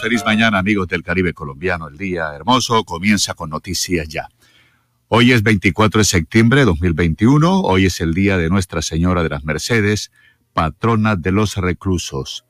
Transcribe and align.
feliz 0.00 0.24
mañana 0.24 0.58
amigos 0.58 0.88
del 0.88 1.02
Caribe 1.02 1.32
colombiano. 1.32 1.88
El 1.88 1.96
día 1.96 2.34
hermoso 2.34 2.84
comienza 2.84 3.34
con 3.34 3.50
noticias 3.50 4.08
ya. 4.08 4.28
Hoy 5.08 5.32
es 5.32 5.42
24 5.42 5.98
de 5.98 6.04
septiembre 6.04 6.60
de 6.60 6.66
2021, 6.66 7.60
hoy 7.60 7.86
es 7.86 8.00
el 8.00 8.12
día 8.12 8.36
de 8.36 8.48
Nuestra 8.48 8.82
Señora 8.82 9.22
de 9.22 9.28
las 9.28 9.44
Mercedes, 9.44 10.10
patrona 10.52 11.16
de 11.16 11.32
los 11.32 11.56
reclusos. 11.56 12.44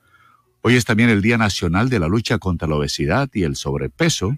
Hoy 0.63 0.77
es 0.77 0.85
también 0.85 1.11
el 1.11 1.23
Día 1.23 1.37
Nacional 1.39 1.89
de 1.89 2.01
la 2.01 2.09
Lucha 2.09 2.39
contra 2.39 2.67
la 2.69 2.77
Obesidad 2.77 3.29
y 3.33 3.43
el 3.43 3.57
Sobrepeso. 3.57 4.37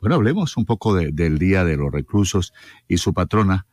Bueno, 0.00 0.16
hablemos 0.16 0.56
un 0.56 0.64
poco 0.64 0.94
del 0.94 1.38
Día 1.38 1.64
de 1.64 1.76
los 1.76 1.92
Reclusos 1.92 2.52
y 2.88 2.98
su 2.98 3.12
patrona, 3.12 3.66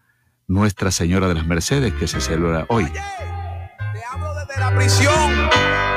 Nuestra 0.48 0.92
Señora 0.92 1.28
de 1.28 1.36
las 1.36 1.46
Mercedes, 1.46 1.94
que 1.94 2.08
se 2.08 2.20
celebra 2.22 2.66
hoy. 2.70 2.86
te 2.86 4.02
hablo 4.12 4.34
desde 4.36 4.60
la 4.60 4.76
prisión. 4.76 5.89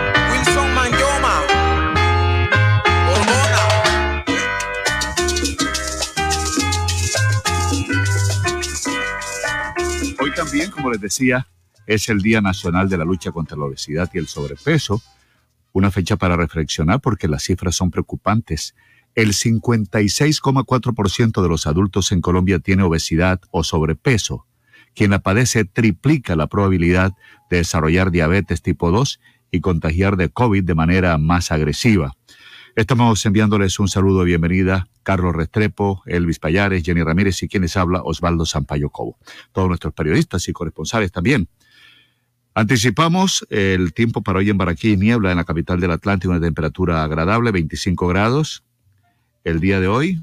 También, 10.52 10.70
como 10.70 10.90
les 10.90 11.00
decía, 11.00 11.48
es 11.86 12.10
el 12.10 12.20
Día 12.20 12.42
Nacional 12.42 12.90
de 12.90 12.98
la 12.98 13.06
Lucha 13.06 13.32
contra 13.32 13.56
la 13.56 13.64
Obesidad 13.64 14.10
y 14.12 14.18
el 14.18 14.26
Sobrepeso, 14.26 15.00
una 15.72 15.90
fecha 15.90 16.16
para 16.16 16.36
reflexionar 16.36 17.00
porque 17.00 17.26
las 17.26 17.44
cifras 17.44 17.74
son 17.74 17.90
preocupantes. 17.90 18.74
El 19.14 19.32
56,4% 19.32 21.40
de 21.40 21.48
los 21.48 21.66
adultos 21.66 22.12
en 22.12 22.20
Colombia 22.20 22.58
tiene 22.58 22.82
obesidad 22.82 23.40
o 23.50 23.64
sobrepeso. 23.64 24.44
Quien 24.94 25.12
la 25.12 25.20
padece 25.20 25.64
triplica 25.64 26.36
la 26.36 26.48
probabilidad 26.48 27.14
de 27.48 27.56
desarrollar 27.56 28.10
diabetes 28.10 28.60
tipo 28.60 28.90
2 28.90 29.20
y 29.50 29.62
contagiar 29.62 30.18
de 30.18 30.28
COVID 30.28 30.64
de 30.64 30.74
manera 30.74 31.16
más 31.16 31.50
agresiva. 31.50 32.12
Estamos 32.74 33.26
enviándoles 33.26 33.78
un 33.80 33.88
saludo 33.88 34.20
de 34.20 34.24
bienvenida, 34.24 34.88
Carlos 35.02 35.36
Restrepo, 35.36 36.02
Elvis 36.06 36.38
Payares, 36.38 36.82
Jenny 36.82 37.02
Ramírez 37.02 37.42
y 37.42 37.48
quienes 37.48 37.76
habla 37.76 38.00
Osvaldo 38.02 38.46
Sampaio 38.46 38.88
Cobo. 38.88 39.18
Todos 39.52 39.68
nuestros 39.68 39.92
periodistas 39.92 40.48
y 40.48 40.54
corresponsales 40.54 41.12
también. 41.12 41.48
Anticipamos 42.54 43.46
el 43.50 43.92
tiempo 43.92 44.22
para 44.22 44.38
hoy 44.38 44.48
en 44.48 44.56
Barranquilla 44.56 44.96
Niebla, 44.96 45.32
en 45.32 45.36
la 45.36 45.44
capital 45.44 45.80
del 45.80 45.90
Atlántico, 45.90 46.30
una 46.30 46.40
temperatura 46.40 47.04
agradable, 47.04 47.52
25 47.52 48.08
grados. 48.08 48.64
El 49.44 49.60
día 49.60 49.78
de 49.78 49.88
hoy, 49.88 50.22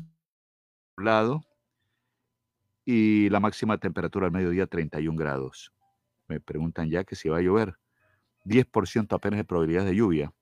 nublado, 0.98 1.44
y 2.84 3.30
la 3.30 3.40
máxima 3.40 3.78
temperatura 3.78 4.26
al 4.26 4.32
mediodía, 4.32 4.66
31 4.66 5.16
grados. 5.16 5.72
Me 6.28 6.40
preguntan 6.40 6.90
ya 6.90 7.04
que 7.04 7.16
si 7.16 7.30
va 7.30 7.38
a 7.38 7.42
llover. 7.42 7.76
10% 8.46 9.14
apenas 9.14 9.38
de 9.38 9.44
probabilidad 9.44 9.86
de 9.86 9.96
lluvia. 9.96 10.34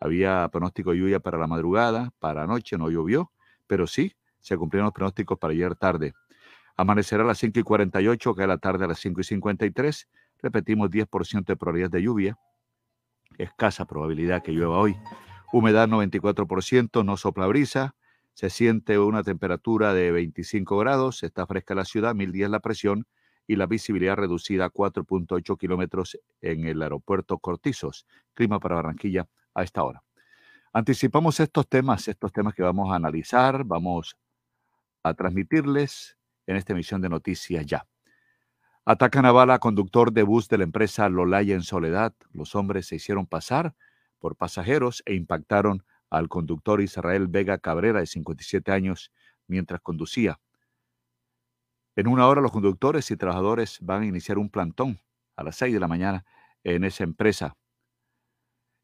Había 0.00 0.48
pronóstico 0.48 0.92
de 0.92 0.98
lluvia 0.98 1.20
para 1.20 1.36
la 1.36 1.46
madrugada, 1.46 2.10
para 2.18 2.44
anoche 2.44 2.78
no 2.78 2.88
llovió, 2.90 3.30
pero 3.66 3.86
sí 3.86 4.16
se 4.38 4.56
cumplieron 4.56 4.86
los 4.86 4.94
pronósticos 4.94 5.38
para 5.38 5.52
ayer 5.52 5.76
tarde. 5.76 6.14
Amanecerá 6.76 7.22
a 7.22 7.26
las 7.26 7.38
5 7.38 7.60
y 7.60 7.62
48, 7.62 8.34
cae 8.34 8.46
la 8.46 8.56
tarde 8.56 8.86
a 8.86 8.88
las 8.88 8.98
5 9.00 9.20
y 9.20 9.24
53. 9.24 10.08
Repetimos 10.42 10.90
10% 10.90 11.44
de 11.44 11.56
probabilidad 11.56 11.90
de 11.90 12.02
lluvia. 12.02 12.38
Escasa 13.36 13.84
probabilidad 13.84 14.42
que 14.42 14.52
llueva 14.52 14.78
hoy. 14.78 14.96
Humedad 15.52 15.88
94%, 15.88 17.04
no 17.04 17.18
sopla 17.18 17.46
brisa. 17.46 17.94
Se 18.32 18.48
siente 18.48 18.98
una 18.98 19.22
temperatura 19.22 19.92
de 19.92 20.10
25 20.10 20.78
grados. 20.78 21.22
Está 21.22 21.46
fresca 21.46 21.74
la 21.74 21.84
ciudad, 21.84 22.14
1010 22.14 22.48
la 22.48 22.60
presión 22.60 23.06
y 23.46 23.56
la 23.56 23.66
visibilidad 23.66 24.16
reducida 24.16 24.66
a 24.66 24.70
4.8 24.70 25.58
kilómetros 25.58 26.18
en 26.40 26.64
el 26.64 26.80
aeropuerto 26.80 27.38
Cortizos. 27.38 28.06
Clima 28.32 28.58
para 28.58 28.76
Barranquilla 28.76 29.28
a 29.60 29.64
esta 29.64 29.82
hora. 29.82 30.02
Anticipamos 30.72 31.40
estos 31.40 31.68
temas, 31.68 32.06
estos 32.08 32.32
temas 32.32 32.54
que 32.54 32.62
vamos 32.62 32.92
a 32.92 32.96
analizar, 32.96 33.64
vamos 33.64 34.16
a 35.02 35.14
transmitirles 35.14 36.16
en 36.46 36.56
esta 36.56 36.72
emisión 36.72 37.00
de 37.00 37.08
Noticias 37.08 37.66
Ya. 37.66 37.86
Atacan 38.84 39.26
a 39.26 39.32
bala 39.32 39.58
conductor 39.58 40.12
de 40.12 40.22
bus 40.22 40.48
de 40.48 40.58
la 40.58 40.64
empresa 40.64 41.08
Lolaya 41.08 41.54
en 41.54 41.62
Soledad. 41.62 42.14
Los 42.32 42.54
hombres 42.54 42.86
se 42.86 42.96
hicieron 42.96 43.26
pasar 43.26 43.74
por 44.18 44.36
pasajeros 44.36 45.02
e 45.06 45.14
impactaron 45.14 45.84
al 46.08 46.28
conductor 46.28 46.80
Israel 46.80 47.28
Vega 47.28 47.58
Cabrera, 47.58 48.00
de 48.00 48.06
57 48.06 48.72
años, 48.72 49.12
mientras 49.46 49.80
conducía. 49.80 50.40
En 51.96 52.08
una 52.08 52.26
hora 52.26 52.40
los 52.40 52.52
conductores 52.52 53.10
y 53.10 53.16
trabajadores 53.16 53.78
van 53.80 54.02
a 54.02 54.06
iniciar 54.06 54.38
un 54.38 54.50
plantón 54.50 55.00
a 55.36 55.42
las 55.42 55.56
6 55.56 55.74
de 55.74 55.80
la 55.80 55.88
mañana 55.88 56.24
en 56.64 56.84
esa 56.84 57.04
empresa. 57.04 57.56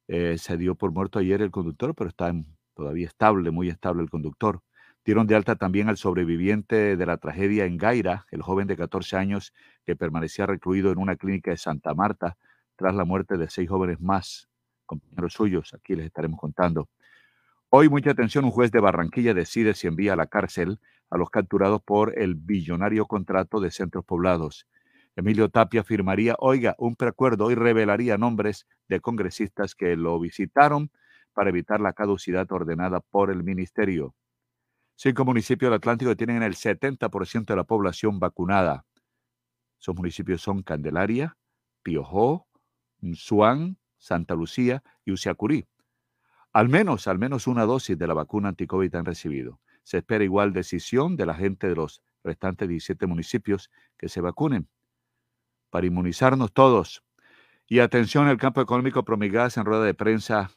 Eh, 0.08 0.38
se 0.38 0.56
dio 0.56 0.74
por 0.74 0.92
muerto 0.92 1.18
ayer 1.18 1.42
el 1.42 1.50
conductor, 1.50 1.94
pero 1.94 2.08
está 2.08 2.32
todavía 2.74 3.06
estable, 3.06 3.50
muy 3.50 3.68
estable 3.68 4.02
el 4.02 4.10
conductor. 4.10 4.62
Dieron 5.04 5.26
de 5.26 5.36
alta 5.36 5.56
también 5.56 5.88
al 5.88 5.96
sobreviviente 5.96 6.96
de 6.96 7.06
la 7.06 7.16
tragedia 7.16 7.64
en 7.64 7.76
Gaira, 7.76 8.26
el 8.30 8.42
joven 8.42 8.66
de 8.66 8.76
14 8.76 9.16
años 9.16 9.52
que 9.84 9.96
permanecía 9.96 10.46
recluido 10.46 10.90
en 10.90 10.98
una 10.98 11.16
clínica 11.16 11.50
de 11.50 11.56
Santa 11.56 11.94
Marta 11.94 12.36
tras 12.76 12.94
la 12.94 13.04
muerte 13.04 13.36
de 13.36 13.48
seis 13.48 13.68
jóvenes 13.68 14.00
más, 14.00 14.48
compañeros 14.84 15.32
suyos. 15.32 15.74
Aquí 15.74 15.94
les 15.94 16.06
estaremos 16.06 16.40
contando. 16.40 16.88
Hoy, 17.70 17.88
mucha 17.88 18.10
atención, 18.10 18.44
un 18.44 18.50
juez 18.50 18.70
de 18.70 18.80
Barranquilla 18.80 19.34
decide 19.34 19.74
si 19.74 19.86
envía 19.86 20.12
a 20.12 20.16
la 20.16 20.26
cárcel 20.26 20.78
a 21.10 21.16
los 21.16 21.30
capturados 21.30 21.82
por 21.82 22.18
el 22.18 22.34
billonario 22.34 23.06
contrato 23.06 23.60
de 23.60 23.70
centros 23.70 24.04
poblados. 24.04 24.66
Emilio 25.16 25.48
Tapia 25.48 25.82
firmaría, 25.82 26.36
oiga, 26.38 26.74
un 26.78 26.94
preacuerdo 26.94 27.50
y 27.50 27.54
revelaría 27.54 28.18
nombres 28.18 28.66
de 28.86 29.00
congresistas 29.00 29.74
que 29.74 29.96
lo 29.96 30.20
visitaron 30.20 30.90
para 31.32 31.48
evitar 31.48 31.80
la 31.80 31.94
caducidad 31.94 32.50
ordenada 32.52 33.00
por 33.00 33.30
el 33.30 33.42
ministerio. 33.42 34.14
Cinco 34.94 35.24
municipios 35.24 35.70
del 35.70 35.78
Atlántico 35.78 36.14
tienen 36.16 36.42
el 36.42 36.54
70% 36.54 37.46
de 37.46 37.56
la 37.56 37.64
población 37.64 38.20
vacunada. 38.20 38.84
Esos 39.80 39.96
municipios 39.96 40.42
son 40.42 40.62
Candelaria, 40.62 41.38
Piojó, 41.82 42.46
Suán, 43.14 43.78
Santa 43.96 44.34
Lucía 44.34 44.82
y 45.06 45.12
Usiacurí. 45.12 45.66
Al 46.52 46.68
menos, 46.68 47.06
al 47.06 47.18
menos 47.18 47.46
una 47.46 47.64
dosis 47.64 47.96
de 47.96 48.06
la 48.06 48.14
vacuna 48.14 48.50
anticovid 48.50 48.94
han 48.94 49.06
recibido. 49.06 49.60
Se 49.82 49.98
espera 49.98 50.24
igual 50.24 50.52
decisión 50.52 51.16
de 51.16 51.24
la 51.24 51.34
gente 51.34 51.68
de 51.68 51.76
los 51.76 52.02
restantes 52.22 52.68
17 52.68 53.06
municipios 53.06 53.70
que 53.96 54.10
se 54.10 54.20
vacunen 54.20 54.68
para 55.70 55.86
inmunizarnos 55.86 56.52
todos. 56.52 57.02
Y 57.68 57.80
atención, 57.80 58.28
el 58.28 58.38
campo 58.38 58.60
económico 58.60 59.04
Promigas 59.04 59.56
en 59.56 59.64
rueda 59.64 59.84
de 59.84 59.94
prensa 59.94 60.50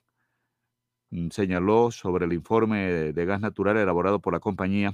mm, 1.09 1.29
señaló 1.29 1.91
sobre 1.91 2.25
el 2.25 2.33
informe 2.33 3.13
de, 3.13 3.25
gas 3.25 3.41
natural 3.41 3.77
elaborado 3.77 4.19
por 4.21 4.33
la 4.33 4.39
compañía 4.39 4.93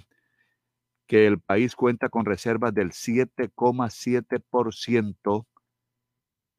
que 1.07 1.27
el 1.27 1.39
país 1.39 1.75
cuenta 1.75 2.09
con 2.09 2.25
reservas 2.25 2.73
del 2.73 2.91
7,7% 2.91 5.45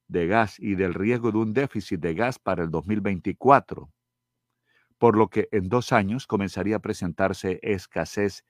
de 0.09 0.27
gas 0.27 0.59
y 0.61 0.77
del 0.77 0.95
riesgo 0.95 1.33
de 1.33 1.39
un 1.39 1.53
déficit 1.53 2.01
de 2.01 2.15
gas 2.15 2.39
para 2.39 2.63
el 2.63 2.71
2024, 2.71 3.91
por 4.99 5.17
lo 5.17 5.29
que 5.29 5.49
en 5.53 5.69
dos 5.69 5.93
años 5.93 6.27
comenzaría 6.27 6.77
a 6.77 6.81
presentarse 6.81 7.59
escasez 7.63 8.45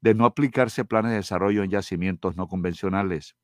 de 0.00 0.14
no 0.14 0.26
aplicarse 0.26 0.84
planes 0.84 1.12
de 1.12 1.16
desarrollo 1.16 1.62
en 1.62 1.70
yacimientos 1.70 2.36
no 2.36 2.46
convencionales. 2.46 3.36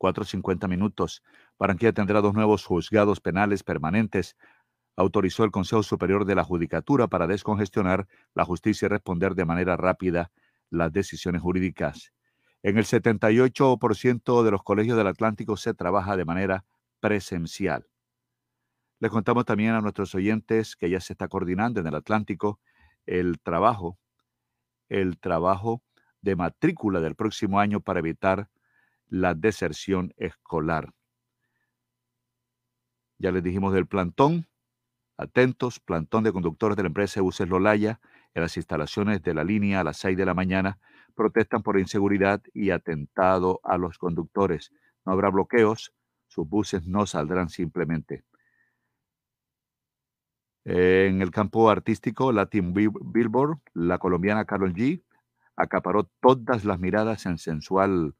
4.50 0.00 0.66
minutos. 0.66 1.22
Barranquilla 1.58 1.92
tendrá 1.92 2.20
dos 2.22 2.34
nuevos 2.34 2.64
juzgados 2.64 3.20
penales 3.20 3.62
permanentes. 3.62 4.36
Autorizó 4.96 5.44
el 5.44 5.50
Consejo 5.50 5.82
Superior 5.82 6.24
de 6.24 6.34
la 6.34 6.42
Judicatura 6.42 7.06
para 7.06 7.26
descongestionar 7.26 8.08
la 8.34 8.44
justicia 8.44 8.86
y 8.86 8.88
responder 8.88 9.34
de 9.34 9.44
manera 9.44 9.76
rápida 9.76 10.32
las 10.70 10.92
decisiones 10.92 11.42
jurídicas. 11.42 12.12
En 12.62 12.78
el 12.78 12.84
78% 12.84 14.42
de 14.42 14.50
los 14.50 14.62
colegios 14.62 14.96
del 14.96 15.06
Atlántico 15.06 15.56
se 15.56 15.74
trabaja 15.74 16.16
de 16.16 16.24
manera 16.24 16.64
presencial. 17.00 17.86
Les 18.98 19.10
contamos 19.10 19.44
también 19.46 19.72
a 19.72 19.80
nuestros 19.80 20.14
oyentes 20.14 20.76
que 20.76 20.90
ya 20.90 21.00
se 21.00 21.14
está 21.14 21.28
coordinando 21.28 21.80
en 21.80 21.86
el 21.86 21.94
Atlántico 21.94 22.60
el 23.06 23.40
trabajo, 23.40 23.98
el 24.88 25.18
trabajo 25.18 25.82
de 26.20 26.36
matrícula 26.36 27.00
del 27.00 27.16
próximo 27.16 27.60
año 27.60 27.80
para 27.80 28.00
evitar 28.00 28.50
la 29.10 29.34
deserción 29.34 30.14
escolar. 30.16 30.94
Ya 33.18 33.30
les 33.32 33.42
dijimos 33.42 33.74
del 33.74 33.86
plantón. 33.86 34.46
Atentos, 35.18 35.80
plantón 35.80 36.24
de 36.24 36.32
conductores 36.32 36.76
de 36.78 36.84
la 36.84 36.86
empresa 36.86 37.20
Buses 37.20 37.46
Lolaya 37.46 38.00
en 38.32 38.42
las 38.42 38.56
instalaciones 38.56 39.22
de 39.22 39.34
la 39.34 39.44
línea 39.44 39.80
a 39.80 39.84
las 39.84 39.98
6 39.98 40.16
de 40.16 40.24
la 40.24 40.32
mañana 40.32 40.78
protestan 41.14 41.62
por 41.62 41.78
inseguridad 41.78 42.40
y 42.54 42.70
atentado 42.70 43.60
a 43.62 43.76
los 43.76 43.98
conductores. 43.98 44.72
No 45.04 45.12
habrá 45.12 45.28
bloqueos, 45.28 45.92
sus 46.28 46.48
buses 46.48 46.86
no 46.86 47.04
saldrán 47.04 47.50
simplemente. 47.50 48.24
En 50.64 51.20
el 51.20 51.30
campo 51.30 51.68
artístico, 51.70 52.32
Latin 52.32 52.72
Bi- 52.72 52.88
Billboard, 53.02 53.58
la 53.74 53.98
colombiana 53.98 54.44
Carol 54.44 54.72
G 54.74 55.02
acaparó 55.56 56.04
todas 56.20 56.64
las 56.64 56.78
miradas 56.78 57.26
en 57.26 57.36
sensual 57.38 58.14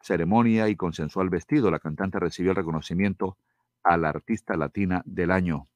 ceremonia 0.00 0.68
y 0.68 0.76
con 0.76 0.92
sensual 0.92 1.28
vestido. 1.30 1.70
La 1.70 1.78
cantante 1.78 2.18
recibió 2.18 2.52
el 2.52 2.56
reconocimiento 2.56 3.36
a 3.82 3.96
la 3.96 4.10
artista 4.10 4.56
latina 4.56 5.02
del 5.04 5.30
año. 5.30 5.68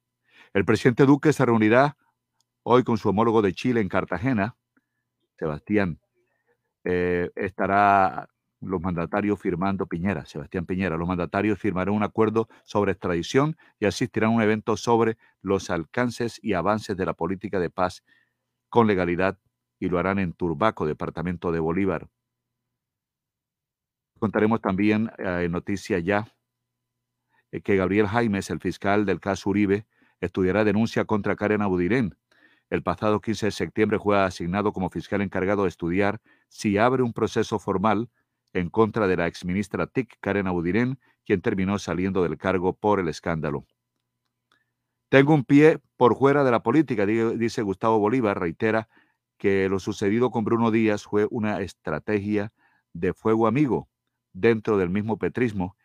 El 0.53 0.65
presidente 0.65 1.07
Duque 1.07 1.33
se 1.33 1.45
reunirá 1.45 1.97
hoy 2.63 2.85
con 2.85 2.99
su 2.99 3.09
homólogo 3.09 3.43
de 3.43 3.53
Chile 3.53 3.81
en 3.81 3.89
Cartagena, 3.89 4.57
Sebastián. 5.39 5.99
Eh, 6.85 7.31
estará 7.35 8.29
los 8.61 8.81
mandatarios 8.81 9.41
firmando 9.41 9.87
Piñera, 9.87 10.25
Sebastián 10.25 10.67
Piñera, 10.67 10.97
los 10.97 11.09
mandatarios 11.09 11.59
firmarán 11.59 11.95
un 11.95 12.03
acuerdo 12.03 12.49
sobre 12.65 12.93
extradición 12.93 13.57
y 13.79 13.87
asistirán 13.87 14.31
a 14.31 14.35
un 14.35 14.43
evento 14.43 14.77
sobre 14.77 15.17
los 15.43 15.71
alcances 15.71 16.41
y 16.43 16.55
avances 16.55 16.97
de 16.97 17.07
la 17.07 17.15
política 17.15 17.61
de 17.61 17.71
paz 17.71 18.03
con 18.69 18.87
legalidad 18.87 19.39
y 19.79 19.89
lo 19.89 19.99
harán 19.99 20.19
en 20.19 20.33
Turbaco, 20.33 20.87
departamento 20.87 21.53
de 21.53 21.61
Bolívar. 21.61 22.09
Contaremos 24.19 24.61
también 24.61 25.11
eh, 25.19 25.43
en 25.45 25.53
noticia 25.53 25.99
ya 25.99 26.27
eh, 27.51 27.61
que 27.61 27.77
Gabriel 27.77 28.07
Jaimes, 28.07 28.51
el 28.51 28.61
fiscal 28.61 29.05
del 29.07 29.21
caso 29.21 29.51
Uribe, 29.51 29.87
estudiará 30.21 30.65
denuncia 30.65 31.05
contra 31.05 31.37
Karen 31.37 31.63
Abudirén. 31.63 32.17
El 32.71 32.83
pasado 32.83 33.21
15 33.21 33.47
de 33.47 33.53
septiembre 33.53 33.99
fue 33.99 34.19
asignado 34.19 34.73
como 34.73 34.91
fiscal 34.91 35.21
encargado 35.21 35.65
de 35.65 35.69
estudiar 35.69 36.21
si 36.49 36.79
abre 36.79 37.03
un 37.03 37.13
proceso 37.13 37.59
formal 37.59 38.09
en 38.53 38.71
contra 38.71 39.07
de 39.07 39.17
la 39.17 39.27
exministra 39.27 39.87
TIC, 39.87 40.17
Karen 40.21 40.47
Abudirén, 40.47 40.99
quien 41.25 41.41
terminó 41.41 41.79
saliendo 41.79 42.23
del 42.23 42.39
cargo 42.39 42.73
por 42.75 43.01
el 43.01 43.09
escándalo. 43.09 43.67
Tengo 45.09 45.35
un 45.35 45.45
pie 45.45 45.79
por 45.97 46.17
fuera 46.17 46.45
de 46.45 46.51
la 46.51 46.63
política, 46.63 47.07
dice 47.07 47.63
Gustavo 47.63 47.99
Bolívar, 47.99 48.41
reitera 48.41 48.89
que 49.39 49.69
lo 49.69 49.79
sucedido 49.79 50.31
con 50.31 50.45
Bruno 50.45 50.71
Díaz 50.71 51.05
fue 51.05 51.27
una 51.31 51.61
estrategia 51.61 52.53
de 52.93 53.13
fuego 53.13 53.47
amigo 53.47 53.89
dentro 54.35 54.77
del 54.77 54.91
mismo 54.91 55.17
petrismo 55.19 55.77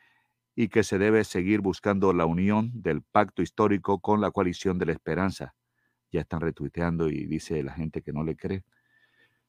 y 0.55 0.67
que 0.67 0.83
se 0.83 0.97
debe 0.97 1.23
seguir 1.23 1.61
buscando 1.61 2.11
la 2.11 2.25
unión 2.25 2.71
del 2.73 3.01
pacto 3.01 3.41
histórico 3.41 3.99
con 3.99 4.19
la 4.19 4.31
coalición 4.31 4.77
de 4.77 4.87
la 4.87 4.91
esperanza. 4.91 5.55
Ya 6.11 6.21
están 6.21 6.41
retuiteando 6.41 7.09
y 7.09 7.25
dice 7.25 7.63
la 7.63 7.71
gente 7.71 8.01
que 8.01 8.11
no 8.11 8.23
le 8.25 8.35
cree. 8.35 8.65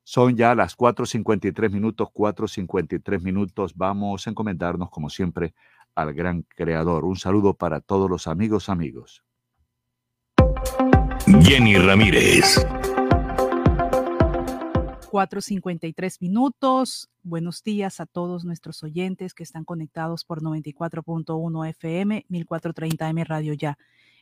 Son 0.04 0.36
ya 0.36 0.54
las 0.54 0.76
4.53 0.76 1.70
minutos, 1.70 2.08
4.53 2.14 3.22
minutos. 3.22 3.74
Vamos 3.74 4.26
a 4.26 4.30
encomendarnos, 4.30 4.90
como 4.90 5.10
siempre, 5.10 5.54
al 5.94 6.14
gran 6.14 6.42
creador. 6.42 7.04
Un 7.04 7.16
saludo 7.16 7.54
para 7.54 7.80
todos 7.80 8.08
los 8.08 8.26
amigos, 8.26 8.68
amigos. 8.68 9.24
Jenny 11.42 11.76
Ramírez. 11.76 12.66
4.53 15.10 16.18
minutos. 16.20 17.10
Buenos 17.24 17.64
días 17.64 17.98
a 17.98 18.06
todos 18.06 18.44
nuestros 18.44 18.84
oyentes 18.84 19.34
que 19.34 19.42
están 19.42 19.64
conectados 19.64 20.24
por 20.24 20.40
94.1 20.40 21.68
FM, 21.70 22.26
1430M 22.30 23.26
Radio 23.26 23.54
Ya. 23.54 23.76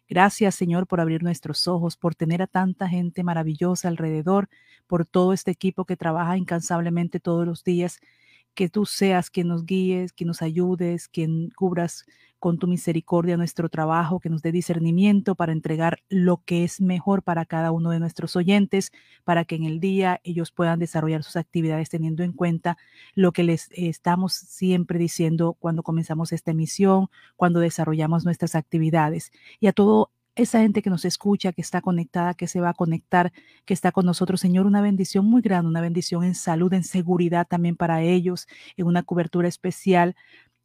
Gracias, 0.08 0.54
Señor, 0.54 0.86
por 0.86 1.02
abrir 1.02 1.22
nuestros 1.22 1.68
ojos, 1.68 1.98
por 1.98 2.14
tener 2.14 2.40
a 2.40 2.46
tanta 2.46 2.88
gente 2.88 3.22
maravillosa 3.22 3.88
alrededor, 3.88 4.48
por 4.86 5.04
todo 5.04 5.34
este 5.34 5.50
equipo 5.50 5.84
que 5.84 5.98
trabaja 5.98 6.38
incansablemente 6.38 7.20
todos 7.20 7.46
los 7.46 7.64
días. 7.64 8.00
Que 8.58 8.68
tú 8.68 8.86
seas 8.86 9.30
quien 9.30 9.46
nos 9.46 9.64
guíes, 9.64 10.12
quien 10.12 10.26
nos 10.26 10.42
ayudes, 10.42 11.06
quien 11.06 11.50
cubras 11.50 12.04
con 12.40 12.58
tu 12.58 12.66
misericordia 12.66 13.36
nuestro 13.36 13.68
trabajo, 13.68 14.18
que 14.18 14.30
nos 14.30 14.42
dé 14.42 14.50
discernimiento 14.50 15.36
para 15.36 15.52
entregar 15.52 16.00
lo 16.08 16.42
que 16.44 16.64
es 16.64 16.80
mejor 16.80 17.22
para 17.22 17.44
cada 17.44 17.70
uno 17.70 17.90
de 17.90 18.00
nuestros 18.00 18.34
oyentes, 18.34 18.90
para 19.22 19.44
que 19.44 19.54
en 19.54 19.62
el 19.62 19.78
día 19.78 20.20
ellos 20.24 20.50
puedan 20.50 20.80
desarrollar 20.80 21.22
sus 21.22 21.36
actividades 21.36 21.88
teniendo 21.88 22.24
en 22.24 22.32
cuenta 22.32 22.76
lo 23.14 23.30
que 23.30 23.44
les 23.44 23.68
estamos 23.70 24.32
siempre 24.34 24.98
diciendo 24.98 25.56
cuando 25.60 25.84
comenzamos 25.84 26.32
esta 26.32 26.50
emisión, 26.50 27.10
cuando 27.36 27.60
desarrollamos 27.60 28.24
nuestras 28.24 28.56
actividades. 28.56 29.30
Y 29.60 29.68
a 29.68 29.72
todo 29.72 30.10
esa 30.38 30.60
gente 30.60 30.82
que 30.82 30.90
nos 30.90 31.04
escucha, 31.04 31.52
que 31.52 31.60
está 31.62 31.80
conectada, 31.80 32.34
que 32.34 32.46
se 32.48 32.60
va 32.60 32.70
a 32.70 32.74
conectar, 32.74 33.32
que 33.64 33.74
está 33.74 33.92
con 33.92 34.06
nosotros, 34.06 34.40
Señor, 34.40 34.66
una 34.66 34.80
bendición 34.80 35.26
muy 35.26 35.42
grande, 35.42 35.68
una 35.68 35.80
bendición 35.80 36.24
en 36.24 36.34
salud, 36.34 36.72
en 36.72 36.84
seguridad 36.84 37.46
también 37.48 37.76
para 37.76 38.02
ellos, 38.02 38.46
en 38.76 38.86
una 38.86 39.02
cobertura 39.02 39.48
especial 39.48 40.16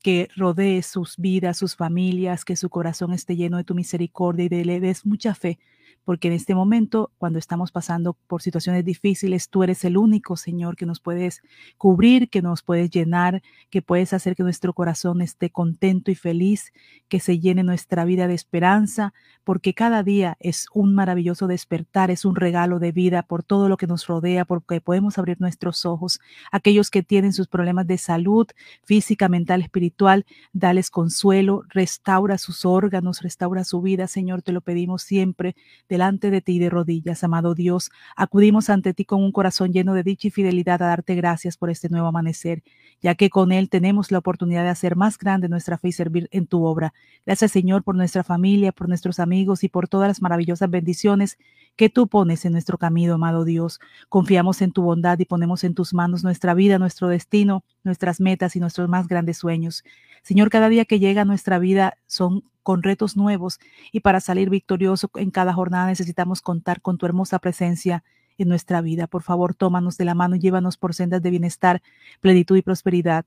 que 0.03 0.27
rodee 0.35 0.83
sus 0.83 1.17
vidas, 1.17 1.57
sus 1.57 1.75
familias, 1.75 2.45
que 2.45 2.55
su 2.55 2.69
corazón 2.69 3.13
esté 3.13 3.35
lleno 3.35 3.57
de 3.57 3.63
tu 3.63 3.73
misericordia 3.75 4.45
y 4.45 4.49
de 4.49 4.65
le 4.65 4.79
des 4.79 5.05
mucha 5.05 5.33
fe 5.35 5.59
porque 6.05 6.27
en 6.27 6.33
este 6.33 6.53
momento, 6.55 7.11
cuando 7.17 7.39
estamos 7.39 7.71
pasando 7.71 8.17
por 8.27 8.41
situaciones 8.41 8.83
difíciles, 8.83 9.49
tú 9.49 9.63
eres 9.63 9.83
el 9.85 9.97
único, 9.97 10.35
Señor, 10.35 10.75
que 10.75 10.85
nos 10.85 10.99
puedes 10.99 11.41
cubrir, 11.77 12.29
que 12.29 12.41
nos 12.41 12.61
puedes 12.61 12.89
llenar, 12.89 13.41
que 13.69 13.81
puedes 13.81 14.13
hacer 14.13 14.35
que 14.35 14.43
nuestro 14.43 14.73
corazón 14.73 15.21
esté 15.21 15.49
contento 15.49 16.11
y 16.11 16.15
feliz, 16.15 16.73
que 17.07 17.19
se 17.19 17.39
llene 17.39 17.63
nuestra 17.63 18.05
vida 18.05 18.27
de 18.27 18.33
esperanza, 18.33 19.13
porque 19.43 19.73
cada 19.73 20.03
día 20.03 20.37
es 20.39 20.67
un 20.73 20.93
maravilloso 20.93 21.47
despertar, 21.47 22.11
es 22.11 22.25
un 22.25 22.35
regalo 22.35 22.79
de 22.79 22.91
vida 22.91 23.23
por 23.23 23.43
todo 23.43 23.69
lo 23.69 23.77
que 23.77 23.87
nos 23.87 24.07
rodea, 24.07 24.45
porque 24.45 24.81
podemos 24.81 25.17
abrir 25.17 25.39
nuestros 25.39 25.85
ojos. 25.85 26.19
Aquellos 26.51 26.89
que 26.89 27.03
tienen 27.03 27.33
sus 27.33 27.47
problemas 27.47 27.87
de 27.87 27.97
salud 27.97 28.47
física, 28.83 29.29
mental, 29.29 29.61
espiritual, 29.61 30.25
dales 30.51 30.89
consuelo, 30.89 31.63
restaura 31.69 32.37
sus 32.37 32.65
órganos, 32.65 33.21
restaura 33.21 33.63
su 33.63 33.81
vida, 33.81 34.07
Señor, 34.07 34.41
te 34.41 34.51
lo 34.51 34.61
pedimos 34.61 35.03
siempre 35.03 35.55
delante 35.93 36.31
de 36.31 36.41
ti 36.41 36.57
de 36.57 36.71
rodillas, 36.71 37.23
amado 37.23 37.53
Dios. 37.53 37.91
Acudimos 38.15 38.71
ante 38.71 38.95
ti 38.95 39.05
con 39.05 39.23
un 39.23 39.31
corazón 39.31 39.71
lleno 39.71 39.93
de 39.93 40.01
dicha 40.01 40.27
y 40.27 40.31
fidelidad 40.31 40.81
a 40.81 40.87
darte 40.87 41.13
gracias 41.13 41.55
por 41.55 41.69
este 41.69 41.87
nuevo 41.87 42.07
amanecer, 42.07 42.63
ya 42.99 43.13
que 43.13 43.29
con 43.29 43.51
él 43.51 43.69
tenemos 43.69 44.11
la 44.11 44.17
oportunidad 44.17 44.63
de 44.63 44.69
hacer 44.69 44.95
más 44.95 45.19
grande 45.19 45.49
nuestra 45.49 45.77
fe 45.77 45.89
y 45.89 45.91
servir 45.91 46.29
en 46.31 46.47
tu 46.47 46.65
obra. 46.65 46.95
Gracias, 47.27 47.51
Señor, 47.51 47.83
por 47.83 47.95
nuestra 47.95 48.23
familia, 48.23 48.71
por 48.71 48.87
nuestros 48.87 49.19
amigos 49.19 49.63
y 49.63 49.69
por 49.69 49.87
todas 49.87 50.07
las 50.07 50.19
maravillosas 50.19 50.67
bendiciones 50.67 51.37
que 51.75 51.89
tú 51.89 52.07
pones 52.07 52.43
en 52.45 52.53
nuestro 52.53 52.79
camino, 52.79 53.13
amado 53.13 53.45
Dios. 53.45 53.79
Confiamos 54.09 54.63
en 54.63 54.71
tu 54.71 54.81
bondad 54.81 55.19
y 55.19 55.25
ponemos 55.25 55.63
en 55.63 55.75
tus 55.75 55.93
manos 55.93 56.23
nuestra 56.23 56.55
vida, 56.55 56.79
nuestro 56.79 57.07
destino, 57.07 57.63
nuestras 57.83 58.19
metas 58.19 58.55
y 58.55 58.59
nuestros 58.59 58.89
más 58.89 59.07
grandes 59.07 59.37
sueños. 59.37 59.83
Señor, 60.23 60.49
cada 60.49 60.69
día 60.69 60.85
que 60.85 60.97
llega 60.97 61.21
a 61.21 61.25
nuestra 61.25 61.59
vida 61.59 61.97
son 62.07 62.43
con 62.63 62.81
retos 62.81 63.15
nuevos 63.15 63.59
y 63.91 63.99
para 63.99 64.19
salir 64.19 64.49
victorioso 64.49 65.11
en 65.15 65.29
cada 65.29 65.53
jornada 65.53 65.87
necesitamos 65.87 66.41
contar 66.41 66.81
con 66.81 66.97
tu 66.97 67.05
hermosa 67.05 67.39
presencia 67.39 68.03
en 68.37 68.49
nuestra 68.49 68.81
vida. 68.81 69.07
Por 69.07 69.21
favor, 69.21 69.53
tómanos 69.53 69.97
de 69.97 70.05
la 70.05 70.15
mano 70.15 70.35
y 70.35 70.39
llévanos 70.39 70.77
por 70.77 70.93
sendas 70.93 71.21
de 71.21 71.29
bienestar, 71.29 71.81
plenitud 72.21 72.57
y 72.57 72.61
prosperidad. 72.61 73.25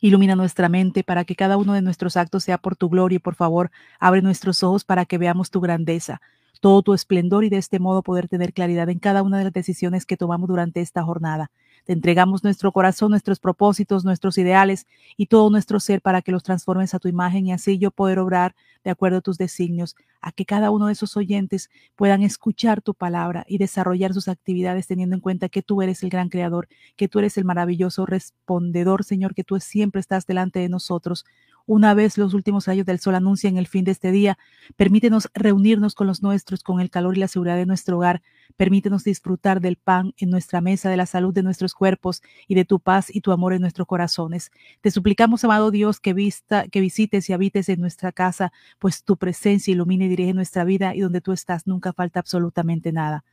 Ilumina 0.00 0.36
nuestra 0.36 0.68
mente 0.68 1.02
para 1.02 1.24
que 1.24 1.34
cada 1.34 1.56
uno 1.56 1.72
de 1.72 1.82
nuestros 1.82 2.16
actos 2.16 2.44
sea 2.44 2.58
por 2.58 2.76
tu 2.76 2.88
gloria 2.88 3.16
y 3.16 3.20
por 3.20 3.34
favor, 3.34 3.70
abre 3.98 4.22
nuestros 4.22 4.62
ojos 4.62 4.84
para 4.84 5.06
que 5.06 5.18
veamos 5.18 5.50
tu 5.50 5.60
grandeza, 5.60 6.20
todo 6.60 6.82
tu 6.82 6.94
esplendor 6.94 7.44
y 7.44 7.48
de 7.48 7.56
este 7.56 7.78
modo 7.78 8.02
poder 8.02 8.28
tener 8.28 8.52
claridad 8.52 8.88
en 8.90 8.98
cada 8.98 9.22
una 9.22 9.38
de 9.38 9.44
las 9.44 9.52
decisiones 9.52 10.04
que 10.04 10.16
tomamos 10.16 10.48
durante 10.48 10.80
esta 10.80 11.02
jornada. 11.02 11.50
Te 11.84 11.92
entregamos 11.92 12.42
nuestro 12.44 12.72
corazón, 12.72 13.10
nuestros 13.10 13.40
propósitos, 13.40 14.04
nuestros 14.04 14.38
ideales 14.38 14.86
y 15.16 15.26
todo 15.26 15.50
nuestro 15.50 15.80
ser 15.80 16.00
para 16.00 16.22
que 16.22 16.32
los 16.32 16.42
transformes 16.42 16.94
a 16.94 16.98
tu 16.98 17.08
imagen 17.08 17.46
y 17.46 17.52
así 17.52 17.78
yo 17.78 17.90
poder 17.90 18.18
obrar 18.18 18.54
de 18.84 18.90
acuerdo 18.90 19.18
a 19.18 19.20
tus 19.20 19.36
designios, 19.38 19.94
a 20.22 20.32
que 20.32 20.46
cada 20.46 20.70
uno 20.70 20.86
de 20.86 20.94
esos 20.94 21.16
oyentes 21.16 21.70
puedan 21.96 22.22
escuchar 22.22 22.80
tu 22.80 22.94
palabra 22.94 23.44
y 23.48 23.58
desarrollar 23.58 24.14
sus 24.14 24.28
actividades 24.28 24.86
teniendo 24.86 25.14
en 25.14 25.20
cuenta 25.20 25.48
que 25.50 25.62
tú 25.62 25.82
eres 25.82 26.02
el 26.02 26.10
gran 26.10 26.30
creador, 26.30 26.68
que 26.96 27.08
tú 27.08 27.18
eres 27.18 27.36
el 27.36 27.44
maravilloso 27.44 28.06
respondedor, 28.06 29.04
Señor, 29.04 29.34
que 29.34 29.44
tú 29.44 29.58
siempre 29.60 30.00
estás 30.00 30.26
delante 30.26 30.60
de 30.60 30.68
nosotros. 30.70 31.24
Una 31.66 31.94
vez 31.94 32.18
los 32.18 32.34
últimos 32.34 32.66
rayos 32.66 32.84
del 32.84 32.98
sol 32.98 33.14
anuncian 33.14 33.56
el 33.56 33.66
fin 33.66 33.84
de 33.84 33.92
este 33.92 34.10
día, 34.10 34.36
permítenos 34.76 35.30
reunirnos 35.32 35.94
con 35.94 36.06
los 36.06 36.22
nuestros 36.22 36.62
con 36.62 36.78
el 36.78 36.90
calor 36.90 37.16
y 37.16 37.20
la 37.20 37.28
seguridad 37.28 37.56
de 37.56 37.64
nuestro 37.64 37.96
hogar. 37.96 38.22
Permítenos 38.56 39.02
disfrutar 39.02 39.62
del 39.62 39.76
pan 39.76 40.12
en 40.18 40.28
nuestra 40.28 40.60
mesa, 40.60 40.90
de 40.90 40.98
la 40.98 41.06
salud 41.06 41.32
de 41.32 41.42
nuestros 41.42 41.72
cuerpos 41.72 42.22
y 42.48 42.54
de 42.54 42.66
tu 42.66 42.80
paz 42.80 43.06
y 43.14 43.22
tu 43.22 43.32
amor 43.32 43.54
en 43.54 43.62
nuestros 43.62 43.86
corazones. 43.86 44.50
Te 44.82 44.90
suplicamos, 44.90 45.42
amado 45.44 45.70
Dios, 45.70 46.00
que, 46.00 46.12
vista, 46.12 46.68
que 46.68 46.80
visites 46.80 47.30
y 47.30 47.32
habites 47.32 47.70
en 47.70 47.80
nuestra 47.80 48.12
casa, 48.12 48.52
pues 48.78 49.02
tu 49.02 49.16
presencia 49.16 49.72
ilumina 49.72 50.04
y 50.04 50.08
dirige 50.08 50.34
nuestra 50.34 50.64
vida 50.64 50.94
y 50.94 51.00
donde 51.00 51.22
tú 51.22 51.32
estás 51.32 51.66
nunca 51.66 51.94
falta 51.94 52.20
absolutamente 52.20 52.92
nada. 52.92 53.24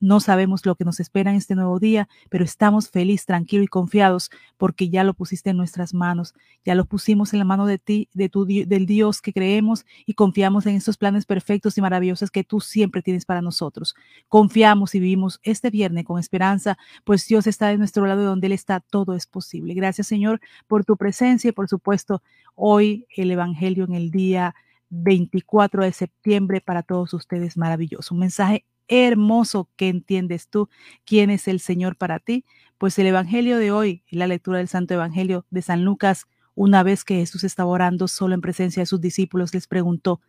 No 0.00 0.18
sabemos 0.20 0.64
lo 0.64 0.76
que 0.76 0.84
nos 0.86 0.98
espera 0.98 1.30
en 1.30 1.36
este 1.36 1.54
nuevo 1.54 1.78
día, 1.78 2.08
pero 2.30 2.42
estamos 2.42 2.88
felices, 2.88 3.26
tranquilos 3.26 3.64
y 3.64 3.68
confiados 3.68 4.30
porque 4.56 4.88
ya 4.88 5.04
lo 5.04 5.12
pusiste 5.12 5.50
en 5.50 5.58
nuestras 5.58 5.92
manos, 5.92 6.34
ya 6.64 6.74
lo 6.74 6.86
pusimos 6.86 7.34
en 7.34 7.38
la 7.38 7.44
mano 7.44 7.66
de 7.66 7.78
ti, 7.78 8.08
de 8.14 8.30
tu, 8.30 8.46
del 8.46 8.86
Dios 8.86 9.20
que 9.20 9.34
creemos 9.34 9.84
y 10.06 10.14
confiamos 10.14 10.64
en 10.64 10.76
estos 10.76 10.96
planes 10.96 11.26
perfectos 11.26 11.76
y 11.76 11.82
maravillosos 11.82 12.30
que 12.30 12.44
tú 12.44 12.60
siempre 12.60 13.02
tienes 13.02 13.26
para 13.26 13.42
nosotros. 13.42 13.94
Confiamos 14.28 14.94
y 14.94 15.00
vivimos 15.00 15.38
este 15.42 15.68
viernes 15.68 16.04
con 16.04 16.18
esperanza, 16.18 16.78
pues 17.04 17.26
Dios 17.28 17.46
está 17.46 17.68
de 17.68 17.76
nuestro 17.76 18.06
lado 18.06 18.22
y 18.22 18.24
donde 18.24 18.46
Él 18.46 18.54
está, 18.54 18.80
todo 18.80 19.14
es 19.14 19.26
posible. 19.26 19.74
Gracias 19.74 20.06
Señor 20.06 20.40
por 20.66 20.84
tu 20.86 20.96
presencia 20.96 21.48
y 21.48 21.52
por 21.52 21.68
supuesto 21.68 22.22
hoy 22.54 23.06
el 23.16 23.30
Evangelio 23.30 23.84
en 23.84 23.94
el 23.94 24.10
día 24.10 24.54
24 24.88 25.84
de 25.84 25.92
septiembre 25.92 26.60
para 26.60 26.82
todos 26.82 27.14
ustedes 27.14 27.56
maravilloso. 27.56 28.14
Un 28.14 28.20
mensaje 28.20 28.64
hermoso 28.90 29.70
que 29.76 29.88
entiendes 29.88 30.48
tú 30.48 30.68
quién 31.06 31.30
es 31.30 31.48
el 31.48 31.60
Señor 31.60 31.96
para 31.96 32.18
ti. 32.18 32.44
Pues 32.76 32.98
el 32.98 33.06
Evangelio 33.06 33.56
de 33.56 33.70
hoy, 33.70 34.02
la 34.10 34.26
lectura 34.26 34.58
del 34.58 34.68
Santo 34.68 34.94
Evangelio 34.94 35.46
de 35.50 35.62
San 35.62 35.84
Lucas, 35.84 36.26
una 36.54 36.82
vez 36.82 37.04
que 37.04 37.14
Jesús 37.14 37.44
estaba 37.44 37.70
orando 37.70 38.08
solo 38.08 38.34
en 38.34 38.40
presencia 38.40 38.82
de 38.82 38.86
sus 38.86 39.00
discípulos, 39.00 39.54
les 39.54 39.66
preguntó, 39.68 40.20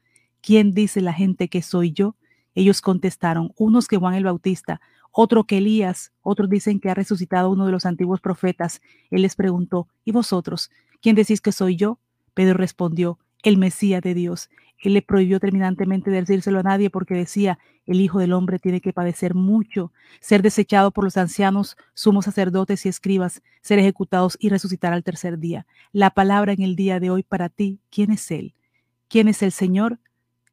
¿quién 0.41 0.71
dice 0.71 1.01
la 1.01 1.11
gente 1.11 1.49
que 1.49 1.61
soy 1.61 1.91
yo? 1.91 2.15
Ellos 2.53 2.81
contestaron, 2.81 3.51
unos 3.57 3.87
que 3.87 3.97
Juan 3.97 4.13
el 4.13 4.25
Bautista, 4.25 4.79
otro 5.11 5.45
que 5.45 5.57
Elías, 5.57 6.11
otros 6.21 6.49
dicen 6.49 6.79
que 6.79 6.89
ha 6.89 6.93
resucitado 6.93 7.49
uno 7.49 7.65
de 7.65 7.71
los 7.71 7.85
antiguos 7.85 8.21
profetas. 8.21 8.81
Él 9.09 9.23
les 9.23 9.35
preguntó, 9.35 9.87
¿y 10.05 10.11
vosotros? 10.11 10.69
¿Quién 11.01 11.15
decís 11.15 11.41
que 11.41 11.51
soy 11.51 11.75
yo? 11.75 11.99
Pedro 12.33 12.57
respondió, 12.57 13.17
el 13.43 13.57
Mesías 13.57 14.01
de 14.01 14.13
Dios. 14.13 14.49
Él 14.81 14.95
le 14.95 15.03
prohibió 15.03 15.39
terminantemente 15.39 16.09
decírselo 16.09 16.59
a 16.59 16.63
nadie 16.63 16.89
porque 16.89 17.13
decía, 17.13 17.59
el 17.85 18.01
Hijo 18.01 18.19
del 18.19 18.33
Hombre 18.33 18.57
tiene 18.57 18.81
que 18.81 18.93
padecer 18.93 19.35
mucho, 19.35 19.93
ser 20.19 20.41
desechado 20.41 20.91
por 20.91 21.03
los 21.03 21.17
ancianos, 21.17 21.77
sumos 21.93 22.25
sacerdotes 22.25 22.85
y 22.85 22.89
escribas, 22.89 23.43
ser 23.61 23.77
ejecutados 23.77 24.37
y 24.39 24.49
resucitar 24.49 24.91
al 24.91 25.03
tercer 25.03 25.37
día. 25.37 25.67
La 25.91 26.09
palabra 26.09 26.53
en 26.53 26.63
el 26.63 26.75
día 26.75 26.99
de 26.99 27.11
hoy 27.11 27.21
para 27.21 27.47
ti, 27.49 27.79
¿quién 27.91 28.11
es 28.11 28.31
Él? 28.31 28.55
¿Quién 29.07 29.27
es 29.27 29.43
el 29.43 29.51
Señor? 29.51 29.99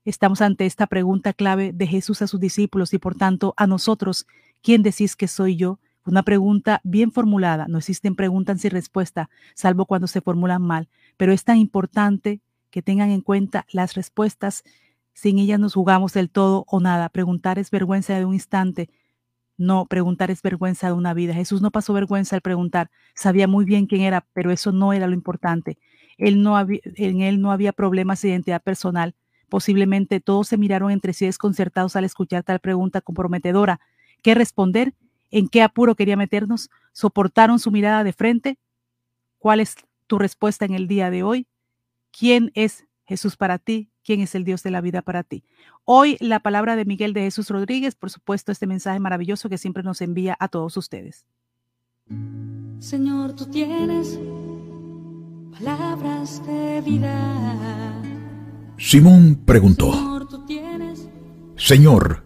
Estamos 0.04 0.42
ante 0.42 0.66
esta 0.66 0.86
pregunta 0.86 1.32
clave 1.32 1.72
de 1.72 1.86
Jesús 1.86 2.20
a 2.20 2.26
sus 2.26 2.38
discípulos 2.38 2.92
y 2.92 2.98
por 2.98 3.14
tanto 3.14 3.54
a 3.56 3.66
nosotros, 3.66 4.26
¿quién 4.62 4.82
decís 4.82 5.16
que 5.16 5.26
soy 5.26 5.56
yo? 5.56 5.80
Una 6.04 6.22
pregunta 6.22 6.80
bien 6.84 7.12
formulada. 7.12 7.66
No 7.68 7.78
existen 7.78 8.14
preguntas 8.14 8.60
sin 8.60 8.70
respuesta, 8.70 9.30
salvo 9.54 9.86
cuando 9.86 10.06
se 10.06 10.20
formulan 10.20 10.62
mal, 10.62 10.88
pero 11.16 11.32
es 11.32 11.44
tan 11.44 11.56
importante 11.58 12.40
que 12.70 12.82
tengan 12.82 13.10
en 13.10 13.20
cuenta 13.20 13.66
las 13.72 13.94
respuestas. 13.94 14.64
Sin 15.12 15.38
ellas 15.38 15.58
nos 15.58 15.74
jugamos 15.74 16.12
del 16.12 16.30
todo 16.30 16.64
o 16.68 16.80
nada. 16.80 17.08
Preguntar 17.08 17.58
es 17.58 17.70
vergüenza 17.70 18.14
de 18.16 18.24
un 18.24 18.34
instante. 18.34 18.90
No, 19.56 19.86
preguntar 19.86 20.30
es 20.30 20.40
vergüenza 20.42 20.86
de 20.86 20.92
una 20.92 21.14
vida. 21.14 21.34
Jesús 21.34 21.60
no 21.60 21.70
pasó 21.72 21.92
vergüenza 21.92 22.36
al 22.36 22.42
preguntar. 22.42 22.90
Sabía 23.14 23.48
muy 23.48 23.64
bien 23.64 23.86
quién 23.86 24.02
era, 24.02 24.26
pero 24.32 24.52
eso 24.52 24.70
no 24.70 24.92
era 24.92 25.08
lo 25.08 25.14
importante. 25.14 25.78
Él 26.16 26.42
no 26.42 26.58
en 26.60 27.20
él 27.20 27.40
no 27.40 27.50
había 27.50 27.72
problemas 27.72 28.22
de 28.22 28.28
identidad 28.28 28.62
personal. 28.62 29.14
Posiblemente 29.48 30.20
todos 30.20 30.48
se 30.48 30.58
miraron 30.58 30.90
entre 30.90 31.12
sí 31.12 31.26
desconcertados 31.26 31.96
al 31.96 32.04
escuchar 32.04 32.44
tal 32.44 32.60
pregunta 32.60 33.00
comprometedora. 33.00 33.80
¿Qué 34.22 34.34
responder? 34.34 34.94
¿En 35.30 35.48
qué 35.48 35.62
apuro 35.62 35.94
quería 35.94 36.16
meternos? 36.16 36.70
¿Soportaron 36.92 37.58
su 37.58 37.70
mirada 37.70 38.04
de 38.04 38.12
frente? 38.12 38.58
¿Cuál 39.38 39.60
es 39.60 39.76
tu 40.06 40.18
respuesta 40.18 40.64
en 40.64 40.74
el 40.74 40.88
día 40.88 41.10
de 41.10 41.22
hoy? 41.22 41.46
¿Quién 42.18 42.50
es 42.54 42.84
Jesús 43.04 43.36
para 43.36 43.58
ti? 43.58 43.92
¿Quién 44.04 44.20
es 44.20 44.34
el 44.34 44.42
Dios 44.42 44.64
de 44.64 44.72
la 44.72 44.80
vida 44.80 45.02
para 45.02 45.22
ti? 45.22 45.44
Hoy 45.84 46.16
la 46.18 46.40
palabra 46.40 46.74
de 46.74 46.84
Miguel 46.84 47.12
de 47.12 47.20
Jesús 47.20 47.48
Rodríguez, 47.48 47.94
por 47.94 48.10
supuesto, 48.10 48.50
este 48.50 48.66
mensaje 48.66 48.98
maravilloso 48.98 49.48
que 49.48 49.56
siempre 49.56 49.84
nos 49.84 50.00
envía 50.00 50.36
a 50.40 50.48
todos 50.48 50.76
ustedes. 50.76 51.26
Señor, 52.80 53.36
tú 53.36 53.46
tienes 53.46 54.18
palabras 55.52 56.44
de 56.44 56.80
vida. 56.80 58.02
Simón 58.78 59.40
preguntó, 59.44 59.92
Señor, 61.56 62.24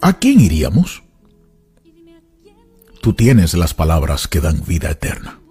¿a 0.00 0.12
quién 0.14 0.40
iríamos? 0.40 1.02
Tú 3.02 3.12
tienes 3.12 3.52
las 3.52 3.74
palabras 3.74 4.28
que 4.28 4.40
dan 4.40 4.64
vida 4.64 4.90
eterna. 4.90 5.41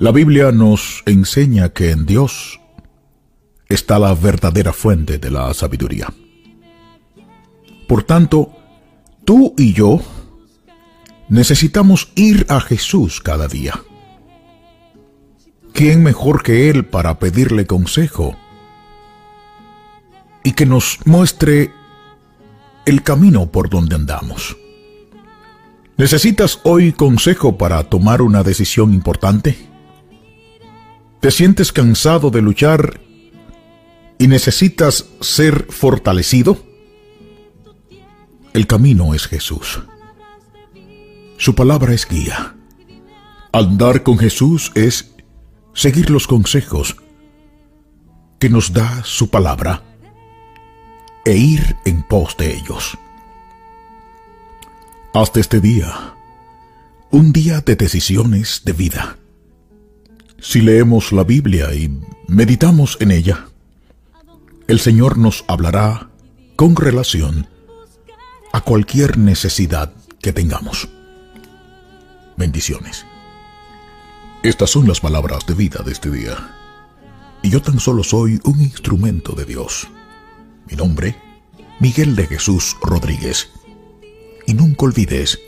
La 0.00 0.12
Biblia 0.12 0.52
nos 0.52 1.02
enseña 1.06 1.70
que 1.70 1.90
en 1.90 2.06
Dios 2.06 2.60
está 3.68 3.98
la 3.98 4.14
verdadera 4.14 4.72
fuente 4.72 5.18
de 5.18 5.28
la 5.28 5.52
sabiduría. 5.54 6.14
Por 7.88 8.04
tanto, 8.04 8.52
tú 9.24 9.54
y 9.58 9.72
yo 9.72 10.00
necesitamos 11.28 12.12
ir 12.14 12.46
a 12.48 12.60
Jesús 12.60 13.20
cada 13.20 13.48
día. 13.48 13.74
¿Quién 15.72 16.04
mejor 16.04 16.44
que 16.44 16.70
Él 16.70 16.86
para 16.86 17.18
pedirle 17.18 17.66
consejo 17.66 18.36
y 20.44 20.52
que 20.52 20.64
nos 20.64 21.00
muestre 21.06 21.72
el 22.86 23.02
camino 23.02 23.50
por 23.50 23.68
donde 23.68 23.96
andamos? 23.96 24.56
¿Necesitas 25.96 26.60
hoy 26.62 26.92
consejo 26.92 27.58
para 27.58 27.82
tomar 27.82 28.22
una 28.22 28.44
decisión 28.44 28.94
importante? 28.94 29.67
¿Te 31.20 31.32
sientes 31.32 31.72
cansado 31.72 32.30
de 32.30 32.40
luchar 32.40 33.00
y 34.18 34.28
necesitas 34.28 35.06
ser 35.20 35.66
fortalecido? 35.68 36.64
El 38.52 38.68
camino 38.68 39.14
es 39.14 39.26
Jesús. 39.26 39.80
Su 41.36 41.56
palabra 41.56 41.92
es 41.92 42.06
guía. 42.06 42.54
Andar 43.52 44.04
con 44.04 44.16
Jesús 44.16 44.70
es 44.76 45.16
seguir 45.74 46.10
los 46.10 46.28
consejos 46.28 46.96
que 48.38 48.48
nos 48.48 48.72
da 48.72 49.02
su 49.02 49.28
palabra 49.28 49.82
e 51.24 51.36
ir 51.36 51.76
en 51.84 52.04
pos 52.04 52.36
de 52.36 52.54
ellos. 52.54 52.96
Hasta 55.12 55.40
este 55.40 55.60
día, 55.60 56.14
un 57.10 57.32
día 57.32 57.60
de 57.60 57.74
decisiones 57.74 58.62
de 58.64 58.72
vida 58.72 59.17
si 60.40 60.60
leemos 60.60 61.12
la 61.12 61.24
Biblia 61.24 61.74
y 61.74 62.00
meditamos 62.28 62.96
en 63.00 63.10
ella, 63.10 63.48
el 64.68 64.78
Señor 64.78 65.18
nos 65.18 65.44
hablará 65.48 66.10
con 66.56 66.76
relación 66.76 67.48
a 68.52 68.60
cualquier 68.60 69.18
necesidad 69.18 69.92
que 70.20 70.32
tengamos. 70.32 70.88
Bendiciones. 72.36 73.04
Estas 74.42 74.70
son 74.70 74.86
las 74.86 75.00
palabras 75.00 75.44
de 75.46 75.54
vida 75.54 75.82
de 75.84 75.92
este 75.92 76.10
día. 76.10 76.54
Y 77.42 77.50
yo 77.50 77.60
tan 77.60 77.80
solo 77.80 78.04
soy 78.04 78.40
un 78.44 78.60
instrumento 78.60 79.32
de 79.32 79.44
Dios. 79.44 79.88
Mi 80.70 80.76
nombre, 80.76 81.16
Miguel 81.80 82.14
de 82.14 82.26
Jesús 82.26 82.76
Rodríguez. 82.80 83.50
Y 84.46 84.54
nunca 84.54 84.86
olvides, 84.86 85.38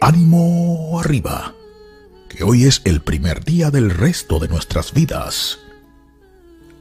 ánimo 0.00 0.98
arriba 0.98 1.54
que 2.30 2.44
hoy 2.44 2.64
es 2.64 2.80
el 2.84 3.02
primer 3.02 3.44
día 3.44 3.70
del 3.70 3.90
resto 3.90 4.38
de 4.38 4.46
nuestras 4.46 4.94
vidas. 4.94 5.58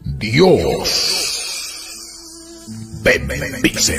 Dios 0.04 1.40
bendice. 3.02 3.98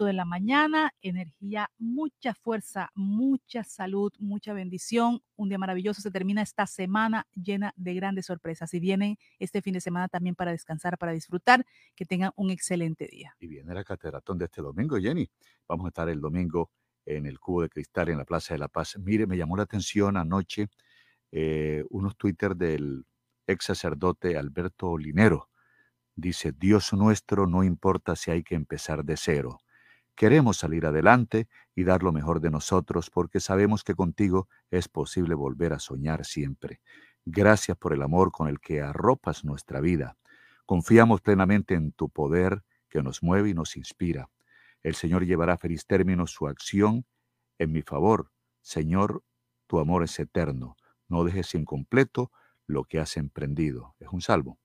De 0.00 0.12
la 0.12 0.24
mañana, 0.24 0.92
energía, 1.02 1.70
mucha 1.78 2.34
fuerza, 2.34 2.90
mucha 2.94 3.62
salud, 3.64 4.12
mucha 4.18 4.52
bendición. 4.52 5.22
Un 5.36 5.48
día 5.48 5.58
maravilloso. 5.58 6.00
Se 6.00 6.10
termina 6.10 6.42
esta 6.42 6.66
semana 6.66 7.26
llena 7.34 7.72
de 7.76 7.94
grandes 7.94 8.26
sorpresas. 8.26 8.72
Y 8.74 8.80
vienen 8.80 9.18
este 9.38 9.62
fin 9.62 9.74
de 9.74 9.80
semana 9.80 10.08
también 10.08 10.34
para 10.34 10.50
descansar, 10.50 10.98
para 10.98 11.12
disfrutar. 11.12 11.64
Que 11.94 12.04
tengan 12.04 12.32
un 12.36 12.50
excelente 12.50 13.06
día. 13.06 13.36
Y 13.38 13.46
viene 13.46 13.74
la 13.74 13.84
catedratón 13.84 14.38
de 14.38 14.46
este 14.46 14.62
domingo, 14.62 14.96
Jenny. 14.98 15.30
Vamos 15.68 15.86
a 15.86 15.88
estar 15.88 16.08
el 16.08 16.20
domingo 16.20 16.70
en 17.04 17.26
el 17.26 17.38
Cubo 17.38 17.62
de 17.62 17.68
Cristal 17.68 18.08
en 18.08 18.18
la 18.18 18.24
Plaza 18.24 18.54
de 18.54 18.58
la 18.58 18.68
Paz. 18.68 18.96
Mire, 18.98 19.26
me 19.26 19.36
llamó 19.36 19.56
la 19.56 19.64
atención 19.64 20.16
anoche 20.16 20.68
eh, 21.30 21.84
unos 21.90 22.16
Twitter 22.16 22.56
del 22.56 23.04
ex 23.46 23.64
sacerdote 23.66 24.36
Alberto 24.36 24.96
Linero. 24.96 25.48
Dice, 26.14 26.52
Dios 26.52 26.92
nuestro, 26.92 27.46
no 27.46 27.64
importa 27.64 28.16
si 28.16 28.30
hay 28.30 28.42
que 28.42 28.54
empezar 28.54 29.04
de 29.04 29.16
cero. 29.16 29.58
Queremos 30.14 30.58
salir 30.58 30.86
adelante 30.86 31.48
y 31.74 31.84
dar 31.84 32.02
lo 32.02 32.12
mejor 32.12 32.40
de 32.40 32.50
nosotros 32.50 33.10
porque 33.10 33.40
sabemos 33.40 33.82
que 33.82 33.94
contigo 33.94 34.48
es 34.70 34.88
posible 34.88 35.34
volver 35.34 35.72
a 35.72 35.78
soñar 35.78 36.24
siempre. 36.24 36.80
Gracias 37.24 37.76
por 37.76 37.92
el 37.92 38.02
amor 38.02 38.30
con 38.30 38.48
el 38.48 38.60
que 38.60 38.80
arropas 38.80 39.44
nuestra 39.44 39.80
vida. 39.80 40.16
Confiamos 40.66 41.20
plenamente 41.20 41.74
en 41.74 41.92
tu 41.92 42.08
poder 42.08 42.62
que 42.88 43.02
nos 43.02 43.22
mueve 43.22 43.50
y 43.50 43.54
nos 43.54 43.76
inspira. 43.76 44.28
El 44.82 44.94
Señor 44.94 45.24
llevará 45.24 45.54
a 45.54 45.58
feliz 45.58 45.86
término 45.86 46.26
su 46.26 46.46
acción 46.46 47.06
en 47.58 47.72
mi 47.72 47.82
favor. 47.82 48.30
Señor, 48.60 49.22
tu 49.66 49.78
amor 49.78 50.02
es 50.02 50.18
eterno. 50.18 50.76
No 51.08 51.24
dejes 51.24 51.54
incompleto 51.54 52.32
lo 52.66 52.84
que 52.84 52.98
has 52.98 53.16
emprendido. 53.16 53.94
Es 53.98 54.08
un 54.08 54.20
salvo. 54.20 54.58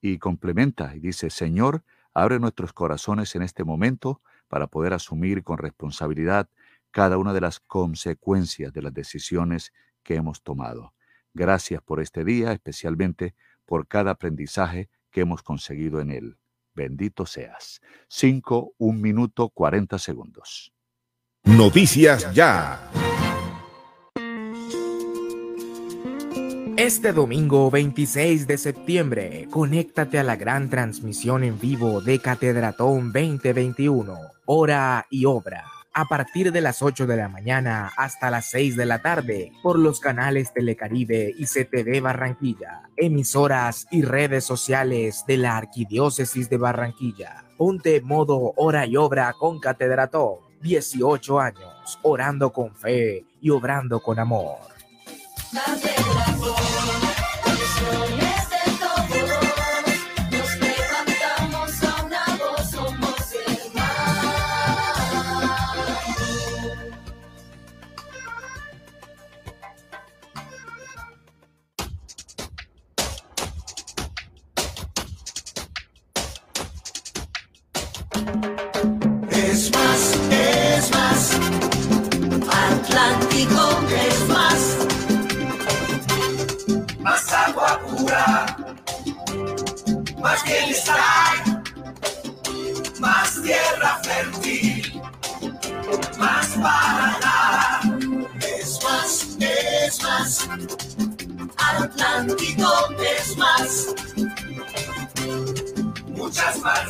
Y 0.00 0.18
complementa 0.18 0.94
y 0.94 1.00
dice, 1.00 1.30
Señor, 1.30 1.84
abre 2.14 2.38
nuestros 2.38 2.72
corazones 2.72 3.34
en 3.34 3.42
este 3.42 3.64
momento 3.64 4.22
para 4.48 4.66
poder 4.66 4.92
asumir 4.94 5.42
con 5.42 5.58
responsabilidad 5.58 6.48
cada 6.90 7.18
una 7.18 7.32
de 7.32 7.40
las 7.40 7.60
consecuencias 7.60 8.72
de 8.72 8.82
las 8.82 8.94
decisiones 8.94 9.72
que 10.02 10.16
hemos 10.16 10.42
tomado. 10.42 10.94
Gracias 11.34 11.82
por 11.82 12.00
este 12.00 12.24
día, 12.24 12.52
especialmente 12.52 13.34
por 13.66 13.86
cada 13.86 14.12
aprendizaje 14.12 14.88
que 15.10 15.20
hemos 15.20 15.42
conseguido 15.42 16.00
en 16.00 16.10
él. 16.10 16.38
Bendito 16.74 17.26
seas. 17.26 17.80
5, 18.08 18.74
1 18.78 18.98
minuto, 18.98 19.50
40 19.50 19.98
segundos. 19.98 20.72
Noticias 21.44 22.32
ya. 22.34 22.90
Este 26.78 27.12
domingo 27.12 27.72
26 27.72 28.46
de 28.46 28.56
septiembre, 28.56 29.48
conéctate 29.50 30.20
a 30.20 30.22
la 30.22 30.36
gran 30.36 30.70
transmisión 30.70 31.42
en 31.42 31.58
vivo 31.58 32.00
de 32.00 32.20
Catedratón 32.20 33.12
2021, 33.12 34.16
hora 34.46 35.04
y 35.10 35.24
obra 35.24 35.64
a 35.92 36.04
partir 36.04 36.52
de 36.52 36.60
las 36.60 36.80
8 36.80 37.08
de 37.08 37.16
la 37.16 37.28
mañana 37.28 37.90
hasta 37.96 38.30
las 38.30 38.50
6 38.50 38.76
de 38.76 38.86
la 38.86 39.02
tarde 39.02 39.50
por 39.60 39.76
los 39.76 39.98
canales 39.98 40.52
Telecaribe 40.52 41.34
y 41.36 41.46
CTV 41.46 42.00
Barranquilla, 42.00 42.88
emisoras 42.96 43.88
y 43.90 44.02
redes 44.02 44.44
sociales 44.44 45.24
de 45.26 45.38
la 45.38 45.56
Arquidiócesis 45.56 46.48
de 46.48 46.58
Barranquilla. 46.58 47.42
Ponte 47.56 48.00
modo 48.02 48.52
hora 48.54 48.86
y 48.86 48.96
obra 48.96 49.32
con 49.32 49.58
Catedratón. 49.58 50.36
18 50.62 51.40
años, 51.40 51.98
orando 52.02 52.52
con 52.52 52.72
fe 52.76 53.24
y 53.40 53.50
obrando 53.50 54.00
con 54.00 54.20
amor. 54.20 54.58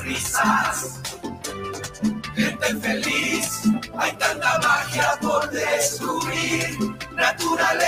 Risas 0.03 1.01
gente 2.39 2.75
feliz. 2.81 3.63
Hay 3.97 4.13
tanta 4.13 4.59
magia 4.59 5.19
por 5.21 5.51
descubrir, 5.51 6.79
naturaleza 7.15 7.88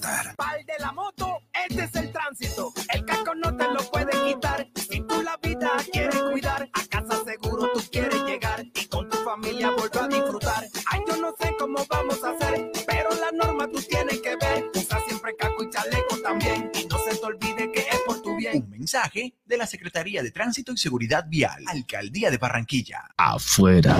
Pal 0.00 0.64
de 0.64 0.74
la 0.78 0.92
moto, 0.92 1.40
este 1.68 1.84
es 1.84 1.94
el 1.96 2.12
tránsito. 2.12 2.72
El 2.94 3.04
casco 3.04 3.34
no 3.34 3.56
te 3.56 3.64
lo 3.64 3.78
puede 3.90 4.12
quitar. 4.26 4.68
Si 4.76 5.00
tú 5.00 5.22
la 5.22 5.36
vida 5.38 5.70
quieres 5.92 6.22
cuidar, 6.22 6.68
a 6.72 6.86
casa 6.88 7.24
seguro 7.24 7.68
tú 7.74 7.80
quieres 7.90 8.22
llegar 8.22 8.64
y 8.74 8.86
con 8.86 9.08
tu 9.08 9.16
familia 9.18 9.70
volver 9.70 10.02
a 10.02 10.08
disfrutar. 10.08 10.64
Ay, 10.86 11.00
yo 11.08 11.16
no 11.16 11.34
sé 11.40 11.52
cómo 11.58 11.84
vamos 11.90 12.22
a 12.22 12.30
hacer, 12.30 12.70
pero 12.86 13.10
la 13.10 13.32
norma 13.32 13.66
tú 13.66 13.80
tienes 13.82 14.20
que 14.20 14.36
ver. 14.36 14.70
Usa 14.72 15.00
siempre 15.06 15.34
casco 15.36 15.64
y 15.64 15.70
chaleco 15.70 16.16
también. 16.22 16.70
Y 16.74 16.86
no 16.86 16.98
se 16.98 17.16
te 17.16 17.26
olvide 17.26 17.72
que 17.72 17.80
es 17.80 18.00
por 18.06 18.22
tu 18.22 18.36
bien. 18.36 18.62
Un 18.62 18.70
mensaje 18.70 19.34
de 19.46 19.56
la 19.56 19.66
Secretaría 19.66 20.22
de 20.22 20.30
Tránsito 20.30 20.72
y 20.72 20.76
Seguridad 20.76 21.26
Vial, 21.28 21.64
Alcaldía 21.66 22.30
de 22.30 22.38
Barranquilla. 22.38 23.04
Afuera. 23.16 23.96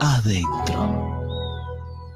Adentro. 0.00 1.13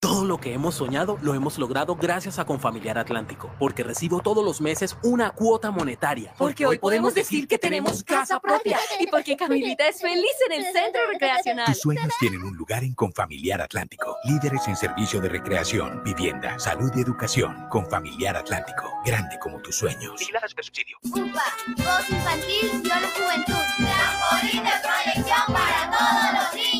Todo 0.00 0.24
lo 0.24 0.38
que 0.38 0.54
hemos 0.54 0.76
soñado 0.76 1.18
lo 1.20 1.34
hemos 1.34 1.58
logrado 1.58 1.94
gracias 1.94 2.38
a 2.38 2.46
Confamiliar 2.46 2.96
Atlántico, 2.96 3.50
porque 3.58 3.82
recibo 3.82 4.20
todos 4.20 4.42
los 4.42 4.62
meses 4.62 4.96
una 5.02 5.28
cuota 5.32 5.70
monetaria. 5.70 6.32
Porque 6.38 6.64
hoy 6.64 6.78
podemos 6.78 7.14
decir 7.14 7.46
que 7.46 7.58
tenemos 7.58 8.02
casa 8.02 8.40
propia 8.40 8.78
y 8.98 9.06
porque 9.08 9.36
Camilita 9.36 9.86
es 9.86 10.00
feliz 10.00 10.32
en 10.48 10.52
el 10.52 10.72
centro 10.72 11.02
recreacional. 11.12 11.66
Tus 11.66 11.80
sueños 11.80 12.14
tienen 12.18 12.42
un 12.42 12.56
lugar 12.56 12.82
en 12.82 12.94
Confamiliar 12.94 13.60
Atlántico. 13.60 14.16
Líderes 14.24 14.66
en 14.68 14.76
servicio 14.76 15.20
de 15.20 15.28
recreación, 15.28 16.02
vivienda, 16.02 16.58
salud 16.58 16.90
y 16.96 17.02
educación. 17.02 17.66
Confamiliar 17.68 18.38
Atlántico, 18.38 18.90
grande 19.04 19.38
como 19.38 19.60
tus 19.60 19.76
sueños. 19.76 20.18
subsidio. 20.56 20.96
UPA, 21.12 21.44
voz 21.76 22.08
infantil, 22.08 22.82
yo 22.84 22.88
la 22.88 23.08
juventud. 23.08 23.64
Trampolín 23.76 24.64
de 24.64 24.70
proyección 24.82 25.46
para 25.48 25.90
todos 25.90 26.42
los 26.42 26.54
niños. 26.54 26.79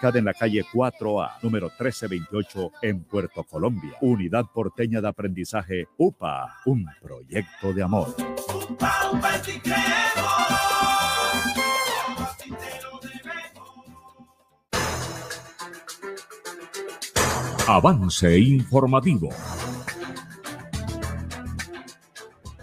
en 0.00 0.24
la 0.24 0.32
calle 0.32 0.64
4A, 0.72 1.42
número 1.42 1.66
1328, 1.66 2.72
en 2.82 3.02
Puerto 3.02 3.42
Colombia. 3.42 3.94
Unidad 4.00 4.44
Porteña 4.54 5.00
de 5.00 5.08
Aprendizaje 5.08 5.88
UPA, 5.96 6.54
un 6.66 6.86
proyecto 7.02 7.72
de 7.74 7.82
amor. 7.82 8.14
Avance 17.66 18.38
informativo. 18.38 19.30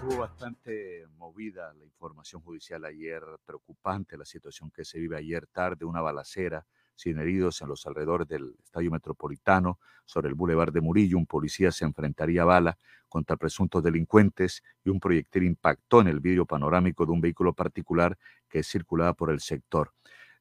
Hubo 0.02 0.18
bastante 0.18 1.06
movida 1.18 1.74
la 1.74 1.84
información 1.84 2.42
judicial 2.42 2.86
ayer, 2.86 3.22
preocupante 3.46 4.18
la 4.18 4.26
situación 4.26 4.72
que 4.72 4.86
se 4.86 5.00
vive 5.00 5.18
ayer 5.18 5.48
tarde, 5.48 5.84
una 5.84 6.02
balacera 6.02 6.66
sin 6.96 7.20
heridos 7.20 7.62
en 7.62 7.70
los 7.70 7.86
alrededores 7.86 8.28
del 8.28 8.56
Estadio 8.64 8.92
Metropolitano, 8.92 9.80
sobre 10.06 10.30
el 10.30 10.36
Boulevard 10.36 10.72
de 10.72 10.82
Murillo. 10.82 11.18
Un 11.18 11.26
policía 11.26 11.72
se 11.72 11.86
enfrentaría 11.86 12.44
a 12.44 12.46
bala 12.46 12.78
contra 13.10 13.38
presuntos 13.38 13.84
delincuentes 13.84 14.64
y 14.84 14.90
un 14.90 15.00
proyectil 15.00 15.44
impactó 15.44 16.02
en 16.02 16.08
el 16.08 16.20
vidrio 16.20 16.46
panorámico 16.46 17.06
de 17.06 17.12
un 17.12 17.22
vehículo 17.22 17.54
particular 17.54 18.18
que 18.50 18.64
circulaba 18.64 19.14
por 19.14 19.32
el 19.32 19.40
sector. 19.40 19.92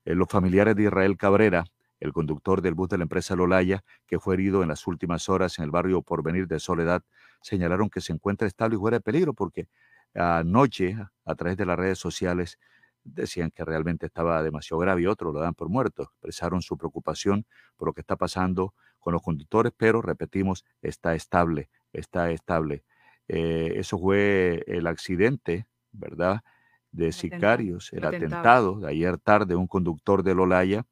Eh, 0.05 0.15
los 0.15 0.29
familiares 0.29 0.77
de 0.77 0.85
Israel 0.85 1.17
Cabrera, 1.17 1.65
el 2.01 2.13
conductor 2.13 2.61
del 2.61 2.75
bus 2.75 2.89
de 2.89 2.99
la 2.99 3.05
empresa 3.05 3.35
Lolaya, 3.37 3.83
que 4.07 4.19
fue 4.19 4.35
herido 4.35 4.63
en 4.63 4.69
las 4.69 4.87
últimas 4.87 5.29
horas 5.29 5.59
en 5.59 5.65
el 5.65 5.71
barrio 5.71 6.03
Porvenir 6.03 6.47
de 6.47 6.61
Soledad, 6.61 7.03
señalaron 7.41 7.89
que 7.89 8.01
se 8.01 8.13
encuentra 8.13 8.47
estable 8.47 8.77
y 8.77 8.79
fuera 8.79 8.99
de 8.99 9.03
peligro 9.03 9.33
porque 9.35 9.69
anoche, 10.15 10.97
a 11.25 11.35
través 11.35 11.57
de 11.57 11.67
las 11.67 11.79
redes 11.79 11.99
sociales, 11.99 12.59
decían 13.05 13.51
que 13.51 13.65
realmente 13.65 14.07
estaba 14.07 14.43
demasiado 14.43 14.81
grave 14.81 15.03
y 15.03 15.07
otros 15.07 15.33
lo 15.33 15.41
dan 15.41 15.55
por 15.55 15.69
muerto. 15.69 16.05
Expresaron 16.05 16.63
su 16.63 16.77
preocupación 16.77 17.47
por 17.77 17.89
lo 17.89 17.93
que 17.93 18.01
está 18.01 18.17
pasando 18.17 18.75
con 18.99 19.13
los 19.13 19.23
conductores, 19.23 19.73
pero 19.77 20.03
repetimos, 20.03 20.65
está 20.83 21.15
estable, 21.15 21.69
está 21.93 22.31
estable. 22.31 22.85
Eh, 23.29 23.75
eso 23.77 23.99
fue 23.99 24.65
el 24.67 24.87
accidente, 24.87 25.67
¿verdad? 25.93 26.43
De 26.91 27.13
sicarios, 27.13 27.93
el, 27.93 28.05
atentado. 28.05 28.81
de 28.81 28.89
ayer 28.89 29.19
tarde, 29.19 29.57
un 29.57 29.67
conductor 29.67 30.23
de 30.23 30.35
Lolaya 30.35 30.87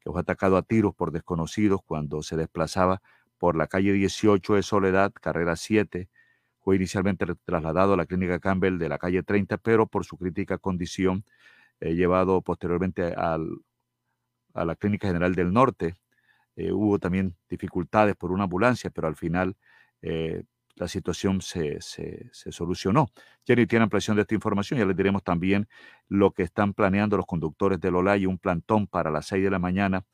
que 0.00 0.10
fue 0.10 0.20
atacado 0.20 0.56
a 0.56 0.62
tiros 0.62 0.94
por 0.94 1.10
desconocidos 1.10 1.80
cuando 1.84 2.22
se 2.22 2.36
desplazaba 2.36 3.02
por 3.38 3.56
la 3.56 3.66
calle 3.66 3.92
18 3.92 4.54
de 4.54 4.62
Soledad, 4.62 5.12
carrera 5.12 5.56
7. 5.56 6.08
Fue 6.60 6.76
inicialmente 6.76 7.26
trasladado 7.44 7.94
a 7.94 7.96
la 7.96 8.06
clínica 8.06 8.38
Campbell 8.40 8.78
de 8.78 8.88
la 8.88 8.98
calle 8.98 9.22
30, 9.22 9.58
pero 9.58 9.86
por 9.86 10.04
su 10.04 10.16
crítica 10.16 10.58
condición 10.58 11.24
Llevado 11.80 12.42
posteriormente 12.42 13.14
al, 13.14 13.48
a 14.54 14.64
la 14.64 14.76
Clínica 14.76 15.08
General 15.08 15.34
del 15.34 15.52
Norte. 15.52 15.96
Eh, 16.56 16.72
hubo 16.72 16.98
también 16.98 17.36
dificultades 17.48 18.16
por 18.16 18.32
una 18.32 18.44
ambulancia, 18.44 18.90
pero 18.90 19.06
al 19.06 19.16
final 19.16 19.56
eh, 20.02 20.42
la 20.74 20.88
situación 20.88 21.40
se, 21.40 21.80
se, 21.80 22.30
solucionó. 22.32 23.08
Jenny 23.46 23.66
tiene 23.66 23.84
ampliación 23.84 24.16
de 24.16 24.22
esta 24.22 24.34
información. 24.34 24.78
Ya 24.78 24.86
les 24.86 24.96
diremos 24.96 25.22
también 25.22 25.68
lo 26.08 26.32
que 26.32 26.42
están 26.44 26.74
planeando 26.74 27.16
los 27.16 27.26
conductores 27.26 27.80
del 27.80 27.94
y 28.18 28.26
un 28.26 28.38
plantón 28.38 28.86
para 28.86 29.10
las 29.10 29.26
6 29.26 29.44
de 29.44 29.50
la 29.50 29.58
mañana 29.58 30.04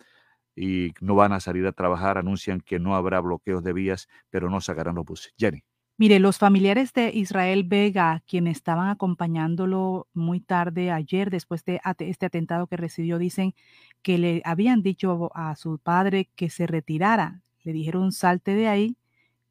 y 0.56 0.92
no 1.00 1.14
van 1.14 1.32
a 1.32 1.40
salir 1.40 1.66
a 1.66 1.72
trabajar. 1.72 2.18
Anuncian 2.18 2.60
que 2.60 2.78
no 2.78 2.96
habrá 2.96 3.20
bloqueos 3.20 3.62
de 3.64 3.72
vías, 3.72 4.08
pero 4.30 4.50
no 4.50 4.60
sacarán 4.60 4.94
los 4.96 5.04
buses. 5.04 5.34
Jenny. 5.38 5.64
Mire, 5.96 6.18
los 6.18 6.38
familiares 6.38 6.92
de 6.92 7.10
Israel 7.14 7.62
Vega, 7.62 8.22
quienes 8.26 8.56
estaban 8.56 8.88
acompañándolo 8.88 10.08
muy 10.12 10.40
tarde 10.40 10.90
ayer 10.90 11.30
después 11.30 11.64
de 11.64 11.80
este 12.00 12.26
atentado 12.26 12.66
que 12.66 12.76
recibió, 12.76 13.16
dicen 13.18 13.54
que 14.02 14.18
le 14.18 14.42
habían 14.44 14.82
dicho 14.82 15.30
a 15.36 15.54
su 15.54 15.78
padre 15.78 16.28
que 16.34 16.50
se 16.50 16.66
retirara. 16.66 17.42
Le 17.62 17.72
dijeron 17.72 18.10
salte 18.10 18.54
de 18.56 18.66
ahí 18.68 18.96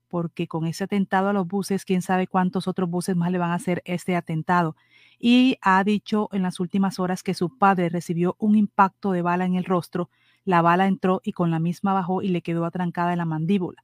porque 0.10 0.48
con 0.48 0.68
ese 0.68 0.86
atentado 0.86 1.30
a 1.30 1.34
los 1.34 1.48
buses, 1.48 1.86
quién 1.86 2.02
sabe 2.02 2.28
cuántos 2.28 2.68
otros 2.68 2.90
buses 2.90 3.16
más 3.16 3.32
le 3.32 3.40
van 3.40 3.52
a 3.52 3.56
hacer 3.56 3.82
este 3.86 4.16
atentado. 4.16 4.76
Y 5.20 5.58
ha 5.62 5.84
dicho 5.84 6.30
en 6.34 6.44
las 6.44 6.60
últimas 6.60 7.00
horas 7.00 7.24
que 7.24 7.34
su 7.36 7.58
padre 7.58 7.90
recibió 7.90 8.36
un 8.40 8.56
impacto 8.58 9.12
de 9.14 9.22
bala 9.24 9.46
en 9.46 9.56
el 9.56 9.66
rostro. 9.66 10.10
La 10.46 10.62
bala 10.62 10.88
entró 10.88 11.22
y 11.24 11.34
con 11.34 11.52
la 11.52 11.60
misma 11.60 11.94
bajó 11.94 12.22
y 12.22 12.30
le 12.30 12.42
quedó 12.44 12.66
atrancada 12.66 13.14
en 13.14 13.20
la 13.20 13.26
mandíbula. 13.26 13.84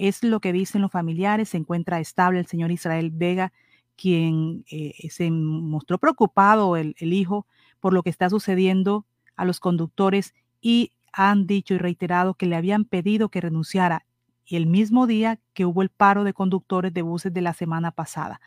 Es 0.00 0.24
lo 0.24 0.40
que 0.40 0.54
dicen 0.54 0.80
los 0.80 0.90
familiares. 0.90 1.50
Se 1.50 1.58
encuentra 1.58 2.00
estable 2.00 2.38
el 2.38 2.46
señor 2.46 2.70
Israel 2.70 3.10
Vega, 3.12 3.52
quien 3.96 4.64
eh, 4.70 4.94
se 5.10 5.30
mostró 5.30 5.98
preocupado, 5.98 6.78
el, 6.78 6.94
el 6.98 7.12
hijo, 7.12 7.46
por 7.80 7.92
lo 7.92 8.02
que 8.02 8.08
está 8.08 8.30
sucediendo 8.30 9.04
a 9.36 9.44
los 9.44 9.60
conductores 9.60 10.34
y 10.62 10.92
han 11.12 11.46
dicho 11.46 11.74
y 11.74 11.78
reiterado 11.78 12.32
que 12.32 12.46
le 12.46 12.56
habían 12.56 12.86
pedido 12.86 13.28
que 13.28 13.42
renunciara 13.42 14.06
el 14.46 14.66
mismo 14.66 15.06
día 15.06 15.38
que 15.52 15.66
hubo 15.66 15.82
el 15.82 15.90
paro 15.90 16.24
de 16.24 16.32
conductores 16.32 16.94
de 16.94 17.02
buses 17.02 17.34
de 17.34 17.42
la 17.42 17.52
semana 17.52 17.90
pasada. 17.90 18.40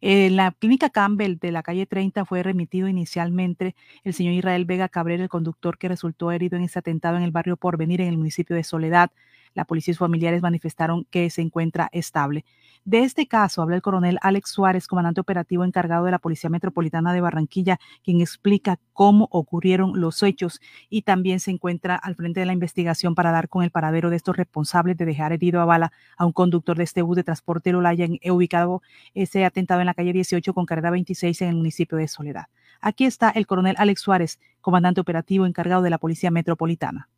En 0.00 0.36
la 0.36 0.52
clínica 0.52 0.90
Campbell 0.90 1.38
de 1.40 1.50
la 1.50 1.64
calle 1.64 1.86
30 1.86 2.24
fue 2.24 2.44
remitido 2.44 2.86
inicialmente 2.86 3.74
el 4.04 4.14
señor 4.14 4.34
Israel 4.34 4.64
Vega 4.64 4.88
Cabrera, 4.88 5.24
el 5.24 5.28
conductor 5.28 5.76
que 5.76 5.88
resultó 5.88 6.30
herido 6.30 6.56
en 6.56 6.62
ese 6.62 6.78
atentado 6.78 7.16
en 7.16 7.24
el 7.24 7.32
barrio 7.32 7.56
Porvenir, 7.56 8.00
en 8.00 8.08
el 8.08 8.16
municipio 8.16 8.54
de 8.54 8.62
Soledad. 8.64 9.10
La 9.54 9.64
policía 9.64 9.92
y 9.92 9.94
sus 9.94 10.00
familiares 10.00 10.42
manifestaron 10.42 11.06
que 11.10 11.28
se 11.30 11.42
encuentra 11.42 11.88
estable. 11.92 12.44
De 12.84 13.00
este 13.00 13.26
caso 13.26 13.60
habla 13.60 13.76
el 13.76 13.82
coronel 13.82 14.18
Alex 14.22 14.50
Suárez, 14.50 14.86
comandante 14.86 15.20
operativo 15.20 15.64
encargado 15.64 16.04
de 16.04 16.12
la 16.12 16.18
Policía 16.18 16.48
Metropolitana 16.48 17.12
de 17.12 17.20
Barranquilla, 17.20 17.78
quien 18.02 18.20
explica 18.20 18.78
cómo 18.92 19.28
ocurrieron 19.30 20.00
los 20.00 20.22
hechos 20.22 20.60
y 20.88 21.02
también 21.02 21.40
se 21.40 21.50
encuentra 21.50 21.96
al 21.96 22.14
frente 22.14 22.40
de 22.40 22.46
la 22.46 22.52
investigación 22.52 23.14
para 23.14 23.32
dar 23.32 23.48
con 23.48 23.64
el 23.64 23.70
paradero 23.70 24.08
de 24.08 24.16
estos 24.16 24.36
responsables 24.36 24.96
de 24.96 25.04
dejar 25.04 25.32
herido 25.32 25.60
a 25.60 25.66
bala 25.66 25.92
a 26.16 26.24
un 26.24 26.32
conductor 26.32 26.76
de 26.76 26.84
este 26.84 27.02
bus 27.02 27.16
de 27.16 27.24
transporte 27.24 27.72
Lolaya 27.72 28.06
he 28.20 28.30
ubicado 28.30 28.82
ese 29.14 29.44
atentado 29.44 29.80
en 29.80 29.86
la 29.86 29.94
calle 29.94 30.12
18 30.12 30.54
con 30.54 30.64
carrera 30.64 30.90
26 30.90 31.42
en 31.42 31.48
el 31.48 31.56
municipio 31.56 31.98
de 31.98 32.08
Soledad. 32.08 32.46
Aquí 32.80 33.04
está 33.04 33.30
el 33.30 33.46
coronel 33.46 33.76
Alex 33.78 34.00
Suárez, 34.00 34.40
comandante 34.60 35.00
operativo 35.00 35.44
encargado 35.44 35.82
de 35.82 35.90
la 35.90 35.98
Policía 35.98 36.30
Metropolitana. 36.30 37.08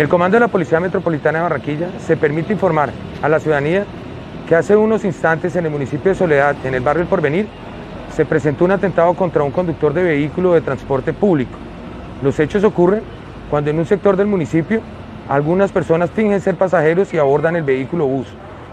El 0.00 0.08
Comando 0.08 0.36
de 0.36 0.40
la 0.40 0.48
Policía 0.48 0.80
Metropolitana 0.80 1.40
de 1.40 1.42
Barranquilla 1.42 1.90
se 1.98 2.16
permite 2.16 2.54
informar 2.54 2.88
a 3.20 3.28
la 3.28 3.38
ciudadanía 3.38 3.84
que 4.48 4.56
hace 4.56 4.74
unos 4.74 5.04
instantes 5.04 5.54
en 5.56 5.66
el 5.66 5.70
municipio 5.70 6.10
de 6.10 6.14
Soledad, 6.14 6.56
en 6.64 6.72
el 6.72 6.80
barrio 6.80 7.02
El 7.02 7.08
Porvenir, 7.08 7.46
se 8.10 8.24
presentó 8.24 8.64
un 8.64 8.70
atentado 8.70 9.12
contra 9.12 9.42
un 9.42 9.50
conductor 9.50 9.92
de 9.92 10.02
vehículo 10.02 10.54
de 10.54 10.62
transporte 10.62 11.12
público. 11.12 11.52
Los 12.22 12.40
hechos 12.40 12.64
ocurren 12.64 13.02
cuando 13.50 13.68
en 13.68 13.78
un 13.78 13.84
sector 13.84 14.16
del 14.16 14.26
municipio 14.26 14.80
algunas 15.28 15.70
personas 15.70 16.10
fingen 16.10 16.40
ser 16.40 16.54
pasajeros 16.54 17.12
y 17.12 17.18
abordan 17.18 17.56
el 17.56 17.64
vehículo 17.64 18.06
bus. 18.06 18.28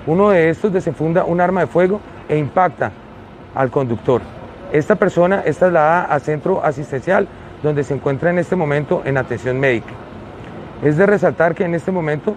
Uno 0.06 0.30
de 0.30 0.50
estos 0.50 0.72
desenfunda 0.72 1.26
un 1.26 1.42
arma 1.42 1.60
de 1.60 1.68
fuego 1.68 2.00
e 2.30 2.38
impacta 2.38 2.94
al 3.54 3.70
conductor. 3.70 4.22
Esta 4.72 4.96
persona 4.96 5.42
es 5.46 5.58
trasladada 5.58 6.04
al 6.04 6.22
centro 6.22 6.64
asistencial 6.64 7.28
donde 7.62 7.84
se 7.84 7.96
encuentra 7.96 8.30
en 8.30 8.40
este 8.40 8.56
momento 8.56 9.02
en 9.04 9.18
atención 9.18 9.60
médica. 9.60 10.07
Es 10.84 10.98
de 10.98 11.06
resaltar 11.06 11.56
que 11.56 11.64
en 11.64 11.74
este 11.74 11.92
momento 11.92 12.36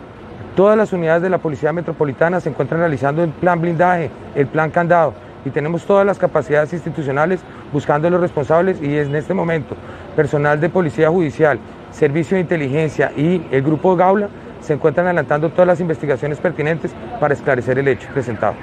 todas 0.57 0.76
las 0.76 0.92
unidades 0.92 1.22
de 1.22 1.31
la 1.31 1.38
Policía 1.38 1.72
Metropolitana 1.72 2.40
se 2.40 2.48
encuentran 2.48 2.81
realizando 2.81 3.22
el 3.22 3.31
plan 3.31 3.61
blindaje, 3.61 4.11
el 4.35 4.46
plan 4.46 4.70
candado 4.70 5.14
y 5.44 5.50
tenemos 5.50 5.85
todas 5.85 6.07
las 6.07 6.18
capacidades 6.18 6.72
institucionales 6.72 7.40
buscando 7.72 8.09
a 8.09 8.11
los 8.11 8.20
responsables 8.20 8.81
y 8.83 8.96
en 8.96 9.14
este 9.14 9.35
momento 9.35 9.76
personal 10.16 10.61
de 10.61 10.68
Policía 10.68 11.11
Judicial, 11.11 11.59
Servicio 11.92 12.37
de 12.37 12.42
Inteligencia 12.42 13.12
y 13.16 13.42
el 13.50 13.62
Grupo 13.62 13.96
Gaula 13.96 14.29
se 14.61 14.74
encuentran 14.74 15.07
adelantando 15.07 15.50
todas 15.50 15.66
las 15.66 15.81
investigaciones 15.81 16.38
pertinentes 16.38 16.92
para 17.18 17.35
esclarecer 17.35 17.79
el 17.79 17.88
hecho 17.88 18.09
presentado. 18.12 18.55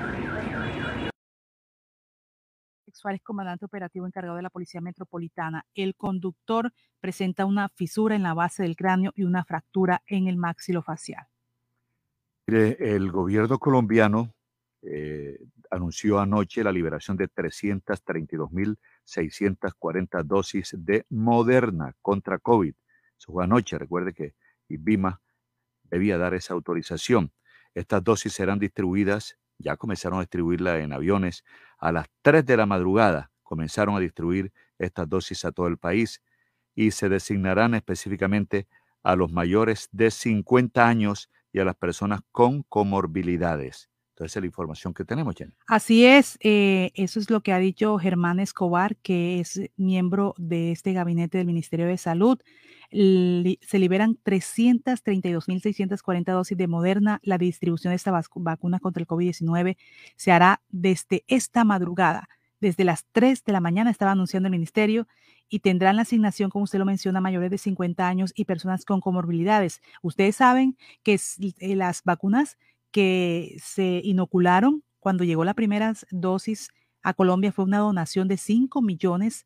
Suárez, 2.97 3.21
comandante 3.23 3.65
operativo 3.65 4.05
encargado 4.05 4.35
de 4.35 4.43
la 4.43 4.49
Policía 4.49 4.81
Metropolitana. 4.81 5.65
El 5.73 5.95
conductor 5.95 6.73
presenta 6.99 7.45
una 7.45 7.69
fisura 7.69 8.13
en 8.15 8.23
la 8.23 8.33
base 8.33 8.63
del 8.63 8.75
cráneo 8.75 9.13
y 9.15 9.23
una 9.23 9.45
fractura 9.45 10.03
en 10.07 10.27
el 10.27 10.35
maxilofacial. 10.37 11.25
El 12.47 13.11
gobierno 13.11 13.59
colombiano 13.59 14.33
eh, 14.81 15.37
anunció 15.69 16.19
anoche 16.19 16.63
la 16.63 16.71
liberación 16.71 17.17
de 17.17 17.29
332.640 17.29 20.23
dosis 20.23 20.73
de 20.77 21.05
Moderna 21.09 21.93
contra 22.01 22.39
COVID. 22.39 22.73
Eso 23.17 23.31
fue 23.31 23.43
anoche, 23.43 23.77
recuerde 23.77 24.13
que 24.13 24.33
IBIMA 24.69 25.21
debía 25.83 26.17
dar 26.17 26.33
esa 26.33 26.53
autorización. 26.53 27.33
Estas 27.73 28.01
dosis 28.03 28.33
serán 28.33 28.59
distribuidas, 28.59 29.37
ya 29.59 29.77
comenzaron 29.77 30.19
a 30.19 30.21
distribuirla 30.21 30.79
en 30.79 30.93
aviones, 30.93 31.43
a 31.77 31.91
las 31.91 32.07
3 32.21 32.45
de 32.45 32.57
la 32.57 32.65
madrugada 32.65 33.31
comenzaron 33.43 33.95
a 33.95 33.99
distribuir 33.99 34.51
estas 34.77 35.07
dosis 35.09 35.45
a 35.45 35.51
todo 35.51 35.67
el 35.67 35.77
país 35.77 36.21
y 36.75 36.91
se 36.91 37.09
designarán 37.09 37.73
específicamente 37.73 38.67
a 39.03 39.15
los 39.15 39.31
mayores 39.31 39.87
de 39.91 40.11
50 40.11 40.85
años 40.87 41.29
y 41.53 41.59
a 41.59 41.65
las 41.65 41.75
personas 41.75 42.21
con 42.31 42.63
comorbilidades. 42.63 43.89
Entonces, 44.17 44.35
es 44.35 44.41
la 44.41 44.47
información 44.47 44.95
que 44.95 45.05
tenemos, 45.05 45.35
Jenny. 45.35 45.53
Así 45.67 46.03
es, 46.03 46.39
eh, 46.41 46.89
eso 46.95 47.19
es 47.19 47.29
lo 47.29 47.41
que 47.41 47.53
ha 47.53 47.59
dicho 47.59 47.99
Germán 47.99 48.39
Escobar, 48.39 48.95
que 48.95 49.39
es 49.39 49.61
miembro 49.77 50.33
de 50.39 50.71
este 50.71 50.91
gabinete 50.93 51.37
del 51.37 51.45
Ministerio 51.45 51.85
de 51.85 51.99
Salud. 51.99 52.39
se 52.89 53.79
liberan 53.79 54.17
332.640 54.25 56.33
dosis 56.33 56.57
de 56.57 56.65
Moderna. 56.65 57.19
La 57.21 57.37
distribución 57.37 57.91
de 57.91 57.97
esta 57.97 58.09
vacuna 58.09 58.79
contra 58.79 59.01
el 59.01 59.07
COVID-19 59.07 59.77
se 60.15 60.31
hará 60.31 60.63
desde 60.69 61.23
esta 61.27 61.63
madrugada. 61.63 62.27
Desde 62.59 62.85
las 62.85 63.05
3 63.11 63.43
de 63.43 63.53
la 63.53 63.59
mañana 63.59 63.91
estaba 63.91 64.13
anunciando 64.13 64.47
el 64.47 64.51
ministerio 64.51 65.07
y 65.47 65.59
tendrán 65.59 65.95
la 65.95 66.01
asignación, 66.01 66.49
como 66.49 66.63
usted 66.63 66.79
lo 66.79 66.85
menciona, 66.85 67.21
mayores 67.21 67.51
de 67.51 67.59
50 67.59 68.07
años 68.07 68.33
y 68.35 68.45
personas 68.45 68.83
con 68.83 68.99
comorbilidades. 68.99 69.79
Ustedes 70.01 70.37
saben 70.37 70.75
que 71.03 71.19
eh, 71.59 71.75
las 71.75 72.01
vacunas 72.03 72.57
que 72.91 73.57
se 73.61 74.01
inocularon 74.03 74.83
cuando 74.99 75.23
llegó 75.23 75.43
la 75.45 75.53
primera 75.53 75.93
dosis 76.11 76.69
a 77.03 77.13
Colombia 77.13 77.51
fue 77.51 77.65
una 77.65 77.79
donación 77.79 78.27
de 78.27 78.37
5 78.37 78.81
millones 78.81 79.45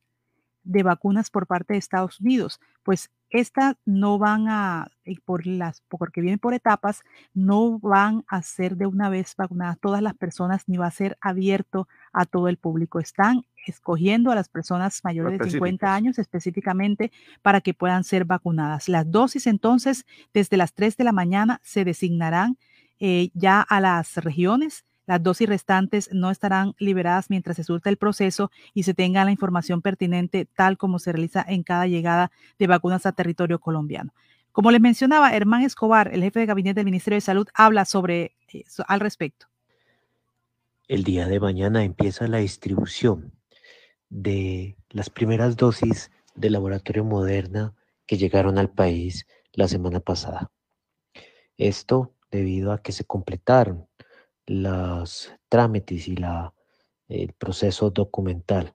de 0.64 0.84
vacunas 0.84 1.30
por 1.30 1.48
parte 1.48 1.74
de 1.74 1.80
Estados 1.80 2.20
Unidos. 2.20 2.60
Pues 2.84 3.12
estas 3.30 3.76
no 3.86 4.18
van 4.18 4.48
a, 4.50 4.92
por 5.26 5.48
las, 5.48 5.82
porque 5.88 6.22
vienen 6.22 6.40
por 6.40 6.54
etapas, 6.54 7.04
no 7.34 7.80
van 7.80 8.26
a 8.28 8.42
ser 8.42 8.76
de 8.76 8.86
una 8.86 9.10
vez 9.10 9.36
vacunadas 9.38 9.80
todas 9.80 10.02
las 10.02 10.16
personas 10.16 10.64
ni 10.68 10.78
va 10.78 10.88
a 10.88 10.92
ser 10.92 11.18
abierto 11.22 11.88
a 12.12 12.26
todo 12.26 12.48
el 12.48 12.58
público. 12.58 13.00
Están 13.00 13.46
escogiendo 13.66 14.32
a 14.32 14.36
las 14.36 14.50
personas 14.50 15.02
mayores 15.04 15.40
de 15.40 15.50
50 15.50 15.94
años 15.94 16.20
específicamente 16.20 17.12
para 17.42 17.62
que 17.62 17.74
puedan 17.74 18.04
ser 18.04 18.26
vacunadas. 18.26 18.90
Las 18.90 19.10
dosis 19.10 19.48
entonces 19.48 20.06
desde 20.34 20.58
las 20.58 20.74
3 20.74 20.98
de 20.98 21.04
la 21.04 21.12
mañana 21.12 21.62
se 21.64 21.86
designarán 21.86 22.58
eh, 23.04 23.32
ya 23.34 23.62
a 23.62 23.82
las 23.82 24.16
regiones. 24.18 24.86
Las 25.08 25.24
dosis 25.24 25.50
restantes 25.50 26.10
no 26.14 26.30
estarán 26.30 26.76
liberadas 26.78 27.32
mientras 27.32 27.58
se 27.58 27.64
surta 27.64 27.90
el 27.90 27.98
proceso 27.98 28.52
y 28.76 28.84
se 28.84 28.94
tenga 28.94 29.26
la 29.26 29.32
información 29.32 29.82
pertinente 29.82 30.46
tal 30.46 30.78
como 30.78 31.00
se 31.00 31.12
realiza 31.12 31.44
en 31.46 31.64
cada 31.64 31.88
llegada 31.88 32.32
de 32.60 32.68
vacunas 32.68 33.08
a 33.08 33.12
territorio 33.12 33.60
colombiano. 33.60 34.14
Como 34.52 34.70
les 34.70 34.80
mencionaba, 34.80 35.34
Hermán 35.34 35.64
Escobar, 35.64 36.14
el 36.14 36.22
jefe 36.22 36.42
de 36.42 36.46
gabinete 36.46 36.76
del 36.76 36.86
Ministerio 36.86 37.18
de 37.18 37.22
Salud, 37.22 37.48
habla 37.56 37.86
sobre 37.86 38.36
eso 38.54 38.86
al 38.88 39.00
respecto. 39.00 39.48
El 40.88 41.04
día 41.04 41.28
de 41.28 41.40
mañana 41.40 41.84
empieza 41.84 42.28
la 42.28 42.38
distribución 42.38 43.34
de 44.10 44.78
las 44.90 45.10
primeras 45.10 45.58
dosis 45.58 46.12
del 46.36 46.54
laboratorio 46.54 47.04
Moderna 47.04 47.74
que 48.06 48.18
llegaron 48.18 48.60
al 48.60 48.70
país 48.70 49.26
la 49.54 49.68
semana 49.68 50.02
pasada. 50.02 50.52
Esto 51.58 52.14
debido 52.32 52.72
a 52.72 52.82
que 52.82 52.94
se 52.94 53.04
completaron 53.04 53.88
los 54.48 55.32
trámites 55.50 56.08
y 56.08 56.16
el 57.10 57.34
proceso 57.34 57.92
documental 57.92 58.74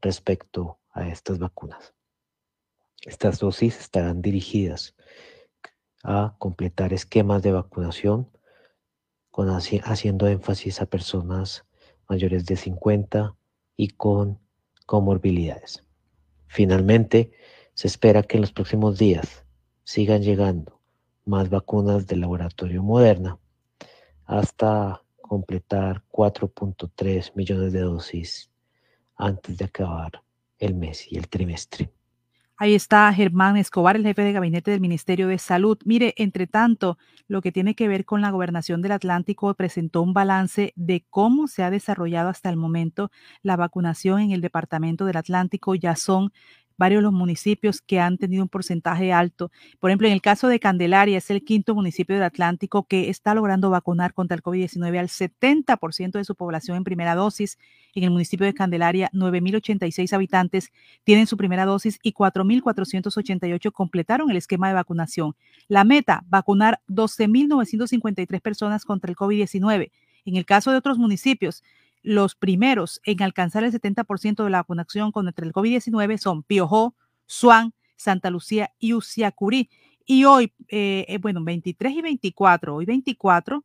respecto 0.00 0.80
a 0.90 1.08
estas 1.08 1.38
vacunas. 1.38 1.94
Estas 3.02 3.38
dosis 3.38 3.78
estarán 3.78 4.22
dirigidas 4.22 4.94
a 6.02 6.34
completar 6.38 6.92
esquemas 6.92 7.42
de 7.42 7.52
vacunación 7.52 8.30
con, 9.30 9.48
haciendo 9.50 10.26
énfasis 10.26 10.80
a 10.80 10.86
personas 10.86 11.64
mayores 12.08 12.46
de 12.46 12.56
50 12.56 13.36
y 13.76 13.88
con 13.88 14.40
comorbilidades. 14.86 15.84
Finalmente, 16.46 17.32
se 17.74 17.88
espera 17.88 18.22
que 18.22 18.36
en 18.36 18.42
los 18.42 18.52
próximos 18.52 18.98
días 18.98 19.44
sigan 19.82 20.22
llegando 20.22 20.80
más 21.24 21.48
vacunas 21.48 22.06
del 22.06 22.20
laboratorio 22.20 22.82
Moderna 22.82 23.38
hasta 24.26 25.02
completar 25.20 26.02
4.3 26.10 27.32
millones 27.34 27.72
de 27.72 27.80
dosis 27.80 28.50
antes 29.16 29.56
de 29.56 29.64
acabar 29.64 30.22
el 30.58 30.74
mes 30.74 31.10
y 31.10 31.16
el 31.16 31.28
trimestre. 31.28 31.90
Ahí 32.56 32.74
está 32.74 33.12
Germán 33.12 33.56
Escobar, 33.56 33.96
el 33.96 34.04
jefe 34.04 34.22
de 34.22 34.32
gabinete 34.32 34.70
del 34.70 34.80
Ministerio 34.80 35.26
de 35.26 35.38
Salud. 35.38 35.76
Mire, 35.84 36.14
entre 36.16 36.46
tanto, 36.46 36.98
lo 37.26 37.42
que 37.42 37.50
tiene 37.50 37.74
que 37.74 37.88
ver 37.88 38.04
con 38.04 38.20
la 38.20 38.30
gobernación 38.30 38.80
del 38.80 38.92
Atlántico 38.92 39.52
presentó 39.54 40.02
un 40.02 40.14
balance 40.14 40.72
de 40.76 41.04
cómo 41.10 41.48
se 41.48 41.64
ha 41.64 41.70
desarrollado 41.70 42.28
hasta 42.28 42.50
el 42.50 42.56
momento 42.56 43.10
la 43.42 43.56
vacunación 43.56 44.20
en 44.20 44.30
el 44.30 44.40
Departamento 44.40 45.04
del 45.04 45.16
Atlántico. 45.16 45.74
Ya 45.74 45.96
son 45.96 46.32
varios 46.76 47.02
los 47.02 47.12
municipios 47.12 47.80
que 47.80 48.00
han 48.00 48.18
tenido 48.18 48.42
un 48.42 48.48
porcentaje 48.48 49.12
alto. 49.12 49.50
Por 49.80 49.90
ejemplo, 49.90 50.06
en 50.06 50.12
el 50.12 50.22
caso 50.22 50.48
de 50.48 50.60
Candelaria, 50.60 51.18
es 51.18 51.30
el 51.30 51.44
quinto 51.44 51.74
municipio 51.74 52.14
del 52.16 52.24
Atlántico 52.24 52.84
que 52.84 53.10
está 53.10 53.34
logrando 53.34 53.70
vacunar 53.70 54.14
contra 54.14 54.34
el 54.36 54.42
COVID-19 54.42 54.98
al 54.98 55.08
70% 55.08 56.12
de 56.12 56.24
su 56.24 56.34
población 56.34 56.76
en 56.76 56.84
primera 56.84 57.14
dosis. 57.14 57.58
En 57.94 58.04
el 58.04 58.10
municipio 58.10 58.46
de 58.46 58.54
Candelaria, 58.54 59.10
9.086 59.12 60.12
habitantes 60.12 60.72
tienen 61.04 61.26
su 61.26 61.36
primera 61.36 61.64
dosis 61.64 61.98
y 62.02 62.12
4.488 62.12 63.72
completaron 63.72 64.30
el 64.30 64.36
esquema 64.36 64.68
de 64.68 64.74
vacunación. 64.74 65.36
La 65.68 65.84
meta, 65.84 66.24
vacunar 66.28 66.80
12.953 66.88 68.40
personas 68.40 68.84
contra 68.84 69.10
el 69.10 69.16
COVID-19. 69.16 69.90
En 70.26 70.36
el 70.36 70.46
caso 70.46 70.70
de 70.70 70.78
otros 70.78 70.98
municipios, 70.98 71.62
los 72.04 72.36
primeros 72.36 73.00
en 73.04 73.22
alcanzar 73.22 73.64
el 73.64 73.72
70% 73.72 74.44
de 74.44 74.50
la 74.50 74.58
vacunación 74.58 75.10
contra 75.10 75.44
el 75.44 75.52
COVID-19 75.52 76.18
son 76.18 76.42
Piojó, 76.42 76.94
Suán, 77.26 77.72
Santa 77.96 78.30
Lucía 78.30 78.72
y 78.78 78.92
Uciacurí. 78.92 79.70
Y 80.04 80.24
hoy, 80.26 80.52
eh, 80.68 81.06
eh, 81.08 81.18
bueno, 81.18 81.42
23 81.42 81.94
y 81.94 82.02
24, 82.02 82.74
hoy 82.76 82.84
24, 82.84 83.64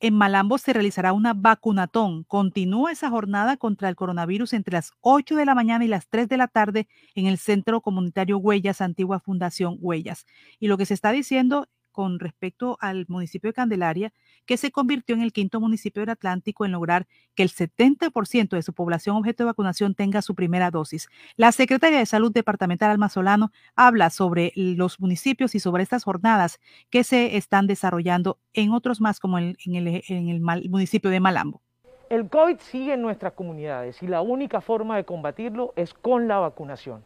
en 0.00 0.14
Malambo 0.14 0.56
se 0.56 0.72
realizará 0.72 1.12
una 1.12 1.34
vacunatón. 1.34 2.24
Continúa 2.24 2.92
esa 2.92 3.10
jornada 3.10 3.58
contra 3.58 3.90
el 3.90 3.96
coronavirus 3.96 4.54
entre 4.54 4.72
las 4.72 4.92
8 5.02 5.36
de 5.36 5.44
la 5.44 5.54
mañana 5.54 5.84
y 5.84 5.88
las 5.88 6.08
3 6.08 6.28
de 6.28 6.36
la 6.38 6.48
tarde 6.48 6.88
en 7.14 7.26
el 7.26 7.36
Centro 7.36 7.82
Comunitario 7.82 8.38
Huellas, 8.38 8.80
antigua 8.80 9.20
Fundación 9.20 9.76
Huellas. 9.80 10.26
Y 10.58 10.68
lo 10.68 10.78
que 10.78 10.86
se 10.86 10.94
está 10.94 11.12
diciendo 11.12 11.68
con 11.96 12.18
respecto 12.20 12.76
al 12.82 13.06
municipio 13.08 13.48
de 13.48 13.54
Candelaria, 13.54 14.12
que 14.44 14.58
se 14.58 14.70
convirtió 14.70 15.16
en 15.16 15.22
el 15.22 15.32
quinto 15.32 15.60
municipio 15.60 16.02
del 16.02 16.10
Atlántico 16.10 16.66
en 16.66 16.72
lograr 16.72 17.06
que 17.34 17.42
el 17.42 17.48
70% 17.48 18.50
de 18.50 18.60
su 18.60 18.74
población 18.74 19.16
objeto 19.16 19.44
de 19.44 19.46
vacunación 19.46 19.94
tenga 19.94 20.20
su 20.20 20.34
primera 20.34 20.70
dosis. 20.70 21.08
La 21.36 21.52
secretaria 21.52 21.98
de 21.98 22.04
Salud 22.04 22.30
Departamental 22.30 22.90
Alma 22.90 23.08
Solano 23.08 23.50
habla 23.76 24.10
sobre 24.10 24.52
los 24.54 25.00
municipios 25.00 25.54
y 25.54 25.58
sobre 25.58 25.84
estas 25.84 26.04
jornadas 26.04 26.60
que 26.90 27.02
se 27.02 27.38
están 27.38 27.66
desarrollando 27.66 28.40
en 28.52 28.72
otros 28.72 29.00
más, 29.00 29.18
como 29.18 29.38
en 29.38 29.56
el 29.64 30.40
municipio 30.68 31.08
de 31.08 31.18
Malambo. 31.20 31.62
El 32.10 32.28
COVID 32.28 32.58
sigue 32.58 32.92
en 32.92 33.00
nuestras 33.00 33.32
comunidades 33.32 34.02
y 34.02 34.06
la 34.06 34.20
única 34.20 34.60
forma 34.60 34.96
de 34.96 35.04
combatirlo 35.04 35.72
es 35.76 35.94
con 35.94 36.28
la 36.28 36.40
vacunación. 36.40 37.02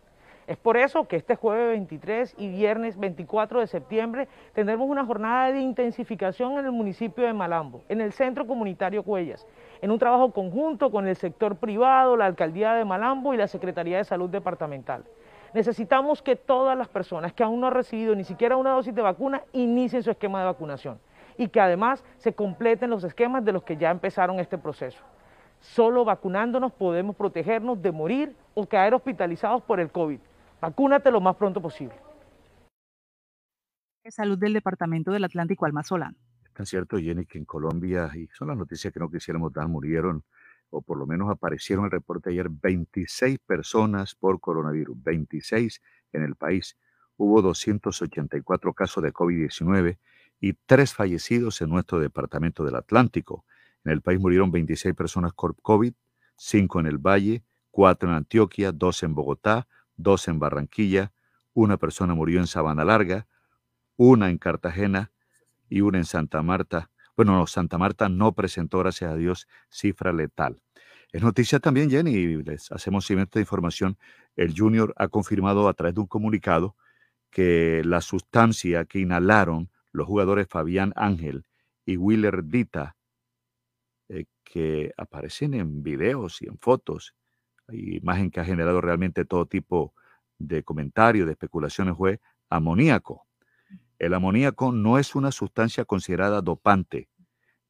Es 0.50 0.56
por 0.56 0.76
eso 0.76 1.06
que 1.06 1.14
este 1.14 1.36
jueves 1.36 1.68
23 1.68 2.34
y 2.36 2.48
viernes 2.48 2.98
24 2.98 3.60
de 3.60 3.68
septiembre 3.68 4.26
tendremos 4.52 4.90
una 4.90 5.06
jornada 5.06 5.52
de 5.52 5.60
intensificación 5.60 6.58
en 6.58 6.64
el 6.64 6.72
municipio 6.72 7.24
de 7.24 7.32
Malambo, 7.32 7.84
en 7.88 8.00
el 8.00 8.12
Centro 8.12 8.44
Comunitario 8.48 9.04
Cuellas, 9.04 9.46
en 9.80 9.92
un 9.92 10.00
trabajo 10.00 10.32
conjunto 10.32 10.90
con 10.90 11.06
el 11.06 11.14
sector 11.14 11.54
privado, 11.54 12.16
la 12.16 12.26
Alcaldía 12.26 12.74
de 12.74 12.84
Malambo 12.84 13.32
y 13.32 13.36
la 13.36 13.46
Secretaría 13.46 13.98
de 13.98 14.04
Salud 14.04 14.28
Departamental. 14.28 15.04
Necesitamos 15.54 16.20
que 16.20 16.34
todas 16.34 16.76
las 16.76 16.88
personas 16.88 17.32
que 17.32 17.44
aún 17.44 17.60
no 17.60 17.68
han 17.68 17.74
recibido 17.74 18.16
ni 18.16 18.24
siquiera 18.24 18.56
una 18.56 18.72
dosis 18.72 18.92
de 18.92 19.02
vacuna 19.02 19.42
inicien 19.52 20.02
su 20.02 20.10
esquema 20.10 20.40
de 20.40 20.46
vacunación 20.46 20.98
y 21.38 21.46
que 21.46 21.60
además 21.60 22.02
se 22.16 22.32
completen 22.32 22.90
los 22.90 23.04
esquemas 23.04 23.44
de 23.44 23.52
los 23.52 23.62
que 23.62 23.76
ya 23.76 23.92
empezaron 23.92 24.40
este 24.40 24.58
proceso. 24.58 25.00
Solo 25.60 26.04
vacunándonos 26.04 26.72
podemos 26.72 27.14
protegernos 27.14 27.80
de 27.80 27.92
morir 27.92 28.34
o 28.54 28.66
caer 28.66 28.94
hospitalizados 28.94 29.62
por 29.62 29.78
el 29.78 29.92
COVID. 29.92 30.18
Vacúnate 30.61 31.11
lo 31.11 31.20
más 31.20 31.37
pronto 31.37 31.61
posible. 31.61 31.94
Salud 34.09 34.38
del 34.38 34.53
Departamento 34.53 35.12
del 35.12 35.25
Atlántico, 35.25 35.66
Alma 35.66 35.83
Solano. 35.83 36.16
Es 36.44 36.53
tan 36.53 36.66
cierto, 36.66 36.99
Jenny, 36.99 37.27
que 37.27 37.38
en 37.38 37.44
Colombia, 37.44 38.11
y 38.14 38.27
son 38.29 38.49
las 38.49 38.57
noticias 38.57 38.92
que 38.92 38.99
no 38.99 39.11
quisiéramos 39.11 39.53
dar, 39.53 39.68
murieron, 39.68 40.25
o 40.70 40.83
por 40.83 40.99
lo 40.99 41.07
menos 41.07 41.31
aparecieron 41.31 41.85
en 41.85 41.87
el 41.87 41.92
reporte 41.92 42.31
ayer, 42.31 42.49
26 42.51 43.38
personas 43.38 44.14
por 44.14 44.40
coronavirus, 44.40 45.01
26 45.03 45.81
en 46.12 46.23
el 46.23 46.35
país. 46.35 46.77
Hubo 47.16 47.40
284 47.40 48.75
casos 48.75 49.03
de 49.03 49.12
COVID-19 49.12 49.99
y 50.40 50.55
tres 50.55 50.92
fallecidos 50.94 51.61
en 51.61 51.70
nuestro 51.70 52.01
departamento 52.01 52.64
del 52.64 52.77
Atlántico. 52.77 53.44
En 53.85 53.92
el 53.92 54.03
país 54.03 54.18
murieron 54.18 54.51
26 54.51 54.94
personas 54.94 55.33
por 55.35 55.55
COVID, 55.61 55.92
5 56.37 56.81
en 56.81 56.87
el 56.87 56.99
Valle, 56.99 57.44
4 57.70 58.09
en 58.09 58.14
Antioquia, 58.14 58.73
2 58.73 59.03
en 59.05 59.14
Bogotá, 59.14 59.68
dos 60.02 60.28
en 60.28 60.38
Barranquilla, 60.38 61.12
una 61.52 61.76
persona 61.76 62.14
murió 62.14 62.40
en 62.40 62.46
Sabana 62.46 62.84
Larga, 62.84 63.26
una 63.96 64.30
en 64.30 64.38
Cartagena 64.38 65.12
y 65.68 65.80
una 65.82 65.98
en 65.98 66.04
Santa 66.04 66.42
Marta. 66.42 66.90
Bueno, 67.16 67.36
no, 67.36 67.46
Santa 67.46 67.78
Marta 67.78 68.08
no 68.08 68.32
presentó, 68.32 68.78
gracias 68.78 69.12
a 69.12 69.16
Dios, 69.16 69.46
cifra 69.68 70.12
letal. 70.12 70.62
Es 71.12 71.22
noticia 71.22 71.58
también, 71.58 71.90
Jenny, 71.90 72.12
y 72.12 72.42
les 72.42 72.70
hacemos 72.70 73.04
seguimiento 73.04 73.38
de 73.38 73.42
información. 73.42 73.98
El 74.36 74.54
Junior 74.56 74.94
ha 74.96 75.08
confirmado 75.08 75.68
a 75.68 75.74
través 75.74 75.94
de 75.94 76.00
un 76.00 76.06
comunicado 76.06 76.76
que 77.30 77.82
la 77.84 78.00
sustancia 78.00 78.84
que 78.84 79.00
inhalaron 79.00 79.70
los 79.92 80.06
jugadores 80.06 80.46
Fabián 80.48 80.92
Ángel 80.96 81.44
y 81.84 81.96
Willer 81.96 82.44
Dita, 82.44 82.96
eh, 84.08 84.26
que 84.44 84.92
aparecen 84.96 85.54
en 85.54 85.82
videos 85.82 86.42
y 86.42 86.46
en 86.46 86.58
fotos, 86.58 87.14
imagen 87.72 88.30
que 88.30 88.40
ha 88.40 88.44
generado 88.44 88.80
realmente 88.80 89.24
todo 89.24 89.46
tipo 89.46 89.94
de 90.38 90.62
comentarios, 90.62 91.26
de 91.26 91.33
especulaciones, 91.33 91.96
fue 91.96 92.20
amoníaco. 92.48 93.26
El 93.98 94.14
amoníaco 94.14 94.72
no 94.72 94.98
es 94.98 95.14
una 95.14 95.30
sustancia 95.33 95.85
considerada 95.85 96.40
dopante, 96.40 97.09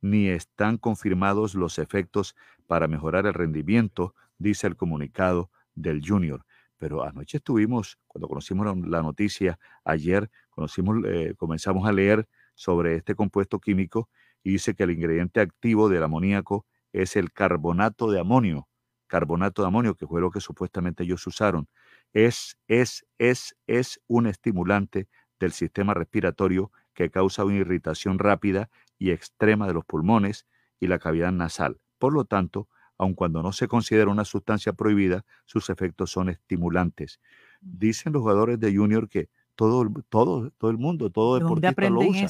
ni 0.01 0.29
están 0.29 0.79
confirmados 0.79 1.55
los 1.55 1.79
efectos 1.79 2.37
para 2.67 2.89
mejorar 2.89 3.27
el 3.27 3.35
rendimiento, 3.35 4.15
dice 4.39 4.67
el 4.67 4.77
comunicado 4.77 5.51
del 5.75 6.01
Junior. 6.07 6.45
Pero 6.79 7.05
anoche 7.05 7.39
estuvimos, 7.39 7.99
cuando 8.07 8.29
conocimos 8.29 8.67
la 8.87 9.03
noticia, 9.03 9.59
ayer 9.85 10.31
conocimos, 10.51 10.99
eh, 11.05 11.35
comenzamos 11.37 11.87
a 11.87 11.93
leer 11.93 12.27
sobre 12.55 12.95
este 12.95 13.15
compuesto 13.15 13.59
químico 13.59 14.09
y 14.43 14.53
dice 14.53 14.75
que 14.75 14.85
el 14.85 14.93
ingrediente 14.93 15.41
activo 15.41 15.89
del 15.89 16.03
amoníaco 16.05 16.65
es 16.93 17.17
el 17.17 17.33
carbonato 17.33 18.11
de 18.11 18.21
amonio, 18.21 18.69
carbonato 19.11 19.63
de 19.63 19.69
amonio, 19.69 19.97
que 19.97 20.07
fue 20.07 20.21
lo 20.21 20.31
que 20.31 20.41
supuestamente 20.41 21.03
ellos 21.03 21.27
usaron. 21.27 21.69
Es, 22.15 22.57
es, 22.69 23.05
es, 23.19 23.57
es 23.67 24.01
un 24.07 24.27
estimulante 24.27 25.09
del 25.39 25.53
sistema 25.53 25.93
respiratorio 25.93 26.71
que 26.95 27.11
causa 27.11 27.45
una 27.45 27.57
irritación 27.57 28.19
rápida 28.19 28.71
y 28.99 29.11
extrema 29.11 29.67
de 29.67 29.75
los 29.75 29.85
pulmones 29.85 30.47
y 30.79 30.87
la 30.87 30.99
cavidad 30.99 31.33
nasal. 31.33 31.81
Por 31.99 32.13
lo 32.13 32.25
tanto, 32.25 32.69
aun 32.97 33.15
cuando 33.15 33.43
no 33.43 33.53
se 33.53 33.67
considera 33.67 34.11
una 34.11 34.25
sustancia 34.25 34.73
prohibida, 34.73 35.25
sus 35.45 35.71
efectos 35.71 36.11
son 36.11 36.29
estimulantes. 36.29 37.21
Dicen 37.61 38.13
los 38.13 38.23
jugadores 38.23 38.61
de 38.61 38.75
Junior 38.75 39.09
que 39.09 39.29
todo, 39.57 39.91
todo, 40.09 40.51
todo 40.53 40.71
el 40.71 40.79
mundo, 40.79 41.11
todo 41.11 41.39
deportista 41.39 41.91
lo 41.91 42.01
usa. 42.01 42.29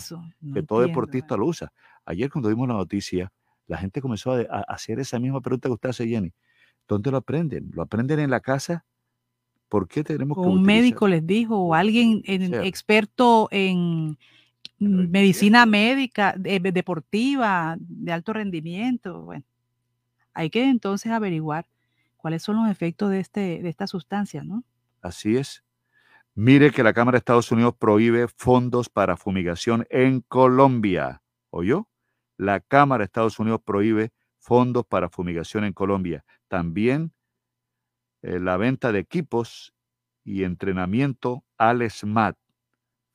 que 0.55 0.63
todo 0.63 0.81
deportista 0.81 1.37
lo 1.37 1.47
usa. 1.47 1.73
Ayer 2.05 2.31
cuando 2.31 2.49
vimos 2.49 2.67
la 2.69 2.75
noticia, 2.75 3.33
la 3.67 3.77
gente 3.79 4.01
comenzó 4.01 4.33
a, 4.33 4.65
hacer 4.67 4.99
esa 4.99 5.19
misma 5.19 5.41
pregunta 5.41 5.69
que 5.69 5.75
usted 5.75 5.91
hace, 5.91 6.09
Jenny. 6.09 6.33
¿Dónde 6.91 7.13
lo 7.13 7.19
aprenden? 7.19 7.71
¿Lo 7.73 7.83
aprenden 7.83 8.19
en 8.19 8.31
la 8.31 8.41
casa? 8.41 8.85
¿Por 9.69 9.87
qué 9.87 10.03
tenemos 10.03 10.37
que 10.37 10.49
Un 10.49 10.65
médico 10.65 11.07
les 11.07 11.25
dijo, 11.25 11.57
o 11.57 11.73
alguien 11.73 12.21
experto 12.27 13.47
en 13.53 14.19
medicina 14.81 15.67
médica, 15.67 16.35
deportiva, 16.37 17.77
de 17.79 18.11
alto 18.11 18.33
rendimiento. 18.33 19.23
Bueno, 19.23 19.45
hay 20.35 20.51
que 20.51 20.69
entonces 20.69 21.13
averiguar 21.13 21.65
cuáles 22.17 22.43
son 22.43 22.57
los 22.57 22.69
efectos 22.69 23.13
de, 23.13 23.21
este, 23.21 23.63
de 23.63 23.69
esta 23.69 23.87
sustancia, 23.87 24.43
¿no? 24.43 24.65
Así 25.01 25.37
es. 25.37 25.63
Mire 26.35 26.73
que 26.73 26.83
la 26.83 26.93
Cámara 26.93 27.15
de 27.15 27.19
Estados 27.19 27.53
Unidos 27.53 27.77
prohíbe 27.79 28.27
fondos 28.27 28.89
para 28.89 29.17
fumigación 29.17 29.87
en 29.91 30.23
Colombia. 30.23 31.23
¿Oyó? 31.51 31.87
La 32.37 32.59
Cámara 32.59 33.03
de 33.03 33.05
Estados 33.05 33.39
Unidos 33.39 33.61
prohíbe 33.65 34.11
fondos 34.41 34.85
para 34.87 35.09
fumigación 35.09 35.65
en 35.65 35.73
Colombia. 35.73 36.25
También 36.49 37.13
eh, 38.23 38.41
la 38.41 38.57
venta 38.57 38.91
de 38.91 38.99
equipos 38.99 39.75
y 40.25 40.45
entrenamiento 40.45 41.45
al 41.57 41.89
SMAT. 41.89 42.37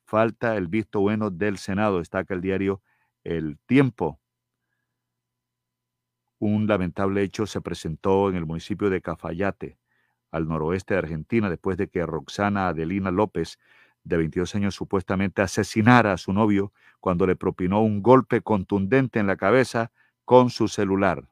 Falta 0.06 0.56
el 0.56 0.68
visto 0.68 1.00
bueno 1.00 1.30
del 1.30 1.58
Senado, 1.58 1.98
destaca 1.98 2.32
el 2.32 2.40
diario 2.40 2.80
El 3.24 3.58
Tiempo. 3.66 4.20
Un 6.38 6.66
lamentable 6.66 7.22
hecho 7.22 7.46
se 7.46 7.60
presentó 7.60 8.28
en 8.30 8.36
el 8.36 8.46
municipio 8.46 8.88
de 8.88 9.00
Cafayate, 9.00 9.78
al 10.30 10.46
noroeste 10.46 10.94
de 10.94 10.98
Argentina, 10.98 11.50
después 11.50 11.76
de 11.76 11.88
que 11.88 12.06
Roxana 12.06 12.68
Adelina 12.68 13.10
López, 13.10 13.58
de 14.04 14.16
22 14.16 14.54
años, 14.54 14.74
supuestamente 14.74 15.42
asesinara 15.42 16.12
a 16.12 16.18
su 16.18 16.32
novio 16.32 16.72
cuando 17.00 17.26
le 17.26 17.34
propinó 17.34 17.82
un 17.82 18.02
golpe 18.02 18.42
contundente 18.42 19.18
en 19.18 19.26
la 19.26 19.36
cabeza 19.36 19.90
con 20.26 20.50
su 20.50 20.68
celular. 20.68 21.26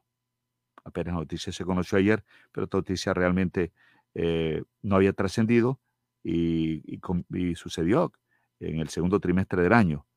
Apenas 0.83 1.13
noticia 1.13 1.53
se 1.53 1.65
conoció 1.65 1.99
ayer, 1.99 2.23
pero 2.51 2.65
esta 2.65 2.77
noticia 2.77 3.13
realmente 3.13 3.71
eh, 4.15 4.63
no 4.81 4.95
había 4.95 5.13
trascendido 5.13 5.79
y, 6.23 6.81
y 7.29 7.55
sucedió 7.55 8.11
en 8.59 8.79
el 8.79 8.89
segundo 8.89 9.19
trimestre 9.19 9.61
del 9.61 9.73
año. 9.73 10.07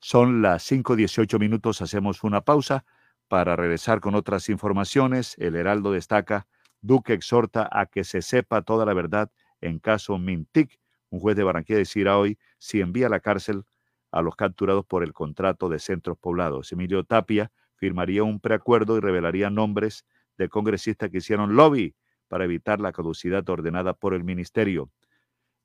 Son 0.00 0.42
las 0.42 0.70
5.18 0.70 1.38
minutos, 1.38 1.80
hacemos 1.80 2.24
una 2.24 2.42
pausa 2.42 2.84
para 3.28 3.56
regresar 3.56 4.00
con 4.00 4.14
otras 4.14 4.48
informaciones, 4.48 5.36
el 5.38 5.56
Heraldo 5.56 5.92
destaca, 5.92 6.46
Duque 6.82 7.14
exhorta 7.14 7.66
a 7.72 7.86
que 7.86 8.04
se 8.04 8.20
sepa 8.20 8.60
toda 8.60 8.84
la 8.84 8.92
verdad 8.92 9.30
en 9.62 9.78
caso 9.78 10.18
Mintic. 10.18 10.78
Un 11.08 11.20
juez 11.20 11.34
de 11.34 11.42
Barranquilla 11.42 11.78
decidirá 11.78 12.18
hoy 12.18 12.38
si 12.58 12.82
envía 12.82 13.06
a 13.06 13.08
la 13.08 13.20
cárcel 13.20 13.64
a 14.10 14.20
los 14.20 14.36
capturados 14.36 14.84
por 14.84 15.02
el 15.02 15.14
contrato 15.14 15.70
de 15.70 15.78
centros 15.78 16.18
poblados. 16.18 16.70
Emilio 16.72 17.02
Tapia 17.04 17.50
firmaría 17.76 18.22
un 18.22 18.40
preacuerdo 18.40 18.96
y 18.96 19.00
revelaría 19.00 19.50
nombres 19.50 20.04
de 20.38 20.48
congresistas 20.48 21.10
que 21.10 21.18
hicieron 21.18 21.56
lobby 21.56 21.94
para 22.28 22.44
evitar 22.44 22.80
la 22.80 22.92
caducidad 22.92 23.48
ordenada 23.48 23.94
por 23.94 24.14
el 24.14 24.24
ministerio. 24.24 24.90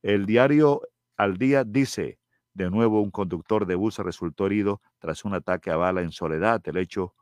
El 0.01 0.25
diario 0.25 0.81
Al 1.17 1.37
Día 1.37 1.63
dice, 1.63 2.19
de 2.53 2.69
nuevo 2.69 3.01
un 3.01 3.11
conductor 3.11 3.65
de 3.65 3.75
bus 3.75 3.97
resultó 3.99 4.45
herido 4.45 4.81
tras 4.99 5.25
un 5.25 5.33
ataque 5.33 5.71
a 5.71 5.77
bala 5.77 6.01
en 6.01 6.11
Soledad. 6.11 6.61
El 6.65 6.77
hecho 6.77 7.13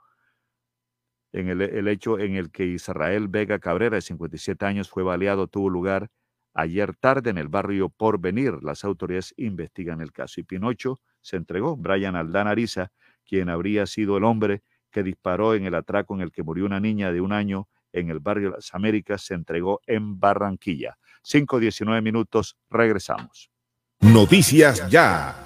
en 1.31 1.49
el, 1.49 1.87
hecho 1.87 2.19
en 2.19 2.35
el 2.35 2.51
que 2.51 2.65
Israel 2.65 3.27
Vega 3.27 3.59
Cabrera, 3.59 3.95
de 3.95 4.01
57 4.01 4.65
años, 4.65 4.89
fue 4.89 5.03
baleado 5.03 5.47
tuvo 5.47 5.69
lugar 5.69 6.09
ayer 6.53 6.95
tarde 6.95 7.29
en 7.29 7.37
el 7.37 7.49
barrio 7.49 7.89
Porvenir. 7.89 8.63
Las 8.63 8.83
autoridades 8.83 9.33
investigan 9.37 10.01
el 10.01 10.11
caso. 10.11 10.39
Y 10.39 10.43
Pinocho 10.43 10.99
se 11.21 11.35
entregó. 11.35 11.75
Brian 11.77 12.15
Aldana 12.15 12.51
Ariza, 12.51 12.91
quien 13.25 13.49
habría 13.49 13.85
sido 13.85 14.17
el 14.17 14.23
hombre 14.23 14.63
que 14.97 15.03
disparó 15.03 15.53
en 15.53 15.63
el 15.63 15.75
atraco 15.75 16.15
en 16.15 16.21
el 16.21 16.31
que 16.31 16.41
murió 16.41 16.65
una 16.65 16.79
niña 16.79 17.11
de 17.11 17.21
un 17.21 17.31
año 17.31 17.67
en 17.93 18.09
el 18.09 18.19
barrio 18.19 18.49
Las 18.49 18.73
Américas, 18.73 19.21
se 19.21 19.35
entregó 19.35 19.79
en 19.85 20.19
Barranquilla. 20.19 20.97
5.19 21.23 22.01
minutos, 22.01 22.57
regresamos. 22.71 23.51
Noticias 24.01 24.89
ya. 24.89 25.45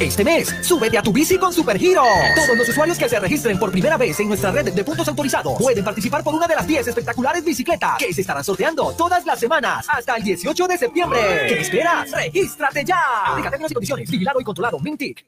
Este 0.00 0.24
mes, 0.24 0.52
súbete 0.62 0.98
a 0.98 1.02
tu 1.02 1.12
bici 1.12 1.38
con 1.38 1.52
Supergiro. 1.52 2.02
Todos 2.34 2.56
los 2.56 2.68
usuarios 2.68 2.98
que 2.98 3.08
se 3.08 3.20
registren 3.20 3.58
por 3.58 3.70
primera 3.70 3.96
vez 3.96 4.18
en 4.18 4.28
nuestra 4.28 4.50
red 4.50 4.72
de 4.72 4.84
puntos 4.84 5.06
autorizados 5.06 5.56
pueden 5.56 5.84
participar 5.84 6.24
por 6.24 6.34
una 6.34 6.48
de 6.48 6.56
las 6.56 6.66
10 6.66 6.88
espectaculares 6.88 7.44
bicicletas 7.44 7.98
que 7.98 8.12
se 8.12 8.22
estarán 8.22 8.42
sorteando 8.42 8.92
todas 8.92 9.24
las 9.24 9.38
semanas 9.38 9.86
hasta 9.88 10.16
el 10.16 10.24
18 10.24 10.66
de 10.66 10.78
septiembre. 10.78 11.20
¿Qué 11.48 11.60
esperas? 11.60 12.10
¡Regístrate 12.10 12.84
ya! 12.84 13.00
Aplica 13.26 13.50
términos 13.50 13.70
y 13.70 13.74
condiciones. 13.74 14.10
Vigilado 14.10 14.40
y 14.40 14.44
controlado. 14.44 14.78
Mintic. 14.80 15.24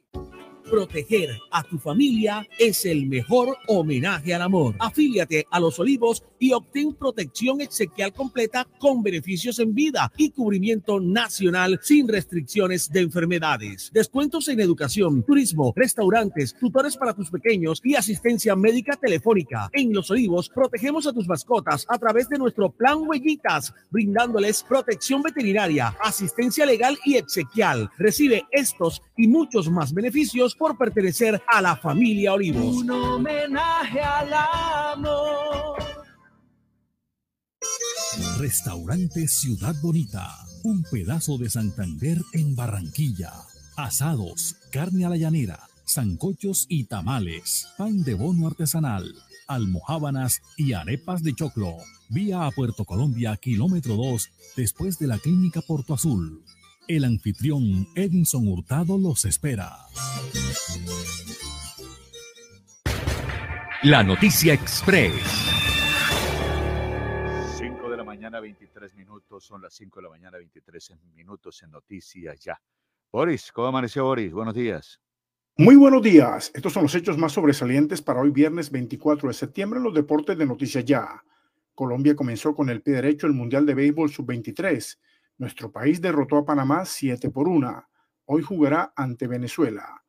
Proteger 0.71 1.31
a 1.53 1.63
tu 1.63 1.79
familia 1.79 2.45
es 2.59 2.85
el 2.87 3.07
mejor 3.07 3.57
homenaje 3.69 4.35
al 4.35 4.43
amor. 4.43 4.75
Afíliate 4.81 5.47
a 5.49 5.61
Los 5.61 5.79
Olivos 5.79 6.25
y 6.41 6.53
obtén 6.53 6.93
protección 6.95 7.61
exequial 7.61 8.13
completa 8.13 8.67
con 8.81 9.01
beneficios 9.03 9.61
en 9.61 9.75
vida 9.75 10.13
y 10.17 10.31
cubrimiento 10.31 10.99
nacional 10.99 11.79
sin 11.83 12.09
restricciones 12.09 12.91
de 12.91 13.01
enfermedades. 13.01 13.91
Descuentos 13.93 14.49
en 14.49 14.61
educación, 14.61 15.23
turismo, 15.23 15.73
restaurantes, 15.77 16.55
tutores 16.59 16.97
para 16.97 17.15
tus 17.15 17.31
pequeños 17.31 17.81
y 17.85 17.95
asistencia 17.95 18.57
médica 18.57 18.97
telefónica. 18.97 19.71
En 19.73 19.93
Los 19.93 20.11
Olivos 20.11 20.49
protegemos 20.49 21.07
a 21.07 21.13
tus 21.13 21.29
mascotas 21.29 21.87
a 21.89 21.97
través 21.97 22.29
de 22.29 22.39
nuestro 22.39 22.71
plan 22.71 22.99
Huellitas, 23.07 23.73
brindándoles 23.91 24.65
protección 24.65 25.23
veterinaria, 25.23 25.97
asistencia 26.03 26.67
legal 26.67 26.99
y 27.05 27.15
exequial. 27.17 27.89
Recibe 27.99 28.45
estos 28.51 29.01
y 29.17 29.29
muchos 29.29 29.71
más 29.71 29.95
beneficios 29.95 30.56
por 30.59 30.77
pertenecer 30.77 31.43
a 31.47 31.61
la 31.63 31.77
familia 31.77 32.33
Olivos. 32.33 32.77
Un 32.77 32.91
homenaje 32.91 34.01
al 34.01 34.33
amor. 34.33 35.77
Restaurante 38.39 39.27
Ciudad 39.29 39.75
Bonita. 39.83 40.29
Un 40.63 40.83
pedazo 40.91 41.39
de 41.39 41.49
Santander 41.49 42.19
en 42.33 42.57
Barranquilla. 42.57 43.33
Asados, 43.77 44.57
carne 44.73 45.05
a 45.05 45.09
la 45.09 45.17
llanera, 45.17 45.61
zancochos 45.87 46.67
y 46.69 46.85
tamales, 46.85 47.69
pan 47.77 48.03
de 48.03 48.15
bono 48.15 48.47
artesanal, 48.47 49.15
almohábanas 49.47 50.43
y 50.57 50.73
arepas 50.73 51.23
de 51.23 51.35
choclo. 51.35 51.77
Vía 52.09 52.47
a 52.47 52.51
Puerto 52.51 52.85
Colombia, 52.85 53.37
kilómetro 53.37 53.97
2, 53.97 54.31
después 54.57 54.99
de 54.99 55.09
la 55.09 55.19
clínica 55.19 55.61
Porto 55.61 55.95
Azul. 55.95 56.43
El 56.89 57.05
anfitrión 57.05 57.89
Edinson 57.97 58.47
Hurtado 58.47 58.97
los 58.97 59.25
espera. 59.25 59.73
La 63.83 64.05
noticia 64.05 64.55
express. 64.55 65.13
5 67.59 67.91
de 67.91 67.97
la 67.97 68.05
mañana, 68.05 68.39
23 68.39 68.95
minutos. 68.95 69.45
Son 69.45 69.61
las 69.61 69.75
5 69.75 69.99
de 69.99 70.03
la 70.05 70.11
mañana, 70.11 70.39
23 70.39 70.93
minutos 71.17 71.61
en 71.65 71.73
Noticias 71.73 72.39
Ya. 72.39 72.63
Boris, 73.11 73.51
¿cómo 73.51 73.67
amaneció 73.67 74.05
Boris? 74.05 74.33
Buenos 74.33 74.55
días. 74.55 75.01
Muy 75.57 75.75
buenos 75.75 76.03
días. 76.03 76.53
Estos 76.55 76.73
son 76.73 76.85
los 76.85 76.95
hechos 76.95 77.19
más 77.19 77.33
sobresalientes 77.33 78.01
para 78.01 78.21
hoy 78.21 78.31
viernes 78.31 78.71
24 78.71 79.27
de 79.27 79.35
septiembre 79.35 79.79
en 79.79 79.85
los 79.85 79.95
deportes 79.95 80.39
de 80.39 80.47
Noticias 80.47 80.85
Ya. 80.85 81.25
Colombia 81.75 82.15
comenzó 82.15 82.55
con 82.55 82.71
el 82.71 82.81
pie 82.81 82.95
derecho 82.95 83.27
el 83.27 83.33
Mundial 83.33 83.67
de 83.67 83.75
Béisbol 83.75 84.09
Sub-23 84.09 84.99
nuestro 85.39 85.71
país 85.71 86.01
derrotó 86.01 86.39
a 86.39 86.45
Panamá 86.45 86.85
7 86.85 87.31
por 87.31 87.49
1. 87.49 87.89
Hoy 88.27 88.43
jugará 88.43 88.93
ante 88.97 89.27
Venezuela. 89.27 90.03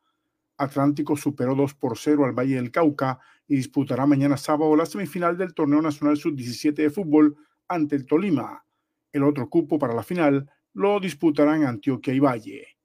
Atlántico 0.57 1.15
superó 1.15 1.53
2 1.53 1.75
por 1.75 1.97
0 1.97 2.25
al 2.25 2.31
Valle 2.31 2.55
del 2.55 2.71
Cauca 2.71 3.19
y 3.47 3.55
disputará 3.55 4.05
mañana 4.05 4.37
sábado 4.37 4.75
la 4.75 4.85
semifinal 4.85 5.37
del 5.37 5.53
Torneo 5.53 5.81
Nacional 5.81 6.17
Sub-17 6.17 6.73
de 6.73 6.89
fútbol 6.89 7.37
ante 7.67 7.95
el 7.95 8.05
Tolima. 8.05 8.65
El 9.11 9.23
otro 9.23 9.49
cupo 9.49 9.77
para 9.77 9.93
la 9.93 10.03
final 10.03 10.49
lo 10.73 10.99
disputarán 10.99 11.63
Antioquia 11.63 12.13
y 12.13 12.19
Valle. 12.19 12.77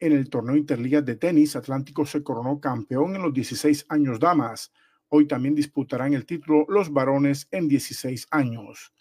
En 0.00 0.12
el 0.12 0.28
torneo 0.28 0.56
Interligas 0.56 1.04
de 1.04 1.16
tenis, 1.16 1.56
Atlántico 1.56 2.04
se 2.04 2.22
coronó 2.22 2.60
campeón 2.60 3.16
en 3.16 3.22
los 3.22 3.32
16 3.32 3.86
años 3.88 4.20
damas. 4.20 4.72
Hoy 5.08 5.26
también 5.26 5.54
disputarán 5.54 6.12
el 6.12 6.26
título 6.26 6.66
los 6.68 6.92
varones 6.92 7.48
en 7.50 7.68
16 7.68 8.26
años. 8.30 8.92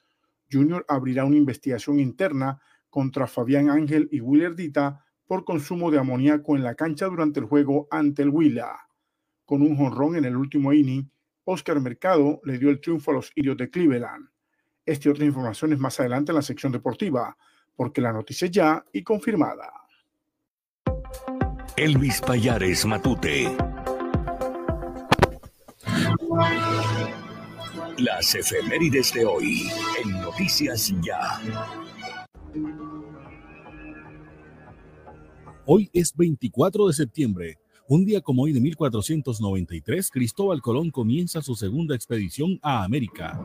Junior 0.52 0.86
abrirá 0.88 1.26
una 1.26 1.38
investigación 1.38 2.00
interna 2.00 2.62
contra 2.94 3.26
Fabián 3.26 3.72
Ángel 3.72 4.08
y 4.12 4.20
Dita 4.56 5.04
por 5.26 5.44
consumo 5.44 5.90
de 5.90 5.98
amoníaco 5.98 6.56
en 6.56 6.62
la 6.62 6.76
cancha 6.76 7.08
durante 7.08 7.40
el 7.40 7.48
juego 7.48 7.88
ante 7.90 8.22
el 8.22 8.30
Huila. 8.30 8.88
Con 9.46 9.64
un 9.64 9.76
jonrón 9.76 10.16
en 10.16 10.26
el 10.26 10.38
último 10.38 10.72
inning, 10.72 11.10
Oscar 11.44 11.80
Mercado 11.82 12.40
le 12.44 12.60
dio 12.60 12.70
el 12.70 12.80
triunfo 12.80 13.10
a 13.10 13.16
los 13.16 13.32
Indios 13.34 13.58
de 13.58 13.72
Cleveland. 13.72 14.30
Este 14.86 15.10
y 15.10 15.12
otras 15.12 15.26
informaciones 15.26 15.80
más 15.80 16.00
adelante 16.00 16.34
en 16.34 16.36
la 16.36 16.44
sección 16.44 16.72
deportiva, 16.72 17.36
porque 17.76 18.00
la 18.00 18.14
noticia 18.14 18.48
ya 18.48 18.86
y 18.94 19.02
confirmada. 19.02 19.74
Elvis 21.76 22.22
Payares 22.22 22.86
Matute. 22.86 23.58
Las 27.98 28.36
efemérides 28.36 29.12
de 29.14 29.26
hoy 29.26 29.68
en 30.04 30.12
Noticias 30.22 30.94
Ya. 31.02 31.40
Hoy 35.66 35.90
es 35.94 36.14
24 36.14 36.88
de 36.88 36.94
septiembre. 36.94 37.58
Un 37.88 38.04
día 38.04 38.20
como 38.20 38.44
hoy 38.44 38.52
de 38.52 38.60
1493, 38.60 40.10
Cristóbal 40.12 40.62
Colón 40.62 40.92
comienza 40.92 41.42
su 41.42 41.56
segunda 41.56 41.96
expedición 41.96 42.60
a 42.62 42.84
América. 42.84 43.40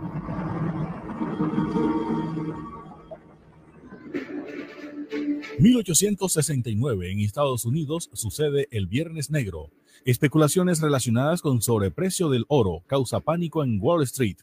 ...1869 5.60 7.10
en 7.12 7.20
Estados 7.20 7.64
Unidos 7.64 8.10
sucede 8.12 8.68
el 8.70 8.86
Viernes 8.86 9.30
Negro. 9.30 9.70
Especulaciones 10.04 10.80
relacionadas 10.80 11.40
con 11.40 11.62
sobreprecio 11.62 12.30
del 12.30 12.44
oro 12.48 12.82
causa 12.86 13.18
pánico 13.20 13.62
en 13.62 13.78
Wall 13.80 14.02
Street. 14.04 14.38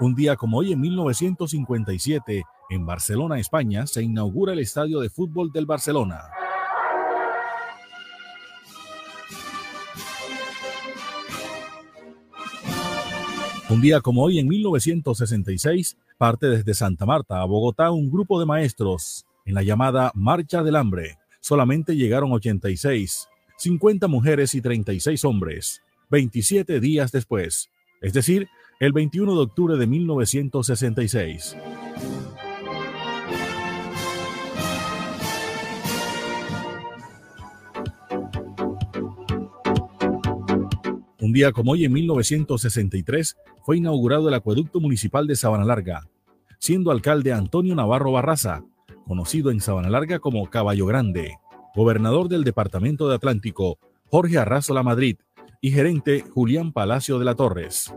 Un 0.00 0.14
día 0.14 0.36
como 0.36 0.58
hoy 0.58 0.72
en 0.72 0.80
1957, 0.80 2.44
en 2.68 2.86
Barcelona, 2.86 3.38
España, 3.38 3.86
se 3.86 4.02
inaugura 4.02 4.52
el 4.52 4.58
estadio 4.58 5.00
de 5.00 5.08
fútbol 5.08 5.50
del 5.52 5.64
Barcelona. 5.64 6.24
Un 13.68 13.80
día 13.80 14.00
como 14.00 14.22
hoy, 14.22 14.38
en 14.38 14.46
1966, 14.46 15.96
parte 16.18 16.46
desde 16.46 16.72
Santa 16.72 17.04
Marta 17.04 17.40
a 17.40 17.44
Bogotá 17.46 17.90
un 17.90 18.12
grupo 18.12 18.38
de 18.38 18.46
maestros 18.46 19.26
en 19.44 19.54
la 19.54 19.64
llamada 19.64 20.12
Marcha 20.14 20.62
del 20.62 20.76
Hambre. 20.76 21.18
Solamente 21.40 21.96
llegaron 21.96 22.30
86, 22.32 23.28
50 23.56 24.06
mujeres 24.06 24.54
y 24.54 24.60
36 24.60 25.24
hombres, 25.24 25.82
27 26.10 26.78
días 26.78 27.10
después, 27.10 27.68
es 28.00 28.12
decir, 28.12 28.46
el 28.78 28.92
21 28.92 29.34
de 29.34 29.40
octubre 29.40 29.76
de 29.76 29.86
1966. 29.88 31.56
Un 41.26 41.32
día 41.32 41.50
como 41.50 41.72
hoy, 41.72 41.84
en 41.84 41.92
1963, 41.92 43.36
fue 43.64 43.78
inaugurado 43.78 44.28
el 44.28 44.34
acueducto 44.34 44.78
municipal 44.78 45.26
de 45.26 45.34
Sabana 45.34 45.64
Larga, 45.64 46.08
siendo 46.60 46.92
alcalde 46.92 47.32
Antonio 47.32 47.74
Navarro 47.74 48.12
Barraza, 48.12 48.62
conocido 49.08 49.50
en 49.50 49.60
Sabana 49.60 49.90
Larga 49.90 50.20
como 50.20 50.48
Caballo 50.48 50.86
Grande, 50.86 51.34
gobernador 51.74 52.28
del 52.28 52.44
Departamento 52.44 53.08
de 53.08 53.16
Atlántico, 53.16 53.80
Jorge 54.08 54.38
Arrazo 54.38 54.72
La 54.72 54.84
Madrid, 54.84 55.16
y 55.60 55.72
gerente 55.72 56.22
Julián 56.32 56.72
Palacio 56.72 57.18
de 57.18 57.24
la 57.24 57.34
Torres. 57.34 57.92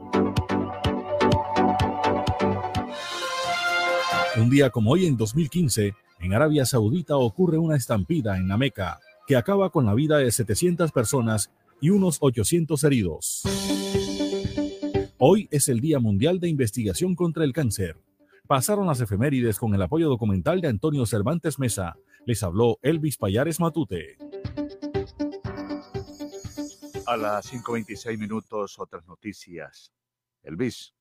Un 4.38 4.50
día 4.50 4.72
como 4.72 4.90
hoy, 4.90 5.06
en 5.06 5.18
2015, 5.18 5.94
en 6.20 6.34
Arabia 6.34 6.66
Saudita 6.66 7.16
ocurre 7.16 7.60
una 7.60 7.76
estampida 7.76 8.38
en 8.38 8.48
la 8.48 8.58
Meca 8.58 8.98
que 9.28 9.36
acaba 9.36 9.70
con 9.70 9.86
la 9.86 9.94
vida 9.94 10.18
de 10.18 10.32
700 10.32 10.92
personas 10.92 11.52
y 11.82 11.90
unos 11.90 12.18
800 12.20 12.84
heridos. 12.84 13.44
Hoy 15.18 15.48
es 15.52 15.68
el 15.70 15.80
Día 15.80 16.00
Mundial 16.00 16.40
de 16.40 16.50
Investigación 16.50 17.16
contra 17.16 17.44
el 17.44 17.54
Cáncer. 17.54 17.98
Pasaron 18.48 18.88
las 18.88 19.02
efemérides 19.02 19.60
con 19.60 19.76
el 19.76 19.82
apoyo 19.82 20.10
documental 20.10 20.62
de 20.62 20.70
Antonio 20.70 21.06
Cervantes 21.06 21.60
Mesa. 21.60 21.98
Les 22.26 22.42
habló 22.42 22.80
Elvis 22.82 23.18
Payares 23.18 23.60
Matute. 23.60 24.18
A 27.06 27.18
las 27.18 27.52
5.26 27.52 28.18
minutos, 28.18 28.80
otras 28.80 29.06
noticias. 29.08 29.92
Elvis. 30.44 30.94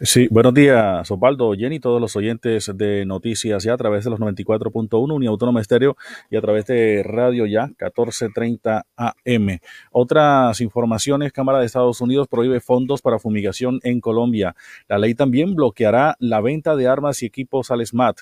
Sí, 0.00 0.28
buenos 0.30 0.54
días, 0.54 1.10
Osvaldo, 1.10 1.54
Jenny, 1.54 1.80
todos 1.80 2.00
los 2.00 2.14
oyentes 2.14 2.70
de 2.72 3.04
Noticias 3.04 3.64
Ya 3.64 3.72
a 3.72 3.76
través 3.76 4.04
de 4.04 4.10
los 4.10 4.20
94.1 4.20 5.12
Uniautónoma 5.12 5.60
Estéreo 5.60 5.96
y 6.30 6.36
a 6.36 6.40
través 6.40 6.66
de 6.66 7.02
Radio 7.02 7.46
Ya 7.46 7.66
1430 7.66 8.86
AM. 8.96 9.58
Otras 9.90 10.60
informaciones, 10.60 11.32
Cámara 11.32 11.58
de 11.58 11.66
Estados 11.66 12.00
Unidos 12.00 12.28
prohíbe 12.28 12.60
fondos 12.60 13.02
para 13.02 13.18
fumigación 13.18 13.80
en 13.82 14.00
Colombia. 14.00 14.54
La 14.86 14.98
ley 14.98 15.16
también 15.16 15.56
bloqueará 15.56 16.14
la 16.20 16.40
venta 16.40 16.76
de 16.76 16.86
armas 16.86 17.20
y 17.24 17.26
equipos 17.26 17.72
al 17.72 17.84
SMAT. 17.84 18.18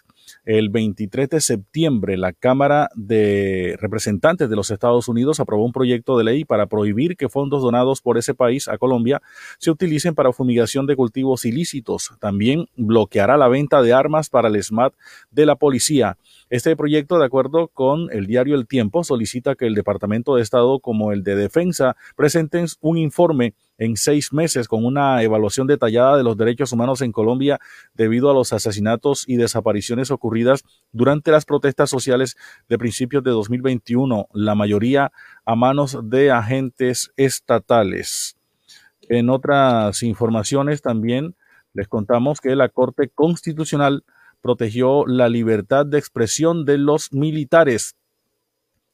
El 0.46 0.70
23 0.70 1.28
de 1.28 1.40
septiembre, 1.42 2.16
la 2.16 2.32
Cámara 2.32 2.88
de 2.94 3.76
Representantes 3.78 4.48
de 4.48 4.56
los 4.56 4.70
Estados 4.70 5.08
Unidos 5.08 5.40
aprobó 5.40 5.66
un 5.66 5.72
proyecto 5.72 6.16
de 6.16 6.24
ley 6.24 6.46
para 6.46 6.68
prohibir 6.68 7.18
que 7.18 7.28
fondos 7.28 7.60
donados 7.60 8.00
por 8.00 8.16
ese 8.16 8.32
país 8.32 8.66
a 8.66 8.78
Colombia 8.78 9.20
se 9.58 9.70
utilicen 9.70 10.14
para 10.14 10.32
fumigación 10.32 10.86
de 10.86 10.96
cultivos 10.96 11.44
ilícitos 11.44 11.65
también 12.20 12.68
bloqueará 12.76 13.36
la 13.36 13.48
venta 13.48 13.82
de 13.82 13.92
armas 13.92 14.30
para 14.30 14.48
el 14.48 14.62
SMAT 14.62 14.94
de 15.30 15.46
la 15.46 15.56
policía. 15.56 16.16
Este 16.48 16.76
proyecto, 16.76 17.18
de 17.18 17.26
acuerdo 17.26 17.68
con 17.68 18.08
el 18.12 18.26
diario 18.26 18.54
El 18.54 18.66
Tiempo, 18.66 19.02
solicita 19.02 19.56
que 19.56 19.66
el 19.66 19.74
Departamento 19.74 20.36
de 20.36 20.42
Estado 20.42 20.78
como 20.78 21.12
el 21.12 21.24
de 21.24 21.34
Defensa 21.34 21.96
presenten 22.14 22.66
un 22.80 22.98
informe 22.98 23.54
en 23.78 23.96
seis 23.96 24.32
meses 24.32 24.68
con 24.68 24.84
una 24.84 25.22
evaluación 25.22 25.66
detallada 25.66 26.16
de 26.16 26.22
los 26.22 26.36
derechos 26.36 26.72
humanos 26.72 27.02
en 27.02 27.12
Colombia 27.12 27.58
debido 27.94 28.30
a 28.30 28.34
los 28.34 28.52
asesinatos 28.52 29.24
y 29.26 29.36
desapariciones 29.36 30.10
ocurridas 30.10 30.64
durante 30.92 31.30
las 31.30 31.44
protestas 31.44 31.90
sociales 31.90 32.36
de 32.68 32.78
principios 32.78 33.22
de 33.24 33.32
2021, 33.32 34.28
la 34.32 34.54
mayoría 34.54 35.12
a 35.44 35.56
manos 35.56 35.98
de 36.04 36.30
agentes 36.30 37.12
estatales. 37.16 38.36
En 39.08 39.30
otras 39.30 40.02
informaciones 40.02 40.82
también 40.82 41.34
les 41.76 41.88
contamos 41.88 42.40
que 42.40 42.56
la 42.56 42.70
Corte 42.70 43.10
Constitucional 43.14 44.04
protegió 44.40 45.06
la 45.06 45.28
libertad 45.28 45.84
de 45.84 45.98
expresión 45.98 46.64
de 46.64 46.78
los 46.78 47.12
militares 47.12 47.96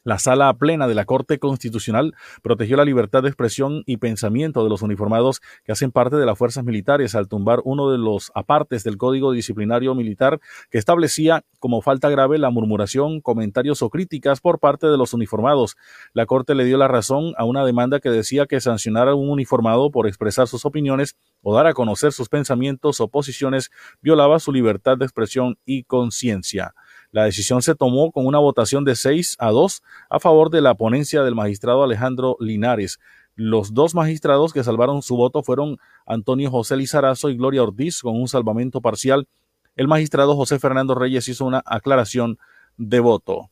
la 0.05 0.19
sala 0.19 0.53
plena 0.55 0.89
de 0.89 0.95
la 0.95 1.05
Corte 1.05 1.39
Constitucional 1.39 2.15
protegió 2.43 2.77
la 2.77 2.85
libertad 2.85 3.23
de 3.23 3.29
expresión 3.29 3.83
y 3.87 3.99
pensamiento 3.99 4.65
de 4.65 4.71
los 4.71 4.83
uniformados 4.83 5.41
que 5.65 5.73
hacen 5.73 5.93
parte 5.93 6.17
de 6.17 6.27
las 6.27 6.37
fuerzas 6.37 6.65
militares 6.65 7.15
al 7.15 7.29
tumbar 7.29 7.61
uno 7.65 7.91
de 7.91 7.99
los 7.99 8.33
apartes 8.35 8.85
del 8.85 8.97
Código 8.97 9.33
Disciplinario 9.33 9.95
Militar 9.95 10.41
que 10.71 10.79
establecía 10.79 11.45
como 11.59 11.83
falta 11.83 12.09
grave 12.09 12.39
la 12.39 12.51
murmuración, 12.51 13.21
comentarios 13.21 13.83
o 13.83 13.91
críticas 13.91 14.41
por 14.41 14.59
parte 14.59 14.89
de 14.89 14.97
los 14.97 15.15
uniformados. 15.15 15.77
La 16.13 16.27
Corte 16.27 16.55
le 16.55 16.65
dio 16.65 16.79
la 16.79 16.89
razón 16.89 17.35
a 17.37 17.45
una 17.45 17.65
demanda 17.65 18.01
que 18.01 18.11
decía 18.11 18.47
que 18.47 18.61
sancionar 18.61 19.09
a 19.09 19.15
un 19.15 19.31
uniformado 19.31 19.91
por 19.91 20.09
expresar 20.09 20.49
sus 20.49 20.65
opiniones 20.65 21.17
o 21.43 21.55
dar 21.55 21.67
a 21.67 21.75
conocer 21.75 22.13
sus 22.13 22.29
pensamientos 22.29 23.01
o 23.01 23.09
posiciones 23.09 23.71
violaba 24.01 24.41
su 24.41 24.53
libertad 24.53 24.99
de 24.99 25.05
expresión 25.05 25.59
y 25.65 25.85
conciencia. 25.85 26.75
La 27.13 27.25
decisión 27.25 27.61
se 27.61 27.75
tomó 27.75 28.11
con 28.11 28.27
una 28.27 28.39
votación 28.39 28.85
de 28.85 28.97
6 28.97 29.37
a 29.39 29.51
2 29.51 29.83
a 30.09 30.19
favor 30.19 30.49
de 30.49 30.63
la 30.63 30.75
ponencia 30.75 31.23
del 31.23 31.35
magistrado 31.35 31.85
Alejandro 31.85 32.39
Linares. 32.41 32.99
Los 33.37 33.75
dos 33.75 33.95
magistrados 33.95 34.55
que 34.55 34.65
salvaron 34.65 35.03
su 35.03 35.17
voto 35.17 35.43
fueron 35.43 35.77
Antonio 36.07 36.51
José 36.51 36.75
Lizarazo 36.77 37.29
y 37.29 37.37
Gloria 37.37 37.63
Ortiz 37.63 38.01
con 38.01 38.19
un 38.19 38.29
salvamento 38.29 38.81
parcial. 38.81 39.29
El 39.77 39.89
magistrado 39.89 40.35
José 40.37 40.59
Fernando 40.59 40.95
Reyes 40.95 41.29
hizo 41.29 41.45
una 41.45 41.63
aclaración 41.67 42.39
de 42.79 43.01
voto. 43.01 43.51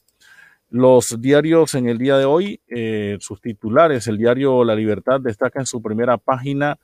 Los 0.70 1.20
diarios 1.20 1.74
en 1.74 1.86
el 1.86 1.98
día 1.98 2.16
de 2.16 2.24
hoy, 2.24 2.62
eh, 2.68 3.18
sus 3.20 3.42
titulares, 3.42 4.06
el 4.06 4.16
diario 4.16 4.64
La 4.64 4.74
Libertad 4.74 5.20
destaca 5.20 5.60
en 5.60 5.66
su 5.66 5.82
primera 5.82 6.16
página, 6.16 6.78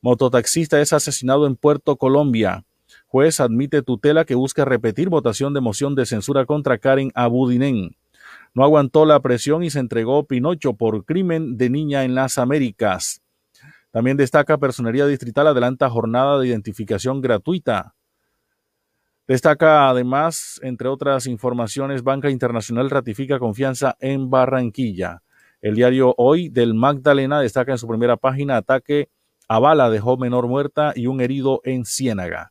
mototaxista 0.00 0.80
es 0.80 0.92
asesinado 0.92 1.48
en 1.48 1.56
Puerto 1.56 1.96
Colombia. 1.96 2.64
Juez 3.14 3.38
admite 3.38 3.82
tutela 3.82 4.24
que 4.24 4.34
busca 4.34 4.64
repetir 4.64 5.08
votación 5.08 5.54
de 5.54 5.60
moción 5.60 5.94
de 5.94 6.04
censura 6.04 6.46
contra 6.46 6.78
Karen 6.78 7.12
Abudinen. 7.14 7.96
No 8.54 8.64
aguantó 8.64 9.06
la 9.06 9.20
presión 9.20 9.62
y 9.62 9.70
se 9.70 9.78
entregó 9.78 10.26
Pinocho 10.26 10.74
por 10.74 11.04
crimen 11.04 11.56
de 11.56 11.70
niña 11.70 12.02
en 12.02 12.16
las 12.16 12.38
Américas. 12.38 13.22
También 13.92 14.16
destaca 14.16 14.58
Personería 14.58 15.06
Distrital 15.06 15.46
adelanta 15.46 15.88
jornada 15.88 16.40
de 16.40 16.48
identificación 16.48 17.20
gratuita. 17.20 17.94
Destaca 19.28 19.88
además, 19.88 20.58
entre 20.64 20.88
otras 20.88 21.28
informaciones, 21.28 22.02
Banca 22.02 22.30
Internacional 22.30 22.90
ratifica 22.90 23.38
confianza 23.38 23.96
en 24.00 24.28
Barranquilla. 24.28 25.22
El 25.62 25.76
diario 25.76 26.16
Hoy 26.18 26.48
del 26.48 26.74
Magdalena 26.74 27.40
destaca 27.40 27.70
en 27.70 27.78
su 27.78 27.86
primera 27.86 28.16
página 28.16 28.56
ataque 28.56 29.08
a 29.46 29.60
bala 29.60 29.88
dejó 29.88 30.16
menor 30.16 30.48
muerta 30.48 30.94
y 30.96 31.06
un 31.06 31.20
herido 31.20 31.60
en 31.62 31.84
Ciénaga. 31.84 32.50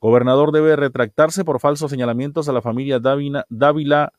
Gobernador 0.00 0.52
debe 0.52 0.76
retractarse 0.76 1.44
por 1.44 1.60
falsos 1.60 1.90
señalamientos 1.90 2.48
a 2.48 2.52
la 2.52 2.62
familia 2.62 3.00
Dávila, 3.00 4.12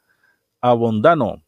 Abondano. 0.59 1.43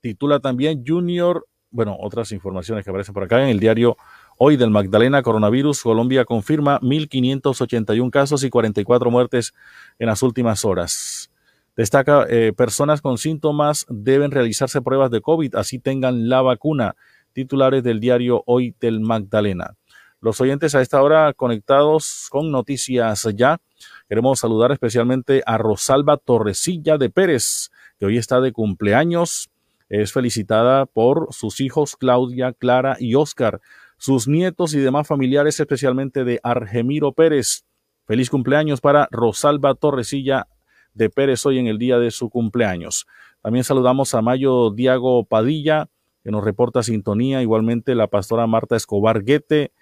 Titula 0.00 0.40
también 0.40 0.84
Junior, 0.86 1.46
bueno, 1.70 1.96
otras 2.00 2.32
informaciones 2.32 2.84
que 2.84 2.90
aparecen 2.90 3.12
por 3.12 3.24
acá 3.24 3.42
en 3.42 3.48
el 3.48 3.60
diario 3.60 3.96
Hoy 4.38 4.56
del 4.56 4.70
Magdalena 4.70 5.22
Coronavirus. 5.22 5.82
Colombia 5.82 6.24
confirma 6.24 6.80
1.581 6.80 8.10
casos 8.10 8.42
y 8.44 8.50
44 8.50 9.10
muertes 9.10 9.52
en 9.98 10.06
las 10.06 10.22
últimas 10.22 10.64
horas. 10.64 11.30
Destaca, 11.76 12.26
eh, 12.28 12.52
personas 12.56 13.02
con 13.02 13.18
síntomas 13.18 13.86
deben 13.88 14.30
realizarse 14.30 14.82
pruebas 14.82 15.10
de 15.10 15.20
COVID, 15.20 15.56
así 15.56 15.78
tengan 15.78 16.28
la 16.28 16.42
vacuna. 16.42 16.96
Titulares 17.32 17.82
del 17.82 18.00
diario 18.00 18.42
Hoy 18.46 18.74
del 18.80 19.00
Magdalena 19.00 19.76
los 20.20 20.40
oyentes 20.40 20.74
a 20.74 20.82
esta 20.82 21.02
hora 21.02 21.32
conectados 21.32 22.26
con 22.30 22.50
Noticias 22.50 23.26
Ya. 23.34 23.60
Queremos 24.08 24.40
saludar 24.40 24.70
especialmente 24.70 25.42
a 25.46 25.56
Rosalba 25.56 26.18
Torresilla 26.18 26.98
de 26.98 27.08
Pérez, 27.08 27.70
que 27.98 28.06
hoy 28.06 28.18
está 28.18 28.40
de 28.40 28.52
cumpleaños. 28.52 29.50
Es 29.88 30.12
felicitada 30.12 30.86
por 30.86 31.28
sus 31.32 31.60
hijos 31.60 31.96
Claudia, 31.96 32.52
Clara 32.52 32.96
y 33.00 33.14
Oscar, 33.14 33.60
sus 33.96 34.28
nietos 34.28 34.74
y 34.74 34.78
demás 34.78 35.08
familiares, 35.08 35.58
especialmente 35.58 36.24
de 36.24 36.38
Argemiro 36.42 37.12
Pérez. 37.12 37.64
Feliz 38.06 38.28
cumpleaños 38.28 38.80
para 38.80 39.08
Rosalba 39.10 39.74
Torresilla 39.74 40.48
de 40.92 41.08
Pérez 41.08 41.46
hoy 41.46 41.58
en 41.58 41.66
el 41.66 41.78
día 41.78 41.98
de 41.98 42.10
su 42.10 42.28
cumpleaños. 42.28 43.06
También 43.42 43.64
saludamos 43.64 44.14
a 44.14 44.20
Mayo 44.20 44.70
Diago 44.70 45.24
Padilla, 45.24 45.88
que 46.22 46.30
nos 46.30 46.44
reporta 46.44 46.82
sintonía, 46.82 47.40
igualmente 47.40 47.94
la 47.94 48.08
pastora 48.08 48.46
Marta 48.46 48.76
Escobar 48.76 49.24
Guete, 49.24 49.72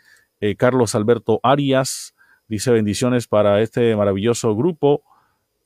eh, 0.40 0.56
Carlos 0.56 0.94
Alberto 0.94 1.40
Arias 1.42 2.14
dice 2.48 2.70
bendiciones 2.70 3.26
para 3.26 3.60
este 3.60 3.94
maravilloso 3.96 4.54
grupo. 4.56 5.02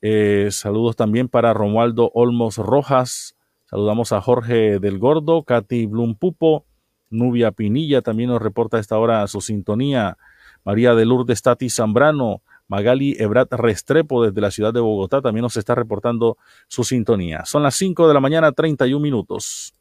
Eh, 0.01 0.49
saludos 0.51 0.95
también 0.95 1.29
para 1.29 1.53
Romualdo 1.53 2.11
Olmos 2.13 2.57
Rojas. 2.57 3.35
Saludamos 3.65 4.11
a 4.11 4.21
Jorge 4.21 4.79
del 4.79 4.99
Gordo, 4.99 5.43
Katy 5.43 5.85
Blum 5.87 6.15
Pupo, 6.15 6.65
Nubia 7.09 7.51
Pinilla 7.51 8.01
también 8.01 8.29
nos 8.29 8.41
reporta 8.41 8.77
a 8.77 8.79
esta 8.79 8.97
hora 8.97 9.25
su 9.27 9.39
sintonía. 9.39 10.17
María 10.65 10.95
de 10.95 11.05
Lourdes 11.05 11.41
Tati 11.41 11.69
Zambrano, 11.69 12.41
Magali 12.67 13.15
Ebrat 13.19 13.51
Restrepo 13.53 14.23
desde 14.23 14.41
la 14.41 14.51
ciudad 14.51 14.73
de 14.73 14.79
Bogotá 14.79 15.21
también 15.21 15.43
nos 15.43 15.57
está 15.57 15.75
reportando 15.75 16.37
su 16.67 16.83
sintonía. 16.83 17.45
Son 17.45 17.63
las 17.63 17.75
5 17.75 18.07
de 18.07 18.13
la 18.13 18.19
mañana, 18.19 18.51
31 18.51 19.01
minutos. 19.01 19.73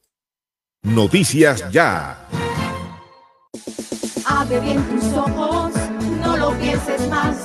Noticias 0.82 1.70
ya. 1.72 2.28
Abre 4.52 4.66
bien 4.66 4.82
tus 4.82 5.14
ojos, 5.14 5.72
no 6.20 6.36
lo 6.36 6.50
pienses 6.58 7.08
más. 7.08 7.36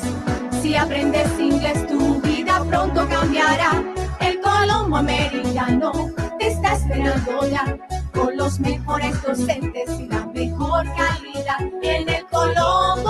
Si 0.62 0.76
aprendes 0.76 1.39
inglés, 1.39 1.88
tu 1.88 2.20
vida 2.20 2.62
pronto 2.70 3.08
cambiará. 3.08 3.82
El 4.20 4.41
Colombo 4.41 4.97
Americano 4.97 5.93
te 6.38 6.47
está 6.47 6.74
esperando 6.74 7.47
ya. 7.47 7.78
Con 8.14 8.36
los 8.36 8.60
mejores 8.60 9.22
docentes 9.22 9.89
y 9.97 10.08
la 10.08 10.26
mejor 10.26 10.86
calidad. 10.97 11.62
En 11.82 12.10
el 12.10 12.26
Colombo 12.26 13.10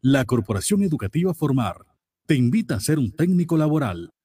La 0.01 0.25
Corporación 0.25 0.83
Educativa 0.83 1.33
Formar 1.33 1.87
te 2.27 2.35
invita 2.35 2.77
a 2.77 2.81
ser 2.81 2.99
un 2.99 3.11
técnico 3.11 3.57
laboral 3.57 4.11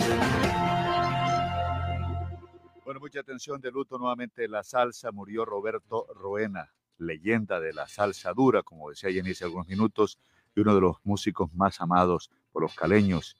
Bueno, 2.84 3.00
mucha 3.00 3.20
atención 3.20 3.62
de 3.62 3.70
luto 3.70 4.00
nuevamente 4.00 4.48
la 4.48 4.64
salsa. 4.64 5.12
Murió 5.12 5.46
Roberto 5.46 6.08
Roena, 6.16 6.74
leyenda 6.98 7.60
de 7.60 7.72
la 7.72 7.88
salsa 7.88 8.34
dura, 8.34 8.64
como 8.64 8.90
decía 8.90 9.12
Jenny 9.12 9.32
hace 9.32 9.44
algunos 9.44 9.68
minutos, 9.68 10.18
y 10.56 10.62
uno 10.62 10.74
de 10.74 10.82
los 10.82 10.98
músicos 11.04 11.54
más 11.54 11.82
amados 11.82 12.32
por 12.52 12.64
los 12.64 12.74
caleños, 12.74 13.38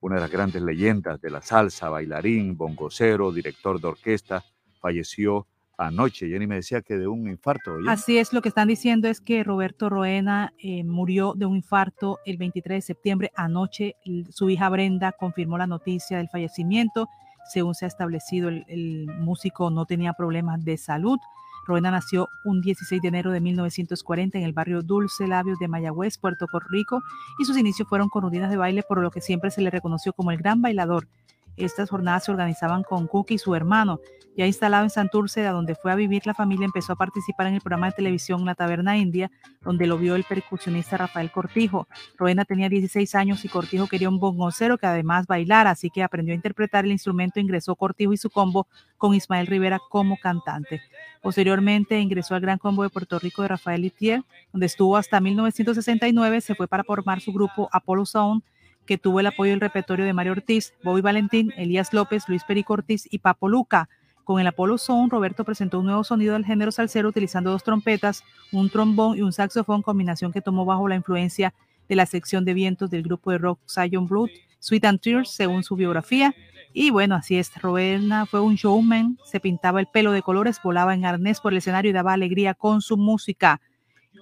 una 0.00 0.16
de 0.16 0.20
las 0.20 0.30
grandes 0.30 0.62
leyendas 0.62 1.20
de 1.20 1.30
la 1.30 1.42
salsa, 1.42 1.88
bailarín, 1.88 2.56
bongocero, 2.56 3.32
director 3.32 3.80
de 3.80 3.88
orquesta, 3.88 4.44
falleció 4.80 5.46
anoche. 5.78 6.28
Jenny 6.28 6.46
me 6.46 6.56
decía 6.56 6.82
que 6.82 6.96
de 6.96 7.06
un 7.06 7.28
infarto. 7.28 7.76
Así 7.88 8.18
es, 8.18 8.32
lo 8.32 8.42
que 8.42 8.48
están 8.48 8.68
diciendo 8.68 9.08
es 9.08 9.20
que 9.20 9.44
Roberto 9.44 9.88
Roena 9.88 10.52
eh, 10.58 10.84
murió 10.84 11.34
de 11.34 11.46
un 11.46 11.56
infarto 11.56 12.18
el 12.24 12.36
23 12.36 12.78
de 12.78 12.82
septiembre. 12.82 13.32
Anoche 13.34 13.96
su 14.30 14.50
hija 14.50 14.68
Brenda 14.68 15.12
confirmó 15.12 15.58
la 15.58 15.66
noticia 15.66 16.18
del 16.18 16.28
fallecimiento. 16.28 17.08
Según 17.52 17.74
se 17.74 17.84
ha 17.84 17.88
establecido, 17.88 18.48
el 18.48 19.06
músico 19.20 19.70
no 19.70 19.86
tenía 19.86 20.12
problemas 20.14 20.64
de 20.64 20.76
salud. 20.76 21.18
Roena 21.66 21.90
nació 21.90 22.28
un 22.44 22.60
16 22.60 23.02
de 23.02 23.08
enero 23.08 23.32
de 23.32 23.40
1940 23.40 24.38
en 24.38 24.44
el 24.44 24.52
barrio 24.52 24.82
Dulce 24.82 25.26
Labios 25.26 25.58
de 25.58 25.68
Mayagüez, 25.68 26.18
Puerto 26.18 26.46
Rico, 26.68 27.02
y 27.38 27.44
sus 27.44 27.56
inicios 27.56 27.88
fueron 27.88 28.08
con 28.08 28.22
rutinas 28.22 28.50
de 28.50 28.56
baile, 28.56 28.82
por 28.82 29.00
lo 29.00 29.10
que 29.10 29.20
siempre 29.20 29.50
se 29.50 29.62
le 29.62 29.70
reconoció 29.70 30.12
como 30.12 30.30
el 30.30 30.38
gran 30.38 30.62
bailador. 30.62 31.08
Estas 31.56 31.88
jornadas 31.88 32.24
se 32.24 32.30
organizaban 32.30 32.82
con 32.82 33.06
Cookie 33.06 33.34
y 33.34 33.38
su 33.38 33.54
hermano. 33.54 33.98
Ya 34.36 34.46
instalado 34.46 34.84
en 34.84 34.90
Santurce, 34.90 35.46
a 35.46 35.52
donde 35.52 35.74
fue 35.74 35.90
a 35.90 35.94
vivir 35.94 36.26
la 36.26 36.34
familia, 36.34 36.66
empezó 36.66 36.92
a 36.92 36.96
participar 36.96 37.46
en 37.46 37.54
el 37.54 37.62
programa 37.62 37.86
de 37.86 37.92
televisión 37.92 38.44
La 38.44 38.54
Taberna 38.54 38.98
India, 38.98 39.30
donde 39.62 39.86
lo 39.86 39.96
vio 39.96 40.14
el 40.14 40.24
percusionista 40.24 40.98
Rafael 40.98 41.30
Cortijo. 41.30 41.88
Roena 42.18 42.44
tenía 42.44 42.68
16 42.68 43.14
años 43.14 43.42
y 43.46 43.48
Cortijo 43.48 43.86
quería 43.86 44.10
un 44.10 44.20
bongocero 44.20 44.76
que 44.76 44.86
además 44.86 45.26
bailara, 45.26 45.70
así 45.70 45.88
que 45.88 46.02
aprendió 46.02 46.32
a 46.32 46.36
interpretar 46.36 46.84
el 46.84 46.92
instrumento. 46.92 47.40
Ingresó 47.40 47.74
Cortijo 47.74 48.12
y 48.12 48.18
su 48.18 48.28
combo 48.28 48.66
con 48.98 49.14
Ismael 49.14 49.46
Rivera 49.46 49.80
como 49.88 50.18
cantante. 50.18 50.82
Posteriormente 51.26 51.98
ingresó 51.98 52.36
al 52.36 52.40
Gran 52.40 52.56
Combo 52.56 52.84
de 52.84 52.88
Puerto 52.88 53.18
Rico 53.18 53.42
de 53.42 53.48
Rafael 53.48 53.82
Litier, 53.82 54.22
donde 54.52 54.66
estuvo 54.66 54.96
hasta 54.96 55.18
1969. 55.18 56.40
Se 56.40 56.54
fue 56.54 56.68
para 56.68 56.84
formar 56.84 57.20
su 57.20 57.32
grupo 57.32 57.68
Apollo 57.72 58.06
Sound, 58.06 58.44
que 58.86 58.96
tuvo 58.96 59.18
el 59.18 59.26
apoyo 59.26 59.50
del 59.50 59.60
repertorio 59.60 60.04
de 60.04 60.12
Mario 60.12 60.30
Ortiz, 60.30 60.72
Bobby 60.84 61.00
Valentín, 61.00 61.52
Elías 61.56 61.92
López, 61.92 62.28
Luis 62.28 62.44
Perico 62.44 62.74
Ortiz 62.74 63.08
y 63.10 63.18
Papo 63.18 63.48
Luca. 63.48 63.88
Con 64.22 64.38
el 64.38 64.46
Apollo 64.46 64.78
Sound, 64.78 65.10
Roberto 65.10 65.42
presentó 65.42 65.80
un 65.80 65.86
nuevo 65.86 66.04
sonido 66.04 66.34
del 66.34 66.44
género 66.44 66.70
salsero 66.70 67.08
utilizando 67.08 67.50
dos 67.50 67.64
trompetas, 67.64 68.22
un 68.52 68.70
trombón 68.70 69.18
y 69.18 69.22
un 69.22 69.32
saxofón, 69.32 69.82
combinación 69.82 70.30
que 70.30 70.40
tomó 70.40 70.64
bajo 70.64 70.86
la 70.86 70.94
influencia 70.94 71.52
de 71.88 71.96
la 71.96 72.06
sección 72.06 72.44
de 72.44 72.54
vientos 72.54 72.88
del 72.88 73.02
grupo 73.02 73.32
de 73.32 73.38
rock 73.38 73.58
Zion 73.68 74.06
Blood, 74.06 74.30
Sweet 74.60 74.84
and 74.84 75.00
Tears, 75.00 75.30
según 75.32 75.64
su 75.64 75.74
biografía. 75.74 76.32
Y 76.72 76.90
bueno, 76.90 77.14
así 77.14 77.38
es, 77.38 77.54
Roberna 77.60 78.26
fue 78.26 78.40
un 78.40 78.54
showman, 78.56 79.18
se 79.24 79.40
pintaba 79.40 79.80
el 79.80 79.86
pelo 79.86 80.12
de 80.12 80.22
colores, 80.22 80.60
volaba 80.62 80.94
en 80.94 81.04
arnés 81.06 81.40
por 81.40 81.52
el 81.52 81.58
escenario 81.58 81.90
y 81.90 81.94
daba 81.94 82.12
alegría 82.12 82.54
con 82.54 82.82
su 82.82 82.96
música. 82.96 83.60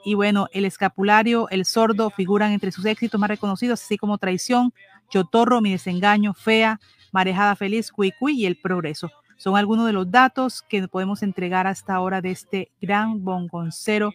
Y 0.04 0.14
bueno, 0.14 0.48
el 0.52 0.64
escapulario, 0.64 1.48
el 1.48 1.64
sordo 1.64 2.10
figuran 2.10 2.52
entre 2.52 2.70
sus 2.70 2.84
éxitos 2.84 3.18
más 3.20 3.28
reconocidos, 3.28 3.82
así 3.82 3.96
como 3.96 4.18
Traición, 4.18 4.72
Chotorro, 5.10 5.60
Mi 5.60 5.72
Desengaño, 5.72 6.34
Fea, 6.34 6.78
Marejada 7.12 7.56
Feliz, 7.56 7.90
Cui 7.90 8.12
Cui 8.18 8.34
y 8.40 8.46
El 8.46 8.56
Progreso. 8.56 9.10
Son 9.36 9.56
algunos 9.56 9.86
de 9.86 9.92
los 9.92 10.10
datos 10.10 10.62
que 10.68 10.86
podemos 10.86 11.22
entregar 11.22 11.66
hasta 11.66 11.94
ahora 11.94 12.20
de 12.20 12.30
este 12.30 12.70
gran 12.80 13.24
bongoncero 13.24 14.12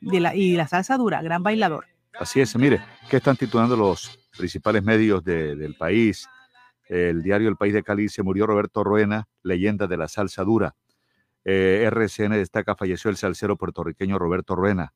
de 0.00 0.20
la, 0.20 0.34
y 0.36 0.52
la 0.56 0.68
salsa 0.68 0.96
dura, 0.96 1.22
gran 1.22 1.42
bailador. 1.42 1.86
Así 2.18 2.40
es, 2.40 2.54
mire, 2.56 2.80
¿qué 3.08 3.16
están 3.16 3.36
titulando 3.36 3.76
los 3.76 4.16
principales 4.36 4.82
medios 4.82 5.24
de- 5.24 5.56
del 5.56 5.74
país? 5.74 6.28
El 6.90 7.22
diario 7.22 7.48
El 7.48 7.54
País 7.54 7.72
de 7.72 7.84
Cali 7.84 8.08
se 8.08 8.24
murió 8.24 8.48
Roberto 8.48 8.82
Ruena, 8.82 9.28
leyenda 9.44 9.86
de 9.86 9.96
la 9.96 10.08
salsa 10.08 10.42
dura. 10.42 10.74
Eh, 11.44 11.88
RCN 11.88 12.32
destaca 12.32 12.74
falleció 12.74 13.10
el 13.10 13.16
salsero 13.16 13.56
puertorriqueño 13.56 14.18
Roberto 14.18 14.56
Ruena. 14.56 14.92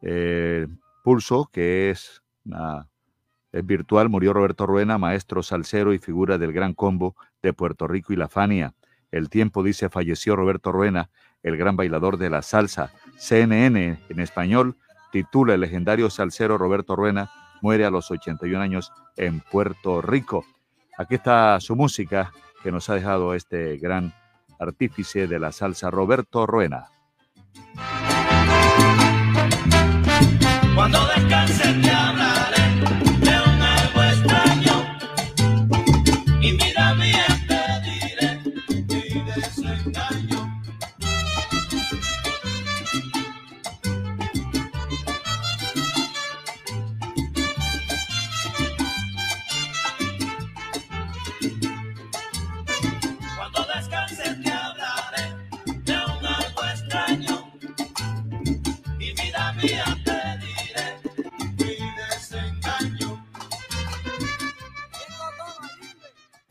Eh, 0.00 0.66
Pulso, 1.04 1.50
que 1.52 1.90
es, 1.90 2.22
es 3.52 3.66
virtual, 3.66 4.08
murió 4.08 4.32
Roberto 4.32 4.64
Ruena, 4.64 4.96
maestro 4.96 5.42
salsero 5.42 5.92
y 5.92 5.98
figura 5.98 6.38
del 6.38 6.54
gran 6.54 6.72
combo 6.72 7.14
de 7.42 7.52
Puerto 7.52 7.86
Rico 7.86 8.14
y 8.14 8.16
la 8.16 8.28
Fania. 8.28 8.74
El 9.10 9.28
tiempo 9.28 9.62
dice 9.62 9.90
falleció 9.90 10.34
Roberto 10.34 10.72
Ruena, 10.72 11.10
el 11.42 11.58
gran 11.58 11.76
bailador 11.76 12.16
de 12.16 12.30
la 12.30 12.40
salsa. 12.40 12.90
CNN 13.18 14.00
en 14.08 14.18
español 14.18 14.76
titula 15.12 15.52
el 15.52 15.60
legendario 15.60 16.08
salsero 16.08 16.56
Roberto 16.56 16.96
Ruena 16.96 17.30
muere 17.60 17.84
a 17.84 17.90
los 17.90 18.10
81 18.10 18.58
años 18.58 18.90
en 19.18 19.40
Puerto 19.40 20.00
Rico. 20.00 20.46
Aquí 21.02 21.16
está 21.16 21.58
su 21.58 21.74
música 21.74 22.32
que 22.62 22.70
nos 22.70 22.88
ha 22.88 22.94
dejado 22.94 23.34
este 23.34 23.76
gran 23.76 24.14
artífice 24.60 25.26
de 25.26 25.40
la 25.40 25.50
salsa 25.50 25.90
Roberto 25.90 26.46
Ruena. 26.46 26.90
Cuando 30.76 30.98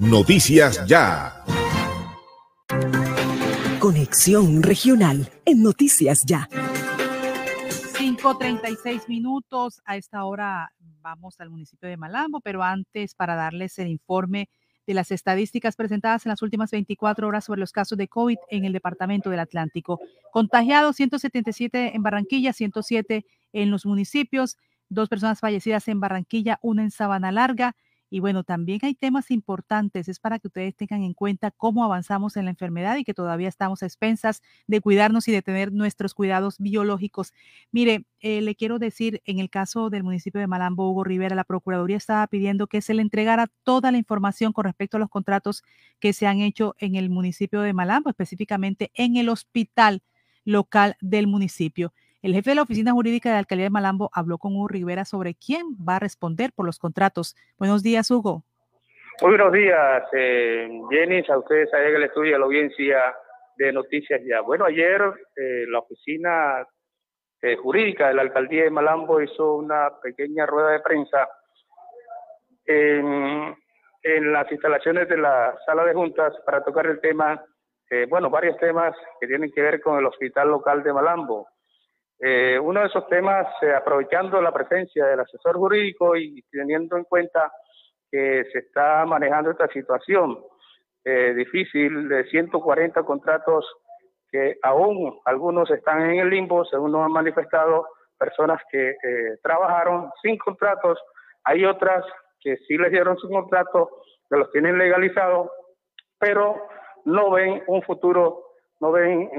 Noticias 0.01 0.85
Ya. 0.87 1.43
Conexión 3.77 4.63
Regional 4.63 5.29
en 5.45 5.61
Noticias 5.61 6.25
Ya. 6.25 6.49
5.36 6.49 9.07
minutos. 9.07 9.79
A 9.85 9.97
esta 9.97 10.25
hora 10.25 10.73
vamos 11.03 11.39
al 11.39 11.51
municipio 11.51 11.87
de 11.87 11.97
Malambo, 11.97 12.41
pero 12.41 12.63
antes 12.63 13.13
para 13.13 13.35
darles 13.35 13.77
el 13.77 13.89
informe 13.89 14.49
de 14.87 14.95
las 14.95 15.11
estadísticas 15.11 15.75
presentadas 15.75 16.25
en 16.25 16.31
las 16.31 16.41
últimas 16.41 16.71
24 16.71 17.27
horas 17.27 17.45
sobre 17.45 17.59
los 17.59 17.71
casos 17.71 17.95
de 17.95 18.07
COVID 18.07 18.37
en 18.49 18.65
el 18.65 18.73
departamento 18.73 19.29
del 19.29 19.41
Atlántico. 19.41 19.99
Contagiados 20.31 20.95
177 20.95 21.95
en 21.95 22.01
Barranquilla, 22.01 22.53
107 22.53 23.23
en 23.53 23.69
los 23.69 23.85
municipios, 23.85 24.57
dos 24.89 25.09
personas 25.09 25.39
fallecidas 25.39 25.87
en 25.89 25.99
Barranquilla, 25.99 26.57
una 26.63 26.81
en 26.81 26.89
Sabana 26.89 27.31
Larga, 27.31 27.75
y 28.11 28.19
bueno, 28.19 28.43
también 28.43 28.79
hay 28.83 28.93
temas 28.93 29.31
importantes, 29.31 30.09
es 30.09 30.19
para 30.19 30.37
que 30.37 30.47
ustedes 30.49 30.75
tengan 30.75 31.01
en 31.03 31.13
cuenta 31.15 31.49
cómo 31.49 31.83
avanzamos 31.85 32.37
en 32.37 32.45
la 32.45 32.51
enfermedad 32.51 32.97
y 32.97 33.05
que 33.05 33.13
todavía 33.15 33.47
estamos 33.47 33.81
a 33.83 33.87
expensas 33.87 34.41
de 34.67 34.81
cuidarnos 34.81 35.27
y 35.29 35.31
de 35.31 35.41
tener 35.41 35.71
nuestros 35.71 36.13
cuidados 36.13 36.57
biológicos. 36.59 37.33
Mire, 37.71 38.05
eh, 38.19 38.41
le 38.41 38.55
quiero 38.55 38.79
decir, 38.79 39.21
en 39.25 39.39
el 39.39 39.49
caso 39.49 39.89
del 39.89 40.03
municipio 40.03 40.41
de 40.41 40.47
Malambo, 40.47 40.89
Hugo 40.91 41.03
Rivera, 41.05 41.35
la 41.35 41.45
Procuraduría 41.45 41.97
estaba 41.97 42.27
pidiendo 42.27 42.67
que 42.67 42.81
se 42.81 42.93
le 42.93 43.01
entregara 43.01 43.47
toda 43.63 43.91
la 43.91 43.97
información 43.97 44.53
con 44.53 44.65
respecto 44.65 44.97
a 44.97 44.99
los 44.99 45.09
contratos 45.09 45.63
que 45.99 46.13
se 46.13 46.27
han 46.27 46.41
hecho 46.41 46.75
en 46.79 46.95
el 46.95 47.09
municipio 47.09 47.61
de 47.61 47.73
Malambo, 47.73 48.09
específicamente 48.09 48.91
en 48.93 49.15
el 49.15 49.29
hospital 49.29 50.03
local 50.45 50.97
del 51.01 51.27
municipio. 51.27 51.93
El 52.21 52.33
jefe 52.33 52.51
de 52.51 52.55
la 52.55 52.61
Oficina 52.61 52.91
Jurídica 52.91 53.29
de 53.29 53.33
la 53.33 53.39
Alcaldía 53.39 53.65
de 53.65 53.71
Malambo 53.71 54.11
habló 54.13 54.37
con 54.37 54.55
Hugo 54.55 54.67
Rivera 54.67 55.05
sobre 55.05 55.33
quién 55.33 55.65
va 55.77 55.95
a 55.95 55.99
responder 55.99 56.51
por 56.55 56.67
los 56.67 56.77
contratos. 56.77 57.35
Buenos 57.57 57.81
días, 57.81 58.11
Hugo. 58.11 58.43
Muy 59.21 59.31
buenos 59.31 59.51
días, 59.51 60.03
eh, 60.13 60.69
Jenny, 60.91 61.23
a 61.27 61.37
ustedes 61.37 61.69
en 61.73 61.95
el 61.95 62.03
estudio, 62.03 62.35
a 62.35 62.39
la 62.39 62.45
audiencia 62.45 63.15
de 63.57 63.73
Noticias 63.73 64.21
Ya. 64.23 64.41
Bueno, 64.41 64.65
ayer 64.65 65.01
eh, 65.35 65.65
la 65.67 65.79
Oficina 65.79 66.65
eh, 67.41 67.55
Jurídica 67.55 68.09
de 68.09 68.13
la 68.13 68.21
Alcaldía 68.21 68.65
de 68.65 68.69
Malambo 68.69 69.19
hizo 69.19 69.55
una 69.55 69.89
pequeña 70.01 70.45
rueda 70.45 70.71
de 70.71 70.79
prensa 70.79 71.27
en, 72.65 73.55
en 74.03 74.31
las 74.31 74.51
instalaciones 74.51 75.09
de 75.09 75.17
la 75.17 75.55
sala 75.65 75.85
de 75.85 75.93
juntas 75.95 76.33
para 76.45 76.63
tocar 76.63 76.85
el 76.85 77.01
tema, 77.01 77.43
eh, 77.89 78.05
bueno, 78.07 78.29
varios 78.29 78.57
temas 78.57 78.95
que 79.19 79.25
tienen 79.25 79.51
que 79.51 79.61
ver 79.61 79.81
con 79.81 79.97
el 79.97 80.05
hospital 80.05 80.49
local 80.49 80.83
de 80.83 80.93
Malambo. 80.93 81.47
Eh, 82.23 82.59
uno 82.59 82.81
de 82.81 82.85
esos 82.85 83.07
temas, 83.07 83.47
eh, 83.63 83.73
aprovechando 83.73 84.39
la 84.39 84.51
presencia 84.51 85.07
del 85.07 85.21
asesor 85.21 85.57
jurídico 85.57 86.15
y 86.15 86.43
teniendo 86.51 86.95
en 86.95 87.05
cuenta 87.05 87.51
que 88.11 88.45
se 88.53 88.59
está 88.59 89.03
manejando 89.07 89.49
esta 89.49 89.67
situación 89.69 90.37
eh, 91.03 91.33
difícil 91.35 92.07
de 92.07 92.25
140 92.25 93.01
contratos 93.01 93.65
que 94.29 94.57
aún 94.61 95.19
algunos 95.25 95.71
están 95.71 96.11
en 96.11 96.19
el 96.19 96.29
limbo, 96.29 96.63
según 96.65 96.91
nos 96.91 97.05
han 97.05 97.11
manifestado 97.11 97.87
personas 98.19 98.61
que 98.71 98.93
trabajaron 99.41 100.11
sin 100.21 100.37
contratos, 100.37 100.99
hay 101.43 101.65
otras 101.65 102.05
que 102.39 102.55
sí 102.67 102.77
les 102.77 102.91
dieron 102.91 103.17
su 103.17 103.27
contrato, 103.27 103.89
que 104.29 104.37
los 104.37 104.51
tienen 104.51 104.77
legalizados, 104.77 105.49
pero 106.19 106.55
no 107.03 107.31
ven 107.31 107.63
un 107.67 107.81
futuro, 107.81 108.43
no 108.79 108.91
ven 108.91 109.29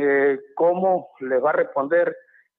cómo 0.56 1.10
les 1.20 1.42
va 1.42 1.50
a 1.50 1.54
responder 1.54 2.14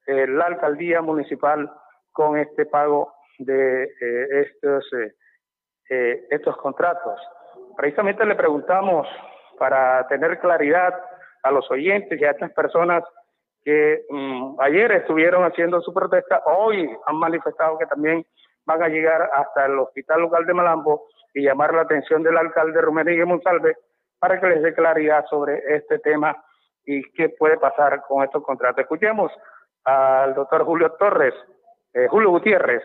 eh, 0.07 0.27
la 0.27 0.45
alcaldía 0.45 1.01
municipal 1.01 1.71
con 2.11 2.37
este 2.37 2.65
pago 2.65 3.13
de 3.39 3.83
eh, 3.83 4.41
estos, 4.41 4.85
eh, 5.89 6.27
estos 6.29 6.57
contratos. 6.57 7.19
Precisamente 7.75 8.25
le 8.25 8.35
preguntamos 8.35 9.07
para 9.57 10.07
tener 10.07 10.39
claridad 10.39 10.93
a 11.43 11.51
los 11.51 11.69
oyentes 11.71 12.19
y 12.19 12.25
a 12.25 12.31
estas 12.31 12.51
personas 12.53 13.03
que 13.63 14.05
mm, 14.09 14.55
ayer 14.59 14.91
estuvieron 14.91 15.43
haciendo 15.45 15.81
su 15.81 15.93
protesta, 15.93 16.41
hoy 16.45 16.89
han 17.05 17.15
manifestado 17.15 17.77
que 17.77 17.85
también 17.85 18.25
van 18.65 18.83
a 18.83 18.89
llegar 18.89 19.29
hasta 19.33 19.65
el 19.65 19.79
hospital 19.79 20.21
local 20.21 20.45
de 20.45 20.53
Malambo 20.53 21.07
y 21.33 21.43
llamar 21.43 21.73
la 21.73 21.81
atención 21.81 22.23
del 22.23 22.37
alcalde 22.37 22.81
Rumén 22.81 23.27
Monsalve 23.27 23.77
para 24.19 24.39
que 24.39 24.47
les 24.47 24.61
dé 24.61 24.73
claridad 24.73 25.25
sobre 25.29 25.61
este 25.75 25.99
tema 25.99 26.35
y 26.85 27.03
qué 27.11 27.29
puede 27.29 27.57
pasar 27.57 28.01
con 28.07 28.23
estos 28.23 28.43
contratos. 28.43 28.81
Escuchemos 28.81 29.31
al 29.85 30.33
doctor 30.33 30.63
Julio 30.63 30.91
Torres, 30.97 31.33
eh, 31.93 32.07
Julio 32.09 32.29
Gutiérrez, 32.29 32.83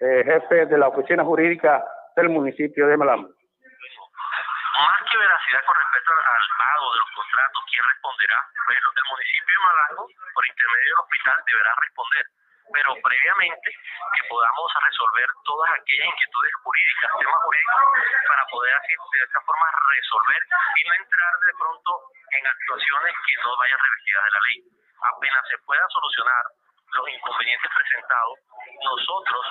eh, 0.00 0.22
jefe 0.24 0.66
de 0.66 0.78
la 0.78 0.88
oficina 0.88 1.24
jurídica 1.24 1.84
del 2.16 2.28
municipio 2.28 2.86
de 2.86 2.96
Malambo. 2.96 3.28
Más 3.28 5.00
que 5.10 5.18
veracidad 5.18 5.62
con 5.66 5.76
respecto 5.76 6.12
al 6.12 6.46
pago 6.58 6.86
de 6.92 6.98
los 6.98 7.10
contratos, 7.14 7.62
¿quién 7.68 7.84
responderá? 7.84 8.38
Pues 8.66 8.78
del 8.78 9.08
municipio 9.12 9.52
de 9.52 9.62
Malambo, 9.62 10.04
por 10.34 10.44
intermedio 10.46 10.90
del 10.90 11.04
hospital, 11.04 11.36
deberá 11.46 11.72
responder 11.76 12.26
pero 12.72 12.96
previamente 13.04 13.68
que 13.68 14.22
podamos 14.28 14.68
resolver 14.80 15.28
todas 15.44 15.70
aquellas 15.76 16.08
inquietudes 16.08 16.54
jurídicas, 16.64 17.10
temas 17.20 17.40
jurídicos, 17.44 17.84
para 18.28 18.44
poder 18.48 18.72
así 18.80 18.92
de 18.96 19.24
esta 19.24 19.40
forma 19.44 19.66
resolver 19.92 20.40
y 20.40 20.82
no 20.88 20.92
entrar 20.94 21.32
de 21.36 21.52
pronto 21.52 21.90
en 22.32 22.42
actuaciones 22.46 23.12
que 23.12 23.34
no 23.44 23.56
vayan 23.56 23.78
revestidas 23.78 24.24
de 24.24 24.30
la 24.32 24.40
ley 24.48 24.58
apenas 25.02 25.42
se 25.48 25.58
pueda 25.66 25.82
solucionar 25.90 26.44
los 26.92 27.08
inconvenientes 27.08 27.70
presentados, 27.72 28.38
nosotros 28.84 29.42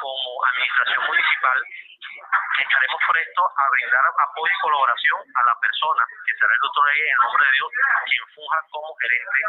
como 0.00 0.44
administración 0.52 1.04
municipal 1.06 1.58
estaremos 2.60 3.00
prestos 3.08 3.48
a 3.56 3.64
brindar 3.70 4.04
apoyo 4.04 4.52
y 4.52 4.60
colaboración 4.60 5.20
a 5.36 5.42
la 5.44 5.54
persona 5.60 6.02
que 6.24 6.34
será 6.36 6.52
el 6.52 6.60
doctor 6.60 6.84
en 6.92 7.08
el 7.08 7.20
nombre 7.24 7.44
de 7.46 7.52
Dios, 7.52 7.68
quien 8.04 8.24
funja 8.36 8.58
como 8.68 8.88
gerente, 9.00 9.40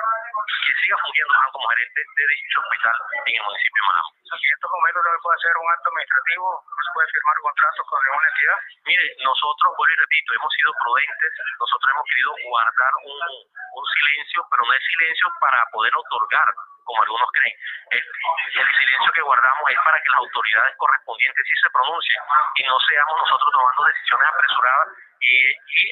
que 0.64 0.74
siga 0.80 0.96
fungiendo 1.04 1.34
como 1.52 1.68
gerente 1.68 2.00
de 2.00 2.26
dicho 2.28 2.60
hospital 2.62 2.98
en 3.28 3.36
el 3.36 3.44
municipio 3.44 3.80
de 3.82 3.88
Manamo. 3.92 4.12
En 4.32 4.54
estos 4.56 4.72
momentos 4.72 5.02
no 5.04 5.12
se 5.12 5.22
puede 5.22 5.38
hacer 5.44 5.54
un 5.60 5.70
acto 5.72 5.88
administrativo, 5.92 6.48
no 6.56 6.82
se 6.82 6.92
puede 6.96 7.08
firmar 7.12 7.38
contratos 7.42 7.84
con 7.84 8.00
ninguna 8.00 8.28
entidad. 8.32 8.60
Mire, 8.88 9.06
nosotros, 9.28 9.68
vuelvo 9.76 9.92
y 9.92 10.00
repito, 10.00 10.30
hemos 10.40 10.52
sido 10.56 10.72
prudentes, 10.80 11.32
nosotros 11.60 11.88
hemos 11.92 12.06
querido 12.08 12.32
guardar 12.48 12.94
un, 13.12 13.20
un 13.20 13.86
silencio, 13.92 14.40
pero 14.48 14.62
no 14.64 14.72
es 14.72 14.84
silencio 14.88 15.28
para 15.40 15.60
poder 15.76 15.94
otorgar 16.00 16.48
como 16.92 17.04
algunos 17.04 17.30
creen. 17.32 17.56
El, 17.92 18.04
silencio 18.52 19.12
que 19.16 19.22
guardamos 19.22 19.64
es 19.72 19.80
para 19.84 19.98
que 20.00 20.10
las 20.12 20.20
autoridades 20.20 20.76
correspondientes 20.76 21.44
sí 21.48 21.56
se 21.64 21.70
pronuncien 21.72 22.22
y 22.60 22.64
no 22.68 22.76
seamos 22.80 23.16
nosotros 23.16 23.50
tomando 23.52 23.82
decisiones 23.88 24.28
apresuradas 24.28 24.88
y, 25.22 25.32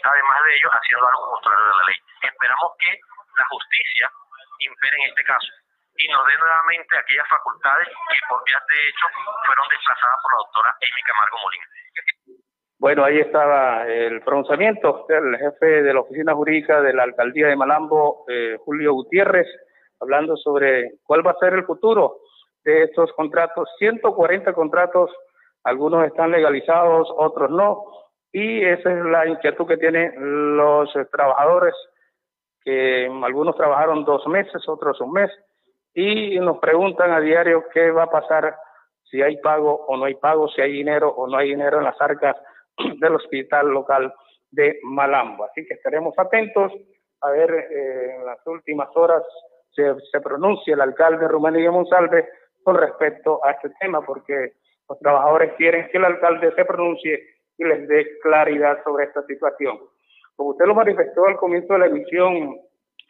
además 0.04 0.38
de 0.44 0.52
ello 0.56 0.70
haciendo 0.76 1.08
algo 1.08 1.26
contrario 1.40 1.66
de 1.66 1.76
la 1.80 1.86
ley. 1.88 2.00
Esperamos 2.22 2.70
que 2.80 2.92
la 3.40 3.46
justicia 3.48 4.12
impere 4.60 4.98
en 5.00 5.10
este 5.10 5.24
caso 5.24 5.52
y 5.96 6.08
nos 6.08 6.26
dé 6.28 6.36
nuevamente 6.36 6.98
aquellas 6.98 7.28
facultades 7.28 7.88
que 7.88 8.20
por 8.28 8.44
vías 8.44 8.64
de 8.68 8.80
hecho 8.88 9.08
fueron 9.46 9.68
desplazadas 9.70 10.20
por 10.24 10.32
la 10.32 10.44
doctora 10.44 10.70
Amy 10.84 11.02
Camargo 11.04 11.38
Molina. 11.40 11.66
Bueno, 12.80 13.04
ahí 13.04 13.20
estaba 13.20 13.88
el 13.88 14.22
pronunciamiento 14.22 15.06
del 15.08 15.36
jefe 15.36 15.84
de 15.84 15.94
la 15.94 16.00
oficina 16.00 16.34
jurídica 16.34 16.80
de 16.82 16.94
la 16.94 17.04
alcaldía 17.04 17.48
de 17.48 17.58
Malambo, 17.58 18.24
eh, 18.30 18.56
Julio 18.64 18.94
Gutiérrez 18.94 19.48
hablando 20.00 20.36
sobre 20.38 20.94
cuál 21.04 21.26
va 21.26 21.32
a 21.32 21.40
ser 21.40 21.54
el 21.54 21.66
futuro 21.66 22.18
de 22.64 22.84
estos 22.84 23.12
contratos. 23.14 23.70
140 23.80 24.54
contratos, 24.54 25.12
algunos 25.64 26.06
están 26.06 26.32
legalizados, 26.32 27.08
otros 27.18 27.50
no. 27.50 27.84
Y 28.32 28.64
esa 28.64 28.92
es 28.92 29.06
la 29.06 29.28
inquietud 29.28 29.68
que 29.68 29.78
tienen 29.78 30.56
los 30.56 30.90
trabajadores, 31.12 31.74
que 32.64 33.10
algunos 33.24 33.56
trabajaron 33.56 34.06
dos 34.06 34.26
meses, 34.28 34.68
otros 34.68 35.02
un 35.02 35.14
mes, 35.14 35.32
y 35.94 36.40
nos 36.40 36.60
preguntan 36.60 37.12
a 37.12 37.20
diario 37.20 37.66
qué 37.74 37.92
va 37.92 38.04
a 38.04 38.12
pasar 38.12 38.56
si 39.10 39.22
hay 39.22 39.38
pago 39.38 39.86
o 39.88 39.98
no 39.98 40.06
hay 40.06 40.16
pago, 40.16 40.48
si 40.50 40.62
hay 40.62 40.72
dinero 40.72 41.10
o 41.10 41.28
no 41.28 41.38
hay 41.38 41.50
dinero 41.50 41.80
en 41.80 41.86
las 41.86 42.00
arcas 42.00 42.36
del 43.00 43.16
hospital 43.16 43.68
local 43.68 44.14
de 44.52 44.80
Malambo. 44.84 45.46
Así 45.46 45.66
que 45.66 45.74
estaremos 45.74 46.14
atentos 46.18 46.72
a 47.22 47.32
ver 47.32 47.52
eh, 47.52 48.16
en 48.16 48.26
las 48.26 48.46
últimas 48.46 48.90
horas 48.96 49.24
se, 49.72 49.96
se 50.12 50.22
pronuncie 50.22 50.74
el 50.74 50.82
alcalde 50.82 51.28
Rumán 51.28 51.60
y 51.60 51.68
Monsalve 51.70 52.28
con 52.64 52.76
respecto 52.76 53.44
a 53.46 53.52
este 53.52 53.70
tema, 53.80 54.02
porque 54.06 54.54
los 54.88 55.00
trabajadores 55.00 55.54
quieren 55.58 55.88
que 55.90 55.98
el 55.98 56.06
alcalde 56.06 56.54
se 56.56 56.66
pronuncie 56.66 57.20
y 57.58 57.64
les 57.64 57.88
dé 57.88 58.20
claridad 58.22 58.84
sobre 58.84 59.06
esta 59.06 59.24
situación. 59.24 59.78
Como 60.36 60.52
usted 60.52 60.66
lo 60.66 60.76
manifestó 60.76 61.26
al 61.26 61.38
comienzo 61.38 61.74
de 61.74 61.80
la 61.80 61.86
emisión, 61.88 62.58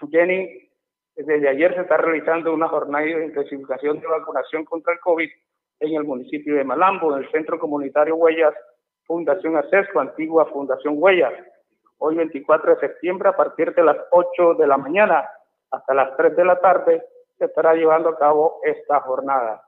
Jenny, 0.10 0.70
desde 1.16 1.49
ayer 1.49 1.76
se 1.76 1.82
está 1.82 1.97
realizando 1.97 2.53
una 2.53 2.68
jornada 2.68 3.05
de 3.05 3.26
intensificación 3.26 3.99
de 3.99 4.07
vacunación 4.07 4.66
contra 4.66 4.93
el 4.93 4.99
COVID 4.99 5.30
en 5.82 5.93
el 5.95 6.03
municipio 6.03 6.55
de 6.55 6.64
Malambo, 6.64 7.16
en 7.16 7.24
el 7.24 7.32
Centro 7.32 7.60
Comunitario 7.60 8.16
Huellas, 8.16 8.53
Fundación 9.05 9.57
Acesco, 9.57 9.99
antigua 9.99 10.45
Fundación 10.47 10.95
Huellas. 10.97 11.34
Hoy 11.97 12.16
24 12.16 12.76
de 12.76 12.80
septiembre 12.80 13.30
a 13.30 13.36
partir 13.36 13.74
de 13.76 13.84
las 13.84 13.97
8 14.12 14.55
de 14.55 14.68
la 14.68 14.78
mañana 14.78 15.28
hasta 15.72 15.93
las 15.93 16.15
3 16.17 16.36
de 16.36 16.45
la 16.45 16.59
tarde 16.59 17.03
se 17.38 17.45
estará 17.45 17.74
llevando 17.74 18.09
a 18.09 18.17
cabo 18.17 18.59
esta 18.63 18.99
jornada. 19.01 19.63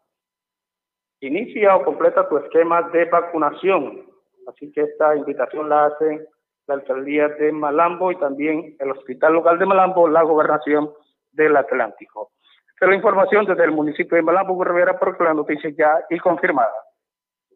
Inicia 1.21 1.75
o 1.75 1.85
completa 1.85 2.27
tu 2.27 2.37
esquema 2.37 2.89
de 2.89 3.05
vacunación. 3.05 4.05
Así 4.47 4.71
que 4.71 4.81
esta 4.81 5.15
invitación 5.15 5.69
la 5.69 5.85
hace 5.85 6.27
la 6.67 6.75
alcaldía 6.75 7.27
de 7.27 7.51
Malambo 7.51 8.11
y 8.11 8.19
también 8.19 8.75
el 8.79 8.91
hospital 8.91 9.33
local 9.33 9.59
de 9.59 9.65
Malambo, 9.65 10.07
la 10.07 10.23
gobernación 10.23 10.91
del 11.31 11.55
Atlántico. 11.55 12.31
Esta 12.73 12.85
es 12.85 12.89
la 12.89 12.95
información 12.95 13.45
desde 13.45 13.63
el 13.63 13.71
municipio 13.71 14.15
de 14.15 14.23
Malambo, 14.23 14.63
Rivera, 14.63 14.97
porque 14.97 15.23
la 15.23 15.33
noticia 15.33 15.69
ya 15.77 16.05
y 16.09 16.17
confirmada. 16.19 16.73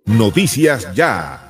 Noticias 0.05 0.93
ya. 0.95 1.49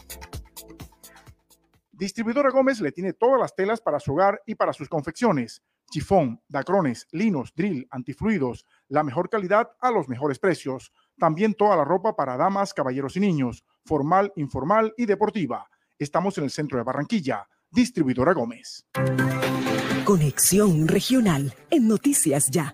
Distribuidora 2.01 2.49
Gómez 2.49 2.81
le 2.81 2.91
tiene 2.91 3.13
todas 3.13 3.39
las 3.39 3.53
telas 3.53 3.79
para 3.79 3.99
su 3.99 4.13
hogar 4.13 4.41
y 4.47 4.55
para 4.55 4.73
sus 4.73 4.89
confecciones. 4.89 5.61
Chifón, 5.91 6.41
dacrones, 6.47 7.07
linos, 7.11 7.53
drill, 7.55 7.87
antifluidos, 7.91 8.65
la 8.87 9.03
mejor 9.03 9.29
calidad 9.29 9.69
a 9.79 9.91
los 9.91 10.09
mejores 10.09 10.39
precios. 10.39 10.91
También 11.19 11.53
toda 11.53 11.75
la 11.75 11.85
ropa 11.85 12.15
para 12.15 12.37
damas, 12.37 12.73
caballeros 12.73 13.17
y 13.17 13.19
niños, 13.19 13.63
formal, 13.85 14.33
informal 14.35 14.95
y 14.97 15.05
deportiva. 15.05 15.69
Estamos 15.99 16.39
en 16.39 16.45
el 16.45 16.49
centro 16.49 16.79
de 16.79 16.83
Barranquilla. 16.83 17.47
Distribuidora 17.69 18.33
Gómez. 18.33 18.87
Conexión 20.03 20.87
Regional 20.87 21.53
en 21.69 21.87
Noticias 21.87 22.49
Ya. 22.49 22.73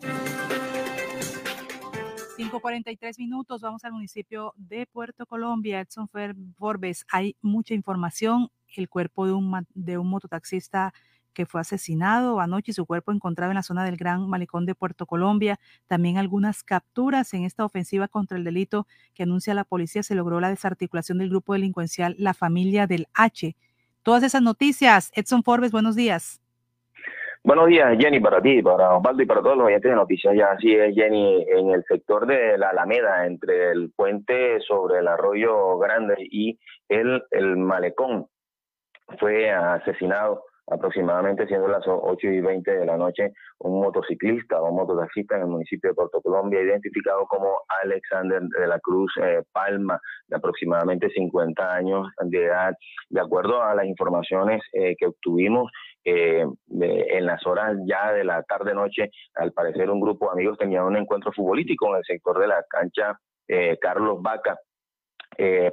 5.43 2.38 3.18
minutos, 3.18 3.62
vamos 3.62 3.84
al 3.84 3.94
municipio 3.94 4.54
de 4.58 4.86
Puerto 4.86 5.26
Colombia. 5.26 5.80
Edson 5.80 6.08
Forbes, 6.56 7.04
hay 7.12 7.36
mucha 7.42 7.74
información. 7.74 8.52
El 8.76 8.90
cuerpo 8.90 9.26
de 9.26 9.34
un, 9.34 9.66
de 9.74 9.98
un 9.98 10.08
mototaxista 10.08 10.94
que 11.34 11.48
fue 11.48 11.62
asesinado 11.62 12.40
anoche 12.40 12.72
y 12.72 12.74
su 12.76 12.86
cuerpo 12.86 13.12
encontrado 13.12 13.50
en 13.52 13.56
la 13.56 13.64
zona 13.64 13.84
del 13.84 13.98
Gran 13.98 14.30
Malecón 14.30 14.68
de 14.68 14.76
Puerto 14.76 15.08
Colombia. 15.08 15.60
También 15.88 16.20
algunas 16.20 16.64
capturas 16.64 17.34
en 17.34 17.44
esta 17.44 17.66
ofensiva 17.66 18.08
contra 18.08 18.38
el 18.38 18.44
delito 18.44 18.86
que 19.16 19.24
anuncia 19.24 19.56
la 19.56 19.64
policía. 19.64 20.04
Se 20.04 20.14
logró 20.14 20.40
la 20.40 20.50
desarticulación 20.50 21.18
del 21.18 21.30
grupo 21.30 21.54
delincuencial 21.54 22.16
La 22.20 22.36
Familia 22.36 22.86
del 22.86 23.08
H. 23.16 23.56
Todas 24.04 24.22
esas 24.22 24.44
noticias. 24.44 25.12
Edson 25.16 25.42
Forbes, 25.42 25.72
buenos 25.72 25.96
días. 25.96 26.40
Buenos 27.48 27.68
días, 27.68 27.98
Jenny, 27.98 28.20
para 28.20 28.42
ti, 28.42 28.62
para 28.62 28.98
Osvaldo 28.98 29.24
y 29.24 29.26
para 29.26 29.42
todos 29.42 29.56
los 29.56 29.68
oyentes 29.68 29.90
de 29.90 29.96
noticias. 29.96 30.36
Ya 30.36 30.52
así 30.52 30.76
es, 30.76 30.94
Jenny, 30.94 31.46
en 31.48 31.70
el 31.70 31.82
sector 31.86 32.28
de 32.28 32.58
la 32.58 32.72
Alameda, 32.72 33.26
entre 33.26 33.72
el 33.72 33.90
puente 33.96 34.60
sobre 34.60 35.00
el 35.00 35.08
arroyo 35.08 35.78
Grande 35.78 36.16
y 36.20 36.60
el, 36.90 37.24
el 37.32 37.56
malecón, 37.56 38.28
fue 39.18 39.50
asesinado 39.50 40.44
aproximadamente 40.68 41.48
siendo 41.48 41.68
las 41.68 41.84
8 41.88 42.28
y 42.28 42.42
20 42.42 42.72
de 42.72 42.86
la 42.86 42.98
noche 42.98 43.32
un 43.60 43.82
motociclista 43.82 44.62
o 44.62 44.72
mototaxista 44.72 45.36
en 45.36 45.44
el 45.44 45.48
municipio 45.48 45.90
de 45.90 45.96
Puerto 45.96 46.22
Colombia, 46.22 46.62
identificado 46.62 47.26
como 47.26 47.62
Alexander 47.84 48.42
de 48.42 48.68
la 48.68 48.80
Cruz 48.80 49.12
eh, 49.22 49.44
Palma, 49.52 50.00
de 50.28 50.36
aproximadamente 50.36 51.10
50 51.10 51.74
años 51.74 52.08
de 52.22 52.46
edad. 52.46 52.76
De 53.10 53.22
acuerdo 53.22 53.64
a 53.64 53.74
las 53.76 53.86
informaciones 53.86 54.62
eh, 54.74 54.96
que 54.98 55.08
obtuvimos, 55.08 55.72
eh, 56.04 56.46
en 56.70 57.26
las 57.26 57.46
horas 57.46 57.76
ya 57.86 58.14
de 58.14 58.24
la 58.24 58.42
tarde-noche, 58.44 59.12
al 59.36 59.52
parecer 59.52 59.90
un 59.90 60.00
grupo 60.00 60.28
de 60.28 60.34
amigos 60.34 60.58
tenía 60.58 60.84
un 60.84 60.96
encuentro 60.96 61.34
futbolístico 61.34 61.90
en 61.90 61.98
el 61.98 62.04
sector 62.06 62.40
de 62.40 62.48
la 62.48 62.64
cancha 62.70 63.20
eh, 63.48 63.78
Carlos 63.82 64.22
Vaca. 64.22 64.58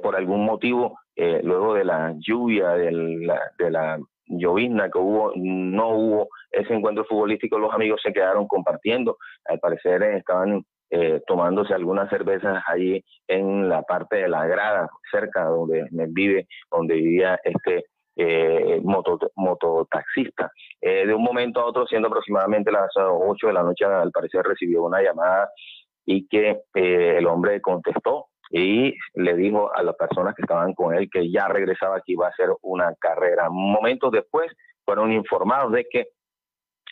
Por 0.03 0.15
algún 0.15 0.45
motivo, 0.45 0.99
luego 1.15 1.73
de 1.73 1.85
la 1.85 2.13
lluvia, 2.19 2.71
de 2.73 2.91
la, 2.91 3.41
de 3.57 3.71
la 3.71 3.97
llovizna 4.27 4.89
que 4.89 4.97
hubo, 4.97 5.31
no 5.35 5.89
hubo 5.89 6.29
ese 6.51 6.73
encuentro 6.73 7.05
futbolístico, 7.05 7.59
los 7.59 7.73
amigos 7.73 8.01
se 8.03 8.13
quedaron 8.13 8.47
compartiendo. 8.47 9.17
Al 9.45 9.59
parecer 9.59 10.03
estaban 10.03 10.63
tomándose 11.27 11.73
algunas 11.73 12.09
cervezas 12.09 12.63
allí 12.67 13.03
en 13.27 13.67
la 13.67 13.81
parte 13.81 14.17
de 14.17 14.29
la 14.29 14.45
grada, 14.45 14.87
cerca 15.11 15.43
donde 15.43 15.85
vive, 15.91 16.47
donde 16.71 16.95
vivía 16.95 17.37
este 17.43 17.85
eh, 18.17 18.79
moto, 18.83 19.19
mototaxista. 19.35 20.51
Eh, 20.79 21.05
de 21.05 21.13
un 21.13 21.23
momento 21.23 21.59
a 21.59 21.65
otro, 21.65 21.85
siendo 21.85 22.07
aproximadamente 22.07 22.71
las 22.71 22.89
8 22.95 23.47
de 23.47 23.53
la 23.53 23.63
noche, 23.63 23.85
al 23.85 24.11
parecer 24.11 24.43
recibió 24.45 24.83
una 24.83 25.01
llamada 25.01 25.49
y 26.05 26.27
que 26.27 26.61
eh, 26.75 27.15
el 27.17 27.27
hombre 27.27 27.59
contestó 27.61 28.27
y 28.57 28.95
le 29.15 29.35
dijo 29.35 29.69
a 29.75 29.83
las 29.83 29.97
personas 29.97 30.33
que 30.33 30.43
estaban 30.43 30.73
con 30.73 30.95
él 30.95 31.09
que 31.11 31.29
ya 31.29 31.49
regresaba, 31.49 31.99
que 31.99 32.13
iba 32.13 32.27
a 32.27 32.29
hacer 32.29 32.47
una 32.61 32.95
carrera. 32.97 33.49
Momentos 33.49 34.13
después 34.13 34.49
fueron 34.85 35.11
informados 35.11 35.73
de 35.73 35.85
que 35.91 36.07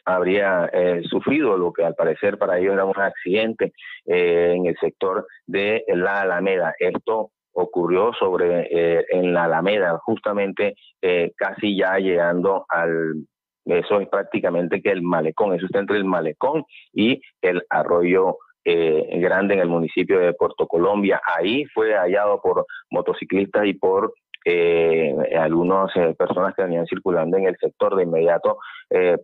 habría 0.04 0.70
eh, 0.74 1.04
sufrido 1.10 1.58
lo 1.58 1.72
que 1.72 1.86
al 1.86 1.96
parecer 1.96 2.38
para 2.38 2.60
ellos 2.60 2.74
era 2.74 2.84
un 2.84 3.00
accidente 3.00 3.72
eh, 4.06 4.56
en 4.58 4.66
el 4.66 4.76
sector 4.78 5.26
de 5.48 5.86
la 5.88 6.24
Alameda. 6.24 6.76
Esto 6.78 7.32
ocurrió 7.54 8.12
sobre 8.20 8.68
eh, 8.70 9.06
en 9.12 9.34
la 9.34 9.46
Alameda, 9.46 9.98
justamente 10.04 10.76
eh, 11.02 11.32
casi 11.38 11.78
ya 11.78 11.98
llegando 11.98 12.66
al 12.68 13.26
eso 13.66 14.02
es 14.02 14.10
prácticamente 14.10 14.82
que 14.82 14.92
el 14.92 15.02
malecón, 15.02 15.56
eso 15.56 15.66
está 15.68 15.80
entre 15.80 15.96
el 15.96 16.04
malecón 16.04 16.66
y 16.92 17.22
el 17.42 17.64
arroyo 17.70 18.36
eh, 18.66 19.20
grande 19.20 19.56
en 19.56 19.60
el 19.62 19.70
municipio 19.70 20.20
de 20.20 20.34
Puerto 20.34 20.68
Colombia. 20.68 21.22
Ahí 21.38 21.66
fue 21.74 21.94
hallado 21.94 22.42
por 22.42 22.66
motociclistas 22.90 23.66
y 23.66 23.74
por 23.74 24.14
eh, 24.46 25.16
algunas 25.38 25.92
personas 26.18 26.54
que 26.54 26.64
venían 26.64 26.86
circulando 26.86 27.38
en 27.38 27.46
el 27.46 27.58
sector 27.58 27.96
de 27.96 28.04
inmediato 28.04 28.58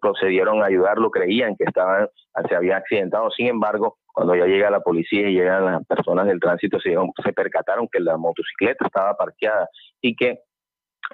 procedieron 0.01 0.63
a 0.63 0.65
ayudarlo, 0.65 1.11
creían 1.11 1.55
que 1.55 1.65
estaban, 1.65 2.07
se 2.47 2.55
había 2.55 2.77
accidentado, 2.77 3.29
sin 3.29 3.47
embargo, 3.47 3.97
cuando 4.13 4.35
ya 4.35 4.45
llega 4.47 4.69
la 4.69 4.81
policía 4.81 5.29
y 5.29 5.33
llegan 5.33 5.65
las 5.65 5.85
personas 5.85 6.25
del 6.25 6.39
tránsito, 6.39 6.79
se, 6.79 6.95
se 7.23 7.33
percataron 7.33 7.87
que 7.91 7.99
la 7.99 8.17
motocicleta 8.17 8.85
estaba 8.85 9.15
parqueada 9.15 9.69
y 10.01 10.15
que 10.15 10.39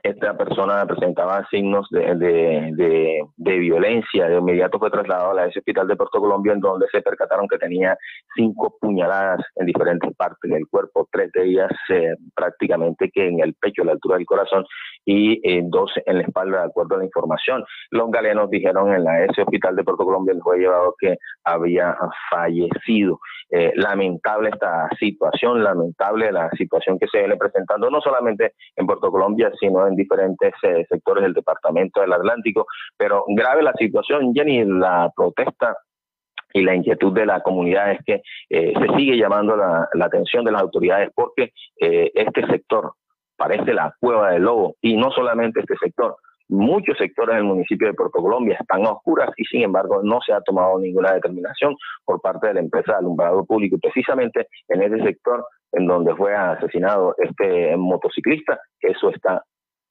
esta 0.03 0.38
persona 0.38 0.86
presentaba 0.86 1.47
signos 1.49 1.88
de, 1.89 2.15
de, 2.15 3.23
de, 3.38 3.57
violencia. 3.57 4.27
De 4.27 4.38
inmediato 4.38 4.77
fue 4.77 4.91
trasladado 4.91 5.31
a 5.31 5.33
la 5.33 5.47
hospital 5.47 5.88
de 5.88 5.95
Puerto 5.95 6.19
Colombia, 6.19 6.53
en 6.53 6.59
donde 6.59 6.86
se 6.91 7.01
percataron 7.01 7.47
que 7.47 7.57
tenía 7.57 7.97
cinco 8.36 8.77
puñaladas 8.79 9.41
en 9.55 9.65
diferentes 9.65 10.13
partes 10.15 10.51
del 10.51 10.67
cuerpo, 10.67 11.07
tres 11.11 11.31
de 11.31 11.45
ellas 11.45 11.71
eh, 11.89 12.15
prácticamente 12.36 13.09
que 13.11 13.27
en 13.27 13.39
el 13.39 13.53
pecho, 13.55 13.81
a 13.81 13.86
la 13.86 13.91
altura 13.93 14.17
del 14.17 14.25
corazón, 14.25 14.65
y 15.05 15.39
eh, 15.47 15.61
dos 15.65 15.91
en 16.05 16.17
la 16.17 16.23
espalda, 16.23 16.59
de 16.59 16.65
acuerdo 16.65 16.95
a 16.95 16.99
la 16.99 17.05
información. 17.05 17.63
Los 17.91 18.11
galenos 18.11 18.49
dijeron 18.49 18.93
en 18.93 19.03
la 19.03 19.25
ese 19.25 19.41
hospital 19.41 19.75
de 19.75 19.83
Puerto 19.83 20.05
Colombia, 20.05 20.33
el 20.33 20.41
fue 20.41 20.59
llevado 20.59 20.95
que 20.99 21.17
había 21.43 21.95
fallecido. 22.29 23.19
Eh, 23.51 23.71
lamentable 23.75 24.49
esta 24.49 24.89
situación, 24.99 25.63
lamentable 25.63 26.31
la 26.31 26.49
situación 26.57 26.97
que 26.97 27.07
se 27.07 27.19
viene 27.19 27.38
presentando, 27.38 27.89
no 27.91 28.01
solamente 28.01 28.53
en 28.75 28.88
Puerto 28.88 29.11
Colombia, 29.11 29.51
sino 29.59 29.74
en 29.88 29.95
diferentes 29.95 30.53
eh, 30.63 30.86
sectores 30.89 31.23
del 31.23 31.34
departamento 31.34 32.01
del 32.01 32.13
Atlántico. 32.13 32.65
Pero 32.97 33.26
grave 33.28 33.63
la 33.63 33.73
situación, 33.73 34.34
Jenny, 34.34 34.63
la 34.65 35.11
protesta 35.15 35.76
y 36.53 36.61
la 36.61 36.76
inquietud 36.76 37.13
de 37.13 37.26
la 37.26 37.41
comunidad 37.41 37.91
es 37.91 37.99
que 38.05 38.21
eh, 38.49 38.73
se 38.80 38.97
sigue 38.97 39.17
llamando 39.17 39.57
la, 39.57 39.89
atención 40.01 40.45
de 40.45 40.51
las 40.51 40.61
autoridades 40.61 41.09
porque 41.13 41.51
este 41.78 42.47
sector 42.47 42.93
parece 43.36 43.73
la 43.73 43.93
cueva 43.99 44.32
del 44.32 44.43
lobo 44.43 44.76
y 44.82 44.95
no 44.95 45.11
solamente 45.11 45.59
este 45.59 45.76
sector, 45.76 46.15
Muchos 46.47 46.95
sectores 46.99 47.36
del 47.36 47.43
municipio 47.43 47.88
de 47.88 47.95
Puerto 47.95 48.21
Colombia 48.21 48.57
están 48.59 48.86
a 48.86 48.91
oscuras 48.91 49.32
y 49.36 49.45
sin 49.45 49.63
embargo 49.63 50.01
no 50.03 50.19
se 50.23 50.32
ha 50.32 50.41
tomado 50.41 50.78
ninguna 50.78 51.13
determinación 51.13 51.76
por 52.03 52.21
parte 52.21 52.47
de 52.47 52.53
la 52.55 52.59
empresa 52.59 52.91
de 52.91 52.97
alumbrado 52.99 53.43
público. 53.45 53.78
Precisamente 53.82 54.47
en 54.69 54.84
ese 54.84 55.03
sector 55.03 55.43
en 55.71 55.88
donde 55.88 56.15
fue 56.15 56.36
asesinado 56.36 57.15
este 57.17 57.76
motociclista, 57.78 58.59
eso 58.80 59.09
está 59.09 59.43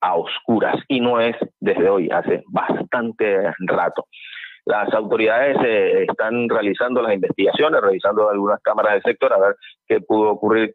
a 0.05 0.17
oscuras 0.17 0.77
y 0.87 1.01
no 1.01 1.19
es 1.19 1.35
desde 1.61 1.89
hoy, 1.89 2.11
hace 2.11 2.45
bastante 2.49 3.51
rato. 3.61 4.05
Las 4.67 4.93
autoridades 4.93 5.57
eh, 5.65 6.05
están 6.09 6.49
realizando 6.49 7.01
las 7.01 7.15
investigaciones, 7.15 7.81
revisando 7.81 8.29
algunas 8.29 8.61
cámaras 8.61 8.95
del 8.95 9.03
sector 9.03 9.33
a 9.33 9.39
ver 9.39 9.57
qué 9.87 10.01
pudo 10.01 10.31
ocurrir 10.31 10.75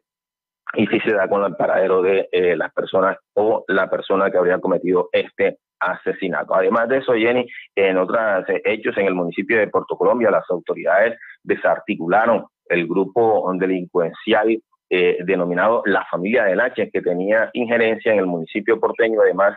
y 0.74 0.86
si 0.88 1.00
se 1.00 1.12
da 1.12 1.28
con 1.28 1.44
el 1.44 1.54
paradero 1.54 2.02
de 2.02 2.28
eh, 2.32 2.56
las 2.56 2.72
personas 2.72 3.18
o 3.34 3.64
la 3.68 3.88
persona 3.88 4.30
que 4.30 4.38
habría 4.38 4.60
cometido 4.60 5.08
este 5.12 5.58
asesinato. 5.78 6.54
Además 6.54 6.88
de 6.88 6.98
eso, 6.98 7.14
Jenny, 7.14 7.46
en 7.76 7.98
otros 7.98 8.48
eh, 8.48 8.62
hechos 8.64 8.96
en 8.98 9.06
el 9.06 9.14
municipio 9.14 9.58
de 9.58 9.68
Puerto 9.68 9.96
Colombia, 9.96 10.30
las 10.32 10.48
autoridades 10.50 11.16
desarticularon 11.44 12.46
el 12.66 12.86
grupo 12.86 13.48
delincuencial 13.54 14.60
eh, 14.90 15.18
denominado 15.24 15.82
La 15.86 16.04
Familia 16.10 16.44
de 16.44 16.56
Naches, 16.56 16.90
que 16.92 17.00
tenía 17.00 17.48
injerencia 17.54 18.12
en 18.12 18.18
el 18.18 18.26
municipio 18.26 18.78
porteño. 18.78 19.20
Además, 19.22 19.56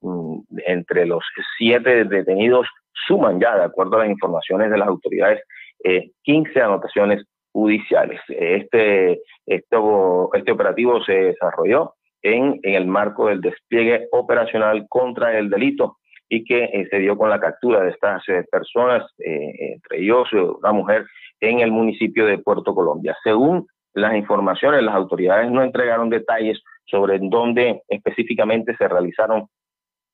mm, 0.00 0.38
entre 0.66 1.06
los 1.06 1.24
siete 1.56 2.04
detenidos 2.04 2.66
suman 3.06 3.40
ya, 3.40 3.56
de 3.56 3.64
acuerdo 3.64 3.96
a 3.96 4.00
las 4.00 4.10
informaciones 4.10 4.70
de 4.70 4.78
las 4.78 4.88
autoridades, 4.88 5.40
15 6.22 6.60
anotaciones 6.60 7.24
judiciales. 7.52 8.20
Este, 8.28 9.20
esto, 9.46 10.30
este 10.34 10.52
operativo 10.52 11.02
se 11.04 11.12
desarrolló 11.12 11.94
en, 12.22 12.60
en, 12.62 12.74
el 12.74 12.86
marco 12.86 13.28
del 13.28 13.40
despliegue 13.40 14.08
operacional 14.10 14.86
contra 14.88 15.38
el 15.38 15.48
delito 15.48 15.96
y 16.28 16.44
que 16.44 16.64
eh, 16.64 16.86
se 16.90 16.98
dio 16.98 17.16
con 17.16 17.30
la 17.30 17.40
captura 17.40 17.82
de 17.82 17.90
estas 17.90 18.22
eh, 18.28 18.44
personas, 18.50 19.04
eh, 19.18 19.74
entre 19.74 20.00
ellos 20.00 20.28
una 20.32 20.72
mujer, 20.72 21.06
en 21.40 21.60
el 21.60 21.70
municipio 21.70 22.26
de 22.26 22.38
Puerto 22.38 22.74
Colombia. 22.74 23.16
Según 23.22 23.66
las 23.96 24.14
informaciones, 24.14 24.82
las 24.82 24.94
autoridades 24.94 25.50
no 25.50 25.62
entregaron 25.62 26.10
detalles 26.10 26.62
sobre 26.84 27.18
dónde 27.20 27.82
específicamente 27.88 28.76
se 28.76 28.86
realizaron 28.86 29.48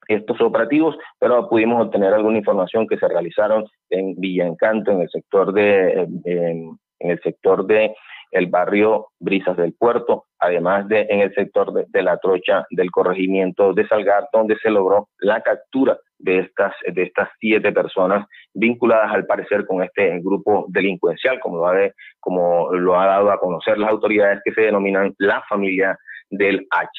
estos 0.06 0.40
operativos, 0.40 0.96
pero 1.18 1.48
pudimos 1.48 1.84
obtener 1.84 2.14
alguna 2.14 2.38
información 2.38 2.86
que 2.86 2.96
se 2.96 3.08
realizaron 3.08 3.64
en 3.90 4.14
Villa 4.16 4.46
Encanto, 4.46 4.92
en 4.92 5.02
el 5.02 5.10
sector 5.10 5.52
de, 5.52 6.08
en 6.24 6.78
el 6.98 7.20
sector 7.22 7.66
de 7.66 7.94
el 8.32 8.46
barrio 8.46 9.08
Brisas 9.20 9.56
del 9.56 9.74
Puerto, 9.74 10.24
además 10.38 10.88
de 10.88 11.06
en 11.08 11.20
el 11.20 11.32
sector 11.34 11.72
de, 11.72 12.02
la 12.02 12.16
trocha 12.16 12.66
del 12.70 12.90
corregimiento 12.90 13.72
de 13.74 13.86
Salgar, 13.86 14.24
donde 14.32 14.56
se 14.56 14.70
logró 14.70 15.08
la 15.20 15.40
captura 15.42 15.98
de 16.18 16.40
estas, 16.40 16.72
de 16.92 17.02
estas 17.02 17.28
siete 17.38 17.72
personas 17.72 18.26
vinculadas 18.54 19.12
al 19.12 19.26
parecer 19.26 19.66
con 19.66 19.82
este 19.82 20.18
grupo 20.20 20.66
delincuencial, 20.68 21.38
como 21.40 21.58
lo, 21.58 21.66
ha 21.66 21.90
como 22.20 22.72
lo 22.72 22.98
ha 22.98 23.06
dado 23.06 23.30
a 23.30 23.38
conocer 23.38 23.78
las 23.78 23.90
autoridades 23.90 24.40
que 24.44 24.52
se 24.52 24.62
denominan 24.62 25.14
la 25.18 25.42
familia 25.48 25.96
del 26.30 26.66
H. 26.70 26.90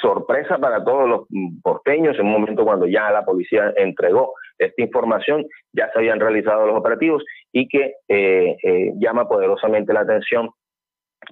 Sorpresa 0.00 0.58
para 0.58 0.82
todos 0.82 1.08
los 1.08 1.20
porteños 1.62 2.18
en 2.18 2.26
un 2.26 2.32
momento 2.32 2.64
cuando 2.64 2.86
ya 2.86 3.10
la 3.10 3.24
policía 3.24 3.72
entregó 3.76 4.32
esta 4.58 4.82
información, 4.82 5.44
ya 5.72 5.90
se 5.92 5.98
habían 5.98 6.18
realizado 6.18 6.66
los 6.66 6.76
operativos 6.76 7.22
y 7.52 7.68
que 7.68 7.94
eh, 8.08 8.56
eh, 8.62 8.92
llama 8.96 9.28
poderosamente 9.28 9.92
la 9.92 10.00
atención 10.00 10.50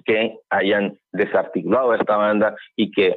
que 0.05 0.37
hayan 0.49 0.97
desarticulado 1.11 1.93
esta 1.93 2.17
banda 2.17 2.55
y 2.75 2.91
que 2.91 3.15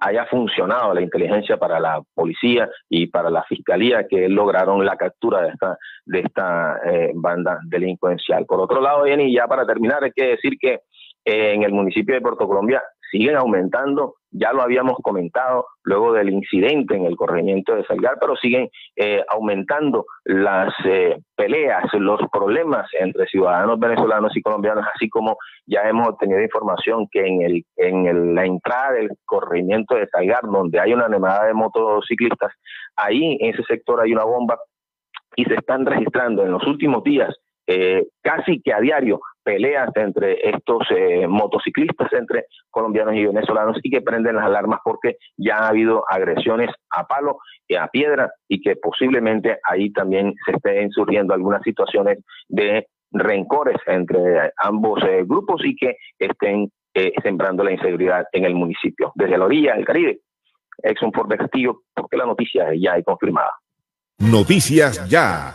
haya 0.00 0.26
funcionado 0.26 0.94
la 0.94 1.00
inteligencia 1.00 1.56
para 1.56 1.80
la 1.80 2.00
policía 2.14 2.68
y 2.88 3.06
para 3.06 3.30
la 3.30 3.42
fiscalía 3.44 4.06
que 4.08 4.28
lograron 4.28 4.84
la 4.84 4.96
captura 4.96 5.42
de 5.42 5.48
esta 5.48 5.78
de 6.04 6.20
esta 6.20 6.78
eh, 6.84 7.12
banda 7.14 7.58
delincuencial. 7.66 8.44
Por 8.46 8.60
otro 8.60 8.80
lado, 8.80 9.06
y 9.06 9.34
ya 9.34 9.46
para 9.46 9.66
terminar, 9.66 10.04
hay 10.04 10.12
que 10.12 10.26
decir 10.26 10.56
que 10.58 10.80
en 11.24 11.62
el 11.62 11.72
municipio 11.72 12.14
de 12.14 12.20
Puerto 12.20 12.46
Colombia 12.46 12.82
siguen 13.14 13.36
aumentando, 13.36 14.16
ya 14.32 14.52
lo 14.52 14.62
habíamos 14.62 14.96
comentado 15.00 15.66
luego 15.84 16.12
del 16.12 16.30
incidente 16.30 16.96
en 16.96 17.04
el 17.04 17.14
corregimiento 17.14 17.76
de 17.76 17.84
Salgar, 17.84 18.16
pero 18.20 18.34
siguen 18.34 18.68
eh, 18.96 19.22
aumentando 19.28 20.04
las 20.24 20.74
eh, 20.84 21.16
peleas, 21.36 21.84
los 21.92 22.20
problemas 22.32 22.88
entre 22.98 23.26
ciudadanos 23.26 23.78
venezolanos 23.78 24.36
y 24.36 24.42
colombianos, 24.42 24.84
así 24.92 25.08
como 25.08 25.36
ya 25.64 25.82
hemos 25.82 26.08
obtenido 26.08 26.42
información 26.42 27.06
que 27.12 27.24
en, 27.24 27.42
el, 27.42 27.64
en 27.76 28.34
la 28.34 28.44
entrada 28.44 28.94
del 28.94 29.10
corregimiento 29.24 29.94
de 29.94 30.08
Salgar, 30.08 30.42
donde 30.42 30.80
hay 30.80 30.92
una 30.92 31.08
nemada 31.08 31.46
de 31.46 31.54
motociclistas, 31.54 32.52
ahí 32.96 33.38
en 33.38 33.54
ese 33.54 33.62
sector 33.62 34.00
hay 34.00 34.12
una 34.12 34.24
bomba 34.24 34.58
y 35.36 35.44
se 35.44 35.54
están 35.54 35.86
registrando 35.86 36.42
en 36.42 36.50
los 36.50 36.66
últimos 36.66 37.04
días 37.04 37.32
eh, 37.66 38.08
casi 38.22 38.60
que 38.60 38.72
a 38.72 38.80
diario 38.80 39.20
peleas 39.44 39.90
entre 39.94 40.48
estos 40.48 40.82
eh, 40.90 41.26
motociclistas, 41.28 42.12
entre 42.12 42.46
colombianos 42.70 43.14
y 43.14 43.26
venezolanos, 43.26 43.78
y 43.82 43.90
que 43.90 44.00
prenden 44.00 44.36
las 44.36 44.46
alarmas 44.46 44.80
porque 44.82 45.16
ya 45.36 45.58
ha 45.58 45.68
habido 45.68 46.04
agresiones 46.08 46.70
a 46.90 47.06
palo 47.06 47.38
y 47.68 47.76
a 47.76 47.86
piedra, 47.88 48.32
y 48.48 48.60
que 48.60 48.76
posiblemente 48.76 49.58
ahí 49.62 49.92
también 49.92 50.34
se 50.44 50.56
estén 50.56 50.90
surgiendo 50.90 51.34
algunas 51.34 51.62
situaciones 51.62 52.18
de 52.48 52.86
rencores 53.12 53.76
entre 53.86 54.50
ambos 54.56 55.02
eh, 55.04 55.22
grupos 55.24 55.62
y 55.64 55.76
que 55.76 55.96
estén 56.18 56.70
eh, 56.94 57.12
sembrando 57.22 57.62
la 57.62 57.72
inseguridad 57.72 58.24
en 58.32 58.44
el 58.44 58.54
municipio. 58.54 59.12
Desde 59.14 59.38
la 59.38 59.44
orilla 59.44 59.74
del 59.74 59.84
Caribe, 59.84 60.20
Exxon 60.82 61.12
por 61.12 61.28
Castillo, 61.36 61.82
porque 61.94 62.16
la 62.16 62.26
noticia 62.26 62.66
ya 62.76 62.94
hay 62.94 63.02
confirmada. 63.02 63.52
Noticias 64.18 65.08
ya. 65.08 65.54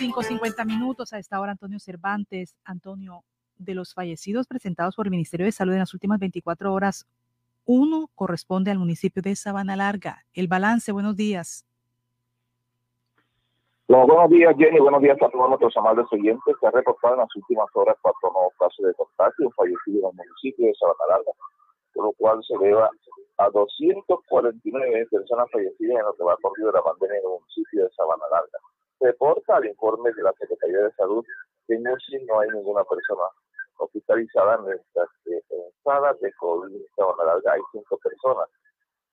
5.50 0.00 0.64
minutos 0.64 1.12
a 1.12 1.18
esta 1.18 1.38
hora, 1.38 1.52
Antonio 1.52 1.78
Cervantes. 1.78 2.56
Antonio, 2.64 3.22
de 3.58 3.74
los 3.74 3.92
fallecidos 3.92 4.46
presentados 4.46 4.96
por 4.96 5.06
el 5.06 5.10
Ministerio 5.10 5.44
de 5.44 5.52
Salud 5.52 5.74
en 5.74 5.80
las 5.80 5.92
últimas 5.92 6.18
24 6.18 6.72
horas, 6.72 7.06
uno 7.66 8.08
corresponde 8.14 8.70
al 8.70 8.78
municipio 8.78 9.20
de 9.20 9.36
Sabana 9.36 9.76
Larga. 9.76 10.24
El 10.32 10.48
balance, 10.48 10.90
buenos 10.90 11.16
días. 11.16 11.66
buenos 13.88 14.30
días, 14.30 14.54
Jenny. 14.56 14.80
Buenos 14.80 15.02
días 15.02 15.20
a 15.20 15.28
todos 15.28 15.48
nuestros 15.48 15.76
amables 15.76 16.06
oyentes. 16.12 16.56
Se 16.58 16.66
ha 16.66 16.70
reportado 16.70 17.16
en 17.16 17.20
las 17.20 17.36
últimas 17.36 17.66
horas 17.74 17.94
cuatro 18.00 18.32
nuevos 18.32 18.54
casos 18.58 18.86
de 18.86 18.94
contagio 18.94 19.50
fallecidos 19.50 20.14
en 20.14 20.18
el 20.18 20.26
municipio 20.28 20.66
de 20.66 20.74
Sabana 20.80 21.04
Larga, 21.10 21.32
por 21.92 22.04
lo 22.06 22.12
cual 22.12 22.42
se 22.48 22.54
eleva 22.54 22.88
a 23.36 23.50
249 23.50 25.08
personas 25.10 25.46
fallecidas 25.52 25.98
en 25.98 26.06
lo 26.06 26.14
que 26.14 26.24
va 26.24 26.38
corrido 26.40 26.72
de 26.72 26.78
la 26.78 26.84
pandemia 26.84 27.18
en 27.18 27.22
el 27.22 27.36
municipio 27.36 27.84
de 27.84 27.90
Sabana 27.90 28.24
Larga 28.32 28.58
reporta 29.00 29.56
al 29.56 29.66
informe 29.66 30.12
de 30.12 30.22
la 30.22 30.32
Secretaría 30.32 30.84
de 30.84 30.92
Salud 30.92 31.24
que 31.66 31.74
en 31.74 31.88
UCI 31.88 32.24
no 32.26 32.40
hay 32.40 32.50
ninguna 32.50 32.84
persona 32.84 33.22
hospitalizada 33.78 34.60
en 34.66 34.74
esta 34.78 35.08
sala 35.82 36.14
de 36.20 36.30
COVID 36.34 36.74
en 36.74 36.84
larga 37.26 37.52
hay 37.52 37.60
cinco 37.72 37.96
personas. 37.98 38.48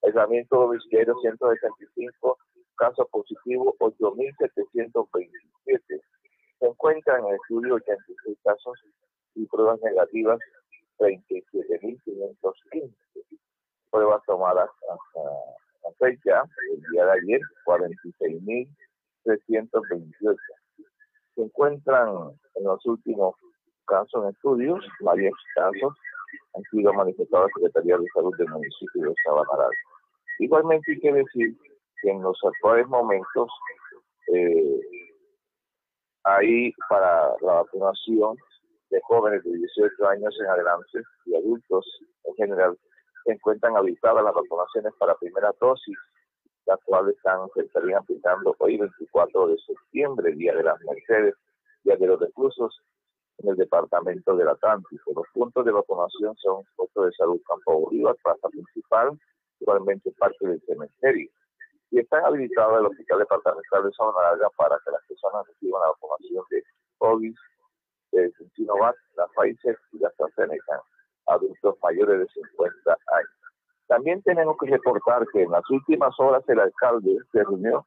Aislamiento 0.03 0.57
domiciliario 0.57 1.17
165, 1.19 2.37
casos 2.75 3.07
positivos 3.09 3.73
8.727. 3.79 6.01
Se 6.59 6.65
encuentran 6.65 7.25
en 7.25 7.35
estudio 7.35 7.75
86 7.75 8.37
casos 8.43 8.77
y 9.35 9.45
pruebas 9.45 9.79
negativas 9.81 10.39
37.515. 10.99 12.93
Pruebas 13.89 14.21
tomadas 14.25 14.69
hasta 14.69 15.21
la 15.83 15.91
fecha, 15.97 16.43
el 16.73 16.81
día 16.91 17.05
de 17.05 17.11
ayer, 17.11 17.39
46.000 17.65 18.67
328. 19.27 20.37
Se 21.35 21.41
encuentran 21.41 22.09
en 22.55 22.63
los 22.63 22.85
últimos 22.85 23.35
casos 23.85 24.23
en 24.23 24.29
estudios, 24.29 24.85
varios 25.01 25.33
casos 25.55 25.93
han 26.55 26.63
sido 26.71 26.93
manifestados 26.93 27.49
la 27.49 27.53
Secretaría 27.55 27.97
de 27.97 28.07
Salud 28.13 28.35
del 28.37 28.49
municipio 28.49 29.09
de 29.09 29.13
Sabana 29.23 29.69
Igualmente 30.39 30.91
hay 30.91 30.99
que 30.99 31.13
decir 31.13 31.57
que 32.01 32.11
en 32.11 32.21
los 32.21 32.37
actuales 32.43 32.87
momentos 32.87 33.49
eh, 34.33 34.79
hay 36.23 36.73
para 36.89 37.33
la 37.41 37.53
vacunación 37.53 38.37
de 38.89 38.99
jóvenes 39.03 39.43
de 39.43 39.51
18 39.51 40.07
años 40.07 40.35
en 40.39 40.47
adelante 40.47 41.01
y 41.25 41.35
adultos 41.35 41.85
en 42.25 42.35
general 42.35 42.77
se 43.25 43.33
encuentran 43.33 43.75
habilitadas 43.75 44.23
las 44.23 44.33
vacunaciones 44.33 44.93
para 44.97 45.15
primera 45.15 45.51
dosis, 45.59 45.97
las 46.67 46.79
cuales 46.83 47.15
están, 47.15 47.47
se 47.55 47.61
estarían 47.61 47.99
aplicando 47.99 48.55
hoy 48.59 48.77
24 48.77 49.47
de 49.47 49.57
septiembre, 49.59 50.33
Día 50.33 50.53
de 50.53 50.63
las 50.63 50.79
Mercedes, 50.81 51.33
Día 51.83 51.95
de 51.95 52.07
los 52.07 52.19
Reclusos, 52.19 52.81
en 53.39 53.49
el 53.49 53.55
departamento 53.55 54.35
del 54.35 54.49
Atlántico. 54.49 55.13
Los 55.15 55.25
puntos 55.33 55.65
de 55.65 55.71
vacunación 55.71 56.35
son 56.37 56.63
puntos 56.75 57.05
de 57.05 57.11
salud 57.13 57.41
Campo 57.47 57.79
Bolívar, 57.79 58.15
plaza 58.21 58.49
principal, 58.49 59.17
igualmente 59.59 60.11
parte 60.19 60.45
del 60.45 60.61
cementerio. 60.65 61.29
Y 61.91 61.99
están 61.99 62.25
habilitados 62.25 62.79
el 62.79 62.87
Hospital 62.87 63.19
Departamental 63.19 63.83
de 63.83 63.91
Zona 63.91 64.21
Larga 64.21 64.49
para 64.57 64.77
que 64.83 64.91
las 64.91 65.01
personas 65.07 65.47
reciban 65.47 65.81
la 65.81 65.87
vacunación 65.87 66.43
de 66.49 66.63
COVID, 66.97 67.35
de 68.11 68.33
Sinovac, 68.55 68.95
la 69.15 69.27
Pfizer 69.27 69.77
y 69.93 69.99
la 69.99 70.09
AstraZeneca, 70.09 70.81
adultos 71.27 71.75
mayores 71.81 72.19
de 72.19 72.27
50 72.27 72.91
años. 72.91 73.36
También 73.87 74.21
tenemos 74.21 74.57
que 74.59 74.69
reportar 74.69 75.25
que 75.31 75.43
en 75.43 75.51
las 75.51 75.67
últimas 75.69 76.13
horas 76.19 76.43
el 76.47 76.59
alcalde 76.59 77.17
se 77.31 77.43
reunió 77.43 77.85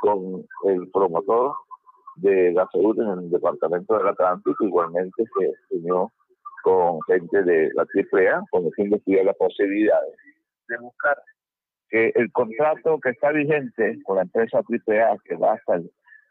con 0.00 0.46
el 0.64 0.90
promotor 0.90 1.54
de 2.16 2.52
la 2.52 2.68
salud 2.72 2.98
en 3.00 3.24
el 3.24 3.30
departamento 3.30 3.98
del 3.98 4.08
Atlántico, 4.08 4.64
igualmente 4.64 5.24
se 5.38 5.52
reunió 5.70 6.12
con 6.62 7.00
gente 7.02 7.42
de 7.42 7.70
la 7.74 7.82
AAA 7.82 8.44
con 8.50 8.66
el 8.66 8.72
fin 8.74 8.90
de 8.90 8.96
estudiar 8.96 9.24
las 9.24 9.36
posibilidades 9.36 10.16
de 10.68 10.78
buscar 10.78 11.16
que 11.88 12.12
el 12.14 12.32
contrato 12.32 12.98
que 13.00 13.10
está 13.10 13.30
vigente 13.32 13.98
con 14.04 14.16
la 14.16 14.22
empresa 14.22 14.58
AAA, 14.58 15.16
que 15.24 15.36
va 15.36 15.52
hasta 15.54 15.74
el 15.76 15.90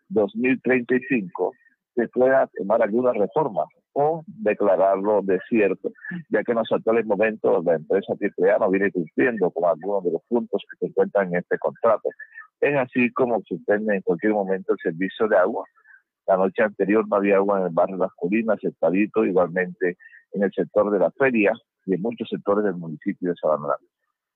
2035, 0.09 1.53
se 1.95 2.07
pueda 2.07 2.49
tomar 2.57 2.81
alguna 2.81 3.13
reforma 3.13 3.65
o 3.93 4.23
declararlo 4.27 5.21
desierto, 5.21 5.91
ya 6.29 6.43
que 6.43 6.51
en 6.51 6.57
los 6.57 6.71
actuales 6.71 7.05
momentos 7.05 7.63
la 7.63 7.75
empresa 7.75 8.13
AAA 8.13 8.57
no 8.59 8.69
viene 8.69 8.91
cumpliendo 8.91 9.51
con 9.51 9.65
algunos 9.65 10.03
de 10.03 10.11
los 10.11 10.21
puntos 10.27 10.63
que 10.69 10.77
se 10.77 10.85
encuentran 10.87 11.29
en 11.29 11.37
este 11.37 11.57
contrato. 11.59 12.09
Es 12.59 12.75
así 12.75 13.11
como 13.13 13.41
suspende 13.43 13.95
en 13.95 14.01
cualquier 14.01 14.33
momento 14.33 14.73
el 14.73 14.79
servicio 14.79 15.27
de 15.27 15.37
agua. 15.37 15.65
La 16.27 16.37
noche 16.37 16.63
anterior 16.63 17.07
no 17.07 17.17
había 17.17 17.37
agua 17.37 17.59
en 17.59 17.67
el 17.67 17.73
barrio 17.73 17.97
Las 17.97 18.13
Colinas, 18.15 18.57
el 18.63 18.73
Padito, 18.73 19.25
igualmente 19.25 19.97
en 20.31 20.43
el 20.43 20.51
sector 20.51 20.89
de 20.89 20.99
la 20.99 21.11
feria 21.11 21.51
y 21.85 21.93
en 21.95 22.01
muchos 22.01 22.29
sectores 22.29 22.63
del 22.63 22.75
municipio 22.75 23.29
de 23.29 23.35
Sabana 23.35 23.75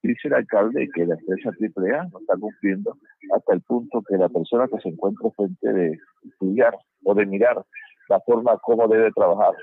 Dice 0.03 0.27
el 0.27 0.35
alcalde 0.35 0.87
que 0.93 1.05
la 1.05 1.15
empresa 1.15 1.49
AAA 1.49 2.07
no 2.11 2.19
está 2.19 2.35
cumpliendo 2.39 2.97
hasta 3.35 3.53
el 3.53 3.61
punto 3.61 4.03
que 4.07 4.17
la 4.17 4.29
persona 4.29 4.67
que 4.67 4.79
se 4.79 4.89
encuentra 4.89 5.29
frente 5.31 5.73
de 5.73 5.97
estudiar 6.23 6.75
o 7.03 7.15
de 7.15 7.25
mirar 7.25 7.63
la 8.09 8.19
forma 8.21 8.57
como 8.59 8.87
debe 8.87 9.11
trabajar 9.11 9.53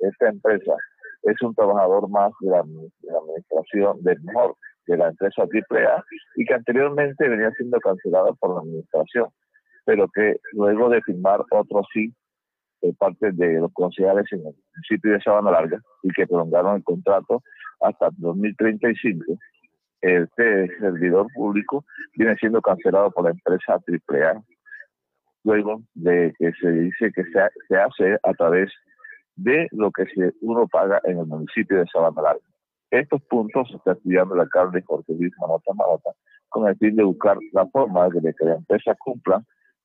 esta 0.00 0.28
empresa 0.28 0.76
es 1.22 1.42
un 1.42 1.54
trabajador 1.54 2.08
más 2.08 2.32
de 2.40 2.50
la, 2.50 2.60
administración 2.60 4.02
del 4.02 4.20
mejor 4.22 4.54
de 4.86 4.96
la 4.96 5.08
empresa 5.08 5.42
AAA 5.42 6.04
y 6.36 6.44
que 6.44 6.54
anteriormente 6.54 7.28
venía 7.28 7.50
siendo 7.52 7.78
cancelada 7.80 8.32
por 8.38 8.54
la 8.54 8.60
administración, 8.60 9.28
pero 9.84 10.08
que 10.14 10.36
luego 10.52 10.88
de 10.88 11.02
firmar 11.02 11.40
otro 11.50 11.82
sí 11.92 12.14
de 12.80 12.94
parte 12.94 13.32
de 13.32 13.54
los 13.54 13.72
concejales 13.72 14.26
en 14.32 14.38
el 14.38 14.54
municipio 14.74 15.12
de 15.12 15.20
Sabana 15.20 15.50
Larga 15.50 15.80
y 16.02 16.10
que 16.10 16.26
prolongaron 16.26 16.76
el 16.76 16.84
contrato 16.84 17.42
hasta 17.80 18.08
2035, 18.16 19.24
este 20.00 20.68
servidor 20.78 21.26
público 21.34 21.84
viene 22.16 22.36
siendo 22.36 22.60
cancelado 22.62 23.10
por 23.10 23.24
la 23.24 23.30
empresa 23.30 23.74
AAA 23.74 24.42
luego 25.44 25.82
de 25.94 26.32
que 26.38 26.52
se 26.60 26.70
dice 26.70 27.12
que 27.12 27.24
se, 27.24 27.40
se 27.68 27.76
hace 27.76 28.18
a 28.22 28.32
través 28.34 28.70
de 29.36 29.68
lo 29.72 29.90
que 29.92 30.04
uno 30.40 30.66
paga 30.66 31.00
en 31.04 31.18
el 31.18 31.26
municipio 31.26 31.78
de 31.78 31.86
Sabana 31.92 32.22
Larga. 32.22 32.46
Estos 32.90 33.22
puntos 33.24 33.68
se 33.68 33.76
está 33.76 33.92
estudiando 33.92 34.34
el 34.34 34.40
alcalde 34.40 34.82
Jorge 34.82 35.12
Luis 35.12 35.32
Manota 35.40 35.72
Manota 35.74 36.10
con 36.48 36.66
el 36.66 36.76
fin 36.76 36.96
de 36.96 37.04
buscar 37.04 37.36
la 37.52 37.66
forma 37.66 38.08
de 38.08 38.34
que 38.34 38.44
la 38.44 38.54
empresa 38.54 38.94
cumpla 38.98 39.42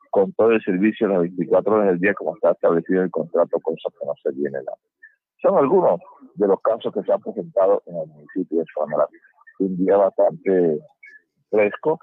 con 0.09 0.31
todo 0.33 0.51
el 0.51 0.63
servicio 0.63 1.07
las 1.07 1.21
24 1.21 1.73
horas 1.73 1.87
del 1.87 1.99
día 1.99 2.13
como 2.13 2.35
está 2.35 2.51
establecido 2.51 2.99
en 2.99 3.05
el 3.05 3.11
contrato, 3.11 3.59
con 3.61 3.75
que 3.75 4.05
no 4.05 4.13
se 4.21 4.49
la. 4.49 4.73
Son 5.41 5.57
algunos 5.57 5.99
de 6.35 6.47
los 6.47 6.61
casos 6.61 6.93
que 6.93 7.01
se 7.01 7.11
han 7.11 7.19
presentado 7.19 7.81
en 7.87 7.97
el 7.97 8.07
municipio 8.07 8.59
de 8.59 8.65
Sabana 8.73 8.97
Larga. 8.97 9.17
Un 9.59 9.77
día 9.77 9.97
bastante 9.97 10.79
fresco, 11.49 11.99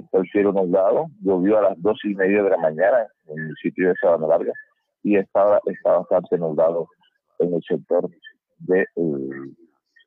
está 0.00 0.18
el 0.18 0.28
cielo 0.30 0.52
nublado, 0.52 1.06
llovió 1.22 1.58
a 1.58 1.62
las 1.62 1.82
dos 1.82 1.98
y 2.04 2.14
media 2.14 2.42
de 2.42 2.50
la 2.50 2.58
mañana 2.58 3.06
en 3.28 3.38
el 3.38 3.54
sitio 3.62 3.88
de 3.88 3.94
Sabana 4.00 4.26
Larga 4.26 4.52
y 5.02 5.16
estaba, 5.16 5.60
está 5.66 5.98
bastante 5.98 6.38
nublado 6.38 6.88
en 7.38 7.54
el 7.54 7.62
sector 7.62 8.08
de, 8.58 8.86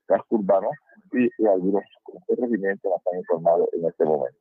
casco 0.07 0.35
urbano 0.35 0.69
y, 1.13 1.29
algunos 1.45 1.83
regimientos 2.27 2.91
están 2.97 3.19
informados 3.19 3.69
en 3.73 3.85
este 3.85 4.05
momento. 4.05 4.37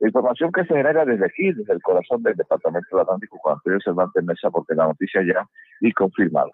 La 0.00 0.08
información 0.08 0.52
que 0.52 0.62
se 0.62 0.74
genera 0.74 1.04
desde 1.04 1.26
aquí, 1.26 1.52
desde 1.52 1.72
el 1.72 1.82
corazón 1.82 2.22
del 2.22 2.36
Departamento 2.36 2.88
del 2.92 3.00
Atlántico, 3.00 3.38
con 3.42 3.54
Antonio 3.54 3.80
Cervantes 3.82 4.24
Mesa, 4.24 4.50
porque 4.50 4.74
la 4.74 4.86
noticia 4.86 5.22
ya 5.22 5.44
y 5.80 5.92
confirmada. 5.92 6.50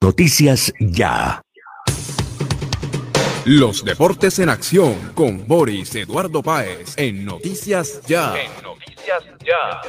Noticias 0.00 0.72
ya. 0.78 1.43
Los 3.46 3.84
deportes 3.84 4.38
en 4.38 4.48
acción 4.48 5.12
con 5.14 5.46
Boris 5.46 5.94
Eduardo 5.96 6.42
Páez 6.42 6.96
en 6.96 7.26
Noticias 7.26 8.00
Ya. 8.06 8.34
En 8.40 8.62
Noticias 8.62 9.22
Ya. 9.44 9.82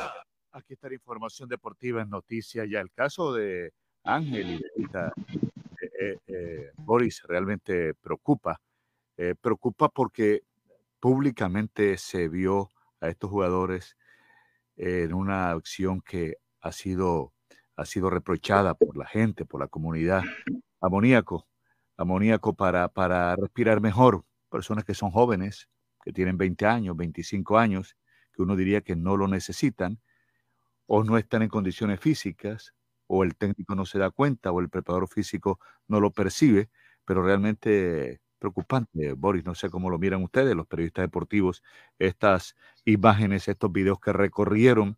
Aquí 0.51 0.73
está 0.73 0.89
la 0.89 0.95
información 0.95 1.47
deportiva 1.47 2.01
en 2.01 2.09
Noticias 2.09 2.67
Ya. 2.69 2.81
El 2.81 2.91
caso 2.91 3.33
de 3.33 3.71
Ángel 4.03 4.61
y 4.75 4.83
de 4.83 4.99
eh, 4.99 5.91
eh, 6.01 6.17
eh, 6.27 6.71
Boris 6.75 7.23
realmente 7.23 7.93
preocupa. 7.93 8.59
preocupa 9.39 9.87
porque 9.87 10.41
públicamente 10.99 11.97
se 11.97 12.27
vio 12.27 12.69
a 12.99 13.07
estos 13.07 13.29
jugadores 13.29 13.95
en 14.75 15.13
una 15.13 15.51
acción 15.51 16.01
que 16.01 16.39
ha 16.59 16.73
sido, 16.73 17.31
ha 17.77 17.85
sido 17.85 18.09
reprochada 18.09 18.73
por 18.73 18.97
la 18.97 19.05
gente, 19.05 19.45
por 19.45 19.61
la 19.61 19.69
comunidad. 19.69 20.23
Amoníaco, 20.81 21.47
amoníaco 21.97 22.53
para, 22.53 22.87
para 22.89 23.35
respirar 23.35 23.81
mejor. 23.81 24.23
Personas 24.49 24.83
que 24.85 24.93
son 24.93 25.11
jóvenes, 25.11 25.69
que 26.03 26.13
tienen 26.13 26.37
20 26.37 26.65
años, 26.65 26.95
25 26.95 27.57
años, 27.57 27.97
que 28.33 28.41
uno 28.41 28.55
diría 28.55 28.81
que 28.81 28.95
no 28.95 29.17
lo 29.17 29.27
necesitan, 29.27 29.99
o 30.87 31.03
no 31.03 31.17
están 31.17 31.41
en 31.41 31.49
condiciones 31.49 31.99
físicas, 31.99 32.73
o 33.07 33.23
el 33.23 33.35
técnico 33.35 33.75
no 33.75 33.85
se 33.85 33.99
da 33.99 34.11
cuenta, 34.11 34.51
o 34.51 34.59
el 34.59 34.69
preparador 34.69 35.07
físico 35.07 35.59
no 35.87 35.99
lo 35.99 36.11
percibe, 36.11 36.69
pero 37.05 37.23
realmente 37.23 38.21
preocupante, 38.39 39.13
Boris, 39.13 39.45
no 39.45 39.55
sé 39.55 39.69
cómo 39.69 39.89
lo 39.89 39.97
miran 39.97 40.23
ustedes, 40.23 40.55
los 40.55 40.67
periodistas 40.67 41.03
deportivos, 41.03 41.63
estas 41.99 42.55
imágenes, 42.83 43.47
estos 43.47 43.71
videos 43.71 43.99
que 43.99 44.13
recorrieron, 44.13 44.97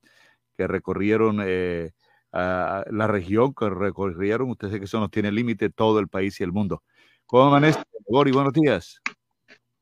que 0.58 0.68
recorrieron 0.68 1.40
eh, 1.46 1.92
la 2.38 3.08
región 3.08 3.54
que 3.54 3.70
recorrieron. 3.70 4.50
Ustedes 4.50 4.80
que 4.80 4.86
eso 4.86 5.00
nos 5.00 5.12
tiene 5.12 5.32
límite 5.32 5.70
todo 5.70 6.00
el 6.00 6.08
país 6.08 6.40
y 6.40 6.44
el 6.44 6.52
mundo. 6.52 6.84
¿Cómo 7.26 7.46
amanece, 7.46 7.82
Gori? 8.08 8.32
Buenos 8.32 8.54
días. 8.54 9.02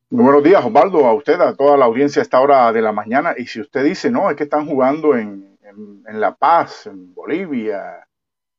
Muy 0.09 0.23
buenos 0.23 0.43
días, 0.43 0.63
Osvaldo, 0.63 1.05
a 1.05 1.13
usted, 1.13 1.41
a 1.41 1.55
toda 1.55 1.77
la 1.77 1.85
audiencia 1.85 2.21
a 2.21 2.23
esta 2.23 2.39
hora 2.39 2.71
de 2.71 2.81
la 2.81 2.91
mañana. 2.91 3.33
Y 3.37 3.47
si 3.47 3.59
usted 3.59 3.83
dice, 3.83 4.09
no, 4.11 4.29
es 4.29 4.35
que 4.35 4.43
están 4.43 4.67
jugando 4.67 5.15
en, 5.15 5.57
en, 5.63 6.21
La 6.21 6.35
Paz, 6.35 6.87
en 6.87 7.13
Bolivia, 7.13 8.07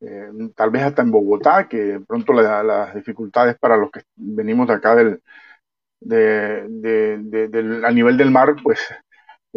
eh, 0.00 0.28
tal 0.54 0.70
vez 0.70 0.82
hasta 0.82 1.02
en 1.02 1.10
Bogotá, 1.10 1.68
que 1.68 2.00
pronto 2.06 2.32
las 2.32 2.94
dificultades 2.94 3.56
para 3.58 3.76
los 3.76 3.90
que 3.90 4.02
venimos 4.16 4.66
de 4.66 4.74
acá 4.74 4.96
del, 4.96 5.22
de, 6.00 6.66
de, 6.68 7.48
del, 7.48 7.84
a 7.84 7.90
nivel 7.90 8.16
del 8.16 8.30
mar, 8.30 8.56
pues 8.62 8.80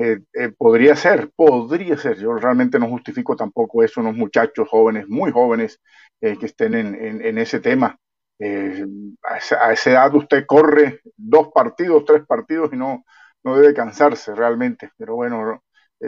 eh, 0.01 0.21
eh, 0.33 0.49
podría 0.57 0.95
ser, 0.95 1.29
podría 1.35 1.97
ser. 1.97 2.17
Yo 2.17 2.33
realmente 2.35 2.79
no 2.79 2.87
justifico 2.87 3.35
tampoco 3.35 3.83
eso, 3.83 3.99
unos 3.99 4.15
muchachos 4.15 4.69
jóvenes, 4.69 5.09
muy 5.09 5.29
jóvenes, 5.31 5.81
eh, 6.21 6.37
que 6.37 6.45
estén 6.45 6.73
en, 6.73 7.37
ese 7.37 7.59
tema. 7.59 7.97
A 8.39 9.37
esa, 9.37 9.65
a, 9.65 9.73
esa, 9.73 9.91
edad 9.91 10.15
usted 10.15 10.45
corre 10.45 11.01
dos 11.17 11.49
partidos, 11.53 12.05
tres 12.05 12.25
partidos 12.25 12.71
y 12.71 12.77
no, 12.77 13.03
no 13.43 13.57
debe 13.57 13.73
cansarse 13.73 14.33
realmente. 14.33 14.91
Pero 14.97 15.15
bueno, 15.15 15.61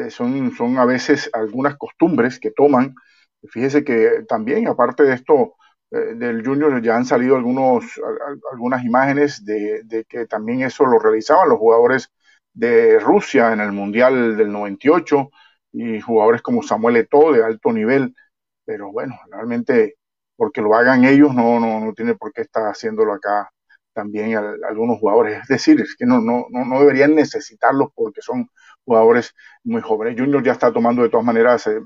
son, 0.10 0.52
son 0.56 0.78
a 0.78 0.86
veces 0.86 1.30
algunas 1.34 1.76
costumbres 1.78 2.40
que 2.40 2.52
toman. 2.52 2.96
Fíjese 3.50 3.84
que 3.84 4.24
también, 4.28 4.70
aparte 4.70 5.04
de 5.04 5.16
esto, 5.16 5.56
del 5.90 6.46
Junior 6.46 6.82
ya 6.82 6.96
han 6.96 7.06
salido 7.06 7.36
algunos, 7.36 8.00
algunas 8.54 8.86
imágenes 8.86 9.44
de, 9.44 10.06
que 10.08 10.28
también 10.28 10.62
eso 10.62 10.86
lo 10.86 10.98
realizaban 11.00 11.50
los 11.50 11.60
jugadores 11.60 12.10
de 12.54 13.00
Rusia 13.00 13.54
en 13.54 13.62
el 13.62 13.72
Mundial 13.72 14.38
del 14.38 14.52
98 14.52 15.30
y 15.74 16.02
jugadores 16.02 16.42
como 16.42 16.64
Samuel 16.64 16.98
Eto'o 16.98 17.34
de 17.34 17.44
alto 17.44 17.72
nivel, 17.72 18.16
pero 18.66 18.92
bueno, 18.92 19.20
realmente 19.32 19.96
porque 20.36 20.62
lo 20.62 20.76
hagan 20.76 21.06
ellos 21.06 21.34
no, 21.36 21.60
no, 21.60 21.80
no 21.80 21.94
tiene 21.94 22.16
por 22.16 22.34
qué 22.34 22.42
estar 22.42 22.64
haciéndolo 22.64 23.14
acá 23.14 23.52
también 23.94 24.36
algunos 24.68 25.00
jugadores. 25.00 25.42
Es 25.42 25.48
decir, 25.48 25.80
es 25.82 25.96
que 25.96 26.06
no, 26.06 26.22
no, 26.22 26.48
no, 26.50 26.80
deberían 26.80 27.16
necesitarlos 27.16 27.90
porque 27.94 28.22
son 28.22 28.50
jugadores 28.84 29.34
muy 29.64 29.82
jóvenes. 29.82 30.20
Junior 30.20 30.44
ya 30.44 30.54
está 30.54 30.72
tomando 30.72 31.04
de 31.04 31.10
todas 31.10 31.26
maneras 31.26 31.68
eh, 31.68 31.80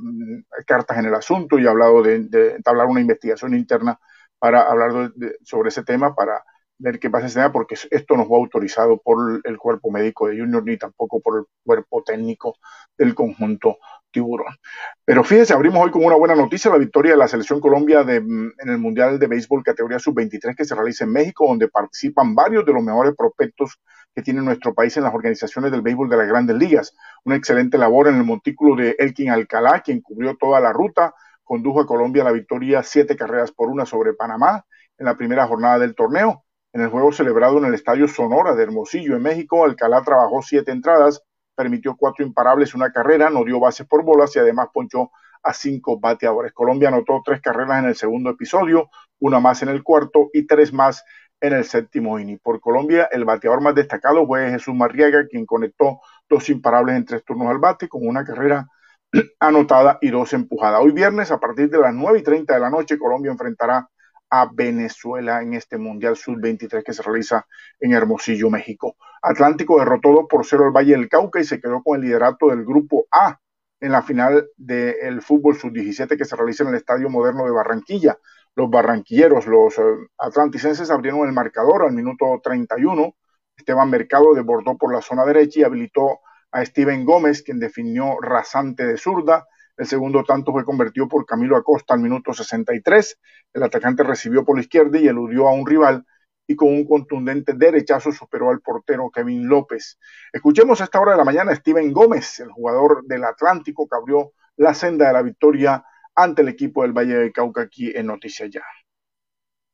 cartas 0.65 0.97
en 0.97 1.05
el 1.05 1.15
asunto 1.15 1.59
y 1.59 1.67
ha 1.67 1.71
hablado 1.71 2.01
de, 2.01 2.19
de, 2.29 2.61
hablar 2.65 2.87
una 2.87 3.01
investigación 3.01 3.53
interna 3.55 3.99
para 4.39 4.61
hablar 4.61 5.11
sobre 5.43 5.69
ese 5.69 5.83
tema, 5.83 6.15
para 6.15 6.43
ver 6.77 6.99
qué 6.99 7.09
pasa 7.09 7.27
ese 7.27 7.35
tema, 7.39 7.51
porque 7.51 7.75
esto 7.89 8.17
no 8.17 8.25
fue 8.25 8.37
autorizado 8.37 8.97
por 8.97 9.41
el 9.43 9.57
cuerpo 9.57 9.91
médico 9.91 10.27
de 10.27 10.39
Junior 10.39 10.63
ni 10.65 10.77
tampoco 10.77 11.21
por 11.21 11.39
el 11.39 11.45
cuerpo 11.63 12.03
técnico 12.03 12.57
del 12.97 13.15
conjunto 13.15 13.77
tiburón. 14.11 14.55
Pero 15.03 15.23
fíjense, 15.23 15.53
abrimos 15.53 15.83
hoy 15.83 15.91
con 15.91 16.05
una 16.05 16.15
buena 16.15 16.35
noticia, 16.35 16.71
la 16.71 16.77
victoria 16.77 17.11
de 17.11 17.17
la 17.17 17.27
selección 17.27 17.59
Colombia 17.59 18.03
de, 18.03 18.15
en 18.15 18.69
el 18.69 18.77
Mundial 18.77 19.19
de 19.19 19.27
Béisbol 19.27 19.63
categoría 19.63 19.99
sub-23 19.99 20.55
que 20.55 20.65
se 20.65 20.75
realiza 20.75 21.03
en 21.03 21.11
México, 21.11 21.47
donde 21.47 21.67
participan 21.67 22.33
varios 22.33 22.65
de 22.65 22.73
los 22.73 22.83
mejores 22.83 23.13
prospectos 23.15 23.79
que 24.15 24.21
tiene 24.21 24.41
nuestro 24.41 24.73
país 24.73 24.95
en 24.95 25.03
las 25.03 25.13
organizaciones 25.13 25.71
del 25.71 25.81
béisbol 25.81 26.09
de 26.09 26.17
las 26.17 26.27
grandes 26.27 26.55
ligas. 26.55 26.95
Una 27.25 27.35
excelente 27.35 27.77
labor 27.77 28.07
en 28.07 28.15
el 28.15 28.23
montículo 28.23 28.81
de 28.81 28.95
Elkin 28.97 29.29
Alcalá, 29.29 29.81
quien 29.81 30.01
cubrió 30.01 30.37
toda 30.37 30.61
la 30.61 30.71
ruta, 30.71 31.13
condujo 31.43 31.81
a 31.81 31.85
Colombia 31.85 32.21
a 32.21 32.25
la 32.25 32.31
victoria 32.31 32.81
siete 32.81 33.17
carreras 33.17 33.51
por 33.51 33.67
una 33.67 33.85
sobre 33.85 34.13
Panamá 34.13 34.65
en 34.97 35.05
la 35.05 35.17
primera 35.17 35.45
jornada 35.45 35.79
del 35.79 35.93
torneo. 35.93 36.44
En 36.75 36.81
el 36.81 36.89
juego 36.89 37.13
celebrado 37.13 37.57
en 37.57 37.63
el 37.63 37.73
Estadio 37.73 38.05
Sonora 38.05 38.53
de 38.53 38.63
Hermosillo, 38.63 39.15
en 39.15 39.21
México, 39.21 39.63
Alcalá 39.63 40.01
trabajó 40.01 40.41
siete 40.41 40.73
entradas, 40.73 41.23
permitió 41.55 41.95
cuatro 41.95 42.25
imparables, 42.25 42.75
una 42.75 42.91
carrera, 42.91 43.29
no 43.29 43.45
dio 43.45 43.61
bases 43.61 43.87
por 43.87 44.03
bolas 44.03 44.35
y 44.35 44.39
además 44.39 44.67
ponchó 44.73 45.09
a 45.41 45.53
cinco 45.53 45.97
bateadores. 45.97 46.51
Colombia 46.51 46.89
anotó 46.89 47.21
tres 47.23 47.39
carreras 47.39 47.79
en 47.79 47.85
el 47.85 47.95
segundo 47.95 48.29
episodio, 48.29 48.89
una 49.19 49.39
más 49.39 49.63
en 49.63 49.69
el 49.69 49.83
cuarto 49.83 50.29
y 50.33 50.47
tres 50.47 50.73
más 50.73 51.05
en 51.39 51.53
el 51.53 51.63
séptimo 51.63 52.19
inning. 52.19 52.39
Por 52.43 52.59
Colombia, 52.59 53.07
el 53.09 53.23
bateador 53.23 53.61
más 53.61 53.73
destacado 53.73 54.27
fue 54.27 54.49
Jesús 54.49 54.75
Marriaga, 54.75 55.27
quien 55.29 55.45
conectó 55.45 56.01
dos 56.27 56.49
imparables 56.49 56.97
en 56.97 57.05
tres 57.05 57.23
turnos 57.23 57.47
al 57.47 57.59
bate 57.59 57.87
con 57.87 58.05
una 58.05 58.25
carrera 58.25 58.67
anotada 59.39 59.97
y 60.01 60.09
dos 60.09 60.33
empujadas. 60.33 60.81
Hoy 60.83 60.91
viernes, 60.91 61.31
a 61.31 61.39
partir 61.39 61.69
de 61.69 61.79
las 61.79 61.93
nueve 61.93 62.19
y 62.19 62.23
treinta 62.23 62.53
de 62.53 62.59
la 62.59 62.69
noche, 62.69 62.97
Colombia 62.97 63.31
enfrentará 63.31 63.87
a 64.29 64.49
Venezuela 64.51 65.41
en 65.41 65.53
este 65.53 65.77
Mundial 65.77 66.15
Sub-23 66.15 66.83
que 66.83 66.93
se 66.93 67.03
realiza 67.03 67.45
en 67.79 67.93
Hermosillo, 67.93 68.49
México. 68.49 68.95
Atlántico 69.21 69.79
derrotó 69.79 70.11
2 70.11 70.25
por 70.29 70.45
0 70.45 70.65
al 70.65 70.71
Valle 70.71 70.91
del 70.93 71.09
Cauca 71.09 71.39
y 71.39 71.45
se 71.45 71.59
quedó 71.59 71.81
con 71.83 71.97
el 71.97 72.05
liderato 72.05 72.47
del 72.47 72.63
grupo 72.63 73.05
A 73.11 73.39
en 73.79 73.91
la 73.91 74.01
final 74.01 74.47
del 74.57 75.21
fútbol 75.21 75.55
sub-17 75.57 76.17
que 76.17 76.25
se 76.25 76.35
realiza 76.35 76.63
en 76.63 76.69
el 76.69 76.75
Estadio 76.75 77.09
Moderno 77.09 77.45
de 77.45 77.51
Barranquilla. 77.51 78.17
Los 78.55 78.69
barranquilleros, 78.69 79.47
los 79.47 79.77
eh, 79.77 79.81
atlanticenses 80.17 80.89
abrieron 80.89 81.27
el 81.27 81.33
marcador 81.33 81.83
al 81.83 81.91
minuto 81.91 82.39
31. 82.41 83.15
Esteban 83.57 83.89
Mercado 83.89 84.33
desbordó 84.33 84.77
por 84.77 84.93
la 84.93 85.01
zona 85.01 85.25
derecha 85.25 85.59
y 85.59 85.63
habilitó 85.63 86.19
a 86.51 86.63
Steven 86.63 87.05
Gómez, 87.05 87.43
quien 87.43 87.59
definió 87.59 88.17
rasante 88.21 88.85
de 88.85 88.97
zurda. 88.97 89.45
El 89.77 89.85
segundo 89.85 90.23
tanto 90.23 90.51
fue 90.51 90.63
convertido 90.63 91.07
por 91.07 91.25
Camilo 91.25 91.57
Acosta 91.57 91.93
al 91.93 91.99
minuto 91.99 92.33
63. 92.33 93.19
El 93.53 93.63
atacante 93.63 94.03
recibió 94.03 94.45
por 94.45 94.55
la 94.55 94.61
izquierda 94.61 94.97
y 94.97 95.07
eludió 95.07 95.47
a 95.47 95.53
un 95.53 95.65
rival 95.65 96.05
y 96.47 96.55
con 96.55 96.69
un 96.69 96.85
contundente 96.85 97.53
derechazo 97.53 98.11
superó 98.11 98.49
al 98.51 98.61
portero 98.61 99.09
Kevin 99.09 99.47
López. 99.47 99.99
Escuchemos 100.31 100.79
a 100.79 100.85
esta 100.85 100.99
hora 100.99 101.13
de 101.13 101.17
la 101.17 101.25
mañana 101.25 101.51
a 101.51 101.55
Steven 101.55 101.91
Gómez, 101.91 102.39
el 102.39 102.51
jugador 102.51 103.03
del 103.05 103.23
Atlántico 103.23 103.87
que 103.87 103.97
abrió 103.97 104.31
la 104.57 104.73
senda 104.73 105.07
de 105.07 105.13
la 105.13 105.21
victoria 105.21 105.83
ante 106.13 106.41
el 106.43 106.49
equipo 106.49 106.83
del 106.83 106.93
Valle 106.93 107.15
de 107.15 107.31
Cauca 107.31 107.61
aquí 107.63 107.91
en 107.93 108.07
Noticias 108.07 108.49
Ya. 108.49 108.63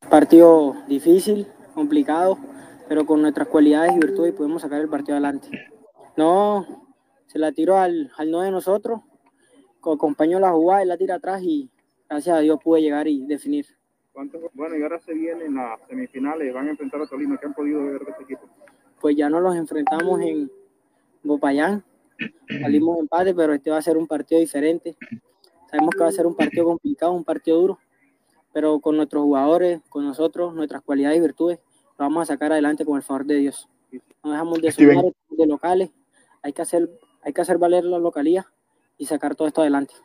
Partido 0.10 0.76
difícil, 0.88 1.48
complicado, 1.76 2.40
pero 2.88 3.06
con 3.06 3.22
nuestras 3.22 3.48
cualidades 3.48 3.94
y 3.94 4.00
virtudes 4.00 4.34
podemos 4.34 4.64
sacar 4.64 4.82
el 4.82 4.90
partido 4.90 5.16
adelante. 5.16 5.50
No, 6.18 6.66
se 7.28 7.38
la 7.38 7.52
tiró 7.52 7.78
al, 7.78 8.12
al 8.18 8.32
no 8.32 8.42
de 8.42 8.50
nosotros, 8.50 9.02
acompañó 9.84 10.40
la 10.40 10.52
jugada, 10.52 10.84
y 10.84 10.88
la 10.88 10.98
tira 10.98 11.16
atrás 11.16 11.42
y 11.44 11.70
gracias 12.10 12.36
a 12.36 12.40
Dios 12.40 12.60
pude 12.64 12.82
llegar 12.82 13.08
y 13.08 13.26
definir. 13.26 13.66
Bueno, 14.54 14.78
y 14.78 14.84
ahora 14.84 15.00
se 15.00 15.14
vienen 15.14 15.56
las 15.56 15.80
semifinales, 15.88 16.54
van 16.54 16.68
a 16.68 16.72
enfrentar 16.72 17.02
a 17.02 17.08
Tolima. 17.08 17.38
¿Qué 17.38 17.46
han 17.46 17.54
podido 17.54 17.86
ver 17.86 18.04
de 18.04 18.12
este 18.12 18.24
equipo? 18.24 18.42
Pues 19.00 19.16
ya 19.16 19.30
nos 19.30 19.42
los 19.42 19.56
enfrentamos 19.56 20.22
en 20.22 20.52
Bopayán, 21.24 21.84
salimos 22.62 23.00
empate, 23.00 23.34
pero 23.34 23.54
este 23.54 23.72
va 23.72 23.78
a 23.78 23.82
ser 23.82 23.98
un 23.98 24.08
partido 24.08 24.40
diferente. 24.40 24.98
Sabemos 25.70 25.96
que 25.96 26.04
va 26.04 26.10
a 26.10 26.12
ser 26.12 26.28
un 26.28 26.36
partido 26.36 26.66
complicado, 26.66 27.14
un 27.14 27.24
partido 27.24 27.60
duro, 27.60 27.80
pero 28.52 28.80
con 28.80 28.98
nuestros 28.98 29.24
jugadores, 29.24 29.82
con 29.90 30.04
nosotros, 30.04 30.54
nuestras 30.54 30.82
cualidades 30.82 31.18
y 31.18 31.22
virtudes, 31.22 31.60
lo 31.98 32.06
vamos 32.06 32.24
a 32.24 32.34
sacar 32.34 32.52
adelante 32.52 32.86
con 32.86 32.98
el 32.98 33.04
favor 33.04 33.26
de 33.26 33.36
Dios. 33.36 33.70
No 34.24 34.32
dejamos 34.32 34.62
de 34.62 34.72
sumar 34.72 35.06
de 35.30 35.48
locales, 35.48 35.92
hay 36.44 36.52
que 36.52 36.62
hacer, 36.62 36.90
hay 37.24 37.34
que 37.34 37.42
hacer 37.42 37.58
valer 37.58 37.86
la 37.86 37.98
localía 37.98 38.46
y 39.02 39.06
sacar 39.08 39.36
todo 39.36 39.48
esto 39.48 39.62
adelante. 39.62 39.96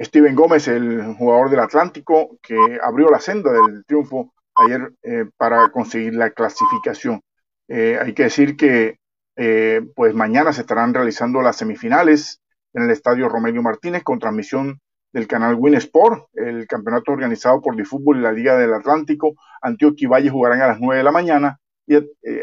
Steven 0.00 0.34
Gómez, 0.34 0.66
el 0.66 1.14
jugador 1.14 1.50
del 1.50 1.60
Atlántico, 1.60 2.36
que 2.42 2.80
abrió 2.82 3.08
la 3.08 3.20
senda 3.20 3.52
del 3.52 3.84
triunfo 3.86 4.34
ayer 4.56 4.92
eh, 5.04 5.26
para 5.36 5.70
conseguir 5.70 6.14
la 6.16 6.30
clasificación. 6.30 7.22
Eh, 7.68 7.96
hay 8.02 8.12
que 8.12 8.24
decir 8.24 8.56
que 8.56 8.98
eh, 9.36 9.82
pues 9.94 10.14
mañana 10.14 10.52
se 10.52 10.62
estarán 10.62 10.94
realizando 10.94 11.40
las 11.42 11.58
semifinales 11.58 12.40
en 12.74 12.82
el 12.82 12.90
estadio 12.90 13.28
Romelio 13.28 13.62
Martínez 13.62 14.02
con 14.02 14.18
transmisión 14.18 14.80
del 15.12 15.28
canal 15.28 15.54
Win 15.54 15.76
Sport, 15.76 16.26
el 16.34 16.66
campeonato 16.66 17.12
organizado 17.12 17.62
por 17.62 17.76
Difútbol 17.76 18.18
y 18.18 18.22
la 18.22 18.32
Liga 18.32 18.56
del 18.56 18.74
Atlántico. 18.74 19.36
Antioquia 19.62 20.06
y 20.06 20.08
Valle 20.08 20.30
jugarán 20.30 20.60
a 20.60 20.66
las 20.66 20.80
9 20.80 20.98
de 20.98 21.04
la 21.04 21.12
mañana, 21.12 21.60
y, 21.86 21.94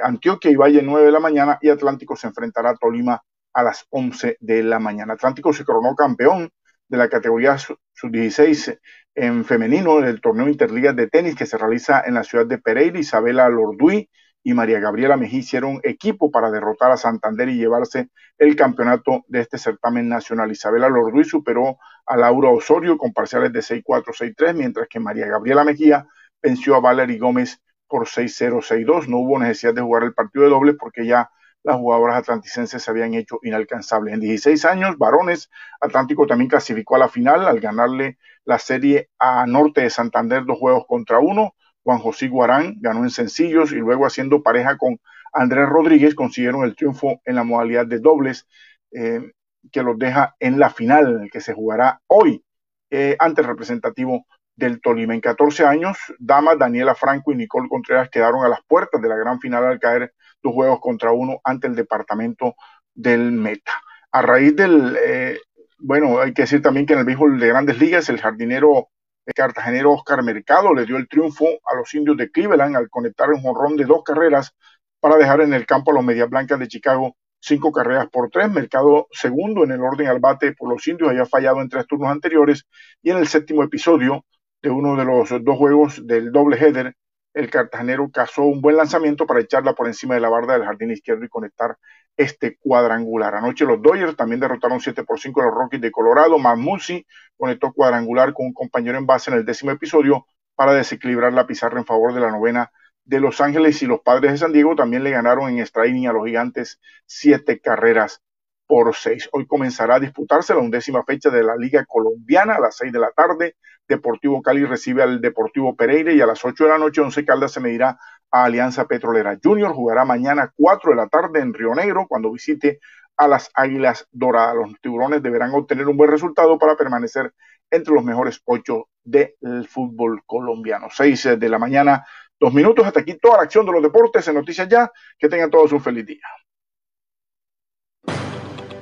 Antioquia 0.02 0.52
y 0.52 0.56
Valle 0.56 0.82
9 0.82 1.06
de 1.06 1.12
la 1.12 1.20
mañana 1.20 1.60
y 1.62 1.68
Atlántico 1.68 2.16
se 2.16 2.28
enfrentará 2.28 2.70
a 2.70 2.76
Tolima 2.76 3.22
a 3.54 3.64
las 3.64 3.86
11 3.90 4.38
de 4.40 4.64
la 4.64 4.80
mañana. 4.80 5.14
Atlántico 5.14 5.54
se 5.54 5.66
coronó 5.66 5.96
campeón 5.96 6.52
de 6.88 6.98
la 6.98 7.10
categoría 7.10 7.58
sub-16 7.58 8.80
en 9.16 9.46
femenino 9.46 10.02
del 10.02 10.22
torneo 10.22 10.48
Interligas 10.48 10.96
de 10.96 11.08
tenis 11.08 11.36
que 11.36 11.46
se 11.46 11.58
realiza 11.58 12.04
en 12.06 12.16
la 12.16 12.24
ciudad 12.24 12.46
de 12.46 12.58
Pereira. 12.58 13.00
Isabela 13.00 13.48
Lorduy 13.50 14.10
y 14.44 14.54
María 14.54 14.80
Gabriela 14.80 15.16
Mejía 15.16 15.40
hicieron 15.40 15.80
equipo 15.84 16.30
para 16.30 16.52
derrotar 16.52 16.92
a 16.92 16.98
Santander 16.98 17.48
y 17.50 17.58
llevarse 17.58 18.10
el 18.38 18.56
campeonato 18.56 19.24
de 19.28 19.42
este 19.42 19.58
certamen 19.58 20.10
nacional. 20.10 20.52
Isabela 20.52 20.90
Lorduy 20.90 21.24
superó 21.24 21.78
a 22.06 22.18
Laura 22.18 22.50
Osorio 22.50 22.98
con 22.98 23.14
parciales 23.14 23.54
de 23.54 23.60
6-4, 23.60 24.36
6-3, 24.36 24.54
mientras 24.54 24.88
que 24.90 25.00
María 25.00 25.28
Gabriela 25.28 25.64
Mejía 25.64 26.06
venció 26.42 26.76
a 26.76 26.82
Valery 26.82 27.18
Gómez 27.18 27.62
por 27.88 28.06
6-0, 28.06 28.62
6-2. 28.62 29.08
No 29.08 29.20
hubo 29.20 29.40
necesidad 29.40 29.74
de 29.74 29.82
jugar 29.82 30.04
el 30.04 30.14
partido 30.14 30.44
de 30.44 30.50
doble 30.50 30.74
porque 30.74 31.06
ya 31.06 31.30
las 31.64 31.78
jugadoras 31.78 32.18
atlanticenses 32.18 32.84
se 32.84 32.92
habían 32.92 33.14
hecho 33.14 33.40
inalcanzables. 33.42 34.14
En 34.14 34.20
16 34.20 34.66
años, 34.66 34.98
varones, 34.98 35.50
Atlántico 35.80 36.28
también 36.28 36.50
clasificó 36.50 36.96
a 36.96 37.00
la 37.00 37.10
final 37.10 37.48
al 37.48 37.60
ganarle 37.60 38.18
la 38.46 38.60
serie 38.60 39.10
a 39.18 39.46
Norte 39.46 39.82
de 39.82 39.90
Santander 39.90 40.46
dos 40.46 40.60
juegos 40.60 40.86
contra 40.88 41.20
uno. 41.20 41.56
Juan 41.84 42.00
José 42.00 42.28
Guarán 42.28 42.76
ganó 42.80 43.04
en 43.04 43.10
sencillos 43.10 43.72
y 43.72 43.76
luego 43.76 44.06
haciendo 44.06 44.44
pareja 44.44 44.78
con 44.78 45.00
Andrés 45.34 45.68
Rodríguez 45.68 46.16
consiguieron 46.16 46.64
el 46.64 46.76
triunfo 46.76 47.22
en 47.26 47.36
la 47.36 47.44
modalidad 47.44 47.86
de 47.86 48.00
dobles 48.00 48.48
eh, 48.92 49.32
que 49.72 49.84
los 49.84 49.98
deja 49.98 50.36
en 50.40 50.60
la 50.60 50.70
final 50.70 51.30
que 51.32 51.42
se 51.42 51.54
jugará 51.54 52.02
hoy 52.08 52.44
eh, 52.90 53.16
ante 53.20 53.42
el 53.42 53.48
representativo 53.48 54.28
del 54.56 54.82
Tolima. 54.82 55.14
En 55.14 55.22
14 55.22 55.66
años, 55.66 55.98
Dama, 56.20 56.56
Daniela 56.56 56.96
Franco 56.96 57.32
y 57.32 57.36
Nicole 57.36 57.70
Contreras 57.70 58.10
quedaron 58.10 58.46
a 58.46 58.50
las 58.50 58.60
puertas 58.68 59.02
de 59.02 59.10
la 59.10 59.16
gran 59.16 59.40
final 59.40 59.66
al 59.66 59.80
caer 59.80 60.14
dos 60.42 60.54
juegos 60.54 60.80
contra 60.80 61.12
uno 61.12 61.40
ante 61.44 61.68
el 61.68 61.76
departamento 61.76 62.56
del 62.94 63.32
Meta. 63.32 63.74
A 64.12 64.22
raíz 64.22 64.56
del, 64.56 64.98
eh, 65.02 65.40
bueno, 65.80 66.20
hay 66.20 66.34
que 66.34 66.44
decir 66.44 66.62
también 66.62 66.86
que 66.86 66.94
en 66.94 67.00
el 67.00 67.06
béisbol 67.06 67.40
de 67.40 67.48
grandes 67.48 67.80
ligas, 67.80 68.10
el 68.10 68.20
jardinero 68.22 68.90
cartagenero 69.36 69.94
Oscar 69.94 70.22
Mercado 70.22 70.74
le 70.74 70.86
dio 70.86 70.98
el 70.98 71.08
triunfo 71.08 71.46
a 71.46 71.76
los 71.76 71.94
indios 71.94 72.18
de 72.18 72.30
Cleveland 72.30 72.76
al 72.76 72.90
conectar 72.90 73.30
un 73.30 73.42
jonrón 73.42 73.78
de 73.78 73.86
dos 73.86 74.04
carreras 74.04 74.54
para 75.00 75.16
dejar 75.16 75.42
en 75.42 75.54
el 75.54 75.66
campo 75.66 75.92
a 75.92 75.94
los 75.94 76.04
Medias 76.04 76.30
Blancas 76.30 76.60
de 76.60 76.68
Chicago 76.68 77.16
cinco 77.40 77.72
carreras 77.72 78.08
por 78.10 78.30
tres. 78.30 78.52
Mercado 78.52 79.08
segundo 79.12 79.64
en 79.64 79.72
el 79.72 79.82
orden 79.82 80.08
al 80.08 80.20
bate 80.20 80.54
por 80.54 80.70
los 80.70 80.88
indios, 80.88 81.10
había 81.10 81.26
fallado 81.26 81.62
en 81.62 81.70
tres 81.70 81.88
turnos 81.88 82.10
anteriores 82.10 82.66
y 83.02 83.12
en 83.12 83.18
el 83.18 83.28
séptimo 83.28 83.64
episodio 83.64 84.26
de 84.64 84.70
uno 84.70 84.96
de 84.96 85.06
los 85.06 85.30
dos 85.44 85.58
juegos 85.58 86.08
del 86.08 86.32
doble 86.32 86.58
header 86.58 86.96
el 87.34 87.50
cartagenero 87.50 88.10
cazó 88.12 88.44
un 88.44 88.62
buen 88.62 88.78
lanzamiento 88.78 89.26
para 89.26 89.42
echarla 89.42 89.74
por 89.74 89.88
encima 89.88 90.16
de 90.16 90.22
la 90.22 90.30
barda 90.30 90.54
del 90.54 90.66
jardín 90.66 90.92
izquierdo 90.92 91.26
y 91.26 91.30
conectar 91.30 91.78
este 92.16 92.58
cuadrangular. 92.60 93.36
Anoche 93.36 93.66
los 93.66 93.82
Dodgers 93.82 94.16
también 94.16 94.40
derrotaron 94.40 94.80
7 94.80 95.04
por 95.04 95.20
5 95.20 95.42
a 95.42 95.46
los 95.46 95.54
Rockies 95.54 95.82
de 95.82 95.92
Colorado. 95.92 96.38
Mamusi 96.38 97.06
conectó 97.36 97.74
cuadrangular 97.74 98.34
con 98.34 98.46
un 98.48 98.54
compañero 98.54 98.98
en 99.00 99.08
base 99.08 99.32
en 99.32 99.38
el 99.38 99.46
décimo 99.46 99.72
episodio 99.72 100.28
para 100.56 100.74
desequilibrar 100.74 101.34
la 101.34 101.48
pizarra 101.48 101.80
en 101.80 101.86
favor 101.86 102.14
de 102.14 102.22
la 102.22 102.30
novena 102.30 102.72
de 103.04 103.20
Los 103.20 103.42
Ángeles 103.42 103.82
y 103.82 103.88
los 103.88 104.02
padres 104.02 104.32
de 104.32 104.38
San 104.38 104.54
Diego 104.54 104.76
también 104.76 105.04
le 105.04 105.10
ganaron 105.10 105.50
en 105.50 105.60
extra 105.60 105.84
a 105.84 106.14
los 106.14 106.26
gigantes 106.26 106.80
siete 107.06 107.60
carreras 107.60 108.22
por 108.68 108.96
6. 108.96 109.30
Hoy 109.34 109.46
comenzará 109.46 109.96
a 109.96 110.00
disputarse 110.00 110.54
la 110.54 110.62
undécima 110.62 111.04
fecha 111.04 111.30
de 111.30 111.44
la 111.44 111.56
Liga 111.56 111.84
Colombiana 111.86 112.56
a 112.56 112.60
las 112.60 112.78
6 112.78 112.94
de 112.94 113.00
la 113.00 113.12
tarde. 113.12 113.56
Deportivo 113.88 114.42
Cali 114.42 114.66
recibe 114.66 115.04
al 115.04 115.22
Deportivo 115.22 115.76
Pereira 115.76 116.14
y 116.14 116.22
a 116.22 116.26
las 116.26 116.44
8 116.44 116.64
de 116.64 116.70
la 116.70 116.78
noche 116.78 117.02
Once 117.02 117.24
Caldas 117.26 117.52
se 117.52 117.60
medirá 117.60 117.98
a 118.32 118.46
Alianza 118.46 118.88
Petrolera. 118.88 119.38
Junior 119.42 119.74
jugará 119.74 120.06
mañana 120.06 120.52
4 120.56 120.92
de 120.92 120.96
la 120.96 121.08
tarde 121.08 121.40
en 121.40 121.54
Río 121.54 121.76
Negro 121.76 122.08
cuando 122.08 122.32
visite 122.32 122.80
a 123.18 123.28
las 123.28 123.50
Águilas 123.54 124.08
Doradas. 124.12 124.56
Los 124.56 124.82
tiburones 124.82 125.22
deberán 125.22 125.52
obtener 125.54 125.88
un 125.88 125.98
buen 125.98 126.10
resultado 126.10 126.58
para 126.58 126.76
permanecer 126.76 127.34
entre 127.70 127.94
los 127.94 128.04
mejores 128.04 128.42
ocho 128.46 128.88
del 129.04 129.68
fútbol 129.68 130.24
colombiano. 130.26 130.88
6 130.90 131.40
de 131.40 131.50
la 131.50 131.60
mañana, 131.60 132.06
dos 132.40 132.54
minutos. 132.54 132.86
Hasta 132.86 133.02
aquí 133.02 133.18
toda 133.20 133.38
la 133.38 133.44
acción 133.44 133.66
de 133.66 133.72
los 133.72 133.84
deportes 133.84 134.28
en 134.28 134.36
Noticias 134.36 134.68
Ya. 134.68 134.92
Que 135.18 135.30
tengan 135.30 135.50
todos 135.50 135.72
un 135.72 135.82
feliz 135.82 136.06
día. 136.06 136.24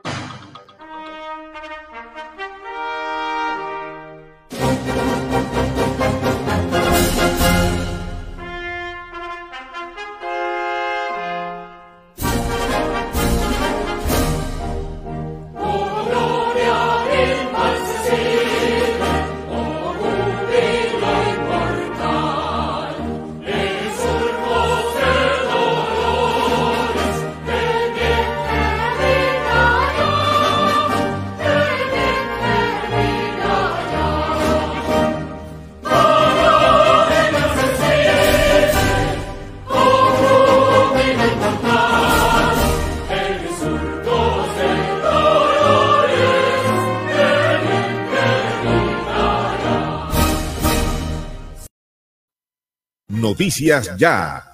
Noticias 53.41 53.97
Ya. 53.97 54.53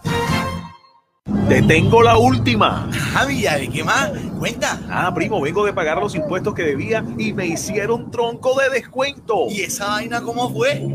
Te 1.48 1.60
tengo 1.62 2.04
la 2.04 2.18
última. 2.18 2.88
Javi, 2.92 3.42
¿de 3.42 3.68
qué 3.68 3.82
más? 3.82 4.12
Cuenta. 4.38 4.80
Ah, 4.88 5.12
primo, 5.12 5.40
vengo 5.40 5.66
de 5.66 5.72
pagar 5.72 5.98
los 5.98 6.14
impuestos 6.14 6.54
que 6.54 6.62
debía 6.62 7.04
y 7.18 7.32
me 7.32 7.46
hicieron 7.46 8.12
tronco 8.12 8.56
de 8.60 8.70
descuento. 8.70 9.46
¿Y 9.48 9.62
esa 9.62 9.88
vaina 9.88 10.20
cómo 10.20 10.52
fue? 10.52 10.86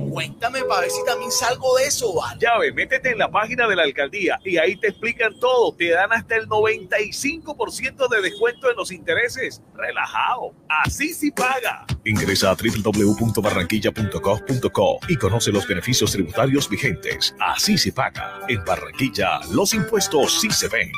Para 0.71 0.81
ver 0.83 0.91
si 0.91 1.03
también 1.03 1.31
salgo 1.31 1.75
de 1.75 1.83
eso, 1.83 2.13
¿vale? 2.13 2.39
Ya 2.39 2.57
ves, 2.57 2.73
métete 2.73 3.11
en 3.11 3.17
la 3.17 3.29
página 3.29 3.67
de 3.67 3.75
la 3.75 3.83
alcaldía 3.83 4.39
y 4.45 4.55
ahí 4.55 4.77
te 4.77 4.87
explican 4.87 5.37
todo. 5.37 5.75
Te 5.75 5.89
dan 5.89 6.13
hasta 6.13 6.37
el 6.37 6.47
95% 6.47 8.07
de 8.07 8.21
descuento 8.21 8.71
en 8.71 8.77
los 8.77 8.89
intereses. 8.89 9.61
Relajado. 9.75 10.53
Así 10.69 11.13
sí 11.13 11.29
paga. 11.29 11.85
Ingresa 12.05 12.51
a 12.51 12.55
www.barranquilla.gov.co 12.55 14.99
y 15.09 15.17
conoce 15.17 15.51
los 15.51 15.67
beneficios 15.67 16.13
tributarios 16.13 16.69
vigentes. 16.69 17.35
Así 17.37 17.77
se 17.77 17.91
paga. 17.91 18.39
En 18.47 18.63
Barranquilla, 18.63 19.41
los 19.51 19.73
impuestos 19.73 20.39
sí 20.39 20.49
se 20.51 20.69
ven. 20.69 20.89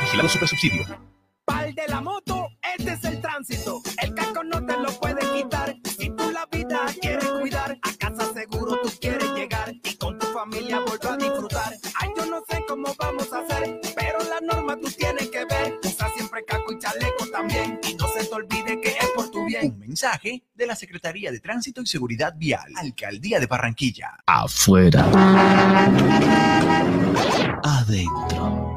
Vigilado 0.00 0.28
Super 0.28 0.48
Subsidio. 0.48 0.84
Pal 1.44 1.74
de 1.74 1.88
la 1.88 2.00
moto, 2.00 2.48
este 2.76 2.92
es 2.92 3.04
el 3.04 3.20
tránsito. 3.20 3.80
El 4.02 4.14
casco 4.14 4.44
no 4.44 4.64
te 4.64 4.76
lo 4.76 4.90
puede 5.00 5.20
quitar. 5.32 5.74
Si 5.84 6.10
tú 6.10 6.30
la 6.30 6.46
vida 6.46 6.86
quieres 7.00 7.28
cuidar, 7.28 7.78
a 7.82 7.92
casa 7.98 8.32
seguro 8.32 8.80
tú 8.82 8.90
quieres 9.00 9.30
llegar 9.32 9.72
y 9.72 9.96
con 9.96 10.18
tu 10.18 10.26
familia 10.26 10.80
volver 10.80 11.12
a 11.12 11.16
disfrutar. 11.16 11.74
Ay, 12.00 12.10
yo 12.16 12.26
no 12.26 12.42
sé 12.48 12.64
cómo 12.68 12.94
vamos 12.98 13.27
Un 19.62 19.78
mensaje 19.78 20.44
de 20.54 20.66
la 20.66 20.74
Secretaría 20.74 21.30
de 21.30 21.40
Tránsito 21.40 21.82
y 21.82 21.86
Seguridad 21.86 22.34
Vial, 22.36 22.72
Alcaldía 22.76 23.40
de 23.40 23.46
Barranquilla. 23.46 24.18
Afuera. 24.26 25.04
Adentro. 27.62 28.68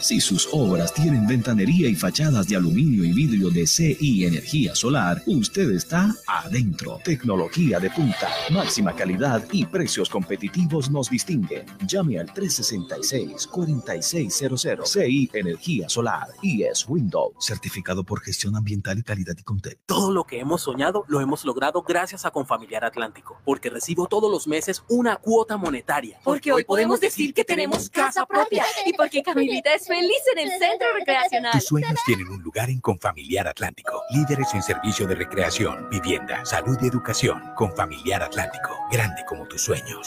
Si 0.00 0.20
sus 0.20 0.48
obras 0.52 0.94
tienen 0.94 1.26
ventanería 1.26 1.88
y 1.88 1.96
fachadas 1.96 2.46
de 2.46 2.54
aluminio 2.54 3.02
y 3.02 3.12
vidrio 3.12 3.50
de 3.50 3.66
CI 3.66 4.26
Energía 4.26 4.76
Solar, 4.76 5.20
usted 5.26 5.72
está 5.72 6.14
adentro. 6.26 7.00
Tecnología 7.02 7.80
de 7.80 7.90
punta, 7.90 8.28
máxima 8.50 8.94
calidad 8.94 9.42
y 9.50 9.66
precios 9.66 10.08
competitivos 10.08 10.88
nos 10.88 11.10
distinguen. 11.10 11.66
Llame 11.84 12.20
al 12.20 12.28
366-4600 12.28 14.86
CI 14.86 15.30
Energía 15.32 15.88
Solar 15.88 16.28
y 16.42 16.62
es 16.62 16.88
Windows, 16.88 17.32
certificado 17.40 18.04
por 18.04 18.20
gestión 18.20 18.54
ambiental 18.54 19.00
y 19.00 19.02
calidad 19.02 19.34
y 19.36 19.42
contexto. 19.42 19.82
Todo 19.86 20.12
lo 20.12 20.22
que 20.22 20.38
hemos 20.38 20.62
soñado 20.62 21.04
lo 21.08 21.20
hemos 21.20 21.44
logrado 21.44 21.82
gracias 21.82 22.24
a 22.24 22.30
Confamiliar 22.30 22.84
Atlántico, 22.84 23.40
porque 23.44 23.68
recibo 23.68 24.06
todos 24.06 24.30
los 24.30 24.46
meses 24.46 24.84
una 24.88 25.16
cuota 25.16 25.56
monetaria. 25.56 26.20
Porque 26.22 26.52
hoy 26.52 26.62
podemos 26.62 27.00
decir 27.00 27.34
que 27.34 27.44
tenemos 27.44 27.90
casa 27.90 28.24
propia 28.26 28.64
y 28.86 28.92
porque 28.92 29.22
Camilita 29.24 29.74
es 29.74 29.87
feliz 29.88 30.22
en 30.36 30.38
el 30.38 30.50
centro 30.50 30.86
recreacional. 30.96 31.52
Tus 31.52 31.64
sueños 31.64 31.98
tienen 32.06 32.28
un 32.28 32.42
lugar 32.42 32.70
en 32.70 32.80
Confamiliar 32.80 33.48
Atlántico. 33.48 34.02
Líderes 34.10 34.54
en 34.54 34.62
servicio 34.62 35.06
de 35.06 35.14
recreación, 35.14 35.88
vivienda, 35.90 36.44
salud 36.44 36.76
y 36.80 36.86
educación. 36.86 37.42
Confamiliar 37.56 38.22
Atlántico. 38.22 38.76
Grande 38.92 39.24
como 39.26 39.48
tus 39.48 39.62
sueños. 39.62 40.06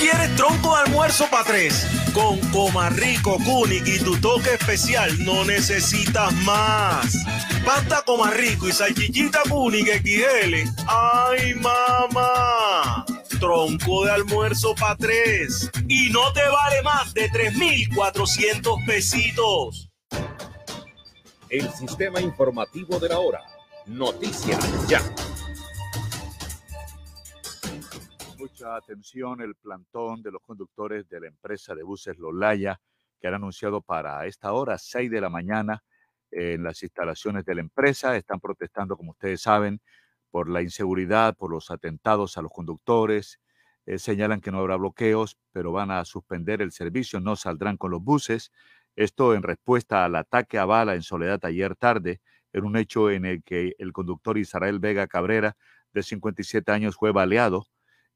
¿Tú 0.00 0.06
quieres 0.06 0.34
tronco 0.34 0.74
de 0.76 0.82
almuerzo 0.84 1.26
para 1.30 1.44
tres? 1.44 1.86
Con 2.14 2.38
Comarrico, 2.52 3.36
Kunik 3.36 3.86
y 3.86 3.98
tu 3.98 4.16
toque 4.16 4.54
especial 4.54 5.22
no 5.22 5.44
necesitas 5.44 6.32
más. 6.36 7.14
Pasta 7.66 8.00
Comarrico 8.06 8.66
y 8.66 8.72
salchichita 8.72 9.40
Kunik 9.50 9.86
XL. 10.02 10.54
¡Ay, 10.86 11.54
mamá! 11.56 13.04
Tronco 13.38 14.06
de 14.06 14.12
almuerzo 14.12 14.74
para 14.74 14.96
tres. 14.96 15.70
Y 15.86 16.08
no 16.08 16.32
te 16.32 16.48
vale 16.48 16.82
más 16.82 17.12
de 17.12 17.28
3,400 17.28 18.76
pesitos. 18.86 19.90
El 21.50 21.70
sistema 21.74 22.22
informativo 22.22 22.98
de 22.98 23.08
la 23.10 23.18
hora. 23.18 23.42
Noticias 23.84 24.66
Ya. 24.88 25.02
Atención 28.62 29.40
el 29.40 29.54
plantón 29.54 30.22
de 30.22 30.30
los 30.30 30.42
conductores 30.42 31.08
de 31.08 31.20
la 31.20 31.28
empresa 31.28 31.74
de 31.74 31.82
buses 31.82 32.18
Lolaya, 32.18 32.80
que 33.20 33.28
han 33.28 33.34
anunciado 33.34 33.80
para 33.80 34.26
esta 34.26 34.52
hora, 34.52 34.78
6 34.78 35.10
de 35.10 35.20
la 35.20 35.28
mañana, 35.28 35.82
en 36.30 36.62
las 36.62 36.82
instalaciones 36.82 37.44
de 37.44 37.54
la 37.54 37.60
empresa. 37.62 38.16
Están 38.16 38.40
protestando, 38.40 38.96
como 38.96 39.12
ustedes 39.12 39.42
saben, 39.42 39.80
por 40.30 40.48
la 40.48 40.62
inseguridad, 40.62 41.36
por 41.36 41.50
los 41.50 41.70
atentados 41.70 42.36
a 42.36 42.42
los 42.42 42.52
conductores. 42.52 43.40
Eh, 43.86 43.98
señalan 43.98 44.40
que 44.40 44.52
no 44.52 44.58
habrá 44.58 44.76
bloqueos, 44.76 45.38
pero 45.52 45.72
van 45.72 45.90
a 45.90 46.04
suspender 46.04 46.62
el 46.62 46.72
servicio, 46.72 47.20
no 47.20 47.36
saldrán 47.36 47.76
con 47.76 47.90
los 47.90 48.02
buses. 48.02 48.52
Esto 48.94 49.34
en 49.34 49.42
respuesta 49.42 50.04
al 50.04 50.16
ataque 50.16 50.58
a 50.58 50.64
bala 50.64 50.94
en 50.94 51.02
Soledad 51.02 51.44
ayer 51.44 51.76
tarde, 51.76 52.20
en 52.52 52.64
un 52.64 52.76
hecho 52.76 53.10
en 53.10 53.24
el 53.24 53.42
que 53.42 53.74
el 53.78 53.92
conductor 53.92 54.38
Israel 54.38 54.78
Vega 54.80 55.06
Cabrera, 55.06 55.56
de 55.92 56.02
57 56.02 56.70
años, 56.70 56.96
fue 56.96 57.12
baleado 57.12 57.66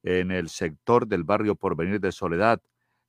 en 0.05 0.31
el 0.31 0.48
sector 0.48 1.09
del 1.09 1.24
barrio 1.24 1.56
Porvenir 1.56 2.01
de 2.01 2.12
Soledad. 2.12 2.62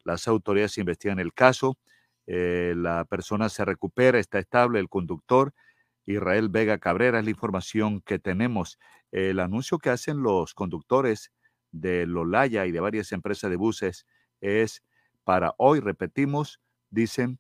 Las 0.04 0.28
autoridades 0.28 0.78
investigan 0.80 1.20
el 1.20 1.34
caso. 1.34 1.78
Eh, 2.26 2.74
la 2.76 3.06
persona 3.06 3.50
se 3.50 3.66
recupera, 3.66 4.18
está 4.18 4.40
estable, 4.40 4.80
el 4.80 4.90
conductor 4.90 5.54
Israel 6.08 6.50
Vega 6.50 6.78
Cabrera 6.80 7.20
es 7.20 7.26
la 7.26 7.32
información 7.32 8.02
que 8.02 8.18
tenemos. 8.18 8.80
El 9.12 9.40
anuncio 9.40 9.78
que 9.78 9.90
hacen 9.90 10.24
los 10.24 10.54
conductores 10.54 11.32
de 11.72 12.06
Lolaya 12.08 12.66
y 12.66 12.72
de 12.72 12.80
varias 12.80 13.12
empresas 13.12 13.50
de 13.50 13.58
buses 13.58 14.06
es 14.40 14.84
para 15.24 15.54
hoy, 15.58 15.80
repetimos, 15.80 16.62
dicen 16.90 17.40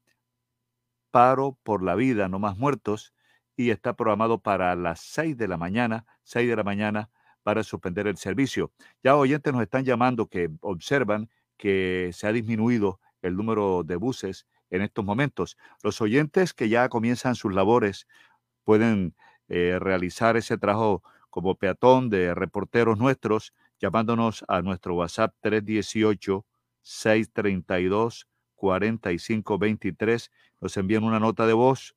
paro 1.11 1.57
por 1.63 1.81
la 1.81 1.95
vida, 1.95 2.27
no 2.27 2.39
más 2.39 2.57
muertos, 2.57 3.13
y 3.55 3.69
está 3.69 3.95
programado 3.95 4.39
para 4.39 4.75
las 4.75 4.99
6 4.99 5.37
de 5.37 5.47
la 5.47 5.57
mañana, 5.57 6.05
6 6.23 6.49
de 6.49 6.55
la 6.57 6.63
mañana 6.63 7.09
para 7.45 7.63
suspender 7.63 8.07
el 8.07 8.17
servicio. 8.17 8.71
Ya 9.03 9.15
oyentes 9.15 9.53
nos 9.53 9.61
están 9.61 9.85
llamando 9.85 10.25
que 10.25 10.49
observan 10.61 11.29
que 11.57 12.09
se 12.11 12.25
ha 12.25 12.31
disminuido 12.31 12.99
el 13.21 13.35
número 13.37 13.83
de 13.83 13.97
buses 13.97 14.47
en 14.71 14.81
estos 14.81 15.05
momentos. 15.05 15.55
Los 15.83 16.01
oyentes 16.01 16.55
que 16.55 16.69
ya 16.69 16.89
comienzan 16.89 17.35
sus 17.35 17.53
labores 17.53 18.07
pueden 18.63 19.13
eh, 19.47 19.77
realizar 19.79 20.37
ese 20.37 20.57
trabajo 20.57 21.03
como 21.29 21.53
peatón 21.53 22.09
de 22.09 22.33
reporteros 22.33 22.97
nuestros 22.97 23.53
llamándonos 23.79 24.43
a 24.47 24.63
nuestro 24.63 24.95
WhatsApp 24.95 25.35
318 25.41 26.43
632 26.81 28.27
4523. 28.55 30.31
Nos 30.61 30.77
envían 30.77 31.03
una 31.03 31.19
nota 31.19 31.45
de 31.45 31.53
voz 31.53 31.95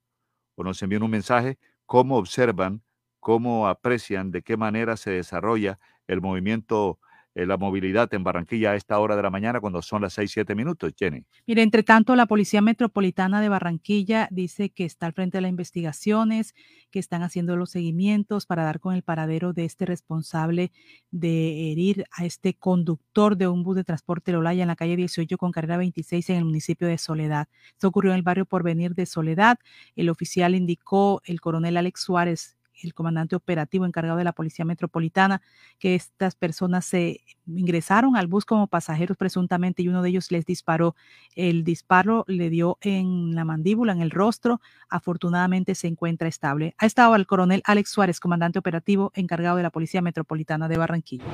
o 0.56 0.62
nos 0.62 0.82
envían 0.82 1.04
un 1.04 1.10
mensaje, 1.10 1.58
cómo 1.86 2.18
observan, 2.18 2.82
cómo 3.20 3.68
aprecian, 3.68 4.30
de 4.30 4.42
qué 4.42 4.56
manera 4.56 4.96
se 4.96 5.10
desarrolla 5.10 5.78
el 6.06 6.20
movimiento 6.20 6.98
eh, 7.38 7.46
la 7.46 7.56
movilidad 7.56 8.12
en 8.14 8.24
Barranquilla 8.24 8.72
a 8.72 8.74
esta 8.74 8.98
hora 8.98 9.14
de 9.14 9.22
la 9.22 9.30
mañana 9.30 9.60
cuando 9.60 9.80
son 9.80 10.02
las 10.02 10.14
6, 10.14 10.28
7 10.28 10.56
minutos, 10.56 10.92
Jenny. 10.98 11.24
Mire, 11.46 11.62
entre 11.62 11.84
tanto, 11.84 12.16
la 12.16 12.26
Policía 12.26 12.60
Metropolitana 12.60 13.40
de 13.40 13.48
Barranquilla 13.48 14.26
dice 14.32 14.70
que 14.70 14.84
está 14.84 15.06
al 15.06 15.12
frente 15.12 15.38
de 15.38 15.42
las 15.42 15.50
investigaciones, 15.50 16.56
que 16.90 16.98
están 16.98 17.22
haciendo 17.22 17.54
los 17.54 17.70
seguimientos 17.70 18.44
para 18.44 18.64
dar 18.64 18.80
con 18.80 18.92
el 18.96 19.04
paradero 19.04 19.52
de 19.52 19.66
este 19.66 19.86
responsable 19.86 20.72
de 21.12 21.70
herir 21.70 22.06
a 22.10 22.24
este 22.24 22.54
conductor 22.54 23.36
de 23.36 23.46
un 23.46 23.62
bus 23.62 23.76
de 23.76 23.84
transporte 23.84 24.32
Lolaya 24.32 24.62
en 24.62 24.68
la 24.68 24.74
calle 24.74 24.96
18 24.96 25.38
con 25.38 25.52
carrera 25.52 25.76
26 25.76 26.30
en 26.30 26.36
el 26.38 26.44
municipio 26.44 26.88
de 26.88 26.98
Soledad. 26.98 27.46
Esto 27.68 27.86
ocurrió 27.86 28.10
en 28.10 28.16
el 28.16 28.24
barrio 28.24 28.46
Porvenir 28.46 28.96
de 28.96 29.06
Soledad. 29.06 29.60
El 29.94 30.08
oficial 30.08 30.56
indicó, 30.56 31.22
el 31.24 31.40
coronel 31.40 31.76
Alex 31.76 32.00
Suárez, 32.00 32.57
el 32.82 32.94
comandante 32.94 33.36
operativo 33.36 33.86
encargado 33.86 34.18
de 34.18 34.24
la 34.24 34.32
Policía 34.32 34.64
Metropolitana, 34.64 35.42
que 35.78 35.94
estas 35.94 36.34
personas 36.34 36.84
se 36.84 37.20
ingresaron 37.46 38.16
al 38.16 38.26
bus 38.26 38.44
como 38.44 38.66
pasajeros 38.66 39.16
presuntamente 39.16 39.82
y 39.82 39.88
uno 39.88 40.02
de 40.02 40.10
ellos 40.10 40.30
les 40.30 40.44
disparó. 40.44 40.94
El 41.34 41.64
disparo 41.64 42.24
le 42.26 42.50
dio 42.50 42.78
en 42.80 43.34
la 43.34 43.44
mandíbula, 43.44 43.92
en 43.92 44.00
el 44.00 44.10
rostro. 44.10 44.60
Afortunadamente 44.88 45.74
se 45.74 45.86
encuentra 45.86 46.28
estable. 46.28 46.74
Ha 46.78 46.86
estado 46.86 47.16
el 47.16 47.26
coronel 47.26 47.62
Alex 47.64 47.90
Suárez, 47.90 48.20
comandante 48.20 48.58
operativo 48.58 49.12
encargado 49.14 49.56
de 49.56 49.62
la 49.62 49.70
Policía 49.70 50.02
Metropolitana 50.02 50.68
de 50.68 50.76
Barranquilla. 50.76 51.24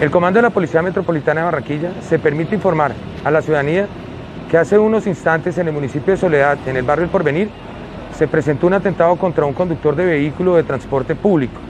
El 0.00 0.10
comando 0.10 0.38
de 0.38 0.42
la 0.42 0.50
Policía 0.50 0.82
Metropolitana 0.82 1.40
de 1.40 1.44
Barranquilla 1.46 2.02
se 2.02 2.18
permite 2.18 2.54
informar 2.54 2.92
a 3.24 3.30
la 3.30 3.40
ciudadanía 3.40 3.88
que 4.50 4.58
hace 4.58 4.78
unos 4.78 5.06
instantes 5.06 5.58
en 5.58 5.68
el 5.68 5.72
municipio 5.72 6.12
de 6.12 6.18
Soledad, 6.18 6.58
en 6.68 6.76
el 6.76 6.84
barrio 6.84 7.04
El 7.04 7.10
Porvenir, 7.10 7.50
se 8.16 8.26
presentó 8.26 8.66
un 8.66 8.72
atentado 8.72 9.14
contra 9.16 9.44
un 9.44 9.52
conductor 9.52 9.94
de 9.94 10.06
vehículo 10.06 10.56
de 10.56 10.62
transporte 10.62 11.14
público. 11.14 11.60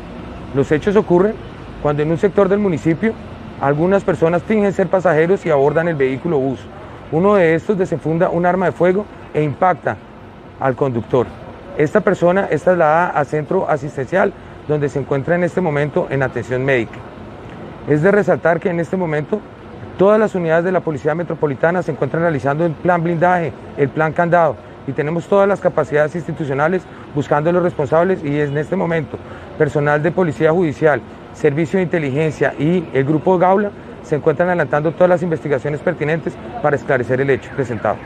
Los 0.55 0.70
hechos 0.70 0.94
ocurren 0.94 1.35
cuando 1.82 2.02
en 2.02 2.10
un 2.10 2.18
sector 2.18 2.48
del 2.48 2.60
municipio 2.60 3.12
algunas 3.60 4.05
personas 4.05 4.43
fingen 4.44 4.73
ser 4.73 4.86
pasajeros 4.86 5.44
y 5.44 5.51
abordan 5.51 5.89
el 5.89 5.97
vehículo 5.97 6.39
bus. 6.39 6.60
Uno 7.10 7.35
de 7.35 7.55
estos 7.56 7.77
desenfunda 7.77 8.28
un 8.28 8.47
arma 8.47 8.66
de 8.66 8.73
fuego 8.73 9.05
e 9.35 9.43
impacta 9.43 9.97
al 10.60 10.77
conductor. 10.77 11.27
Esta 11.77 12.01
persona 12.01 12.47
es 12.48 12.62
trasladada 12.62 13.09
al 13.09 13.27
centro 13.27 13.68
asistencial 13.68 14.32
donde 14.68 14.89
se 14.89 15.01
encuentra 15.01 15.35
en 15.35 15.43
este 15.43 15.60
momento 15.60 16.06
en 16.10 16.23
atención 16.23 16.64
médica. 16.64 16.98
Es 17.89 18.02
de 18.02 18.12
resaltar 18.12 18.60
que 18.60 18.70
en 18.70 18.78
este 18.78 18.97
momento 18.97 19.40
todas 19.98 20.18
las 20.18 20.35
unidades 20.35 20.64
de 20.64 20.73
la 20.73 20.81
Policía 20.81 21.14
Metropolitana 21.14 21.82
se 21.82 21.90
encuentran 21.90 22.23
realizando 22.23 22.64
el 22.64 22.73
plan 22.73 23.02
blindaje, 23.02 23.52
el 23.77 23.89
plan 23.89 24.12
candado, 24.12 24.56
y 24.87 24.93
tenemos 24.93 25.27
todas 25.27 25.49
las 25.49 25.61
capacidades 25.61 26.15
institucionales 26.15 26.83
buscando 27.15 27.51
a 27.51 27.53
los 27.53 27.63
responsables 27.63 28.23
y 28.25 28.41
en 28.41 28.57
este 28.57 28.77
momento 28.77 29.19
personal 29.59 30.03
de 30.03 30.13
Policía 30.13 30.53
Judicial, 30.53 31.01
Servicio 31.35 31.79
de 31.79 31.85
Inteligencia 31.85 32.55
y 32.59 32.89
el 32.93 33.05
Grupo 33.05 33.39
Gaula 33.39 33.71
se 34.03 34.17
encuentran 34.17 34.49
adelantando 34.49 34.93
todas 34.93 35.09
las 35.09 35.23
investigaciones 35.23 35.81
pertinentes 35.81 36.35
para 36.63 36.77
esclarecer 36.77 37.21
el 37.21 37.31
hecho 37.31 37.51
presentado. 37.55 37.99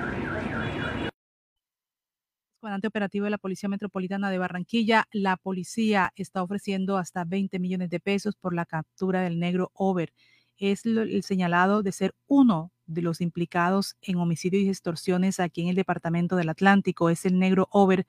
Comandante 2.61 2.89
operativo 2.89 3.25
de 3.25 3.31
la 3.31 3.39
Policía 3.39 3.69
Metropolitana 3.69 4.31
de 4.31 4.39
Barranquilla, 4.39 5.05
la 5.13 5.37
policía 5.37 6.13
está 6.15 6.43
ofreciendo 6.43 6.99
hasta 6.99 7.25
20 7.25 7.59
millones 7.59 7.91
de 7.91 8.01
pesos 8.01 8.37
por 8.37 8.55
la 8.55 8.67
captura 8.67 9.23
del 9.23 9.39
negro 9.39 9.71
Over. 9.75 10.13
Es 10.59 10.85
el 10.85 11.23
señalado 11.23 11.83
de 11.83 11.93
ser 11.93 12.15
uno 12.27 12.71
de 12.91 13.03
los 13.03 13.21
implicados 13.21 13.97
en 14.03 14.17
homicidios 14.17 14.65
y 14.65 14.69
extorsiones 14.69 15.41
aquí 15.41 15.63
en 15.63 15.69
el 15.69 15.77
departamento 15.77 16.37
del 16.37 16.49
Atlántico. 16.49 17.11
Es 17.11 17.25
el 17.25 17.39
negro 17.39 17.69
Over 17.71 18.07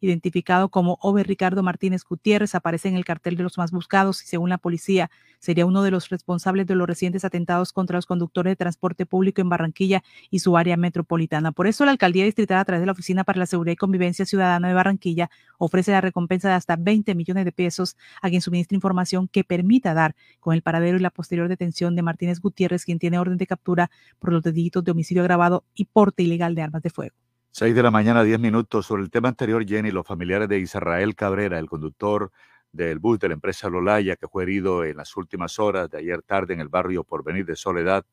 identificado 0.00 0.68
como 0.68 0.98
Over 1.00 1.26
Ricardo 1.26 1.62
Martínez 1.62 2.04
Gutiérrez, 2.04 2.54
aparece 2.54 2.88
en 2.88 2.96
el 2.96 3.04
cartel 3.04 3.36
de 3.36 3.42
los 3.42 3.58
más 3.58 3.70
buscados 3.70 4.22
y 4.22 4.26
según 4.26 4.50
la 4.50 4.58
policía 4.58 5.10
sería 5.38 5.66
uno 5.66 5.82
de 5.82 5.90
los 5.90 6.08
responsables 6.08 6.66
de 6.66 6.74
los 6.74 6.86
recientes 6.86 7.24
atentados 7.24 7.72
contra 7.72 7.96
los 7.96 8.06
conductores 8.06 8.52
de 8.52 8.56
transporte 8.56 9.06
público 9.06 9.40
en 9.40 9.48
Barranquilla 9.48 10.02
y 10.30 10.40
su 10.40 10.56
área 10.56 10.76
metropolitana. 10.76 11.52
Por 11.52 11.66
eso 11.66 11.84
la 11.84 11.92
alcaldía 11.92 12.24
distrital 12.24 12.58
a 12.58 12.64
través 12.64 12.80
de 12.80 12.86
la 12.86 12.92
Oficina 12.92 13.24
para 13.24 13.38
la 13.38 13.46
Seguridad 13.46 13.72
y 13.72 13.76
Convivencia 13.76 14.26
Ciudadana 14.26 14.68
de 14.68 14.74
Barranquilla 14.74 15.30
ofrece 15.58 15.92
la 15.92 16.00
recompensa 16.00 16.48
de 16.48 16.54
hasta 16.54 16.76
20 16.76 17.14
millones 17.14 17.44
de 17.44 17.52
pesos 17.52 17.96
a 18.22 18.28
quien 18.28 18.42
suministre 18.42 18.74
información 18.74 19.28
que 19.28 19.44
permita 19.44 19.94
dar 19.94 20.14
con 20.40 20.54
el 20.54 20.62
paradero 20.62 20.96
y 20.96 21.00
la 21.00 21.10
posterior 21.10 21.48
detención 21.48 21.94
de 21.94 22.02
Martínez 22.02 22.40
Gutiérrez, 22.40 22.84
quien 22.84 22.98
tiene 22.98 23.18
orden 23.18 23.36
de 23.36 23.46
captura 23.46 23.90
por 24.18 24.32
los 24.32 24.42
delitos 24.42 24.84
de 24.84 24.92
homicidio 24.92 25.22
agravado 25.22 25.64
y 25.74 25.86
porte 25.86 26.22
ilegal 26.22 26.54
de 26.54 26.62
armas 26.62 26.82
de 26.82 26.90
fuego. 26.90 27.29
6 27.52 27.74
de 27.74 27.82
la 27.82 27.90
mañana, 27.90 28.22
10 28.22 28.38
minutos. 28.38 28.86
Sobre 28.86 29.02
el 29.02 29.10
tema 29.10 29.28
anterior, 29.28 29.66
Jenny, 29.66 29.90
los 29.90 30.06
familiares 30.06 30.48
de 30.48 30.60
Israel 30.60 31.16
Cabrera, 31.16 31.58
el 31.58 31.68
conductor 31.68 32.30
del 32.70 33.00
bus 33.00 33.18
de 33.18 33.26
la 33.26 33.34
empresa 33.34 33.68
Lolaya, 33.68 34.14
que 34.14 34.28
fue 34.28 34.44
herido 34.44 34.84
en 34.84 34.96
las 34.96 35.16
últimas 35.16 35.58
horas 35.58 35.90
de 35.90 35.98
ayer 35.98 36.22
tarde 36.22 36.54
en 36.54 36.60
el 36.60 36.68
barrio 36.68 37.02
Porvenir 37.02 37.44
de 37.44 37.56
Soledad, 37.56 38.04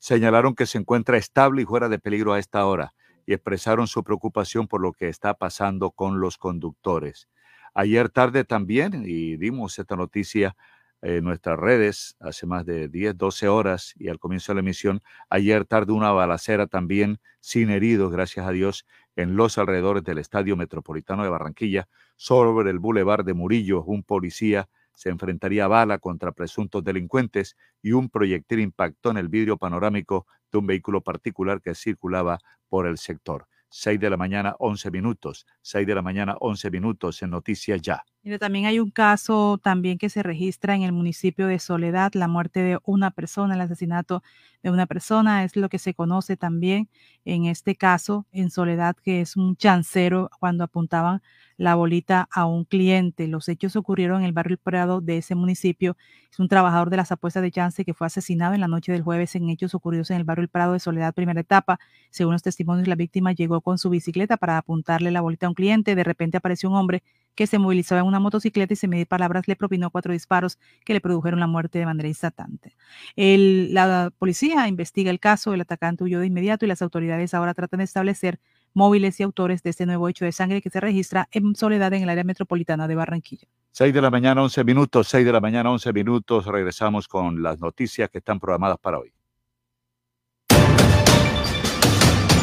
señalaron 0.00 0.56
que 0.56 0.66
se 0.66 0.78
encuentra 0.78 1.16
estable 1.16 1.62
y 1.62 1.64
fuera 1.66 1.88
de 1.88 2.00
peligro 2.00 2.32
a 2.32 2.40
esta 2.40 2.66
hora 2.66 2.94
y 3.26 3.32
expresaron 3.32 3.86
su 3.86 4.02
preocupación 4.02 4.66
por 4.66 4.80
lo 4.80 4.92
que 4.92 5.08
está 5.08 5.34
pasando 5.34 5.92
con 5.92 6.18
los 6.20 6.36
conductores. 6.36 7.28
Ayer 7.74 8.08
tarde 8.08 8.44
también, 8.44 9.04
y 9.06 9.36
dimos 9.36 9.78
esta 9.78 9.94
noticia 9.94 10.56
en 11.04 11.22
nuestras 11.22 11.58
redes 11.58 12.16
hace 12.18 12.46
más 12.46 12.64
de 12.64 12.88
10, 12.88 13.18
12 13.18 13.46
horas 13.48 13.92
y 13.98 14.08
al 14.08 14.18
comienzo 14.18 14.52
de 14.52 14.54
la 14.54 14.60
emisión, 14.60 15.02
ayer 15.28 15.66
tarde 15.66 15.92
una 15.92 16.12
balacera 16.12 16.66
también 16.66 17.18
sin 17.40 17.68
heridos, 17.68 18.10
gracias 18.10 18.46
a 18.46 18.52
Dios, 18.52 18.86
en 19.14 19.36
los 19.36 19.58
alrededores 19.58 20.02
del 20.02 20.16
Estadio 20.16 20.56
Metropolitano 20.56 21.22
de 21.22 21.28
Barranquilla, 21.28 21.88
sobre 22.16 22.70
el 22.70 22.78
Boulevard 22.78 23.24
de 23.24 23.34
Murillo, 23.34 23.84
un 23.84 24.02
policía 24.02 24.68
se 24.94 25.10
enfrentaría 25.10 25.66
a 25.66 25.68
bala 25.68 25.98
contra 25.98 26.32
presuntos 26.32 26.82
delincuentes 26.82 27.56
y 27.82 27.92
un 27.92 28.08
proyectil 28.08 28.60
impactó 28.60 29.10
en 29.10 29.18
el 29.18 29.28
vidrio 29.28 29.58
panorámico 29.58 30.26
de 30.50 30.58
un 30.58 30.66
vehículo 30.66 31.02
particular 31.02 31.60
que 31.60 31.74
circulaba 31.74 32.38
por 32.68 32.86
el 32.86 32.96
sector. 32.96 33.46
6 33.76 33.98
de 33.98 34.08
la 34.08 34.16
mañana, 34.16 34.54
11 34.60 34.88
minutos. 34.92 35.46
6 35.62 35.84
de 35.84 35.96
la 35.96 36.00
mañana, 36.00 36.36
11 36.38 36.70
minutos 36.70 37.20
en 37.22 37.30
Noticias 37.30 37.82
Ya. 37.82 38.04
También 38.38 38.66
hay 38.66 38.78
un 38.78 38.92
caso 38.92 39.58
también 39.58 39.98
que 39.98 40.08
se 40.08 40.22
registra 40.22 40.76
en 40.76 40.82
el 40.82 40.92
municipio 40.92 41.48
de 41.48 41.58
Soledad, 41.58 42.12
la 42.14 42.28
muerte 42.28 42.60
de 42.60 42.78
una 42.84 43.10
persona, 43.10 43.56
el 43.56 43.60
asesinato 43.60 44.22
de 44.62 44.70
una 44.70 44.86
persona, 44.86 45.42
es 45.42 45.56
lo 45.56 45.68
que 45.68 45.80
se 45.80 45.92
conoce 45.92 46.36
también 46.36 46.88
en 47.24 47.46
este 47.46 47.74
caso 47.74 48.26
en 48.30 48.52
Soledad, 48.52 48.94
que 49.02 49.20
es 49.20 49.36
un 49.36 49.56
chancero 49.56 50.30
cuando 50.38 50.62
apuntaban 50.62 51.20
la 51.56 51.74
bolita 51.74 52.28
a 52.30 52.46
un 52.46 52.64
cliente. 52.64 53.28
Los 53.28 53.48
hechos 53.48 53.76
ocurrieron 53.76 54.20
en 54.20 54.26
el 54.26 54.32
barrio 54.32 54.54
El 54.54 54.58
Prado 54.58 55.00
de 55.00 55.18
ese 55.18 55.34
municipio. 55.34 55.96
Es 56.30 56.38
un 56.38 56.48
trabajador 56.48 56.90
de 56.90 56.96
las 56.96 57.12
apuestas 57.12 57.42
de 57.42 57.50
Chance 57.50 57.84
que 57.84 57.94
fue 57.94 58.06
asesinado 58.06 58.54
en 58.54 58.60
la 58.60 58.68
noche 58.68 58.92
del 58.92 59.02
jueves 59.02 59.34
en 59.36 59.48
hechos 59.48 59.74
ocurridos 59.74 60.10
en 60.10 60.16
el 60.16 60.24
barrio 60.24 60.42
El 60.42 60.48
Prado 60.48 60.72
de 60.72 60.80
Soledad, 60.80 61.14
primera 61.14 61.40
etapa. 61.40 61.78
Según 62.10 62.32
los 62.32 62.42
testimonios, 62.42 62.88
la 62.88 62.96
víctima 62.96 63.32
llegó 63.32 63.60
con 63.60 63.78
su 63.78 63.90
bicicleta 63.90 64.36
para 64.36 64.58
apuntarle 64.58 65.10
la 65.10 65.20
bolita 65.20 65.46
a 65.46 65.50
un 65.50 65.54
cliente. 65.54 65.94
De 65.94 66.04
repente 66.04 66.36
apareció 66.36 66.68
un 66.70 66.76
hombre 66.76 67.02
que 67.34 67.46
se 67.46 67.58
movilizaba 67.58 68.00
en 68.00 68.06
una 68.06 68.20
motocicleta 68.20 68.72
y 68.72 68.76
sin 68.76 68.90
medir 68.90 69.06
palabras 69.06 69.48
le 69.48 69.56
propinó 69.56 69.90
cuatro 69.90 70.12
disparos 70.12 70.58
que 70.84 70.92
le 70.92 71.00
produjeron 71.00 71.40
la 71.40 71.46
muerte 71.46 71.78
de 71.78 71.86
manera 71.86 72.08
instantánea. 72.08 72.72
la 73.16 74.12
policía 74.18 74.68
investiga 74.68 75.10
el 75.10 75.20
caso, 75.20 75.52
el 75.54 75.60
atacante 75.60 76.04
huyó 76.04 76.20
de 76.20 76.26
inmediato 76.26 76.64
y 76.64 76.68
las 76.68 76.82
autoridades 76.82 77.34
ahora 77.34 77.54
tratan 77.54 77.78
de 77.78 77.84
establecer 77.84 78.38
móviles 78.74 79.18
y 79.20 79.22
autores 79.22 79.62
de 79.62 79.70
este 79.70 79.86
nuevo 79.86 80.08
hecho 80.08 80.24
de 80.24 80.32
sangre 80.32 80.60
que 80.60 80.70
se 80.70 80.80
registra 80.80 81.28
en 81.30 81.54
Soledad 81.54 81.92
en 81.94 82.02
el 82.02 82.08
área 82.08 82.24
metropolitana 82.24 82.86
de 82.86 82.94
Barranquilla. 82.94 83.48
6 83.72 83.94
de 83.94 84.02
la 84.02 84.10
mañana, 84.10 84.42
11 84.42 84.62
minutos, 84.64 85.08
6 85.08 85.24
de 85.24 85.32
la 85.32 85.40
mañana, 85.40 85.70
11 85.70 85.92
minutos. 85.92 86.46
Regresamos 86.46 87.08
con 87.08 87.42
las 87.42 87.58
noticias 87.58 88.10
que 88.10 88.18
están 88.18 88.38
programadas 88.38 88.78
para 88.78 88.98
hoy. 88.98 89.12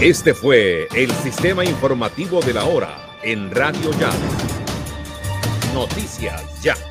Este 0.02 0.34
fue 0.34 0.88
el 0.96 1.12
sistema 1.12 1.64
informativo 1.64 2.42
de 2.42 2.54
la 2.56 2.66
hora 2.66 2.90
en 3.22 3.52
Radio 3.52 3.92
Ya. 4.00 4.10
Noticias 5.76 6.62
Ya. 6.64 6.91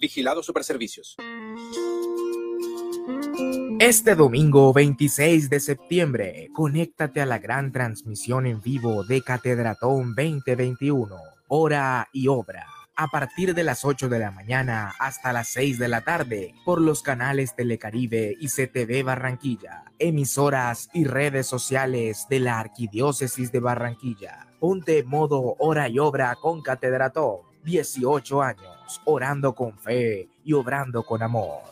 Vigilado 0.00 0.42
Superservicios. 0.42 1.16
Este 3.78 4.14
domingo 4.14 4.72
26 4.72 5.50
de 5.50 5.60
septiembre, 5.60 6.48
conéctate 6.54 7.20
a 7.20 7.26
la 7.26 7.38
gran 7.38 7.70
transmisión 7.70 8.46
en 8.46 8.62
vivo 8.62 9.04
de 9.04 9.20
Catedratón 9.20 10.14
2021, 10.14 11.16
hora 11.48 12.08
y 12.14 12.28
obra, 12.28 12.66
a 12.96 13.08
partir 13.08 13.54
de 13.54 13.62
las 13.62 13.84
8 13.84 14.08
de 14.08 14.18
la 14.18 14.30
mañana 14.30 14.94
hasta 14.98 15.34
las 15.34 15.48
6 15.48 15.78
de 15.78 15.88
la 15.88 16.00
tarde, 16.00 16.54
por 16.64 16.80
los 16.80 17.02
canales 17.02 17.54
Telecaribe 17.54 18.36
y 18.40 18.48
CTV 18.48 19.04
Barranquilla, 19.04 19.84
emisoras 19.98 20.88
y 20.94 21.04
redes 21.04 21.46
sociales 21.46 22.26
de 22.30 22.40
la 22.40 22.58
Arquidiócesis 22.58 23.52
de 23.52 23.60
Barranquilla. 23.60 24.48
Ponte 24.58 25.02
modo 25.04 25.56
hora 25.58 25.90
y 25.90 25.98
obra 25.98 26.36
con 26.36 26.62
Catedratón, 26.62 27.40
18 27.64 28.42
años, 28.42 28.79
orando 29.04 29.54
con 29.54 29.76
fe 29.78 30.28
y 30.44 30.52
obrando 30.52 31.02
con 31.02 31.22
amor. 31.22 31.62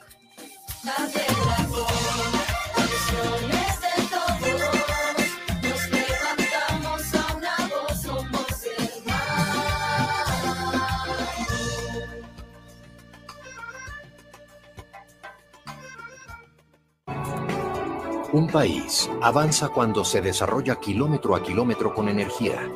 Un 18.31 18.47
país 18.47 19.11
avanza 19.23 19.71
cuando 19.71 20.05
se 20.05 20.21
desarrolla 20.21 20.77
kilómetro 20.77 21.35
a 21.35 21.43
kilómetro 21.43 21.95
con 21.95 22.11
energía. 22.11 22.71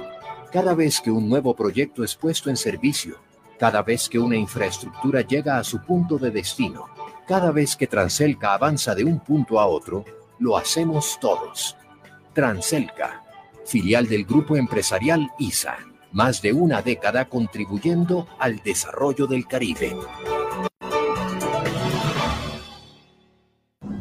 Cada 0.50 0.74
vez 0.74 1.00
que 1.00 1.10
un 1.10 1.28
nuevo 1.28 1.54
proyecto 1.54 2.02
es 2.02 2.16
puesto 2.16 2.48
en 2.48 2.56
servicio, 2.56 3.18
cada 3.62 3.80
vez 3.84 4.08
que 4.08 4.18
una 4.18 4.34
infraestructura 4.34 5.20
llega 5.20 5.56
a 5.56 5.62
su 5.62 5.80
punto 5.82 6.18
de 6.18 6.32
destino, 6.32 6.88
cada 7.28 7.52
vez 7.52 7.76
que 7.76 7.86
Transelca 7.86 8.54
avanza 8.54 8.92
de 8.92 9.04
un 9.04 9.20
punto 9.20 9.60
a 9.60 9.66
otro, 9.66 10.04
lo 10.40 10.56
hacemos 10.56 11.16
todos. 11.20 11.76
Transelca, 12.34 13.22
filial 13.64 14.08
del 14.08 14.24
grupo 14.24 14.56
empresarial 14.56 15.30
ISA, 15.38 15.78
más 16.10 16.42
de 16.42 16.52
una 16.52 16.82
década 16.82 17.26
contribuyendo 17.26 18.26
al 18.40 18.56
desarrollo 18.64 19.28
del 19.28 19.46
Caribe. 19.46 19.96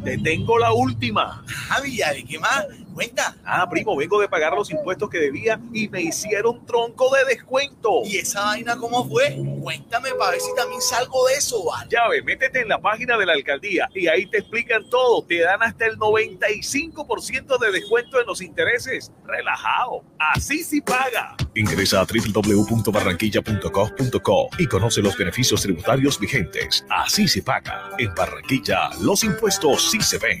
Te 0.02 0.18
tengo 0.18 0.58
la 0.58 0.72
última. 0.72 1.44
Javi, 1.46 2.00
¿qué 2.28 2.40
más? 2.40 2.66
Cuenta. 2.94 3.36
Ah, 3.44 3.68
primo, 3.68 3.96
vengo 3.96 4.20
de 4.20 4.28
pagar 4.28 4.54
los 4.54 4.70
impuestos 4.70 5.08
que 5.08 5.18
debía 5.18 5.60
y 5.72 5.88
me 5.88 6.02
hicieron 6.02 6.64
tronco 6.66 7.14
de 7.14 7.24
descuento. 7.24 8.02
¿Y 8.04 8.18
esa 8.18 8.44
vaina 8.44 8.76
cómo 8.76 9.08
fue? 9.08 9.36
Cuéntame 9.60 10.10
para 10.18 10.32
ver 10.32 10.40
si 10.40 10.54
también 10.54 10.80
salgo 10.80 11.26
de 11.28 11.34
eso, 11.34 11.64
¿vale? 11.64 11.88
Ya 11.90 12.08
ves, 12.08 12.24
métete 12.24 12.60
en 12.60 12.68
la 12.68 12.80
página 12.80 13.16
de 13.16 13.26
la 13.26 13.32
alcaldía 13.32 13.88
y 13.94 14.08
ahí 14.08 14.26
te 14.26 14.38
explican 14.38 14.88
todo. 14.90 15.24
Te 15.24 15.40
dan 15.40 15.62
hasta 15.62 15.86
el 15.86 15.98
95% 15.98 17.58
de 17.58 17.72
descuento 17.72 18.20
en 18.20 18.26
los 18.26 18.42
intereses. 18.42 19.10
Relajado. 19.24 20.04
Así 20.18 20.62
sí 20.62 20.80
paga. 20.80 21.36
Ingresa 21.54 22.00
a 22.00 22.06
www.barranquilla.gov.co 22.06 24.48
y 24.58 24.66
conoce 24.66 25.02
los 25.02 25.16
beneficios 25.16 25.62
tributarios 25.62 26.18
vigentes. 26.18 26.84
Así 26.88 27.28
se 27.28 27.42
paga. 27.42 27.90
En 27.98 28.12
Barranquilla, 28.14 28.90
los 29.00 29.22
impuestos 29.24 29.90
sí 29.90 30.00
se 30.00 30.18
ven. 30.18 30.40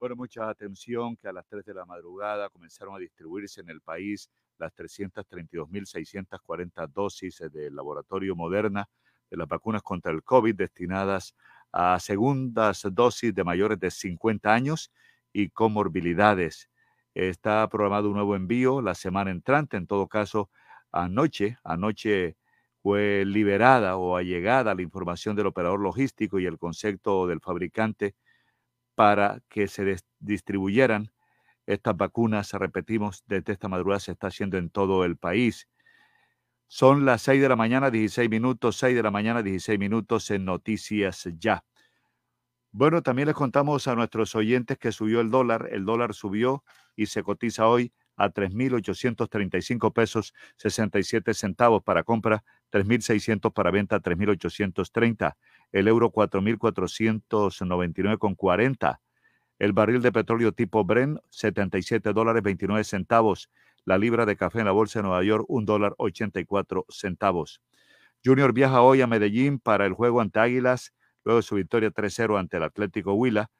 Bueno, 0.00 0.14
mucha 0.14 0.48
atención 0.48 1.16
que 1.16 1.26
a 1.28 1.32
las 1.32 1.46
3 1.48 1.64
de 1.64 1.74
la 1.74 1.84
madrugada 1.84 2.48
comenzaron 2.50 2.94
a 2.94 2.98
distribuirse 2.98 3.60
en 3.62 3.68
el 3.68 3.80
país 3.80 4.30
las 4.58 4.72
332.640 4.74 6.86
dosis 6.86 7.42
del 7.52 7.74
laboratorio 7.74 8.36
Moderna 8.36 8.88
de 9.28 9.36
las 9.36 9.48
vacunas 9.48 9.82
contra 9.82 10.12
el 10.12 10.22
COVID 10.22 10.54
destinadas 10.54 11.34
a 11.72 11.98
segundas 11.98 12.86
dosis 12.92 13.34
de 13.34 13.42
mayores 13.44 13.80
de 13.80 13.90
50 13.90 14.54
años 14.54 14.92
y 15.32 15.50
comorbilidades. 15.50 16.70
Está 17.14 17.68
programado 17.68 18.08
un 18.08 18.14
nuevo 18.14 18.36
envío 18.36 18.80
la 18.80 18.94
semana 18.94 19.32
entrante. 19.32 19.76
En 19.76 19.88
todo 19.88 20.06
caso, 20.06 20.48
anoche, 20.92 21.58
anoche 21.64 22.36
fue 22.82 23.24
liberada 23.26 23.96
o 23.96 24.16
allegada 24.16 24.74
la 24.76 24.82
información 24.82 25.34
del 25.34 25.46
operador 25.46 25.80
logístico 25.80 26.38
y 26.38 26.46
el 26.46 26.56
concepto 26.58 27.26
del 27.26 27.40
fabricante 27.40 28.14
para 28.98 29.40
que 29.48 29.68
se 29.68 29.96
distribuyeran 30.18 31.12
estas 31.66 31.96
vacunas, 31.96 32.52
repetimos, 32.54 33.22
desde 33.28 33.52
esta 33.52 33.68
madrugada 33.68 34.00
se 34.00 34.10
está 34.10 34.26
haciendo 34.26 34.58
en 34.58 34.70
todo 34.70 35.04
el 35.04 35.16
país. 35.16 35.68
Son 36.66 37.04
las 37.04 37.22
6 37.22 37.40
de 37.40 37.48
la 37.48 37.54
mañana, 37.54 37.92
16 37.92 38.28
minutos, 38.28 38.76
6 38.76 38.96
de 38.96 39.02
la 39.04 39.12
mañana, 39.12 39.44
16 39.44 39.78
minutos 39.78 40.32
en 40.32 40.44
Noticias 40.44 41.28
Ya. 41.38 41.64
Bueno, 42.72 43.00
también 43.00 43.28
les 43.28 43.36
contamos 43.36 43.86
a 43.86 43.94
nuestros 43.94 44.34
oyentes 44.34 44.78
que 44.78 44.90
subió 44.90 45.20
el 45.20 45.30
dólar. 45.30 45.68
El 45.70 45.84
dólar 45.84 46.12
subió 46.12 46.64
y 46.96 47.06
se 47.06 47.22
cotiza 47.22 47.68
hoy 47.68 47.92
a 48.18 48.28
3.835 48.30 49.92
pesos 49.92 50.34
67 50.56 51.32
centavos 51.32 51.82
para 51.82 52.02
compra, 52.02 52.44
3.600 52.72 53.50
para 53.52 53.70
venta, 53.70 54.00
3.830. 54.00 55.36
El 55.72 55.88
euro 55.88 56.12
4.499,40. 56.12 59.00
El 59.58 59.72
barril 59.72 60.02
de 60.02 60.12
petróleo 60.12 60.52
tipo 60.52 60.84
Bren, 60.84 61.18
77 61.30 62.12
dólares 62.12 62.42
29 62.42 62.84
centavos. 62.84 63.48
La 63.84 63.96
libra 63.96 64.26
de 64.26 64.36
café 64.36 64.58
en 64.60 64.66
la 64.66 64.72
bolsa 64.72 64.98
de 64.98 65.04
Nueva 65.04 65.22
York, 65.22 65.46
1 65.48 65.64
dólar 65.64 65.94
84 65.96 66.84
centavos. 66.88 67.62
Junior 68.24 68.52
viaja 68.52 68.82
hoy 68.82 69.00
a 69.00 69.06
Medellín 69.06 69.60
para 69.60 69.86
el 69.86 69.94
juego 69.94 70.20
ante 70.20 70.40
Águilas, 70.40 70.92
luego 71.24 71.38
de 71.38 71.44
su 71.44 71.54
victoria 71.54 71.90
3-0 71.90 72.38
ante 72.38 72.56
el 72.56 72.64
Atlético 72.64 73.14
Huila. 73.14 73.50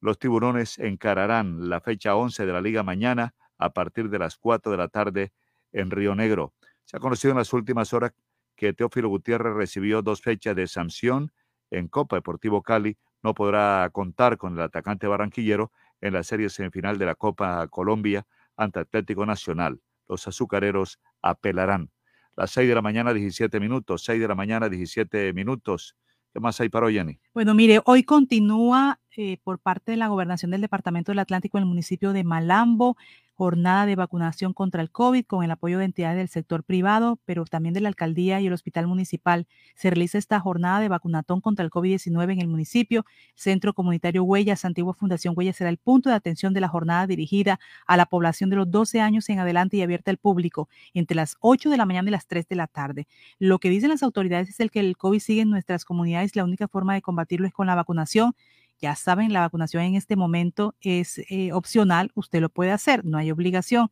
Los 0.00 0.18
tiburones 0.18 0.78
encararán 0.78 1.68
la 1.68 1.80
fecha 1.80 2.14
11 2.14 2.46
de 2.46 2.52
la 2.52 2.60
liga 2.60 2.82
mañana 2.82 3.34
a 3.58 3.70
partir 3.70 4.10
de 4.10 4.18
las 4.18 4.36
4 4.36 4.70
de 4.72 4.78
la 4.78 4.88
tarde 4.88 5.32
en 5.72 5.90
Río 5.90 6.14
Negro. 6.14 6.54
Se 6.84 6.96
ha 6.96 7.00
conocido 7.00 7.32
en 7.32 7.38
las 7.38 7.52
últimas 7.52 7.92
horas 7.92 8.12
que 8.54 8.72
Teófilo 8.72 9.08
Gutiérrez 9.08 9.54
recibió 9.54 10.02
dos 10.02 10.22
fechas 10.22 10.56
de 10.56 10.66
sanción 10.66 11.32
en 11.70 11.88
Copa 11.88 12.16
Deportivo 12.16 12.62
Cali. 12.62 12.96
No 13.22 13.34
podrá 13.34 13.88
contar 13.92 14.38
con 14.38 14.54
el 14.54 14.60
atacante 14.62 15.06
barranquillero 15.06 15.72
en 16.00 16.14
la 16.14 16.22
serie 16.22 16.48
semifinal 16.48 16.98
de 16.98 17.06
la 17.06 17.14
Copa 17.14 17.66
Colombia 17.68 18.26
ante 18.56 18.80
Atlético 18.80 19.26
Nacional. 19.26 19.80
Los 20.08 20.26
azucareros 20.28 21.00
apelarán. 21.22 21.90
Las 22.36 22.50
6 22.52 22.68
de 22.68 22.74
la 22.74 22.82
mañana, 22.82 23.12
17 23.12 23.60
minutos. 23.60 24.04
6 24.04 24.20
de 24.20 24.28
la 24.28 24.34
mañana, 24.34 24.68
17 24.68 25.32
minutos. 25.32 25.96
¿Qué 26.32 26.40
más 26.40 26.60
hay 26.60 26.68
para 26.68 26.86
hoy, 26.86 26.94
Jenny? 26.94 27.18
Bueno, 27.32 27.54
mire, 27.54 27.80
hoy 27.86 28.02
continúa 28.02 29.00
eh, 29.16 29.38
por 29.42 29.58
parte 29.58 29.92
de 29.92 29.96
la 29.96 30.08
gobernación 30.08 30.50
del 30.50 30.60
Departamento 30.60 31.10
del 31.10 31.18
Atlántico 31.20 31.56
en 31.56 31.62
el 31.62 31.68
municipio 31.68 32.12
de 32.12 32.24
Malambo 32.24 32.96
jornada 33.36 33.84
de 33.84 33.96
vacunación 33.96 34.54
contra 34.54 34.80
el 34.80 34.90
COVID 34.90 35.26
con 35.26 35.44
el 35.44 35.50
apoyo 35.50 35.78
de 35.78 35.84
entidades 35.84 36.16
del 36.16 36.28
sector 36.28 36.64
privado, 36.64 37.20
pero 37.26 37.44
también 37.44 37.74
de 37.74 37.82
la 37.82 37.88
alcaldía 37.88 38.40
y 38.40 38.46
el 38.46 38.54
hospital 38.54 38.86
municipal. 38.86 39.46
Se 39.74 39.90
realiza 39.90 40.16
esta 40.16 40.40
jornada 40.40 40.80
de 40.80 40.88
vacunatón 40.88 41.42
contra 41.42 41.62
el 41.62 41.70
COVID-19 41.70 42.32
en 42.32 42.40
el 42.40 42.48
municipio. 42.48 43.04
Centro 43.34 43.74
Comunitario 43.74 44.24
Huellas, 44.24 44.64
antigua 44.64 44.94
Fundación 44.94 45.34
Huellas, 45.36 45.56
será 45.56 45.68
el 45.68 45.76
punto 45.76 46.08
de 46.08 46.16
atención 46.16 46.54
de 46.54 46.62
la 46.62 46.68
jornada 46.68 47.06
dirigida 47.06 47.60
a 47.86 47.98
la 47.98 48.06
población 48.06 48.48
de 48.48 48.56
los 48.56 48.70
12 48.70 49.02
años 49.02 49.28
en 49.28 49.38
adelante 49.38 49.76
y 49.76 49.82
abierta 49.82 50.10
al 50.10 50.16
público 50.16 50.70
entre 50.94 51.14
las 51.14 51.36
8 51.40 51.68
de 51.68 51.76
la 51.76 51.84
mañana 51.84 52.08
y 52.08 52.12
las 52.12 52.26
3 52.26 52.48
de 52.48 52.56
la 52.56 52.66
tarde. 52.66 53.06
Lo 53.38 53.58
que 53.58 53.68
dicen 53.68 53.90
las 53.90 54.02
autoridades 54.02 54.48
es 54.48 54.60
el 54.60 54.70
que 54.70 54.80
el 54.80 54.96
COVID 54.96 55.20
sigue 55.20 55.42
en 55.42 55.50
nuestras 55.50 55.84
comunidades. 55.84 56.34
La 56.36 56.44
única 56.44 56.68
forma 56.68 56.94
de 56.94 57.02
combatirlo 57.02 57.46
es 57.46 57.52
con 57.52 57.66
la 57.66 57.74
vacunación 57.74 58.34
ya 58.80 58.94
saben, 58.94 59.32
la 59.32 59.40
vacunación 59.40 59.82
en 59.84 59.94
este 59.94 60.16
momento 60.16 60.74
es 60.80 61.18
eh, 61.30 61.52
opcional, 61.52 62.10
usted 62.14 62.40
lo 62.40 62.48
puede 62.48 62.72
hacer, 62.72 63.04
no 63.04 63.18
hay 63.18 63.30
obligación. 63.30 63.90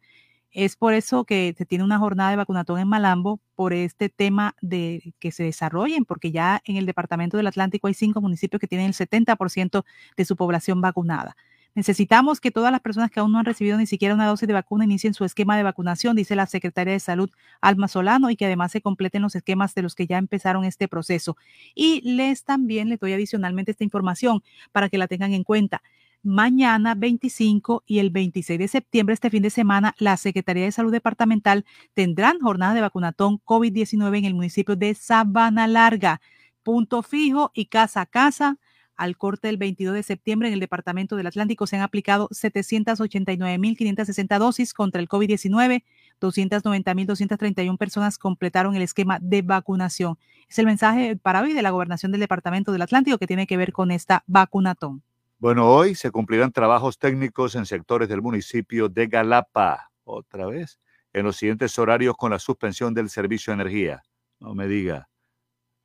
Es 0.50 0.76
por 0.76 0.94
eso 0.94 1.24
que 1.24 1.52
se 1.58 1.66
tiene 1.66 1.82
una 1.82 1.98
jornada 1.98 2.30
de 2.30 2.36
vacunatón 2.36 2.78
en 2.78 2.86
Malambo 2.88 3.40
por 3.56 3.72
este 3.72 4.08
tema 4.08 4.54
de 4.60 5.14
que 5.18 5.32
se 5.32 5.42
desarrollen, 5.42 6.04
porque 6.04 6.30
ya 6.30 6.62
en 6.64 6.76
el 6.76 6.86
departamento 6.86 7.36
del 7.36 7.48
Atlántico 7.48 7.88
hay 7.88 7.94
cinco 7.94 8.20
municipios 8.20 8.60
que 8.60 8.68
tienen 8.68 8.86
el 8.86 8.94
70% 8.94 9.84
de 10.16 10.24
su 10.24 10.36
población 10.36 10.80
vacunada. 10.80 11.36
Necesitamos 11.74 12.40
que 12.40 12.50
todas 12.50 12.70
las 12.70 12.80
personas 12.80 13.10
que 13.10 13.20
aún 13.20 13.32
no 13.32 13.38
han 13.38 13.44
recibido 13.44 13.76
ni 13.76 13.86
siquiera 13.86 14.14
una 14.14 14.26
dosis 14.26 14.46
de 14.46 14.54
vacuna 14.54 14.84
inicien 14.84 15.14
su 15.14 15.24
esquema 15.24 15.56
de 15.56 15.64
vacunación, 15.64 16.14
dice 16.14 16.36
la 16.36 16.46
secretaria 16.46 16.92
de 16.92 17.00
Salud 17.00 17.30
Alma 17.60 17.88
Solano, 17.88 18.30
y 18.30 18.36
que 18.36 18.46
además 18.46 18.72
se 18.72 18.80
completen 18.80 19.22
los 19.22 19.34
esquemas 19.34 19.74
de 19.74 19.82
los 19.82 19.94
que 19.94 20.06
ya 20.06 20.18
empezaron 20.18 20.64
este 20.64 20.86
proceso. 20.86 21.36
Y 21.74 22.00
les 22.02 22.44
también 22.44 22.88
les 22.88 23.00
doy 23.00 23.12
adicionalmente 23.12 23.72
esta 23.72 23.84
información 23.84 24.42
para 24.72 24.88
que 24.88 24.98
la 24.98 25.08
tengan 25.08 25.32
en 25.32 25.42
cuenta 25.42 25.82
mañana 26.24 26.94
25 26.94 27.84
y 27.86 27.98
el 27.98 28.10
26 28.10 28.58
de 28.58 28.68
septiembre, 28.68 29.12
este 29.12 29.30
fin 29.30 29.42
de 29.42 29.50
semana, 29.50 29.94
la 29.98 30.16
Secretaría 30.16 30.64
de 30.64 30.72
Salud 30.72 30.90
Departamental 30.90 31.64
tendrán 31.92 32.40
jornada 32.40 32.74
de 32.74 32.80
vacunatón 32.80 33.40
COVID-19 33.44 34.18
en 34.18 34.24
el 34.24 34.34
municipio 34.34 34.74
de 34.74 34.94
Sabana 34.94 35.68
Larga. 35.68 36.20
Punto 36.62 37.02
fijo 37.02 37.52
y 37.54 37.66
casa 37.66 38.00
a 38.00 38.06
casa 38.06 38.58
al 38.96 39.16
corte 39.16 39.48
del 39.48 39.56
22 39.56 39.94
de 39.94 40.02
septiembre 40.02 40.48
en 40.48 40.54
el 40.54 40.60
Departamento 40.60 41.16
del 41.16 41.26
Atlántico 41.26 41.66
se 41.66 41.76
han 41.76 41.82
aplicado 41.82 42.28
789.560 42.30 44.38
dosis 44.38 44.74
contra 44.74 45.00
el 45.00 45.08
COVID-19. 45.08 45.84
290.231 46.20 47.76
personas 47.76 48.18
completaron 48.18 48.76
el 48.76 48.82
esquema 48.82 49.18
de 49.20 49.42
vacunación. 49.42 50.18
Es 50.48 50.58
el 50.58 50.66
mensaje 50.66 51.16
para 51.16 51.42
hoy 51.42 51.52
de 51.52 51.62
la 51.62 51.70
Gobernación 51.70 52.12
del 52.12 52.20
Departamento 52.20 52.72
del 52.72 52.82
Atlántico 52.82 53.18
que 53.18 53.26
tiene 53.26 53.46
que 53.46 53.56
ver 53.56 53.72
con 53.72 53.90
esta 53.90 54.22
vacunatón. 54.26 55.02
Bueno, 55.38 55.68
hoy 55.68 55.94
se 55.94 56.10
cumplirán 56.10 56.52
trabajos 56.52 56.98
técnicos 56.98 57.54
en 57.54 57.66
sectores 57.66 58.08
del 58.08 58.22
municipio 58.22 58.88
de 58.88 59.08
Galapa, 59.08 59.90
otra 60.04 60.46
vez, 60.46 60.78
en 61.12 61.24
los 61.24 61.36
siguientes 61.36 61.78
horarios 61.78 62.14
con 62.16 62.30
la 62.30 62.38
suspensión 62.38 62.94
del 62.94 63.10
servicio 63.10 63.50
de 63.50 63.60
energía. 63.60 64.02
No 64.40 64.54
me 64.54 64.66
diga, 64.66 65.08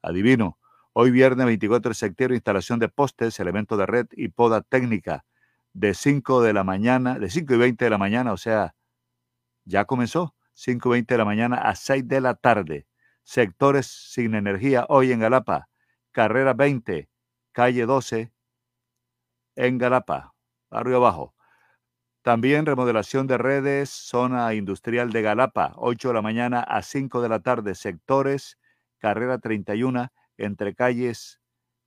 adivino, 0.01 0.57
Hoy 0.93 1.11
viernes 1.11 1.45
24 1.45 1.89
de 1.89 1.95
septiembre, 1.95 2.35
instalación 2.35 2.79
de 2.79 2.89
postes, 2.89 3.39
elemento 3.39 3.77
de 3.77 3.85
red 3.85 4.07
y 4.11 4.29
poda 4.29 4.61
técnica 4.61 5.23
de 5.73 5.93
5 5.93 6.41
de 6.41 6.51
la 6.51 6.63
mañana, 6.63 7.19
de 7.19 7.29
5 7.29 7.53
y 7.53 7.57
20 7.57 7.85
de 7.85 7.91
la 7.91 7.99
mañana, 7.99 8.33
o 8.33 8.37
sea, 8.37 8.73
ya 9.65 9.85
comenzó, 9.85 10.35
5 10.53 10.89
y 10.89 10.91
20 10.93 11.13
de 11.13 11.17
la 11.19 11.25
mañana 11.25 11.57
a 11.57 11.75
6 11.75 12.07
de 12.07 12.21
la 12.21 12.33
tarde. 12.33 12.87
Sectores 13.23 13.85
sin 13.85 14.33
energía 14.33 14.87
hoy 14.89 15.11
en 15.11 15.19
Galapa, 15.19 15.69
carrera 16.11 16.53
20, 16.53 17.07
calle 17.51 17.85
12, 17.85 18.33
en 19.55 19.77
Galapa, 19.77 20.33
barrio 20.71 20.97
abajo. 20.97 21.35
También 22.23 22.65
remodelación 22.65 23.27
de 23.27 23.37
redes, 23.37 23.91
zona 23.91 24.55
industrial 24.55 25.11
de 25.11 25.21
Galapa, 25.21 25.73
8 25.75 26.07
de 26.09 26.13
la 26.15 26.21
mañana 26.23 26.61
a 26.61 26.81
5 26.81 27.21
de 27.21 27.29
la 27.29 27.41
tarde, 27.41 27.75
sectores, 27.75 28.57
carrera 28.97 29.37
31 29.37 30.11
entre 30.39 30.73
calles 30.73 31.39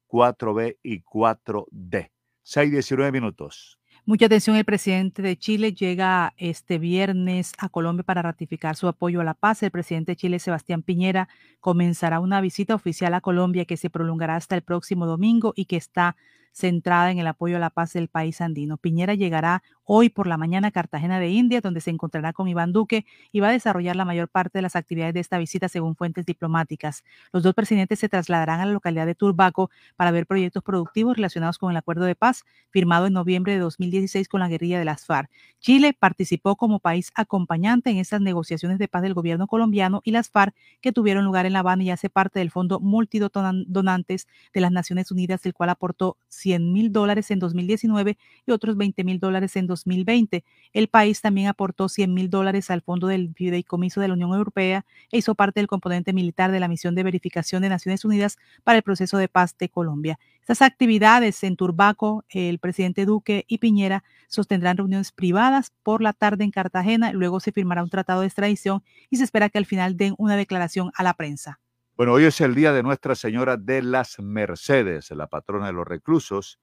4B 0.09 0.79
y 0.83 1.03
4D. 1.03 2.11
6-19 2.45 3.13
minutos. 3.13 3.79
Mucha 4.05 4.27
atención, 4.27 4.57
el 4.57 4.65
presidente 4.65 5.23
de 5.23 5.37
Chile 5.37 5.75
llega 5.75 6.35
este 6.37 6.79
viernes 6.79 7.53
a 7.59 7.69
Colombia 7.69 8.03
para 8.03 8.21
ratificar 8.21 8.75
su 8.75 8.89
apoyo 8.89 9.21
a 9.21 9.25
la 9.25 9.35
paz. 9.35 9.63
El 9.63 9.71
presidente 9.71 10.13
de 10.13 10.17
Chile, 10.17 10.39
Sebastián 10.41 10.83
Piñera, 10.83 11.29
comenzará 11.61 12.19
una 12.19 12.41
visita 12.41 12.75
oficial 12.75 13.15
a 13.15 13.21
Colombia 13.21 13.65
que 13.65 13.77
se 13.77 13.91
prolongará 13.91 14.35
hasta 14.35 14.57
el 14.57 14.63
próximo 14.63 15.07
domingo 15.07 15.53
y 15.55 15.67
que 15.67 15.77
está 15.77 16.17
centrada 16.53 17.13
en 17.13 17.19
el 17.19 17.29
apoyo 17.29 17.57
a 17.57 17.61
la 17.61 17.71
paz 17.71 17.93
del 17.93 18.09
país 18.09 18.41
andino. 18.41 18.77
Piñera 18.77 19.15
llegará 19.15 19.63
hoy 19.85 20.09
por 20.09 20.27
la 20.27 20.37
mañana 20.37 20.71
Cartagena 20.71 21.19
de 21.19 21.29
India, 21.31 21.61
donde 21.61 21.81
se 21.81 21.91
encontrará 21.91 22.33
con 22.33 22.49
Iván 22.49 22.73
Duque 22.73 23.05
y 23.33 23.41
va 23.41 23.49
a 23.49 23.53
desarrollar 23.53 23.97
la 23.97 24.05
mayor 24.05 24.29
parte 24.29 24.59
de 24.59 24.63
las 24.63 24.77
actividades 24.77 25.15
de 25.15 25.21
esta 25.21 25.39
visita 25.39 25.69
según 25.69 25.97
fuentes 25.97 26.27
diplomáticas. 26.27 27.05
Los 27.33 27.43
dos 27.43 27.55
presidentes 27.55 27.99
se 27.99 28.09
trasladarán 28.09 28.61
a 28.61 28.67
la 28.67 28.73
localidad 28.73 29.07
de 29.07 29.15
Turbaco 29.15 29.71
para 29.97 30.11
ver 30.11 30.27
proyectos 30.27 30.63
productivos 30.63 31.17
relacionados 31.17 31.59
con 31.59 31.71
el 31.71 31.77
acuerdo 31.77 32.05
de 32.05 32.15
paz 32.15 32.45
firmado 32.71 33.07
en 33.07 33.13
noviembre 33.13 33.53
de 33.53 33.59
2016 33.59 34.29
con 34.29 34.41
la 34.41 34.49
guerrilla 34.49 34.79
de 34.79 34.85
las 34.85 35.07
FARC. 35.07 35.31
Chile 35.61 35.97
participó 35.99 36.57
como 36.57 36.79
país 36.79 37.13
acompañante 37.15 37.91
en 37.91 37.99
esas 37.99 38.21
negociaciones 38.21 38.79
de 38.79 38.89
paz 38.89 39.03
del 39.03 39.15
gobierno 39.15 39.47
colombiano 39.47 40.01
y 40.05 40.13
las 40.13 40.31
FARC 40.31 40.55
que 40.81 40.93
tuvieron 40.93 41.25
lugar 41.25 41.47
en 41.47 41.53
La 41.53 41.61
Habana 41.61 41.83
y 41.83 41.91
hace 41.91 42.11
parte 42.11 42.39
del 42.39 42.51
Fondo 42.51 42.81
Multidonantes 42.81 44.27
de 44.53 44.61
las 44.61 44.73
Naciones 44.73 45.11
Unidas, 45.11 45.45
el 45.47 45.55
cual 45.55 45.71
aportó 45.71 46.17
100 46.29 46.73
mil 46.73 46.93
dólares 46.93 47.31
en 47.31 47.39
2019 47.39 48.19
y 48.47 48.51
otros 48.51 48.77
20 48.77 49.05
mil 49.05 49.21
dólares 49.21 49.57
en 49.57 49.67
2020. 49.73 50.45
El 50.73 50.89
país 50.89 51.21
también 51.21 51.49
aportó 51.49 51.89
100 51.89 52.15
mil 52.15 52.31
dólares 52.31 52.71
al 52.71 52.83
Fondo 52.83 53.09
del 53.09 53.35
Fideicomiso 53.35 54.01
de 54.01 54.09
la 54.09 54.15
Unión 54.15 54.33
Europea 54.33 54.87
e 55.11 55.19
hizo 55.19 55.35
parte 55.35 55.61
del 55.61 55.67
componente 55.67 56.13
militar 56.13 56.53
de 56.53 56.61
la 56.61 56.69
misión 56.69 56.95
de 56.95 57.03
verificación 57.03 57.63
de 57.63 57.69
Naciones 57.69 58.05
Unidas 58.05 58.39
para 58.65 58.77
el 58.77 58.83
proceso 58.83 59.19
de 59.19 59.29
paz 59.29 59.57
de 59.59 59.69
Colombia. 59.69 60.19
Estas 60.41 60.63
actividades 60.63 61.43
en 61.45 61.57
Turbaco, 61.57 62.25
el 62.29 62.59
presidente 62.59 63.05
Duque 63.05 63.45
y 63.49 63.59
Piñera 63.59 64.05
sostendrán 64.29 64.77
reuniones 64.77 65.13
privadas 65.13 65.73
por 65.83 66.03
la 66.03 66.13
tarde 66.13 66.45
en 66.45 66.51
Cartagena, 66.51 67.13
luego 67.13 67.41
se 67.41 67.53
firmará 67.53 67.83
un 67.83 67.91
tratado 67.91 68.21
de 68.21 68.27
extradición 68.27 68.83
y 69.11 69.17
se 69.17 69.25
espera 69.25 69.49
que 69.49 69.59
al 69.59 69.67
final 69.67 69.97
den 69.97 70.15
una 70.19 70.37
declaración 70.37 70.91
a 70.95 71.03
la 71.03 71.15
prensa. 71.15 71.61
Bueno, 71.97 72.15
hoy 72.15 72.25
es 72.25 72.41
el 72.41 72.55
día 72.55 72.73
de 72.73 72.83
Nuestra 72.83 73.15
Señora 73.15 73.57
de 73.57 73.83
las 73.83 74.19
Mercedes, 74.19 75.11
la 75.11 75.27
patrona 75.27 75.67
de 75.67 75.75
los 75.75 75.87
reclusos. 75.87 76.59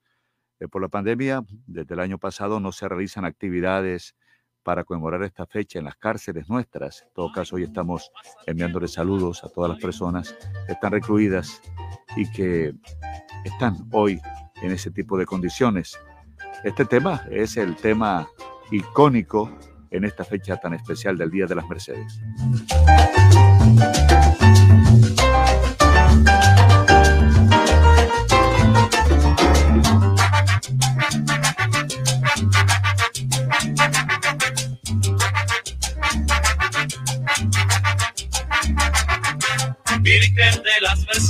Eh, 0.60 0.68
por 0.68 0.82
la 0.82 0.88
pandemia, 0.88 1.42
desde 1.66 1.94
el 1.94 2.00
año 2.00 2.18
pasado 2.18 2.60
no 2.60 2.70
se 2.70 2.88
realizan 2.88 3.24
actividades 3.24 4.14
para 4.62 4.84
conmemorar 4.84 5.22
esta 5.22 5.46
fecha 5.46 5.78
en 5.78 5.86
las 5.86 5.96
cárceles 5.96 6.50
nuestras. 6.50 7.02
En 7.02 7.14
todo 7.14 7.32
caso, 7.32 7.56
hoy 7.56 7.64
estamos 7.64 8.12
enviándoles 8.46 8.92
saludos 8.92 9.42
a 9.42 9.48
todas 9.48 9.70
las 9.70 9.80
personas 9.80 10.36
que 10.66 10.72
están 10.74 10.92
recluidas 10.92 11.62
y 12.14 12.30
que 12.30 12.74
están 13.44 13.88
hoy 13.92 14.20
en 14.62 14.70
ese 14.70 14.90
tipo 14.90 15.16
de 15.16 15.24
condiciones. 15.24 15.98
Este 16.62 16.84
tema 16.84 17.22
es 17.30 17.56
el 17.56 17.74
tema 17.74 18.28
icónico 18.70 19.50
en 19.90 20.04
esta 20.04 20.24
fecha 20.24 20.58
tan 20.58 20.74
especial 20.74 21.16
del 21.16 21.30
Día 21.30 21.46
de 21.46 21.54
las 21.54 21.66
Mercedes. 21.66 22.20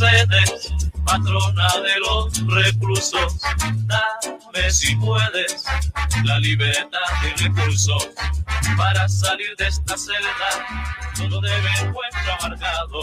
De 0.00 0.80
patrona 1.04 1.68
de 1.76 1.98
los 2.00 2.46
reclusos, 2.46 3.38
dame 3.84 4.70
si 4.70 4.96
puedes 4.96 5.64
la 6.24 6.38
libertad 6.38 6.98
y 7.22 7.42
recursos 7.42 8.08
para 8.78 9.06
salir 9.10 9.54
de 9.58 9.66
esta 9.66 9.98
celda, 9.98 10.88
todo 11.16 11.42
debe 11.42 11.68
encuentro 11.82 12.32
amargado, 12.40 13.00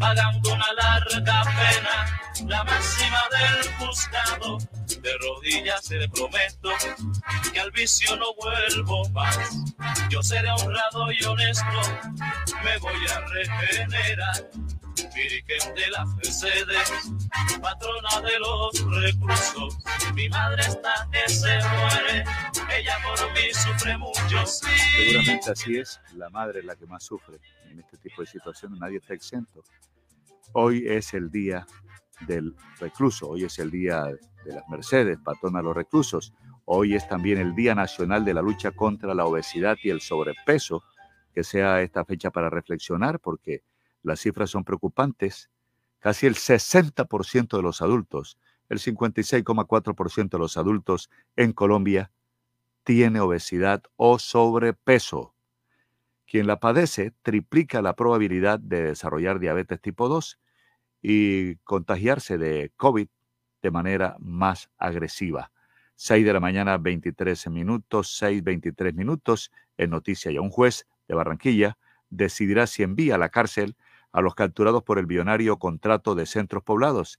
pagando 0.00 0.54
una 0.54 0.72
larga 0.72 1.44
pena, 1.44 2.48
la 2.48 2.64
máxima 2.64 3.22
del 3.30 3.72
juzgado. 3.74 4.58
De 5.00 5.16
rodillas 5.18 5.82
te 5.84 6.08
prometo 6.08 6.70
que 7.52 7.60
al 7.60 7.70
vicio 7.70 8.16
no 8.16 8.34
vuelvo 8.34 9.08
más. 9.10 9.38
Yo 10.10 10.20
seré 10.20 10.50
honrado 10.50 11.12
y 11.12 11.22
honesto, 11.24 11.80
me 12.64 12.76
voy 12.78 13.06
a 13.06 13.20
regenerar. 13.20 14.50
Virgen 15.14 15.74
de 15.74 15.90
las 15.90 16.08
Mercedes, 16.16 17.12
patrona 17.60 18.20
de 18.20 18.38
los 18.38 19.02
reclusos. 19.02 19.78
Mi 20.14 20.28
madre 20.28 20.62
está 20.62 21.08
que 21.12 21.32
se 21.32 21.58
muere, 21.58 22.24
ella 22.76 22.96
por 23.04 23.32
mí 23.32 23.52
sufre 23.52 23.96
mucho. 23.98 24.46
Sí. 24.46 24.66
Seguramente 24.96 25.50
así 25.50 25.78
es, 25.78 26.00
la 26.14 26.30
madre 26.30 26.60
es 26.60 26.64
la 26.64 26.76
que 26.76 26.86
más 26.86 27.04
sufre 27.04 27.38
en 27.70 27.78
este 27.80 27.96
tipo 27.98 28.22
de 28.22 28.26
situaciones, 28.26 28.78
nadie 28.80 28.98
está 28.98 29.14
exento. 29.14 29.62
Hoy 30.54 30.84
es 30.86 31.14
el 31.14 31.30
día 31.30 31.66
del 32.26 32.54
recluso, 32.80 33.28
hoy 33.28 33.44
es 33.44 33.58
el 33.58 33.70
día 33.70 34.04
de 34.04 34.52
las 34.52 34.68
Mercedes, 34.68 35.18
patrona 35.22 35.58
de 35.58 35.64
los 35.64 35.76
reclusos. 35.76 36.32
Hoy 36.64 36.94
es 36.94 37.08
también 37.08 37.38
el 37.38 37.54
Día 37.54 37.74
Nacional 37.74 38.24
de 38.24 38.34
la 38.34 38.42
Lucha 38.42 38.72
contra 38.72 39.14
la 39.14 39.24
Obesidad 39.24 39.76
y 39.82 39.90
el 39.90 40.00
Sobrepeso, 40.00 40.84
que 41.32 41.44
sea 41.44 41.80
esta 41.80 42.04
fecha 42.04 42.30
para 42.30 42.50
reflexionar, 42.50 43.20
porque 43.20 43.62
las 44.02 44.20
cifras 44.20 44.50
son 44.50 44.64
preocupantes. 44.64 45.50
Casi 45.98 46.26
el 46.26 46.34
60% 46.34 47.56
de 47.56 47.62
los 47.62 47.82
adultos, 47.82 48.38
el 48.68 48.78
56,4% 48.78 50.28
de 50.28 50.38
los 50.38 50.56
adultos 50.56 51.10
en 51.36 51.52
Colombia 51.52 52.12
tiene 52.84 53.20
obesidad 53.20 53.82
o 53.96 54.18
sobrepeso. 54.18 55.34
Quien 56.26 56.46
la 56.46 56.60
padece 56.60 57.12
triplica 57.22 57.82
la 57.82 57.96
probabilidad 57.96 58.60
de 58.60 58.82
desarrollar 58.82 59.40
diabetes 59.40 59.80
tipo 59.80 60.08
2 60.08 60.38
y 61.02 61.56
contagiarse 61.56 62.38
de 62.38 62.72
COVID 62.76 63.08
de 63.62 63.70
manera 63.70 64.16
más 64.20 64.70
agresiva. 64.78 65.50
6 65.96 66.24
de 66.24 66.32
la 66.32 66.40
mañana, 66.40 66.78
23 66.78 67.48
minutos, 67.48 68.16
6, 68.18 68.44
23 68.44 68.94
minutos 68.94 69.50
en 69.76 69.90
noticia 69.90 70.30
ya 70.30 70.40
un 70.40 70.50
juez 70.50 70.86
de 71.08 71.14
Barranquilla 71.14 71.76
decidirá 72.10 72.66
si 72.66 72.82
envía 72.82 73.16
a 73.16 73.18
la 73.18 73.30
cárcel 73.30 73.76
a 74.12 74.20
los 74.20 74.34
capturados 74.34 74.82
por 74.82 74.98
el 74.98 75.06
billonario 75.06 75.58
contrato 75.58 76.14
de 76.14 76.26
centros 76.26 76.62
poblados. 76.62 77.18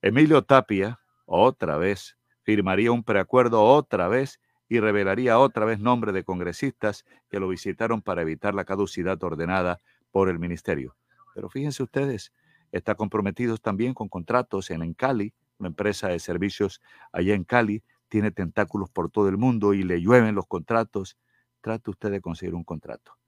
Emilio 0.00 0.42
Tapia, 0.42 1.00
otra 1.26 1.76
vez, 1.76 2.16
firmaría 2.42 2.92
un 2.92 3.04
preacuerdo 3.04 3.62
otra 3.62 4.08
vez 4.08 4.40
y 4.68 4.80
revelaría 4.80 5.38
otra 5.38 5.64
vez 5.64 5.80
nombre 5.80 6.12
de 6.12 6.24
congresistas 6.24 7.04
que 7.28 7.38
lo 7.38 7.48
visitaron 7.48 8.02
para 8.02 8.22
evitar 8.22 8.54
la 8.54 8.64
caducidad 8.64 9.22
ordenada 9.22 9.78
por 10.10 10.28
el 10.28 10.38
ministerio. 10.38 10.96
Pero 11.34 11.48
fíjense 11.48 11.82
ustedes, 11.82 12.32
está 12.72 12.94
comprometido 12.94 13.58
también 13.58 13.94
con 13.94 14.08
contratos 14.08 14.70
en, 14.70 14.82
en 14.82 14.94
Cali, 14.94 15.34
una 15.58 15.68
empresa 15.68 16.08
de 16.08 16.18
servicios 16.18 16.80
allá 17.12 17.34
en 17.34 17.44
Cali, 17.44 17.82
tiene 18.08 18.30
tentáculos 18.30 18.90
por 18.90 19.10
todo 19.10 19.28
el 19.28 19.38
mundo 19.38 19.74
y 19.74 19.84
le 19.84 20.00
llueven 20.00 20.34
los 20.34 20.46
contratos. 20.46 21.16
Trate 21.60 21.90
usted 21.90 22.10
de 22.10 22.20
conseguir 22.20 22.54
un 22.54 22.64
contrato 22.64 23.21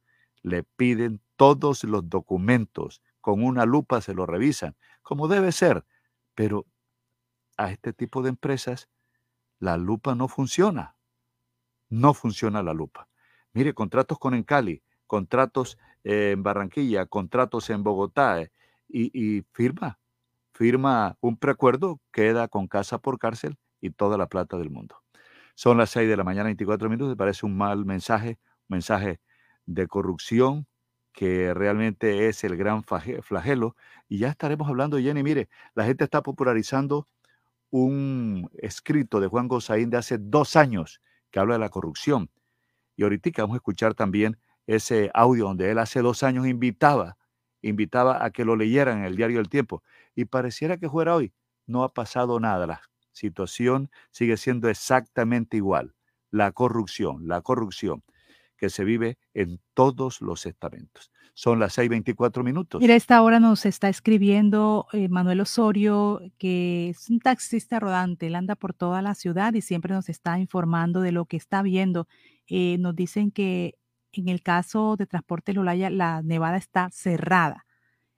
le 0.45 0.63
piden 0.63 1.21
todos 1.37 1.83
los 1.85 2.09
documentos, 2.09 3.03
con 3.21 3.43
una 3.43 3.65
lupa 3.65 4.01
se 4.01 4.15
lo 4.15 4.27
revisan, 4.27 4.77
como 5.03 5.27
debe 5.27 5.51
ser, 5.51 5.85
pero 6.35 6.67
a 7.57 7.73
este 7.73 7.93
tipo 7.93 8.23
de 8.23 8.29
empresas 8.29 8.89
la 9.59 9.77
lupa 9.77 10.15
no 10.15 10.29
funciona. 10.29 10.97
No 11.89 12.13
funciona 12.13 12.63
la 12.63 12.75
lupa. 12.75 13.09
Mire, 13.53 13.73
contratos 13.73 14.19
con 14.19 14.35
Encali, 14.35 14.83
contratos 15.07 15.79
en 16.03 16.43
Barranquilla, 16.43 17.07
contratos 17.07 17.71
en 17.71 17.83
Bogotá, 17.83 18.43
eh, 18.43 18.53
y, 18.89 19.11
y 19.39 19.43
firma, 19.53 19.99
firma 20.53 21.17
un 21.21 21.39
preacuerdo, 21.39 22.01
queda 22.13 22.49
con 22.49 22.69
casa 22.69 22.99
por 22.99 23.19
cárcel 23.19 23.57
y 23.81 23.91
toda 23.91 24.19
la 24.19 24.29
plata 24.29 24.59
del 24.59 24.71
mundo. 24.71 24.97
Son 25.55 25.79
las 25.79 25.91
6 25.91 26.09
de 26.09 26.17
la 26.17 26.25
mañana, 26.25 26.45
24 26.45 26.91
minutos, 26.91 27.09
me 27.09 27.17
parece 27.17 27.47
un 27.47 27.57
mal 27.57 27.87
mensaje, 27.87 28.39
un 28.69 28.75
mensaje 28.77 29.21
de 29.67 29.87
corrupción 29.87 30.67
que 31.13 31.55
realmente 31.55 32.29
es 32.29 32.45
el 32.45 32.57
gran 32.57 32.83
flagelo. 32.85 33.77
Y 34.09 34.19
ya 34.19 34.29
estaremos 34.29 34.69
hablando, 34.69 34.99
Jenny, 34.99 35.23
mire, 35.23 35.49
la 35.75 35.85
gente 35.85 36.05
está 36.05 36.23
popularizando 36.23 37.09
un 37.71 38.51
escrito 38.59 39.21
de 39.21 39.29
Juan 39.29 39.49
Gozaín 39.49 39.91
de 39.91 39.97
hace 39.97 40.19
dos 40.19 40.57
años 40.57 41.01
que 41.31 41.39
habla 41.39 41.55
de 41.55 41.61
la 41.61 41.71
corrupción. 41.71 42.31
Y 42.97 43.05
ahorita 43.05 43.31
vamos 43.39 43.55
a 43.55 43.59
escuchar 43.59 43.95
también 43.95 44.39
ese 44.67 45.11
audio 45.15 45.45
donde 45.45 45.71
él 45.71 45.79
hace 45.79 46.01
dos 46.01 46.23
años 46.23 46.47
invitaba, 46.47 47.17
invitaba 47.63 48.25
a 48.25 48.31
que 48.31 48.45
lo 48.45 48.57
leyeran 48.57 48.99
en 48.99 49.05
el 49.05 49.17
diario 49.17 49.41
El 49.41 49.49
Tiempo. 49.49 49.83
Y 50.15 50.27
pareciera 50.27 50.77
que 50.79 50.89
fuera 50.89 51.15
hoy. 51.15 51.33
No 51.67 51.85
ha 51.85 51.95
pasado 51.95 52.41
nada. 52.41 52.67
La 52.67 52.83
situación 53.13 53.91
sigue 54.11 54.37
siendo 54.37 54.69
exactamente 54.69 55.57
igual. 55.57 55.95
La 56.31 56.53
corrupción, 56.53 57.27
la 57.29 57.41
corrupción 57.41 58.03
que 58.57 58.71
se 58.71 58.85
vive 58.85 59.19
en 59.33 59.61
todos 59.75 60.21
los 60.21 60.47
estamentos. 60.47 61.11
Son 61.35 61.59
las 61.59 61.77
6:24 61.77 62.45
minutos. 62.45 62.81
Mira, 62.81 62.95
esta 62.95 63.21
hora 63.23 63.41
nos 63.41 63.67
está 63.67 63.89
escribiendo 63.89 64.87
eh, 64.93 65.09
Manuel 65.09 65.41
Osorio, 65.41 66.21
que 66.39 66.91
es 66.91 67.11
un 67.11 67.19
taxista 67.19 67.81
rodante. 67.81 68.29
Él 68.29 68.37
anda 68.37 68.55
por 68.55 68.73
toda 68.73 69.03
la 69.03 69.15
ciudad 69.15 69.53
y 69.55 69.61
siempre 69.61 69.95
nos 69.95 70.09
está 70.09 70.39
informando 70.39 71.01
de 71.01 71.11
lo 71.11 71.27
que 71.27 71.37
está 71.37 71.63
viendo. 71.63 72.07
Eh, 72.47 72.77
nos 72.79 72.95
dicen 72.95 73.33
que 73.33 73.75
en 74.13 74.29
el 74.29 74.43
caso 74.43 74.97
de 74.97 75.07
Transporte 75.07 75.53
Lolaya, 75.53 75.91
la 75.91 76.23
nevada 76.23 76.57
está 76.57 76.89
cerrada. 76.93 77.67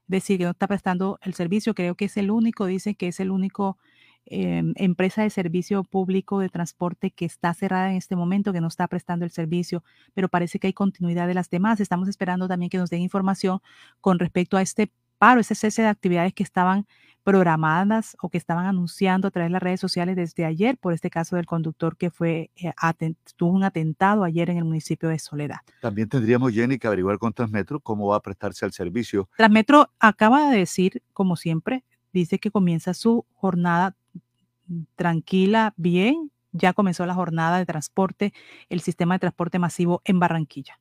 Es 0.08 0.10
decir, 0.10 0.38
que 0.38 0.44
no 0.44 0.50
está 0.50 0.68
prestando 0.68 1.18
el 1.22 1.34
servicio. 1.34 1.74
Creo 1.74 1.94
que 1.94 2.04
es 2.04 2.16
el 2.16 2.30
único, 2.30 2.66
dice 2.66 2.94
que 2.94 3.08
es 3.08 3.18
el 3.18 3.30
único 3.30 3.78
Em, 4.28 4.72
empresa 4.74 5.22
de 5.22 5.30
servicio 5.30 5.84
público 5.84 6.40
de 6.40 6.48
transporte 6.48 7.12
que 7.12 7.24
está 7.24 7.54
cerrada 7.54 7.90
en 7.90 7.96
este 7.96 8.16
momento, 8.16 8.52
que 8.52 8.60
no 8.60 8.66
está 8.66 8.88
prestando 8.88 9.24
el 9.24 9.30
servicio, 9.30 9.84
pero 10.14 10.28
parece 10.28 10.58
que 10.58 10.66
hay 10.66 10.72
continuidad 10.72 11.28
de 11.28 11.34
las 11.34 11.48
demás. 11.48 11.78
Estamos 11.78 12.08
esperando 12.08 12.48
también 12.48 12.68
que 12.68 12.78
nos 12.78 12.90
den 12.90 13.02
información 13.02 13.60
con 14.00 14.18
respecto 14.18 14.56
a 14.56 14.62
este 14.62 14.90
paro, 15.18 15.40
ese 15.40 15.54
cese 15.54 15.82
de 15.82 15.88
actividades 15.88 16.34
que 16.34 16.42
estaban 16.42 16.86
programadas 17.22 18.16
o 18.20 18.28
que 18.28 18.38
estaban 18.38 18.66
anunciando 18.66 19.28
a 19.28 19.30
través 19.30 19.48
de 19.48 19.52
las 19.52 19.62
redes 19.62 19.80
sociales 19.80 20.14
desde 20.16 20.44
ayer 20.44 20.76
por 20.76 20.92
este 20.92 21.10
caso 21.10 21.34
del 21.34 21.46
conductor 21.46 21.96
que 21.96 22.10
fue 22.10 22.50
eh, 22.56 22.72
tuvo 23.36 23.52
un 23.52 23.64
atentado 23.64 24.22
ayer 24.22 24.50
en 24.50 24.58
el 24.58 24.64
municipio 24.64 25.08
de 25.08 25.18
Soledad. 25.18 25.58
También 25.80 26.08
tendríamos, 26.08 26.52
Jenny, 26.52 26.78
que 26.78 26.86
averiguar 26.86 27.18
con 27.18 27.32
Transmetro 27.32 27.80
cómo 27.80 28.08
va 28.08 28.16
a 28.16 28.20
prestarse 28.20 28.64
al 28.64 28.72
servicio. 28.72 29.28
Transmetro 29.36 29.90
acaba 29.98 30.50
de 30.50 30.58
decir, 30.58 31.02
como 31.12 31.36
siempre, 31.36 31.84
dice 32.12 32.38
que 32.38 32.50
comienza 32.50 32.94
su 32.94 33.24
jornada 33.34 33.96
tranquila, 34.94 35.74
bien. 35.76 36.30
Ya 36.52 36.72
comenzó 36.72 37.04
la 37.06 37.14
jornada 37.14 37.58
de 37.58 37.66
transporte, 37.66 38.32
el 38.68 38.80
sistema 38.80 39.14
de 39.14 39.20
transporte 39.20 39.58
masivo 39.58 40.00
en 40.04 40.18
Barranquilla. 40.18 40.80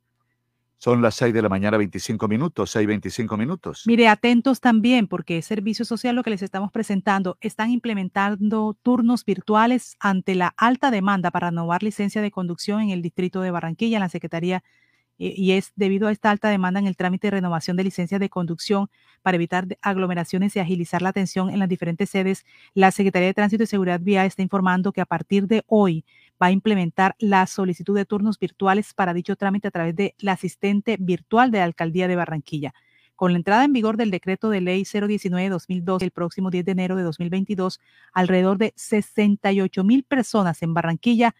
Son 0.77 1.01
las 1.01 1.15
6 1.15 1.33
de 1.33 1.41
la 1.41 1.49
mañana, 1.49 1.77
25 1.77 2.27
minutos, 2.27 2.69
6, 2.71 2.85
25 2.85 3.37
minutos. 3.37 3.83
Mire, 3.87 4.07
atentos 4.07 4.59
también, 4.59 5.07
porque 5.07 5.37
es 5.37 5.45
servicio 5.45 5.85
social 5.85 6.15
lo 6.15 6.23
que 6.23 6.29
les 6.29 6.41
estamos 6.41 6.71
presentando. 6.71 7.37
Están 7.41 7.71
implementando 7.71 8.77
turnos 8.83 9.25
virtuales 9.25 9.95
ante 9.99 10.35
la 10.35 10.53
alta 10.57 10.91
demanda 10.91 11.31
para 11.31 11.49
renovar 11.49 11.81
licencia 11.81 12.21
de 12.21 12.29
conducción 12.29 12.81
en 12.81 12.89
el 12.89 13.01
distrito 13.01 13.41
de 13.41 13.51
Barranquilla, 13.51 13.97
en 13.97 14.01
la 14.01 14.09
Secretaría 14.09 14.63
y 15.17 15.51
es 15.51 15.71
debido 15.75 16.07
a 16.07 16.11
esta 16.11 16.29
alta 16.29 16.49
demanda 16.49 16.79
en 16.79 16.87
el 16.87 16.97
trámite 16.97 17.27
de 17.27 17.31
renovación 17.31 17.77
de 17.77 17.83
licencias 17.83 18.19
de 18.19 18.29
conducción 18.29 18.89
para 19.21 19.35
evitar 19.35 19.65
aglomeraciones 19.81 20.55
y 20.55 20.59
agilizar 20.59 21.01
la 21.01 21.09
atención 21.09 21.49
en 21.49 21.59
las 21.59 21.69
diferentes 21.69 22.09
sedes, 22.09 22.45
la 22.73 22.91
Secretaría 22.91 23.27
de 23.27 23.33
Tránsito 23.33 23.63
y 23.63 23.67
Seguridad 23.67 23.99
Vial 24.01 24.27
está 24.27 24.41
informando 24.41 24.91
que 24.91 25.01
a 25.01 25.05
partir 25.05 25.47
de 25.47 25.63
hoy 25.67 26.05
va 26.41 26.47
a 26.47 26.51
implementar 26.51 27.15
la 27.19 27.47
solicitud 27.47 27.95
de 27.95 28.05
turnos 28.05 28.37
virtuales 28.39 28.93
para 28.93 29.13
dicho 29.13 29.35
trámite 29.35 29.69
a 29.69 29.71
través 29.71 29.95
de 29.95 30.15
la 30.19 30.33
asistente 30.33 30.97
virtual 30.99 31.51
de 31.51 31.59
la 31.59 31.63
Alcaldía 31.65 32.07
de 32.07 32.15
Barranquilla. 32.15 32.73
Con 33.15 33.31
la 33.31 33.37
entrada 33.37 33.63
en 33.63 33.71
vigor 33.71 33.95
del 33.95 34.11
decreto 34.11 34.49
de 34.49 34.59
ley 34.59 34.83
019-2002 34.83 36.01
el 36.01 36.11
próximo 36.11 36.49
10 36.49 36.65
de 36.65 36.71
enero 36.73 36.95
de 36.97 37.03
2022, 37.03 37.79
alrededor 38.11 38.57
de 38.57 38.73
68 38.75 39.83
mil 39.85 40.03
personas 40.03 40.61
en 40.61 40.73
Barranquilla 40.73 41.33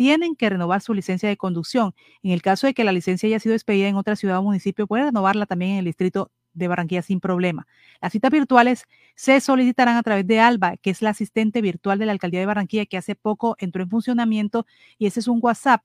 tienen 0.00 0.34
que 0.34 0.48
renovar 0.48 0.80
su 0.80 0.94
licencia 0.94 1.28
de 1.28 1.36
conducción. 1.36 1.94
En 2.22 2.30
el 2.30 2.40
caso 2.40 2.66
de 2.66 2.72
que 2.72 2.84
la 2.84 2.92
licencia 2.92 3.26
haya 3.26 3.38
sido 3.38 3.54
expedida 3.54 3.86
en 3.86 3.96
otra 3.96 4.16
ciudad 4.16 4.38
o 4.38 4.42
municipio, 4.42 4.86
puede 4.86 5.04
renovarla 5.04 5.44
también 5.44 5.72
en 5.72 5.78
el 5.80 5.84
distrito 5.84 6.30
de 6.54 6.68
Barranquilla 6.68 7.02
sin 7.02 7.20
problema. 7.20 7.66
Las 8.00 8.12
citas 8.12 8.30
virtuales 8.30 8.84
se 9.14 9.38
solicitarán 9.42 9.98
a 9.98 10.02
través 10.02 10.26
de 10.26 10.40
ALBA, 10.40 10.78
que 10.78 10.88
es 10.88 11.02
la 11.02 11.10
asistente 11.10 11.60
virtual 11.60 11.98
de 11.98 12.06
la 12.06 12.12
Alcaldía 12.12 12.40
de 12.40 12.46
Barranquilla, 12.46 12.86
que 12.86 12.96
hace 12.96 13.14
poco 13.14 13.56
entró 13.58 13.82
en 13.82 13.90
funcionamiento 13.90 14.64
y 14.96 15.04
ese 15.04 15.20
es 15.20 15.28
un 15.28 15.38
WhatsApp 15.42 15.84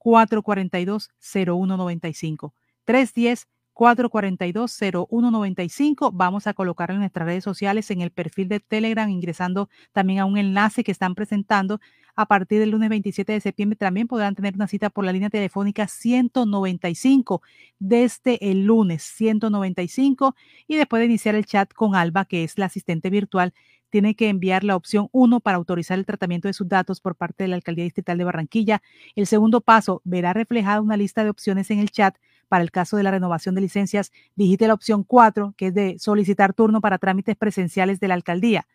310-442-0195. 0.00 2.52
310 2.84 3.46
442-0195. 3.80 6.10
Vamos 6.12 6.46
a 6.46 6.52
colocarlo 6.52 6.96
en 6.96 7.00
nuestras 7.00 7.24
redes 7.24 7.42
sociales, 7.42 7.90
en 7.90 8.02
el 8.02 8.10
perfil 8.10 8.48
de 8.48 8.60
Telegram, 8.60 9.08
ingresando 9.08 9.70
también 9.92 10.18
a 10.18 10.26
un 10.26 10.36
enlace 10.36 10.84
que 10.84 10.92
están 10.92 11.14
presentando. 11.14 11.80
A 12.14 12.26
partir 12.26 12.60
del 12.60 12.72
lunes 12.72 12.90
27 12.90 13.32
de 13.32 13.40
septiembre 13.40 13.78
también 13.78 14.06
podrán 14.06 14.34
tener 14.34 14.54
una 14.54 14.66
cita 14.66 14.90
por 14.90 15.06
la 15.06 15.12
línea 15.12 15.30
telefónica 15.30 15.88
195 15.88 17.40
desde 17.78 18.50
el 18.50 18.66
lunes 18.66 19.02
195 19.02 20.36
y 20.66 20.76
después 20.76 21.00
de 21.00 21.06
iniciar 21.06 21.34
el 21.34 21.46
chat 21.46 21.72
con 21.72 21.94
Alba, 21.94 22.26
que 22.26 22.44
es 22.44 22.58
la 22.58 22.66
asistente 22.66 23.08
virtual, 23.08 23.54
tiene 23.88 24.14
que 24.14 24.28
enviar 24.28 24.62
la 24.62 24.76
opción 24.76 25.08
1 25.12 25.40
para 25.40 25.56
autorizar 25.56 25.98
el 25.98 26.04
tratamiento 26.04 26.48
de 26.48 26.52
sus 26.52 26.68
datos 26.68 27.00
por 27.00 27.16
parte 27.16 27.44
de 27.44 27.48
la 27.48 27.56
Alcaldía 27.56 27.84
Distrital 27.84 28.18
de 28.18 28.24
Barranquilla. 28.24 28.82
El 29.16 29.26
segundo 29.26 29.62
paso 29.62 30.02
verá 30.04 30.34
reflejada 30.34 30.82
una 30.82 30.98
lista 30.98 31.24
de 31.24 31.30
opciones 31.30 31.70
en 31.70 31.78
el 31.78 31.90
chat 31.90 32.18
para 32.50 32.64
el 32.64 32.72
caso 32.72 32.96
de 32.96 33.04
la 33.04 33.12
renovación 33.12 33.54
de 33.54 33.60
licencias, 33.60 34.10
digite 34.34 34.66
la 34.66 34.74
opción 34.74 35.04
4, 35.04 35.54
que 35.56 35.68
es 35.68 35.74
de 35.74 35.96
solicitar 36.00 36.52
turno 36.52 36.80
para 36.80 36.98
trámites 36.98 37.36
presenciales 37.36 38.00
de 38.00 38.08
la 38.08 38.14
alcaldía. 38.14 38.66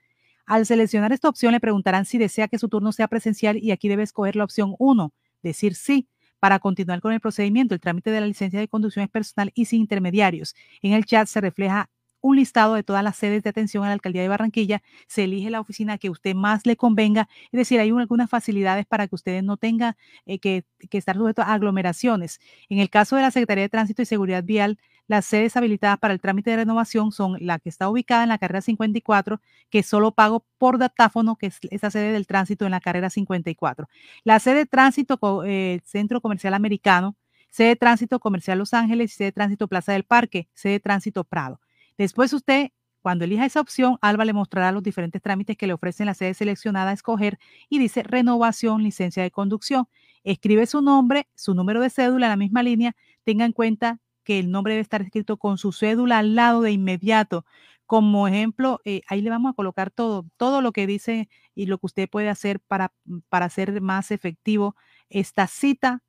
Al 0.45 0.65
seleccionar 0.65 1.11
esta 1.11 1.27
opción 1.27 1.51
le 1.51 1.59
preguntarán 1.59 2.05
si 2.05 2.17
desea 2.17 2.47
que 2.47 2.57
su 2.57 2.69
turno 2.69 2.93
sea 2.93 3.09
presencial 3.09 3.57
y 3.57 3.71
aquí 3.71 3.89
debe 3.89 4.03
escoger 4.03 4.37
la 4.37 4.45
opción 4.45 4.75
1, 4.79 5.13
decir 5.43 5.75
sí, 5.75 6.07
para 6.39 6.59
continuar 6.59 7.01
con 7.01 7.11
el 7.11 7.19
procedimiento. 7.19 7.75
El 7.75 7.81
trámite 7.81 8.11
de 8.11 8.21
la 8.21 8.27
licencia 8.27 8.61
de 8.61 8.69
conducción 8.69 9.03
es 9.03 9.09
personal 9.09 9.51
y 9.53 9.65
sin 9.65 9.81
intermediarios. 9.81 10.55
En 10.81 10.93
el 10.93 11.03
chat 11.03 11.27
se 11.27 11.41
refleja 11.41 11.89
un 12.25 12.37
listado 12.37 12.73
de 12.73 12.81
todas 12.81 13.03
las 13.03 13.17
sedes 13.17 13.43
de 13.43 13.51
atención 13.51 13.83
a 13.83 13.87
la 13.87 13.93
alcaldía 13.93 14.23
de 14.23 14.27
Barranquilla, 14.27 14.81
se 15.07 15.25
elige 15.25 15.51
la 15.51 15.59
oficina 15.59 15.99
que 15.99 16.09
usted 16.09 16.33
más 16.33 16.65
le 16.65 16.75
convenga, 16.75 17.29
es 17.51 17.57
decir, 17.59 17.79
hay 17.79 17.91
algunas 17.91 18.31
facilidades 18.31 18.87
para 18.87 19.07
que 19.07 19.13
ustedes 19.13 19.43
no 19.43 19.57
tengan 19.57 19.95
eh, 20.25 20.39
que, 20.39 20.65
estar 20.91 21.15
sujetos 21.15 21.45
a 21.45 21.53
aglomeraciones. 21.53 22.39
En 22.67 22.79
el 22.79 22.89
caso 22.89 23.15
de 23.15 23.21
la 23.21 23.29
Secretaría 23.29 23.65
de 23.65 23.69
Tránsito 23.69 24.01
y 24.01 24.05
Seguridad 24.05 24.43
Vial, 24.43 24.79
las 25.05 25.27
sedes 25.27 25.55
habilitadas 25.55 25.99
para 25.99 26.15
el 26.15 26.19
trámite 26.19 26.49
de 26.49 26.55
renovación 26.55 27.11
son 27.11 27.37
la 27.41 27.59
que 27.59 27.69
está 27.69 27.89
ubicada 27.89 28.23
en 28.23 28.29
la 28.29 28.39
carrera 28.39 28.61
54, 28.61 29.39
que 29.69 29.83
solo 29.83 30.11
pago 30.11 30.47
por 30.57 30.79
datáfono, 30.79 31.35
que 31.35 31.45
es 31.47 31.59
esa 31.69 31.91
sede 31.91 32.11
del 32.11 32.25
tránsito 32.25 32.65
en 32.65 32.71
la 32.71 32.79
carrera 32.79 33.11
54. 33.11 33.87
La 34.23 34.39
sede 34.39 34.55
de 34.55 34.65
tránsito, 34.65 35.43
eh, 35.45 35.79
Centro 35.85 36.21
Comercial 36.21 36.55
Americano, 36.55 37.15
sede 37.51 37.67
de 37.67 37.75
tránsito 37.75 38.19
comercial 38.19 38.57
Los 38.57 38.73
Ángeles 38.73 39.13
sede 39.13 39.27
de 39.27 39.31
tránsito 39.33 39.67
Plaza 39.67 39.91
del 39.91 40.05
Parque, 40.05 40.49
sede 40.55 40.73
de 40.73 40.79
tránsito 40.79 41.23
Prado. 41.23 41.59
Después 41.97 42.33
usted, 42.33 42.69
cuando 43.01 43.25
elija 43.25 43.45
esa 43.45 43.61
opción, 43.61 43.97
Alba 44.01 44.25
le 44.25 44.33
mostrará 44.33 44.71
los 44.71 44.83
diferentes 44.83 45.21
trámites 45.21 45.57
que 45.57 45.67
le 45.67 45.73
ofrecen 45.73 46.07
la 46.07 46.13
sede 46.13 46.33
seleccionada 46.33 46.91
a 46.91 46.93
escoger 46.93 47.37
y 47.69 47.79
dice 47.79 48.03
renovación, 48.03 48.83
licencia 48.83 49.23
de 49.23 49.31
conducción. 49.31 49.87
Escribe 50.23 50.65
su 50.65 50.81
nombre, 50.81 51.29
su 51.35 51.53
número 51.53 51.81
de 51.81 51.89
cédula 51.89 52.25
en 52.27 52.31
la 52.31 52.37
misma 52.37 52.63
línea. 52.63 52.95
Tenga 53.23 53.45
en 53.45 53.51
cuenta 53.53 53.99
que 54.23 54.39
el 54.39 54.51
nombre 54.51 54.73
debe 54.73 54.81
estar 54.81 55.01
escrito 55.01 55.37
con 55.37 55.57
su 55.57 55.71
cédula 55.71 56.17
al 56.19 56.35
lado 56.35 56.61
de 56.61 56.71
inmediato. 56.71 57.45
Como 57.85 58.27
ejemplo, 58.27 58.81
eh, 58.83 59.01
ahí 59.07 59.21
le 59.21 59.29
vamos 59.29 59.51
a 59.51 59.53
colocar 59.53 59.91
todo, 59.91 60.25
todo 60.37 60.61
lo 60.61 60.71
que 60.71 60.87
dice 60.87 61.29
y 61.53 61.67
lo 61.67 61.77
que 61.77 61.85
usted 61.85 62.09
puede 62.09 62.29
hacer 62.29 62.59
para, 62.59 62.91
para 63.29 63.45
hacer 63.45 63.79
más 63.81 64.11
efectivo 64.11 64.75
esta 65.09 65.47
cita 65.47 66.01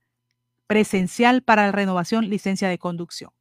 presencial 0.67 1.43
para 1.43 1.67
la 1.67 1.73
renovación 1.73 2.29
licencia 2.31 2.69
de 2.69 2.79
conducción. 2.79 3.36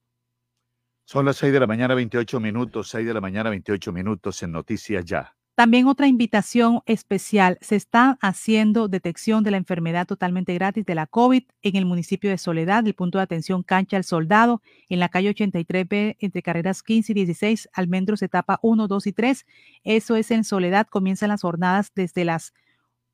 Son 1.06 1.23
las 1.23 1.38
6 1.38 1.53
de 1.53 1.60
la 1.60 1.68
mañana, 1.68 1.94
28 1.94 2.40
minutos, 2.40 2.90
6 2.90 3.06
de 3.06 3.14
la 3.14 3.22
mañana, 3.22 3.52
28 3.52 3.94
minutos 3.94 4.41
en 4.41 4.52
Noticias 4.52 5.06
Ya. 5.06 5.36
También 5.53 5.88
otra 5.88 6.07
invitación 6.07 6.82
especial. 6.88 7.60
Se 7.61 7.76
está 7.76 8.18
haciendo 8.22 8.88
detección 8.90 9.44
de 9.44 9.52
la 9.52 9.57
enfermedad 9.57 10.07
totalmente 10.07 10.53
gratis 10.56 10.84
de 10.84 10.95
la 10.95 11.06
COVID 11.06 11.44
en 11.61 11.76
el 11.76 11.86
municipio 11.86 12.32
de 12.32 12.40
Soledad, 12.40 12.86
el 12.88 12.95
punto 12.95 13.19
de 13.19 13.23
atención 13.23 13.61
Cancha 13.61 13.98
al 13.98 14.03
Soldado, 14.03 14.64
en 14.90 14.99
la 14.99 15.07
calle 15.10 15.30
83B, 15.30 16.18
entre 16.19 16.41
carreras 16.41 16.82
15 16.82 17.11
y 17.11 17.15
16, 17.15 17.69
Almendros, 17.72 18.23
etapa 18.23 18.60
1, 18.64 18.88
2 18.88 19.07
y 19.07 19.14
3. 19.14 19.45
Eso 19.84 20.15
es 20.15 20.32
en 20.32 20.44
Soledad. 20.44 20.88
Comienzan 20.88 21.30
las 21.30 21.44
jornadas 21.44 21.91
desde 21.95 22.26
las 22.26 22.53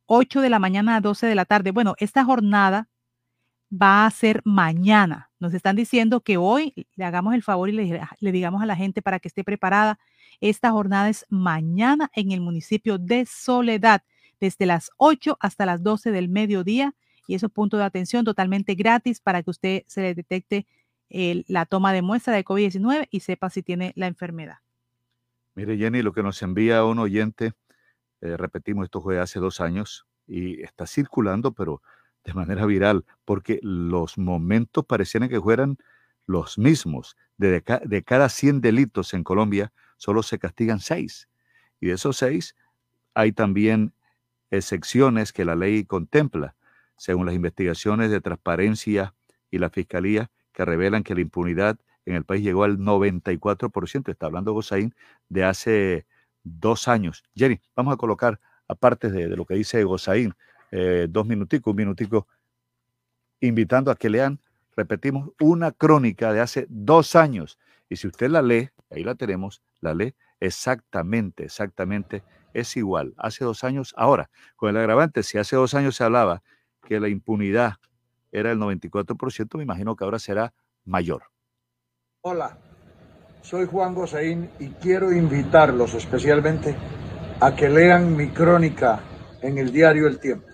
8 0.05 0.39
de 0.39 0.49
la 0.49 0.59
mañana 0.59 0.95
a 0.95 1.01
12 1.01 1.27
de 1.27 1.35
la 1.35 1.45
tarde. 1.45 1.71
Bueno, 1.71 1.95
esta 1.99 2.23
jornada 2.23 2.89
va 3.69 4.05
a 4.05 4.11
ser 4.11 4.41
mañana. 4.45 5.30
Nos 5.41 5.55
están 5.55 5.75
diciendo 5.75 6.21
que 6.21 6.37
hoy 6.37 6.87
le 6.95 7.03
hagamos 7.03 7.33
el 7.33 7.41
favor 7.41 7.67
y 7.67 7.71
le, 7.71 8.31
digamos 8.31 8.61
a 8.61 8.67
la 8.67 8.75
gente 8.75 9.01
para 9.01 9.19
que 9.19 9.27
esté 9.27 9.43
preparada. 9.43 9.99
Esta 10.39 10.69
jornada 10.69 11.09
es 11.09 11.25
mañana 11.29 12.11
en 12.13 12.31
el 12.31 12.41
municipio 12.41 12.99
de 12.99 13.25
Soledad, 13.25 14.03
desde 14.39 14.67
las 14.67 14.91
8 14.97 15.37
hasta 15.39 15.65
las 15.65 15.81
12 15.81 16.11
del 16.11 16.29
mediodía. 16.29 16.93
Y 17.25 17.33
esos 17.33 17.51
puntos 17.51 17.79
de 17.79 17.85
atención 17.85 18.23
totalmente 18.23 18.75
gratis 18.75 19.19
para 19.19 19.41
que 19.41 19.49
usted 19.49 19.83
se 19.87 20.03
le 20.03 20.13
detecte 20.13 20.67
la 21.09 21.65
toma 21.65 21.91
de 21.91 22.03
muestra 22.03 22.35
de 22.35 22.45
COVID-19 22.45 23.07
y 23.09 23.21
sepa 23.21 23.49
si 23.49 23.63
tiene 23.63 23.93
la 23.95 24.05
enfermedad. 24.05 24.57
Mire, 25.55 25.75
Jenny, 25.75 26.03
lo 26.03 26.13
que 26.13 26.21
nos 26.21 26.39
envía 26.43 26.85
un 26.85 26.99
oyente, 26.99 27.53
eh, 28.21 28.37
repetimos, 28.37 28.85
esto 28.85 29.01
fue 29.01 29.19
hace 29.19 29.39
dos 29.39 29.59
años 29.59 30.05
y 30.27 30.61
está 30.61 30.85
circulando, 30.85 31.51
pero 31.51 31.81
de 32.23 32.33
manera 32.33 32.65
viral, 32.65 33.05
porque 33.25 33.59
los 33.63 34.17
momentos 34.17 34.85
parecían 34.85 35.29
que 35.29 35.41
fueran 35.41 35.77
los 36.25 36.57
mismos. 36.57 37.17
De, 37.37 37.63
de 37.85 38.03
cada 38.03 38.29
100 38.29 38.61
delitos 38.61 39.13
en 39.13 39.23
Colombia, 39.23 39.73
solo 39.97 40.23
se 40.23 40.39
castigan 40.39 40.79
6. 40.79 41.27
Y 41.79 41.87
de 41.87 41.93
esos 41.93 42.17
6, 42.17 42.55
hay 43.15 43.31
también 43.31 43.93
excepciones 44.51 45.33
que 45.33 45.45
la 45.45 45.55
ley 45.55 45.85
contempla, 45.85 46.55
según 46.97 47.25
las 47.25 47.35
investigaciones 47.35 48.11
de 48.11 48.21
transparencia 48.21 49.15
y 49.49 49.57
la 49.57 49.69
fiscalía, 49.69 50.29
que 50.53 50.65
revelan 50.65 51.03
que 51.03 51.15
la 51.15 51.21
impunidad 51.21 51.79
en 52.05 52.15
el 52.15 52.25
país 52.25 52.43
llegó 52.43 52.63
al 52.63 52.77
94%. 52.77 54.11
Está 54.11 54.27
hablando 54.27 54.53
Gozaín 54.53 54.93
de 55.29 55.43
hace 55.43 56.05
dos 56.43 56.87
años. 56.87 57.23
Jenny, 57.35 57.61
vamos 57.75 57.93
a 57.93 57.97
colocar, 57.97 58.39
aparte 58.67 59.09
de, 59.09 59.27
de 59.27 59.35
lo 59.35 59.45
que 59.45 59.55
dice 59.55 59.83
Gozaín, 59.83 60.35
eh, 60.71 61.07
dos 61.09 61.27
minuticos, 61.27 61.71
un 61.71 61.77
minutico, 61.77 62.27
invitando 63.39 63.91
a 63.91 63.95
que 63.95 64.09
lean, 64.09 64.39
repetimos, 64.75 65.31
una 65.39 65.71
crónica 65.71 66.33
de 66.33 66.39
hace 66.39 66.65
dos 66.69 67.15
años. 67.15 67.59
Y 67.89 67.97
si 67.97 68.07
usted 68.07 68.29
la 68.29 68.41
lee, 68.41 68.69
ahí 68.89 69.03
la 69.03 69.15
tenemos, 69.15 69.61
la 69.81 69.93
lee 69.93 70.15
exactamente, 70.39 71.45
exactamente, 71.45 72.23
es 72.53 72.75
igual. 72.75 73.13
Hace 73.17 73.45
dos 73.45 73.63
años, 73.63 73.93
ahora, 73.95 74.29
con 74.55 74.69
el 74.69 74.77
agravante, 74.77 75.23
si 75.23 75.37
hace 75.37 75.55
dos 75.55 75.73
años 75.73 75.95
se 75.95 76.03
hablaba 76.03 76.41
que 76.87 76.99
la 76.99 77.09
impunidad 77.09 77.75
era 78.31 78.51
el 78.51 78.59
94%, 78.59 79.57
me 79.57 79.63
imagino 79.63 79.95
que 79.95 80.03
ahora 80.03 80.19
será 80.19 80.53
mayor. 80.83 81.23
Hola, 82.21 82.57
soy 83.41 83.65
Juan 83.65 83.93
Gosaín 83.93 84.49
y 84.59 84.69
quiero 84.69 85.11
invitarlos 85.11 85.93
especialmente 85.93 86.75
a 87.39 87.55
que 87.55 87.69
lean 87.69 88.15
mi 88.15 88.29
crónica 88.29 88.99
en 89.41 89.57
el 89.57 89.71
diario 89.71 90.07
El 90.07 90.19
Tiempo. 90.19 90.50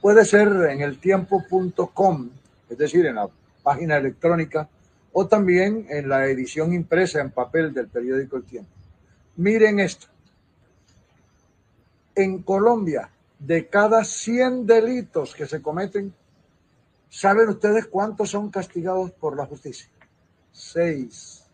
Puede 0.00 0.24
ser 0.24 0.48
en 0.48 0.80
el 0.82 0.98
tiempo.com, 0.98 2.30
es 2.68 2.78
decir, 2.78 3.06
en 3.06 3.16
la 3.16 3.28
página 3.62 3.96
electrónica, 3.96 4.68
o 5.12 5.26
también 5.26 5.86
en 5.88 6.08
la 6.08 6.26
edición 6.26 6.74
impresa 6.74 7.20
en 7.20 7.30
papel 7.30 7.72
del 7.72 7.88
periódico 7.88 8.36
El 8.36 8.44
Tiempo. 8.44 8.70
Miren 9.36 9.80
esto. 9.80 10.06
En 12.14 12.42
Colombia, 12.42 13.10
de 13.38 13.66
cada 13.66 14.04
100 14.04 14.66
delitos 14.66 15.34
que 15.34 15.46
se 15.46 15.60
cometen, 15.62 16.14
¿saben 17.08 17.48
ustedes 17.48 17.86
cuántos 17.86 18.30
son 18.30 18.50
castigados 18.50 19.10
por 19.12 19.36
la 19.36 19.46
justicia? 19.46 19.88
Seis. 20.52 21.44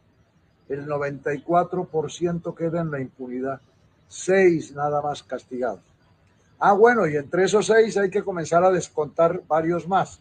El 0.69 0.87
94% 0.87 2.55
queda 2.55 2.81
en 2.81 2.91
la 2.91 3.01
impunidad. 3.01 3.61
Seis 4.09 4.73
nada 4.73 5.01
más 5.03 5.23
castigados. 5.23 5.92
Ah, 6.65 6.75
bueno, 6.75 7.09
y 7.09 7.17
entre 7.17 7.43
esos 7.43 7.67
seis 7.67 7.97
hay 7.97 8.09
que 8.09 8.23
comenzar 8.23 8.63
a 8.63 8.71
descontar 8.71 9.43
varios 9.49 9.89
más. 9.89 10.21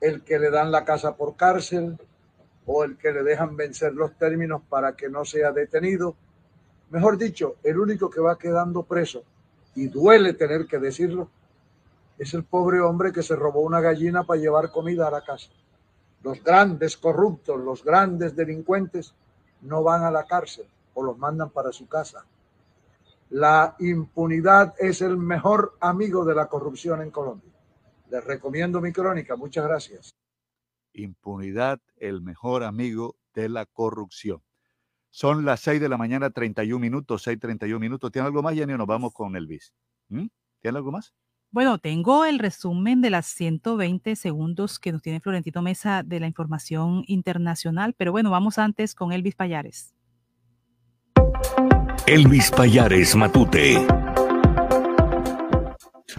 El 0.00 0.24
que 0.24 0.40
le 0.40 0.50
dan 0.50 0.72
la 0.72 0.84
casa 0.84 1.16
por 1.16 1.36
cárcel 1.36 1.96
o 2.66 2.82
el 2.82 2.96
que 2.96 3.12
le 3.12 3.22
dejan 3.22 3.56
vencer 3.56 3.94
los 3.94 4.18
términos 4.18 4.62
para 4.68 4.96
que 4.96 5.08
no 5.08 5.24
sea 5.24 5.52
detenido. 5.52 6.16
Mejor 6.90 7.18
dicho, 7.18 7.54
el 7.62 7.78
único 7.78 8.10
que 8.10 8.20
va 8.20 8.36
quedando 8.36 8.82
preso, 8.82 9.22
y 9.76 9.86
duele 9.86 10.32
tener 10.32 10.66
que 10.66 10.80
decirlo, 10.80 11.28
es 12.18 12.34
el 12.34 12.42
pobre 12.42 12.80
hombre 12.80 13.12
que 13.12 13.22
se 13.22 13.36
robó 13.36 13.60
una 13.60 13.80
gallina 13.80 14.24
para 14.24 14.40
llevar 14.40 14.72
comida 14.72 15.06
a 15.06 15.12
la 15.12 15.24
casa. 15.24 15.50
Los 16.24 16.42
grandes 16.42 16.96
corruptos, 16.96 17.60
los 17.60 17.84
grandes 17.84 18.34
delincuentes 18.34 19.14
no 19.60 19.84
van 19.84 20.02
a 20.02 20.10
la 20.10 20.26
cárcel 20.26 20.66
o 20.94 21.04
los 21.04 21.16
mandan 21.16 21.50
para 21.50 21.70
su 21.70 21.86
casa. 21.86 22.24
La 23.34 23.74
impunidad 23.80 24.74
es 24.78 25.02
el 25.02 25.16
mejor 25.16 25.76
amigo 25.80 26.24
de 26.24 26.36
la 26.36 26.46
corrupción 26.46 27.02
en 27.02 27.10
Colombia. 27.10 27.50
Les 28.08 28.22
recomiendo 28.24 28.80
mi 28.80 28.92
crónica. 28.92 29.34
Muchas 29.34 29.66
gracias. 29.66 30.14
Impunidad, 30.92 31.80
el 31.96 32.22
mejor 32.22 32.62
amigo 32.62 33.16
de 33.34 33.48
la 33.48 33.66
corrupción. 33.66 34.40
Son 35.10 35.44
las 35.44 35.58
6 35.62 35.80
de 35.80 35.88
la 35.88 35.96
mañana, 35.96 36.30
31 36.30 36.78
minutos, 36.78 37.26
6:31 37.26 37.80
minutos. 37.80 38.12
¿Tiene 38.12 38.28
algo 38.28 38.40
más, 38.40 38.54
Jenny, 38.54 38.74
o 38.74 38.78
nos 38.78 38.86
vamos 38.86 39.12
con 39.12 39.34
Elvis? 39.34 39.74
¿Mm? 40.10 40.26
¿Tiene 40.60 40.78
algo 40.78 40.92
más? 40.92 41.12
Bueno, 41.50 41.78
tengo 41.78 42.24
el 42.26 42.38
resumen 42.38 43.00
de 43.00 43.10
las 43.10 43.26
120 43.26 44.14
segundos 44.14 44.78
que 44.78 44.92
nos 44.92 45.02
tiene 45.02 45.18
Florentino 45.18 45.60
Mesa 45.60 46.04
de 46.04 46.20
la 46.20 46.28
información 46.28 47.02
internacional, 47.08 47.94
pero 47.94 48.12
bueno, 48.12 48.30
vamos 48.30 48.60
antes 48.60 48.94
con 48.94 49.12
Elvis 49.12 49.34
Payares. 49.34 49.93
Elvis 52.06 52.50
Payares 52.50 53.14
Matute. 53.14 54.03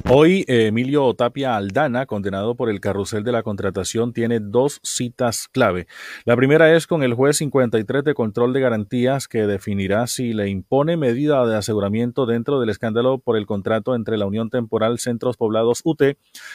Hoy, 0.03 0.43
Emilio 0.49 1.13
Tapia 1.13 1.55
Aldana, 1.55 2.05
condenado 2.05 2.55
por 2.55 2.69
el 2.69 2.81
carrusel 2.81 3.23
de 3.23 3.31
la 3.31 3.43
contratación, 3.43 4.11
tiene 4.11 4.41
dos 4.41 4.81
citas 4.83 5.47
clave. 5.47 5.87
La 6.25 6.35
primera 6.35 6.75
es 6.75 6.85
con 6.85 7.01
el 7.01 7.13
juez 7.13 7.37
53 7.37 8.03
de 8.03 8.13
control 8.13 8.51
de 8.51 8.59
garantías 8.59 9.29
que 9.29 9.47
definirá 9.47 10.05
si 10.07 10.33
le 10.33 10.49
impone 10.49 10.97
medida 10.97 11.45
de 11.47 11.55
aseguramiento 11.55 12.25
dentro 12.25 12.59
del 12.59 12.71
escándalo 12.71 13.19
por 13.19 13.37
el 13.37 13.45
contrato 13.45 13.95
entre 13.95 14.17
la 14.17 14.25
Unión 14.25 14.49
Temporal 14.49 14.99
Centros 14.99 15.37
Poblados 15.37 15.79
UT 15.85 16.01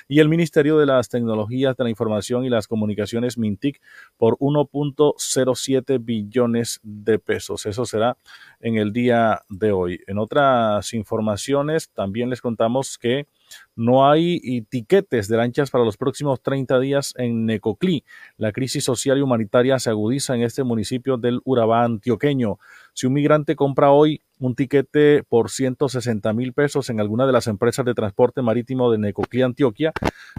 y 0.07 0.21
el 0.21 0.29
Ministerio 0.29 0.77
de 0.77 0.87
las 0.87 1.09
Tecnologías 1.09 1.77
de 1.79 1.85
la 1.85 1.91
Información 1.91 2.45
y 2.45 2.51
las 2.51 2.69
Comunicaciones 2.69 3.39
MINTIC 3.39 3.81
por 4.19 4.37
1.07 4.37 5.99
billones 6.05 6.79
de 6.83 7.19
pesos. 7.19 7.65
Eso 7.65 7.87
será 7.87 8.19
en 8.61 8.77
el 8.77 8.93
día 8.93 9.41
de 9.49 9.73
hoy. 9.73 10.01
En 10.07 10.19
otras 10.19 10.93
informaciones, 10.93 11.89
también 11.91 12.29
les 12.29 12.43
contamos 12.43 12.99
que 12.99 13.30
no 13.77 14.09
hay 14.09 14.63
tiquetes 14.69 15.29
de 15.29 15.37
lanchas 15.37 15.71
para 15.71 15.85
los 15.85 15.97
próximos 15.97 16.41
30 16.43 16.79
días 16.81 17.15
en 17.17 17.47
Necoclí. 17.47 18.05
La 18.37 18.53
crisis 18.53 18.85
social 18.85 19.19
y 19.19 19.23
humanitaria 19.23 19.79
se 19.79 19.91
agudiza 19.91 20.35
en 20.35 20.43
este 20.43 20.65
municipio 20.65 21.17
del 21.17 21.41
Urabá 21.45 21.85
antioqueño. 21.85 22.59
Si 22.93 23.07
un 23.07 23.15
migrante 23.15 23.57
compra 23.57 23.91
hoy 23.91 24.21
un 24.39 24.55
tiquete 24.55 25.23
por 25.29 25.51
160 25.51 26.33
mil 26.33 26.53
pesos 26.53 26.89
en 26.91 26.99
alguna 27.01 27.27
de 27.27 27.33
las 27.33 27.47
empresas 27.47 27.85
de 27.85 27.95
transporte 27.95 28.43
marítimo 28.43 28.91
de 28.91 28.99
Necoclí, 28.99 29.43
Antioquia, 29.43 29.93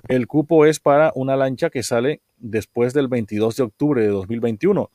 el 0.08 0.28
cupo 0.28 0.66
es 0.66 0.80
para 0.80 1.12
una 1.16 1.36
lancha 1.36 1.70
que 1.70 1.84
sale 1.84 2.22
después 2.38 2.94
del 2.94 3.08
22 3.08 3.56
de 3.56 3.64
octubre 3.64 4.02
de 4.02 4.10
2021. 4.10 4.90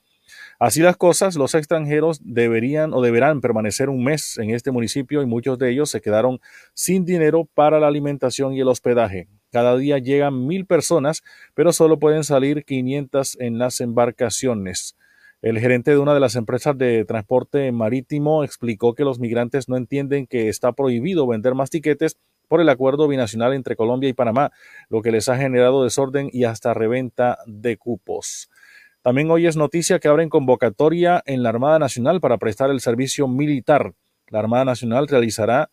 Así 0.58 0.80
las 0.80 0.96
cosas, 0.96 1.36
los 1.36 1.54
extranjeros 1.54 2.20
deberían 2.24 2.94
o 2.94 3.02
deberán 3.02 3.40
permanecer 3.42 3.90
un 3.90 4.02
mes 4.02 4.38
en 4.38 4.50
este 4.50 4.70
municipio 4.70 5.20
y 5.20 5.26
muchos 5.26 5.58
de 5.58 5.70
ellos 5.70 5.90
se 5.90 6.00
quedaron 6.00 6.40
sin 6.72 7.04
dinero 7.04 7.46
para 7.52 7.78
la 7.78 7.88
alimentación 7.88 8.54
y 8.54 8.60
el 8.60 8.68
hospedaje. 8.68 9.28
Cada 9.52 9.76
día 9.76 9.98
llegan 9.98 10.46
mil 10.46 10.64
personas, 10.64 11.22
pero 11.54 11.72
solo 11.72 11.98
pueden 11.98 12.24
salir 12.24 12.64
500 12.64 13.38
en 13.40 13.58
las 13.58 13.80
embarcaciones. 13.80 14.96
El 15.42 15.58
gerente 15.58 15.90
de 15.90 15.98
una 15.98 16.14
de 16.14 16.20
las 16.20 16.36
empresas 16.36 16.76
de 16.78 17.04
transporte 17.04 17.70
marítimo 17.70 18.42
explicó 18.42 18.94
que 18.94 19.04
los 19.04 19.20
migrantes 19.20 19.68
no 19.68 19.76
entienden 19.76 20.26
que 20.26 20.48
está 20.48 20.72
prohibido 20.72 21.26
vender 21.26 21.54
más 21.54 21.68
tiquetes 21.68 22.16
por 22.48 22.60
el 22.60 22.68
acuerdo 22.68 23.08
binacional 23.08 23.52
entre 23.52 23.76
Colombia 23.76 24.08
y 24.08 24.14
Panamá, 24.14 24.52
lo 24.88 25.02
que 25.02 25.12
les 25.12 25.28
ha 25.28 25.36
generado 25.36 25.84
desorden 25.84 26.30
y 26.32 26.44
hasta 26.44 26.74
reventa 26.74 27.38
de 27.46 27.76
cupos. 27.76 28.48
También 29.06 29.30
hoy 29.30 29.46
es 29.46 29.56
noticia 29.56 30.00
que 30.00 30.08
abren 30.08 30.28
convocatoria 30.28 31.22
en 31.26 31.44
la 31.44 31.50
Armada 31.50 31.78
Nacional 31.78 32.20
para 32.20 32.38
prestar 32.38 32.70
el 32.70 32.80
servicio 32.80 33.28
militar. 33.28 33.94
La 34.30 34.40
Armada 34.40 34.64
Nacional 34.64 35.06
realizará 35.06 35.70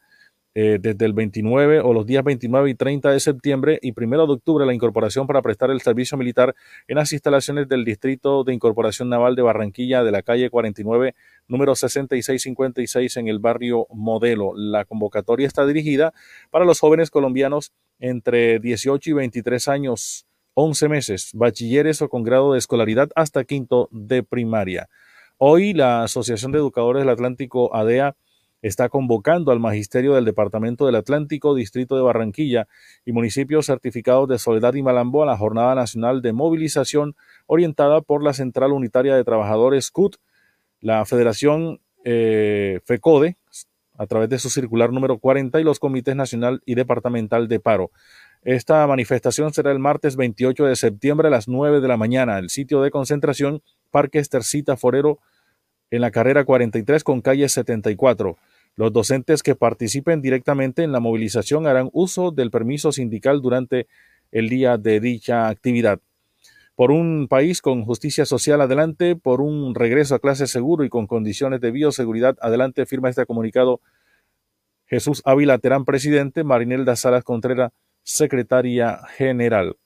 eh, 0.53 0.77
desde 0.79 1.03
el 1.05 1.13
29 1.13 1.79
o 1.79 1.93
los 1.93 2.05
días 2.05 2.23
29 2.23 2.69
y 2.69 2.75
30 2.75 3.09
de 3.09 3.19
septiembre 3.19 3.79
y 3.81 3.91
1 3.99 4.27
de 4.27 4.33
octubre 4.33 4.67
la 4.67 4.73
incorporación 4.75 5.25
para 5.25 5.41
prestar 5.41 5.71
el 5.71 5.81
servicio 5.81 6.15
militar 6.15 6.53
en 6.87 6.97
las 6.97 7.11
instalaciones 7.11 7.67
del 7.67 7.85
Distrito 7.85 8.43
de 8.43 8.53
Incorporación 8.53 9.09
Naval 9.09 9.35
de 9.35 9.41
Barranquilla 9.41 10.03
de 10.03 10.11
la 10.11 10.21
calle 10.21 10.51
49, 10.51 11.15
número 11.47 11.73
6656 11.73 13.17
en 13.17 13.29
el 13.29 13.39
barrio 13.39 13.87
Modelo. 13.89 14.53
La 14.55 14.85
convocatoria 14.85 15.47
está 15.47 15.65
dirigida 15.65 16.13
para 16.51 16.65
los 16.65 16.79
jóvenes 16.79 17.09
colombianos 17.09 17.73
entre 17.97 18.59
18 18.59 19.09
y 19.09 19.13
23 19.13 19.67
años 19.69 20.27
11 20.55 20.89
meses, 20.89 21.31
bachilleres 21.33 22.01
o 22.01 22.09
con 22.09 22.23
grado 22.23 22.53
de 22.53 22.59
escolaridad 22.59 23.09
hasta 23.15 23.43
quinto 23.43 23.89
de 23.91 24.23
primaria. 24.23 24.89
Hoy 25.37 25.73
la 25.73 26.03
Asociación 26.03 26.51
de 26.51 26.59
Educadores 26.59 27.01
del 27.01 27.09
Atlántico, 27.09 27.75
ADEA, 27.75 28.15
está 28.61 28.87
convocando 28.87 29.51
al 29.51 29.59
Magisterio 29.59 30.13
del 30.13 30.25
Departamento 30.25 30.85
del 30.85 30.95
Atlántico, 30.95 31.53
Distrito 31.53 31.95
de 31.95 32.01
Barranquilla 32.01 32.67
y 33.05 33.11
municipios 33.11 33.65
certificados 33.65 34.29
de 34.29 34.39
Soledad 34.39 34.73
y 34.75 34.81
Malambo 34.81 35.21
a 35.21 35.25
la 35.25 35.37
Jornada 35.37 35.75
Nacional 35.75 36.21
de 36.21 36.33
Movilización 36.33 37.15
orientada 37.45 38.01
por 38.01 38.23
la 38.23 38.33
Central 38.33 38.71
Unitaria 38.71 39.15
de 39.15 39.23
Trabajadores 39.23 39.91
CUT, 39.91 40.15
la 40.79 41.03
Federación 41.05 41.81
eh, 42.05 42.79
FECODE, 42.85 43.37
a 43.97 44.07
través 44.07 44.29
de 44.29 44.39
su 44.39 44.49
circular 44.49 44.91
número 44.91 45.17
40 45.19 45.59
y 45.59 45.63
los 45.63 45.79
comités 45.79 46.15
nacional 46.15 46.61
y 46.65 46.75
departamental 46.75 47.47
de 47.47 47.59
paro. 47.59 47.91
Esta 48.45 48.85
manifestación 48.87 49.53
será 49.53 49.71
el 49.71 49.79
martes 49.79 50.17
28 50.17 50.65
de 50.65 50.75
septiembre 50.75 51.29
a 51.29 51.31
las 51.31 51.47
9 51.47 51.79
de 51.79 51.87
la 51.87 51.95
mañana. 51.95 52.39
El 52.39 52.49
sitio 52.49 52.81
de 52.81 52.91
concentración, 52.91 53.61
Parque 53.89 54.19
Estercita 54.19 54.75
Forero, 54.75 55.19
en 55.91 56.01
la 56.01 56.11
carrera 56.11 56.43
43 56.43 57.05
con 57.05 57.21
calle 57.21 57.47
74. 57.47 58.35
Los 58.75 58.91
docentes 58.91 59.43
que 59.43 59.55
participen 59.55 60.21
directamente 60.21 60.83
en 60.83 60.91
la 60.91 60.99
movilización 60.99 61.67
harán 61.67 61.89
uso 61.93 62.31
del 62.31 62.51
permiso 62.51 62.91
sindical 62.91 63.41
durante 63.41 63.87
el 64.31 64.49
día 64.49 64.77
de 64.77 64.99
dicha 64.99 65.47
actividad. 65.47 66.01
Por 66.75 66.91
un 66.91 67.27
país 67.29 67.61
con 67.61 67.85
justicia 67.85 68.25
social 68.25 68.59
adelante, 68.59 69.15
por 69.15 69.39
un 69.39 69.73
regreso 69.73 70.15
a 70.15 70.19
clase 70.19 70.47
seguro 70.47 70.83
y 70.83 70.89
con 70.89 71.07
condiciones 71.07 71.61
de 71.61 71.71
bioseguridad 71.71 72.35
adelante, 72.41 72.85
firma 72.87 73.09
este 73.09 73.25
comunicado 73.25 73.79
Jesús 74.85 75.21
Ávila 75.23 75.59
Terán, 75.59 75.85
presidente, 75.85 76.43
Marinelda 76.43 76.95
Salas 76.97 77.23
Contreras, 77.23 77.71
secretaria 78.03 78.99
general. 79.17 79.77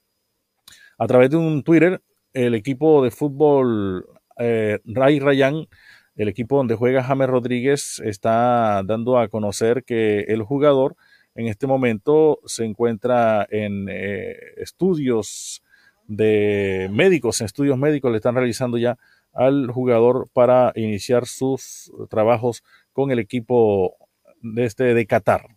A 0.97 1.07
través 1.07 1.29
de 1.29 1.37
un 1.37 1.63
Twitter, 1.63 2.01
el 2.33 2.55
equipo 2.55 3.03
de 3.03 3.11
fútbol 3.11 4.05
eh, 4.37 4.79
Ray 4.85 5.19
Rayán, 5.19 5.67
el 6.15 6.27
equipo 6.27 6.57
donde 6.57 6.75
juega 6.75 7.03
James 7.03 7.29
Rodríguez, 7.29 8.01
está 8.03 8.81
dando 8.83 9.19
a 9.19 9.27
conocer 9.27 9.83
que 9.83 10.21
el 10.21 10.41
jugador 10.41 10.95
en 11.35 11.47
este 11.47 11.67
momento 11.67 12.39
se 12.45 12.65
encuentra 12.65 13.47
en 13.51 13.87
eh, 13.89 14.35
estudios 14.57 15.63
de 16.07 16.89
médicos, 16.91 17.41
en 17.41 17.45
estudios 17.45 17.77
médicos 17.77 18.11
le 18.11 18.17
están 18.17 18.35
realizando 18.35 18.77
ya 18.77 18.97
al 19.33 19.69
jugador 19.69 20.29
para 20.33 20.71
iniciar 20.75 21.27
sus 21.27 21.91
trabajos 22.09 22.63
con 22.91 23.11
el 23.11 23.19
equipo 23.19 23.95
de 24.41 24.65
este 24.65 24.95
de 24.95 25.05
Qatar. 25.05 25.56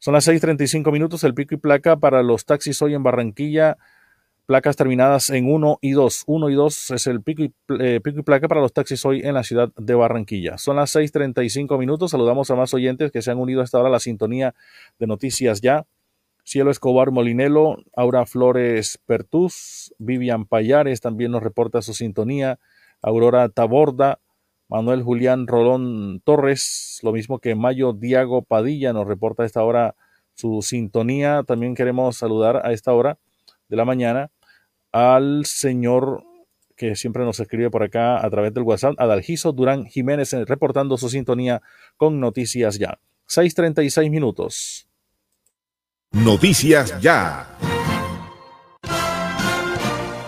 Son 0.00 0.14
las 0.14 0.26
6:35 0.26 0.90
minutos, 0.92 1.24
el 1.24 1.34
pico 1.34 1.54
y 1.54 1.58
placa 1.58 1.94
para 1.96 2.22
los 2.22 2.46
taxis 2.46 2.80
hoy 2.80 2.94
en 2.94 3.02
Barranquilla. 3.02 3.76
Placas 4.46 4.74
terminadas 4.74 5.28
en 5.28 5.46
1 5.52 5.78
y 5.82 5.92
2. 5.92 6.24
1 6.26 6.48
y 6.48 6.54
2 6.54 6.90
es 6.92 7.06
el 7.06 7.22
pico 7.22 7.42
y, 7.42 7.52
eh, 7.78 8.00
pico 8.02 8.20
y 8.20 8.22
placa 8.22 8.48
para 8.48 8.62
los 8.62 8.72
taxis 8.72 9.04
hoy 9.04 9.20
en 9.20 9.34
la 9.34 9.44
ciudad 9.44 9.70
de 9.76 9.94
Barranquilla. 9.94 10.56
Son 10.56 10.76
las 10.76 10.90
6:35 10.90 11.76
minutos. 11.76 12.12
Saludamos 12.12 12.50
a 12.50 12.56
más 12.56 12.72
oyentes 12.72 13.12
que 13.12 13.20
se 13.20 13.30
han 13.30 13.38
unido 13.38 13.60
hasta 13.60 13.76
ahora 13.76 13.90
a 13.90 13.92
la 13.92 14.00
sintonía 14.00 14.54
de 14.98 15.06
Noticias 15.06 15.60
Ya. 15.60 15.84
Cielo 16.44 16.70
Escobar 16.70 17.10
Molinelo, 17.10 17.76
Aura 17.94 18.24
Flores 18.24 18.98
Pertús, 19.04 19.94
Vivian 19.98 20.46
Payares 20.46 21.02
también 21.02 21.30
nos 21.30 21.42
reporta 21.42 21.82
su 21.82 21.92
sintonía, 21.92 22.58
Aurora 23.02 23.50
Taborda, 23.50 24.18
Manuel 24.70 25.02
Julián 25.02 25.48
Rolón 25.48 26.20
Torres, 26.24 27.00
lo 27.02 27.12
mismo 27.12 27.40
que 27.40 27.56
Mayo 27.56 27.92
Diago 27.92 28.42
Padilla 28.42 28.92
nos 28.92 29.06
reporta 29.06 29.42
a 29.42 29.46
esta 29.46 29.64
hora 29.64 29.96
su 30.34 30.62
sintonía. 30.62 31.42
También 31.44 31.74
queremos 31.74 32.16
saludar 32.16 32.64
a 32.64 32.72
esta 32.72 32.92
hora 32.92 33.18
de 33.68 33.76
la 33.76 33.84
mañana 33.84 34.30
al 34.92 35.44
señor 35.44 36.22
que 36.76 36.94
siempre 36.94 37.24
nos 37.24 37.40
escribe 37.40 37.68
por 37.68 37.82
acá 37.82 38.24
a 38.24 38.30
través 38.30 38.54
del 38.54 38.62
WhatsApp, 38.62 38.94
Adalgiso 38.98 39.52
Durán 39.52 39.86
Jiménez, 39.86 40.32
eh, 40.32 40.44
reportando 40.46 40.96
su 40.96 41.10
sintonía 41.10 41.60
con 41.96 42.20
Noticias 42.20 42.78
Ya. 42.78 42.98
6.36 43.28 44.08
minutos. 44.08 44.88
Noticias 46.12 46.98
Ya. 47.00 47.58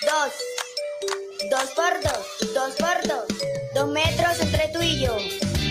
Dos. 0.00 0.32
Dos 1.50 1.70
por 1.74 2.00
dos. 2.02 2.54
Dos 2.54 2.74
por 2.76 3.08
dos. 3.08 3.26
Dos 3.74 3.88
metros 3.88 4.40
entre 4.40 4.68
tú 4.68 4.80
y 4.80 5.00
yo. 5.00 5.16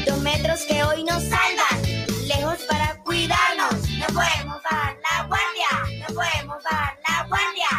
Dos 0.06 0.18
metros 0.20 0.62
que 0.64 0.84
hoy 0.84 1.06
nos 1.06 1.24
salvan. 1.24 1.82
Lejos 2.28 2.60
para 2.68 3.02
cuidarnos. 3.06 3.74
No 3.98 4.06
podemos 4.08 4.62
bajar 4.64 4.98
la 5.10 5.28
guardia. 5.28 6.00
No 6.00 6.14
podemos 6.14 6.62
bajar 6.62 6.98
la 7.08 7.28
guardia. 7.30 7.70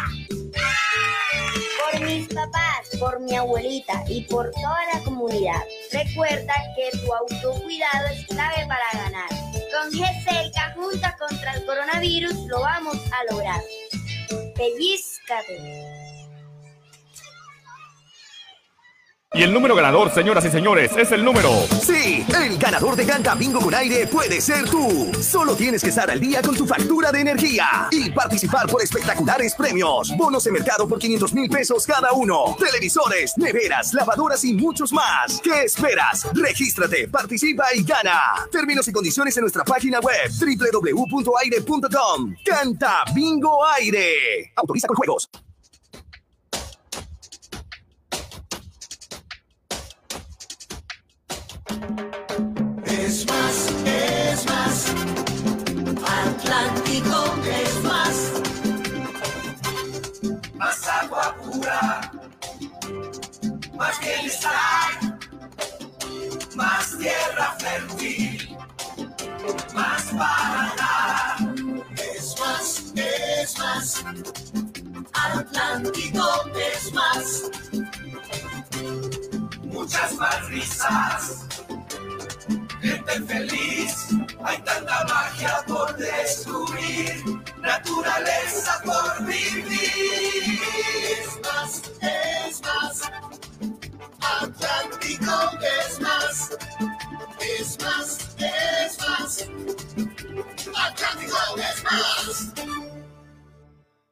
Por 1.91 2.01
mis 2.01 2.27
papás, 2.29 2.97
por 2.99 3.19
mi 3.19 3.35
abuelita 3.35 4.03
y 4.07 4.21
por 4.21 4.49
toda 4.49 4.79
la 4.91 5.03
comunidad. 5.03 5.61
Recuerda 5.91 6.55
que 6.75 6.97
tu 6.97 7.13
autocuidado 7.13 8.07
es 8.11 8.25
clave 8.25 8.65
para 8.67 9.03
ganar. 9.03 9.29
Con 9.71 9.91
GCELCA 9.91 10.73
junta 10.73 11.15
contra 11.17 11.53
el 11.53 11.65
coronavirus 11.65 12.33
lo 12.47 12.59
vamos 12.61 12.97
a 13.11 13.31
lograr. 13.33 13.61
Pellizcate. 14.55 16.08
Y 19.31 19.43
el 19.43 19.53
número 19.53 19.75
ganador, 19.75 20.11
señoras 20.11 20.43
y 20.45 20.49
señores, 20.49 20.91
es 20.97 21.11
el 21.11 21.23
número. 21.23 21.51
Sí, 21.83 22.25
el 22.35 22.57
ganador 22.57 22.95
de 22.95 23.05
Canta 23.05 23.35
Bingo 23.35 23.59
con 23.59 23.75
aire 23.75 24.07
puede 24.07 24.41
ser 24.41 24.67
tú. 24.67 25.11
Solo 25.21 25.55
tienes 25.55 25.83
que 25.83 25.89
estar 25.89 26.09
al 26.09 26.19
día 26.19 26.41
con 26.41 26.57
tu 26.57 26.65
factura 26.65 27.11
de 27.11 27.19
energía 27.21 27.89
y 27.91 28.09
participar 28.09 28.65
por 28.65 28.81
espectaculares 28.81 29.53
premios. 29.53 30.17
Bonos 30.17 30.43
de 30.45 30.51
mercado 30.51 30.87
por 30.87 30.97
500 30.97 31.31
mil 31.35 31.47
pesos 31.47 31.85
cada 31.85 32.11
uno. 32.13 32.55
Televisores, 32.57 33.37
neveras, 33.37 33.93
lavadoras 33.93 34.43
y 34.45 34.53
muchos 34.55 34.91
más. 34.91 35.39
¿Qué 35.43 35.61
esperas? 35.61 36.25
Regístrate, 36.33 37.07
participa 37.07 37.65
y 37.75 37.83
gana. 37.83 38.47
Términos 38.51 38.87
y 38.87 38.91
condiciones 38.91 39.37
en 39.37 39.41
nuestra 39.41 39.63
página 39.63 39.99
web 39.99 40.31
www.aire.com. 40.81 42.35
Canta 42.43 43.03
Bingo 43.13 43.63
Aire. 43.63 44.53
Autoriza 44.55 44.87
con 44.87 44.97
juegos. 44.97 45.29
Atlántico 56.49 57.35
es 57.45 57.83
más. 57.83 58.41
Más 60.55 60.87
agua 60.87 61.35
pura. 61.43 62.11
Más 63.77 63.99
bienestar. 63.99 65.19
Más 66.55 66.97
tierra 66.97 67.55
fértil. 67.59 68.57
Más 69.75 70.03
para 70.05 70.73
dar. 70.75 71.37
Es 72.15 72.35
más, 72.39 72.93
es 72.95 73.59
más. 73.59 74.03
Atlántico 75.13 76.25
es 76.55 76.93
más. 76.95 77.51
Muchas 79.65 80.15
más 80.15 80.47
risas 80.47 81.45
gente 82.89 83.21
feliz. 83.21 84.09
Hay 84.43 84.57
tanta 84.61 85.05
magia 85.05 85.63
por 85.67 85.95
descubrir, 85.97 87.23
naturaleza 87.61 88.81
por 88.83 89.25
vivir. 89.25 90.59
Es 91.21 91.39
más, 91.43 91.91
es 92.01 92.61
más. 92.61 93.11
Atlántico 94.41 95.31
es 95.61 96.01
más. 96.01 96.57
Es 97.39 97.77
más, 97.81 98.35
es 98.37 98.99
más. 98.99 99.49
Atlántico 100.75 101.37
es 101.57 101.83
más. 101.83 102.53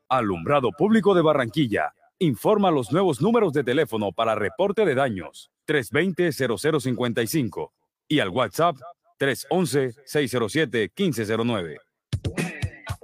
Alumbrado 0.10 0.72
Público 0.72 1.14
de 1.14 1.22
Barranquilla. 1.22 1.94
Informa 2.20 2.72
los 2.72 2.92
nuevos 2.92 3.22
números 3.22 3.54
de 3.54 3.64
teléfono 3.64 4.12
para 4.12 4.34
reporte 4.34 4.86
de 4.86 4.96
daños 4.96 5.52
320-0055 5.68 7.70
y 8.08 8.20
al 8.20 8.30
WhatsApp 8.30 8.78
311-607-1509. 9.20 11.78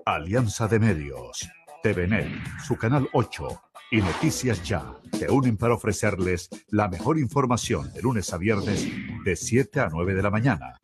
Alianza 0.06 0.68
de 0.68 0.80
Medios, 0.80 1.50
TVNet, 1.82 2.30
su 2.66 2.76
canal 2.76 3.10
8 3.14 3.62
y 3.92 3.98
Noticias 3.98 4.64
Ya 4.64 4.94
te 5.12 5.30
unen 5.30 5.58
para 5.58 5.76
ofrecerles 5.76 6.50
la 6.70 6.88
mejor 6.88 7.20
información 7.20 7.92
de 7.94 8.02
lunes 8.02 8.34
a 8.34 8.38
viernes 8.38 8.88
de 9.24 9.36
7 9.36 9.80
a 9.80 9.90
9 9.90 10.14
de 10.14 10.24
la 10.24 10.30
mañana. 10.30 10.80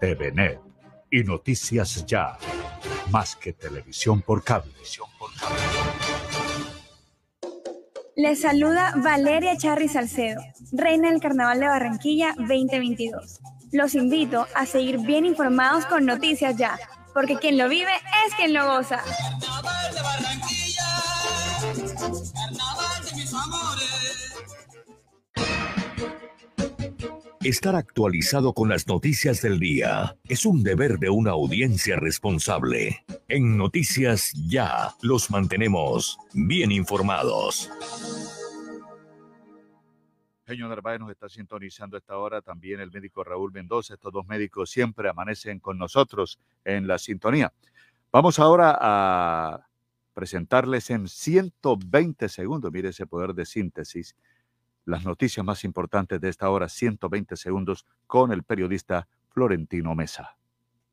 TVNet 0.00 0.60
y 1.10 1.24
Noticias 1.24 2.06
Ya, 2.06 2.38
más 3.10 3.36
que 3.36 3.52
televisión 3.52 4.22
por 4.22 4.44
cable. 4.44 4.72
Les 8.18 8.40
saluda 8.40 8.94
Valeria 8.96 9.56
Charri 9.56 9.86
Salcedo, 9.86 10.40
reina 10.72 11.08
del 11.08 11.20
Carnaval 11.20 11.60
de 11.60 11.68
Barranquilla 11.68 12.34
2022. 12.36 13.38
Los 13.70 13.94
invito 13.94 14.44
a 14.56 14.66
seguir 14.66 14.98
bien 14.98 15.24
informados 15.24 15.86
con 15.86 16.04
Noticias 16.04 16.56
Ya, 16.56 16.76
porque 17.14 17.36
quien 17.36 17.56
lo 17.56 17.68
vive 17.68 17.92
es 18.26 18.34
quien 18.34 18.54
lo 18.54 18.66
goza. 18.66 19.04
Estar 27.44 27.76
actualizado 27.76 28.52
con 28.52 28.68
las 28.68 28.88
noticias 28.88 29.40
del 29.42 29.60
día 29.60 30.16
es 30.28 30.44
un 30.44 30.64
deber 30.64 30.98
de 30.98 31.08
una 31.08 31.30
audiencia 31.30 31.94
responsable. 31.94 33.04
En 33.28 33.56
Noticias 33.56 34.32
Ya 34.48 34.92
los 35.02 35.30
mantenemos 35.30 36.18
bien 36.34 36.72
informados. 36.72 37.70
Señor 40.48 40.70
Narváez 40.70 40.98
nos 40.98 41.12
está 41.12 41.28
sintonizando 41.28 41.96
a 41.96 42.00
esta 42.00 42.16
hora 42.16 42.42
también 42.42 42.80
el 42.80 42.90
médico 42.90 43.22
Raúl 43.22 43.52
Mendoza. 43.52 43.94
Estos 43.94 44.12
dos 44.12 44.26
médicos 44.26 44.70
siempre 44.70 45.08
amanecen 45.08 45.60
con 45.60 45.78
nosotros 45.78 46.40
en 46.64 46.88
la 46.88 46.98
sintonía. 46.98 47.52
Vamos 48.10 48.40
ahora 48.40 48.76
a 48.80 49.68
presentarles 50.12 50.90
en 50.90 51.06
120 51.06 52.28
segundos, 52.28 52.72
mire 52.72 52.88
ese 52.88 53.06
poder 53.06 53.32
de 53.34 53.46
síntesis, 53.46 54.16
las 54.88 55.04
noticias 55.04 55.44
más 55.44 55.64
importantes 55.64 56.20
de 56.20 56.28
esta 56.28 56.48
hora, 56.48 56.68
120 56.68 57.36
segundos, 57.36 57.86
con 58.06 58.32
el 58.32 58.42
periodista 58.42 59.06
Florentino 59.28 59.94
Mesa. 59.94 60.36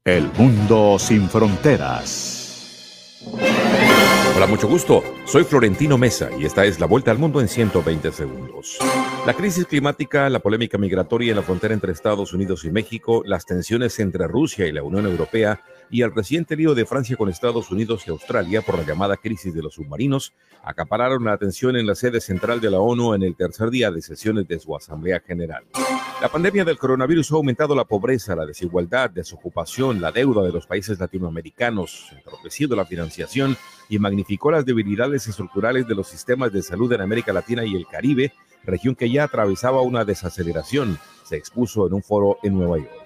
El 0.04 0.32
mundo 0.34 1.00
sin 1.00 1.30
fronteras. 1.30 2.46
Hola, 4.36 4.48
mucho 4.48 4.68
gusto. 4.68 5.02
Soy 5.24 5.46
Florentino 5.46 5.98
Mesa 5.98 6.30
y 6.38 6.44
esta 6.44 6.66
es 6.66 6.82
la 6.82 6.88
vuelta 6.88 7.10
al 7.10 7.18
mundo 7.18 7.40
en 7.40 7.48
120 7.48 8.12
segundos. 8.12 8.78
La 9.26 9.34
crisis 9.34 9.66
climática, 9.66 10.30
la 10.30 10.40
polémica 10.40 10.78
migratoria 10.78 11.32
en 11.32 11.38
la 11.38 11.42
frontera 11.42 11.74
entre 11.74 11.94
Estados 11.94 12.34
Unidos 12.34 12.66
y 12.66 12.72
México, 12.72 13.24
las 13.26 13.46
tensiones 13.46 13.98
entre 14.00 14.28
Rusia 14.28 14.68
y 14.68 14.74
la 14.74 14.84
Unión 14.84 15.06
Europea 15.06 15.62
y 15.90 16.02
el 16.02 16.14
reciente 16.14 16.56
lío 16.56 16.74
de 16.74 16.86
Francia 16.86 17.16
con 17.16 17.30
Estados 17.30 17.72
Unidos 17.72 18.03
y 18.06 18.10
Australia 18.10 18.62
por 18.62 18.78
la 18.78 18.86
llamada 18.86 19.18
crisis 19.18 19.53
de 19.53 19.62
los 19.62 19.76
submarinos 19.76 20.34
acapararon 20.64 21.24
la 21.24 21.34
atención 21.34 21.76
en 21.76 21.86
la 21.86 21.95
sede 21.95 22.22
central 22.22 22.60
de 22.60 22.72
la 22.72 22.80
ONU 22.80 23.14
en 23.14 23.24
el 23.24 23.36
tercer 23.36 23.70
día 23.70 23.91
de 23.91 24.02
sesiones 24.02 24.48
de 24.48 24.60
su 24.60 24.76
Asamblea 24.76 25.20
General. 25.20 25.64
La 26.22 26.30
pandemia 26.30 26.66
del 26.66 26.78
coronavirus 26.78 27.32
ha 27.32 27.36
aumentado 27.36 27.76
la 27.76 27.84
pobreza, 27.84 28.36
la 28.36 28.45
desigualdad, 28.45 29.10
desocupación, 29.10 30.02
la 30.02 30.12
deuda 30.12 30.44
de 30.44 30.52
los 30.52 30.66
países 30.66 30.99
latinoamericanos, 30.99 32.07
entorpecido 32.16 32.76
la 32.76 32.86
financiación 32.86 33.57
y 33.90 33.99
magnificó 33.99 34.49
las 34.49 34.66
debilidades 34.66 35.28
estructurales 35.28 35.88
de 35.88 35.95
los 35.95 36.07
sistemas 36.07 36.52
de 36.52 36.64
salud 36.64 36.91
en 36.94 37.02
América 37.02 37.34
Latina 37.34 37.66
y 37.66 37.76
el 37.76 37.86
Caribe, 37.86 38.34
región 38.64 38.95
que 38.95 39.12
ya 39.12 39.26
atravesaba 39.26 39.82
una 39.82 40.06
desaceleración, 40.06 40.98
se 41.24 41.36
expuso 41.36 41.86
en 41.86 41.94
un 41.94 42.02
foro 42.02 42.38
en 42.44 42.53
Nueva 42.53 42.78
York. 42.78 43.05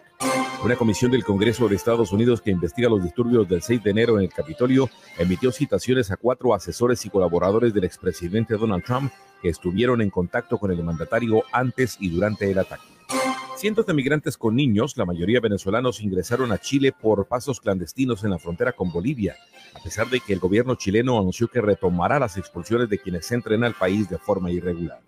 Una 0.61 0.76
comisión 0.76 1.10
del 1.10 1.23
Congreso 1.23 1.69
de 1.69 1.77
Estados 1.77 2.11
Unidos 2.11 2.41
que 2.41 2.52
investiga 2.52 2.90
los 2.90 3.02
disturbios 3.02 3.48
del 3.48 3.61
6 3.61 3.81
de 3.81 3.91
enero 3.91 4.18
en 4.18 4.26
el 4.26 4.30
Capitolio 4.30 4.90
emitió 5.18 5.53
citaciones 5.53 6.11
a 6.11 6.18
cuatro 6.18 6.53
asesores 6.53 7.06
y 7.06 7.10
colaboradores 7.10 7.73
del 7.73 7.86
expresidente 7.86 8.57
Donald 8.57 8.84
Trump 8.84 9.10
que 9.41 9.48
estuvieron 9.48 10.02
en 10.02 10.10
contacto 10.10 10.57
con 10.57 10.72
el 10.72 10.84
mandatario 10.84 11.44
antes 11.53 11.95
y 12.02 12.10
durante 12.10 12.52
el 12.52 12.60
ataque. 12.60 12.98
Cientos 13.60 13.86
de 13.86 13.94
migrantes 13.94 14.38
con 14.38 14.56
niños, 14.56 14.95
la 14.95 15.03
mayoría 15.03 15.41
venezolanos, 15.41 15.99
ingresaron 15.99 16.53
a 16.53 16.60
Chile 16.60 16.94
por 16.94 17.27
pasos 17.27 17.60
clandestinos 17.60 18.23
en 18.23 18.30
la 18.30 18.40
frontera 18.40 18.72
con 18.72 18.90
Bolivia, 18.90 19.36
a 19.76 19.84
pesar 19.84 20.10
de 20.10 20.22
que 20.22 20.31
el 20.31 20.40
gobierno 20.40 20.76
chileno 20.76 21.19
anunció 21.19 21.49
que 21.49 21.60
retomará 21.60 22.19
las 22.19 22.38
expulsiones 22.38 22.88
de 22.88 22.99
quienes 22.99 23.30
entren 23.34 23.65
al 23.65 23.73
país 23.73 24.10
de 24.10 24.18
forma 24.18 24.49
irregular. 24.49 25.02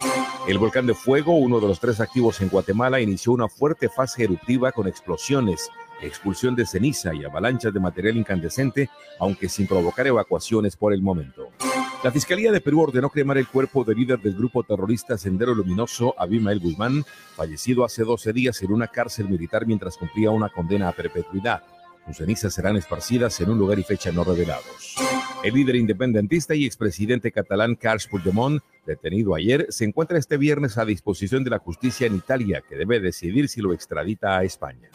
El 0.49 0.57
volcán 0.57 0.85
de 0.85 0.93
fuego, 0.93 1.37
uno 1.37 1.61
de 1.61 1.67
los 1.67 1.79
tres 1.79 2.01
activos 2.01 2.41
en 2.41 2.49
Guatemala, 2.49 2.99
inició 2.99 3.31
una 3.31 3.47
fuerte 3.47 3.87
fase 3.87 4.25
eruptiva 4.25 4.73
con 4.73 4.85
explosiones, 4.85 5.69
expulsión 6.07 6.55
de 6.55 6.65
ceniza 6.65 7.13
y 7.13 7.23
avalanchas 7.23 7.73
de 7.73 7.79
material 7.79 8.17
incandescente, 8.17 8.89
aunque 9.19 9.49
sin 9.49 9.67
provocar 9.67 10.07
evacuaciones 10.07 10.75
por 10.75 10.93
el 10.93 11.01
momento. 11.01 11.49
La 12.03 12.11
Fiscalía 12.11 12.51
de 12.51 12.61
Perú 12.61 12.81
ordenó 12.81 13.09
cremar 13.09 13.37
el 13.37 13.47
cuerpo 13.47 13.83
de 13.83 13.93
líder 13.93 14.19
del 14.19 14.35
grupo 14.35 14.63
terrorista 14.63 15.17
Sendero 15.19 15.53
Luminoso, 15.53 16.15
Abimael 16.17 16.59
Guzmán, 16.59 17.03
fallecido 17.35 17.85
hace 17.85 18.03
12 18.03 18.33
días 18.33 18.61
en 18.63 18.71
una 18.71 18.87
cárcel 18.87 19.29
militar 19.29 19.67
mientras 19.67 19.97
cumplía 19.97 20.31
una 20.31 20.49
condena 20.49 20.89
a 20.89 20.93
perpetuidad. 20.93 21.61
Sus 22.07 22.17
cenizas 22.17 22.53
serán 22.53 22.75
esparcidas 22.75 23.39
en 23.41 23.51
un 23.51 23.59
lugar 23.59 23.77
y 23.77 23.83
fecha 23.83 24.11
no 24.11 24.23
revelados. 24.23 24.95
El 25.43 25.53
líder 25.53 25.75
independentista 25.75 26.55
y 26.55 26.65
expresidente 26.65 27.31
catalán 27.31 27.75
Carles 27.75 28.07
Puigdemont, 28.07 28.61
detenido 28.85 29.35
ayer, 29.35 29.67
se 29.69 29.85
encuentra 29.85 30.17
este 30.17 30.37
viernes 30.37 30.77
a 30.77 30.85
disposición 30.85 31.43
de 31.43 31.51
la 31.51 31.59
justicia 31.59 32.07
en 32.07 32.15
Italia, 32.15 32.63
que 32.67 32.75
debe 32.75 32.99
decidir 32.99 33.47
si 33.47 33.61
lo 33.61 33.73
extradita 33.73 34.37
a 34.37 34.43
España. 34.43 34.89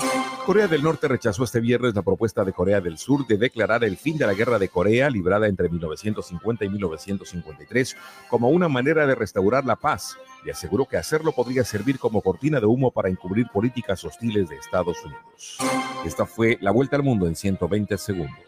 Corea 0.47 0.69
del 0.69 0.85
Norte 0.85 1.09
rechazó 1.09 1.43
este 1.43 1.59
viernes 1.59 1.97
la 1.97 2.03
propuesta 2.03 2.45
de 2.45 2.53
Corea 2.53 2.81
del 2.81 2.99
Sur 2.99 3.27
de 3.27 3.37
declarar 3.37 3.83
el 3.83 3.97
fin 3.97 4.17
de 4.17 4.29
la 4.29 4.33
guerra 4.33 4.61
de 4.61 4.69
Corea 4.69 5.11
librada 5.11 5.49
entre 5.49 5.69
1950 5.69 6.65
y 6.65 6.69
1953 6.69 7.97
como 8.31 8.51
una 8.51 8.69
manera 8.69 9.09
de 9.09 9.17
restaurar 9.17 9.65
la 9.65 9.75
paz 9.75 10.17
y 10.45 10.51
aseguró 10.51 10.87
que 10.87 10.99
hacerlo 10.99 11.33
podría 11.33 11.65
servir 11.65 11.99
como 11.99 12.23
cortina 12.23 12.61
de 12.61 12.67
humo 12.67 12.93
para 12.93 13.09
encubrir 13.09 13.49
políticas 13.53 14.05
hostiles 14.05 14.49
de 14.49 14.55
Estados 14.55 14.97
Unidos. 15.05 15.59
Esta 16.05 16.27
fue 16.27 16.59
la 16.61 16.71
vuelta 16.71 16.95
al 16.95 17.03
mundo 17.03 17.27
en 17.27 17.35
120 17.35 17.99
segundos. 17.99 18.39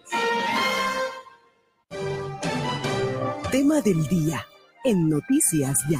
Tema 3.50 3.80
del 3.80 4.06
día 4.06 4.46
en 4.84 5.08
Noticias 5.08 5.80
Ya. 5.90 5.98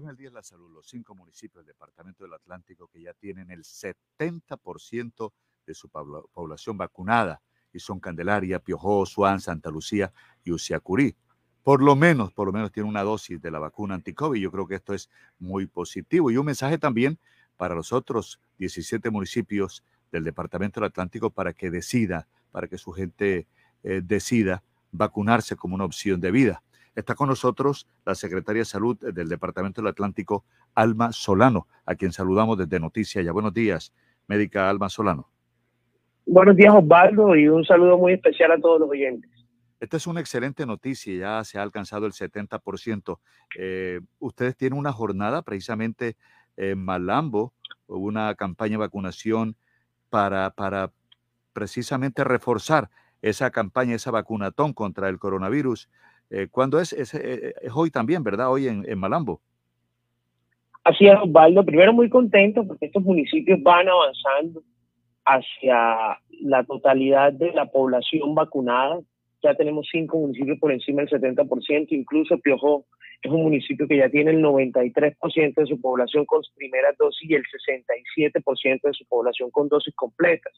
Tema 0.00 0.12
del 0.12 0.16
día 0.16 0.28
es 0.28 0.32
la 0.32 0.42
salud. 0.42 0.70
Los 0.72 0.88
cinco 0.88 1.14
municipios 1.14 1.62
del 1.62 1.74
Departamento 1.74 2.24
del 2.24 2.32
Atlántico 2.32 2.88
que 2.88 3.02
ya 3.02 3.12
tienen 3.12 3.50
el 3.50 3.64
70% 3.64 5.32
de 5.66 5.74
su 5.74 5.90
población 5.90 6.78
vacunada 6.78 7.42
y 7.70 7.80
son 7.80 8.00
Candelaria, 8.00 8.60
Piojó, 8.60 9.04
Suán, 9.04 9.42
Santa 9.42 9.68
Lucía 9.68 10.10
y 10.42 10.52
Uciacurí. 10.52 11.14
Por 11.62 11.82
lo 11.82 11.96
menos, 11.96 12.32
por 12.32 12.46
lo 12.46 12.52
menos 12.54 12.72
tiene 12.72 12.88
una 12.88 13.02
dosis 13.02 13.42
de 13.42 13.50
la 13.50 13.58
vacuna 13.58 13.94
anti-COVID. 13.96 14.40
Yo 14.40 14.50
creo 14.50 14.66
que 14.66 14.76
esto 14.76 14.94
es 14.94 15.10
muy 15.38 15.66
positivo. 15.66 16.30
Y 16.30 16.38
un 16.38 16.46
mensaje 16.46 16.78
también 16.78 17.18
para 17.58 17.74
los 17.74 17.92
otros 17.92 18.40
17 18.56 19.10
municipios 19.10 19.84
del 20.10 20.24
Departamento 20.24 20.80
del 20.80 20.88
Atlántico 20.88 21.28
para 21.28 21.52
que 21.52 21.70
decida, 21.70 22.26
para 22.52 22.68
que 22.68 22.78
su 22.78 22.92
gente 22.92 23.46
eh, 23.82 24.00
decida 24.02 24.64
vacunarse 24.92 25.56
como 25.56 25.74
una 25.74 25.84
opción 25.84 26.22
de 26.22 26.30
vida. 26.30 26.62
Está 26.94 27.14
con 27.14 27.28
nosotros 27.28 27.88
la 28.04 28.14
secretaria 28.14 28.60
de 28.60 28.66
Salud 28.66 28.98
del 28.98 29.28
Departamento 29.28 29.80
del 29.80 29.88
Atlántico, 29.88 30.44
Alma 30.74 31.12
Solano, 31.12 31.68
a 31.86 31.94
quien 31.94 32.12
saludamos 32.12 32.58
desde 32.58 32.80
Noticias. 32.80 33.24
Ya 33.24 33.32
buenos 33.32 33.54
días, 33.54 33.92
médica 34.26 34.68
Alma 34.68 34.88
Solano. 34.88 35.28
Buenos 36.26 36.56
días, 36.56 36.74
Osvaldo, 36.74 37.34
y 37.36 37.48
un 37.48 37.64
saludo 37.64 37.96
muy 37.96 38.12
especial 38.12 38.52
a 38.52 38.60
todos 38.60 38.80
los 38.80 38.90
oyentes. 38.90 39.30
Esta 39.80 39.96
es 39.96 40.06
una 40.06 40.20
excelente 40.20 40.66
noticia, 40.66 41.14
ya 41.16 41.44
se 41.44 41.58
ha 41.58 41.62
alcanzado 41.62 42.06
el 42.06 42.12
70%. 42.12 43.18
Eh, 43.56 44.00
ustedes 44.18 44.56
tienen 44.56 44.78
una 44.78 44.92
jornada 44.92 45.42
precisamente 45.42 46.16
en 46.56 46.84
Malambo, 46.84 47.54
una 47.86 48.34
campaña 48.34 48.72
de 48.72 48.78
vacunación 48.78 49.56
para, 50.10 50.50
para 50.50 50.92
precisamente 51.52 52.24
reforzar 52.24 52.90
esa 53.22 53.50
campaña, 53.50 53.94
esa 53.94 54.10
vacunatón 54.10 54.72
contra 54.72 55.08
el 55.08 55.18
coronavirus. 55.18 55.88
Eh, 56.30 56.48
¿Cuándo 56.50 56.78
es? 56.78 56.92
Es, 56.92 57.14
eh, 57.14 57.54
es, 57.60 57.72
hoy 57.74 57.90
también, 57.90 58.22
¿verdad? 58.22 58.50
Hoy 58.50 58.68
en, 58.68 58.84
en 58.88 58.98
Malambo. 58.98 59.40
Así 60.84 61.06
es, 61.06 61.14
Osvaldo. 61.20 61.64
Primero 61.64 61.92
muy 61.92 62.08
contento 62.08 62.66
porque 62.66 62.86
estos 62.86 63.02
municipios 63.02 63.62
van 63.62 63.88
avanzando 63.88 64.62
hacia 65.24 66.18
la 66.40 66.64
totalidad 66.64 67.32
de 67.32 67.52
la 67.52 67.66
población 67.66 68.34
vacunada. 68.34 69.00
Ya 69.42 69.54
tenemos 69.54 69.88
cinco 69.90 70.18
municipios 70.18 70.58
por 70.58 70.72
encima 70.72 71.02
del 71.02 71.10
70%, 71.10 71.86
incluso 71.90 72.38
Piojó 72.38 72.84
es 73.22 73.30
un 73.30 73.42
municipio 73.42 73.86
que 73.86 73.98
ya 73.98 74.08
tiene 74.08 74.30
el 74.30 74.42
93% 74.42 75.54
de 75.54 75.66
su 75.66 75.80
población 75.80 76.24
con 76.24 76.42
primera 76.56 76.92
dosis 76.98 77.28
y 77.28 77.34
el 77.34 77.42
67% 77.44 78.80
de 78.82 78.92
su 78.94 79.04
población 79.06 79.50
con 79.50 79.68
dosis 79.68 79.94
completas. 79.94 80.52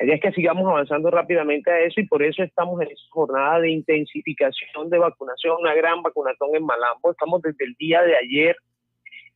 La 0.00 0.06
idea 0.06 0.16
es 0.16 0.22
que 0.22 0.32
sigamos 0.32 0.68
avanzando 0.68 1.08
rápidamente 1.10 1.70
a 1.70 1.80
eso 1.80 2.00
y 2.00 2.06
por 2.06 2.24
eso 2.24 2.42
estamos 2.42 2.82
en 2.82 2.88
esa 2.88 3.04
jornada 3.10 3.60
de 3.60 3.70
intensificación 3.70 4.90
de 4.90 4.98
vacunación, 4.98 5.56
una 5.60 5.74
gran 5.74 6.02
vacunatón 6.02 6.56
en 6.56 6.66
Malambo. 6.66 7.12
Estamos 7.12 7.40
desde 7.42 7.64
el 7.64 7.74
día 7.74 8.02
de 8.02 8.16
ayer 8.16 8.56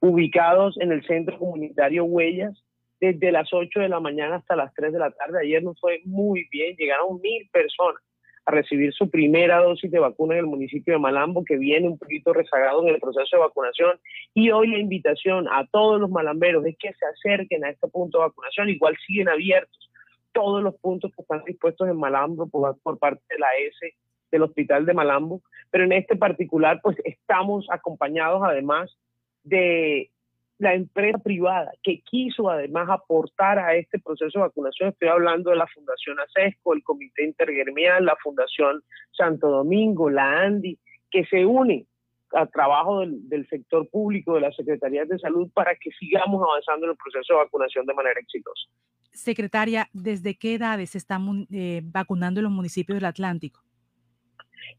ubicados 0.01 0.77
en 0.81 0.91
el 0.91 1.07
centro 1.07 1.39
comunitario 1.39 2.05
Huellas, 2.05 2.61
desde 3.01 3.31
las 3.31 3.53
8 3.53 3.79
de 3.79 3.89
la 3.89 4.01
mañana 4.01 4.37
hasta 4.37 4.57
las 4.57 4.75
3 4.75 4.93
de 4.93 4.99
la 4.99 5.13
tarde. 5.13 5.39
Ayer 5.43 5.63
nos 5.63 5.79
fue 5.79 6.01
muy 6.05 6.49
bien, 6.51 6.75
llegaron 6.77 7.21
mil 7.21 7.49
personas 7.53 8.03
a 8.49 8.51
recibir 8.51 8.95
su 8.95 9.11
primera 9.11 9.59
dosis 9.59 9.91
de 9.91 9.99
vacuna 9.99 10.35
en 10.35 10.41
el 10.41 10.47
municipio 10.47 10.95
de 10.95 10.99
Malambo, 10.99 11.45
que 11.45 11.59
viene 11.59 11.87
un 11.87 11.99
poquito 11.99 12.33
rezagado 12.33 12.83
en 12.83 12.95
el 12.95 13.01
proceso 13.01 13.37
de 13.37 13.43
vacunación. 13.43 14.01
Y 14.33 14.51
hoy 14.51 14.69
la 14.69 14.79
invitación 14.79 15.47
a 15.49 15.67
todos 15.67 16.01
los 16.01 16.11
malamberos 16.11 16.65
es 16.65 16.75
que 16.79 16.91
se 16.95 17.05
acerquen 17.05 17.65
a 17.65 17.71
este 17.71 17.89
punto 17.89 18.19
de 18.19 18.25
vacunación, 18.25 18.71
igual 18.71 18.97
siguen 19.07 19.29
abiertos 19.29 19.91
todos 20.33 20.63
los 20.63 20.75
puntos 20.77 21.13
que 21.15 21.23
están 21.23 21.43
dispuestos 21.45 21.89
en 21.89 21.99
Malambo 21.99 22.49
por, 22.49 22.79
por 22.81 22.99
parte 22.99 23.23
de 23.29 23.39
la 23.39 23.49
S 23.69 23.95
del 24.31 24.43
Hospital 24.43 24.87
de 24.87 24.95
Malambo, 24.95 25.43
pero 25.71 25.85
en 25.85 25.93
este 25.93 26.17
particular 26.17 26.81
pues 26.83 26.97
estamos 27.05 27.67
acompañados 27.71 28.43
además 28.45 28.97
de 29.43 30.11
la 30.59 30.75
empresa 30.75 31.19
privada 31.19 31.71
que 31.83 32.01
quiso 32.01 32.51
además 32.51 32.89
aportar 32.91 33.59
a 33.59 33.75
este 33.77 33.99
proceso 33.99 34.39
de 34.39 34.45
vacunación. 34.47 34.89
Estoy 34.91 35.09
hablando 35.09 35.51
de 35.51 35.57
la 35.57 35.67
Fundación 35.69 36.19
ACESCO, 36.21 36.75
el 36.75 36.83
Comité 36.83 37.25
Intergremial, 37.25 38.05
la 38.05 38.17
Fundación 38.17 38.83
Santo 39.13 39.49
Domingo, 39.49 40.11
la 40.11 40.43
ANDI, 40.43 40.79
que 41.11 41.25
se 41.27 41.47
unen 41.47 41.87
al 42.33 42.51
trabajo 42.51 43.01
del, 43.01 43.29
del 43.29 43.49
sector 43.49 43.89
público, 43.89 44.35
de 44.35 44.43
las 44.43 44.57
Secretarías 44.57 45.09
de 45.09 45.19
Salud, 45.19 45.49
para 45.55 45.75
que 45.77 45.91
sigamos 45.93 46.43
avanzando 46.43 46.87
en 46.87 46.91
el 46.91 46.97
proceso 46.97 47.35
de 47.35 47.45
vacunación 47.45 47.87
de 47.87 47.95
manera 47.95 48.21
exitosa. 48.21 48.69
Secretaria, 49.13 49.89
¿desde 49.93 50.37
qué 50.37 50.55
edades 50.55 50.91
se 50.91 50.99
están 50.99 51.47
eh, 51.51 51.81
vacunando 51.85 52.43
los 52.43 52.53
municipios 52.53 52.97
del 52.97 53.07
Atlántico? 53.07 53.61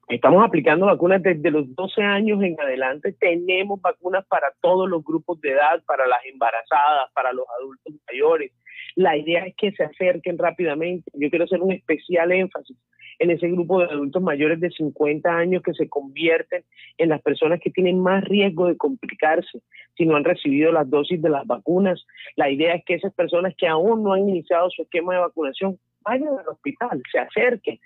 Estamos 0.08 0.44
aplicando 0.44 0.88
vacunas 0.88 1.22
desde 1.22 1.52
los 1.52 1.74
12 1.76 2.02
años 2.02 2.42
en 2.42 2.60
adelante. 2.60 3.14
Tenemos 3.14 3.82
vacunas 3.82 4.26
para 4.28 4.52
todos 4.62 4.90
los 4.90 5.04
grupos 5.04 5.40
de 5.42 5.52
edad, 5.52 5.84
para 5.86 6.08
las 6.08 6.20
embarazadas, 6.26 7.12
para 7.14 7.32
los 7.32 7.46
adultos 7.60 7.94
mayores. 8.08 8.52
La 8.96 9.16
idea 9.18 9.46
es 9.46 9.56
que 9.56 9.72
se 9.72 9.84
acerquen 9.84 10.38
rápidamente. 10.38 11.12
Yo 11.14 11.30
quiero 11.30 11.46
hacer 11.46 11.62
un 11.62 11.72
especial 11.72 12.32
énfasis 12.32 12.78
en 13.20 13.32
ese 13.32 13.50
grupo 13.50 13.80
de 13.80 13.86
adultos 13.86 14.24
mayores 14.24 14.60
de 14.60 14.72
50 14.72 15.30
años 15.30 15.62
que 15.62 15.74
se 15.74 15.90
convierten 15.90 16.64
en 16.98 17.10
las 17.10 17.22
personas 17.22 17.60
que 17.60 17.70
tienen 17.70 18.00
más 18.00 18.24
riesgo 18.24 18.68
de 18.68 18.78
complicarse 18.78 19.62
si 19.98 20.06
no 20.06 20.16
han 20.16 20.24
recibido 20.24 20.72
las 20.72 20.90
dosis 20.90 21.22
de 21.22 21.30
las 21.30 21.46
vacunas. 21.46 22.06
La 22.36 22.50
idea 22.50 22.74
es 22.74 22.84
que 22.86 22.96
esas 22.96 23.14
personas 23.14 23.54
que 23.58 23.68
aún 23.68 24.04
no 24.04 24.14
han 24.14 24.28
iniciado 24.28 24.70
su 24.70 24.82
esquema 24.82 25.14
de 25.14 25.20
vacunación 25.20 25.78
vayan 26.02 26.30
al 26.30 26.48
hospital, 26.48 27.02
se 27.12 27.20
acerquen, 27.20 27.80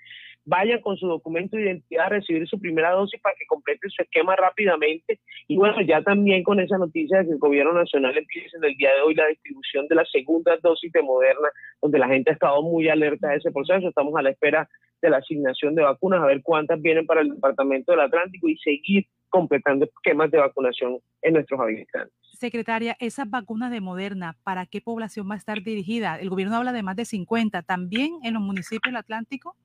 vayan 0.44 0.80
con 0.80 0.96
su 0.96 1.06
documento 1.06 1.56
de 1.56 1.64
identidad 1.64 2.06
a 2.06 2.10
recibir 2.10 2.46
su 2.46 2.58
primera 2.58 2.92
dosis 2.92 3.20
para 3.20 3.34
que 3.36 3.46
completen 3.46 3.90
su 3.90 4.02
esquema 4.02 4.36
rápidamente. 4.36 5.20
Y 5.48 5.56
bueno, 5.56 5.80
ya 5.82 6.02
también 6.02 6.42
con 6.42 6.60
esa 6.60 6.78
noticia 6.78 7.18
de 7.18 7.26
que 7.26 7.32
el 7.32 7.38
gobierno 7.38 7.72
nacional 7.72 8.16
empieza 8.16 8.56
en 8.58 8.64
el 8.64 8.76
día 8.76 8.94
de 8.94 9.00
hoy 9.00 9.14
la 9.14 9.26
distribución 9.26 9.88
de 9.88 9.94
la 9.94 10.04
segunda 10.04 10.56
dosis 10.62 10.92
de 10.92 11.02
Moderna, 11.02 11.48
donde 11.80 11.98
la 11.98 12.08
gente 12.08 12.30
ha 12.30 12.34
estado 12.34 12.62
muy 12.62 12.88
alerta 12.88 13.28
de 13.28 13.36
ese 13.36 13.52
proceso. 13.52 13.88
Estamos 13.88 14.14
a 14.16 14.22
la 14.22 14.30
espera 14.30 14.68
de 15.00 15.10
la 15.10 15.18
asignación 15.18 15.74
de 15.74 15.82
vacunas, 15.82 16.22
a 16.22 16.26
ver 16.26 16.42
cuántas 16.42 16.80
vienen 16.80 17.06
para 17.06 17.20
el 17.20 17.28
Departamento 17.28 17.92
del 17.92 18.00
Atlántico 18.00 18.48
y 18.48 18.56
seguir 18.58 19.06
completando 19.28 19.84
esquemas 19.84 20.30
de 20.30 20.38
vacunación 20.38 20.98
en 21.20 21.34
nuestros 21.34 21.60
habitantes. 21.60 22.14
Secretaria, 22.22 22.96
esas 23.00 23.28
vacunas 23.28 23.70
de 23.70 23.80
Moderna, 23.80 24.36
¿para 24.44 24.66
qué 24.66 24.80
población 24.80 25.28
va 25.28 25.34
a 25.34 25.38
estar 25.38 25.62
dirigida? 25.62 26.18
El 26.18 26.30
gobierno 26.30 26.56
habla 26.56 26.72
de 26.72 26.82
más 26.82 26.96
de 26.96 27.04
50, 27.04 27.62
¿también 27.62 28.12
en 28.22 28.34
los 28.34 28.42
municipios 28.42 28.92
del 28.92 28.96
Atlántico? 28.96 29.56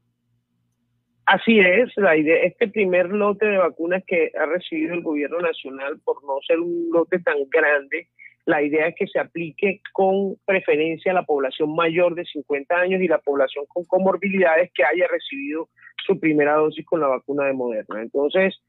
Así 1.32 1.60
es, 1.60 1.96
la 1.96 2.18
idea, 2.18 2.42
este 2.42 2.68
primer 2.70 3.10
lote 3.10 3.46
de 3.46 3.60
vacunas 3.60 4.04
que 4.08 4.32
ha 4.36 4.48
recibido 4.48 4.96
el 4.96 5.04
gobierno 5.04 5.40
nacional, 5.40 6.00
por 6.04 6.24
no 6.24 6.40
ser 6.42 6.60
un 6.60 6.90
lote 6.92 7.20
tan 7.20 7.38
grande, 7.52 8.08
la 8.48 8.64
idea 8.64 8.88
es 8.88 8.96
que 8.96 9.06
se 9.06 9.20
aplique 9.20 9.80
con 9.94 10.38
preferencia 10.44 11.12
a 11.12 11.14
la 11.14 11.28
población 11.28 11.76
mayor 11.76 12.16
de 12.16 12.26
50 12.26 12.76
años 12.76 13.00
y 13.00 13.08
la 13.08 13.20
población 13.20 13.66
con 13.68 13.86
comorbilidades 13.86 14.72
que 14.74 14.84
haya 14.84 15.06
recibido 15.08 15.70
su 16.04 16.20
primera 16.20 16.56
dosis 16.56 16.84
con 16.84 17.00
la 17.00 17.08
vacuna 17.10 17.46
de 17.46 17.54
Moderna. 17.54 18.02
Entonces, 18.02 18.60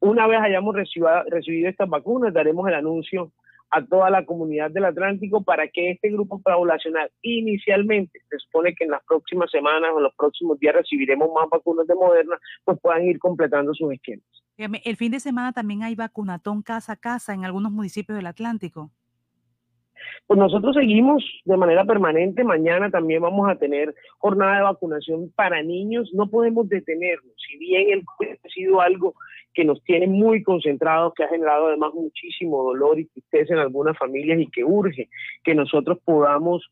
una 0.00 0.26
vez 0.26 0.40
hayamos 0.42 0.76
recibido, 0.76 1.70
estas 1.70 1.88
vacunas, 1.88 2.34
daremos 2.34 2.68
el 2.68 2.74
anuncio 2.74 3.32
a 3.70 3.84
toda 3.84 4.10
la 4.10 4.24
comunidad 4.24 4.70
del 4.70 4.84
Atlántico 4.84 5.42
para 5.42 5.68
que 5.68 5.92
este 5.92 6.10
grupo 6.10 6.40
poblacional 6.40 7.10
inicialmente, 7.22 8.20
se 8.28 8.38
supone 8.38 8.74
que 8.74 8.84
en 8.84 8.90
las 8.90 9.04
próximas 9.04 9.50
semanas 9.50 9.90
o 9.94 9.98
en 9.98 10.04
los 10.04 10.14
próximos 10.16 10.58
días 10.58 10.74
recibiremos 10.74 11.30
más 11.34 11.48
vacunas 11.48 11.86
de 11.86 11.94
Moderna, 11.94 12.38
pues 12.64 12.78
puedan 12.80 13.04
ir 13.04 13.18
completando 13.18 13.72
sus 13.74 13.92
esquemas. 13.92 14.26
El 14.56 14.96
fin 14.96 15.12
de 15.12 15.20
semana 15.20 15.52
también 15.52 15.82
hay 15.82 15.94
vacunatón 15.94 16.62
casa 16.62 16.92
a 16.92 16.96
casa 16.96 17.32
en 17.32 17.44
algunos 17.44 17.72
municipios 17.72 18.16
del 18.16 18.26
Atlántico. 18.26 18.90
Pues 20.26 20.38
nosotros 20.38 20.76
seguimos 20.76 21.24
de 21.44 21.56
manera 21.56 21.84
permanente. 21.84 22.44
Mañana 22.44 22.90
también 22.90 23.22
vamos 23.22 23.48
a 23.48 23.56
tener 23.56 23.94
jornada 24.18 24.56
de 24.56 24.62
vacunación 24.62 25.32
para 25.34 25.62
niños. 25.62 26.10
No 26.12 26.28
podemos 26.28 26.68
detenernos. 26.68 27.32
Si 27.36 27.58
bien 27.58 27.90
el 27.90 28.04
COVID 28.04 28.36
ha 28.44 28.48
sido 28.48 28.80
algo 28.80 29.14
que 29.52 29.64
nos 29.64 29.82
tiene 29.84 30.06
muy 30.06 30.42
concentrados, 30.42 31.12
que 31.14 31.24
ha 31.24 31.28
generado 31.28 31.68
además 31.68 31.92
muchísimo 31.94 32.62
dolor 32.62 32.98
y 32.98 33.06
tristeza 33.06 33.54
en 33.54 33.60
algunas 33.60 33.96
familias 33.98 34.40
y 34.40 34.46
que 34.46 34.64
urge 34.64 35.08
que 35.42 35.54
nosotros 35.54 35.98
podamos 36.04 36.70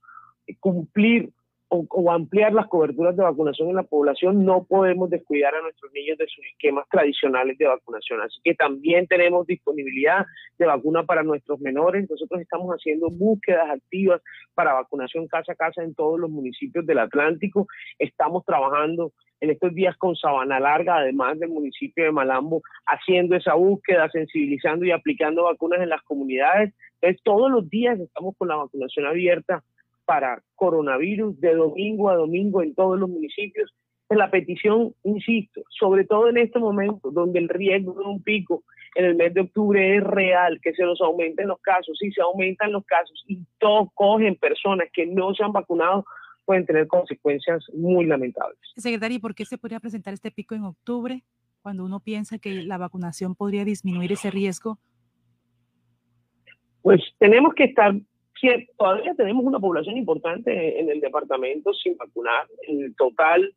cumplir 0.61 1.31
o, 1.71 2.11
ampliar 2.11 2.53
las 2.53 2.67
coberturas 2.69 3.15
de 3.17 3.23
vacunación 3.23 3.69
en 3.69 3.77
la 3.77 3.83
población, 3.83 4.45
no 4.45 4.65
podemos 4.65 5.11
descuidar 5.11 5.55
a 5.55 5.61
nuestros 5.61 5.93
niños 5.93 6.17
de 6.17 6.27
sus 6.27 6.45
esquemas 6.47 6.87
tradicionales 6.91 7.59
de 7.59 7.67
vacunación. 7.67 8.21
Así 8.23 8.41
que 8.43 8.55
también 8.55 9.07
tenemos 9.07 9.47
disponibilidad 9.47 10.25
de 10.59 10.67
vacuna 10.67 11.05
para 11.05 11.23
nuestros 11.23 11.61
menores. 11.61 12.09
Nosotros 12.09 12.41
estamos 12.41 12.71
haciendo 12.71 13.11
búsquedas 13.11 13.69
activas 13.71 14.23
para 14.55 14.73
vacunación 14.73 15.29
casa 15.29 15.53
a 15.53 15.57
casa 15.57 15.83
en 15.83 15.95
todos 15.95 16.19
los 16.19 16.31
municipios 16.31 16.87
del 16.87 17.01
Atlántico. 17.01 17.67
Estamos 17.99 18.45
trabajando 18.47 19.13
en 19.41 19.51
estos 19.51 19.75
días 19.75 19.97
con 19.99 20.17
Sabana 20.17 20.59
Larga, 20.59 20.97
además 20.97 21.39
del 21.39 21.51
municipio 21.51 22.05
de 22.05 22.13
Malambo, 22.13 22.63
haciendo 22.87 23.37
esa 23.37 23.55
búsqueda, 23.55 24.09
sensibilizando 24.11 24.85
y 24.85 24.91
aplicando 24.91 25.45
vacunas 25.45 25.81
en 25.81 25.91
las 25.91 26.03
comunidades. 26.03 26.75
Entonces, 27.01 27.23
todos 27.23 27.51
los 27.51 27.69
días 27.69 28.01
estamos 28.01 28.35
con 28.37 28.49
la 28.49 28.57
vacunación 28.57 29.07
abierta 29.07 29.63
para 30.09 30.43
coronavirus 30.55 31.39
de 31.39 31.55
domingo 31.55 32.09
a 32.09 32.17
domingo 32.17 32.63
en 32.63 32.75
todos 32.75 32.99
los 32.99 33.11
municipios. 33.11 33.71
La 34.09 34.31
petición, 34.31 34.95
insisto, 35.05 35.61
sobre 35.69 36.07
todo 36.07 36.31
en 36.31 36.39
este 36.39 36.59
momento 36.59 37.11
donde 37.11 37.39
el 37.41 37.51
riesgo 37.51 37.93
de 37.93 38.07
un 38.07 38.23
pico 38.23 38.65
en 38.95 39.05
el 39.05 39.17
mes 39.17 39.35
de 39.35 39.43
octubre 39.43 39.99
es 39.99 40.03
real, 40.03 40.61
que 40.63 40.73
se 40.73 40.83
nos 40.83 40.99
aumenten 41.03 41.47
los 41.47 41.61
casos, 41.61 41.99
si 42.01 42.11
se 42.11 42.23
aumentan 42.23 42.73
los 42.73 42.87
casos 42.87 43.23
y 43.27 43.39
todos 43.59 43.89
cogen 43.93 44.37
personas 44.37 44.89
que 44.95 45.05
no 45.05 45.35
se 45.35 45.45
han 45.45 45.53
vacunado, 45.53 46.07
pueden 46.47 46.65
tener 46.65 46.87
consecuencias 46.87 47.63
muy 47.75 48.07
lamentables. 48.07 48.59
Secretario, 48.77 49.21
¿por 49.21 49.35
qué 49.35 49.45
se 49.45 49.59
podría 49.59 49.79
presentar 49.79 50.15
este 50.15 50.31
pico 50.31 50.55
en 50.55 50.65
octubre 50.65 51.23
cuando 51.61 51.85
uno 51.85 52.01
piensa 52.01 52.39
que 52.39 52.63
la 52.63 52.79
vacunación 52.79 53.35
podría 53.35 53.67
disminuir 53.67 54.13
ese 54.13 54.31
riesgo? 54.31 54.79
Pues 56.81 57.03
tenemos 57.19 57.53
que 57.53 57.65
estar 57.65 57.93
todavía 58.77 59.15
tenemos 59.15 59.45
una 59.45 59.59
población 59.59 59.97
importante 59.97 60.81
en 60.81 60.91
el 60.91 61.01
departamento 61.01 61.73
sin 61.75 61.97
vacunar. 61.97 62.47
El 62.67 62.95
total 62.97 63.55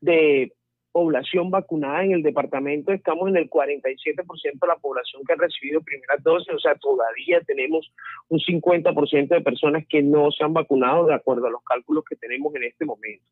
de 0.00 0.52
población 0.94 1.50
vacunada 1.50 2.04
en 2.04 2.12
el 2.12 2.22
departamento 2.22 2.92
estamos 2.92 3.28
en 3.28 3.36
el 3.36 3.50
47% 3.50 4.60
de 4.60 4.66
la 4.68 4.76
población 4.76 5.22
que 5.26 5.32
ha 5.32 5.36
recibido 5.36 5.82
primeras 5.82 6.22
dosis, 6.22 6.54
o 6.54 6.58
sea, 6.60 6.76
todavía 6.76 7.40
tenemos 7.40 7.92
un 8.28 8.38
50% 8.38 9.28
de 9.28 9.40
personas 9.40 9.84
que 9.88 10.02
no 10.02 10.30
se 10.30 10.44
han 10.44 10.52
vacunado 10.52 11.06
de 11.06 11.14
acuerdo 11.14 11.48
a 11.48 11.50
los 11.50 11.64
cálculos 11.64 12.04
que 12.08 12.14
tenemos 12.14 12.54
en 12.54 12.62
este 12.62 12.84
momento. 12.84 13.24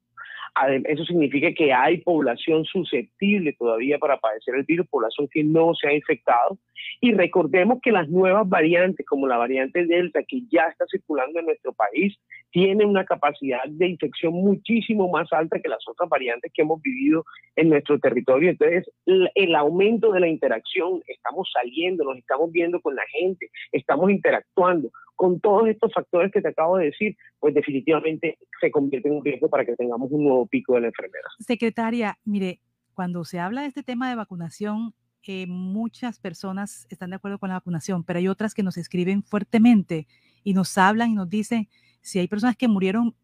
Eso 0.85 1.05
significa 1.05 1.53
que 1.53 1.73
hay 1.73 1.99
población 1.99 2.65
susceptible 2.65 3.55
todavía 3.59 3.99
para 3.99 4.19
padecer 4.19 4.55
el 4.55 4.65
virus, 4.65 4.87
población 4.89 5.29
que 5.31 5.43
no 5.43 5.75
se 5.75 5.89
ha 5.89 5.95
infectado. 5.95 6.59
Y 7.01 7.13
recordemos 7.13 7.79
que 7.83 7.91
las 7.91 8.09
nuevas 8.09 8.49
variantes, 8.49 9.07
como 9.07 9.27
la 9.27 9.39
variante 9.39 9.87
Delta, 9.87 10.23
que 10.27 10.43
ya 10.51 10.65
está 10.65 10.85
circulando 10.91 11.41
en 11.41 11.47
nuestro 11.47 11.73
país, 11.73 12.17
tiene 12.51 12.85
una 12.85 13.05
capacidad 13.05 13.65
de 13.67 13.89
infección 13.89 14.35
muchísimo 14.35 15.09
más 15.09 15.33
alta 15.33 15.59
que 15.59 15.71
las 15.71 15.83
otras 15.89 16.09
variantes 16.09 16.53
que 16.53 16.63
hemos 16.63 16.83
vivido 16.83 17.25
en 17.57 17.71
nuestro 17.71 17.99
territorio. 17.99 18.51
Entonces, 18.51 18.91
el 19.07 19.55
aumento 19.55 20.13
de 20.13 20.21
la 20.21 20.29
interacción, 20.29 21.01
estamos 21.07 21.51
saliendo, 21.53 22.05
nos 22.05 22.19
estamos 22.19 22.53
viendo 22.53 22.81
con 22.81 22.95
la 22.95 23.05
gente, 23.11 23.49
estamos 23.73 24.11
interactuando 24.11 24.91
con 25.23 25.39
todos 25.39 25.69
estos 25.69 25.93
factores 25.95 26.33
que 26.33 26.43
te 26.43 26.49
acabo 26.49 26.79
de 26.79 26.87
decir, 26.87 27.17
pues 27.39 27.55
definitivamente 27.55 28.39
se 28.61 28.73
convierte 28.73 29.09
en 29.09 29.15
un 29.15 29.25
riesgo 29.25 29.49
para 29.49 29.65
que 29.65 29.77
tengamos 29.77 30.11
un 30.11 30.25
nuevo 30.25 30.49
pico 30.49 30.75
de 30.75 30.81
la 30.81 30.87
enfermedad. 30.89 31.29
Secretaria, 31.39 32.19
mire, 32.25 32.59
cuando 32.93 33.25
se 33.25 33.39
habla 33.39 33.61
de 33.61 33.69
este 33.69 33.85
tema 33.85 34.11
de 34.11 34.17
vacunación, 34.17 34.95
eh, 35.29 35.47
muchas 35.47 36.19
personas 36.19 36.89
están 36.91 37.11
de 37.11 37.17
acuerdo 37.17 37.39
con 37.39 37.51
la 37.51 37.55
vacunación, 37.55 38.03
pero 38.03 38.19
hay 38.19 38.27
otras 38.27 38.53
que 38.53 38.65
nos 38.65 38.77
escriben 38.77 39.23
fuertemente 39.23 40.09
y 40.43 40.55
nos 40.55 40.77
hablan 40.77 41.11
y 41.11 41.15
nos 41.15 41.29
dicen 41.29 41.69
si 42.01 42.19
hay 42.19 42.27
personas 42.27 42.57
que 42.57 42.67
murieron 42.67 43.15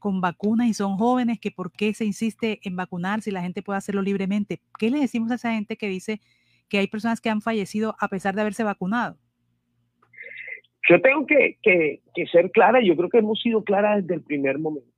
con 0.00 0.20
vacunas 0.20 0.66
y 0.66 0.74
son 0.74 0.96
jóvenes, 0.96 1.38
que 1.38 1.52
por 1.52 1.70
qué 1.70 1.94
se 1.94 2.04
insiste 2.04 2.58
en 2.64 2.74
vacunar 2.74 3.22
si 3.22 3.30
la 3.30 3.42
gente 3.42 3.62
puede 3.62 3.76
hacerlo 3.76 4.02
libremente. 4.02 4.60
¿Qué 4.76 4.90
le 4.90 4.98
decimos 4.98 5.30
a 5.30 5.36
esa 5.36 5.52
gente 5.52 5.76
que 5.76 5.86
dice 5.86 6.20
que 6.68 6.78
hay 6.78 6.88
personas 6.88 7.20
que 7.20 7.30
han 7.30 7.40
fallecido 7.40 7.94
a 8.00 8.08
pesar 8.08 8.34
de 8.34 8.40
haberse 8.40 8.64
vacunado? 8.64 9.18
Yo 10.88 11.00
tengo 11.00 11.26
que, 11.26 11.58
ser 12.30 12.50
clara, 12.50 12.80
yo 12.82 12.96
creo 12.96 13.08
que 13.08 13.18
hemos 13.18 13.40
sido 13.40 13.64
claras 13.64 14.02
desde 14.02 14.16
el 14.16 14.22
primer 14.22 14.58
momento. 14.58 14.88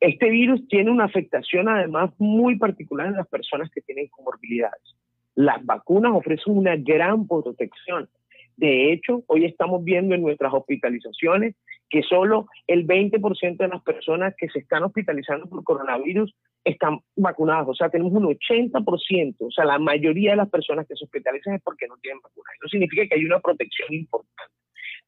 Este 0.00 0.30
virus 0.30 0.66
tiene 0.68 0.90
una 0.90 1.04
afectación 1.04 1.68
además 1.68 2.10
muy 2.18 2.56
particular 2.56 3.06
en 3.06 3.16
las 3.16 3.28
personas 3.28 3.70
que 3.70 3.80
tienen 3.80 4.08
comorbilidades. 4.08 4.96
Las 5.34 5.64
vacunas 5.64 6.12
ofrecen 6.14 6.56
una 6.56 6.76
gran 6.76 7.26
protección. 7.26 8.08
De 8.56 8.92
hecho, 8.92 9.22
hoy 9.28 9.44
estamos 9.44 9.84
viendo 9.84 10.14
en 10.14 10.22
nuestras 10.22 10.52
hospitalizaciones 10.52 11.54
que 11.90 12.02
solo 12.02 12.46
el 12.66 12.86
20% 12.86 13.56
de 13.56 13.68
las 13.68 13.82
personas 13.82 14.34
que 14.36 14.48
se 14.48 14.58
están 14.58 14.82
hospitalizando 14.82 15.48
por 15.48 15.62
coronavirus 15.64 16.34
están 16.64 16.98
vacunadas. 17.16 17.68
O 17.68 17.74
sea, 17.74 17.88
tenemos 17.88 18.12
un 18.12 18.24
80%. 18.24 19.36
O 19.38 19.50
sea, 19.50 19.64
la 19.64 19.78
mayoría 19.78 20.32
de 20.32 20.36
las 20.36 20.50
personas 20.50 20.86
que 20.86 20.96
se 20.96 21.04
hospitalizan 21.04 21.54
es 21.54 21.62
porque 21.62 21.86
no 21.86 21.96
tienen 21.98 22.20
vacunas. 22.20 22.54
Eso 22.58 22.68
significa 22.68 23.06
que 23.06 23.14
hay 23.14 23.24
una 23.24 23.38
protección 23.40 23.94
importante. 23.94 24.52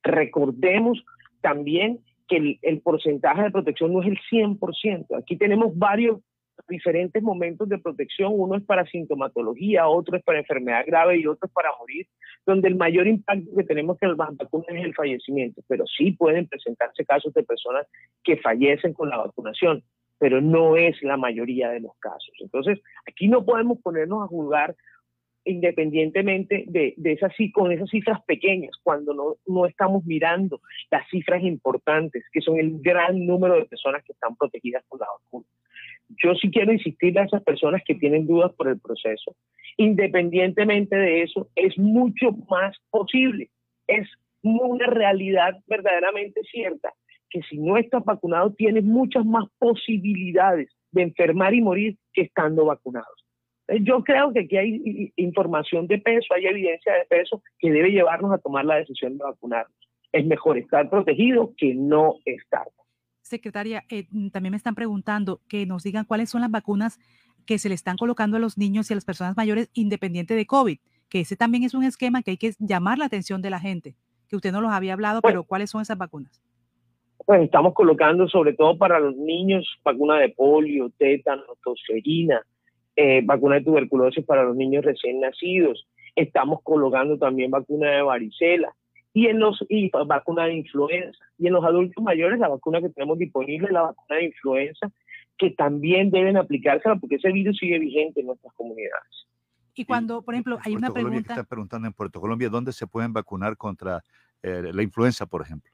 Recordemos 0.03 1.03
también 1.41 2.01
que 2.29 2.59
el, 2.63 2.81
porcentaje 2.81 3.43
de 3.43 3.51
protección 3.51 3.93
no 3.93 4.03
es 4.03 4.09
el 4.09 4.19
100%. 4.31 5.19
Aquí 5.19 5.37
tenemos 5.37 5.77
varios 5.77 6.21
diferentes 6.69 7.23
momentos 7.23 7.69
de 7.69 7.79
protección. 7.79 8.33
Uno 8.35 8.57
es 8.57 8.63
para 8.63 8.87
sintomatología, 8.87 9.89
otro 9.89 10.17
es 10.17 10.23
para 10.23 10.39
enfermedad 10.39 10.85
grave 10.87 11.19
y 11.19 11.27
otro 11.27 11.47
es 11.49 11.53
para 11.53 11.71
morir, 11.79 12.07
donde 12.47 12.69
el 12.69 12.77
mayor 12.77 13.09
impacto 13.09 13.51
que 13.57 13.65
tenemos 13.65 13.99
que 13.99 14.07
las 14.07 14.17
vacunas 14.17 14.69
es 14.69 14.85
el 14.85 14.95
fallecimiento. 14.95 15.63
Pero 15.67 15.85
sí 15.87 16.13
pueden 16.13 16.47
presentarse 16.47 17.05
casos 17.05 17.35
de 17.35 17.43
personas 17.43 17.87
que 18.23 18.37
fallecen 18.37 18.93
con 18.93 19.09
la 19.09 19.19
vacunación, 19.19 19.83
pero 20.19 20.41
no 20.41 20.77
es 20.77 21.03
la 21.03 21.17
mayoría 21.17 21.71
de 21.71 21.81
los 21.81 21.93
casos. 21.99 22.33
Entonces, 22.41 22.79
aquí 23.09 23.27
no 23.27 23.45
podemos 23.45 23.79
ponernos 23.81 24.23
a 24.23 24.29
juzgar 24.29 24.77
independientemente 25.45 26.65
de, 26.67 26.95
de 26.97 27.12
esas, 27.12 27.33
con 27.53 27.73
esas 27.73 27.89
cifras 27.91 28.23
pequeñas, 28.25 28.73
cuando 28.83 29.15
no, 29.15 29.37
no 29.47 29.67
estamos 29.67 30.05
mirando 30.05 30.61
las 30.91 31.09
cifras 31.09 31.43
importantes, 31.43 32.25
que 32.33 32.41
son 32.41 32.59
el 32.59 32.81
gran 32.81 33.27
número 33.27 33.55
de 33.57 33.65
personas 33.65 34.05
que 34.05 34.12
están 34.12 34.37
protegidas 34.37 34.85
por 34.89 35.01
la 35.01 35.07
vacuna. 35.07 35.47
Yo 36.23 36.35
sí 36.35 36.51
quiero 36.51 36.73
insistir 36.73 37.19
a 37.19 37.25
esas 37.25 37.43
personas 37.43 37.83
que 37.87 37.95
tienen 37.95 38.27
dudas 38.27 38.53
por 38.55 38.69
el 38.69 38.81
proceso. 38.81 39.37
Independientemente 39.77 40.97
de 40.97 41.23
eso, 41.23 41.49
es 41.55 41.79
mucho 41.79 42.33
más 42.49 42.77
posible, 42.91 43.51
es 43.87 44.09
una 44.43 44.87
realidad 44.87 45.59
verdaderamente 45.67 46.43
cierta, 46.51 46.93
que 47.29 47.43
si 47.43 47.59
no 47.59 47.77
estás 47.77 48.05
vacunado 48.05 48.53
tienes 48.55 48.85
muchas 48.85 49.25
más 49.25 49.45
posibilidades 49.59 50.69
de 50.91 51.03
enfermar 51.03 51.55
y 51.55 51.61
morir 51.61 51.97
que 52.12 52.23
estando 52.23 52.65
vacunados. 52.65 53.25
Yo 53.83 54.03
creo 54.03 54.33
que 54.33 54.41
aquí 54.41 54.57
hay 54.57 55.13
información 55.17 55.87
de 55.87 55.99
peso, 55.99 56.35
hay 56.35 56.47
evidencia 56.47 56.93
de 56.95 57.05
peso 57.05 57.43
que 57.59 57.71
debe 57.71 57.91
llevarnos 57.91 58.33
a 58.33 58.39
tomar 58.39 58.65
la 58.65 58.77
decisión 58.77 59.17
de 59.17 59.25
vacunarnos. 59.25 59.77
Es 60.13 60.27
mejor 60.27 60.59
estar 60.59 60.91
protegido 60.91 61.53
que 61.57 61.75
no 61.75 62.17
estar. 62.25 62.67
Secretaria, 63.23 63.85
eh, 63.89 64.07
también 64.33 64.51
me 64.51 64.57
están 64.57 64.75
preguntando 64.75 65.41
que 65.49 65.67
nos 65.67 65.85
digan 65.85 66.05
cuáles 66.05 66.31
son 66.31 66.41
las 66.41 66.51
vacunas 66.51 66.99
que 67.47 67.59
se 67.59 67.69
le 67.69 67.77
están 67.77 67.97
colocando 67.97 68.37
a 68.37 68.41
los 68.41 68.59
niños 68.59 68.91
y 68.91 68.95
a 68.95 68.97
las 68.97 69.05
personas 69.05 69.37
mayores 69.37 69.71
independiente 69.73 70.35
de 70.35 70.47
COVID, 70.47 70.79
que 71.09 71.21
ese 71.21 71.37
también 71.37 71.63
es 71.63 71.75
un 71.75 71.85
esquema 71.85 72.23
que 72.23 72.33
hay 72.33 72.37
que 72.37 72.53
llamar 72.59 72.99
la 72.99 73.05
atención 73.05 73.41
de 73.41 73.51
la 73.51 73.61
gente, 73.61 73.95
que 74.29 74.37
usted 74.37 74.53
no 74.53 74.61
los 74.61 74.73
había 74.73 74.95
hablado, 74.95 75.21
pero 75.23 75.45
¿cuáles 75.45 75.71
son 75.71 75.81
esas 75.81 75.97
vacunas? 75.97 76.43
Pues 77.25 77.43
estamos 77.43 77.75
colocando 77.75 78.29
sobre 78.29 78.55
todo 78.55 78.77
para 78.77 78.99
los 78.99 79.17
niños 79.17 79.65
vacuna 79.85 80.19
de 80.19 80.31
polio, 80.31 80.91
tétano, 80.99 81.43
tosferina, 81.63 82.45
eh, 82.97 83.23
vacuna 83.25 83.57
de 83.57 83.65
tuberculosis 83.65 84.25
para 84.25 84.45
los 84.45 84.57
niños 84.57 84.85
recién 84.85 85.21
nacidos. 85.21 85.87
Estamos 86.17 86.61
colocando 86.62 87.19
también 87.19 87.51
vacuna 87.51 87.91
de 87.91 88.03
varicela 88.03 88.75
y 89.12 89.27
en 89.27 89.41
los 89.41 89.65
y 89.69 89.91
vacuna 90.07 90.45
de 90.45 90.55
influenza 90.55 91.19
y 91.39 91.49
en 91.49 91.53
los 91.53 91.65
adultos 91.65 92.03
mayores 92.03 92.39
la 92.39 92.49
vacuna 92.49 92.81
que 92.81 92.91
tenemos 92.91 93.19
disponible 93.19 93.67
es 93.67 93.73
la 93.73 93.83
vacuna 93.83 94.17
de 94.19 94.25
influenza 94.27 94.91
que 95.37 95.51
también 95.51 96.11
deben 96.11 96.37
aplicársela 96.37 96.97
porque 96.97 97.17
ese 97.17 97.33
virus 97.33 97.57
sigue 97.59 97.79
vigente 97.79 98.21
en 98.21 98.27
nuestras 98.27 98.53
comunidades. 98.55 99.27
Y 99.75 99.85
cuando, 99.85 100.23
por 100.23 100.35
ejemplo, 100.35 100.59
hay 100.62 100.75
una 100.75 100.89
Colombia, 100.89 101.11
pregunta... 101.11 101.33
Está 101.33 101.45
preguntando 101.45 101.87
en 101.87 101.95
Puerto 101.95 102.21
Colombia, 102.21 102.51
¿dónde 102.51 102.73
se 102.73 102.87
pueden 102.87 103.15
vacunar 103.15 103.57
contra 103.57 104.03
eh, 104.43 104.71
la 104.73 104.83
influenza, 104.83 105.27
por 105.27 105.41
ejemplo? 105.41 105.71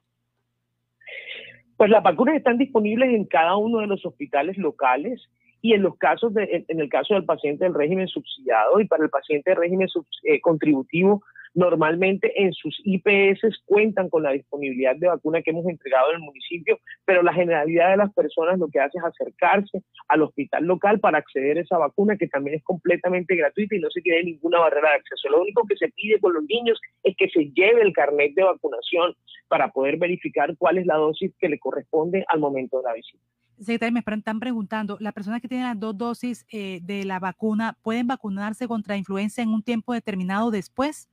Pues 1.77 1.91
las 1.91 2.03
vacunas 2.03 2.37
están 2.37 2.57
disponibles 2.57 3.11
en 3.11 3.25
cada 3.25 3.57
uno 3.57 3.81
de 3.81 3.89
los 3.89 4.07
hospitales 4.07 4.57
locales 4.57 5.29
y 5.67 5.73
en 5.75 5.83
los 5.83 5.97
casos 5.99 6.33
de, 6.35 6.65
en 6.69 6.81
el 6.81 6.89
caso 6.89 7.15
del 7.15 7.25
paciente 7.25 7.65
del 7.65 7.75
régimen 7.75 8.09
subsidiado 8.09 8.81
y 8.81 8.87
para 8.87 9.05
el 9.05 9.11
paciente 9.11 9.51
del 9.51 9.59
régimen 9.59 9.89
eh, 10.25 10.41
contributivo 10.41 11.23
Normalmente 11.57 12.31
en 12.43 12.53
sus 12.53 12.79
IPS 12.85 13.63
cuentan 13.65 14.11
con 14.11 14.23
la 14.23 14.33
disponibilidad 14.33 14.95
de 14.95 15.09
vacuna 15.09 15.41
que 15.41 15.53
hemos 15.53 15.65
entregado 15.65 16.11
en 16.11 16.17
el 16.17 16.23
municipio, 16.23 16.79
pero 17.07 17.23
la 17.23 17.33
generalidad 17.33 17.93
de 17.93 17.97
las 17.97 18.13
personas 18.13 18.59
lo 18.59 18.69
que 18.69 18.79
hace 18.79 18.99
es 18.99 19.05
acercarse 19.05 19.83
al 20.09 20.21
hospital 20.21 20.65
local 20.65 21.01
para 21.01 21.17
acceder 21.17 21.57
a 21.57 21.63
esa 21.63 21.79
vacuna 21.79 22.19
que 22.19 22.29
también 22.29 22.59
es 22.59 22.63
completamente 22.63 23.35
gratuita 23.37 23.75
y 23.75 23.81
no 23.81 23.89
se 23.91 24.03
tiene 24.03 24.25
ninguna 24.25 24.59
barrera 24.59 24.91
de 24.91 24.97
acceso. 24.97 25.31
Lo 25.31 25.41
único 25.41 25.67
que 25.67 25.79
se 25.79 25.89
pide 25.89 26.21
con 26.21 26.35
los 26.35 26.45
niños 26.45 26.79
es 27.03 27.17
que 27.17 27.31
se 27.31 27.51
lleve 27.55 27.81
el 27.81 27.95
carnet 27.95 28.35
de 28.35 28.45
vacunación 28.45 29.15
para 29.49 29.71
poder 29.71 29.97
verificar 29.97 30.55
cuál 30.59 30.77
es 30.77 30.85
la 30.85 30.97
dosis 30.97 31.33
que 31.39 31.49
le 31.49 31.59
corresponde 31.59 32.27
al 32.29 32.39
momento 32.39 32.77
de 32.77 32.83
la 32.83 32.93
visita. 32.93 33.25
Secretario, 33.59 33.93
me 33.93 34.01
están 34.01 34.41
preguntando, 34.41 34.97
¿las 35.01 35.13
personas 35.13 35.41
que 35.41 35.49
tienen 35.49 35.67
las 35.67 35.81
dos 35.81 35.97
dosis 35.97 36.47
eh, 36.51 36.81
de 36.83 37.05
la 37.05 37.19
vacuna 37.19 37.77
pueden 37.83 38.07
vacunarse 38.07 38.69
contra 38.69 38.97
influenza 38.97 39.43
en 39.43 39.49
un 39.49 39.63
tiempo 39.63 39.93
determinado 39.93 40.51
después? 40.51 41.09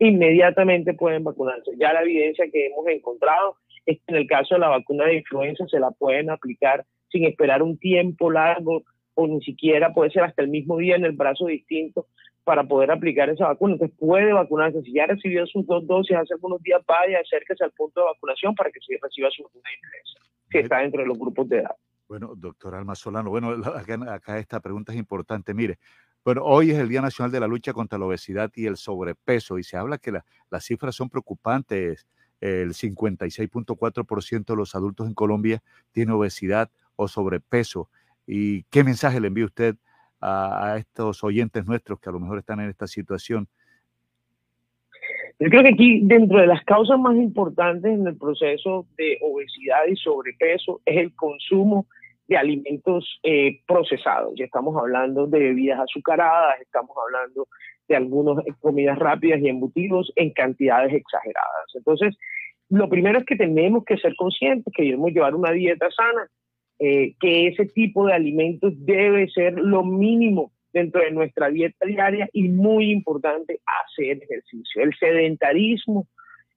inmediatamente 0.00 0.94
pueden 0.94 1.22
vacunarse. 1.22 1.72
Ya 1.78 1.92
la 1.92 2.02
evidencia 2.02 2.46
que 2.50 2.66
hemos 2.66 2.86
encontrado 2.88 3.56
es 3.86 3.98
que 3.98 4.14
en 4.14 4.16
el 4.16 4.26
caso 4.26 4.54
de 4.54 4.60
la 4.60 4.68
vacuna 4.68 5.04
de 5.04 5.16
influenza 5.16 5.66
se 5.68 5.78
la 5.78 5.90
pueden 5.90 6.30
aplicar 6.30 6.84
sin 7.10 7.24
esperar 7.24 7.62
un 7.62 7.78
tiempo 7.78 8.30
largo 8.30 8.82
o 9.14 9.26
ni 9.26 9.42
siquiera 9.42 9.92
puede 9.92 10.10
ser 10.10 10.24
hasta 10.24 10.42
el 10.42 10.48
mismo 10.48 10.78
día 10.78 10.96
en 10.96 11.04
el 11.04 11.12
brazo 11.12 11.46
distinto 11.46 12.06
para 12.44 12.64
poder 12.64 12.90
aplicar 12.90 13.28
esa 13.28 13.46
vacuna. 13.46 13.74
Entonces 13.74 13.96
puede 13.98 14.32
vacunarse. 14.32 14.80
Si 14.82 14.92
ya 14.92 15.06
recibió 15.06 15.46
sus 15.46 15.66
dos 15.66 15.86
dosis 15.86 16.16
hace 16.16 16.32
algunos 16.32 16.62
días, 16.62 16.80
vaya, 16.86 17.18
acérquese 17.20 17.62
al 17.62 17.72
punto 17.72 18.00
de 18.00 18.06
vacunación 18.06 18.54
para 18.54 18.70
que 18.70 18.80
se 18.80 18.96
reciba 19.00 19.30
su 19.30 19.42
vacuna 19.42 19.68
de 19.68 19.76
influenza, 19.76 20.29
que 20.50 20.60
está 20.60 20.78
dentro 20.78 21.00
de 21.00 21.06
los 21.06 21.18
grupos 21.18 21.48
de 21.48 21.58
edad. 21.58 21.76
Bueno, 22.08 22.34
doctor 22.36 22.74
Alma 22.74 22.96
Solano, 22.96 23.30
bueno, 23.30 23.50
acá, 23.50 23.98
acá 24.12 24.38
esta 24.38 24.60
pregunta 24.60 24.92
es 24.92 24.98
importante. 24.98 25.54
Mire, 25.54 25.78
bueno, 26.24 26.42
hoy 26.44 26.72
es 26.72 26.78
el 26.78 26.88
Día 26.88 27.00
Nacional 27.00 27.30
de 27.30 27.40
la 27.40 27.46
Lucha 27.46 27.72
contra 27.72 27.98
la 27.98 28.04
Obesidad 28.06 28.50
y 28.54 28.66
el 28.66 28.76
Sobrepeso 28.76 29.58
y 29.58 29.62
se 29.62 29.76
habla 29.76 29.96
que 29.96 30.12
las 30.50 30.64
cifras 30.64 30.94
son 30.94 31.08
preocupantes. 31.08 32.06
El 32.40 32.70
56.4% 32.70 34.44
de 34.44 34.56
los 34.56 34.74
adultos 34.74 35.06
en 35.06 35.14
Colombia 35.14 35.62
tiene 35.92 36.12
obesidad 36.12 36.70
o 36.96 37.06
sobrepeso. 37.06 37.90
¿Y 38.26 38.64
qué 38.64 38.82
mensaje 38.82 39.20
le 39.20 39.28
envía 39.28 39.44
usted 39.44 39.76
a, 40.20 40.72
a 40.72 40.76
estos 40.78 41.22
oyentes 41.22 41.66
nuestros 41.66 42.00
que 42.00 42.08
a 42.08 42.12
lo 42.12 42.20
mejor 42.20 42.38
están 42.38 42.60
en 42.60 42.70
esta 42.70 42.86
situación? 42.86 43.48
Yo 45.40 45.48
creo 45.48 45.62
que 45.62 45.70
aquí, 45.70 46.00
dentro 46.02 46.38
de 46.38 46.46
las 46.46 46.62
causas 46.64 46.98
más 46.98 47.16
importantes 47.16 47.90
en 47.90 48.06
el 48.06 48.18
proceso 48.18 48.86
de 48.98 49.16
obesidad 49.22 49.86
y 49.90 49.96
sobrepeso, 49.96 50.82
es 50.84 50.98
el 50.98 51.14
consumo 51.16 51.86
de 52.28 52.36
alimentos 52.36 53.18
eh, 53.22 53.60
procesados. 53.66 54.34
Ya 54.36 54.44
estamos 54.44 54.76
hablando 54.76 55.26
de 55.26 55.38
bebidas 55.38 55.80
azucaradas, 55.80 56.60
estamos 56.60 56.90
hablando 57.02 57.48
de 57.88 57.96
algunas 57.96 58.44
comidas 58.60 58.98
rápidas 58.98 59.40
y 59.40 59.48
embutidos 59.48 60.12
en 60.14 60.30
cantidades 60.30 60.92
exageradas. 60.92 61.66
Entonces, 61.74 62.18
lo 62.68 62.90
primero 62.90 63.18
es 63.18 63.24
que 63.24 63.36
tenemos 63.36 63.84
que 63.86 63.96
ser 63.96 64.14
conscientes 64.16 64.72
que 64.76 64.82
debemos 64.82 65.10
llevar 65.10 65.34
una 65.34 65.52
dieta 65.52 65.88
sana, 65.90 66.28
eh, 66.78 67.14
que 67.18 67.48
ese 67.48 67.64
tipo 67.64 68.06
de 68.06 68.12
alimentos 68.12 68.74
debe 68.76 69.26
ser 69.30 69.54
lo 69.54 69.84
mínimo 69.84 70.52
dentro 70.72 71.02
de 71.02 71.10
nuestra 71.10 71.48
dieta 71.48 71.86
diaria 71.86 72.28
y 72.32 72.48
muy 72.48 72.90
importante 72.90 73.60
hacer 73.64 74.22
ejercicio. 74.22 74.82
El 74.82 74.94
sedentarismo 74.94 76.06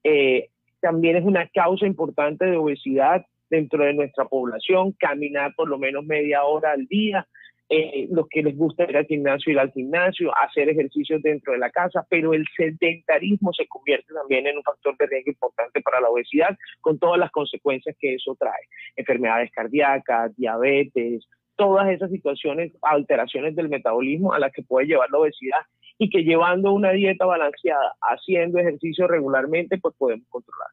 eh, 0.04 0.50
también 0.80 1.16
es 1.16 1.24
una 1.24 1.48
causa 1.48 1.86
importante 1.86 2.46
de 2.46 2.58
obesidad 2.58 3.26
dentro 3.50 3.84
de 3.84 3.94
nuestra 3.94 4.26
población, 4.26 4.94
caminar 4.94 5.54
por 5.56 5.70
lo 5.70 5.78
menos 5.78 6.04
media 6.06 6.44
hora 6.44 6.72
al 6.72 6.88
día, 6.88 7.28
eh, 7.70 8.08
los 8.12 8.28
que 8.28 8.44
les 8.44 8.58
gusta 8.58 8.84
ir 8.84 8.98
al 8.98 9.06
gimnasio, 9.06 9.54
ir 9.54 9.60
al 9.60 9.72
gimnasio, 9.72 10.32
hacer 10.38 10.70
ejercicios 10.70 11.22
dentro 11.22 11.54
de 11.54 11.60
la 11.60 11.70
casa, 11.70 12.06
pero 12.10 12.34
el 12.34 12.46
sedentarismo 12.56 13.54
se 13.54 13.66
convierte 13.68 14.14
también 14.14 14.46
en 14.48 14.58
un 14.58 14.64
factor 14.64 14.96
de 14.98 15.08
riesgo 15.08 15.32
importante 15.32 15.82
para 15.82 16.02
la 16.02 16.10
obesidad, 16.10 16.58
con 16.82 17.00
todas 17.00 17.20
las 17.20 17.32
consecuencias 17.32 17.96
que 18.00 18.16
eso 18.16 18.36
trae, 18.40 18.68
enfermedades 18.96 19.50
cardíacas, 19.52 20.36
diabetes, 20.36 21.26
todas 21.56 21.90
esas 21.90 22.10
situaciones, 22.10 22.72
alteraciones 22.82 23.56
del 23.56 23.70
metabolismo 23.70 24.34
a 24.34 24.40
las 24.40 24.52
que 24.52 24.64
puede 24.64 24.88
llevar 24.88 25.10
la 25.12 25.20
obesidad 25.20 25.60
y 25.98 26.10
que 26.10 26.24
llevando 26.24 26.72
una 26.72 26.92
dieta 26.92 27.26
balanceada, 27.26 27.96
haciendo 28.02 28.60
ejercicio 28.60 29.08
regularmente, 29.08 29.78
pues 29.78 29.96
podemos 29.98 30.28
controlar. 30.30 30.70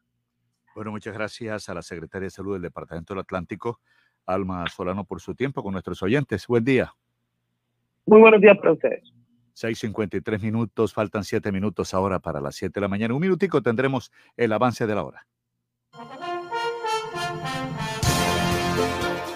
Bueno, 0.74 0.92
muchas 0.92 1.14
gracias 1.14 1.68
a 1.68 1.74
la 1.74 1.82
Secretaria 1.82 2.26
de 2.26 2.30
Salud 2.30 2.54
del 2.54 2.62
Departamento 2.62 3.12
del 3.12 3.20
Atlántico, 3.20 3.80
Alma 4.26 4.66
Solano, 4.68 5.04
por 5.04 5.20
su 5.20 5.34
tiempo 5.34 5.62
con 5.62 5.72
nuestros 5.72 6.02
oyentes. 6.02 6.46
Buen 6.46 6.64
día. 6.64 6.92
Muy 8.06 8.20
buenos 8.20 8.40
días 8.40 8.56
para 8.56 8.72
ustedes. 8.72 9.12
6.53 9.54 10.40
minutos, 10.40 10.94
faltan 10.94 11.24
7 11.24 11.52
minutos 11.52 11.92
ahora 11.92 12.18
para 12.18 12.40
las 12.40 12.54
7 12.56 12.72
de 12.72 12.80
la 12.80 12.88
mañana. 12.88 13.14
Un 13.14 13.20
minutico 13.20 13.62
tendremos 13.62 14.10
el 14.36 14.52
avance 14.52 14.86
de 14.86 14.94
la 14.94 15.04
hora. 15.04 15.26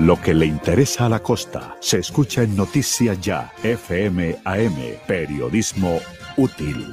Lo 0.05 0.21
que 0.21 0.35
le 0.35 0.45
interesa 0.45 1.07
a 1.07 1.09
la 1.09 1.21
costa 1.21 1.77
se 1.81 1.99
escucha 2.01 2.43
en 2.43 2.55
Noticias 2.55 3.19
Ya, 3.23 3.51
FM 3.63 4.37
AM, 4.45 4.77
periodismo 5.07 5.99
útil. 6.37 6.93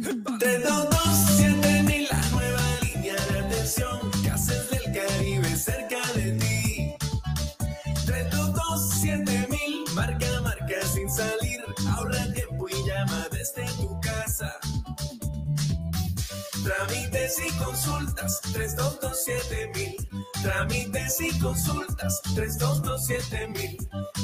322-7000, 0.00 2.08
la 2.08 2.20
nueva 2.30 2.62
línea 2.82 3.16
de 3.16 3.38
atención. 3.40 3.98
Gases 4.22 4.70
del 4.70 4.92
Caribe 4.92 5.56
cerca 5.56 6.00
de 6.14 6.38
ti. 6.38 6.94
322-7000, 8.06 9.90
marca, 9.94 10.40
marca 10.42 10.80
sin 10.86 11.10
salir. 11.10 11.64
Ahorra 11.88 12.32
tiempo 12.32 12.68
y 12.68 12.74
llama 12.86 13.26
desde 13.32 13.66
tu 13.76 13.98
casa. 14.00 14.54
Trámites 16.62 17.40
y 17.44 17.50
consultas, 17.58 18.40
3227000. 18.52 19.96
Trámites 20.42 21.20
y 21.20 21.36
consultas, 21.40 22.20
3227000. 22.36 23.76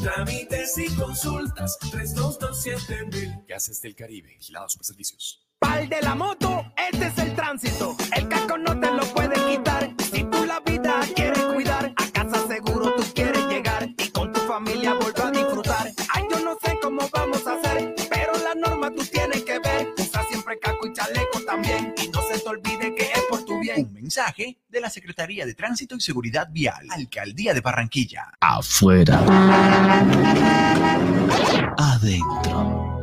Trámites 0.03 0.79
y 0.79 0.87
consultas, 0.95 1.77
3227000. 1.91 3.45
Gases 3.49 3.83
del 3.83 3.97
Caribe, 3.97 4.37
vigilados 4.39 4.77
por 4.77 4.87
servicios. 4.87 5.41
Pal 5.65 5.89
de 5.89 6.03
la 6.03 6.15
moto, 6.15 6.63
este 6.77 7.07
es 7.07 7.19
el 7.19 7.35
tránsito. 7.35 7.97
El 8.15 8.29
casco 8.29 8.59
no 8.59 8.79
te 8.79 8.91
lo 8.91 9.03
puede 9.15 9.35
quitar. 9.49 9.91
Si 10.13 10.23
tú 10.25 10.45
la 10.45 10.61
vida 10.61 11.01
quieres 11.17 11.43
cuidar, 11.43 11.91
a 11.97 12.11
casa 12.11 12.47
seguro 12.47 12.95
tú 12.95 13.03
quieres 13.15 13.47
llegar 13.47 13.89
y 13.97 14.11
con 14.11 14.31
tu 14.31 14.41
familia 14.41 14.93
volver 14.93 15.23
a 15.23 15.31
disfrutar. 15.31 15.91
Ay, 16.13 16.25
yo 16.31 16.41
no 16.41 16.59
sé 16.63 16.79
cómo 16.83 17.09
vamos 17.11 17.47
a 17.47 17.55
hacer, 17.55 17.95
pero 18.11 18.33
la 18.45 18.55
norma 18.55 18.91
tú 18.91 19.03
tienes 19.05 19.43
que 19.43 19.59
ver. 19.59 19.95
Usa 19.97 20.23
siempre 20.29 20.59
casco 20.59 20.87
y 20.87 20.93
chaleco 20.93 21.41
también 21.47 21.95
y 21.97 22.09
no 22.09 22.21
se 22.31 22.39
te 22.41 22.49
olvide 22.49 22.95
que 22.95 23.05
es 23.05 23.23
por 23.31 23.43
tu 23.47 23.59
bien. 23.59 23.87
Un 23.87 23.95
mensaje 23.95 24.59
de 24.69 24.81
la 24.83 24.91
Secretaría 24.91 25.47
de 25.47 25.55
Tránsito 25.55 25.97
y 25.97 26.01
Seguridad 26.03 26.47
Vial, 26.53 26.87
Alcaldía 26.91 27.55
de 27.55 27.63
Barranquilla. 27.63 28.33
Afuera. 28.39 29.19
Adentro. 31.79 32.94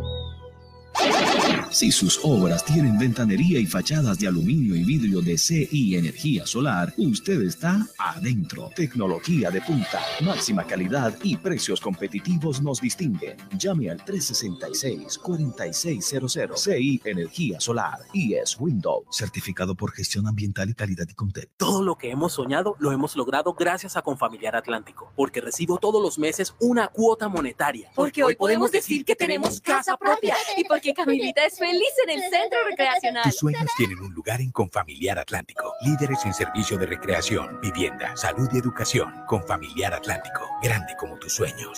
Si 1.72 1.90
sus 1.90 2.20
obras 2.24 2.64
tienen 2.66 3.00
ventanería 3.00 3.58
y 3.58 3.66
fachadas 3.66 4.20
de 4.20 4.28
aluminio 4.28 4.76
y 4.76 4.84
vidrio 4.84 5.22
de 5.22 5.38
CI 5.38 5.96
Energía 5.96 6.46
Solar, 6.46 6.94
usted 6.98 7.42
está 7.44 7.88
adentro. 7.98 8.70
Tecnología 8.76 9.50
de 9.50 9.62
punta, 9.62 10.02
máxima 10.22 10.66
calidad 10.66 11.18
y 11.24 11.38
precios 11.38 11.80
competitivos 11.80 12.62
nos 12.62 12.82
distinguen. 12.82 13.38
Llame 13.58 13.90
al 13.90 14.04
366-4600 14.04 16.58
CI 16.58 17.02
Energía 17.06 17.62
Solar 17.62 18.00
y 18.12 18.34
es 18.34 18.60
Windows. 18.60 19.06
Certificado 19.10 19.74
por 19.74 19.94
gestión 19.94 20.28
ambiental 20.28 20.70
y 20.70 20.74
calidad 20.74 21.08
y 21.10 21.14
Contec. 21.14 21.52
Todo 21.56 21.84
lo 21.84 21.98
que 21.98 22.12
hemos 22.12 22.34
soñado 22.34 22.76
lo 22.80 22.92
hemos 22.92 23.16
logrado 23.16 23.54
gracias 23.54 23.96
a 23.96 24.02
Confamiliar 24.02 24.58
Atlántico, 24.58 25.14
porque 25.16 25.40
recibo 25.40 25.78
todos 25.78 26.02
los 26.02 26.20
meses 26.20 26.54
una 26.60 26.90
cuota 26.90 27.30
monetaria. 27.30 27.92
Porque 27.96 28.26
hoy 28.26 28.36
podemos 28.36 28.72
decir 28.72 29.06
que 29.06 29.16
tenemos 29.16 29.62
casa 29.62 29.96
propia 29.96 30.36
y 30.58 30.66
porque 30.66 30.81
Camilita 30.95 31.45
es 31.45 31.58
feliz 31.58 31.94
en 32.03 32.10
el 32.10 32.22
centro 32.22 32.58
recreacional. 32.68 33.24
Tus 33.24 33.36
sueños 33.38 33.70
tienen 33.78 33.99
un 33.99 34.14
lugar 34.14 34.41
en 34.41 34.52
Confamiliar 34.52 35.20
Atlántico. 35.20 35.74
Líderes 35.82 36.26
en 36.26 36.34
servicio 36.34 36.78
de 36.78 36.88
recreación, 36.88 37.60
vivienda, 37.62 38.18
salud 38.18 38.49
y 38.52 38.58
educación. 38.58 39.14
Confamiliar 39.28 39.94
Atlántico. 39.94 40.49
Grande 40.62 40.95
como 40.98 41.18
tus 41.20 41.34
sueños. 41.34 41.78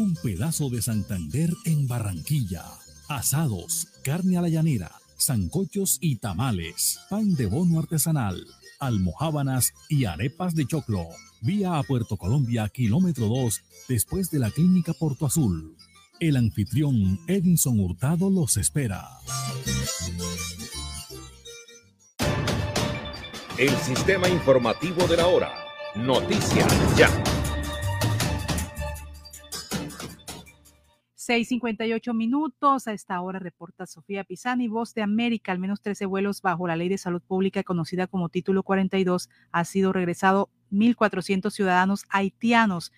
Un 0.00 0.14
pedazo 0.14 0.70
de 0.70 0.80
Santander 0.80 1.52
en 1.66 1.86
Barranquilla. 1.86 2.64
Asados, 3.10 3.86
carne 4.02 4.38
a 4.38 4.40
la 4.40 4.48
llanera, 4.48 4.90
zancochos 5.18 5.98
y 6.00 6.16
tamales, 6.16 7.00
pan 7.10 7.34
de 7.34 7.44
bono 7.44 7.78
artesanal, 7.78 8.46
almohábanas 8.78 9.74
y 9.90 10.06
arepas 10.06 10.54
de 10.54 10.64
choclo. 10.64 11.06
Vía 11.42 11.76
a 11.76 11.82
Puerto 11.82 12.16
Colombia, 12.16 12.66
kilómetro 12.70 13.26
2, 13.26 13.60
después 13.90 14.30
de 14.30 14.38
la 14.38 14.50
clínica 14.50 14.94
Porto 14.94 15.26
Azul. 15.26 15.76
El 16.18 16.38
anfitrión 16.38 17.20
Edinson 17.26 17.78
Hurtado 17.78 18.30
los 18.30 18.56
espera. 18.56 19.06
El 23.58 23.76
sistema 23.76 24.30
informativo 24.30 25.06
de 25.06 25.18
la 25.18 25.26
hora. 25.26 25.52
Noticias 25.94 26.72
ya. 26.96 27.10
6:58 31.30 32.12
minutos. 32.12 32.88
A 32.88 32.92
esta 32.92 33.20
hora 33.20 33.38
reporta 33.38 33.86
Sofía 33.86 34.24
Pisani, 34.24 34.66
Voz 34.66 34.94
de 34.94 35.02
América. 35.02 35.52
Al 35.52 35.60
menos 35.60 35.80
13 35.80 36.06
vuelos 36.06 36.42
bajo 36.42 36.66
la 36.66 36.74
ley 36.74 36.88
de 36.88 36.98
salud 36.98 37.22
pública 37.22 37.62
conocida 37.62 38.08
como 38.08 38.30
Título 38.30 38.64
42 38.64 39.30
ha 39.52 39.64
sido 39.64 39.92
regresado 39.92 40.50
1.400 40.72 41.52
ciudadanos 41.52 42.04
haitianos. 42.08 42.90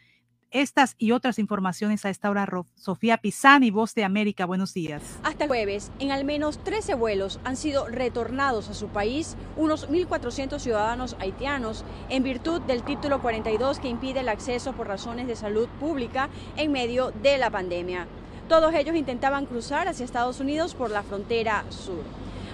Estas 0.50 0.94
y 0.96 1.12
otras 1.12 1.38
informaciones 1.38 2.06
a 2.06 2.10
esta 2.10 2.30
hora, 2.30 2.48
Sofía 2.74 3.18
Pisani, 3.18 3.70
Voz 3.70 3.94
de 3.94 4.04
América. 4.04 4.46
Buenos 4.46 4.72
días. 4.72 5.02
Hasta 5.24 5.44
el 5.44 5.48
jueves, 5.48 5.92
en 5.98 6.10
al 6.10 6.24
menos 6.24 6.62
13 6.64 6.94
vuelos 6.94 7.38
han 7.44 7.56
sido 7.56 7.86
retornados 7.86 8.70
a 8.70 8.74
su 8.74 8.88
país 8.88 9.36
unos 9.58 9.90
1.400 9.90 10.58
ciudadanos 10.58 11.16
haitianos 11.20 11.84
en 12.08 12.22
virtud 12.22 12.62
del 12.62 12.82
título 12.82 13.20
42 13.20 13.78
que 13.78 13.88
impide 13.88 14.20
el 14.20 14.30
acceso 14.30 14.72
por 14.72 14.88
razones 14.88 15.26
de 15.26 15.36
salud 15.36 15.68
pública 15.80 16.30
en 16.56 16.72
medio 16.72 17.10
de 17.10 17.36
la 17.36 17.50
pandemia. 17.50 18.06
Todos 18.52 18.74
ellos 18.74 18.94
intentaban 18.96 19.46
cruzar 19.46 19.88
hacia 19.88 20.04
Estados 20.04 20.38
Unidos 20.38 20.74
por 20.74 20.90
la 20.90 21.02
frontera 21.02 21.64
sur. 21.70 22.02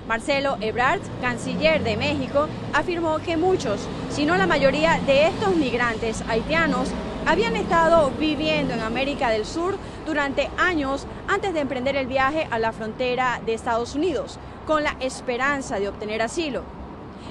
Marcelo 0.06 0.56
Ebrard, 0.60 1.00
canciller 1.20 1.82
de 1.82 1.96
México, 1.96 2.46
afirmó 2.72 3.18
que 3.18 3.36
muchos, 3.36 3.80
si 4.08 4.24
no 4.24 4.36
la 4.36 4.46
mayoría 4.46 5.00
de 5.04 5.26
estos 5.26 5.56
migrantes 5.56 6.22
haitianos 6.28 6.90
habían 7.26 7.56
estado 7.56 8.12
viviendo 8.16 8.74
en 8.74 8.80
América 8.80 9.30
del 9.30 9.44
Sur 9.44 9.76
durante 10.06 10.48
años 10.56 11.04
antes 11.26 11.52
de 11.52 11.58
emprender 11.58 11.96
el 11.96 12.06
viaje 12.06 12.46
a 12.48 12.60
la 12.60 12.70
frontera 12.70 13.40
de 13.44 13.54
Estados 13.54 13.96
Unidos, 13.96 14.38
con 14.68 14.84
la 14.84 14.94
esperanza 15.00 15.80
de 15.80 15.88
obtener 15.88 16.22
asilo. 16.22 16.62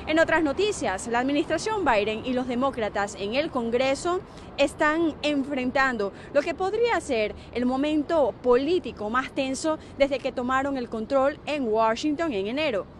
En 0.08 0.20
otras 0.20 0.42
noticias, 0.42 1.08
la 1.08 1.20
administración 1.20 1.84
Biden 1.84 2.26
y 2.26 2.32
los 2.32 2.48
demócratas 2.48 3.18
en 3.20 3.36
el 3.36 3.52
Congreso 3.52 4.22
están 4.58 5.16
enfrentando 5.22 6.14
lo 6.34 6.42
que 6.42 6.54
podría 6.54 6.98
ser 7.02 7.36
el 7.52 7.66
momento 7.66 8.34
político 8.42 9.10
más 9.10 9.32
tenso 9.32 9.78
desde 9.98 10.20
que 10.20 10.32
tomaron 10.32 10.78
el 10.78 10.88
control 10.88 11.38
en 11.46 11.68
Washington 11.68 12.32
en 12.32 12.48
enero. 12.48 12.97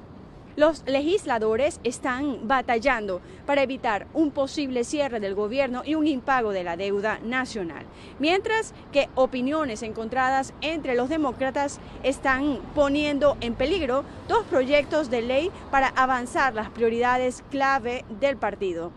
Los 0.58 0.84
legisladores 0.88 1.80
están 1.84 2.48
batallando 2.48 3.22
para 3.46 3.62
evitar 3.62 4.08
un 4.16 4.32
posible 4.32 4.84
cierre 4.84 5.20
del 5.20 5.36
gobierno 5.36 5.84
y 5.86 5.94
un 5.94 6.08
impago 6.08 6.50
de 6.50 6.64
la 6.64 6.76
deuda 6.76 7.20
nacional, 7.20 7.86
mientras 8.18 8.74
que 8.92 9.08
opiniones 9.14 9.84
encontradas 9.84 10.56
entre 10.62 10.96
los 10.96 11.10
demócratas 11.10 11.80
están 12.02 12.58
poniendo 12.74 13.38
en 13.40 13.54
peligro 13.54 14.04
dos 14.28 14.46
proyectos 14.46 15.12
de 15.12 15.22
ley 15.22 15.52
para 15.70 15.90
avanzar 15.90 16.56
las 16.56 16.72
prioridades 16.72 17.44
clave 17.52 18.04
del 18.20 18.38
partido. 18.38 18.92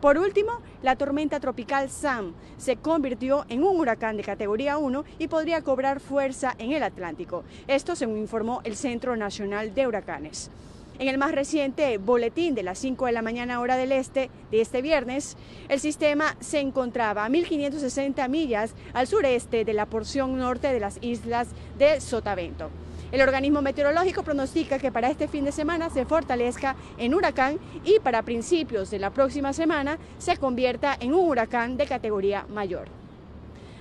Por 0.00 0.18
último, 0.18 0.62
la 0.82 0.96
tormenta 0.96 1.38
tropical 1.38 1.90
Sam 1.90 2.34
se 2.56 2.74
convirtió 2.78 3.46
en 3.48 3.62
un 3.62 3.78
huracán 3.78 4.16
de 4.16 4.24
categoría 4.24 4.78
1 4.78 5.04
y 5.20 5.28
podría 5.28 5.62
cobrar 5.62 6.00
fuerza 6.00 6.56
en 6.58 6.72
el 6.72 6.82
Atlántico. 6.82 7.44
Esto 7.68 7.94
según 7.94 8.18
informó 8.18 8.62
el 8.64 8.74
Centro 8.74 9.14
Nacional 9.14 9.76
de 9.76 9.86
Huracanes. 9.86 10.50
En 10.96 11.08
el 11.08 11.18
más 11.18 11.32
reciente 11.32 11.98
boletín 11.98 12.54
de 12.54 12.62
las 12.62 12.78
5 12.78 13.06
de 13.06 13.12
la 13.12 13.22
mañana 13.22 13.60
hora 13.60 13.76
del 13.76 13.90
este 13.90 14.30
de 14.52 14.60
este 14.60 14.80
viernes, 14.80 15.36
el 15.68 15.80
sistema 15.80 16.36
se 16.38 16.60
encontraba 16.60 17.24
a 17.24 17.28
1560 17.28 18.28
millas 18.28 18.74
al 18.92 19.08
sureste 19.08 19.64
de 19.64 19.72
la 19.72 19.86
porción 19.86 20.38
norte 20.38 20.72
de 20.72 20.78
las 20.78 20.98
islas 21.02 21.48
de 21.78 22.00
Sotavento. 22.00 22.70
El 23.10 23.22
organismo 23.22 23.60
meteorológico 23.60 24.22
pronostica 24.22 24.78
que 24.78 24.92
para 24.92 25.10
este 25.10 25.26
fin 25.26 25.44
de 25.44 25.52
semana 25.52 25.90
se 25.90 26.04
fortalezca 26.04 26.76
en 26.96 27.12
huracán 27.12 27.58
y 27.84 27.98
para 27.98 28.22
principios 28.22 28.90
de 28.90 29.00
la 29.00 29.10
próxima 29.10 29.52
semana 29.52 29.98
se 30.18 30.36
convierta 30.36 30.96
en 31.00 31.12
un 31.12 31.28
huracán 31.28 31.76
de 31.76 31.86
categoría 31.86 32.46
mayor. 32.48 32.86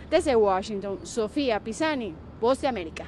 Desde 0.09 0.35
Washington, 0.35 0.99
Sofía 1.03 1.59
Pisani, 1.59 2.15
Voz 2.41 2.59
de 2.61 2.67
América. 2.67 3.05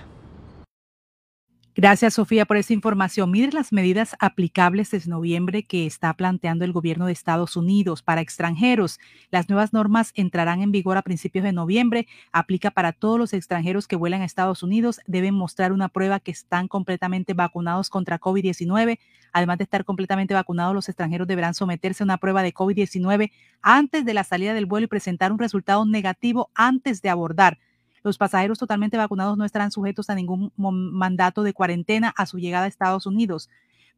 Gracias, 1.77 2.13
Sofía, 2.13 2.45
por 2.45 2.55
esa 2.55 2.71
información. 2.71 3.29
Mire 3.31 3.51
las 3.51 3.73
medidas 3.73 4.15
aplicables 4.19 4.91
desde 4.91 5.09
noviembre 5.09 5.63
que 5.63 5.85
está 5.85 6.13
planteando 6.13 6.63
el 6.63 6.71
gobierno 6.71 7.05
de 7.05 7.11
Estados 7.11 7.57
Unidos 7.57 8.01
para 8.01 8.21
extranjeros. 8.21 8.97
Las 9.29 9.49
nuevas 9.49 9.73
normas 9.73 10.13
entrarán 10.15 10.61
en 10.61 10.71
vigor 10.71 10.95
a 10.95 11.01
principios 11.01 11.43
de 11.43 11.51
noviembre. 11.51 12.07
Aplica 12.31 12.71
para 12.71 12.93
todos 12.93 13.19
los 13.19 13.33
extranjeros 13.33 13.89
que 13.89 13.97
vuelan 13.97 14.21
a 14.21 14.25
Estados 14.25 14.63
Unidos. 14.63 15.01
Deben 15.05 15.33
mostrar 15.33 15.73
una 15.73 15.89
prueba 15.89 16.21
que 16.21 16.31
están 16.31 16.69
completamente 16.69 17.33
vacunados 17.33 17.89
contra 17.89 18.21
COVID-19. 18.21 18.97
Además 19.33 19.57
de 19.57 19.65
estar 19.65 19.83
completamente 19.83 20.33
vacunados, 20.33 20.73
los 20.73 20.87
extranjeros 20.87 21.27
deberán 21.27 21.55
someterse 21.55 22.03
a 22.03 22.05
una 22.05 22.19
prueba 22.19 22.41
de 22.41 22.53
COVID-19 22.53 23.31
antes 23.61 24.05
de 24.05 24.13
la 24.13 24.23
salida 24.23 24.53
del 24.53 24.65
vuelo 24.65 24.85
y 24.85 24.87
presentar 24.87 25.33
un 25.33 25.39
resultado 25.39 25.85
negativo 25.85 26.49
antes 26.55 27.01
de 27.01 27.09
abordar. 27.09 27.57
Los 28.05 28.19
pasajeros 28.19 28.59
totalmente 28.59 28.97
vacunados 28.97 29.35
no 29.35 29.45
estarán 29.45 29.71
sujetos 29.71 30.11
a 30.11 30.15
ningún 30.15 30.51
mandato 30.55 31.41
de 31.41 31.53
cuarentena 31.53 32.13
a 32.15 32.27
su 32.27 32.37
llegada 32.37 32.65
a 32.65 32.67
Estados 32.67 33.07
Unidos. 33.07 33.49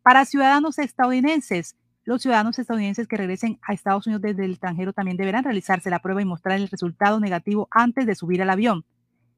Para 0.01 0.23
ciudadanos 0.23 0.79
estadounidenses, 0.79 1.75
los 2.05 2.21
ciudadanos 2.21 2.57
estadounidenses 2.57 3.05
que 3.05 3.17
regresen 3.17 3.59
a 3.61 3.73
Estados 3.73 4.07
Unidos 4.07 4.21
desde 4.21 4.45
el 4.45 4.51
extranjero 4.51 4.93
también 4.93 5.17
deberán 5.17 5.43
realizarse 5.43 5.89
la 5.89 5.99
prueba 5.99 6.21
y 6.21 6.25
mostrar 6.25 6.57
el 6.57 6.69
resultado 6.69 7.19
negativo 7.19 7.67
antes 7.69 8.05
de 8.05 8.15
subir 8.15 8.41
al 8.41 8.49
avión. 8.49 8.85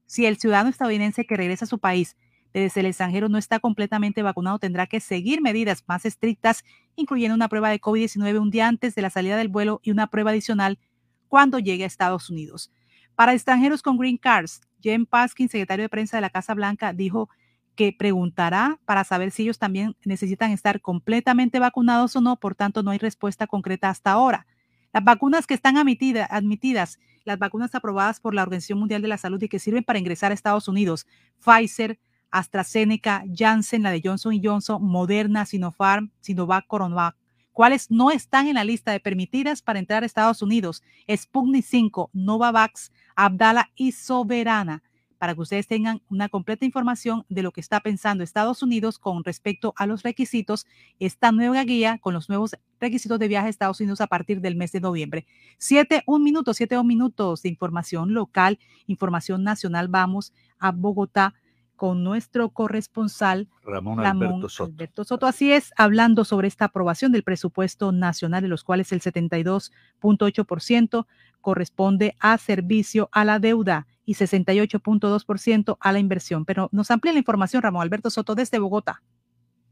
Si 0.06 0.28
el 0.28 0.38
ciudadano 0.38 0.70
estadounidense 0.70 1.26
que 1.26 1.36
regresa 1.36 1.66
a 1.66 1.68
su 1.68 1.80
país 1.80 2.16
desde 2.54 2.82
el 2.82 2.86
extranjero 2.86 3.28
no 3.28 3.40
está 3.40 3.60
completamente 3.60 4.22
vacunado, 4.22 4.60
tendrá 4.60 4.86
que 4.86 5.00
seguir 5.00 5.42
medidas 5.42 5.84
más 5.88 6.06
estrictas, 6.06 6.64
incluyendo 6.96 7.34
una 7.34 7.50
prueba 7.50 7.72
de 7.72 7.82
COVID-19 7.82 8.40
un 8.40 8.52
día 8.52 8.68
antes 8.68 8.94
de 8.94 9.02
la 9.02 9.10
salida 9.10 9.36
del 9.36 9.48
vuelo 9.48 9.80
y 9.82 9.90
una 9.90 10.06
prueba 10.12 10.30
adicional 10.30 10.78
cuando 11.28 11.58
llegue 11.58 11.86
a 11.86 11.88
Estados 11.88 12.30
Unidos. 12.30 12.72
Para 13.20 13.34
extranjeros 13.34 13.82
con 13.82 13.98
green 13.98 14.16
cards, 14.16 14.62
Jen 14.82 15.06
Paskin, 15.06 15.50
secretario 15.50 15.84
de 15.84 15.90
prensa 15.90 16.16
de 16.16 16.22
la 16.22 16.30
Casa 16.30 16.54
Blanca, 16.54 16.94
dijo 16.94 17.30
que 17.76 17.92
preguntará 17.92 18.80
para 18.86 19.04
saber 19.04 19.32
si 19.32 19.44
ellos 19.44 19.60
también 19.60 19.98
necesitan 20.06 20.52
estar 20.52 20.80
completamente 20.80 21.60
vacunados 21.60 22.16
o 22.16 22.22
no, 22.22 22.38
por 22.38 22.56
tanto 22.56 22.82
no 22.82 22.92
hay 22.92 22.98
respuesta 22.98 23.46
concreta 23.46 23.90
hasta 23.90 24.14
ahora. 24.14 24.48
Las 24.94 25.04
vacunas 25.04 25.48
que 25.48 25.54
están 25.54 25.76
admitidas, 25.76 26.98
las 27.26 27.38
vacunas 27.38 27.76
aprobadas 27.76 28.22
por 28.22 28.34
la 28.34 28.44
Organización 28.44 28.80
Mundial 28.80 29.02
de 29.02 29.10
la 29.10 29.18
Salud 29.18 29.44
y 29.44 29.50
que 29.50 29.60
sirven 29.60 29.84
para 29.84 30.00
ingresar 30.00 30.32
a 30.32 30.34
Estados 30.34 30.70
Unidos, 30.70 31.06
Pfizer, 31.44 32.00
AstraZeneca, 32.32 33.26
Janssen, 33.36 33.84
la 33.84 33.92
de 33.92 34.00
Johnson 34.02 34.40
Johnson, 34.42 34.82
Moderna, 34.82 35.46
Sinopharm, 35.46 36.14
Sinovac, 36.22 36.66
Coronavac, 36.68 37.18
cuáles 37.52 37.92
no 37.92 38.12
están 38.12 38.48
en 38.48 38.56
la 38.56 38.64
lista 38.64 38.92
de 38.92 39.00
permitidas 39.00 39.62
para 39.62 39.80
entrar 39.80 40.04
a 40.04 40.06
Estados 40.06 40.42
Unidos, 40.42 40.84
Sputnik 41.10 41.66
5, 41.66 42.10
Novavax, 42.14 42.92
Abdala 43.16 43.70
y 43.76 43.92
Soberana, 43.92 44.84
para 45.20 45.36
que 45.36 45.42
ustedes 45.42 45.68
tengan 45.68 46.02
una 46.10 46.30
completa 46.30 46.66
información 46.66 47.26
de 47.28 47.44
lo 47.44 47.52
que 47.52 47.60
está 47.60 47.82
pensando 47.82 48.24
Estados 48.24 48.64
Unidos 48.64 48.98
con 48.98 49.24
respecto 49.24 49.74
a 49.76 49.86
los 49.86 50.02
requisitos, 50.02 50.66
esta 50.98 51.32
nueva 51.32 51.64
guía 51.66 52.00
con 52.00 52.14
los 52.14 52.30
nuevos 52.30 52.56
requisitos 52.80 53.20
de 53.20 53.28
viaje 53.28 53.48
a 53.48 53.50
Estados 53.50 53.82
Unidos 53.82 54.00
a 54.00 54.08
partir 54.08 54.40
del 54.40 54.56
mes 54.56 54.72
de 54.72 54.80
noviembre. 54.80 55.28
Siete, 55.58 56.04
un 56.08 56.24
minuto, 56.24 56.54
siete, 56.54 56.78
un 56.78 56.88
minutos 56.88 57.42
de 57.44 57.50
información 57.50 58.14
local, 58.14 58.58
información 58.88 59.44
nacional. 59.44 59.90
Vamos 59.90 60.34
a 60.58 60.72
Bogotá 60.72 61.36
con 61.80 62.04
nuestro 62.04 62.50
corresponsal 62.50 63.48
Ramón, 63.64 64.06
Alberto, 64.06 64.50
Soto. 64.50 64.74
Alberto 64.74 65.06
Soto. 65.06 65.26
Así 65.26 65.54
es, 65.54 65.72
hablando 65.78 66.26
sobre 66.26 66.50
esta 66.50 66.66
aprobación 66.66 67.14
del 67.14 67.24
presupuesto 67.24 67.94
nacional, 67.94 68.42
de 68.42 68.50
los 68.50 68.66
cuales 68.66 68.92
el 68.92 69.00
72.8% 69.00 71.08
corresponde 71.40 72.18
a 72.20 72.38
servicio 72.38 73.08
a 73.14 73.24
la 73.24 73.40
deuda 73.40 73.88
y 74.04 74.16
68.2% 74.16 75.78
a 75.80 75.92
la 75.94 76.00
inversión. 76.00 76.44
Pero 76.44 76.68
nos 76.74 76.92
amplía 76.92 77.14
la 77.14 77.20
información 77.20 77.62
Ramón 77.62 77.84
Alberto 77.84 78.10
Soto 78.10 78.36
desde 78.36 78.60
Bogotá. 78.60 79.02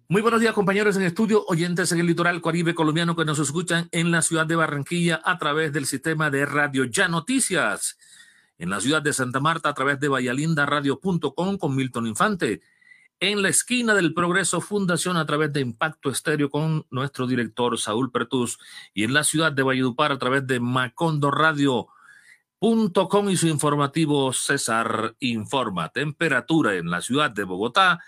Muy 0.08 0.22
buenos 0.22 0.40
días, 0.40 0.54
compañeros 0.54 0.96
en 0.96 1.04
estudio, 1.04 1.44
oyentes 1.48 1.92
en 1.92 2.00
el 2.00 2.08
litoral 2.08 2.42
caribe 2.42 2.74
colombiano 2.74 3.18
que 3.18 3.26
nos 3.26 3.40
escuchan 3.40 3.90
en 3.92 4.12
la 4.12 4.22
ciudad 4.22 4.48
de 4.48 4.56
Barranquilla 4.56 5.20
a 5.26 5.38
través 5.38 5.74
del 5.74 5.86
sistema 5.86 6.30
de 6.30 6.46
Radio 6.46 6.86
Ya 6.86 7.10
Noticias 7.10 7.98
en 8.58 8.70
la 8.70 8.82
ciudad 8.82 9.02
de 9.02 9.14
Santa 9.14 9.40
Marta 9.40 9.70
a 9.70 9.74
través 9.74 10.00
de 10.00 10.08
vallaldaradio.com 10.08 11.58
con 11.58 11.76
Milton 11.76 12.08
Infante, 12.08 12.62
en 13.20 13.42
la 13.42 13.50
esquina 13.50 13.96
del 13.96 14.14
Progreso 14.14 14.62
Fundación 14.62 15.18
a 15.18 15.26
través 15.26 15.52
de 15.52 15.62
Impacto 15.62 16.12
Estéreo 16.12 16.50
con 16.50 16.86
nuestro 16.92 17.26
director 17.26 17.80
Saúl 17.80 18.12
Pertus 18.12 18.60
y 18.94 19.04
en 19.04 19.14
la 19.14 19.24
ciudad 19.24 19.52
de 19.52 19.64
Valledupar 19.64 20.12
a 20.12 20.20
través 20.20 20.46
de 20.46 20.60
Macondo 20.60 21.32
Radio.com 21.32 21.90
y 23.30 23.38
su 23.38 23.48
informativo 23.48 24.34
César 24.34 25.16
Informa. 25.20 25.90
Temperatura 25.90 26.76
en 26.76 26.92
la 26.92 27.02
ciudad 27.02 27.32
de 27.32 27.44
Bogotá 27.44 28.00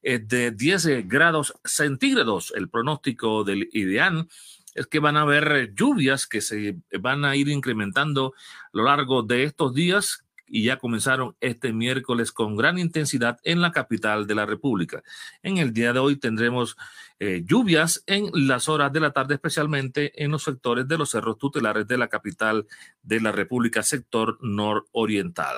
es 0.00 0.28
de 0.28 0.52
10 0.52 1.08
grados 1.08 1.54
centígrados. 1.64 2.52
El 2.54 2.68
pronóstico 2.68 3.42
del 3.42 3.68
IDEAN 3.72 4.28
es 4.74 4.86
que 4.86 4.98
van 4.98 5.16
a 5.16 5.22
haber 5.22 5.74
lluvias 5.74 6.26
que 6.26 6.40
se 6.40 6.76
van 7.00 7.24
a 7.24 7.36
ir 7.36 7.48
incrementando 7.48 8.34
a 8.36 8.68
lo 8.72 8.84
largo 8.84 9.22
de 9.22 9.44
estos 9.44 9.74
días 9.74 10.24
y 10.54 10.64
ya 10.64 10.78
comenzaron 10.78 11.34
este 11.40 11.72
miércoles 11.72 12.30
con 12.30 12.56
gran 12.56 12.78
intensidad 12.78 13.38
en 13.42 13.62
la 13.62 13.72
capital 13.72 14.26
de 14.26 14.34
la 14.34 14.44
República. 14.44 15.02
En 15.42 15.56
el 15.56 15.72
día 15.72 15.94
de 15.94 15.98
hoy 15.98 16.16
tendremos 16.16 16.76
eh, 17.18 17.42
lluvias 17.46 18.04
en 18.06 18.28
las 18.34 18.68
horas 18.68 18.92
de 18.92 19.00
la 19.00 19.12
tarde, 19.12 19.34
especialmente 19.34 20.22
en 20.22 20.30
los 20.30 20.42
sectores 20.42 20.86
de 20.86 20.98
los 20.98 21.10
cerros 21.10 21.38
tutelares 21.38 21.88
de 21.88 21.96
la 21.96 22.08
capital 22.08 22.66
de 23.02 23.20
la 23.20 23.32
República, 23.32 23.82
sector 23.82 24.36
nororiental. 24.42 25.56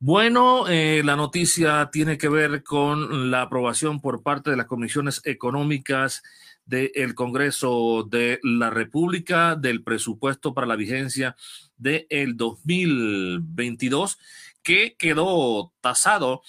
Bueno, 0.00 0.66
eh, 0.68 1.02
la 1.04 1.14
noticia 1.14 1.88
tiene 1.92 2.18
que 2.18 2.28
ver 2.28 2.64
con 2.64 3.30
la 3.30 3.42
aprobación 3.42 4.00
por 4.00 4.24
parte 4.24 4.50
de 4.50 4.56
las 4.56 4.66
comisiones 4.66 5.20
económicas 5.24 6.22
del 6.68 7.14
Congreso 7.14 8.06
de 8.08 8.38
la 8.42 8.70
República 8.70 9.56
del 9.56 9.82
presupuesto 9.82 10.52
para 10.52 10.66
la 10.66 10.76
vigencia 10.76 11.34
del 11.78 12.06
el 12.10 12.36
2022, 12.36 14.18
que 14.62 14.94
quedó 14.98 15.72
tasado 15.80 16.42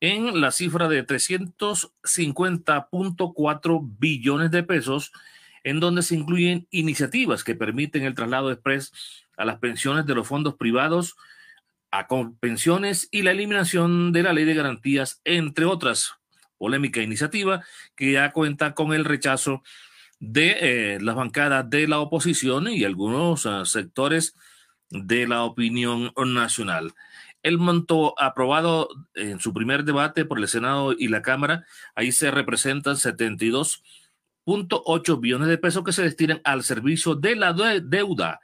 en 0.00 0.40
la 0.40 0.50
cifra 0.50 0.88
de 0.88 1.06
350.4 1.06 3.96
billones 3.98 4.50
de 4.50 4.64
pesos, 4.64 5.12
en 5.62 5.78
donde 5.78 6.02
se 6.02 6.16
incluyen 6.16 6.66
iniciativas 6.70 7.44
que 7.44 7.54
permiten 7.54 8.02
el 8.02 8.16
traslado 8.16 8.50
express 8.50 8.92
a 9.36 9.44
las 9.44 9.60
pensiones 9.60 10.04
de 10.04 10.16
los 10.16 10.26
fondos 10.26 10.56
privados, 10.56 11.14
a 11.92 12.08
pensiones 12.40 13.06
y 13.12 13.22
la 13.22 13.30
eliminación 13.30 14.10
de 14.12 14.24
la 14.24 14.32
ley 14.32 14.44
de 14.44 14.54
garantías, 14.54 15.20
entre 15.24 15.64
otras 15.64 16.19
polémica 16.60 17.02
iniciativa 17.02 17.64
que 17.96 18.12
ya 18.12 18.30
cuenta 18.32 18.74
con 18.74 18.92
el 18.92 19.06
rechazo 19.06 19.62
de 20.18 20.56
eh, 20.60 20.98
las 21.00 21.16
bancadas 21.16 21.70
de 21.70 21.88
la 21.88 22.00
oposición 22.00 22.68
y 22.68 22.84
algunos 22.84 23.46
uh, 23.46 23.64
sectores 23.64 24.36
de 24.90 25.26
la 25.26 25.44
opinión 25.44 26.12
nacional. 26.26 26.92
El 27.42 27.56
monto 27.56 28.14
aprobado 28.20 28.90
en 29.14 29.40
su 29.40 29.54
primer 29.54 29.84
debate 29.84 30.26
por 30.26 30.38
el 30.38 30.48
Senado 30.48 30.92
y 30.92 31.08
la 31.08 31.22
Cámara, 31.22 31.64
ahí 31.94 32.12
se 32.12 32.30
representan 32.30 32.96
72.8 32.96 35.20
billones 35.20 35.48
de 35.48 35.56
pesos 35.56 35.82
que 35.82 35.92
se 35.92 36.02
destinan 36.02 36.42
al 36.44 36.62
servicio 36.62 37.14
de 37.14 37.36
la 37.36 37.54
deuda. 37.54 38.40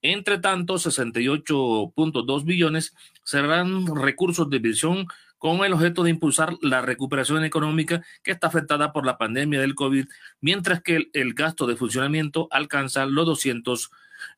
Entre 0.00 0.38
tanto, 0.38 0.76
68.2 0.76 2.44
billones 2.44 2.94
serán 3.22 3.94
recursos 3.94 4.48
de 4.48 4.60
visión 4.60 5.06
con 5.38 5.64
el 5.64 5.72
objeto 5.72 6.02
de 6.02 6.10
impulsar 6.10 6.56
la 6.60 6.82
recuperación 6.82 7.44
económica 7.44 8.02
que 8.22 8.32
está 8.32 8.48
afectada 8.48 8.92
por 8.92 9.06
la 9.06 9.16
pandemia 9.18 9.60
del 9.60 9.74
COVID, 9.74 10.06
mientras 10.40 10.82
que 10.82 11.08
el, 11.12 11.34
gasto 11.34 11.66
de 11.66 11.76
funcionamiento 11.76 12.48
alcanza 12.50 13.06
los 13.06 13.26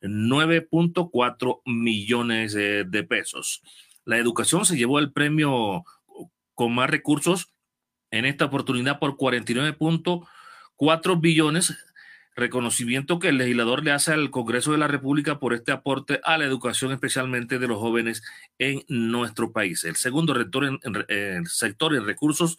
209.4 0.03 1.61
millones 1.65 2.53
de 2.53 3.07
pesos. 3.09 3.63
La 4.05 4.19
educación 4.19 4.65
se 4.65 4.77
llevó 4.77 4.99
el 4.99 5.13
premio 5.13 5.85
con 6.55 6.75
más 6.75 6.91
recursos 6.91 7.53
en 8.11 8.25
esta 8.25 8.47
oportunidad 8.47 8.99
por 8.99 9.17
49.4 9.17 11.21
billones 11.21 11.77
reconocimiento 12.37 13.19
que 13.19 13.29
el 13.29 13.39
legislador 13.39 13.85
le 13.85 13.93
hace 13.93 14.13
al 14.13 14.31
Congreso 14.31 14.73
de 14.73 14.79
la 14.79 14.89
República 14.89 15.39
por 15.39 15.55
este 15.55 15.73
aporte 15.73 16.21
a 16.25 16.39
la 16.39 16.45
educación, 16.45 16.93
especialmente 16.93 17.59
de 17.59 17.69
los 17.69 17.79
jóvenes 17.79 18.23
en 18.59 18.85
nuestro 18.89 19.53
país. 19.53 19.85
El 19.85 19.97
segundo 19.97 20.35
rector 20.35 20.79
en, 21.09 21.47
sector 21.47 21.95
y 21.95 21.99
recursos 21.99 22.57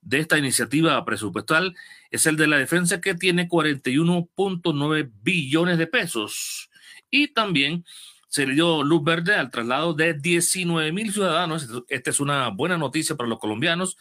de 0.00 0.20
esta 0.20 0.38
iniciativa 0.38 1.04
presupuestal 1.04 1.74
es 2.10 2.26
el 2.26 2.36
de 2.36 2.46
la 2.46 2.56
defensa 2.56 3.00
que 3.00 3.14
tiene 3.14 3.48
41.9 3.48 5.10
billones 5.22 5.78
de 5.78 5.86
pesos. 5.86 6.70
Y 7.10 7.28
también 7.28 7.84
se 8.28 8.46
le 8.46 8.54
dio 8.54 8.82
luz 8.82 9.02
verde 9.02 9.34
al 9.34 9.50
traslado 9.50 9.94
de 9.94 10.14
19 10.14 10.92
mil 10.92 11.12
ciudadanos. 11.12 11.68
Esta 11.88 12.10
es 12.10 12.20
una 12.20 12.48
buena 12.48 12.78
noticia 12.78 13.16
para 13.16 13.28
los 13.28 13.38
colombianos 13.38 13.96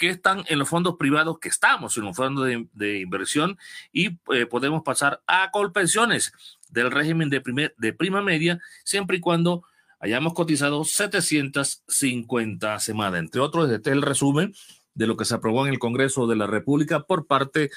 que 0.00 0.08
están 0.08 0.42
en 0.48 0.58
los 0.58 0.68
fondos 0.70 0.96
privados, 0.98 1.38
que 1.38 1.50
estamos 1.50 1.94
en 1.98 2.04
los 2.04 2.16
fondos 2.16 2.48
de, 2.72 3.00
inversión 3.00 3.58
y 3.92 4.18
eh, 4.32 4.46
podemos 4.46 4.82
pasar 4.82 5.20
a 5.26 5.50
colpensiones 5.50 6.32
del 6.70 6.90
régimen 6.90 7.28
de, 7.28 7.42
primer, 7.42 7.74
de 7.76 7.92
prima 7.92 8.22
media, 8.22 8.58
siempre 8.82 9.18
y 9.18 9.20
cuando 9.20 9.62
hayamos 10.00 10.32
cotizado 10.32 10.84
750 10.84 12.78
semanas. 12.78 13.20
Entre 13.20 13.42
otros, 13.42 13.70
este 13.70 13.90
es 13.90 13.96
el 13.96 14.00
resumen 14.00 14.54
de 14.94 15.06
lo 15.06 15.18
que 15.18 15.26
se 15.26 15.34
aprobó 15.34 15.66
en 15.66 15.74
el 15.74 15.78
Congreso 15.78 16.26
de 16.26 16.36
la 16.36 16.46
República 16.46 17.00
por 17.00 17.26
parte 17.26 17.70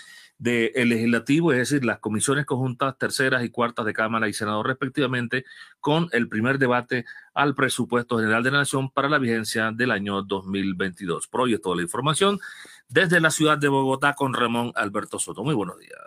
del 0.44 0.90
legislativo, 0.90 1.54
es 1.54 1.60
decir, 1.60 1.86
las 1.86 2.00
comisiones 2.00 2.46
conjuntas 2.46 2.98
terceras 2.98 3.46
y 3.46 3.50
cuartas 3.50 3.86
de 3.86 3.94
Cámara 3.94 4.28
y 4.28 4.34
Senado 4.34 4.62
respectivamente, 4.62 5.46
con 5.80 6.10
el 6.12 6.28
primer 6.28 6.58
debate 6.60 7.06
al 7.34 7.56
presupuesto 7.56 8.18
general 8.18 8.44
de 8.44 8.52
la 8.52 8.58
Nación 8.60 8.92
para 8.92 9.08
la 9.08 9.20
vigencia 9.20 9.72
del 9.72 9.92
año 9.92 10.22
2022. 10.22 11.28
Proyecto 11.28 11.74
la 11.76 11.84
información 11.84 12.40
desde 12.90 13.22
la 13.22 13.32
ciudad 13.32 13.58
de 13.58 13.70
Bogotá 13.70 14.16
con 14.16 14.34
Ramón 14.34 14.74
Alberto 14.76 15.18
Soto. 15.18 15.46
Muy 15.46 15.56
buenos 15.56 15.80
días. 15.80 15.98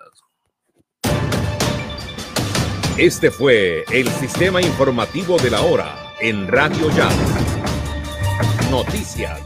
Este 2.98 3.31
fue 3.31 3.84
el 3.90 4.08
sistema 4.08 4.60
informativo 4.60 5.39
de 5.39 5.50
la 5.50 5.62
hora 5.62 5.94
en 6.20 6.47
Radio 6.47 6.90
Ya. 6.90 7.08
Noticias. 8.70 9.45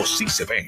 sí 0.05 0.27
se 0.27 0.45
ven. 0.45 0.67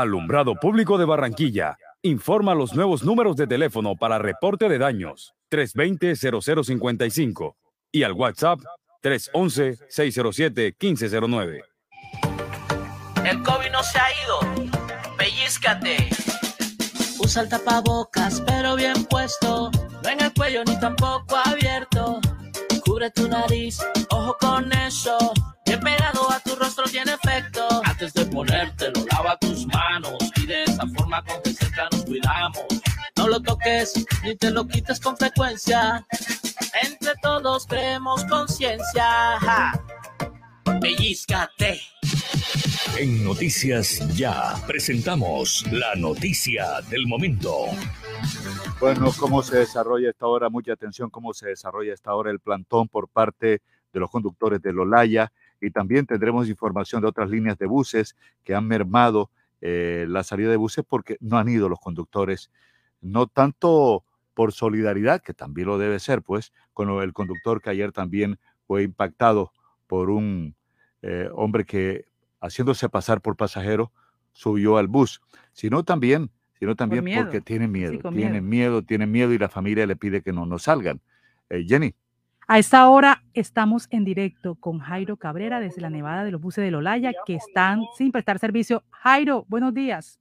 Alumbrado 0.00 0.56
Público 0.56 0.98
de 0.98 1.06
Barranquilla. 1.06 1.78
Informa 2.02 2.54
los 2.54 2.74
nuevos 2.74 3.02
números 3.02 3.34
de 3.36 3.46
teléfono 3.46 3.96
para 3.96 4.18
reporte 4.18 4.68
de 4.68 4.76
daños 4.76 5.32
320-0055 5.50 7.54
y 7.92 8.02
al 8.02 8.12
WhatsApp 8.12 8.60
311-607-1509. 9.02 11.62
El 13.24 13.42
COVID 13.42 13.70
no 13.72 13.82
se 13.82 13.98
ha 13.98 14.08
ido. 14.22 14.38
Pellizcate. 15.16 16.10
Usa 17.18 17.40
el 17.42 17.48
tapabocas, 17.48 18.42
pero 18.42 18.76
bien 18.76 19.06
puesto. 19.06 19.70
No 20.02 20.10
en 20.10 20.20
el 20.20 20.30
cuello 20.34 20.62
ni 20.66 20.78
tampoco 20.78 21.38
abierto. 21.42 22.20
Cubre 22.84 23.10
tu 23.12 23.26
nariz, 23.28 23.78
ojo 24.10 24.36
con 24.38 24.70
eso. 24.72 25.32
Pegado 25.78 26.30
a 26.30 26.40
tu 26.40 26.54
rostro 26.56 26.84
tiene 26.84 27.12
efecto. 27.12 27.66
Antes 27.84 28.12
de 28.14 28.26
ponértelo, 28.26 29.04
lava 29.12 29.36
tus 29.38 29.66
manos. 29.66 30.16
Y 30.36 30.46
de 30.46 30.64
esa 30.64 30.86
forma 30.96 31.22
con 31.24 31.42
que 31.42 31.52
cerca 31.52 31.88
nos 31.92 32.04
cuidamos. 32.04 32.66
No 33.16 33.28
lo 33.28 33.40
toques 33.40 34.04
ni 34.22 34.36
te 34.36 34.50
lo 34.50 34.66
quites 34.66 35.00
con 35.00 35.16
frecuencia. 35.16 36.06
Entre 36.82 37.12
todos 37.22 37.66
creemos 37.66 38.24
conciencia. 38.24 39.38
Ja. 39.40 39.84
Pellizcate. 40.80 41.80
En 42.98 43.24
Noticias 43.24 44.00
Ya 44.16 44.54
presentamos 44.66 45.64
la 45.70 45.94
noticia 45.96 46.80
del 46.88 47.06
momento. 47.06 47.66
Bueno, 48.80 49.10
¿cómo 49.18 49.42
se 49.42 49.58
desarrolla 49.58 50.10
esta 50.10 50.26
hora? 50.26 50.48
Mucha 50.48 50.72
atención, 50.72 51.10
¿cómo 51.10 51.34
se 51.34 51.48
desarrolla 51.48 51.92
esta 51.94 52.14
hora 52.14 52.30
el 52.30 52.40
plantón 52.40 52.88
por 52.88 53.08
parte 53.08 53.62
de 53.92 54.00
los 54.00 54.10
conductores 54.10 54.60
de 54.62 54.72
Lolaya? 54.72 55.32
Y 55.60 55.70
también 55.70 56.06
tendremos 56.06 56.48
información 56.48 57.02
de 57.02 57.08
otras 57.08 57.30
líneas 57.30 57.58
de 57.58 57.66
buses 57.66 58.16
que 58.44 58.54
han 58.54 58.66
mermado 58.66 59.30
eh, 59.60 60.06
la 60.08 60.22
salida 60.22 60.50
de 60.50 60.56
buses 60.56 60.84
porque 60.86 61.16
no 61.20 61.38
han 61.38 61.48
ido 61.48 61.68
los 61.68 61.80
conductores, 61.80 62.50
no 63.00 63.26
tanto 63.26 64.04
por 64.34 64.52
solidaridad, 64.52 65.22
que 65.22 65.32
también 65.32 65.68
lo 65.68 65.78
debe 65.78 65.98
ser, 65.98 66.20
pues, 66.22 66.52
con 66.74 66.90
el 67.02 67.12
conductor 67.14 67.62
que 67.62 67.70
ayer 67.70 67.90
también 67.90 68.38
fue 68.66 68.82
impactado 68.82 69.52
por 69.86 70.10
un 70.10 70.54
eh, 71.00 71.30
hombre 71.32 71.64
que, 71.64 72.04
haciéndose 72.40 72.88
pasar 72.90 73.22
por 73.22 73.36
pasajero, 73.36 73.92
subió 74.32 74.76
al 74.76 74.88
bus, 74.88 75.22
sino 75.54 75.84
también, 75.84 76.30
sino 76.58 76.76
también 76.76 77.04
porque 77.22 77.40
tienen 77.40 77.72
miedo, 77.72 77.92
Sí, 77.92 77.98
tienen 77.98 78.48
miedo. 78.48 78.82
tienen 78.82 79.10
miedo 79.10 79.32
y 79.32 79.38
la 79.38 79.48
familia 79.48 79.86
le 79.86 79.96
pide 79.96 80.20
que 80.20 80.32
no, 80.32 80.44
no 80.44 80.58
salgan. 80.58 81.00
Eh, 81.48 81.64
Jenny. 81.66 81.94
A 82.48 82.58
esta 82.60 82.88
hora 82.88 83.22
estamos 83.34 83.88
en 83.90 84.04
directo 84.04 84.54
con 84.54 84.78
Jairo 84.78 85.16
Cabrera 85.16 85.58
desde 85.58 85.80
la 85.80 85.90
Nevada 85.90 86.22
de 86.24 86.30
los 86.30 86.40
buses 86.40 86.62
de 86.64 86.70
Lolaya 86.70 87.12
que 87.24 87.34
están 87.34 87.82
sin 87.96 88.12
prestar 88.12 88.38
servicio. 88.38 88.84
Jairo, 88.90 89.44
buenos 89.48 89.74
días. 89.74 90.20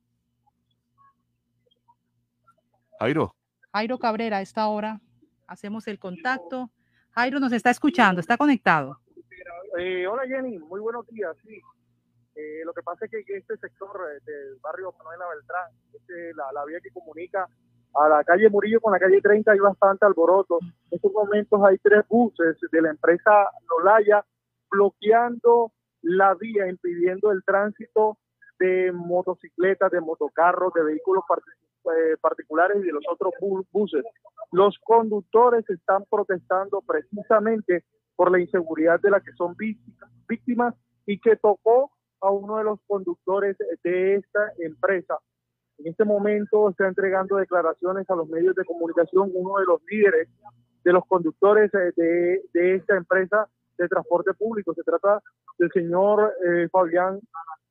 Jairo. 2.99 3.35
Jairo 3.71 3.99
Cabrera, 3.99 4.37
a 4.37 4.41
esta 4.41 4.65
hora 4.67 4.99
hacemos 5.45 5.87
el 5.87 5.99
contacto. 5.99 6.71
Jairo 7.11 7.39
nos 7.39 7.51
está 7.51 7.69
escuchando, 7.69 8.21
está 8.21 8.37
conectado. 8.37 8.99
Eh, 9.77 10.07
hola 10.07 10.23
Jenny, 10.27 10.57
muy 10.57 10.79
buenos 10.79 11.05
días. 11.07 11.35
Sí, 11.43 11.61
Eh, 12.37 12.65
lo 12.65 12.73
que 12.73 12.81
pasa 12.83 13.05
es 13.05 13.11
que 13.11 13.37
este 13.37 13.55
sector 13.57 13.95
eh, 14.11 14.19
del 14.25 14.57
barrio 14.61 14.93
Manuela 14.97 15.25
Beltrán, 15.33 15.71
este, 15.93 16.33
la, 16.33 16.51
la 16.51 16.65
vía 16.65 16.79
que 16.83 16.91
comunica 16.91 17.47
a 17.95 18.09
la 18.09 18.23
calle 18.23 18.49
Murillo 18.49 18.81
con 18.81 18.93
la 18.93 18.99
calle 18.99 19.21
30 19.21 19.51
hay 19.51 19.59
bastante 19.59 20.05
alboroto. 20.05 20.59
En 20.61 20.73
estos 20.97 21.11
momentos 21.13 21.61
hay 21.63 21.77
tres 21.79 22.03
buses 22.09 22.57
de 22.71 22.81
la 22.81 22.89
empresa 22.91 23.49
Lolaya 23.69 24.23
bloqueando 24.69 25.71
la 26.01 26.33
vía, 26.35 26.67
impidiendo 26.67 27.31
el 27.31 27.43
tránsito 27.43 28.17
de 28.59 28.91
motocicletas, 28.93 29.91
de 29.91 30.01
motocarros, 30.01 30.73
de 30.73 30.83
vehículos 30.83 31.23
eh, 31.85 32.17
particulares 32.21 32.77
y 32.81 32.85
de 32.87 32.91
los 32.93 33.03
otros 33.09 33.33
bu- 33.41 33.65
buses. 33.71 34.03
Los 34.51 34.77
conductores 34.79 35.67
están 35.69 36.03
protestando 36.09 36.81
precisamente 36.81 37.83
por 38.15 38.31
la 38.31 38.39
inseguridad 38.39 38.99
de 39.01 39.09
la 39.09 39.19
que 39.19 39.31
son 39.33 39.55
víctimas 40.27 40.73
y 41.05 41.19
que 41.19 41.35
tocó 41.35 41.91
a 42.21 42.29
uno 42.31 42.57
de 42.57 42.63
los 42.63 42.79
conductores 42.87 43.57
de 43.83 44.15
esta 44.15 44.51
empresa. 44.59 45.17
En 45.77 45.87
este 45.87 46.05
momento 46.05 46.69
está 46.69 46.87
entregando 46.87 47.35
declaraciones 47.35 48.09
a 48.09 48.15
los 48.15 48.27
medios 48.29 48.55
de 48.55 48.65
comunicación 48.65 49.31
uno 49.33 49.59
de 49.59 49.65
los 49.65 49.81
líderes 49.89 50.29
de 50.83 50.93
los 50.93 51.05
conductores 51.05 51.73
eh, 51.73 51.91
de, 51.95 52.41
de 52.53 52.75
esta 52.75 52.95
empresa 52.95 53.47
de 53.77 53.87
transporte 53.87 54.33
público. 54.33 54.73
Se 54.73 54.83
trata 54.83 55.21
del 55.57 55.69
señor 55.71 56.33
eh, 56.45 56.67
Fabián 56.71 57.19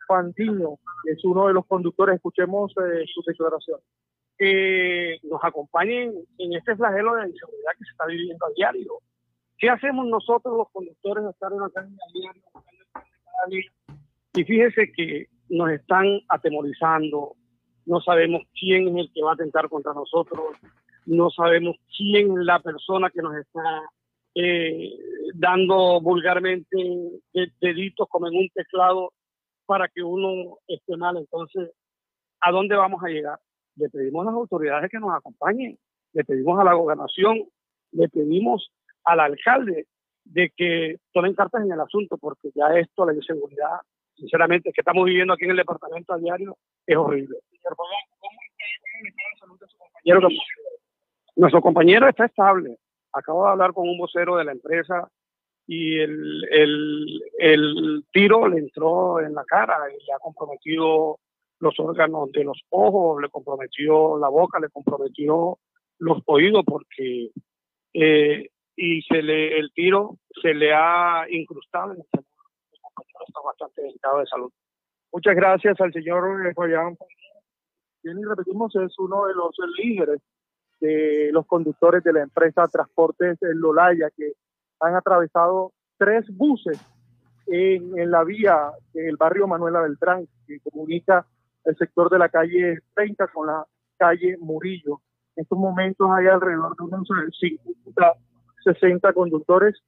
Fandiño, 0.07 0.76
que 1.05 1.12
es 1.12 1.24
uno 1.24 1.47
de 1.47 1.55
los 1.55 1.66
conductores. 1.66 2.16
Escuchemos 2.16 2.73
eh, 2.73 3.05
su 3.12 3.23
declaración. 3.26 3.81
que 4.36 5.18
nos 5.23 5.42
acompañen 5.42 6.12
en 6.39 6.52
este 6.55 6.76
flagelo 6.76 7.15
de 7.15 7.28
inseguridad 7.28 7.73
que 7.78 7.84
se 7.84 7.91
está 7.92 8.07
viviendo 8.07 8.44
a 8.44 8.50
diario. 8.55 8.99
¿Qué 9.57 9.70
hacemos 9.70 10.07
nosotros 10.07 10.57
los 10.57 10.70
conductores 10.73 11.24
de 11.24 11.31
estar 11.31 11.52
en 11.52 11.60
la 11.60 11.70
calle 11.70 11.94
a 11.94 12.12
diario? 13.49 13.73
Y 14.34 14.44
fíjese 14.44 14.92
que 14.92 15.28
nos 15.49 15.70
están 15.70 16.07
atemorizando, 16.28 17.36
no 17.86 18.00
sabemos 18.00 18.42
quién 18.58 18.88
es 18.88 19.06
el 19.06 19.12
que 19.12 19.22
va 19.22 19.32
a 19.32 19.34
atentar 19.34 19.68
contra 19.68 19.92
nosotros, 19.92 20.56
no 21.06 21.30
sabemos 21.30 21.76
quién 21.96 22.30
es 22.38 22.44
la 22.44 22.60
persona 22.60 23.10
que 23.10 23.20
nos 23.22 23.36
está 23.36 23.82
eh, 24.34 24.90
dando 25.34 26.00
vulgarmente 26.00 26.76
de- 27.32 27.52
deditos 27.60 28.08
como 28.08 28.26
en 28.28 28.36
un 28.36 28.48
teclado 28.54 29.12
para 29.66 29.88
que 29.88 30.02
uno 30.02 30.58
esté 30.66 30.96
mal. 30.96 31.16
Entonces, 31.16 31.70
¿a 32.40 32.50
dónde 32.50 32.74
vamos 32.76 33.02
a 33.04 33.08
llegar? 33.08 33.38
Le 33.76 33.88
pedimos 33.90 34.22
a 34.26 34.30
las 34.30 34.34
autoridades 34.34 34.90
que 34.90 34.98
nos 34.98 35.14
acompañen, 35.14 35.78
le 36.12 36.24
pedimos 36.24 36.58
a 36.58 36.64
la 36.64 36.74
gobernación, 36.74 37.44
le 37.92 38.08
pedimos 38.08 38.70
al 39.04 39.20
alcalde 39.20 39.86
de 40.24 40.50
que 40.56 40.96
tomen 41.12 41.34
cartas 41.34 41.62
en 41.64 41.72
el 41.72 41.80
asunto, 41.80 42.16
porque 42.16 42.50
ya 42.54 42.68
esto, 42.78 43.04
la 43.04 43.14
inseguridad, 43.14 43.80
sinceramente, 44.16 44.72
que 44.72 44.80
estamos 44.80 45.04
viviendo 45.04 45.34
aquí 45.34 45.44
en 45.44 45.50
el 45.50 45.56
departamento 45.58 46.12
a 46.14 46.18
diario, 46.18 46.56
es 46.86 46.96
horrible. 46.96 47.36
Señor 47.65 47.76
Pagán, 47.76 48.05
¿cómo 48.20 48.41
está 48.43 49.44
el 49.47 49.78
compañero? 49.78 50.28
Nuestro 51.36 51.60
compañero 51.62 52.09
está 52.09 52.26
estable. 52.26 52.76
Acabo 53.12 53.44
de 53.44 53.52
hablar 53.52 53.73
con 53.73 53.89
un 53.89 53.97
vocero 53.97 54.36
de 54.36 54.44
la 54.44 54.52
empresa 54.52 55.09
y 55.67 55.99
el, 55.99 56.44
el, 56.51 57.23
el 57.39 58.05
tiro 58.12 58.49
le 58.49 58.59
entró 58.59 59.20
en 59.20 59.34
la 59.34 59.44
cara 59.44 59.78
y 59.91 60.05
le 60.05 60.12
ha 60.12 60.18
comprometido 60.18 61.18
los 61.60 61.78
órganos 61.81 62.31
de 62.33 62.44
los 62.44 62.60
ojos, 62.68 63.23
le 63.23 63.31
comprometió 63.31 64.18
la 64.18 64.28
boca, 64.28 64.60
le 64.60 64.68
comprometió 64.68 65.59
los 65.99 66.23
oídos 66.26 66.65
porque 66.67 67.31
eh, 67.94 68.51
y 68.76 69.02
se 69.02 69.23
le 69.23 69.59
el 69.59 69.73
tiro 69.73 70.18
se 70.43 70.52
le 70.52 70.75
ha 70.75 71.25
incrustado 71.31 71.93
en 71.93 72.01
este 72.01 72.18
está 72.18 73.41
bastante 73.43 73.83
delicado 73.83 74.18
de 74.18 74.26
salud. 74.26 74.52
Muchas 75.12 75.34
gracias 75.34 75.81
al 75.81 75.93
señor 75.93 76.52
Fabián. 76.55 76.99
Y 78.05 78.24
repetimos, 78.24 78.74
es 78.76 78.99
uno 78.99 79.26
de 79.26 79.34
los 79.34 79.57
líderes 79.78 80.20
de 80.81 81.31
los 81.33 81.47
conductores 81.47 82.05
de 82.05 82.12
la 82.12 82.23
empresa 82.23 82.68
Transportes 82.68 83.39
Lolaya 83.41 84.10
que 84.15 84.33
han 84.81 84.94
atravesado 84.94 85.73
tres 85.97 86.26
buses 86.36 86.78
en, 87.47 87.99
en 87.99 88.10
la 88.10 88.24
vía 88.24 88.73
del 88.92 89.16
barrio 89.16 89.47
Manuela 89.47 89.81
Beltrán 89.81 90.26
que 90.47 90.60
comunica 90.60 91.26
el 91.65 91.76
sector 91.76 92.10
de 92.10 92.18
la 92.18 92.28
calle 92.28 92.81
30 92.94 93.28
con 93.28 93.47
la 93.47 93.65
calle 93.97 94.36
Murillo. 94.39 95.00
En 95.36 95.42
estos 95.42 95.58
momentos 95.58 96.07
hay 96.12 96.26
alrededor 96.26 96.76
de 96.76 96.84
unos 96.84 97.08
50, 97.41 98.12
60 98.65 99.12
conductores 99.15 99.81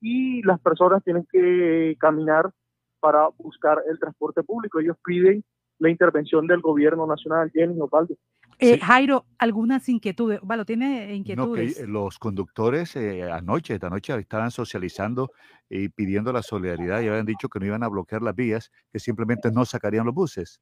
y 0.00 0.42
las 0.42 0.60
personas 0.60 1.04
tienen 1.04 1.26
que 1.30 1.96
caminar 2.00 2.50
para 2.98 3.28
buscar 3.38 3.82
el 3.88 3.98
transporte 3.98 4.42
público. 4.42 4.80
Ellos 4.80 4.96
piden 5.04 5.44
la 5.80 5.90
intervención 5.90 6.46
del 6.46 6.60
gobierno 6.60 7.06
nacional, 7.06 7.50
Jenny 7.52 7.80
Osvaldo. 7.80 8.14
Eh, 8.58 8.78
Jairo, 8.78 9.24
algunas 9.38 9.88
inquietudes. 9.88 10.38
Bueno, 10.42 10.66
tiene 10.66 11.14
inquietudes. 11.14 11.80
los 11.88 12.18
conductores 12.18 12.94
eh, 12.94 13.22
anoche, 13.30 13.74
esta 13.74 13.88
noche 13.88 14.14
estaban 14.18 14.50
socializando 14.50 15.30
y 15.70 15.88
pidiendo 15.88 16.30
la 16.30 16.42
solidaridad 16.42 17.00
y 17.00 17.08
habían 17.08 17.24
dicho 17.24 17.48
que 17.48 17.58
no 17.58 17.66
iban 17.66 17.82
a 17.82 17.88
bloquear 17.88 18.20
las 18.20 18.36
vías, 18.36 18.70
que 18.92 18.98
simplemente 18.98 19.50
no 19.50 19.64
sacarían 19.64 20.04
los 20.04 20.14
buses. 20.14 20.60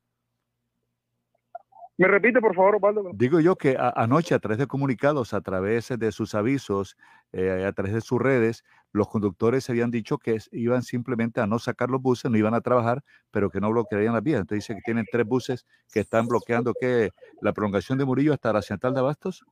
¿Me 1.98 2.06
repite, 2.06 2.40
por 2.40 2.54
favor, 2.54 2.76
Osvaldo? 2.76 3.10
Digo 3.12 3.40
yo 3.40 3.56
que 3.56 3.76
anoche, 3.76 4.32
a 4.36 4.38
través 4.38 4.58
de 4.58 4.68
comunicados, 4.68 5.34
a 5.34 5.40
través 5.40 5.88
de 5.88 6.12
sus 6.12 6.36
avisos, 6.36 6.96
eh, 7.32 7.64
a 7.66 7.72
través 7.72 7.92
de 7.92 8.00
sus 8.00 8.20
redes, 8.20 8.64
los 8.92 9.08
conductores 9.08 9.68
habían 9.70 9.90
dicho 9.90 10.18
que 10.18 10.38
iban 10.52 10.82
simplemente 10.82 11.40
a 11.40 11.46
no 11.46 11.58
sacar 11.58 11.90
los 11.90 12.00
buses, 12.00 12.30
no 12.30 12.38
iban 12.38 12.54
a 12.54 12.60
trabajar, 12.60 13.02
pero 13.30 13.50
que 13.50 13.60
no 13.60 13.70
bloquearían 13.70 14.14
las 14.14 14.22
vías. 14.22 14.40
Entonces 14.40 14.66
dice 14.66 14.74
que 14.74 14.84
tienen 14.84 15.06
tres 15.10 15.26
buses 15.26 15.66
que 15.92 16.00
están 16.00 16.26
bloqueando 16.26 16.72
que 16.78 17.10
la 17.42 17.52
prolongación 17.52 17.98
de 17.98 18.04
Murillo 18.04 18.32
hasta 18.32 18.52
la 18.52 18.62
central 18.62 18.94
de 18.94 19.00
Abastos. 19.00 19.44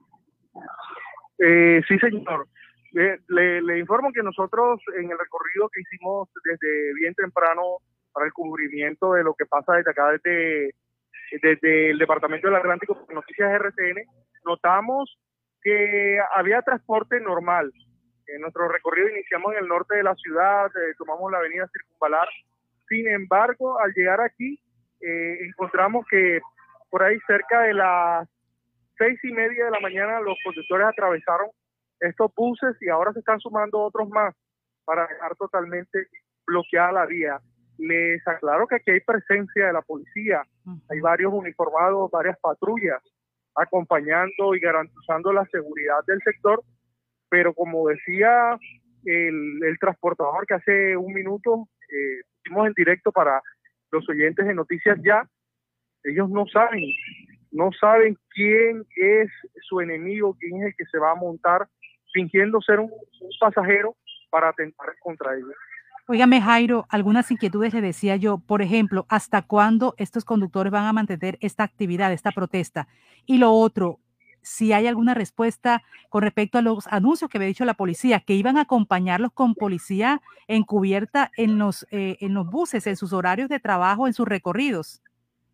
Eh, 1.39 1.82
sí, 1.86 1.98
señor. 1.98 2.48
Le, 2.92 3.60
le, 3.60 3.78
informo 3.78 4.10
que 4.10 4.23
nosotros 4.23 4.81
en 4.97 5.10
el 5.10 5.18
recorrido 5.18 5.68
que 5.68 5.82
hicimos 5.82 6.31
desde 6.42 6.94
bien 6.94 7.12
temprano 7.15 7.62
para 8.10 8.24
el 8.24 8.32
cubrimiento 8.32 9.12
de 9.12 9.23
lo 9.23 9.34
que 9.34 9.44
pasa 9.44 9.74
desde 9.74 9.90
acá, 9.90 10.12
desde 10.12 10.70
desde 11.42 11.90
el 11.90 11.98
Departamento 11.98 12.47
del 12.47 12.56
Atlántico, 12.56 13.06
Noticias 13.12 13.52
RCN, 13.52 14.02
notamos 14.44 15.18
que 15.62 16.18
había 16.34 16.62
transporte 16.62 17.20
normal. 17.20 17.73
En 18.28 18.40
nuestro 18.40 18.68
recorrido 18.68 19.08
iniciamos 19.08 19.52
en 19.52 19.58
el 19.60 19.68
norte 19.68 19.96
de 19.96 20.02
la 20.02 20.14
ciudad, 20.14 20.66
eh, 20.66 20.94
tomamos 20.98 21.30
la 21.30 21.38
avenida 21.38 21.68
Circunvalar. 21.72 22.28
Sin 22.88 23.08
embargo, 23.08 23.78
al 23.78 23.92
llegar 23.94 24.20
aquí, 24.20 24.60
eh, 25.00 25.38
encontramos 25.46 26.05
que 26.10 26.40
por 26.90 27.02
ahí 27.02 27.18
cerca 27.26 27.62
de 27.62 27.74
las 27.74 28.28
seis 28.98 29.18
y 29.22 29.32
media 29.32 29.66
de 29.66 29.70
la 29.70 29.80
mañana 29.80 30.20
los 30.20 30.36
conductores 30.44 30.86
atravesaron 30.86 31.48
estos 32.00 32.32
buses 32.34 32.76
y 32.80 32.88
ahora 32.88 33.12
se 33.12 33.20
están 33.20 33.40
sumando 33.40 33.80
otros 33.80 34.08
más 34.08 34.34
para 34.84 35.06
dejar 35.06 35.34
totalmente 35.36 36.06
bloqueada 36.46 36.92
la 36.92 37.06
vía. 37.06 37.40
Les 37.78 38.26
aclaro 38.26 38.66
que 38.66 38.76
aquí 38.76 38.90
hay 38.90 39.00
presencia 39.00 39.66
de 39.66 39.72
la 39.72 39.82
policía, 39.82 40.42
hay 40.88 41.00
varios 41.00 41.32
uniformados, 41.32 42.10
varias 42.10 42.38
patrullas 42.40 43.02
acompañando 43.55 44.55
y 44.55 44.60
garantizando 44.60 45.32
la 45.32 45.44
seguridad 45.46 45.98
del 46.06 46.20
sector, 46.22 46.62
pero 47.28 47.55
como 47.55 47.88
decía 47.88 48.58
el, 49.05 49.76
transportador 49.80 50.46
que 50.46 50.55
hace 50.55 50.96
un 50.96 51.12
minuto 51.12 51.68
eh, 51.90 52.20
en 52.44 52.72
directo 52.74 53.12
para 53.12 53.40
los 53.90 54.08
oyentes 54.08 54.46
de 54.46 54.55
Noticias 54.55 54.98
Ya, 55.05 55.28
ellos 56.05 56.30
no 56.30 56.46
saben, 56.46 56.84
no 57.50 57.70
saben 57.78 58.16
quién 58.30 58.84
es 58.96 59.30
su 59.62 59.80
enemigo, 59.80 60.36
quién 60.38 60.62
es 60.62 60.68
el 60.68 60.74
que 60.76 60.84
se 60.86 60.98
va 60.98 61.12
a 61.12 61.16
montar 61.16 61.66
fingiendo 62.12 62.60
ser 62.60 62.80
un 62.80 62.90
pasajero 63.40 63.96
para 64.30 64.48
atentar 64.48 64.94
contra 65.00 65.34
ellos. 65.34 65.55
Óigame, 66.08 66.40
Jairo, 66.40 66.86
algunas 66.88 67.30
inquietudes 67.32 67.74
le 67.74 67.80
decía 67.80 68.14
yo, 68.14 68.38
por 68.38 68.62
ejemplo, 68.62 69.06
¿hasta 69.08 69.42
cuándo 69.42 69.94
estos 69.98 70.24
conductores 70.24 70.70
van 70.70 70.84
a 70.84 70.92
mantener 70.92 71.36
esta 71.40 71.64
actividad, 71.64 72.12
esta 72.12 72.30
protesta? 72.30 72.86
Y 73.26 73.38
lo 73.38 73.50
otro, 73.50 73.98
si 74.47 74.73
hay 74.73 74.86
alguna 74.86 75.12
respuesta 75.12 75.83
con 76.08 76.23
respecto 76.23 76.57
a 76.57 76.62
los 76.62 76.86
anuncios 76.86 77.28
que 77.28 77.39
había 77.39 77.49
dicho 77.49 77.65
la 77.65 77.75
policía, 77.75 78.20
que 78.20 78.34
iban 78.34 78.57
a 78.57 78.62
acompañarlos 78.62 79.33
con 79.33 79.57
policía 79.57 80.20
encubierta 80.47 81.33
en 81.36 81.58
los, 81.58 81.84
eh, 81.91 82.16
en 82.20 82.33
los 82.33 82.47
buses, 82.47 82.86
en 82.86 82.94
sus 82.94 83.12
horarios 83.12 83.49
de 83.49 83.58
trabajo, 83.58 84.07
en 84.07 84.12
sus 84.12 84.28
recorridos. 84.28 85.02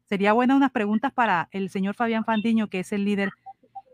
Sería 0.04 0.34
buena 0.34 0.54
unas 0.54 0.72
preguntas 0.72 1.10
para 1.10 1.48
el 1.52 1.70
señor 1.70 1.94
Fabián 1.94 2.26
Fandiño, 2.26 2.68
que 2.68 2.80
es 2.80 2.92
el 2.92 3.06
líder 3.06 3.30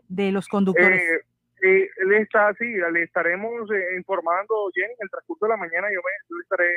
de 0.09 0.33
los 0.33 0.49
conductores. 0.49 0.99
Eh, 0.99 1.23
eh, 1.61 1.89
le 2.05 2.17
está 2.17 2.49
así, 2.49 2.65
le 2.65 3.03
estaremos 3.03 3.71
eh, 3.71 3.95
informando, 3.95 4.69
Jenny, 4.75 4.91
en 4.91 4.97
el 4.99 5.09
transcurso 5.09 5.45
de 5.45 5.51
la 5.51 5.57
mañana 5.57 5.87
yo 5.93 6.01
me 6.03 6.35
le 6.35 6.41
estaré 6.41 6.69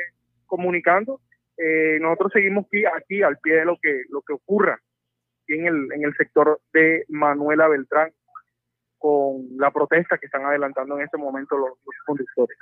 comunicando. 0.45 1.19
Eh, 1.57 1.99
nosotros 1.99 2.31
seguimos 2.31 2.67
aquí, 2.67 2.85
aquí 2.85 3.21
al 3.21 3.37
pie 3.39 3.55
de 3.55 3.65
lo 3.65 3.77
que 3.81 4.03
lo 4.09 4.21
que 4.21 4.31
ocurra 4.31 4.81
en 5.47 5.65
el, 5.65 5.91
en 5.93 6.03
el 6.05 6.13
sector 6.15 6.59
de 6.73 7.05
Manuela 7.09 7.67
Beltrán 7.67 8.11
con 8.97 9.45
la 9.57 9.69
protesta 9.69 10.17
que 10.17 10.27
están 10.27 10.45
adelantando 10.45 10.97
en 10.97 11.03
este 11.03 11.17
momento 11.17 11.57
los, 11.57 11.71
conductores. 12.05 12.57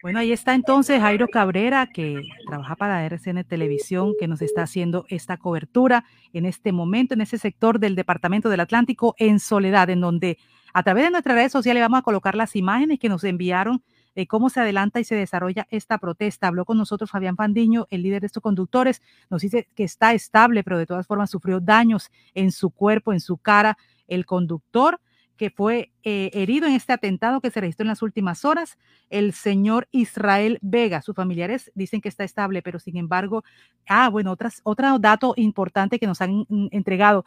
Bueno, 0.00 0.20
ahí 0.20 0.32
está 0.32 0.54
entonces 0.54 1.00
Jairo 1.00 1.26
Cabrera, 1.26 1.88
que 1.92 2.22
trabaja 2.46 2.76
para 2.76 3.04
RCN 3.04 3.44
Televisión, 3.44 4.12
que 4.18 4.28
nos 4.28 4.42
está 4.42 4.62
haciendo 4.62 5.04
esta 5.08 5.36
cobertura 5.36 6.04
en 6.32 6.46
este 6.46 6.70
momento, 6.70 7.14
en 7.14 7.20
ese 7.20 7.36
sector 7.36 7.80
del 7.80 7.96
Departamento 7.96 8.48
del 8.48 8.60
Atlántico, 8.60 9.14
en 9.18 9.40
Soledad, 9.40 9.90
en 9.90 10.00
donde 10.00 10.38
a 10.72 10.84
través 10.84 11.04
de 11.04 11.10
nuestras 11.10 11.34
redes 11.36 11.52
sociales 11.52 11.82
vamos 11.82 11.98
a 11.98 12.02
colocar 12.02 12.36
las 12.36 12.54
imágenes 12.54 13.00
que 13.00 13.08
nos 13.08 13.24
enviaron 13.24 13.82
de 14.14 14.26
cómo 14.26 14.50
se 14.50 14.60
adelanta 14.60 15.00
y 15.00 15.04
se 15.04 15.14
desarrolla 15.14 15.66
esta 15.70 15.98
protesta. 15.98 16.48
Habló 16.48 16.64
con 16.64 16.78
nosotros 16.78 17.10
Fabián 17.10 17.36
Fandiño, 17.36 17.86
el 17.90 18.02
líder 18.02 18.20
de 18.20 18.26
estos 18.26 18.42
conductores. 18.42 19.02
Nos 19.30 19.42
dice 19.42 19.68
que 19.74 19.84
está 19.84 20.12
estable, 20.14 20.64
pero 20.64 20.78
de 20.78 20.86
todas 20.86 21.06
formas 21.06 21.30
sufrió 21.30 21.60
daños 21.60 22.10
en 22.34 22.52
su 22.52 22.70
cuerpo, 22.70 23.12
en 23.12 23.20
su 23.20 23.36
cara. 23.38 23.76
El 24.06 24.26
conductor 24.26 25.00
que 25.36 25.50
fue 25.50 25.92
eh, 26.04 26.30
herido 26.34 26.68
en 26.68 26.74
este 26.74 26.92
atentado 26.92 27.40
que 27.40 27.50
se 27.50 27.60
registró 27.60 27.82
en 27.82 27.88
las 27.88 28.02
últimas 28.02 28.44
horas, 28.44 28.78
el 29.10 29.32
señor 29.32 29.88
Israel 29.90 30.58
Vega. 30.62 31.02
Sus 31.02 31.16
familiares 31.16 31.72
dicen 31.74 32.00
que 32.00 32.08
está 32.08 32.22
estable, 32.22 32.62
pero 32.62 32.78
sin 32.78 32.96
embargo, 32.96 33.42
ah, 33.88 34.08
bueno, 34.08 34.30
otras, 34.30 34.60
otro 34.62 35.00
dato 35.00 35.34
importante 35.36 35.98
que 35.98 36.06
nos 36.06 36.20
han 36.20 36.46
mm, 36.48 36.68
entregado. 36.70 37.24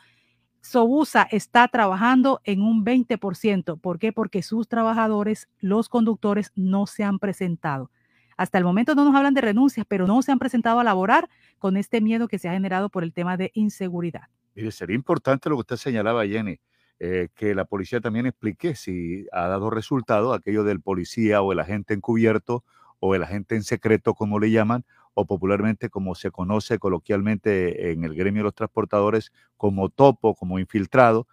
Sobusa 0.65 1.27
está 1.29 1.67
trabajando 1.67 2.41
en 2.43 2.63
un 2.63 2.83
20%. 2.83 3.79
¿Por 3.79 3.99
qué? 3.99 4.11
Porque 4.11 4.41
sus 4.41 4.67
trabajadores, 4.67 5.47
los 5.59 5.89
conductores, 5.89 6.51
no 6.55 6.87
se 6.87 7.03
han 7.03 7.19
presentado. 7.19 7.91
Hasta 8.35 8.57
el 8.57 8.63
momento 8.63 8.95
no 8.95 9.05
nos 9.05 9.15
hablan 9.15 9.35
de 9.35 9.41
renuncias, 9.41 9.85
pero 9.87 10.07
no 10.07 10.23
se 10.23 10.31
han 10.31 10.39
presentado 10.39 10.79
a 10.79 10.83
laborar 10.83 11.29
con 11.59 11.77
este 11.77 12.01
miedo 12.01 12.27
que 12.27 12.39
se 12.39 12.49
ha 12.49 12.53
generado 12.53 12.89
por 12.89 13.03
el 13.03 13.13
tema 13.13 13.37
de 13.37 13.51
inseguridad. 13.53 14.23
Mire, 14.55 14.71
sería 14.71 14.95
importante 14.95 15.49
lo 15.49 15.55
que 15.57 15.61
usted 15.61 15.75
señalaba, 15.77 16.25
Jenny, 16.25 16.59
eh, 16.99 17.29
que 17.35 17.53
la 17.53 17.65
policía 17.65 18.01
también 18.01 18.25
explique 18.25 18.73
si 18.73 19.27
ha 19.31 19.47
dado 19.47 19.69
resultado 19.69 20.33
aquello 20.33 20.63
del 20.63 20.81
policía 20.81 21.43
o 21.43 21.51
el 21.51 21.59
agente 21.59 21.93
encubierto 21.93 22.63
o 22.99 23.13
el 23.13 23.21
agente 23.21 23.55
en 23.55 23.63
secreto, 23.63 24.15
como 24.15 24.39
le 24.39 24.49
llaman, 24.49 24.83
o 25.15 25.25
popularmente 25.25 25.89
como 25.89 26.15
se 26.15 26.31
conoce 26.31 26.79
coloquialmente 26.79 27.91
en 27.93 28.03
el 28.05 28.15
gremio 28.15 28.41
de 28.41 28.45
los 28.45 28.55
transportadores 28.55 29.33
como 29.57 29.89
topo, 29.89 30.35
como 30.35 30.59
infiltrado, 30.59 31.27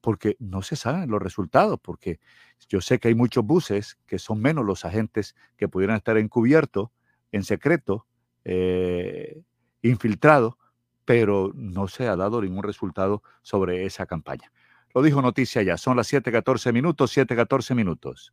porque 0.00 0.36
no 0.40 0.62
se 0.62 0.76
saben 0.76 1.10
los 1.10 1.22
resultados, 1.22 1.80
porque 1.82 2.20
yo 2.68 2.80
sé 2.80 2.98
que 2.98 3.08
hay 3.08 3.14
muchos 3.16 3.44
buses 3.44 3.98
que 4.06 4.18
son 4.18 4.40
menos 4.40 4.64
los 4.64 4.84
agentes 4.84 5.34
que 5.56 5.68
pudieran 5.68 5.96
estar 5.96 6.16
encubiertos, 6.18 6.90
en 7.32 7.44
secreto, 7.44 8.06
eh, 8.44 9.42
infiltrados, 9.82 10.54
pero 11.04 11.52
no 11.54 11.88
se 11.88 12.06
ha 12.08 12.16
dado 12.16 12.42
ningún 12.42 12.62
resultado 12.64 13.22
sobre 13.42 13.86
esa 13.86 14.06
campaña. 14.06 14.52
Lo 14.94 15.02
dijo 15.02 15.22
Noticia 15.22 15.62
ya, 15.62 15.76
son 15.76 15.96
las 15.96 16.06
7:14 16.08 16.72
minutos, 16.72 17.10
7:14 17.12 17.74
minutos. 17.74 18.32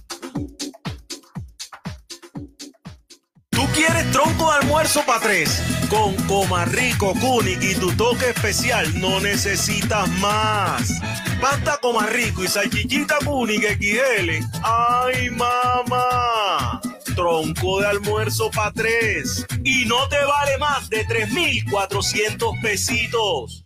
¿Tú 4.01 4.07
quieres 4.07 4.11
tronco 4.13 4.51
de 4.51 4.57
almuerzo 4.57 5.03
para 5.05 5.19
tres? 5.19 5.61
Con 5.87 6.15
Comarrico, 6.25 7.13
Kunik 7.19 7.61
y 7.61 7.75
tu 7.75 7.91
toque 7.91 8.29
especial 8.29 8.99
no 8.99 9.19
necesitas 9.19 10.09
más. 10.19 10.99
Pasta 11.39 11.77
Comarrico 11.79 12.43
y 12.43 12.47
salchichita 12.47 13.17
Kunik 13.23 13.61
XL. 13.77 14.43
¡Ay, 14.63 15.29
mamá! 15.29 16.81
Tronco 17.15 17.81
de 17.81 17.87
almuerzo 17.87 18.49
para 18.49 18.71
tres. 18.71 19.45
Y 19.63 19.85
no 19.85 20.07
te 20.07 20.17
vale 20.23 20.57
más 20.57 20.89
de 20.89 21.05
3,400 21.05 22.55
pesitos. 22.61 23.65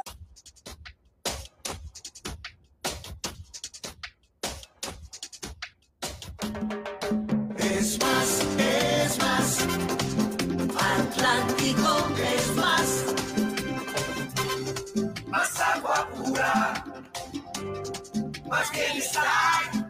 Más 18.61 18.71
bienestar. 18.73 19.89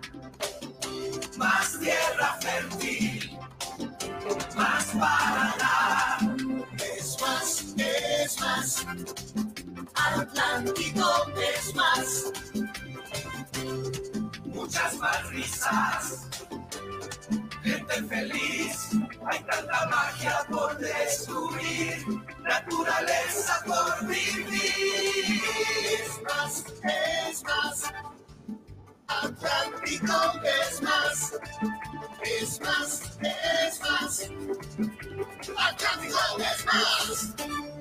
Más 1.35 1.77
tierra 1.77 2.39
fértil. 2.39 3.37
Más 4.55 4.85
para 4.85 5.55
dar. 5.59 6.19
Es 6.79 7.17
más, 7.19 7.65
es 7.75 8.39
más. 8.39 8.85
Atlántico 9.93 11.11
es 11.35 11.75
más. 11.75 12.31
Muchas 14.45 14.97
más 14.99 15.29
risas 15.31 16.29
gente 17.63 18.03
feliz. 18.03 18.89
Hay 19.29 19.39
tanta 19.43 19.85
magia 19.87 20.45
por 20.49 20.77
descubrir, 20.77 22.05
naturaleza 22.41 23.63
por 23.65 24.07
vivir. 24.07 25.41
Es 25.91 26.21
más, 26.23 26.65
es 26.83 27.43
más. 27.43 27.93
Atlántico 29.21 30.13
es 30.43 30.81
más. 30.81 31.33
Es 32.23 32.61
más, 32.61 33.01
es 33.21 33.79
más. 33.81 34.29
Atlántico 35.57 36.17
es 36.39 36.65
más. 36.65 37.80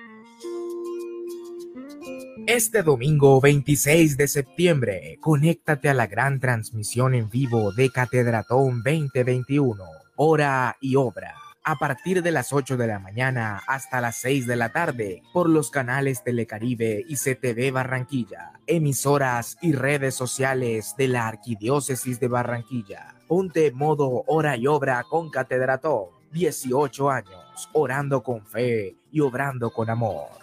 Este 2.53 2.83
domingo 2.83 3.39
26 3.39 4.17
de 4.17 4.27
septiembre, 4.27 5.17
conéctate 5.21 5.87
a 5.87 5.93
la 5.93 6.07
gran 6.07 6.41
transmisión 6.41 7.15
en 7.15 7.29
vivo 7.29 7.71
de 7.71 7.89
Catedratón 7.89 8.83
2021, 8.83 9.81
hora 10.17 10.75
y 10.81 10.97
obra, 10.97 11.33
a 11.63 11.77
partir 11.77 12.21
de 12.21 12.31
las 12.31 12.51
8 12.51 12.75
de 12.75 12.87
la 12.87 12.99
mañana 12.99 13.61
hasta 13.67 14.01
las 14.01 14.17
6 14.17 14.47
de 14.47 14.57
la 14.57 14.73
tarde, 14.73 15.23
por 15.31 15.47
los 15.47 15.71
canales 15.71 16.25
Telecaribe 16.25 17.05
y 17.07 17.15
CTV 17.15 17.71
Barranquilla, 17.71 18.51
emisoras 18.67 19.57
y 19.61 19.71
redes 19.71 20.15
sociales 20.15 20.95
de 20.97 21.07
la 21.07 21.29
Arquidiócesis 21.29 22.19
de 22.19 22.27
Barranquilla. 22.27 23.15
Ponte 23.29 23.71
modo 23.71 24.25
hora 24.27 24.57
y 24.57 24.67
obra 24.67 25.05
con 25.09 25.29
Catedratón, 25.29 26.07
18 26.33 27.09
años, 27.09 27.69
orando 27.71 28.21
con 28.21 28.45
fe 28.45 28.97
y 29.09 29.21
obrando 29.21 29.71
con 29.71 29.89
amor. 29.89 30.40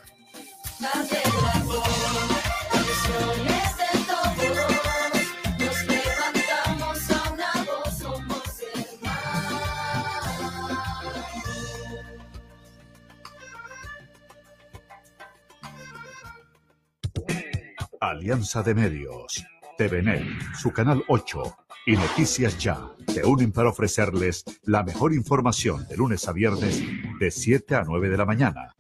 Alianza 18.01 18.63
de 18.63 18.75
Medios, 18.75 19.45
TVNet, 19.77 20.23
su 20.55 20.73
canal 20.73 21.03
8 21.09 21.43
y 21.87 21.97
Noticias 21.97 22.57
Ya 22.59 22.79
te 23.05 23.25
unen 23.25 23.51
para 23.51 23.71
ofrecerles 23.71 24.45
la 24.63 24.85
mejor 24.85 25.13
información 25.13 25.89
de 25.89 25.97
lunes 25.97 26.29
a 26.29 26.33
viernes 26.33 26.81
de 27.19 27.31
7 27.33 27.75
a 27.75 27.83
9 27.83 28.09
de 28.09 28.17
la 28.17 28.25
mañana. 28.25 28.77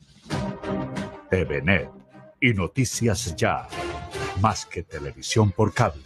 TVNet 1.30 1.90
y 2.40 2.54
Noticias 2.54 3.34
Ya, 3.36 3.68
más 4.40 4.66
que 4.66 4.82
televisión 4.82 5.52
por 5.52 5.74
cable. 5.74 6.02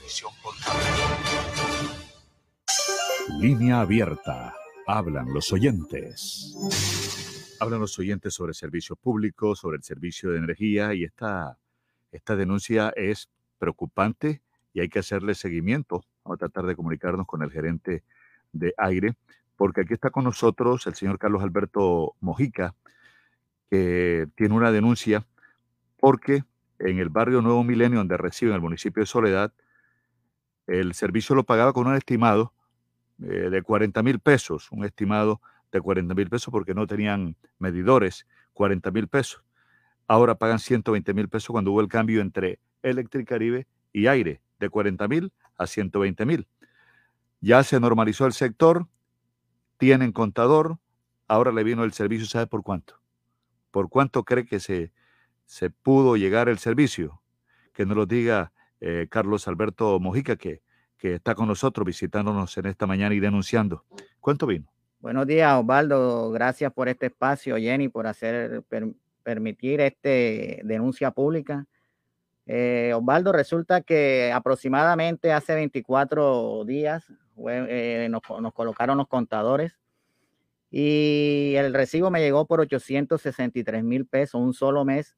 Línea 3.40 3.80
abierta. 3.80 4.54
Hablan 4.86 5.32
los 5.32 5.52
oyentes. 5.52 6.56
Hablan 7.60 7.80
los 7.80 7.98
oyentes 7.98 8.34
sobre 8.34 8.54
servicio 8.54 8.96
público, 8.96 9.54
sobre 9.54 9.76
el 9.76 9.82
servicio 9.82 10.30
de 10.30 10.38
energía 10.38 10.94
y 10.94 11.04
esta 11.04 11.56
esta 12.12 12.36
denuncia 12.36 12.92
es 12.94 13.30
preocupante 13.58 14.42
y 14.74 14.80
hay 14.80 14.88
que 14.90 14.98
hacerle 14.98 15.34
seguimiento. 15.34 16.04
Vamos 16.24 16.36
a 16.36 16.40
tratar 16.40 16.66
de 16.66 16.76
comunicarnos 16.76 17.26
con 17.26 17.42
el 17.42 17.50
gerente 17.50 18.04
de 18.52 18.74
aire, 18.76 19.14
porque 19.56 19.80
aquí 19.80 19.94
está 19.94 20.10
con 20.10 20.24
nosotros 20.24 20.86
el 20.86 20.94
señor 20.94 21.18
Carlos 21.18 21.42
Alberto 21.42 22.14
Mojica, 22.20 22.74
tiene 23.78 24.54
una 24.54 24.70
denuncia 24.70 25.26
porque 25.98 26.44
en 26.78 26.98
el 26.98 27.08
barrio 27.08 27.40
Nuevo 27.40 27.64
Milenio, 27.64 27.98
donde 27.98 28.16
recibe 28.16 28.50
en 28.50 28.56
el 28.56 28.60
municipio 28.60 29.02
de 29.02 29.06
Soledad, 29.06 29.52
el 30.66 30.94
servicio 30.94 31.34
lo 31.34 31.44
pagaba 31.44 31.72
con 31.72 31.86
un 31.86 31.94
estimado 31.94 32.52
eh, 33.22 33.48
de 33.50 33.62
40 33.62 34.02
mil 34.02 34.18
pesos, 34.18 34.70
un 34.72 34.84
estimado 34.84 35.40
de 35.70 35.80
40 35.80 36.14
mil 36.14 36.28
pesos 36.28 36.50
porque 36.50 36.74
no 36.74 36.86
tenían 36.86 37.36
medidores, 37.58 38.26
40 38.52 38.90
mil 38.90 39.08
pesos 39.08 39.42
ahora 40.12 40.34
pagan 40.34 40.58
120 40.58 41.14
mil 41.14 41.28
pesos 41.28 41.48
cuando 41.48 41.72
hubo 41.72 41.80
el 41.80 41.88
cambio 41.88 42.20
entre 42.20 42.58
Electric 42.82 43.26
Caribe 43.26 43.66
y 43.92 44.06
aire, 44.06 44.40
de 44.58 44.68
40 44.68 45.08
mil 45.08 45.32
a 45.56 45.66
120 45.66 46.26
mil. 46.26 46.46
Ya 47.40 47.62
se 47.64 47.80
normalizó 47.80 48.26
el 48.26 48.32
sector, 48.32 48.86
tienen 49.78 50.12
contador, 50.12 50.78
ahora 51.28 51.50
le 51.50 51.64
vino 51.64 51.84
el 51.84 51.92
servicio, 51.92 52.26
¿sabe 52.26 52.46
por 52.46 52.62
cuánto? 52.62 53.01
¿Por 53.72 53.88
cuánto 53.88 54.22
cree 54.22 54.46
que 54.46 54.60
se, 54.60 54.92
se 55.46 55.70
pudo 55.70 56.16
llegar 56.16 56.48
el 56.48 56.58
servicio? 56.58 57.20
Que 57.72 57.84
nos 57.84 57.96
lo 57.96 58.06
diga 58.06 58.52
eh, 58.80 59.08
Carlos 59.10 59.48
Alberto 59.48 59.98
Mojica, 59.98 60.36
que, 60.36 60.62
que 60.96 61.14
está 61.16 61.34
con 61.34 61.48
nosotros 61.48 61.84
visitándonos 61.84 62.56
en 62.58 62.66
esta 62.66 62.86
mañana 62.86 63.12
y 63.16 63.18
denunciando. 63.18 63.84
¿Cuánto 64.20 64.46
vino? 64.46 64.72
Buenos 65.00 65.26
días, 65.26 65.52
Osvaldo. 65.58 66.30
Gracias 66.30 66.72
por 66.72 66.88
este 66.88 67.06
espacio, 67.06 67.56
Jenny, 67.56 67.88
por 67.88 68.06
hacer, 68.06 68.62
permitir 69.24 69.80
este 69.80 70.60
denuncia 70.62 71.10
pública. 71.10 71.66
Eh, 72.46 72.92
Osvaldo, 72.94 73.32
resulta 73.32 73.80
que 73.80 74.30
aproximadamente 74.32 75.32
hace 75.32 75.54
24 75.54 76.64
días 76.64 77.04
eh, 77.48 78.08
nos, 78.10 78.22
colocaron 78.52 78.98
los 78.98 79.08
contadores 79.08 79.72
y 80.72 81.54
el 81.56 81.74
recibo 81.74 82.10
me 82.10 82.20
llegó 82.20 82.46
por 82.46 82.60
863 82.60 83.84
mil 83.84 84.06
pesos, 84.06 84.40
un 84.40 84.54
solo 84.54 84.86
mes, 84.86 85.16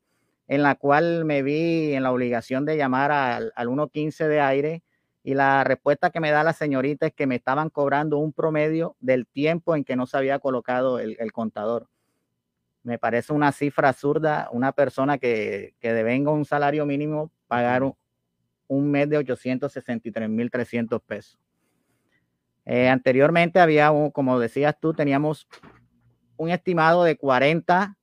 en 0.48 0.64
la 0.64 0.74
cual 0.74 1.24
me 1.24 1.44
vi 1.44 1.94
en 1.94 2.02
la 2.02 2.10
obligación 2.10 2.64
de 2.64 2.76
llamar 2.76 3.12
al, 3.12 3.52
al 3.54 3.68
115 3.68 4.26
de 4.26 4.40
aire 4.40 4.82
y 5.22 5.34
la 5.34 5.62
respuesta 5.62 6.10
que 6.10 6.18
me 6.18 6.32
da 6.32 6.42
la 6.42 6.52
señorita 6.52 7.06
es 7.06 7.14
que 7.14 7.28
me 7.28 7.36
estaban 7.36 7.70
cobrando 7.70 8.18
un 8.18 8.32
promedio 8.32 8.96
del 8.98 9.28
tiempo 9.28 9.76
en 9.76 9.84
que 9.84 9.94
no 9.94 10.06
se 10.06 10.16
había 10.18 10.40
colocado 10.40 10.98
el, 10.98 11.16
el 11.20 11.32
contador. 11.32 11.88
Me 12.82 12.98
parece 12.98 13.32
una 13.32 13.52
cifra 13.52 13.90
absurda, 13.90 14.48
una 14.50 14.72
persona 14.72 15.18
que, 15.18 15.76
que 15.78 15.92
devenga 15.94 16.32
un 16.32 16.44
salario 16.44 16.84
mínimo 16.84 17.30
pagar 17.46 17.84
un, 17.84 17.94
un 18.66 18.90
mes 18.90 19.08
de 19.08 19.20
863.300 19.20 21.00
pesos. 21.00 21.38
Eh, 22.66 22.88
anteriormente 22.88 23.60
había, 23.60 23.90
un, 23.90 24.10
como 24.10 24.38
decías 24.38 24.76
tú, 24.80 24.94
teníamos 24.94 25.46
un 26.36 26.50
estimado 26.50 27.04
de 27.04 27.16
40, 27.16 27.96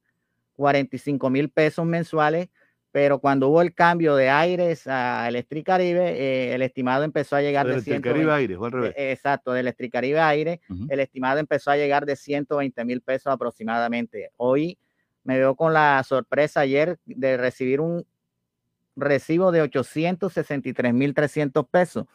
45 0.54 1.30
mil 1.30 1.50
pesos 1.50 1.86
mensuales, 1.86 2.50
pero 2.92 3.20
cuando 3.20 3.48
hubo 3.48 3.62
el 3.62 3.74
cambio 3.74 4.16
de 4.16 4.30
aires 4.30 4.86
a 4.86 5.28
Electricaribe, 5.28 6.12
eh, 6.12 6.54
el 6.54 6.62
estimado 6.62 7.04
empezó 7.04 7.36
a 7.36 7.42
llegar 7.42 7.66
de, 7.66 7.72
de 7.74 7.76
Electricaribe 7.80 8.32
Aire, 8.32 8.56
o 8.56 8.66
al 8.66 8.72
revés. 8.72 8.94
eh, 8.96 9.12
exacto, 9.12 9.54
Aire, 9.54 10.62
Ujú. 10.70 10.86
el 10.90 11.00
estimado 11.00 11.40
empezó 11.40 11.72
a 11.72 11.78
llegar 11.78 12.06
de 12.06 12.16
120 12.16 12.86
mil 12.86 13.02
pesos 13.02 13.34
aproximadamente. 13.34 14.32
Hoy 14.38 14.78
me 15.24 15.38
veo 15.38 15.56
con 15.56 15.74
la 15.74 16.04
sorpresa 16.04 16.62
ayer 16.62 17.00
de 17.06 17.38
recibir 17.38 17.80
un 17.80 18.06
recibo 18.96 19.52
de 19.52 19.62
863 19.62 20.94
mil 20.94 21.14
300 21.14 21.66
pesos 21.68 22.06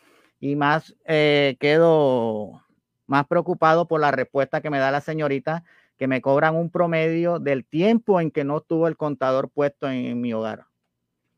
y 0.41 0.57
más 0.57 0.95
eh, 1.05 1.57
quedo 1.61 2.63
más 3.07 3.27
preocupado 3.27 3.87
por 3.87 4.01
la 4.01 4.11
respuesta 4.11 4.61
que 4.61 4.71
me 4.71 4.79
da 4.79 4.91
la 4.91 5.01
señorita 5.01 5.65
que 5.97 6.09
me 6.09 6.21
cobran 6.21 6.55
un 6.57 6.71
promedio 6.71 7.39
del 7.39 7.65
tiempo 7.65 8.21
en 8.21 8.31
que 8.31 8.45
no 8.45 8.61
tuvo 8.61 8.89
el 8.89 8.97
contador 8.97 9.51
puesto 9.51 9.89
en, 9.89 10.21
mi 10.21 10.33
hogar. 10.33 10.67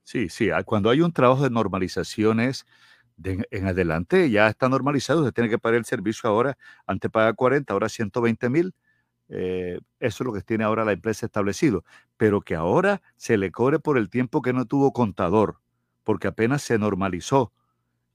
Sí, 0.02 0.28
sí, 0.28 0.50
ah, 0.50 0.62
cuando 0.64 0.90
hay 0.90 1.00
un 1.00 1.12
trabajo 1.12 1.44
de 1.44 1.50
normalizaciones 1.50 2.66
en, 3.22 3.66
adelante, 3.66 4.30
ya 4.30 4.48
está 4.48 4.68
normalizado, 4.68 5.20
usted 5.20 5.34
tiene 5.34 5.50
que 5.50 5.58
pagar 5.58 5.78
el 5.78 5.84
servicio 5.84 6.28
ahora, 6.28 6.56
antes 6.86 7.10
paga 7.10 7.32
40, 7.32 7.72
ahora 7.72 7.88
120 7.88 8.48
mil, 8.48 8.74
eh, 9.28 9.78
eso 10.00 10.22
es 10.22 10.26
lo 10.26 10.32
que 10.32 10.40
tiene 10.40 10.64
ahora 10.64 10.84
la 10.84 10.92
empresa 10.92 11.26
establecido, 11.26 11.84
pero 12.16 12.40
que 12.40 12.54
ahora 12.54 13.02
se 13.16 13.36
le 13.36 13.50
cobre 13.50 13.78
por 13.78 13.98
el 13.98 14.08
tiempo 14.08 14.40
que 14.40 14.52
no 14.52 14.64
tuvo 14.64 14.92
contador, 14.92 15.60
porque 16.04 16.28
apenas 16.28 16.62
se 16.62 16.78
normalizó 16.78 17.52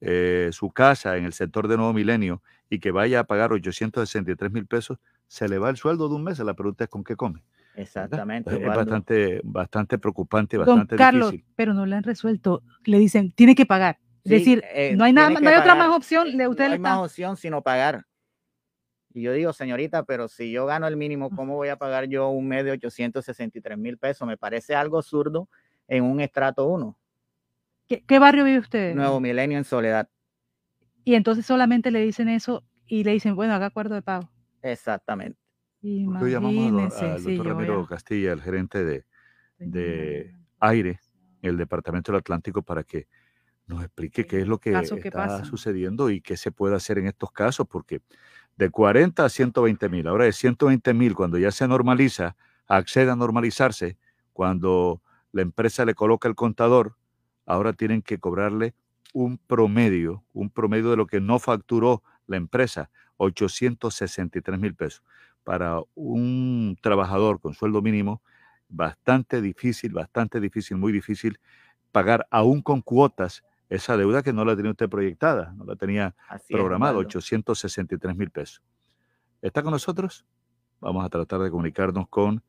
eh, 0.06 0.50
su 0.52 0.70
casa 0.72 1.16
en 1.16 1.24
el 1.24 1.32
sector 1.32 1.70
de 1.70 1.78
Nuevo 1.78 1.94
Milenio 1.94 2.42
y 2.70 2.80
que 2.80 2.92
vaya 2.92 3.22
a 3.22 3.24
pagar 3.24 3.54
863 3.54 4.52
mil 4.52 4.68
pesos, 4.68 4.98
se 5.28 5.48
le 5.48 5.58
va 5.60 5.70
el 5.70 5.78
sueldo 5.78 6.10
de 6.10 6.16
un 6.16 6.26
mes, 6.26 6.40
la 6.40 6.54
pregunta 6.54 6.84
es 6.84 6.90
con 6.90 7.04
qué 7.06 7.16
come. 7.16 7.42
Exactamente. 7.76 8.54
Es 8.54 8.68
bastante, 8.68 9.40
bastante 9.44 9.98
preocupante 9.98 10.58
Don 10.58 10.66
bastante 10.66 10.96
Carlos, 10.98 11.32
difícil. 11.32 11.54
pero 11.56 11.74
no 11.74 11.86
le 11.86 11.96
han 11.96 12.04
resuelto. 12.04 12.62
Le 12.84 13.00
dicen, 13.00 13.32
tiene 13.32 13.56
que 13.56 13.66
pagar. 13.66 13.98
Es 14.24 14.30
Sí, 14.30 14.38
decir, 14.40 14.64
eh, 14.74 14.94
no 14.96 15.06
hay 15.06 15.14
nada, 15.14 15.30
no 15.30 15.50
hay 15.50 15.56
otra 15.56 15.74
más 15.76 15.90
opción. 15.90 16.36
Le, 16.38 16.48
usted 16.48 16.66
no 16.66 16.70
le 16.70 16.74
hay 16.76 16.80
más 16.80 16.98
opción 17.00 17.38
sino 17.38 17.62
pagar. 17.62 18.06
Y 19.14 19.22
yo 19.22 19.32
digo, 19.32 19.54
señorita, 19.54 20.04
pero 20.04 20.28
si 20.28 20.52
yo 20.52 20.66
gano 20.66 20.88
el 20.88 20.98
mínimo, 20.98 21.30
¿cómo 21.30 21.56
voy 21.56 21.70
a 21.70 21.78
pagar 21.78 22.06
yo 22.08 22.30
un 22.30 22.48
mes 22.48 22.66
de 22.66 22.72
863 22.72 23.78
mil 23.78 23.98
pesos? 23.98 24.28
Me 24.28 24.38
parece 24.38 24.76
algo 24.76 24.98
absurdo 24.98 25.48
en 25.88 26.04
un 26.04 26.20
estrato 26.20 26.66
1, 26.68 26.98
¿Qué, 27.88 28.04
qué 28.06 28.20
barrio 28.20 28.44
vive 28.46 28.60
usted? 28.60 28.96
Nuevo 28.96 29.20
Milenio 29.20 29.58
en 29.58 29.64
Soledad. 29.66 30.10
Y 31.04 31.16
entonces 31.16 31.46
solamente 31.46 31.92
le 31.92 32.02
dicen 32.02 32.30
eso 32.30 32.64
y 32.88 33.04
le 33.04 33.12
dicen, 33.12 33.36
bueno, 33.36 33.54
haga 33.54 33.68
acuerdo 33.68 33.96
de 33.96 34.02
pago. 34.02 34.30
Exactamente. 34.62 35.38
Hoy 35.82 36.32
llamamos 36.32 36.94
al, 37.02 37.24
doctor 37.24 37.48
Ramiro 37.48 37.82
a- 37.82 37.88
Castilla, 37.88 38.32
el 38.34 38.42
gerente 38.42 38.84
de, 38.84 39.06
de 39.58 40.34
aire 40.60 41.00
el 41.42 41.58
Departamento 41.58 42.12
del 42.12 42.20
Atlántico, 42.20 42.62
para 42.62 42.84
que 42.84 43.08
nos 43.68 43.84
explique 43.84 44.26
qué 44.26 44.40
es 44.42 44.48
lo 44.48 44.60
que 44.60 44.72
caso 44.72 44.96
está 44.96 45.12
pasa. 45.12 45.44
sucediendo 45.44 46.10
y 46.10 46.22
qué 46.22 46.38
se 46.38 46.52
puede 46.52 46.76
hacer 46.76 46.98
en 47.00 47.08
estos 47.08 47.32
casos, 47.32 47.68
porque 47.68 48.02
de 48.56 48.70
40 48.70 49.26
a 49.26 49.30
120 49.30 49.90
mil, 49.90 50.08
ahora 50.08 50.26
de 50.26 50.32
120 50.32 50.94
mil, 50.94 51.16
cuando 51.16 51.38
ya 51.38 51.52
se 51.52 51.68
normaliza, 51.68 52.38
accede 52.68 53.12
a 53.12 53.16
normalizarse, 53.18 53.98
cuando 54.32 55.02
la 55.34 55.42
empresa 55.42 55.84
le 55.86 55.96
coloca 55.96 56.30
el 56.30 56.36
contador, 56.36 56.96
ahora 57.46 57.74
tienen 57.74 58.02
que 58.02 58.20
cobrarle 58.20 58.74
un 59.14 59.38
promedio, 59.38 60.24
un 60.34 60.50
promedio 60.50 60.90
de 60.90 60.98
lo 60.98 61.08
que 61.08 61.22
no 61.22 61.40
facturó 61.40 62.04
la 62.26 62.38
empresa, 62.38 62.90
863 63.18 64.60
mil 64.60 64.76
pesos. 64.76 65.04
Para 65.44 65.82
un 65.94 66.78
trabajador 66.82 67.40
con 67.40 67.54
sueldo 67.54 67.82
mínimo, 67.82 68.22
bastante 68.70 69.42
difícil, 69.42 69.94
bastante 69.94 70.40
difícil, 70.40 70.78
muy 70.78 70.92
difícil 70.92 71.40
pagar 71.92 72.28
aún 72.32 72.62
con 72.62 72.82
cuotas 72.82 73.44
esa 73.70 73.98
deuda 73.98 74.24
que 74.24 74.34
no 74.34 74.46
la 74.46 74.56
tenía 74.56 74.72
usted 74.72 74.90
proyectada, 74.90 75.54
no 75.56 75.66
la 75.66 75.76
tenía 75.76 76.16
Así 76.28 76.54
programada, 76.54 76.94
Osvaldo. 76.94 77.08
863 77.08 78.16
mil 78.16 78.30
pesos. 78.30 78.62
¿Está 79.42 79.62
con 79.62 79.72
nosotros? 79.72 80.26
Vamos 80.80 81.06
a 81.06 81.10
tratar 81.10 81.40
de 81.42 81.50
comunicarnos 81.50 82.08
con 82.08 82.44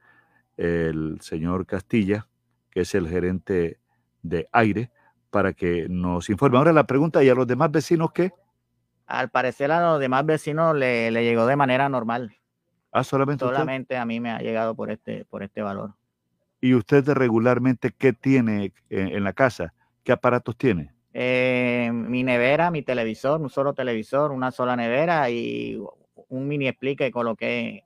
el 0.56 1.18
señor 1.20 1.66
Castilla, 1.66 2.28
que 2.70 2.80
es 2.80 2.94
el 2.94 3.08
gerente 3.08 3.78
de 4.24 4.48
aire, 4.50 4.90
para 5.30 5.52
que 5.52 5.86
nos 5.88 6.28
informe. 6.30 6.58
Ahora 6.58 6.72
la 6.72 6.84
pregunta, 6.84 7.22
¿y 7.22 7.28
a 7.28 7.34
los 7.34 7.46
demás 7.46 7.70
vecinos 7.70 8.10
qué? 8.12 8.32
Al 9.06 9.30
parecer 9.30 9.70
a 9.70 9.80
los 9.80 10.00
demás 10.00 10.24
vecinos 10.26 10.74
le, 10.74 11.10
le 11.10 11.22
llegó 11.24 11.46
de 11.46 11.56
manera 11.56 11.88
normal. 11.88 12.34
Ah, 12.90 13.04
solamente 13.04 13.44
usted. 13.44 13.56
Solamente 13.56 13.96
a 13.96 14.04
mí 14.04 14.18
me 14.18 14.30
ha 14.30 14.38
llegado 14.38 14.74
por 14.74 14.90
este, 14.90 15.24
por 15.26 15.42
este 15.42 15.62
valor. 15.62 15.94
¿Y 16.60 16.74
usted 16.74 17.06
regularmente 17.08 17.92
qué 17.92 18.12
tiene 18.12 18.72
en, 18.88 19.08
en 19.08 19.24
la 19.24 19.32
casa? 19.32 19.74
¿Qué 20.02 20.12
aparatos 20.12 20.56
tiene? 20.56 20.94
Eh, 21.12 21.90
mi 21.92 22.22
nevera, 22.22 22.70
mi 22.70 22.82
televisor, 22.82 23.40
un 23.40 23.50
solo 23.50 23.74
televisor, 23.74 24.32
una 24.32 24.50
sola 24.50 24.74
nevera 24.74 25.28
y 25.30 25.78
un 26.28 26.48
mini 26.48 26.68
split 26.68 26.98
que 26.98 27.10
coloqué 27.10 27.84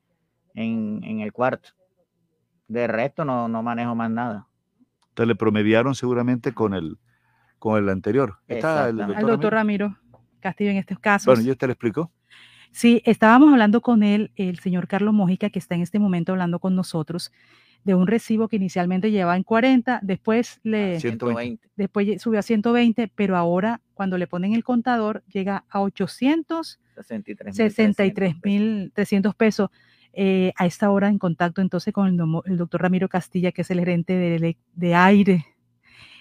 en, 0.55 1.03
en 1.03 1.21
el 1.21 1.33
cuarto. 1.33 1.71
De 2.69 2.87
resto 2.87 3.25
no, 3.25 3.49
no 3.49 3.63
manejo 3.63 3.95
más 3.95 4.11
nada. 4.11 4.48
Entonces 5.19 5.31
le 5.31 5.35
promediaron 5.35 5.97
seguramente 5.97 6.55
con 6.55 6.75
el, 6.75 6.97
con 7.59 7.83
el 7.83 7.89
anterior. 7.89 8.37
¿Está 8.47 8.89
el 8.89 8.91
Exactamente. 8.91 9.03
Al 9.03 9.09
doctor 9.23 9.31
doctor? 9.31 9.53
Ramiro 9.53 9.99
Castillo 10.39 10.71
en 10.71 10.77
estos 10.77 11.01
casos. 11.01 11.27
Bueno, 11.27 11.43
¿y 11.43 11.51
usted 11.51 11.67
le 11.67 11.73
explicó? 11.73 12.13
Sí, 12.71 13.03
estábamos 13.05 13.51
hablando 13.51 13.81
con 13.81 14.05
él, 14.05 14.31
el 14.37 14.61
señor 14.61 14.87
Carlos 14.87 15.13
Mojica, 15.13 15.51
que 15.51 15.59
está 15.59 15.75
en 15.75 15.83
este 15.83 15.99
momento 15.99 16.31
hablando 16.31 16.61
con 16.61 16.77
nosotros, 16.77 17.33
de 17.83 17.97
un 17.97 18.07
recibo 18.07 18.47
que 18.47 18.55
inicialmente 18.55 19.11
llevaba 19.11 19.37
en 19.37 19.43
40, 19.43 19.99
después 20.03 20.61
le 20.63 21.01
120. 21.01 21.69
después 21.75 22.23
subió 22.23 22.39
a 22.39 22.43
120, 22.43 23.11
pero 23.13 23.37
ahora 23.37 23.81
cuando 23.95 24.19
le 24.19 24.29
ponen 24.29 24.53
el 24.53 24.63
contador 24.63 25.25
llega 25.27 25.65
a 25.69 25.81
863 25.81 28.37
mil 28.45 28.93
300 28.95 29.35
pesos. 29.35 29.71
Eh, 30.15 30.53
a 30.57 30.67
esta 30.67 30.91
hora 30.91 31.09
en 31.09 31.19
contacto 31.19 31.61
entonces 31.61 31.93
con 31.95 32.09
el, 32.09 32.19
el 32.47 32.57
doctor 32.57 32.83
Ramiro 32.83 33.09
Castilla, 33.09 33.53
que 33.53 33.63
es 33.63 33.71
el 33.71 33.79
gerente 33.79 34.15
de, 34.15 34.35
ele- 34.37 34.59
de 34.75 34.95
aire. 34.95 35.45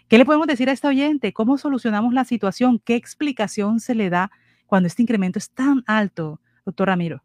¿Qué 0.07 0.17
le 0.17 0.25
podemos 0.25 0.45
decir 0.45 0.69
a 0.69 0.73
esta 0.73 0.89
oyente? 0.89 1.33
¿Cómo 1.33 1.57
solucionamos 1.57 2.13
la 2.13 2.23
situación? 2.23 2.79
¿Qué 2.79 2.95
explicación 2.95 3.79
se 3.79 3.95
le 3.95 4.09
da 4.09 4.29
cuando 4.67 4.87
este 4.87 5.01
incremento 5.01 5.39
es 5.39 5.49
tan 5.51 5.83
alto, 5.87 6.39
doctor 6.65 6.87
Ramiro? 6.89 7.23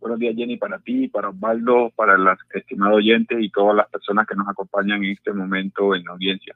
Buenos 0.00 0.18
días, 0.18 0.34
Jenny, 0.36 0.56
para 0.56 0.78
ti, 0.78 1.08
para 1.08 1.28
Osvaldo, 1.28 1.90
para 1.94 2.16
las 2.16 2.38
estimados 2.54 2.96
oyentes 2.96 3.38
y 3.40 3.50
todas 3.50 3.76
las 3.76 3.88
personas 3.88 4.26
que 4.26 4.36
nos 4.36 4.48
acompañan 4.48 5.04
en 5.04 5.12
este 5.12 5.32
momento 5.32 5.94
en 5.94 6.04
la 6.04 6.12
audiencia. 6.12 6.54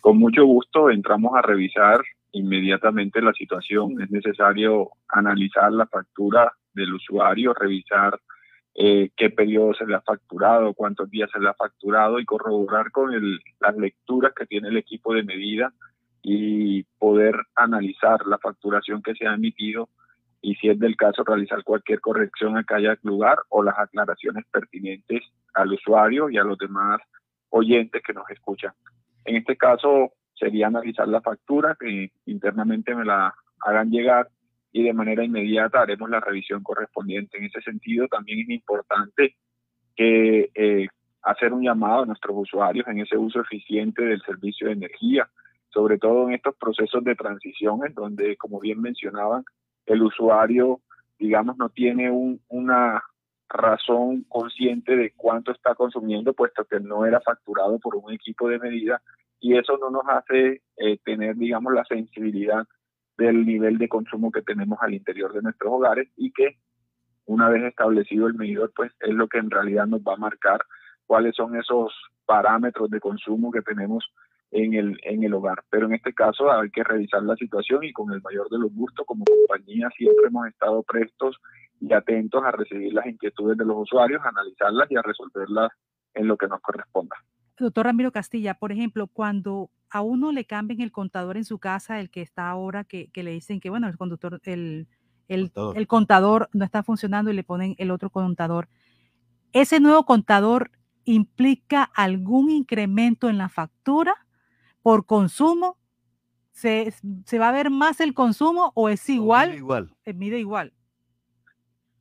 Con 0.00 0.18
mucho 0.18 0.44
gusto 0.44 0.90
entramos 0.90 1.32
a 1.34 1.42
revisar 1.42 2.02
inmediatamente 2.32 3.22
la 3.22 3.32
situación. 3.32 4.00
Es 4.02 4.10
necesario 4.10 4.90
analizar 5.08 5.72
la 5.72 5.86
factura 5.86 6.52
del 6.74 6.94
usuario, 6.94 7.54
revisar 7.54 8.18
eh, 8.76 9.10
qué 9.16 9.30
periodo 9.30 9.72
se 9.74 9.86
le 9.86 9.94
ha 9.94 10.00
facturado, 10.00 10.74
cuántos 10.74 11.08
días 11.08 11.30
se 11.32 11.38
le 11.38 11.48
ha 11.48 11.54
facturado 11.54 12.18
y 12.18 12.24
corroborar 12.24 12.90
con 12.90 13.12
el- 13.14 13.38
las 13.60 13.76
lecturas 13.76 14.32
que 14.34 14.46
tiene 14.46 14.68
el 14.68 14.76
equipo 14.76 15.14
de 15.14 15.22
medida 15.22 15.72
y 16.22 16.82
poder 16.98 17.36
analizar 17.54 18.26
la 18.26 18.38
facturación 18.38 19.00
que 19.02 19.14
se 19.14 19.28
ha 19.28 19.34
emitido 19.34 19.90
y 20.40 20.56
si 20.56 20.68
es 20.68 20.78
del 20.78 20.96
caso 20.96 21.22
realizar 21.24 21.62
cualquier 21.62 22.00
corrección 22.00 22.56
a 22.56 22.64
cada 22.64 22.98
lugar 23.02 23.38
o 23.48 23.62
las 23.62 23.78
aclaraciones 23.78 24.44
pertinentes 24.50 25.22
al 25.54 25.72
usuario 25.72 26.28
y 26.28 26.36
a 26.36 26.44
los 26.44 26.58
demás 26.58 27.00
oyentes 27.50 28.02
que 28.02 28.12
nos 28.12 28.28
escuchan. 28.28 28.72
En 29.24 29.36
este 29.36 29.56
caso 29.56 30.12
sería 30.34 30.66
analizar 30.66 31.06
la 31.06 31.20
factura, 31.22 31.76
que 31.78 32.10
internamente 32.26 32.94
me 32.94 33.04
la 33.04 33.32
hagan 33.60 33.90
llegar 33.90 34.28
y 34.74 34.82
de 34.82 34.92
manera 34.92 35.22
inmediata 35.24 35.82
haremos 35.82 36.10
la 36.10 36.18
revisión 36.18 36.64
correspondiente. 36.64 37.38
En 37.38 37.44
ese 37.44 37.62
sentido 37.62 38.08
también 38.08 38.40
es 38.40 38.50
importante 38.50 39.36
que 39.94 40.50
eh, 40.52 40.88
hacer 41.22 41.52
un 41.52 41.62
llamado 41.62 42.02
a 42.02 42.06
nuestros 42.06 42.36
usuarios 42.36 42.84
en 42.88 42.98
ese 42.98 43.16
uso 43.16 43.40
eficiente 43.40 44.04
del 44.04 44.20
servicio 44.22 44.66
de 44.66 44.72
energía, 44.72 45.30
sobre 45.68 45.96
todo 45.96 46.26
en 46.26 46.34
estos 46.34 46.56
procesos 46.56 47.04
de 47.04 47.14
transición 47.14 47.86
en 47.86 47.94
donde, 47.94 48.36
como 48.36 48.58
bien 48.58 48.80
mencionaban, 48.80 49.44
el 49.86 50.02
usuario, 50.02 50.80
digamos, 51.20 51.56
no 51.56 51.68
tiene 51.68 52.10
un, 52.10 52.40
una 52.48 53.00
razón 53.48 54.24
consciente 54.28 54.96
de 54.96 55.12
cuánto 55.12 55.52
está 55.52 55.76
consumiendo, 55.76 56.32
puesto 56.32 56.64
que 56.64 56.80
no 56.80 57.06
era 57.06 57.20
facturado 57.20 57.78
por 57.78 57.94
un 57.94 58.12
equipo 58.12 58.48
de 58.48 58.58
medida 58.58 59.00
y 59.38 59.56
eso 59.56 59.78
no 59.78 59.90
nos 59.90 60.02
hace 60.08 60.62
eh, 60.78 60.98
tener, 61.04 61.36
digamos, 61.36 61.72
la 61.72 61.84
sensibilidad 61.84 62.66
del 63.16 63.46
nivel 63.46 63.78
de 63.78 63.88
consumo 63.88 64.30
que 64.30 64.42
tenemos 64.42 64.78
al 64.80 64.94
interior 64.94 65.32
de 65.32 65.42
nuestros 65.42 65.72
hogares 65.72 66.08
y 66.16 66.32
que 66.32 66.58
una 67.26 67.48
vez 67.48 67.62
establecido 67.64 68.26
el 68.26 68.34
medidor, 68.34 68.72
pues 68.74 68.92
es 69.00 69.14
lo 69.14 69.28
que 69.28 69.38
en 69.38 69.50
realidad 69.50 69.86
nos 69.86 70.00
va 70.02 70.14
a 70.14 70.18
marcar 70.18 70.60
cuáles 71.06 71.34
son 71.34 71.56
esos 71.56 71.92
parámetros 72.26 72.90
de 72.90 73.00
consumo 73.00 73.50
que 73.50 73.62
tenemos 73.62 74.04
en 74.50 74.74
el, 74.74 74.98
en 75.02 75.24
el 75.24 75.34
hogar. 75.34 75.62
Pero 75.70 75.86
en 75.86 75.94
este 75.94 76.12
caso 76.12 76.50
hay 76.50 76.70
que 76.70 76.84
revisar 76.84 77.22
la 77.22 77.36
situación 77.36 77.84
y 77.84 77.92
con 77.92 78.12
el 78.12 78.22
mayor 78.22 78.48
de 78.50 78.58
los 78.58 78.72
gustos, 78.72 79.06
como 79.06 79.24
compañía 79.24 79.88
siempre 79.96 80.26
hemos 80.26 80.46
estado 80.48 80.82
prestos 80.82 81.36
y 81.80 81.92
atentos 81.92 82.42
a 82.44 82.52
recibir 82.52 82.92
las 82.92 83.06
inquietudes 83.06 83.58
de 83.58 83.64
los 83.64 83.76
usuarios, 83.76 84.22
a 84.24 84.28
analizarlas 84.28 84.90
y 84.90 84.96
a 84.96 85.02
resolverlas 85.02 85.70
en 86.14 86.28
lo 86.28 86.36
que 86.36 86.46
nos 86.46 86.60
corresponda. 86.60 87.16
Doctor 87.58 87.86
Ramiro 87.86 88.12
Castilla, 88.12 88.54
por 88.54 88.72
ejemplo, 88.72 89.06
cuando 89.06 89.70
a 89.90 90.00
uno 90.00 90.32
le 90.32 90.44
cambien 90.44 90.80
el 90.80 90.90
contador 90.90 91.36
en 91.36 91.44
su 91.44 91.58
casa, 91.58 92.00
el 92.00 92.10
que 92.10 92.20
está 92.20 92.48
ahora, 92.48 92.84
que, 92.84 93.08
que 93.12 93.22
le 93.22 93.30
dicen 93.30 93.60
que, 93.60 93.70
bueno, 93.70 93.86
el 93.86 93.96
conductor, 93.96 94.40
el, 94.44 94.88
el, 95.28 95.52
contador. 95.52 95.78
el 95.78 95.86
contador 95.86 96.50
no 96.52 96.64
está 96.64 96.82
funcionando 96.82 97.30
y 97.30 97.34
le 97.34 97.44
ponen 97.44 97.76
el 97.78 97.90
otro 97.90 98.10
contador, 98.10 98.68
¿ese 99.52 99.78
nuevo 99.78 100.04
contador 100.04 100.72
implica 101.04 101.82
algún 101.82 102.50
incremento 102.50 103.28
en 103.28 103.38
la 103.38 103.48
factura 103.48 104.14
por 104.82 105.06
consumo? 105.06 105.78
¿Se, 106.50 106.92
se 107.24 107.38
va 107.38 107.48
a 107.48 107.52
ver 107.52 107.70
más 107.70 108.00
el 108.00 108.14
consumo 108.14 108.72
o 108.74 108.88
es 108.88 109.08
igual? 109.08 109.50
Mide 109.50 109.58
igual. 109.58 109.94
Eh, 110.04 110.12
mide 110.12 110.38
igual. 110.38 110.72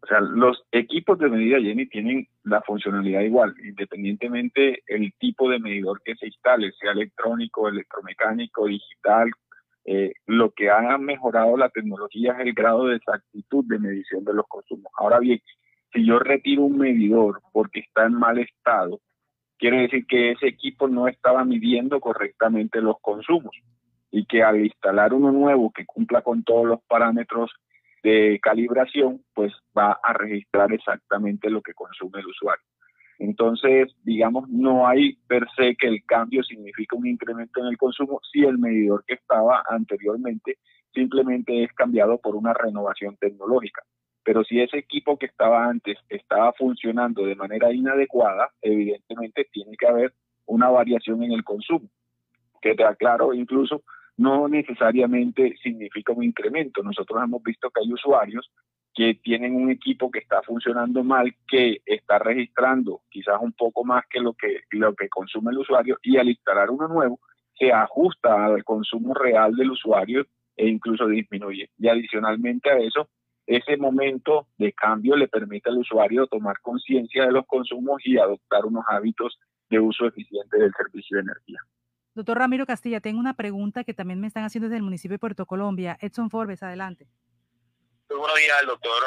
O 0.01 0.07
sea, 0.07 0.19
los 0.19 0.63
equipos 0.71 1.17
de 1.19 1.29
medida, 1.29 1.59
Jenny, 1.59 1.87
tienen 1.87 2.27
la 2.43 2.61
funcionalidad 2.61 3.21
igual, 3.21 3.53
independientemente 3.63 4.83
el 4.87 5.13
tipo 5.17 5.49
de 5.49 5.59
medidor 5.59 6.01
que 6.03 6.15
se 6.15 6.27
instale, 6.27 6.71
sea 6.73 6.91
electrónico, 6.91 7.67
electromecánico, 7.67 8.67
digital. 8.67 9.31
Eh, 9.85 10.13
lo 10.27 10.51
que 10.51 10.69
ha 10.69 10.97
mejorado 10.97 11.57
la 11.57 11.69
tecnología 11.69 12.33
es 12.33 12.47
el 12.47 12.53
grado 12.53 12.87
de 12.87 12.97
exactitud 12.97 13.65
de 13.67 13.79
medición 13.79 14.23
de 14.23 14.33
los 14.33 14.47
consumos. 14.47 14.91
Ahora 14.97 15.19
bien, 15.19 15.41
si 15.93 16.05
yo 16.05 16.19
retiro 16.19 16.63
un 16.63 16.77
medidor 16.77 17.41
porque 17.51 17.81
está 17.81 18.05
en 18.05 18.13
mal 18.13 18.39
estado, 18.39 18.99
quiere 19.57 19.81
decir 19.81 20.05
que 20.07 20.31
ese 20.31 20.47
equipo 20.47 20.87
no 20.87 21.07
estaba 21.07 21.45
midiendo 21.45 21.99
correctamente 21.99 22.81
los 22.81 22.99
consumos 23.01 23.55
y 24.11 24.25
que 24.25 24.43
al 24.43 24.65
instalar 24.65 25.13
uno 25.13 25.31
nuevo 25.31 25.71
que 25.71 25.85
cumpla 25.85 26.21
con 26.21 26.43
todos 26.43 26.65
los 26.65 26.81
parámetros 26.87 27.51
de 28.03 28.39
calibración, 28.41 29.23
pues 29.33 29.53
va 29.77 29.99
a 30.03 30.13
registrar 30.13 30.71
exactamente 30.73 31.49
lo 31.49 31.61
que 31.61 31.73
consume 31.73 32.19
el 32.19 32.27
usuario. 32.27 32.63
Entonces, 33.19 33.93
digamos, 34.03 34.49
no 34.49 34.87
hay 34.87 35.15
per 35.27 35.47
se 35.55 35.75
que 35.75 35.87
el 35.87 36.03
cambio 36.05 36.43
significa 36.43 36.97
un 36.97 37.07
incremento 37.07 37.61
en 37.61 37.67
el 37.67 37.77
consumo 37.77 38.19
si 38.31 38.43
el 38.43 38.57
medidor 38.57 39.05
que 39.05 39.13
estaba 39.13 39.63
anteriormente 39.69 40.57
simplemente 40.93 41.63
es 41.63 41.71
cambiado 41.73 42.17
por 42.17 42.35
una 42.35 42.53
renovación 42.53 43.15
tecnológica. 43.17 43.81
Pero 44.23 44.43
si 44.43 44.59
ese 44.59 44.77
equipo 44.77 45.17
que 45.17 45.25
estaba 45.25 45.65
antes 45.65 45.97
estaba 46.09 46.53
funcionando 46.53 47.25
de 47.25 47.35
manera 47.35 47.71
inadecuada, 47.73 48.49
evidentemente 48.61 49.47
tiene 49.51 49.75
que 49.77 49.87
haber 49.87 50.13
una 50.45 50.69
variación 50.69 51.23
en 51.23 51.31
el 51.31 51.43
consumo. 51.43 51.89
Que 52.61 52.75
te 52.75 52.83
aclaro, 52.83 53.33
incluso 53.33 53.83
no 54.17 54.47
necesariamente 54.47 55.55
significa 55.61 56.13
un 56.13 56.23
incremento. 56.23 56.83
Nosotros 56.83 57.21
hemos 57.23 57.41
visto 57.43 57.69
que 57.69 57.81
hay 57.81 57.91
usuarios 57.91 58.51
que 58.93 59.15
tienen 59.15 59.55
un 59.55 59.71
equipo 59.71 60.11
que 60.11 60.19
está 60.19 60.41
funcionando 60.43 61.03
mal, 61.03 61.33
que 61.47 61.81
está 61.85 62.19
registrando 62.19 63.01
quizás 63.09 63.37
un 63.41 63.53
poco 63.53 63.83
más 63.83 64.03
que 64.07 64.19
lo 64.19 64.33
que, 64.33 64.61
lo 64.71 64.93
que 64.93 65.09
consume 65.09 65.51
el 65.51 65.57
usuario 65.59 65.97
y 66.03 66.17
al 66.17 66.29
instalar 66.29 66.69
uno 66.69 66.87
nuevo 66.87 67.19
se 67.57 67.71
ajusta 67.71 68.45
al 68.45 68.63
consumo 68.63 69.13
real 69.13 69.55
del 69.55 69.71
usuario 69.71 70.25
e 70.55 70.67
incluso 70.67 71.07
disminuye. 71.07 71.69
Y 71.77 71.87
adicionalmente 71.87 72.69
a 72.69 72.77
eso, 72.77 73.09
ese 73.45 73.77
momento 73.77 74.47
de 74.57 74.73
cambio 74.73 75.15
le 75.15 75.27
permite 75.27 75.69
al 75.69 75.77
usuario 75.77 76.27
tomar 76.27 76.59
conciencia 76.61 77.25
de 77.25 77.31
los 77.31 77.45
consumos 77.45 78.01
y 78.05 78.17
adoptar 78.17 78.65
unos 78.65 78.85
hábitos 78.87 79.39
de 79.69 79.79
uso 79.79 80.05
eficiente 80.05 80.57
del 80.57 80.71
servicio 80.77 81.17
de 81.17 81.23
energía. 81.23 81.59
Doctor 82.15 82.37
Ramiro 82.37 82.67
Castilla, 82.67 83.01
tengo 83.01 83.19
una 83.19 83.33
pregunta 83.33 83.83
que 83.83 83.95
también 83.95 84.21
me 84.21 84.27
están 84.27 84.43
haciendo 84.43 84.69
desde 84.69 84.77
el 84.77 84.83
municipio 84.83 85.15
de 85.15 85.19
Puerto 85.19 85.47
Colombia. 85.47 85.97
Edson 85.99 86.29
Forbes, 86.29 86.61
adelante. 86.61 87.07
Muy 88.07 88.19
buenos 88.19 88.37
días 88.37 88.59
al 88.59 88.67
doctor 88.67 89.03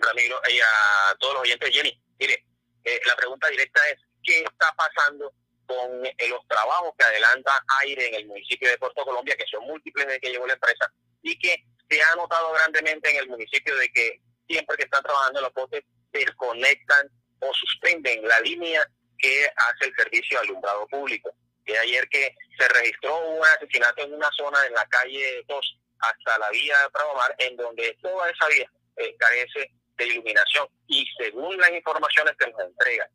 Ramiro 0.00 0.40
y 0.48 0.58
a 0.60 1.16
todos 1.18 1.34
los 1.34 1.42
oyentes. 1.42 1.70
Jenny, 1.74 2.00
mire, 2.20 2.46
eh, 2.84 3.00
la 3.06 3.16
pregunta 3.16 3.48
directa 3.48 3.80
es, 3.90 3.98
¿qué 4.22 4.42
está 4.42 4.72
pasando 4.76 5.32
con 5.66 6.06
eh, 6.06 6.14
los 6.30 6.46
trabajos 6.46 6.92
que 6.96 7.04
adelanta 7.06 7.50
aire 7.80 8.06
en 8.06 8.14
el 8.14 8.26
municipio 8.28 8.68
de 8.68 8.78
Puerto 8.78 9.04
Colombia, 9.04 9.34
que 9.36 9.46
son 9.50 9.64
múltiples 9.64 10.06
desde 10.06 10.20
que 10.20 10.30
llegó 10.30 10.46
la 10.46 10.54
empresa, 10.54 10.92
y 11.22 11.36
que 11.40 11.64
se 11.90 12.00
ha 12.00 12.14
notado 12.14 12.52
grandemente 12.52 13.10
en 13.10 13.16
el 13.16 13.28
municipio 13.28 13.76
de 13.76 13.88
que 13.88 14.20
siempre 14.46 14.76
que 14.76 14.84
están 14.84 15.02
trabajando 15.02 15.40
en 15.40 15.44
los 15.44 15.52
postes, 15.52 15.82
desconectan 16.12 17.10
o 17.40 17.52
suspenden 17.52 18.26
la 18.28 18.38
línea 18.40 18.88
que 19.18 19.50
hace 19.56 19.86
el 19.86 19.96
servicio 19.96 20.38
alumbrado 20.38 20.86
público 20.86 21.34
de 21.68 21.78
ayer 21.78 22.08
que 22.08 22.34
se 22.58 22.68
registró 22.68 23.18
un 23.28 23.44
asesinato 23.44 24.02
en 24.02 24.14
una 24.14 24.30
zona 24.36 24.64
en 24.66 24.72
la 24.72 24.86
calle 24.86 25.44
2 25.46 25.78
hasta 26.00 26.38
la 26.38 26.50
vía 26.50 26.78
de 26.80 26.90
Pravomar, 26.90 27.34
en 27.38 27.56
donde 27.56 27.96
toda 28.00 28.30
esa 28.30 28.48
vía 28.48 28.70
eh, 28.96 29.14
carece 29.18 29.70
de 29.96 30.06
iluminación. 30.06 30.66
Y 30.86 31.04
según 31.18 31.58
las 31.58 31.70
informaciones 31.70 32.34
que 32.38 32.50
nos 32.50 32.60
entrega 32.60 33.08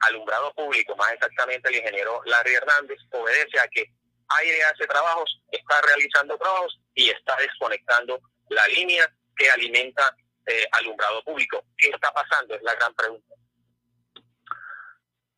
alumbrado 0.00 0.52
público, 0.54 0.94
más 0.96 1.12
exactamente 1.12 1.68
el 1.68 1.76
ingeniero 1.76 2.20
Larry 2.24 2.54
Hernández, 2.54 2.98
obedece 3.10 3.58
a 3.58 3.68
que 3.68 3.84
aire 4.40 4.62
hace 4.64 4.86
trabajos, 4.86 5.40
está 5.50 5.80
realizando 5.82 6.36
trabajos 6.38 6.78
y 6.94 7.10
está 7.10 7.36
desconectando 7.36 8.20
la 8.48 8.66
línea 8.68 9.10
que 9.36 9.50
alimenta 9.50 10.14
eh, 10.46 10.66
alumbrado 10.72 11.22
público. 11.24 11.64
¿Qué 11.76 11.88
está 11.88 12.12
pasando? 12.12 12.54
Es 12.54 12.62
la 12.62 12.74
gran 12.74 12.94
pregunta. 12.94 13.34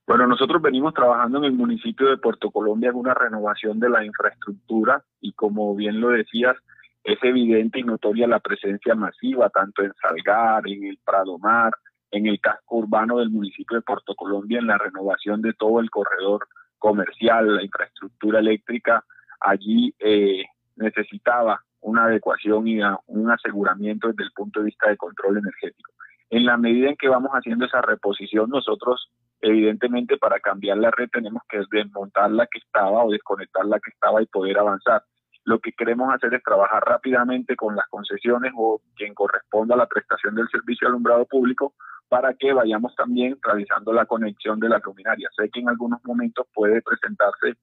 Bueno, 0.07 0.27
nosotros 0.27 0.61
venimos 0.61 0.95
trabajando 0.95 1.39
en 1.39 1.45
el 1.45 1.53
municipio 1.53 2.11
de 2.11 2.19
Puerto 2.19 2.51
Colombia 2.51 2.91
en 2.91 2.97
una 2.97 3.15
renovación 3.15 3.79
de 3.79 3.89
la 3.89 4.05
infraestructura 4.05 5.03
y 5.21 5.33
como 5.33 5.75
bien 5.77 6.01
lo 6.01 6.09
decías, 6.09 6.57
es 7.05 7.19
evidente 7.23 7.81
y 7.81 7.85
notoria 7.85 8.27
la 8.27 8.41
presencia 8.41 8.95
masiva 8.95 9.49
tanto 9.51 9.83
en 9.83 9.93
Salgar, 10.01 10.63
en 10.67 10.85
el 10.85 10.99
Prado 11.05 11.39
Mar, 11.39 11.73
en 12.11 12.27
el 12.27 12.41
casco 12.41 12.77
urbano 12.77 13.19
del 13.19 13.31
municipio 13.31 13.77
de 13.77 13.83
Puerto 13.83 14.15
Colombia, 14.15 14.59
en 14.59 14.67
la 14.67 14.79
renovación 14.79 15.41
de 15.41 15.53
todo 15.55 15.81
el 15.81 15.91
corredor 15.91 16.47
comercial, 16.79 17.57
la 17.57 17.63
infraestructura 17.63 18.41
eléctrica, 18.41 19.05
allí 19.41 19.95
eh, 19.99 20.45
necesitaba 20.77 21.63
una 21.81 22.05
adecuación 22.05 22.67
y 22.69 22.81
un 23.07 23.31
aseguramiento 23.31 24.09
desde 24.09 24.25
el 24.25 24.33
punto 24.33 24.61
de 24.61 24.67
vista 24.67 24.89
de 24.89 24.97
control 24.97 25.39
energético. 25.39 25.93
En 26.31 26.45
la 26.45 26.57
medida 26.57 26.89
en 26.89 26.97
que 26.97 27.09
vamos 27.09 27.33
haciendo 27.33 27.67
esa 27.67 27.83
reposición, 27.83 28.51
nosotros 28.51 29.11
Evidentemente, 29.43 30.19
para 30.19 30.39
cambiar 30.39 30.79
la 30.79 30.93
red 30.93 31.09
tenemos 31.11 31.43
que 31.49 31.61
desmontar 31.71 32.31
la 32.31 32.47
que 32.47 32.61
estaba 32.61 33.05
o 33.05 33.11
desconectar 33.11 33.65
la 33.67 33.81
que 33.81 33.91
estaba 33.91 34.23
y 34.23 34.27
poder 34.27 34.57
avanzar. 34.57 35.03
Lo 35.45 35.59
que 35.59 35.73
queremos 35.73 36.15
hacer 36.15 36.33
es 36.35 36.45
trabajar 36.45 36.85
rápidamente 36.85 37.57
con 37.57 37.75
las 37.75 37.89
concesiones 37.89 38.53
o 38.57 38.81
quien 38.95 39.15
corresponda 39.15 39.75
a 39.75 39.79
la 39.79 39.87
prestación 39.87 40.37
del 40.37 40.49
servicio 40.49 40.87
alumbrado 40.87 41.27
público 41.27 41.75
para 42.09 42.35
que 42.35 42.53
vayamos 42.53 42.95
también 42.95 43.37
realizando 43.43 43.93
la 43.93 44.07
conexión 44.07 44.61
de 44.61 44.69
las 44.69 44.85
luminarias. 44.85 45.33
Sé 45.37 45.51
que 45.51 45.59
en 45.59 45.69
algunos 45.69 45.99
momentos 46.05 46.47
puede 46.55 46.81
presentarse 46.81 47.57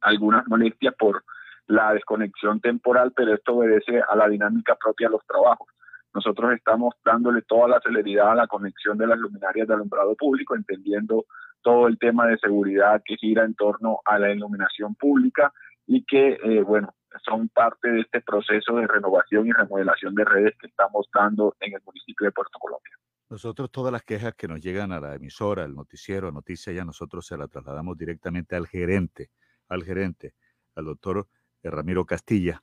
algunas 0.00 0.48
molestias 0.48 0.94
por 0.98 1.22
la 1.66 1.92
desconexión 1.92 2.58
temporal, 2.60 3.12
pero 3.14 3.34
esto 3.34 3.56
obedece 3.56 4.00
a 4.00 4.16
la 4.16 4.28
dinámica 4.28 4.76
propia 4.76 5.08
de 5.08 5.12
los 5.12 5.26
trabajos. 5.26 5.68
Nosotros 6.14 6.52
estamos 6.52 6.94
dándole 7.04 7.42
toda 7.42 7.68
la 7.68 7.80
celeridad 7.80 8.32
a 8.32 8.34
la 8.34 8.46
conexión 8.46 8.98
de 8.98 9.06
las 9.06 9.18
luminarias 9.18 9.66
de 9.66 9.74
alumbrado 9.74 10.14
público, 10.14 10.54
entendiendo 10.54 11.24
todo 11.62 11.86
el 11.88 11.98
tema 11.98 12.26
de 12.26 12.38
seguridad 12.38 13.02
que 13.04 13.16
gira 13.16 13.44
en 13.44 13.54
torno 13.54 14.00
a 14.04 14.18
la 14.18 14.30
iluminación 14.30 14.94
pública 14.94 15.52
y 15.86 16.04
que, 16.04 16.38
eh, 16.42 16.62
bueno, 16.62 16.94
son 17.24 17.48
parte 17.48 17.90
de 17.90 18.00
este 18.00 18.20
proceso 18.20 18.76
de 18.76 18.86
renovación 18.86 19.46
y 19.46 19.52
remodelación 19.52 20.14
de 20.14 20.24
redes 20.24 20.54
que 20.58 20.66
estamos 20.66 21.06
dando 21.14 21.54
en 21.60 21.74
el 21.74 21.80
municipio 21.84 22.26
de 22.26 22.32
Puerto 22.32 22.58
Colombia. 22.58 22.92
Nosotros 23.28 23.70
todas 23.70 23.92
las 23.92 24.02
quejas 24.02 24.34
que 24.34 24.48
nos 24.48 24.60
llegan 24.60 24.92
a 24.92 25.00
la 25.00 25.14
emisora, 25.14 25.64
al 25.64 25.74
noticiero, 25.74 26.28
a 26.28 26.32
Noticias 26.32 26.76
Ya, 26.76 26.84
nosotros 26.84 27.26
se 27.26 27.36
las 27.38 27.48
trasladamos 27.48 27.96
directamente 27.96 28.56
al 28.56 28.66
gerente, 28.66 29.30
al 29.68 29.82
gerente, 29.84 30.34
al 30.74 30.84
doctor 30.84 31.26
Ramiro 31.62 32.04
Castilla, 32.04 32.62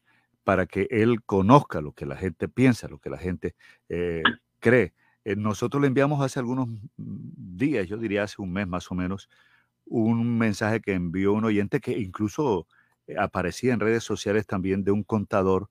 para 0.50 0.66
que 0.66 0.88
él 0.90 1.22
conozca 1.28 1.80
lo 1.80 1.92
que 1.92 2.08
la 2.08 2.16
gente 2.18 2.48
piensa, 2.48 2.88
lo 2.88 2.98
que 2.98 3.12
la 3.12 3.20
gente 3.20 3.54
eh, 3.88 4.24
cree. 4.58 4.96
Eh, 5.24 5.36
nosotros 5.36 5.80
le 5.80 5.86
enviamos 5.86 6.26
hace 6.26 6.40
algunos 6.40 6.68
días, 6.98 7.88
yo 7.88 7.98
diría 7.98 8.24
hace 8.24 8.42
un 8.42 8.52
mes 8.52 8.68
más 8.68 8.90
o 8.90 8.96
menos, 8.96 9.30
un 9.86 10.40
mensaje 10.40 10.82
que 10.82 10.94
envió 10.94 11.34
un 11.34 11.46
oyente 11.46 11.80
que 11.80 12.00
incluso 12.00 12.66
eh, 13.06 13.14
aparecía 13.20 13.74
en 13.74 13.80
redes 13.80 14.04
sociales 14.04 14.48
también 14.48 14.84
de 14.84 14.90
un 14.90 15.04
contador 15.04 15.70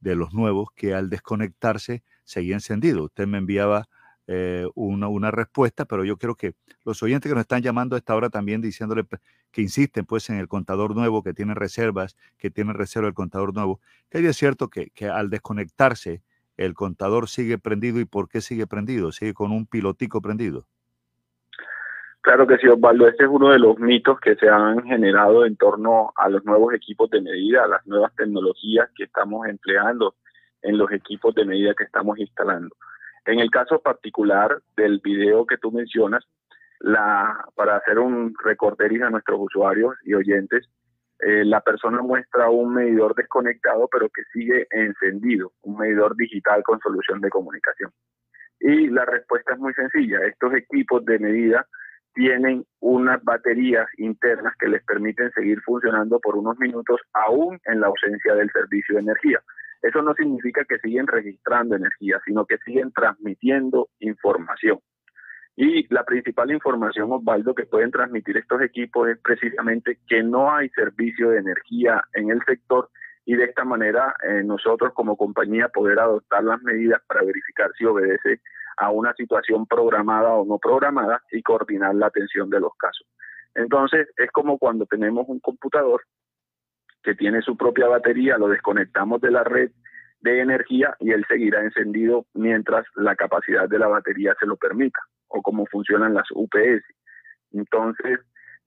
de 0.00 0.16
los 0.16 0.34
nuevos 0.34 0.68
que 0.74 0.92
al 0.92 1.08
desconectarse 1.08 2.02
seguía 2.24 2.56
encendido. 2.56 3.04
Usted 3.04 3.26
me 3.26 3.38
enviaba 3.38 3.88
eh, 4.26 4.66
una, 4.74 5.08
una, 5.08 5.30
respuesta, 5.30 5.84
pero 5.84 6.04
yo 6.04 6.16
creo 6.16 6.34
que 6.34 6.54
los 6.84 7.02
oyentes 7.02 7.30
que 7.30 7.34
nos 7.34 7.42
están 7.42 7.62
llamando 7.62 7.94
a 7.94 7.98
esta 7.98 8.14
hora 8.14 8.30
también 8.30 8.62
diciéndole 8.62 9.04
que 9.50 9.62
insisten 9.62 10.06
pues 10.06 10.30
en 10.30 10.36
el 10.36 10.48
contador 10.48 10.94
nuevo, 10.94 11.22
que 11.22 11.34
tienen 11.34 11.56
reservas, 11.56 12.16
que 12.38 12.50
tienen 12.50 12.74
reserva 12.74 13.08
el 13.08 13.14
contador 13.14 13.54
nuevo, 13.54 13.80
que 14.10 14.26
es 14.26 14.36
cierto 14.36 14.68
que, 14.68 14.90
que 14.90 15.08
al 15.08 15.30
desconectarse 15.30 16.22
el 16.56 16.74
contador 16.74 17.28
sigue 17.28 17.58
prendido 17.58 18.00
y 18.00 18.04
por 18.04 18.28
qué 18.28 18.40
sigue 18.40 18.66
prendido, 18.66 19.12
sigue 19.12 19.34
con 19.34 19.52
un 19.52 19.66
pilotico 19.66 20.20
prendido. 20.20 20.66
Claro 22.24 22.46
que 22.46 22.56
sí, 22.56 22.66
Osvaldo. 22.66 23.06
Este 23.06 23.24
es 23.24 23.30
uno 23.30 23.50
de 23.50 23.58
los 23.58 23.78
mitos 23.78 24.18
que 24.18 24.34
se 24.36 24.48
han 24.48 24.82
generado 24.84 25.44
en 25.44 25.56
torno 25.56 26.10
a 26.16 26.30
los 26.30 26.42
nuevos 26.46 26.72
equipos 26.72 27.10
de 27.10 27.20
medida, 27.20 27.64
a 27.64 27.68
las 27.68 27.86
nuevas 27.86 28.14
tecnologías 28.14 28.88
que 28.96 29.04
estamos 29.04 29.46
empleando 29.46 30.14
en 30.62 30.78
los 30.78 30.90
equipos 30.90 31.34
de 31.34 31.44
medida 31.44 31.74
que 31.74 31.84
estamos 31.84 32.18
instalando. 32.18 32.74
En 33.26 33.38
el 33.38 33.50
caso 33.50 33.80
particular 33.80 34.60
del 34.76 35.00
video 35.02 35.46
que 35.46 35.58
tú 35.58 35.72
mencionas, 35.72 36.24
para 37.54 37.76
hacer 37.76 37.98
un 37.98 38.34
recorderis 38.44 39.02
a 39.02 39.10
nuestros 39.10 39.40
usuarios 39.40 39.94
y 40.04 40.14
oyentes, 40.14 40.68
eh, 41.20 41.44
la 41.44 41.60
persona 41.60 42.02
muestra 42.02 42.50
un 42.50 42.74
medidor 42.74 43.14
desconectado 43.14 43.88
pero 43.90 44.10
que 44.10 44.22
sigue 44.32 44.66
encendido, 44.70 45.52
un 45.62 45.78
medidor 45.78 46.16
digital 46.16 46.62
con 46.62 46.80
solución 46.80 47.20
de 47.20 47.30
comunicación. 47.30 47.90
Y 48.60 48.88
la 48.88 49.04
respuesta 49.04 49.54
es 49.54 49.58
muy 49.58 49.72
sencilla. 49.74 50.18
Estos 50.26 50.54
equipos 50.54 51.04
de 51.04 51.18
medida 51.18 51.66
tienen 52.14 52.64
unas 52.80 53.22
baterías 53.24 53.86
internas 53.98 54.54
que 54.58 54.68
les 54.68 54.84
permiten 54.84 55.30
seguir 55.32 55.60
funcionando 55.62 56.20
por 56.20 56.36
unos 56.36 56.58
minutos 56.58 57.00
aún 57.12 57.58
en 57.64 57.80
la 57.80 57.88
ausencia 57.88 58.34
del 58.34 58.50
servicio 58.50 58.96
de 58.96 59.02
energía. 59.02 59.40
Eso 59.84 60.00
no 60.00 60.14
significa 60.14 60.64
que 60.64 60.78
siguen 60.78 61.06
registrando 61.06 61.76
energía, 61.76 62.18
sino 62.24 62.46
que 62.46 62.56
siguen 62.64 62.90
transmitiendo 62.90 63.90
información. 64.00 64.78
Y 65.56 65.86
la 65.92 66.04
principal 66.04 66.50
información, 66.52 67.12
Osvaldo, 67.12 67.54
que 67.54 67.66
pueden 67.66 67.90
transmitir 67.90 68.38
estos 68.38 68.62
equipos 68.62 69.10
es 69.10 69.18
precisamente 69.18 69.98
que 70.08 70.22
no 70.22 70.50
hay 70.50 70.70
servicio 70.70 71.28
de 71.28 71.38
energía 71.38 72.02
en 72.14 72.30
el 72.30 72.40
sector 72.46 72.88
y 73.26 73.36
de 73.36 73.44
esta 73.44 73.64
manera 73.66 74.14
eh, 74.26 74.42
nosotros 74.42 74.94
como 74.94 75.18
compañía 75.18 75.68
poder 75.68 76.00
adoptar 76.00 76.42
las 76.44 76.62
medidas 76.62 77.02
para 77.06 77.22
verificar 77.22 77.70
si 77.76 77.84
obedece 77.84 78.40
a 78.78 78.90
una 78.90 79.12
situación 79.12 79.66
programada 79.66 80.32
o 80.32 80.46
no 80.46 80.58
programada 80.58 81.22
y 81.30 81.42
coordinar 81.42 81.94
la 81.94 82.06
atención 82.06 82.48
de 82.48 82.60
los 82.60 82.74
casos. 82.78 83.06
Entonces, 83.54 84.08
es 84.16 84.30
como 84.32 84.58
cuando 84.58 84.86
tenemos 84.86 85.26
un 85.28 85.40
computador 85.40 86.00
que 87.04 87.14
tiene 87.14 87.42
su 87.42 87.56
propia 87.56 87.86
batería, 87.86 88.38
lo 88.38 88.48
desconectamos 88.48 89.20
de 89.20 89.30
la 89.30 89.44
red 89.44 89.70
de 90.20 90.40
energía 90.40 90.96
y 91.00 91.10
él 91.12 91.24
seguirá 91.28 91.62
encendido 91.62 92.26
mientras 92.32 92.86
la 92.96 93.14
capacidad 93.14 93.68
de 93.68 93.78
la 93.78 93.88
batería 93.88 94.34
se 94.40 94.46
lo 94.46 94.56
permita, 94.56 94.98
o 95.28 95.42
como 95.42 95.66
funcionan 95.66 96.14
las 96.14 96.26
UPS. 96.32 96.82
Entonces, 97.52 98.20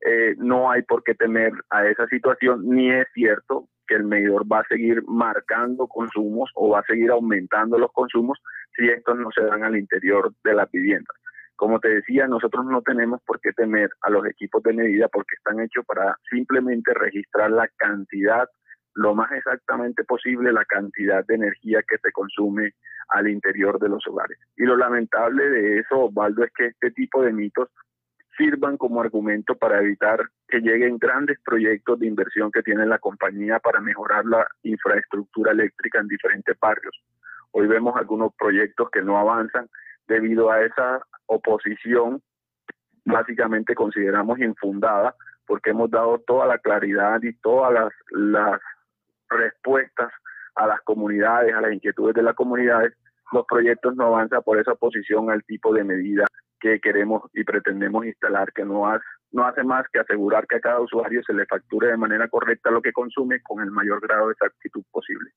eh, 0.05 0.35
no 0.37 0.69
hay 0.69 0.83
por 0.83 1.03
qué 1.03 1.15
temer 1.15 1.51
a 1.71 1.87
esa 1.87 2.05
situación, 2.07 2.61
ni 2.69 2.91
es 2.91 3.07
cierto 3.13 3.67
que 3.87 3.95
el 3.95 4.03
medidor 4.03 4.45
va 4.51 4.59
a 4.59 4.67
seguir 4.67 5.01
marcando 5.07 5.87
consumos 5.87 6.51
o 6.53 6.69
va 6.69 6.79
a 6.79 6.85
seguir 6.85 7.09
aumentando 7.09 7.79
los 7.79 7.91
consumos 7.91 8.37
si 8.75 8.87
estos 8.87 9.17
no 9.17 9.29
se 9.31 9.41
dan 9.41 9.63
al 9.63 9.77
interior 9.77 10.31
de 10.43 10.53
la 10.53 10.67
vivienda. 10.71 11.11
Como 11.57 11.79
te 11.79 11.89
decía, 11.89 12.27
nosotros 12.27 12.65
no 12.65 12.83
tenemos 12.83 13.19
por 13.23 13.41
qué 13.41 13.51
temer 13.51 13.89
a 14.01 14.11
los 14.11 14.27
equipos 14.27 14.61
de 14.61 14.73
medida 14.73 15.07
porque 15.07 15.35
están 15.37 15.59
hechos 15.59 15.83
para 15.87 16.15
simplemente 16.29 16.93
registrar 16.93 17.49
la 17.49 17.67
cantidad, 17.77 18.47
lo 18.93 19.15
más 19.15 19.31
exactamente 19.31 20.03
posible, 20.03 20.53
la 20.53 20.65
cantidad 20.65 21.25
de 21.25 21.33
energía 21.33 21.81
que 21.81 21.97
se 21.97 22.11
consume 22.11 22.73
al 23.09 23.27
interior 23.27 23.79
de 23.79 23.89
los 23.89 24.05
hogares. 24.05 24.37
Y 24.55 24.65
lo 24.65 24.77
lamentable 24.77 25.49
de 25.49 25.79
eso, 25.79 26.05
Osvaldo, 26.05 26.43
es 26.43 26.51
que 26.53 26.67
este 26.67 26.91
tipo 26.91 27.23
de 27.23 27.33
mitos 27.33 27.69
sirvan 28.37 28.77
como 28.77 29.01
argumento 29.01 29.55
para 29.55 29.79
evitar 29.81 30.29
que 30.47 30.59
lleguen 30.59 30.99
grandes 30.99 31.39
proyectos 31.43 31.97
de 31.97 32.05
inversión 32.05 32.51
que 32.51 32.61
tiene 32.61 32.85
la 32.85 32.99
compañía 32.99 33.57
para 33.57 33.81
mejorar 33.81 34.25
la 34.25 34.45
infraestructura 34.61 35.53
eléctrica 35.53 35.99
en 35.99 36.07
diferentes 36.07 36.55
barrios. 36.59 36.95
Hoy 37.49 37.65
vemos 37.65 37.95
algunos 37.97 38.35
proyectos 38.35 38.91
que 38.91 39.01
no 39.01 39.17
avanzan 39.17 39.67
debido 40.07 40.51
a 40.51 40.61
esa 40.61 41.01
oposición, 41.27 42.21
básicamente 43.05 43.75
consideramos 43.75 44.39
infundada, 44.39 45.15
porque 45.45 45.69
hemos 45.71 45.89
dado 45.89 46.19
toda 46.19 46.45
la 46.45 46.57
claridad 46.57 47.21
y 47.23 47.33
todas 47.37 47.91
las, 48.11 48.61
respuestas 49.29 50.11
a 50.55 50.67
las 50.67 50.81
comunidades, 50.81 51.53
a 51.53 51.59
las 51.59 51.73
inquietudes 51.73 52.15
de 52.15 52.23
las 52.23 52.33
comunidades, 52.33 52.93
los 53.33 53.45
proyectos 53.45 53.93
no 53.97 54.05
avanzan 54.05 54.41
por 54.41 54.57
esa 54.57 54.71
oposición 54.71 55.29
al 55.29 55.43
tipo 55.43 55.73
de 55.73 55.83
medida 55.83 56.25
que 56.61 56.79
queremos 56.79 57.23
y 57.33 57.43
pretendemos 57.43 58.05
instalar, 58.05 58.53
que 58.53 58.63
no, 58.63 58.85
no 59.31 59.45
hace 59.45 59.63
más 59.63 59.85
que 59.91 59.99
asegurar 59.99 60.47
que 60.47 60.55
a 60.55 60.61
cada 60.61 60.79
usuario 60.79 61.21
se 61.23 61.33
le 61.33 61.45
facture 61.45 61.87
de 61.87 61.97
manera 61.97 62.29
correcta 62.29 62.71
lo 62.71 62.81
que 62.81 62.93
consume 62.93 63.41
con 63.43 63.61
el 63.61 63.69
mayor 63.69 63.99
grado 63.99 64.27
de 64.27 64.31
exactitud 64.31 64.83
posible. 64.91 65.31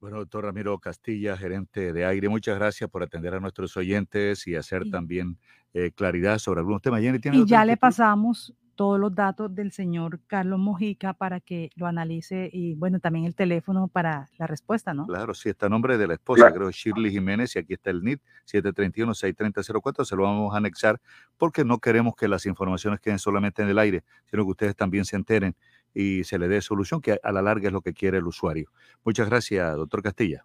Bueno, 0.00 0.18
doctor 0.18 0.44
Ramiro 0.44 0.78
Castilla, 0.78 1.36
gerente 1.36 1.92
de 1.92 2.04
Aire, 2.04 2.28
muchas 2.28 2.56
gracias 2.56 2.88
por 2.88 3.02
atender 3.02 3.34
a 3.34 3.40
nuestros 3.40 3.76
oyentes 3.76 4.46
y 4.46 4.54
hacer 4.54 4.88
también 4.90 5.38
eh, 5.74 5.90
claridad 5.90 6.38
sobre 6.38 6.60
algunos 6.60 6.80
temas. 6.80 7.02
y 7.02 7.46
ya 7.46 7.64
le 7.64 7.76
pasamos 7.76 8.54
todos 8.78 9.00
los 9.00 9.12
datos 9.12 9.52
del 9.52 9.72
señor 9.72 10.20
Carlos 10.28 10.60
Mojica 10.60 11.12
para 11.12 11.40
que 11.40 11.70
lo 11.74 11.88
analice 11.88 12.48
y 12.52 12.76
bueno, 12.76 13.00
también 13.00 13.24
el 13.24 13.34
teléfono 13.34 13.88
para 13.88 14.28
la 14.38 14.46
respuesta, 14.46 14.94
¿no? 14.94 15.04
Claro, 15.04 15.34
sí, 15.34 15.48
está 15.48 15.66
el 15.66 15.72
nombre 15.72 15.98
de 15.98 16.06
la 16.06 16.14
esposa, 16.14 16.52
creo, 16.52 16.70
Shirley 16.70 17.10
Jiménez, 17.10 17.56
y 17.56 17.58
aquí 17.58 17.72
está 17.72 17.90
el 17.90 18.04
NIT, 18.04 18.20
731-630-04, 18.46 20.04
se 20.04 20.14
lo 20.14 20.22
vamos 20.22 20.54
a 20.54 20.58
anexar 20.58 21.00
porque 21.36 21.64
no 21.64 21.78
queremos 21.80 22.14
que 22.14 22.28
las 22.28 22.46
informaciones 22.46 23.00
queden 23.00 23.18
solamente 23.18 23.62
en 23.62 23.68
el 23.68 23.80
aire, 23.80 24.04
sino 24.26 24.44
que 24.44 24.50
ustedes 24.50 24.76
también 24.76 25.04
se 25.04 25.16
enteren 25.16 25.56
y 25.94 26.24
se 26.24 26.38
le 26.38 26.48
dé 26.48 26.60
solución, 26.60 27.00
que 27.00 27.18
a 27.22 27.32
la 27.32 27.42
larga 27.42 27.68
es 27.68 27.72
lo 27.72 27.80
que 27.80 27.92
quiere 27.92 28.18
el 28.18 28.26
usuario. 28.26 28.70
Muchas 29.04 29.28
gracias, 29.28 29.76
doctor 29.76 30.02
Castilla. 30.02 30.44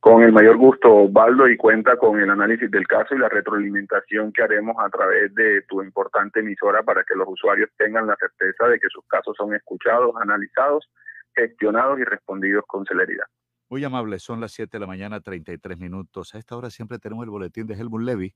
Con 0.00 0.22
el 0.22 0.32
mayor 0.32 0.56
gusto, 0.56 0.94
Osvaldo, 0.94 1.48
y 1.48 1.56
cuenta 1.56 1.96
con 1.96 2.20
el 2.20 2.30
análisis 2.30 2.70
del 2.70 2.86
caso 2.86 3.14
y 3.14 3.18
la 3.18 3.28
retroalimentación 3.28 4.32
que 4.32 4.42
haremos 4.42 4.76
a 4.78 4.88
través 4.88 5.34
de 5.34 5.62
tu 5.62 5.82
importante 5.82 6.40
emisora 6.40 6.82
para 6.82 7.02
que 7.02 7.14
los 7.16 7.26
usuarios 7.28 7.70
tengan 7.76 8.06
la 8.06 8.16
certeza 8.16 8.68
de 8.68 8.78
que 8.78 8.88
sus 8.88 9.04
casos 9.06 9.34
son 9.36 9.54
escuchados, 9.54 10.14
analizados, 10.20 10.88
gestionados 11.34 11.98
y 11.98 12.04
respondidos 12.04 12.64
con 12.66 12.84
celeridad. 12.84 13.24
Muy 13.68 13.82
amable, 13.82 14.20
son 14.20 14.40
las 14.40 14.52
7 14.52 14.76
de 14.76 14.80
la 14.80 14.86
mañana, 14.86 15.20
33 15.20 15.76
minutos. 15.76 16.34
A 16.34 16.38
esta 16.38 16.56
hora 16.56 16.70
siempre 16.70 17.00
tenemos 17.00 17.24
el 17.24 17.30
boletín 17.30 17.66
de 17.66 17.74
Helmut 17.74 18.02
Levy. 18.02 18.32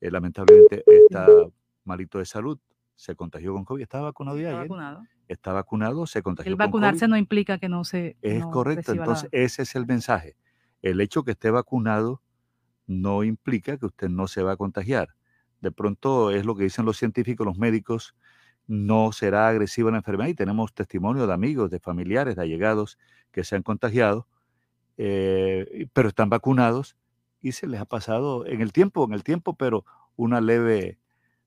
Eh, 0.00 0.10
lamentablemente 0.10 0.84
está 0.86 1.26
malito 1.84 2.18
de 2.18 2.26
salud, 2.26 2.58
se 2.94 3.16
contagió 3.16 3.54
con 3.54 3.64
COVID. 3.64 3.82
¿Estaba 3.82 4.04
vacunado 4.04 4.38
ya? 4.38 4.48
Está 4.48 4.60
vacunado. 4.60 5.02
Está 5.28 5.52
vacunado, 5.52 6.06
se 6.06 6.22
contagió 6.22 6.50
el 6.50 6.56
vacunarse 6.56 7.08
no 7.08 7.16
implica 7.16 7.58
que 7.58 7.68
no 7.68 7.84
se. 7.84 8.16
Es 8.20 8.44
correcto, 8.46 8.92
entonces 8.92 9.28
ese 9.32 9.62
es 9.62 9.74
el 9.74 9.86
mensaje 9.86 10.36
el 10.84 11.00
hecho 11.00 11.24
que 11.24 11.30
esté 11.30 11.50
vacunado 11.50 12.20
no 12.86 13.24
implica 13.24 13.78
que 13.78 13.86
usted 13.86 14.10
no 14.10 14.28
se 14.28 14.42
va 14.42 14.52
a 14.52 14.56
contagiar. 14.56 15.14
De 15.62 15.72
pronto 15.72 16.30
es 16.30 16.44
lo 16.44 16.54
que 16.54 16.64
dicen 16.64 16.84
los 16.84 16.98
científicos, 16.98 17.46
los 17.46 17.56
médicos, 17.56 18.14
no 18.66 19.10
será 19.12 19.48
agresiva 19.48 19.90
la 19.90 19.96
enfermedad 19.98 20.28
y 20.28 20.34
tenemos 20.34 20.74
testimonio 20.74 21.26
de 21.26 21.32
amigos, 21.32 21.70
de 21.70 21.80
familiares, 21.80 22.36
de 22.36 22.42
allegados 22.42 22.98
que 23.32 23.44
se 23.44 23.56
han 23.56 23.62
contagiado, 23.62 24.26
eh, 24.98 25.88
pero 25.94 26.08
están 26.08 26.28
vacunados 26.28 26.96
y 27.40 27.52
se 27.52 27.66
les 27.66 27.80
ha 27.80 27.86
pasado 27.86 28.46
en 28.46 28.60
el 28.60 28.72
tiempo, 28.72 29.06
en 29.06 29.14
el 29.14 29.24
tiempo, 29.24 29.54
pero 29.54 29.86
una 30.16 30.42
leve 30.42 30.98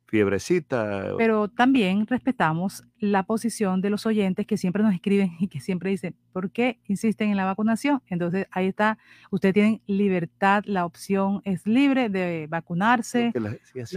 fiebrecita. 0.08 1.14
Pero 1.18 1.50
también 1.50 2.08
respetamos 2.08 2.86
la 2.98 3.24
posición 3.24 3.82
de 3.82 3.90
los 3.90 4.06
oyentes 4.06 4.48
que 4.48 4.58
siempre 4.58 4.82
nos 4.82 4.94
escriben 4.94 5.36
y 5.40 5.50
que 5.50 5.60
siempre 5.60 5.90
dicen, 5.90 6.16
¿por 6.32 6.50
qué 6.50 6.80
insisten 6.86 7.30
en 7.30 7.38
la 7.38 7.46
vacunación? 7.46 8.02
Entonces 8.08 8.48
ahí 8.52 8.68
está, 8.68 8.98
ustedes 9.32 9.54
tienen 9.54 9.82
libertad, 9.86 10.64
la 10.66 10.86
opción 10.86 11.42
es 11.44 11.68
libre 11.68 12.10
de 12.10 12.48
vacunarse, 12.50 13.32
lo 13.36 13.52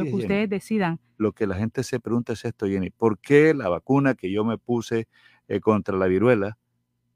que, 0.05 0.13
ustedes 0.13 0.51
decidan. 0.51 0.99
Lo 1.17 1.33
que 1.33 1.47
la 1.47 1.55
gente 1.55 1.85
se 1.85 2.01
pregunta 2.01 2.33
es 2.33 2.45
esto, 2.45 2.67
Jenny, 2.67 2.91
¿por 2.91 3.19
qué 3.19 3.55
la 3.55 3.69
vacuna 3.69 4.15
que 4.15 4.33
yo 4.33 4.45
me 4.45 4.59
puse 4.59 5.07
eh, 5.49 5.61
contra 5.61 5.97
la 5.97 6.07
viruela 6.07 6.59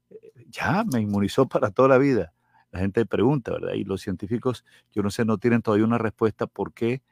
eh, 0.09 0.15
ya 0.47 0.85
me 0.91 1.01
inmunizó 1.01 1.47
para 1.47 1.69
toda 1.69 1.89
la 1.89 1.97
vida? 1.97 2.33
La 2.71 2.79
gente 2.79 3.05
pregunta, 3.05 3.51
¿verdad? 3.51 3.73
Y 3.73 3.83
los 3.83 4.01
científicos, 4.01 4.65
yo 4.93 5.01
no 5.01 5.09
sé, 5.09 5.25
no 5.25 5.37
tienen 5.37 5.61
todavía 5.61 5.85
una 5.85 5.97
respuesta 5.97 6.47
por 6.47 6.73
qué 6.73 7.03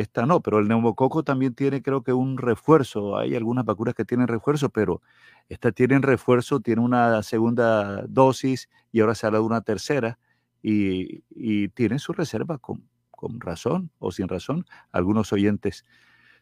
esta 0.00 0.26
no, 0.26 0.40
pero 0.40 0.58
el 0.58 0.68
neumococo 0.68 1.22
también 1.22 1.54
tiene 1.54 1.82
creo 1.82 2.02
que 2.02 2.12
un 2.12 2.38
refuerzo. 2.38 3.16
Hay 3.16 3.34
algunas 3.34 3.64
vacunas 3.64 3.94
que 3.94 4.04
tienen 4.04 4.28
refuerzo, 4.28 4.68
pero 4.68 5.02
esta 5.48 5.72
tiene 5.72 5.98
refuerzo, 6.00 6.60
tiene 6.60 6.82
una 6.82 7.22
segunda 7.22 8.02
dosis 8.08 8.68
y 8.92 9.00
ahora 9.00 9.14
se 9.14 9.26
habla 9.26 9.38
de 9.38 9.44
una 9.44 9.60
tercera 9.60 10.18
y, 10.62 11.22
y 11.30 11.68
tienen 11.68 11.98
su 11.98 12.12
reserva 12.12 12.58
con, 12.58 12.82
con, 13.10 13.40
razón 13.40 13.90
o 13.98 14.10
sin 14.10 14.28
razón 14.28 14.64
algunos 14.90 15.32
oyentes. 15.32 15.84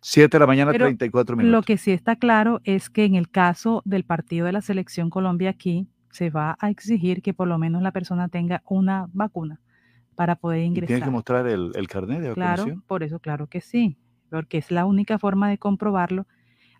Siete 0.01 0.37
de 0.37 0.41
la 0.41 0.47
mañana, 0.47 0.73
treinta 0.73 0.99
34 0.99 1.37
minutos. 1.37 1.53
Lo 1.53 1.63
que 1.63 1.77
sí 1.77 1.93
está 1.93 2.17
claro 2.17 2.61
es 2.65 2.91
que 2.91 3.05
en 3.05 3.15
el 3.15 3.31
caso 3.31 3.83
del 3.85 4.05
partido 4.05 4.47
de 4.47 4.53
la 4.53 4.63
Selección 4.63 5.11
Colombia 5.11 5.51
aquí, 5.51 5.87
se 6.11 6.31
va 6.31 6.57
a 6.61 6.71
exigir 6.71 7.23
que 7.23 7.35
por 7.35 7.49
lo 7.49 7.59
menos 7.59 7.83
la 7.83 7.93
persona 7.93 8.29
tenga 8.29 8.63
una 8.67 9.09
vacuna 9.13 9.61
para 10.15 10.37
poder 10.37 10.61
ingresar. 10.61 10.89
¿Tiene 10.89 11.05
que 11.05 11.11
mostrar 11.11 11.47
el, 11.47 11.73
el 11.75 11.89
carnet 11.89 12.21
de 12.21 12.29
vacunación? 12.31 12.67
Claro, 12.67 12.83
por 12.87 13.03
eso, 13.03 13.19
claro 13.19 13.47
que 13.47 13.61
sí, 13.61 13.97
porque 14.31 14.59
es 14.59 14.71
la 14.71 14.85
única 14.85 15.19
forma 15.19 15.49
de 15.49 15.59
comprobarlo. 15.59 16.27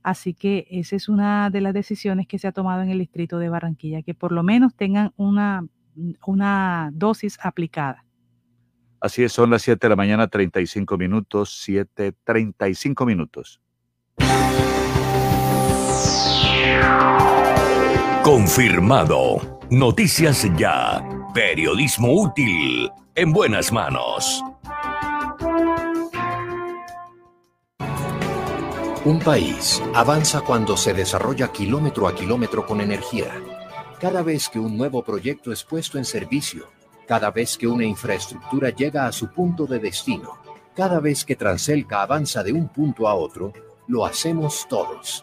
Así 0.03 0.35
que 0.35 0.67
esa 0.71 0.97
es 0.97 1.09
una 1.09 1.49
de 1.51 1.61
las 1.61 1.75
decisiones 1.75 2.27
que 2.27 2.39
se 2.39 2.49
ha 2.49 2.53
tomado 2.53 2.83
en 2.83 2.91
el 2.91 2.99
distrito 2.99 3.39
de 3.39 3.49
Barranquilla, 3.49 4.03
que 4.03 4.15
por 4.15 4.33
lo 4.33 4.43
menos 4.43 4.75
tengan 4.75 5.13
una, 5.17 5.65
una 6.27 6.91
dosis 6.93 7.39
aplicada. 7.43 8.05
Así 9.01 9.23
es, 9.25 9.33
son 9.33 9.51
las 9.51 9.63
7 9.63 9.85
de 9.85 9.89
la 9.89 9.97
mañana, 9.97 10.29
35 10.29 10.97
minutos, 10.97 11.61
7, 11.63 12.13
35 12.25 13.07
minutos. 13.07 13.61
Confirmado. 18.23 19.59
Noticias 19.71 20.49
ya. 20.57 21.03
Periodismo 21.35 22.13
útil. 22.13 22.89
En 23.15 23.31
buenas 23.31 23.71
manos. 23.71 24.43
Un 29.05 29.21
país 29.23 29.83
avanza 29.95 30.41
cuando 30.41 30.79
se 30.79 30.95
desarrolla 30.95 31.53
kilómetro 31.53 32.09
a 32.09 32.15
kilómetro 32.15 32.65
con 32.65 32.81
energía. 32.81 33.35
Cada 34.01 34.23
vez 34.23 34.49
que 34.49 34.59
un 34.59 34.79
nuevo 34.79 35.05
proyecto 35.05 35.53
es 35.53 35.63
puesto 35.63 35.99
en 35.99 36.07
servicio, 36.07 36.71
cada 37.07 37.31
vez 37.31 37.59
que 37.59 37.67
una 37.67 37.85
infraestructura 37.85 38.71
llega 38.71 39.07
a 39.07 39.13
su 39.13 39.31
punto 39.31 39.67
de 39.67 39.79
destino, 39.79 40.39
cada 40.75 40.99
vez 40.99 41.27
que 41.27 41.37
Transelca 41.37 42.01
avanza 42.01 42.43
de 42.43 42.55
un 42.55 42.69
punto 42.69 43.07
a 43.07 43.15
otro, 43.15 43.53
lo 43.89 44.07
hacemos 44.07 44.67
todos. 44.71 45.23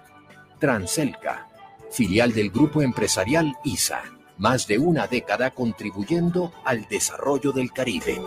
Transelca, 0.59 1.47
filial 1.89 2.33
del 2.33 2.51
grupo 2.51 2.83
empresarial 2.83 3.57
ISA, 3.63 4.03
más 4.39 4.65
de 4.67 4.79
una 4.79 5.05
década 5.05 5.51
contribuyendo 5.51 6.51
al 6.63 6.87
desarrollo 6.87 7.51
del 7.51 7.71
Caribe. 7.71 8.19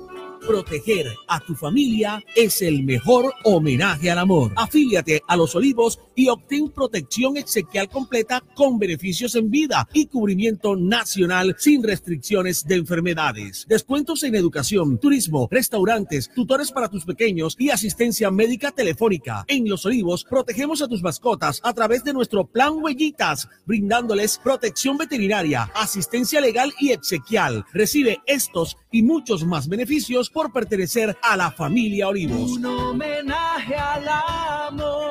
Proteger 0.45 1.05
a 1.27 1.39
tu 1.39 1.53
familia 1.55 2.23
es 2.35 2.63
el 2.63 2.83
mejor 2.83 3.31
homenaje 3.43 4.09
al 4.09 4.17
amor. 4.17 4.51
Afíliate 4.55 5.21
a 5.27 5.37
Los 5.37 5.55
Olivos 5.55 5.99
y 6.15 6.29
obtén 6.29 6.69
protección 6.69 7.37
exequial 7.37 7.87
completa 7.87 8.43
con 8.55 8.79
beneficios 8.79 9.35
en 9.35 9.51
vida 9.51 9.87
y 9.93 10.07
cubrimiento 10.07 10.75
nacional 10.75 11.55
sin 11.59 11.83
restricciones 11.83 12.65
de 12.65 12.75
enfermedades. 12.75 13.65
Descuentos 13.69 14.23
en 14.23 14.35
educación, 14.35 14.97
turismo, 14.99 15.47
restaurantes, 15.51 16.31
tutores 16.33 16.71
para 16.71 16.89
tus 16.89 17.05
pequeños 17.05 17.55
y 17.59 17.69
asistencia 17.69 18.31
médica 18.31 18.71
telefónica. 18.71 19.45
En 19.47 19.69
Los 19.69 19.85
Olivos 19.85 20.23
protegemos 20.23 20.81
a 20.81 20.87
tus 20.87 21.03
mascotas 21.03 21.61
a 21.63 21.73
través 21.73 22.03
de 22.03 22.13
nuestro 22.13 22.47
plan 22.47 22.73
Huellitas, 22.81 23.47
brindándoles 23.65 24.39
protección 24.39 24.97
veterinaria, 24.97 25.71
asistencia 25.75 26.41
legal 26.41 26.73
y 26.79 26.91
exequial. 26.91 27.63
Recibe 27.73 28.19
estos 28.25 28.77
y 28.91 29.01
muchos 29.03 29.45
más 29.45 29.67
beneficios 29.67 30.29
por 30.29 30.51
pertenecer 30.51 31.17
a 31.21 31.37
la 31.37 31.51
familia 31.51 32.09
Olivos. 32.09 32.51
Un 32.51 32.65
homenaje 32.65 33.75
al 33.75 34.07
amor. 34.07 35.10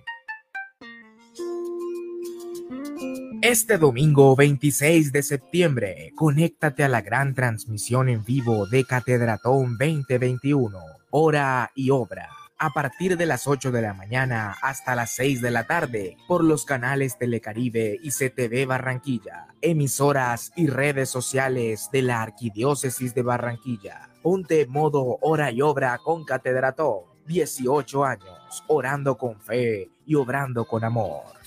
Este 3.51 3.77
domingo 3.77 4.33
26 4.37 5.11
de 5.11 5.23
septiembre, 5.23 6.13
conéctate 6.15 6.85
a 6.85 6.87
la 6.87 7.01
gran 7.01 7.35
transmisión 7.35 8.07
en 8.07 8.23
vivo 8.23 8.65
de 8.65 8.85
Catedratón 8.85 9.77
2021, 9.77 10.79
hora 11.09 11.69
y 11.75 11.89
obra, 11.89 12.29
a 12.57 12.69
partir 12.69 13.17
de 13.17 13.25
las 13.25 13.47
8 13.47 13.73
de 13.73 13.81
la 13.81 13.93
mañana 13.93 14.55
hasta 14.61 14.95
las 14.95 15.15
6 15.15 15.41
de 15.41 15.51
la 15.51 15.67
tarde, 15.67 16.15
por 16.29 16.45
los 16.45 16.63
canales 16.63 17.17
Telecaribe 17.17 17.99
y 18.01 18.11
CTV 18.11 18.65
Barranquilla, 18.65 19.47
emisoras 19.59 20.53
y 20.55 20.67
redes 20.67 21.09
sociales 21.09 21.89
de 21.91 22.03
la 22.03 22.21
Arquidiócesis 22.21 23.13
de 23.13 23.23
Barranquilla. 23.23 24.11
Ponte 24.21 24.65
modo 24.65 25.17
hora 25.19 25.51
y 25.51 25.61
obra 25.61 25.97
con 25.97 26.23
Catedratón, 26.23 27.01
18 27.27 28.05
años, 28.05 28.63
orando 28.69 29.17
con 29.17 29.41
fe 29.41 29.89
y 30.05 30.15
obrando 30.15 30.63
con 30.63 30.85
amor. 30.85 31.40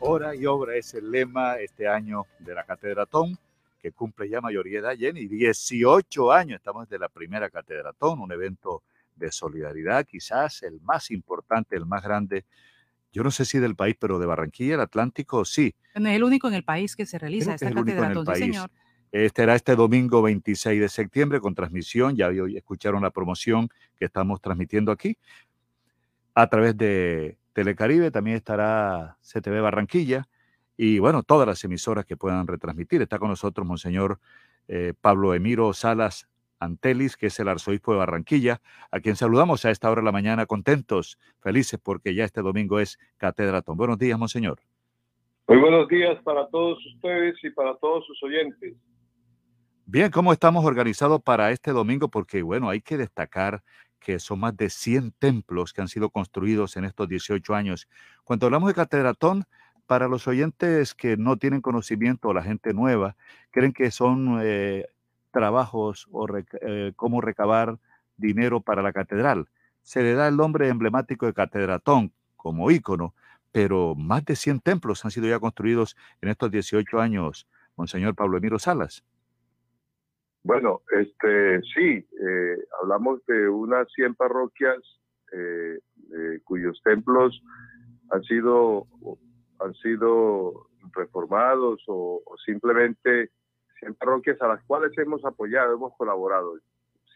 Hora 0.00 0.34
y 0.34 0.44
obra 0.44 0.76
es 0.76 0.92
el 0.92 1.10
lema 1.10 1.56
este 1.58 1.88
año 1.88 2.26
de 2.38 2.54
la 2.54 2.64
Catedratón, 2.64 3.38
que 3.80 3.92
cumple 3.92 4.28
ya 4.28 4.42
mayoría 4.42 4.82
de 4.82 4.88
edad, 4.88 4.96
Jenny. 4.98 5.26
18 5.26 6.30
años 6.30 6.56
estamos 6.58 6.88
de 6.90 6.98
la 6.98 7.08
primera 7.08 7.48
Catedratón, 7.48 8.20
un 8.20 8.30
evento 8.30 8.82
de 9.16 9.32
solidaridad, 9.32 10.04
quizás 10.04 10.62
el 10.62 10.80
más 10.82 11.10
importante, 11.10 11.76
el 11.76 11.86
más 11.86 12.02
grande 12.02 12.44
yo 13.14 13.22
no 13.22 13.30
sé 13.30 13.44
si 13.44 13.60
del 13.60 13.76
país, 13.76 13.94
pero 13.96 14.18
de 14.18 14.26
Barranquilla, 14.26 14.74
el 14.74 14.80
Atlántico, 14.80 15.44
sí. 15.44 15.72
No 15.94 16.08
es 16.08 16.16
el 16.16 16.24
único 16.24 16.48
en 16.48 16.54
el 16.54 16.64
país 16.64 16.96
que 16.96 17.06
se 17.06 17.16
realiza 17.16 17.54
esta 17.54 17.70
catedral, 17.70 18.26
señor. 18.34 18.70
Este 19.12 19.54
este 19.54 19.76
domingo 19.76 20.20
26 20.20 20.80
de 20.80 20.88
septiembre 20.88 21.38
con 21.38 21.54
transmisión. 21.54 22.16
Ya 22.16 22.26
hoy 22.26 22.56
escucharon 22.56 23.02
la 23.02 23.12
promoción 23.12 23.68
que 23.96 24.06
estamos 24.06 24.40
transmitiendo 24.40 24.90
aquí 24.90 25.16
a 26.34 26.48
través 26.48 26.76
de 26.76 27.38
Telecaribe. 27.52 28.10
También 28.10 28.36
estará 28.36 29.16
CTV 29.22 29.60
Barranquilla 29.60 30.26
y 30.76 30.98
bueno, 30.98 31.22
todas 31.22 31.46
las 31.46 31.62
emisoras 31.62 32.04
que 32.04 32.16
puedan 32.16 32.48
retransmitir. 32.48 33.00
Está 33.00 33.20
con 33.20 33.28
nosotros 33.28 33.64
Monseñor 33.64 34.18
eh, 34.66 34.92
Pablo 35.00 35.32
Emiro 35.34 35.72
Salas 35.72 36.26
Antelis, 36.64 37.16
que 37.16 37.26
es 37.26 37.38
el 37.40 37.48
arzobispo 37.48 37.92
de 37.92 37.98
Barranquilla, 37.98 38.60
a 38.90 39.00
quien 39.00 39.16
saludamos 39.16 39.64
a 39.64 39.70
esta 39.70 39.90
hora 39.90 40.00
de 40.00 40.06
la 40.06 40.12
mañana 40.12 40.46
contentos, 40.46 41.18
felices 41.40 41.78
porque 41.82 42.14
ya 42.14 42.24
este 42.24 42.42
domingo 42.42 42.80
es 42.80 42.98
Catedratón. 43.16 43.76
Buenos 43.76 43.98
días, 43.98 44.18
Monseñor. 44.18 44.60
Muy 45.46 45.58
buenos 45.58 45.88
días 45.88 46.20
para 46.22 46.48
todos 46.48 46.78
ustedes 46.94 47.36
y 47.42 47.50
para 47.50 47.76
todos 47.76 48.06
sus 48.06 48.22
oyentes. 48.22 48.74
Bien, 49.86 50.10
¿cómo 50.10 50.32
estamos 50.32 50.64
organizados 50.64 51.22
para 51.22 51.50
este 51.50 51.72
domingo? 51.72 52.08
Porque, 52.08 52.42
bueno, 52.42 52.70
hay 52.70 52.80
que 52.80 52.96
destacar 52.96 53.62
que 54.00 54.18
son 54.18 54.40
más 54.40 54.56
de 54.56 54.70
100 54.70 55.12
templos 55.12 55.72
que 55.72 55.82
han 55.82 55.88
sido 55.88 56.10
construidos 56.10 56.76
en 56.76 56.84
estos 56.84 57.08
18 57.08 57.54
años. 57.54 57.88
Cuando 58.24 58.46
hablamos 58.46 58.68
de 58.68 58.74
catedratón, 58.74 59.44
para 59.86 60.08
los 60.08 60.26
oyentes 60.26 60.94
que 60.94 61.16
no 61.16 61.36
tienen 61.36 61.60
conocimiento 61.60 62.28
o 62.28 62.34
la 62.34 62.42
gente 62.42 62.72
nueva, 62.72 63.16
creen 63.50 63.72
que 63.72 63.90
son 63.90 64.40
eh, 64.42 64.86
trabajos 65.34 66.08
o 66.10 66.26
eh, 66.62 66.92
cómo 66.96 67.20
recabar 67.20 67.78
dinero 68.16 68.60
para 68.60 68.80
la 68.80 68.92
catedral. 68.92 69.48
Se 69.82 70.02
le 70.02 70.14
da 70.14 70.28
el 70.28 70.36
nombre 70.36 70.68
emblemático 70.68 71.26
de 71.26 71.34
catedratón 71.34 72.12
como 72.36 72.70
ícono, 72.70 73.14
pero 73.52 73.94
más 73.94 74.24
de 74.24 74.36
100 74.36 74.60
templos 74.60 75.04
han 75.04 75.10
sido 75.10 75.26
ya 75.26 75.40
construidos 75.40 75.96
en 76.22 76.30
estos 76.30 76.50
18 76.50 77.00
años, 77.00 77.46
Monseñor 77.76 78.14
Pablo 78.14 78.38
Emiro 78.38 78.58
Salas. 78.58 79.04
Bueno, 80.44 80.82
este 80.90 81.60
sí, 81.74 82.06
eh, 82.20 82.56
hablamos 82.80 83.24
de 83.26 83.48
unas 83.48 83.86
100 83.94 84.14
parroquias 84.14 84.78
eh, 85.32 85.80
cuyos 86.44 86.80
templos 86.84 87.42
han 88.10 88.22
sido 88.22 88.86
han 89.60 89.74
sido 89.74 90.68
reformados 90.92 91.82
o, 91.86 92.22
simplemente 92.44 93.30
100 93.80 93.94
parroquias 93.94 94.40
a 94.42 94.48
las 94.48 94.62
cuales 94.64 94.96
hemos 94.98 95.24
apoyado, 95.24 95.74
hemos 95.74 95.96
colaborado. 95.96 96.54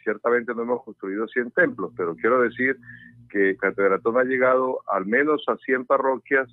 Ciertamente 0.03 0.55
no 0.55 0.63
hemos 0.63 0.85
construido 0.85 1.27
100 1.29 1.51
templos, 1.53 1.93
pero 1.97 2.15
quiero 2.17 2.41
decir 2.41 2.77
que 3.31 3.57
Catedratón 3.57 4.19
ha 4.19 4.25
llegado 4.25 4.81
al 4.89 5.07
menos 5.07 5.45
a 5.49 5.57
100 5.57 5.87
parroquias 5.87 6.49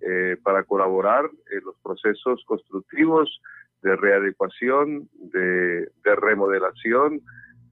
eh, 0.00 0.36
para 0.42 0.64
colaborar 0.64 1.28
en 1.50 1.64
los 1.64 1.76
procesos 1.82 2.42
constructivos 2.46 3.40
de 3.82 3.96
readecuación, 3.96 5.08
de, 5.14 5.88
remodelación, 6.04 7.20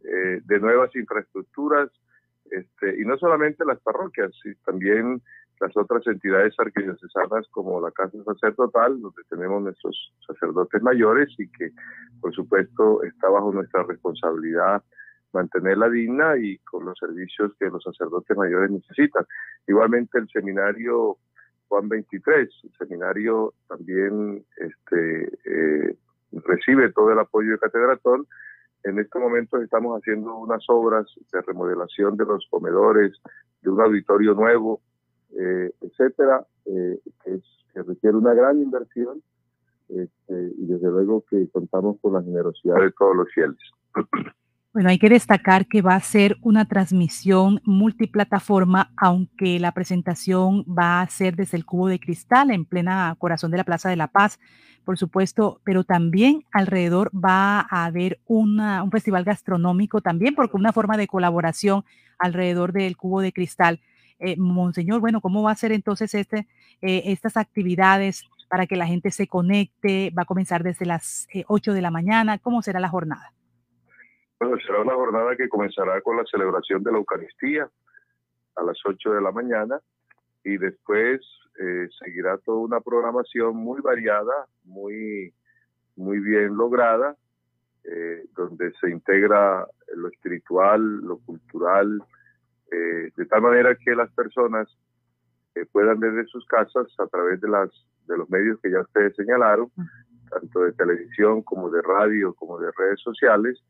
eh, 0.04 0.40
de 0.44 0.60
nuevas 0.60 0.94
infraestructuras, 0.94 1.90
este, 2.50 3.00
y 3.00 3.04
no 3.04 3.16
solamente 3.18 3.64
las 3.64 3.80
parroquias, 3.80 4.30
sino 4.42 4.54
también 4.64 5.22
las 5.60 5.76
otras 5.76 6.06
entidades 6.06 6.54
arquidiocesanas 6.58 7.46
como 7.50 7.80
la 7.80 7.90
Casa 7.90 8.18
Sacerdotal, 8.24 9.00
donde 9.00 9.22
tenemos 9.28 9.62
nuestros 9.62 10.12
sacerdotes 10.26 10.82
mayores 10.82 11.28
y 11.38 11.48
que, 11.48 11.70
por 12.20 12.34
supuesto, 12.34 13.02
está 13.02 13.28
bajo 13.28 13.52
nuestra 13.52 13.82
responsabilidad 13.84 14.82
mantenerla 15.32 15.90
digna 15.90 16.36
y 16.38 16.58
con 16.58 16.84
los 16.84 16.98
servicios 16.98 17.52
que 17.58 17.66
los 17.66 17.82
sacerdotes 17.82 18.36
mayores 18.36 18.70
necesitan. 18.70 19.26
Igualmente 19.66 20.18
el 20.18 20.28
seminario 20.28 21.18
Juan 21.68 21.88
23, 21.88 22.48
el 22.62 22.72
seminario 22.78 23.52
también 23.68 24.44
este, 24.56 25.24
eh, 25.44 25.96
recibe 26.30 26.92
todo 26.92 27.12
el 27.12 27.18
apoyo 27.18 27.52
de 27.52 27.58
Catedratón. 27.58 28.26
En 28.84 28.98
estos 28.98 29.20
momentos 29.20 29.62
estamos 29.62 29.98
haciendo 29.98 30.36
unas 30.36 30.62
obras 30.68 31.06
de 31.32 31.42
remodelación 31.42 32.16
de 32.16 32.26
los 32.26 32.46
comedores, 32.50 33.12
de 33.62 33.70
un 33.70 33.80
auditorio 33.80 34.34
nuevo, 34.34 34.80
eh, 35.38 35.72
etcétera, 35.80 36.46
eh, 36.66 36.98
que, 37.24 37.40
requiere 37.82 38.16
una 38.16 38.34
gran 38.34 38.60
inversión 38.60 39.20
este, 39.88 40.52
y 40.56 40.66
desde 40.66 40.88
luego 40.88 41.24
que 41.28 41.48
contamos 41.48 41.98
con 42.00 42.12
la 42.12 42.22
generosidad 42.22 42.76
de 42.76 42.92
todos 42.92 43.16
los 43.16 43.28
fieles. 43.32 43.58
Bueno, 44.72 44.88
hay 44.88 44.98
que 44.98 45.08
destacar 45.08 45.66
que 45.66 45.82
va 45.82 45.94
a 45.94 46.00
ser 46.00 46.36
una 46.42 46.66
transmisión 46.66 47.60
multiplataforma, 47.64 48.92
aunque 48.96 49.60
la 49.60 49.70
presentación 49.72 50.64
va 50.64 51.00
a 51.00 51.08
ser 51.08 51.36
desde 51.36 51.56
el 51.56 51.64
cubo 51.64 51.86
de 51.88 52.00
cristal 52.00 52.50
en 52.50 52.64
plena 52.64 53.14
corazón 53.18 53.52
de 53.52 53.58
la 53.58 53.64
Plaza 53.64 53.88
de 53.88 53.96
la 53.96 54.08
Paz, 54.08 54.40
por 54.84 54.98
supuesto, 54.98 55.60
pero 55.64 55.84
también 55.84 56.42
alrededor 56.52 57.12
va 57.12 57.60
a 57.60 57.84
haber 57.84 58.18
una, 58.26 58.82
un 58.82 58.90
festival 58.90 59.24
gastronómico 59.24 60.00
también, 60.00 60.34
porque 60.34 60.56
una 60.56 60.72
forma 60.72 60.96
de 60.96 61.06
colaboración 61.06 61.84
alrededor 62.18 62.72
del 62.72 62.96
cubo 62.96 63.20
de 63.20 63.32
cristal. 63.32 63.80
Eh, 64.24 64.36
Monseñor, 64.38 65.00
bueno, 65.00 65.20
¿cómo 65.20 65.42
va 65.42 65.50
a 65.50 65.54
ser 65.54 65.70
entonces 65.72 66.14
este, 66.14 66.46
eh, 66.80 67.02
estas 67.06 67.36
actividades 67.36 68.24
para 68.48 68.66
que 68.66 68.74
la 68.74 68.86
gente 68.86 69.10
se 69.10 69.26
conecte? 69.26 70.10
¿Va 70.16 70.22
a 70.22 70.24
comenzar 70.24 70.62
desde 70.62 70.86
las 70.86 71.28
8 71.46 71.70
eh, 71.70 71.74
de 71.74 71.82
la 71.82 71.90
mañana? 71.90 72.38
¿Cómo 72.38 72.62
será 72.62 72.80
la 72.80 72.88
jornada? 72.88 73.32
Bueno, 74.40 74.56
será 74.66 74.80
una 74.80 74.94
jornada 74.94 75.36
que 75.36 75.48
comenzará 75.48 76.00
con 76.00 76.16
la 76.16 76.24
celebración 76.24 76.82
de 76.82 76.92
la 76.92 76.98
Eucaristía 76.98 77.68
a 78.56 78.62
las 78.62 78.78
8 78.82 79.12
de 79.12 79.20
la 79.20 79.30
mañana 79.30 79.78
y 80.42 80.56
después 80.56 81.20
eh, 81.60 81.88
seguirá 82.02 82.38
toda 82.38 82.58
una 82.58 82.80
programación 82.80 83.56
muy 83.56 83.82
variada, 83.82 84.46
muy, 84.64 85.34
muy 85.96 86.18
bien 86.20 86.56
lograda, 86.56 87.14
eh, 87.84 88.24
donde 88.34 88.72
se 88.80 88.90
integra 88.90 89.66
lo 89.94 90.08
espiritual, 90.08 90.80
lo 91.02 91.18
cultural, 91.18 92.02
eh, 92.74 93.12
de 93.16 93.26
tal 93.26 93.42
manera 93.42 93.74
que 93.76 93.94
las 93.94 94.10
personas 94.12 94.68
puedan 95.70 96.00
desde 96.00 96.26
sus 96.26 96.44
casas, 96.46 96.88
a 96.98 97.06
través 97.06 97.40
de, 97.40 97.48
las, 97.48 97.70
de 98.08 98.16
los 98.16 98.28
medios 98.28 98.58
que 98.60 98.72
ya 98.72 98.80
ustedes 98.80 99.14
señalaron, 99.14 99.70
tanto 100.28 100.60
de 100.62 100.72
televisión 100.72 101.42
como 101.42 101.70
de 101.70 101.80
radio, 101.82 102.34
como 102.34 102.58
de 102.58 102.70
redes 102.76 103.00
sociales, 103.00 103.62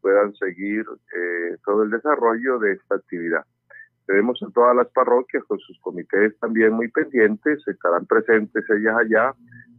puedan 0.00 0.34
seguir 0.34 0.84
eh, 1.16 1.56
todo 1.64 1.84
el 1.84 1.90
desarrollo 1.90 2.58
de 2.58 2.72
esta 2.72 2.96
actividad. 2.96 3.44
Tenemos 4.06 4.40
en 4.42 4.52
todas 4.52 4.76
las 4.76 4.88
parroquias 4.88 5.44
con 5.44 5.58
sus 5.60 5.78
comités 5.80 6.38
también 6.40 6.72
muy 6.72 6.88
pendientes, 6.88 7.66
estarán 7.66 8.04
presentes 8.06 8.64
ellas 8.68 8.96
allá 8.98 9.32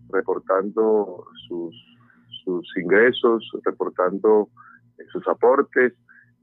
reportando 0.09 1.25
sus, 1.47 1.75
sus 2.43 2.77
ingresos, 2.77 3.51
reportando 3.65 4.49
eh, 4.97 5.03
sus 5.11 5.27
aportes 5.27 5.93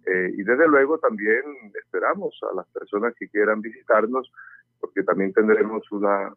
eh, 0.07 0.33
y 0.37 0.43
desde 0.43 0.67
luego 0.67 0.99
también 0.99 1.43
esperamos 1.75 2.39
a 2.51 2.55
las 2.55 2.67
personas 2.69 3.15
que 3.19 3.29
quieran 3.29 3.61
visitarnos 3.61 4.31
porque 4.81 5.03
también 5.03 5.33
tendremos 5.33 5.83
una, 5.93 6.33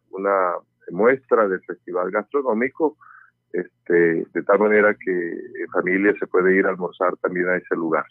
muestra 0.90 1.48
del 1.48 1.62
festival 1.64 2.10
gastronómico 2.10 2.98
este, 3.52 4.26
de 4.32 4.42
tal 4.42 4.58
manera 4.58 4.94
que 4.94 5.38
familia 5.72 6.14
se 6.18 6.26
puede 6.26 6.56
ir 6.56 6.66
a 6.66 6.70
almorzar 6.70 7.16
también 7.16 7.48
a 7.48 7.56
ese 7.56 7.74
lugar. 7.74 8.04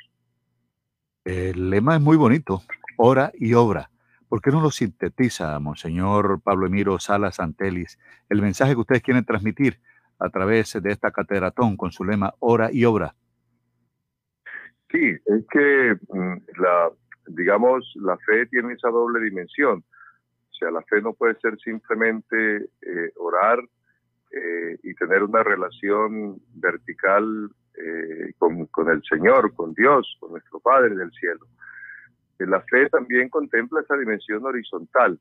El 1.24 1.70
lema 1.70 1.96
es 1.96 2.02
muy 2.02 2.18
bonito, 2.18 2.62
hora 2.98 3.32
y 3.36 3.54
obra. 3.54 3.90
¿Por 4.28 4.42
qué 4.42 4.50
no 4.50 4.62
lo 4.62 4.72
sintetiza, 4.72 5.60
Monseñor 5.60 6.42
Pablo 6.42 6.66
Emiro 6.66 6.98
Salas 6.98 7.40
Antelis, 7.40 8.00
el 8.30 8.42
mensaje 8.42 8.74
que 8.74 8.82
ustedes 8.82 9.04
quieren 9.04 9.24
transmitir 9.24 9.80
a 10.18 10.30
través 10.30 10.74
de 10.74 10.92
esta 10.92 11.12
catedratón 11.12 11.78
con 11.78 11.92
su 11.92 12.04
lema 12.04 12.34
hora 12.40 12.70
y 12.72 12.86
obra? 12.86 13.16
Sí, 14.94 15.18
es 15.26 15.46
que 15.52 15.98
mm, 16.10 16.38
la, 16.62 16.92
digamos, 17.28 17.92
la 17.96 18.16
fe 18.20 18.46
tiene 18.46 18.74
esa 18.74 18.90
doble 18.90 19.20
dimensión. 19.26 19.84
O 20.52 20.54
sea, 20.54 20.72
la 20.72 20.84
fe 20.84 21.02
no 21.02 21.14
puede 21.14 21.36
ser 21.40 21.58
simplemente 21.60 22.70
eh, 22.82 23.12
orar, 23.18 23.60
eh, 24.36 24.80
y 24.82 24.96
tener 24.96 25.22
una 25.22 25.44
relación 25.44 26.42
vertical 26.56 27.52
eh, 27.78 28.34
con, 28.40 28.66
con, 28.66 28.90
el 28.90 29.04
Señor, 29.04 29.54
con 29.54 29.76
Dios, 29.76 30.18
con 30.20 30.32
nuestro 30.32 30.60
Padre 30.60 30.96
del 30.96 31.12
cielo. 31.12 31.46
Eh, 32.40 32.48
la 32.48 32.60
fe 32.62 32.90
también 32.90 33.30
contempla 33.30 33.82
esa 33.82 33.96
dimensión 33.96 34.44
horizontal, 34.44 35.20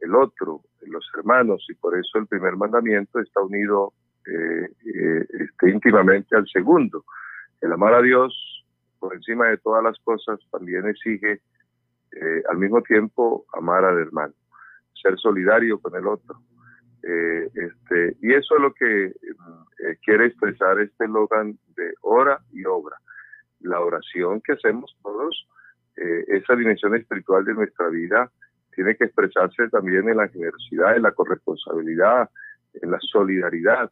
el 0.00 0.14
otro, 0.14 0.60
los 0.82 1.10
hermanos, 1.16 1.64
y 1.70 1.74
por 1.74 1.98
eso 1.98 2.18
el 2.18 2.26
primer 2.26 2.54
mandamiento 2.56 3.18
está 3.18 3.40
unido 3.40 3.94
este, 4.26 5.70
íntimamente 5.70 6.36
al 6.36 6.46
segundo. 6.46 7.06
El 7.62 7.72
amar 7.72 7.94
a 7.94 8.02
Dios 8.02 8.59
por 9.00 9.14
encima 9.14 9.48
de 9.48 9.58
todas 9.58 9.82
las 9.82 9.98
cosas 10.00 10.38
también 10.50 10.86
exige 10.86 11.40
al 12.48 12.58
mismo 12.58 12.82
tiempo 12.82 13.46
amar 13.52 13.84
al 13.84 13.98
hermano, 13.98 14.34
ser 15.00 15.16
solidario 15.16 15.78
con 15.78 15.94
el 15.94 16.06
otro, 16.06 16.40
eh, 17.02 17.50
este, 17.54 18.16
y 18.20 18.34
eso 18.34 18.56
es 18.56 18.60
lo 18.60 18.74
que 18.74 19.06
eh, 19.06 19.96
quiere 20.04 20.26
expresar 20.26 20.78
este 20.80 21.04
eslogan 21.04 21.58
de 21.76 21.94
hora 22.02 22.40
y 22.52 22.64
obra. 22.66 22.96
La 23.60 23.80
oración 23.80 24.40
que 24.42 24.52
hacemos 24.52 24.94
todos, 25.02 25.48
eh, 25.96 26.24
esa 26.28 26.54
dimensión 26.56 26.94
espiritual 26.94 27.44
de 27.44 27.54
nuestra 27.54 27.88
vida, 27.88 28.30
tiene 28.74 28.96
que 28.96 29.04
expresarse 29.04 29.68
también 29.68 30.08
en 30.08 30.18
la 30.18 30.28
generosidad, 30.28 30.96
en 30.96 31.02
la 31.02 31.12
corresponsabilidad, 31.12 32.30
en 32.74 32.90
la 32.90 32.98
solidaridad. 33.00 33.90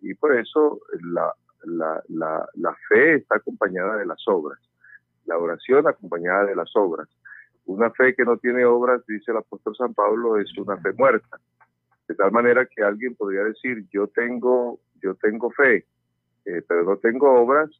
y 0.00 0.14
por 0.14 0.34
eso 0.34 0.80
la 1.12 1.30
la, 1.64 2.02
la, 2.08 2.76
fe 2.88 3.14
está 3.14 3.36
acompañada 3.36 3.96
de 3.96 4.06
las 4.06 4.22
obras, 4.26 4.58
la 5.26 5.38
oración 5.38 5.86
acompañada 5.86 6.44
de 6.44 6.56
las 6.56 6.74
obras. 6.76 7.08
Una 7.66 7.90
fe 7.90 8.14
que 8.14 8.24
no 8.24 8.38
tiene 8.38 8.64
obras, 8.64 9.04
dice 9.06 9.30
el 9.30 9.38
apóstol 9.38 9.76
San 9.76 9.94
Pablo, 9.94 10.38
es 10.38 10.56
una 10.56 10.76
fe 10.78 10.92
muerta. 10.96 11.38
De 12.06 12.14
tal 12.14 12.32
manera 12.32 12.64
que 12.64 12.82
alguien 12.82 13.14
podría 13.14 13.44
decir, 13.44 13.84
yo 13.92 14.06
tengo, 14.06 14.78
yo 15.02 15.14
tengo 15.16 15.50
fe, 15.50 15.84
eh, 16.46 16.62
pero 16.66 16.84
no 16.84 16.96
tengo 16.96 17.30
obras. 17.40 17.70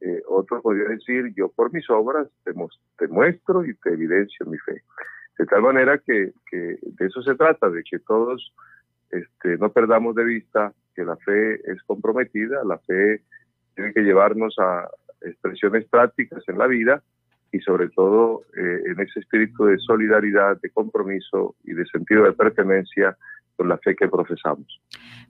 Eh, 0.00 0.22
otro 0.28 0.60
podría 0.60 0.88
decir, 0.88 1.32
yo 1.34 1.48
por 1.48 1.72
mis 1.72 1.88
obras 1.90 2.28
te, 2.44 2.52
te, 2.98 3.08
muestro 3.08 3.64
y 3.64 3.74
te 3.74 3.90
evidencio 3.90 4.46
mi 4.46 4.58
fe. 4.58 4.82
De 5.38 5.46
tal 5.46 5.62
manera 5.62 5.98
que, 5.98 6.32
que 6.50 6.78
de 6.82 7.06
eso 7.06 7.22
se 7.22 7.36
trata, 7.36 7.70
de 7.70 7.84
que 7.84 8.00
todos 8.00 8.52
este, 9.10 9.56
no 9.58 9.70
perdamos 9.70 10.14
de 10.14 10.24
vista 10.24 10.72
que 10.98 11.04
la 11.04 11.16
fe 11.16 11.54
es 11.70 11.80
comprometida, 11.86 12.64
la 12.64 12.78
fe 12.78 13.22
tiene 13.76 13.92
que 13.92 14.00
llevarnos 14.00 14.56
a 14.58 14.88
expresiones 15.20 15.86
prácticas 15.86 16.42
en 16.48 16.58
la 16.58 16.66
vida 16.66 17.04
y 17.52 17.60
sobre 17.60 17.88
todo 17.90 18.42
eh, 18.56 18.82
en 18.86 19.00
ese 19.00 19.20
espíritu 19.20 19.66
de 19.66 19.78
solidaridad, 19.78 20.60
de 20.60 20.70
compromiso 20.70 21.54
y 21.62 21.74
de 21.74 21.86
sentido 21.86 22.24
de 22.24 22.32
pertenencia 22.32 23.16
con 23.54 23.68
la 23.68 23.78
fe 23.78 23.94
que 23.94 24.08
profesamos. 24.08 24.80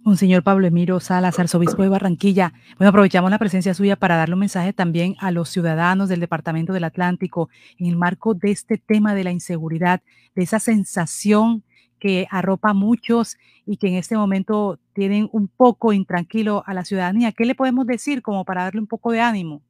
Monseñor 0.03 0.43
Pablo 0.43 0.67
Emiro 0.67 1.01
Salas, 1.01 1.39
arzobispo 1.39 1.83
de 1.83 1.91
Barranquilla. 1.91 2.55
Bueno, 2.79 2.89
aprovechamos 2.89 3.31
la 3.31 3.39
presencia 3.39 3.75
suya 3.75 3.97
para 3.97 4.17
darle 4.17 4.37
un 4.37 4.41
mensaje 4.41 4.73
también 4.73 5.17
a 5.21 5.31
los 5.33 5.51
ciudadanos 5.51 6.09
del 6.09 6.21
Departamento 6.21 6.73
del 6.73 6.85
Atlántico 6.85 7.51
en 7.79 7.89
el 7.89 7.97
marco 7.97 8.33
de 8.33 8.53
este 8.53 8.79
tema 8.79 9.15
de 9.15 9.25
la 9.25 9.33
inseguridad, 9.33 10.01
de 10.35 10.45
esa 10.45 10.61
sensación 10.61 11.63
que 11.99 12.27
arropa 12.31 12.71
a 12.71 12.75
muchos 12.75 13.37
y 13.67 13.77
que 13.77 13.89
en 13.89 13.95
este 13.95 14.17
momento 14.17 14.79
tienen 14.93 15.29
un 15.33 15.49
poco 15.49 15.93
intranquilo 15.93 16.63
a 16.67 16.75
la 16.75 16.85
ciudadanía. 16.85 17.33
¿Qué 17.33 17.45
le 17.45 17.55
podemos 17.55 17.87
decir 17.87 18.23
como 18.23 18.45
para 18.45 18.65
darle 18.65 18.81
un 18.81 18.87
poco 18.87 19.13
de 19.13 19.21
ánimo? 19.21 19.63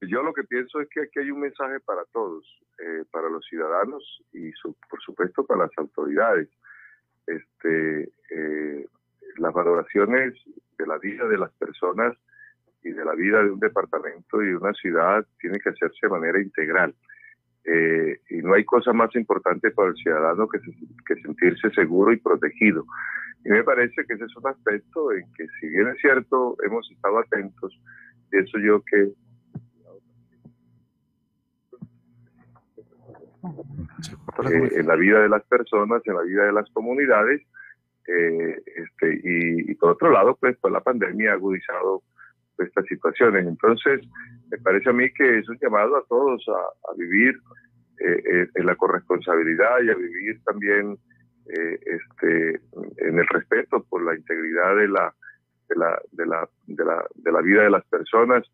Yo 0.00 0.22
lo 0.22 0.32
que 0.34 0.44
pienso 0.44 0.80
es 0.80 0.88
que 0.88 1.02
aquí 1.02 1.20
hay 1.20 1.30
un 1.30 1.40
mensaje 1.40 1.80
para 1.80 2.04
todos, 2.12 2.44
eh, 2.78 3.04
para 3.10 3.28
los 3.28 3.44
ciudadanos 3.46 4.22
y 4.32 4.50
por 4.90 5.00
supuesto 5.00 5.46
para 5.46 5.64
las 5.64 5.70
autoridades. 5.78 6.48
Este, 7.26 8.12
eh, 8.30 8.86
las 9.38 9.52
valoraciones 9.52 10.34
de 10.78 10.86
la 10.86 10.98
vida 10.98 11.26
de 11.26 11.38
las 11.38 11.50
personas 11.52 12.16
y 12.82 12.90
de 12.90 13.04
la 13.04 13.14
vida 13.14 13.42
de 13.42 13.50
un 13.50 13.60
departamento 13.60 14.42
y 14.42 14.52
una 14.52 14.74
ciudad 14.74 15.26
tienen 15.40 15.60
que 15.60 15.70
hacerse 15.70 15.98
de 16.02 16.08
manera 16.08 16.40
integral. 16.40 16.94
Eh, 17.66 18.20
y 18.30 18.36
no 18.38 18.54
hay 18.54 18.64
cosa 18.64 18.92
más 18.92 19.14
importante 19.16 19.70
para 19.70 19.88
el 19.88 19.96
ciudadano 19.96 20.48
que, 20.48 20.58
que 21.06 21.20
sentirse 21.22 21.70
seguro 21.70 22.12
y 22.12 22.18
protegido. 22.18 22.84
Y 23.44 23.50
me 23.50 23.64
parece 23.64 24.04
que 24.06 24.14
ese 24.14 24.24
es 24.24 24.36
un 24.36 24.46
aspecto 24.46 25.12
en 25.12 25.24
que, 25.34 25.46
si 25.60 25.68
bien 25.68 25.88
es 25.88 25.98
cierto, 26.00 26.56
hemos 26.62 26.90
estado 26.90 27.18
atentos, 27.18 27.80
pienso 28.30 28.58
yo 28.58 28.82
que 28.82 29.12
Eh, 34.50 34.70
en 34.80 34.86
la 34.86 34.96
vida 34.96 35.20
de 35.20 35.28
las 35.28 35.44
personas, 35.44 36.02
en 36.06 36.14
la 36.14 36.22
vida 36.22 36.44
de 36.46 36.52
las 36.52 36.68
comunidades. 36.70 37.42
Eh, 38.06 38.62
este, 38.66 39.20
y, 39.22 39.74
por 39.74 39.92
otro 39.92 40.10
lado, 40.10 40.36
pues, 40.38 40.56
pues 40.60 40.72
la 40.72 40.80
pandemia 40.80 41.32
ha 41.32 41.34
agudizado 41.34 42.02
estas 42.58 42.86
situaciones. 42.86 43.46
Entonces, 43.46 44.00
me 44.50 44.58
parece 44.58 44.90
a 44.90 44.92
mí 44.92 45.10
que 45.12 45.38
es 45.38 45.48
un 45.48 45.58
llamado 45.60 45.96
a 45.96 46.04
todos 46.08 46.44
a, 46.48 46.94
vivir 46.96 47.34
eh, 48.00 48.48
en 48.54 48.66
la 48.66 48.76
corresponsabilidad 48.76 49.82
y 49.82 49.90
a 49.90 49.94
vivir 49.94 50.40
también 50.44 50.96
este, 51.46 52.60
en 52.98 53.18
el 53.18 53.26
respeto 53.26 53.84
por 53.90 54.02
la 54.02 54.14
integridad 54.14 54.76
de 54.76 54.88
la, 54.88 55.14
de 55.68 55.76
la, 55.76 56.00
de 56.12 56.26
la, 56.26 56.48
de 56.66 56.84
la, 56.84 57.04
de 57.14 57.32
la 57.32 57.40
vida 57.42 57.62
de 57.64 57.70
las 57.70 57.84
personas. 57.86 58.44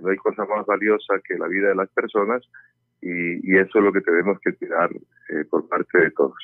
No 0.00 0.08
hay 0.08 0.16
cosa 0.16 0.44
más 0.46 0.66
valiosa 0.66 1.14
que 1.24 1.38
la 1.38 1.46
vida 1.46 1.68
de 1.68 1.76
las 1.76 1.88
personas 1.90 2.42
y, 3.04 3.56
eso 3.56 3.78
es 3.78 3.84
lo 3.84 3.92
que 3.92 4.00
tenemos 4.00 4.38
que 4.40 4.52
tirar 4.52 4.90
eh, 5.28 5.44
por 5.50 5.68
parte 5.68 5.98
de 5.98 6.10
todos. 6.10 6.34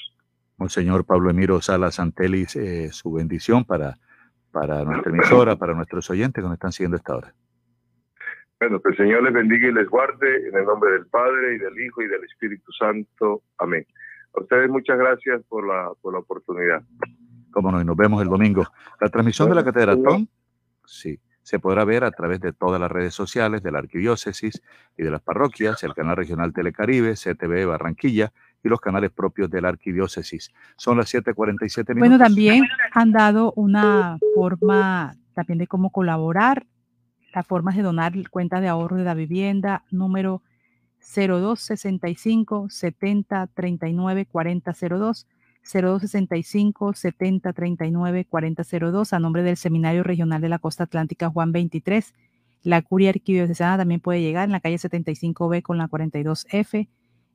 Monseñor 0.58 1.06
Pablo 1.06 1.30
Emiro 1.30 1.60
Sala 1.60 1.90
Santelis, 1.90 2.54
eh, 2.56 2.90
su 2.92 3.12
bendición 3.12 3.64
para, 3.64 3.96
para 4.50 4.84
nuestra 4.84 5.12
emisora, 5.12 5.56
para 5.56 5.74
nuestros 5.74 6.08
oyentes 6.10 6.42
que 6.42 6.48
nos 6.48 6.54
están 6.54 6.72
siguiendo 6.72 6.96
esta 6.96 7.16
hora. 7.16 7.34
Bueno, 8.58 8.80
que 8.80 8.90
el 8.90 8.96
Señor 8.96 9.22
les 9.22 9.32
bendiga 9.32 9.68
y 9.68 9.72
les 9.72 9.88
guarde 9.88 10.48
en 10.48 10.56
el 10.56 10.64
nombre 10.64 10.92
del 10.92 11.06
Padre 11.06 11.54
y 11.54 11.58
del 11.58 11.80
Hijo 11.80 12.02
y 12.02 12.08
del 12.08 12.22
Espíritu 12.24 12.70
Santo. 12.72 13.42
Amén. 13.58 13.86
A 14.34 14.40
ustedes 14.40 14.68
muchas 14.68 14.98
gracias 14.98 15.42
por 15.48 15.66
la, 15.66 15.90
por 16.02 16.12
la 16.12 16.18
oportunidad. 16.18 16.82
Cómo 17.50 17.72
no, 17.72 17.80
y 17.80 17.84
nos 17.84 17.96
vemos 17.96 18.22
el 18.22 18.28
domingo. 18.28 18.66
La 19.00 19.08
transmisión 19.08 19.48
de 19.48 19.54
la 19.54 19.64
Catedratón, 19.64 20.28
sí, 20.84 21.18
se 21.42 21.58
podrá 21.58 21.84
ver 21.84 22.04
a 22.04 22.10
través 22.10 22.40
de 22.40 22.52
todas 22.52 22.80
las 22.80 22.90
redes 22.90 23.14
sociales 23.14 23.62
de 23.62 23.72
la 23.72 23.78
Arquidiócesis 23.78 24.62
y 24.96 25.02
de 25.02 25.10
las 25.10 25.22
parroquias, 25.22 25.82
el 25.82 25.94
canal 25.94 26.16
regional 26.16 26.52
Telecaribe, 26.52 27.14
CTV 27.14 27.66
Barranquilla 27.66 28.32
y 28.62 28.68
los 28.68 28.80
canales 28.80 29.10
propios 29.10 29.50
de 29.50 29.60
la 29.60 29.68
Arquidiócesis. 29.68 30.52
Son 30.76 30.96
las 30.96 31.12
7:47 31.12 31.94
minutos. 31.94 31.98
Bueno, 31.98 32.18
también 32.18 32.64
han 32.92 33.12
dado 33.12 33.52
una 33.56 34.18
forma 34.34 35.16
también 35.34 35.58
de 35.58 35.66
cómo 35.66 35.90
colaborar, 35.90 36.66
la 37.34 37.42
forma 37.42 37.72
de 37.72 37.82
donar 37.82 38.12
cuenta 38.28 38.60
de 38.60 38.68
ahorro 38.68 38.96
de 38.96 39.04
la 39.04 39.14
vivienda, 39.14 39.84
número 39.90 40.42
0265 41.00 42.68
70 42.68 43.46
39 43.48 44.26
4002 44.26 45.26
0265 45.62 46.94
70 46.94 47.52
39 47.52 48.24
4002 48.26 49.12
a 49.12 49.18
nombre 49.18 49.42
del 49.42 49.56
Seminario 49.56 50.02
Regional 50.02 50.40
de 50.40 50.48
la 50.48 50.58
Costa 50.58 50.84
Atlántica 50.84 51.30
Juan 51.30 51.52
23. 51.52 52.14
La 52.62 52.82
curia 52.82 53.10
arquidiocesana 53.10 53.78
también 53.78 54.00
puede 54.00 54.20
llegar 54.20 54.44
en 54.44 54.52
la 54.52 54.60
calle 54.60 54.76
75B 54.76 55.62
con 55.62 55.78
la 55.78 55.88
42F 55.88 56.88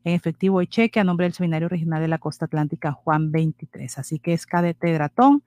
en 0.06 0.14
efectivo 0.14 0.62
y 0.62 0.68
cheque 0.68 1.00
a 1.00 1.04
nombre 1.04 1.26
del 1.26 1.34
Seminario 1.34 1.68
Regional 1.68 2.00
de 2.00 2.08
la 2.08 2.20
Costa 2.20 2.46
Atlántica 2.46 2.92
Juan 2.92 3.32
23. 3.32 3.98
Así 3.98 4.20
que 4.20 4.34
es 4.34 4.46
Cadetedratón. 4.46 5.44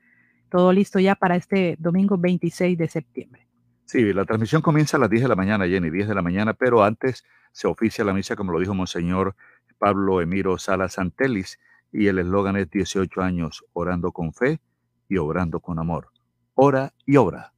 Todo 0.50 0.72
listo 0.72 0.98
ya 0.98 1.14
para 1.14 1.36
este 1.36 1.76
domingo 1.78 2.18
26 2.18 2.76
de 2.76 2.88
septiembre. 2.88 3.46
Sí, 3.84 4.12
la 4.12 4.24
transmisión 4.24 4.60
comienza 4.60 4.96
a 4.96 5.00
las 5.00 5.10
10 5.10 5.22
de 5.22 5.28
la 5.28 5.36
mañana, 5.36 5.66
Jenny, 5.66 5.90
10 5.90 6.08
de 6.08 6.14
la 6.14 6.22
mañana, 6.22 6.54
pero 6.54 6.82
antes 6.82 7.24
se 7.52 7.68
oficia 7.68 8.04
la 8.04 8.12
misa, 8.12 8.36
como 8.36 8.52
lo 8.52 8.58
dijo 8.58 8.74
Monseñor 8.74 9.34
Pablo 9.78 10.20
Emiro 10.20 10.58
Sala 10.58 10.88
Santelis, 10.88 11.58
y 11.92 12.08
el 12.08 12.18
eslogan 12.18 12.56
es 12.56 12.68
18 12.68 13.22
años 13.22 13.64
orando 13.72 14.12
con 14.12 14.34
fe 14.34 14.60
y 15.08 15.16
obrando 15.16 15.60
con 15.60 15.78
amor. 15.78 16.08
Ora 16.54 16.92
y 17.06 17.16
obra. 17.16 17.52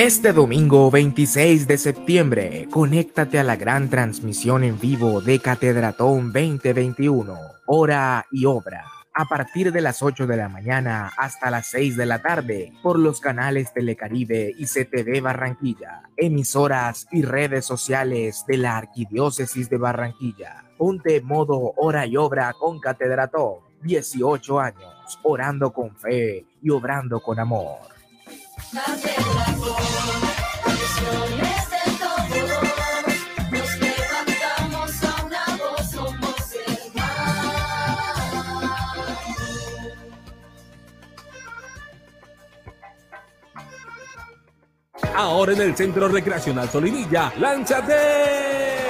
Este 0.00 0.32
domingo 0.32 0.90
26 0.90 1.66
de 1.66 1.76
septiembre, 1.76 2.66
conéctate 2.70 3.38
a 3.38 3.44
la 3.44 3.56
gran 3.56 3.90
transmisión 3.90 4.64
en 4.64 4.80
vivo 4.80 5.20
de 5.20 5.40
Catedratón 5.40 6.32
2021, 6.32 7.36
Hora 7.66 8.24
y 8.32 8.46
Obra 8.46 8.86
a 9.12 9.26
partir 9.26 9.72
de 9.72 9.82
las 9.82 10.02
8 10.02 10.26
de 10.26 10.38
la 10.38 10.48
mañana 10.48 11.12
hasta 11.18 11.50
las 11.50 11.66
6 11.72 11.98
de 11.98 12.06
la 12.06 12.22
tarde 12.22 12.72
por 12.82 12.98
los 12.98 13.20
canales 13.20 13.74
Telecaribe 13.74 14.54
y 14.56 14.64
CTV 14.64 15.20
Barranquilla, 15.20 16.04
emisoras 16.16 17.06
y 17.12 17.20
redes 17.20 17.66
sociales 17.66 18.44
de 18.48 18.56
la 18.56 18.78
Arquidiócesis 18.78 19.68
de 19.68 19.76
Barranquilla. 19.76 20.64
Ponte 20.78 21.20
modo 21.20 21.74
hora 21.76 22.06
y 22.06 22.16
obra 22.16 22.54
con 22.58 22.80
Catedratón. 22.80 23.56
18 23.82 24.60
años, 24.60 25.18
orando 25.22 25.74
con 25.74 25.94
fe 25.94 26.46
y 26.62 26.70
obrando 26.70 27.20
con 27.20 27.38
amor. 27.38 27.99
Ahora 45.14 45.52
en 45.52 45.60
el 45.60 45.76
Centro 45.76 46.08
Recreacional 46.08 46.70
Solinilla, 46.70 47.32
lánzate 47.38 48.89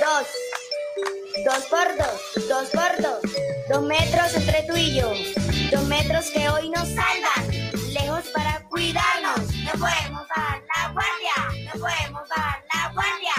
Dos. 0.00 0.26
Dos 1.44 1.64
por 1.66 1.96
dos. 1.98 2.48
Dos 2.48 2.70
por 2.70 3.02
dos. 3.02 3.20
Dos 3.68 3.82
metros 3.82 4.34
entre 4.34 4.62
tú 4.62 4.74
y 4.74 4.94
yo. 4.94 5.12
Dos 5.70 5.84
metros 5.88 6.30
que 6.30 6.48
hoy 6.48 6.70
nos 6.70 6.88
salvan. 6.88 7.70
Lejos 7.92 8.24
para 8.32 8.66
cuidarnos. 8.70 9.40
No 9.62 9.72
podemos 9.72 10.26
bajar 10.28 10.62
la 10.74 10.92
guardia. 10.92 11.64
No 11.66 11.80
podemos 11.80 12.28
bajar 12.30 12.64
la 12.72 12.92
guardia. 12.94 13.34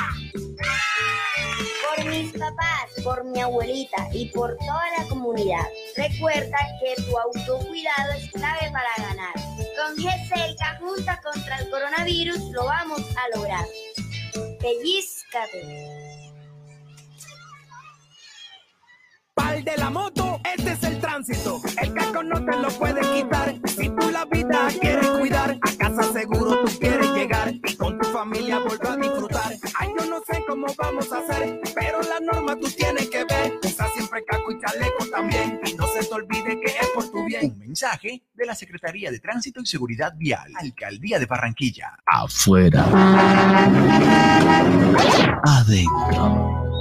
Por 1.95 2.05
mis 2.05 2.31
papás, 2.33 3.03
por 3.03 3.23
mi 3.23 3.41
abuelita 3.41 4.09
y 4.13 4.29
por 4.29 4.55
toda 4.57 4.83
la 4.99 5.07
comunidad. 5.09 5.65
Recuerda 5.97 6.57
que 6.79 7.01
tu 7.01 7.17
autocuidado 7.17 8.11
es 8.17 8.31
clave 8.31 8.71
para 8.71 9.07
ganar. 9.07 9.33
Con 9.75 9.95
GCLK 9.95 10.79
junta 10.79 11.19
contra 11.21 11.57
el 11.57 11.69
coronavirus 11.71 12.39
lo 12.51 12.65
vamos 12.65 13.01
a 13.17 13.35
lograr. 13.35 13.65
Pellizcate. 14.59 16.30
Pal 19.41 19.63
de 19.63 19.75
la 19.77 19.89
moto, 19.89 20.39
este 20.55 20.71
es 20.73 20.83
el 20.83 20.99
tránsito. 20.99 21.61
El 21.81 21.93
casco 21.93 22.21
no 22.21 22.45
te 22.45 22.57
lo 22.57 22.69
puedes 22.69 23.07
quitar. 23.07 23.55
Si 23.75 23.89
tú 23.89 24.11
la 24.11 24.25
vida 24.25 24.67
quieres 24.79 25.07
cuidar, 25.07 25.57
a 25.59 25.77
casa 25.77 26.13
seguro 26.13 26.63
tú 26.63 26.79
quieres 26.79 27.11
llegar 27.13 27.51
y 27.51 27.75
con 27.75 27.97
tu 27.97 28.07
familia 28.09 28.59
volver 28.59 28.87
a 28.87 28.97
disfrutar. 28.97 29.53
Ay, 29.79 29.89
yo 29.97 30.05
no 30.05 30.19
sé 30.27 30.43
cómo 30.47 30.67
vamos 30.77 31.11
a 31.11 31.19
hacer, 31.19 31.59
pero 31.73 32.01
la 32.03 32.19
norma 32.19 32.55
tú 32.55 32.67
tienes 32.69 33.09
que 33.09 33.25
ver. 33.25 33.59
Usa 33.63 33.87
siempre 33.95 34.23
casco 34.25 34.51
y 34.51 34.59
chaleco 34.59 35.05
también. 35.07 35.59
Y 35.65 35.73
no 35.73 35.87
se 35.87 36.05
te 36.05 36.13
olvide 36.13 36.59
que 36.59 36.67
es 36.67 36.87
por 36.93 37.09
tu 37.09 37.25
bien. 37.25 37.53
Un 37.53 37.59
mensaje 37.59 38.21
de 38.35 38.45
la 38.45 38.53
Secretaría 38.53 39.09
de 39.09 39.19
Tránsito 39.19 39.59
y 39.61 39.65
Seguridad 39.65 40.13
Vial, 40.15 40.53
Alcaldía 40.55 41.17
de 41.17 41.25
Barranquilla. 41.25 41.97
Afuera. 42.05 42.85
Adentro. 45.43 46.80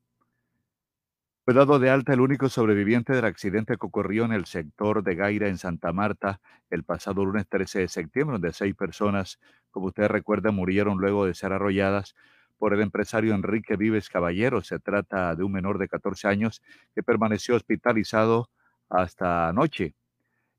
Fue 1.48 1.54
dado 1.54 1.80
de 1.80 1.90
alta 1.90 2.12
el 2.12 2.20
único 2.20 2.50
sobreviviente 2.50 3.14
del 3.14 3.24
accidente 3.24 3.78
que 3.78 3.86
ocurrió 3.86 4.26
en 4.26 4.34
el 4.34 4.46
sector 4.46 5.02
de 5.02 5.16
Gaira 5.16 5.48
en 5.48 5.58
Santa 5.58 5.94
Marta 5.94 6.42
el 6.70 6.84
pasado 6.84 7.24
lunes 7.24 7.48
13 7.48 7.80
de 7.80 7.88
septiembre, 7.88 8.34
donde 8.34 8.52
seis 8.52 8.76
personas, 8.76 9.40
como 9.72 9.88
ustedes 9.88 10.12
recuerdan, 10.12 10.56
murieron 10.56 10.98
luego 10.98 11.26
de 11.26 11.34
ser 11.34 11.54
arrolladas 11.54 12.16
por 12.58 12.74
el 12.74 12.82
empresario 12.82 13.34
Enrique 13.34 13.78
Vives 13.78 14.10
Caballero. 14.10 14.62
Se 14.62 14.80
trata 14.80 15.36
de 15.36 15.44
un 15.46 15.54
menor 15.54 15.78
de 15.78 15.88
14 15.88 16.28
años 16.28 16.62
que 16.94 17.02
permaneció 17.02 17.56
hospitalizado 17.56 18.50
hasta 18.90 19.50
anoche. 19.50 19.96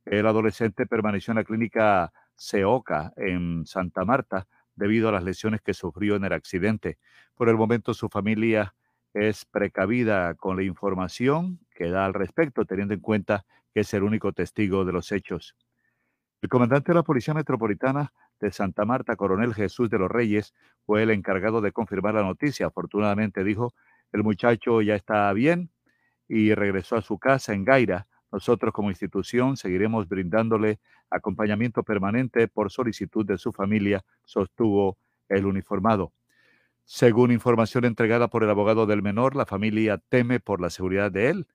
El 0.04 0.26
adolescente 0.26 0.86
permaneció 0.86 1.32
en 1.32 1.36
la 1.38 1.44
clínica 1.44 2.12
Seoca 2.36 3.12
en 3.16 3.66
Santa 3.66 4.04
Marta 4.04 4.46
debido 4.74 5.08
a 5.08 5.12
las 5.12 5.24
lesiones 5.24 5.60
que 5.60 5.74
sufrió 5.74 6.16
en 6.16 6.24
el 6.24 6.32
accidente. 6.32 6.98
Por 7.34 7.48
el 7.48 7.56
momento 7.56 7.94
su 7.94 8.08
familia 8.08 8.74
es 9.14 9.44
precavida 9.44 10.34
con 10.34 10.56
la 10.56 10.62
información 10.62 11.60
que 11.74 11.90
da 11.90 12.06
al 12.06 12.14
respecto, 12.14 12.64
teniendo 12.64 12.94
en 12.94 13.00
cuenta 13.00 13.44
que 13.74 13.80
es 13.80 13.94
el 13.94 14.02
único 14.02 14.32
testigo 14.32 14.84
de 14.84 14.92
los 14.92 15.12
hechos. 15.12 15.56
El 16.42 16.48
comandante 16.48 16.92
de 16.92 16.96
la 16.96 17.02
Policía 17.04 17.34
Metropolitana 17.34 18.12
de 18.40 18.52
Santa 18.52 18.84
Marta, 18.84 19.16
coronel 19.16 19.54
Jesús 19.54 19.90
de 19.90 19.98
los 19.98 20.10
Reyes, 20.10 20.54
fue 20.86 21.02
el 21.02 21.10
encargado 21.10 21.60
de 21.60 21.72
confirmar 21.72 22.14
la 22.14 22.22
noticia. 22.22 22.66
Afortunadamente 22.66 23.44
dijo, 23.44 23.74
el 24.12 24.22
muchacho 24.24 24.82
ya 24.82 24.94
está 24.94 25.32
bien 25.32 25.70
y 26.28 26.54
regresó 26.54 26.96
a 26.96 27.02
su 27.02 27.18
casa 27.18 27.54
en 27.54 27.64
Gaira. 27.64 28.07
Nosotros 28.32 28.72
como 28.72 28.90
institución 28.90 29.56
seguiremos 29.56 30.08
brindándole 30.08 30.78
acompañamiento 31.10 31.82
permanente 31.82 32.48
por 32.48 32.70
solicitud 32.70 33.24
de 33.26 33.38
su 33.38 33.52
familia, 33.52 34.04
sostuvo 34.24 34.98
el 35.28 35.46
uniformado. 35.46 36.12
Según 36.84 37.32
información 37.32 37.84
entregada 37.84 38.28
por 38.28 38.44
el 38.44 38.50
abogado 38.50 38.86
del 38.86 39.02
menor, 39.02 39.36
la 39.36 39.46
familia 39.46 39.98
teme 40.08 40.40
por 40.40 40.60
la 40.60 40.70
seguridad 40.70 41.12
de 41.12 41.30
él, 41.30 41.46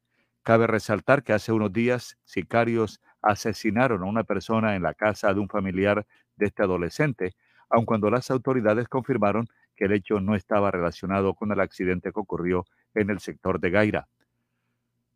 Cabe 0.44 0.68
resaltar 0.68 1.24
que 1.24 1.32
hace 1.32 1.54
unos 1.54 1.72
días 1.72 2.18
sicarios 2.26 3.00
asesinaron 3.22 4.04
a 4.04 4.06
una 4.06 4.26
persona 4.26 4.76
en 4.76 4.84
la 4.84 4.94
casa 4.94 5.34
de 5.34 5.40
un 5.40 5.48
familiar 5.48 6.06
de 6.36 6.48
este 6.48 6.64
adolescente, 6.64 7.34
aun 7.70 7.86
cuando 7.86 8.10
las 8.10 8.30
autoridades 8.30 8.90
confirmaron 8.90 9.48
que 9.78 9.86
el 9.86 9.94
hecho 9.94 10.20
no 10.20 10.36
estaba 10.36 10.70
relacionado 10.70 11.34
con 11.34 11.54
el 11.54 11.62
accidente 11.62 12.12
que 12.12 12.20
ocurrió 12.20 12.66
en 12.94 13.10
el 13.10 13.20
sector 13.20 13.62
de 13.62 13.70
Gaira. 13.70 14.08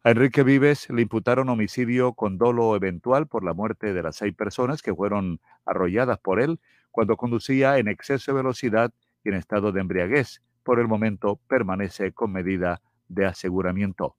A 0.07 0.11
Enrique 0.11 0.41
Vives 0.41 0.89
le 0.89 1.01
imputaron 1.01 1.49
homicidio 1.49 2.13
con 2.13 2.37
dolo 2.37 2.73
eventual 2.77 3.27
por 3.27 3.43
la 3.43 3.53
muerte 3.53 3.93
de 3.93 4.01
las 4.01 4.15
seis 4.15 4.33
personas 4.33 4.81
que 4.81 4.95
fueron 4.95 5.41
arrolladas 5.65 6.17
por 6.17 6.39
él 6.39 6.61
cuando 6.91 7.17
conducía 7.17 7.77
en 7.77 7.89
exceso 7.89 8.31
de 8.31 8.37
velocidad 8.37 8.93
y 9.25 9.27
en 9.27 9.35
estado 9.35 9.73
de 9.73 9.81
embriaguez. 9.81 10.41
Por 10.63 10.79
el 10.79 10.87
momento 10.87 11.41
permanece 11.49 12.13
con 12.13 12.31
medida 12.31 12.81
de 13.09 13.25
aseguramiento. 13.25 14.15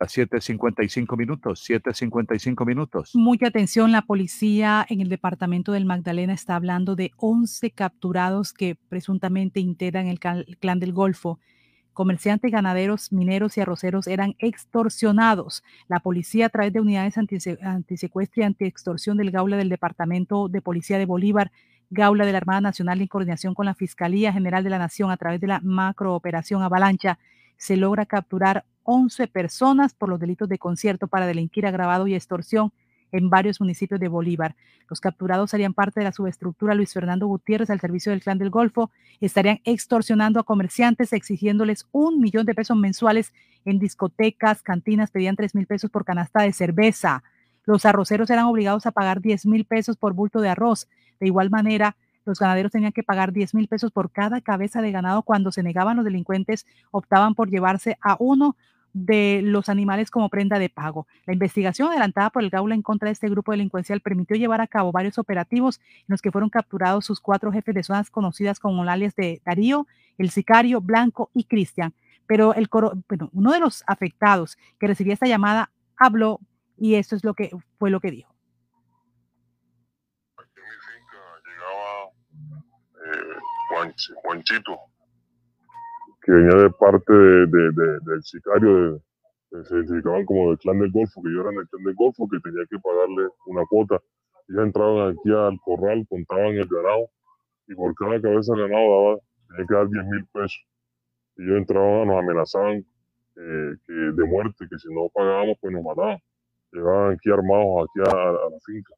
A 0.00 0.06
7.55 0.06 1.16
minutos, 1.16 1.64
7.55 1.64 2.66
minutos. 2.66 3.12
Mucha 3.14 3.46
atención, 3.46 3.92
la 3.92 4.02
policía 4.02 4.84
en 4.88 5.00
el 5.00 5.08
departamento 5.08 5.70
del 5.70 5.84
Magdalena 5.84 6.32
está 6.32 6.56
hablando 6.56 6.96
de 6.96 7.12
11 7.18 7.70
capturados 7.70 8.52
que 8.52 8.76
presuntamente 8.88 9.60
integran 9.60 10.08
el 10.08 10.18
clan 10.18 10.80
del 10.80 10.92
Golfo. 10.92 11.38
Comerciantes, 11.94 12.50
ganaderos, 12.50 13.12
mineros 13.12 13.56
y 13.56 13.60
arroceros 13.60 14.08
eran 14.08 14.34
extorsionados. 14.40 15.62
La 15.88 16.00
policía, 16.00 16.46
a 16.46 16.48
través 16.48 16.72
de 16.72 16.80
unidades 16.80 17.16
antisecuestro 17.16 18.42
y 18.42 18.44
antiextorsión 18.44 19.16
del 19.16 19.30
Gaula 19.30 19.56
del 19.56 19.68
Departamento 19.68 20.48
de 20.48 20.60
Policía 20.60 20.98
de 20.98 21.06
Bolívar, 21.06 21.52
Gaula 21.90 22.26
de 22.26 22.32
la 22.32 22.38
Armada 22.38 22.60
Nacional 22.60 23.00
en 23.00 23.06
coordinación 23.06 23.54
con 23.54 23.66
la 23.66 23.74
Fiscalía 23.74 24.32
General 24.32 24.64
de 24.64 24.70
la 24.70 24.78
Nación 24.78 25.10
a 25.10 25.16
través 25.16 25.40
de 25.40 25.46
la 25.46 25.60
macrooperación 25.60 26.62
Avalancha, 26.62 27.18
se 27.56 27.76
logra 27.76 28.06
capturar 28.06 28.64
11 28.82 29.28
personas 29.28 29.94
por 29.94 30.08
los 30.08 30.18
delitos 30.18 30.48
de 30.48 30.58
concierto 30.58 31.06
para 31.06 31.26
delinquir 31.26 31.66
agravado 31.66 32.06
y 32.06 32.14
extorsión 32.14 32.72
en 33.14 33.30
varios 33.30 33.60
municipios 33.60 34.00
de 34.00 34.08
Bolívar. 34.08 34.56
Los 34.90 35.00
capturados 35.00 35.50
serían 35.50 35.72
parte 35.72 36.00
de 36.00 36.04
la 36.04 36.12
subestructura 36.12 36.74
Luis 36.74 36.92
Fernando 36.92 37.26
Gutiérrez 37.26 37.70
al 37.70 37.80
servicio 37.80 38.10
del 38.10 38.22
Clan 38.22 38.38
del 38.38 38.50
Golfo. 38.50 38.90
Estarían 39.20 39.60
extorsionando 39.64 40.40
a 40.40 40.44
comerciantes, 40.44 41.12
exigiéndoles 41.12 41.86
un 41.92 42.20
millón 42.20 42.44
de 42.44 42.54
pesos 42.54 42.76
mensuales 42.76 43.32
en 43.64 43.78
discotecas, 43.78 44.62
cantinas, 44.62 45.10
pedían 45.10 45.36
tres 45.36 45.54
mil 45.54 45.66
pesos 45.66 45.90
por 45.90 46.04
canasta 46.04 46.42
de 46.42 46.52
cerveza. 46.52 47.22
Los 47.66 47.86
arroceros 47.86 48.28
eran 48.30 48.44
obligados 48.46 48.84
a 48.86 48.92
pagar 48.92 49.20
10 49.22 49.46
mil 49.46 49.64
pesos 49.64 49.96
por 49.96 50.12
bulto 50.12 50.40
de 50.40 50.50
arroz. 50.50 50.86
De 51.18 51.26
igual 51.26 51.48
manera, 51.48 51.96
los 52.26 52.38
ganaderos 52.38 52.72
tenían 52.72 52.92
que 52.92 53.02
pagar 53.02 53.32
10 53.32 53.54
mil 53.54 53.68
pesos 53.68 53.90
por 53.90 54.10
cada 54.10 54.40
cabeza 54.40 54.82
de 54.82 54.92
ganado. 54.92 55.22
Cuando 55.22 55.50
se 55.50 55.62
negaban 55.62 55.96
los 55.96 56.04
delincuentes, 56.04 56.66
optaban 56.90 57.34
por 57.34 57.48
llevarse 57.48 57.96
a 58.02 58.16
uno 58.18 58.56
de 58.94 59.40
los 59.42 59.68
animales 59.68 60.10
como 60.10 60.28
prenda 60.28 60.58
de 60.58 60.70
pago. 60.70 61.06
La 61.26 61.34
investigación 61.34 61.88
adelantada 61.88 62.30
por 62.30 62.42
el 62.42 62.48
Gaula 62.48 62.74
en 62.74 62.82
contra 62.82 63.08
de 63.08 63.12
este 63.12 63.28
grupo 63.28 63.52
delincuencial 63.52 64.00
permitió 64.00 64.36
llevar 64.36 64.60
a 64.60 64.68
cabo 64.68 64.92
varios 64.92 65.18
operativos 65.18 65.80
en 65.98 66.06
los 66.08 66.22
que 66.22 66.30
fueron 66.30 66.48
capturados 66.48 67.04
sus 67.04 67.20
cuatro 67.20 67.52
jefes 67.52 67.74
de 67.74 67.82
zonas 67.82 68.08
conocidas 68.08 68.60
como 68.60 68.84
alias 68.84 69.14
de 69.16 69.42
Darío, 69.44 69.86
el 70.16 70.30
sicario, 70.30 70.80
Blanco 70.80 71.28
y 71.34 71.44
Cristian. 71.44 71.92
Pero 72.26 72.54
el 72.54 72.68
bueno, 72.70 73.28
uno 73.32 73.52
de 73.52 73.60
los 73.60 73.82
afectados 73.86 74.56
que 74.78 74.86
recibía 74.86 75.14
esta 75.14 75.26
llamada 75.26 75.70
habló 75.96 76.40
y 76.78 76.94
esto 76.94 77.16
es 77.16 77.24
lo 77.24 77.34
que 77.34 77.50
fue 77.78 77.90
lo 77.90 78.00
que 78.00 78.12
dijo. 78.12 78.32
Aquí 80.38 80.50
en 80.56 80.62
mi 80.62 80.76
finca 80.86 81.18
llegaba 81.44 82.10
eh, 83.04 83.40
Juanchito, 84.22 84.78
que 86.24 86.32
venía 86.32 86.56
de 86.56 86.70
parte 86.70 87.12
de, 87.12 87.72
del 88.02 88.22
sicario, 88.22 89.00
se 89.50 89.74
identificaban 89.74 90.24
como 90.24 90.48
del 90.48 90.58
clan 90.58 90.78
del 90.78 90.90
Golfo, 90.90 91.22
que 91.22 91.30
yo 91.30 91.42
era 91.42 91.50
del 91.50 91.68
clan 91.68 91.84
del 91.84 91.94
Golfo, 91.94 92.28
que 92.28 92.40
tenía 92.40 92.64
que 92.68 92.78
pagarle 92.78 93.28
una 93.46 93.62
cuota. 93.68 94.00
Ellos 94.48 94.64
entraban 94.64 95.12
aquí 95.12 95.30
al 95.30 95.60
corral, 95.60 96.06
contaban 96.08 96.54
el 96.54 96.66
ganado, 96.66 97.10
y 97.68 97.74
por 97.74 97.94
cada 97.94 98.20
cabeza 98.20 98.54
de 98.54 98.62
ganado 98.62 98.88
daba, 98.88 99.18
tenía 99.48 99.66
que 99.66 99.74
dar 99.74 99.88
10 99.88 100.04
mil 100.06 100.26
pesos. 100.32 100.66
Ellos 101.36 101.58
entraban, 101.58 102.08
nos 102.08 102.16
amenazaban 102.16 102.86
eh, 103.36 103.74
de 103.86 104.24
muerte, 104.24 104.66
que 104.68 104.78
si 104.78 104.92
no 104.94 105.08
pagábamos, 105.12 105.58
pues 105.60 105.74
nos 105.74 105.84
mataban. 105.84 106.18
Llegaban 106.72 107.12
aquí 107.12 107.30
armados 107.30 107.86
aquí 107.86 108.10
a, 108.10 108.32
la 108.32 108.60
finca. 108.64 108.94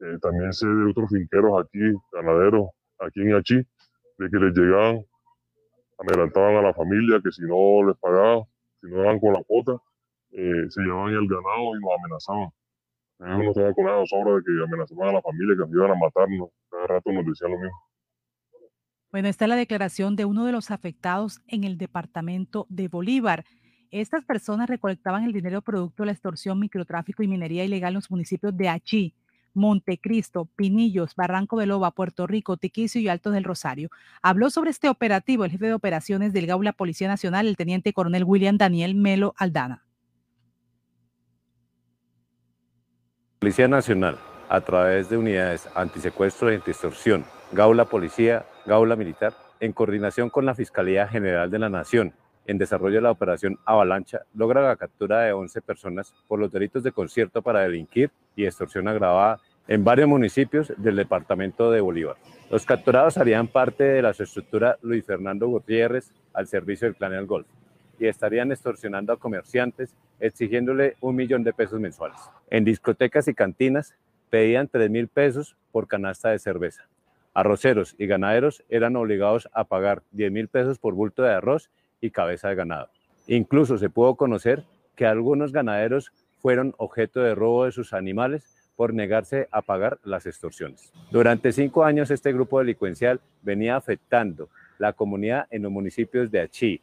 Eh, 0.00 0.18
también 0.20 0.52
sé 0.52 0.66
de 0.66 0.90
otros 0.90 1.08
finqueros 1.10 1.64
aquí, 1.64 1.80
ganaderos, 2.12 2.68
aquí 2.98 3.22
en 3.22 3.34
Achí, 3.34 3.56
de 3.56 4.30
que 4.30 4.36
les 4.36 4.54
llegaban 4.54 5.04
adelantaban 5.98 6.56
a 6.56 6.62
la 6.62 6.74
familia 6.74 7.20
que 7.22 7.30
si 7.32 7.42
no 7.42 7.86
les 7.86 7.96
pagaban, 7.98 8.44
si 8.80 8.88
no 8.88 8.98
daban 8.98 9.18
con 9.20 9.32
la 9.32 9.42
cuota, 9.44 9.72
eh, 10.30 10.68
se 10.68 10.80
llevaban 10.82 11.12
el 11.12 11.28
ganado 11.28 11.76
y 11.76 11.80
nos 11.80 11.90
amenazaban. 11.98 12.50
Ellos 13.20 13.44
no 13.44 13.50
estaba 13.50 13.72
con 13.74 13.84
nada 13.84 14.06
sobra 14.06 14.34
de 14.36 14.42
que 14.44 14.52
amenazaban 14.62 15.08
a 15.08 15.12
la 15.14 15.22
familia, 15.22 15.56
que 15.56 15.70
iban 15.70 15.90
a 15.90 15.94
matarnos. 15.96 16.50
Cada 16.70 16.86
rato 16.86 17.12
nos 17.12 17.26
decían 17.26 17.50
lo 17.50 17.58
mismo. 17.58 17.78
Bueno, 19.10 19.28
esta 19.28 19.46
es 19.46 19.48
la 19.48 19.56
declaración 19.56 20.16
de 20.16 20.26
uno 20.26 20.44
de 20.44 20.52
los 20.52 20.70
afectados 20.70 21.40
en 21.46 21.64
el 21.64 21.78
departamento 21.78 22.66
de 22.68 22.88
Bolívar. 22.88 23.44
Estas 23.90 24.24
personas 24.24 24.68
recolectaban 24.68 25.24
el 25.24 25.32
dinero 25.32 25.62
producto 25.62 26.02
de 26.02 26.08
la 26.08 26.12
extorsión, 26.12 26.60
microtráfico 26.60 27.22
y 27.22 27.28
minería 27.28 27.64
ilegal 27.64 27.92
en 27.92 27.94
los 27.94 28.10
municipios 28.10 28.54
de 28.54 28.68
Achí, 28.68 29.14
Montecristo, 29.54 30.46
Pinillos, 30.56 31.14
Barranco 31.14 31.58
de 31.58 31.66
Loba, 31.66 31.90
Puerto 31.90 32.26
Rico, 32.26 32.56
Tiquicio 32.56 33.00
y 33.00 33.08
Alto 33.08 33.30
del 33.30 33.44
Rosario. 33.44 33.90
Habló 34.22 34.50
sobre 34.50 34.70
este 34.70 34.88
operativo 34.88 35.44
el 35.44 35.50
jefe 35.50 35.66
de 35.66 35.74
operaciones 35.74 36.32
del 36.32 36.46
Gaula 36.46 36.72
Policía 36.72 37.08
Nacional, 37.08 37.46
el 37.46 37.56
teniente 37.56 37.92
coronel 37.92 38.24
William 38.24 38.58
Daniel 38.58 38.94
Melo 38.94 39.34
Aldana. 39.36 39.84
Policía 43.38 43.68
Nacional, 43.68 44.18
a 44.48 44.60
través 44.60 45.08
de 45.08 45.16
unidades 45.16 45.68
antisecuestro 45.74 46.50
y 46.50 46.56
antiextorsión, 46.56 47.24
Gaula 47.52 47.84
Policía, 47.84 48.46
Gaula 48.66 48.96
Militar, 48.96 49.34
en 49.60 49.72
coordinación 49.72 50.30
con 50.30 50.44
la 50.44 50.54
Fiscalía 50.54 51.06
General 51.06 51.50
de 51.50 51.58
la 51.58 51.68
Nación, 51.68 52.14
en 52.48 52.56
desarrollo 52.56 52.96
de 52.96 53.02
la 53.02 53.10
operación 53.10 53.58
Avalancha, 53.66 54.22
logra 54.34 54.66
la 54.66 54.76
captura 54.76 55.20
de 55.20 55.32
11 55.32 55.60
personas 55.60 56.14
por 56.26 56.40
los 56.40 56.50
delitos 56.50 56.82
de 56.82 56.92
concierto 56.92 57.42
para 57.42 57.60
delinquir 57.60 58.10
y 58.34 58.46
extorsión 58.46 58.88
agravada 58.88 59.38
en 59.68 59.84
varios 59.84 60.08
municipios 60.08 60.72
del 60.78 60.96
departamento 60.96 61.70
de 61.70 61.82
Bolívar. 61.82 62.16
Los 62.50 62.64
capturados 62.64 63.18
harían 63.18 63.48
parte 63.48 63.84
de 63.84 64.00
la 64.00 64.10
estructura 64.10 64.78
Luis 64.80 65.04
Fernando 65.04 65.46
Gutiérrez 65.46 66.10
al 66.32 66.46
servicio 66.46 66.88
del 66.88 66.96
Clan 66.96 67.12
del 67.12 67.26
Golfo 67.26 67.50
y 67.98 68.06
estarían 68.06 68.50
extorsionando 68.50 69.12
a 69.12 69.18
comerciantes 69.18 69.94
exigiéndole 70.18 70.96
un 71.02 71.16
millón 71.16 71.44
de 71.44 71.52
pesos 71.52 71.78
mensuales. 71.78 72.18
En 72.48 72.64
discotecas 72.64 73.28
y 73.28 73.34
cantinas 73.34 73.94
pedían 74.30 74.68
3 74.68 74.88
mil 74.88 75.08
pesos 75.08 75.54
por 75.70 75.86
canasta 75.86 76.30
de 76.30 76.38
cerveza. 76.38 76.88
Arroceros 77.34 77.94
y 77.98 78.06
ganaderos 78.06 78.64
eran 78.70 78.96
obligados 78.96 79.50
a 79.52 79.64
pagar 79.64 80.02
10 80.12 80.32
mil 80.32 80.48
pesos 80.48 80.78
por 80.78 80.94
bulto 80.94 81.22
de 81.22 81.34
arroz 81.34 81.68
y 82.00 82.10
cabeza 82.10 82.48
de 82.48 82.54
ganado. 82.54 82.88
Incluso 83.26 83.78
se 83.78 83.90
pudo 83.90 84.14
conocer 84.14 84.64
que 84.96 85.06
algunos 85.06 85.52
ganaderos 85.52 86.12
fueron 86.40 86.74
objeto 86.78 87.20
de 87.20 87.34
robo 87.34 87.64
de 87.64 87.72
sus 87.72 87.92
animales 87.92 88.58
por 88.76 88.94
negarse 88.94 89.48
a 89.50 89.60
pagar 89.62 89.98
las 90.04 90.26
extorsiones. 90.26 90.92
Durante 91.10 91.52
cinco 91.52 91.84
años 91.84 92.10
este 92.10 92.32
grupo 92.32 92.60
delincuencial 92.60 93.20
venía 93.42 93.76
afectando 93.76 94.48
la 94.78 94.92
comunidad 94.92 95.46
en 95.50 95.62
los 95.62 95.72
municipios 95.72 96.30
de 96.30 96.40
Achí, 96.40 96.80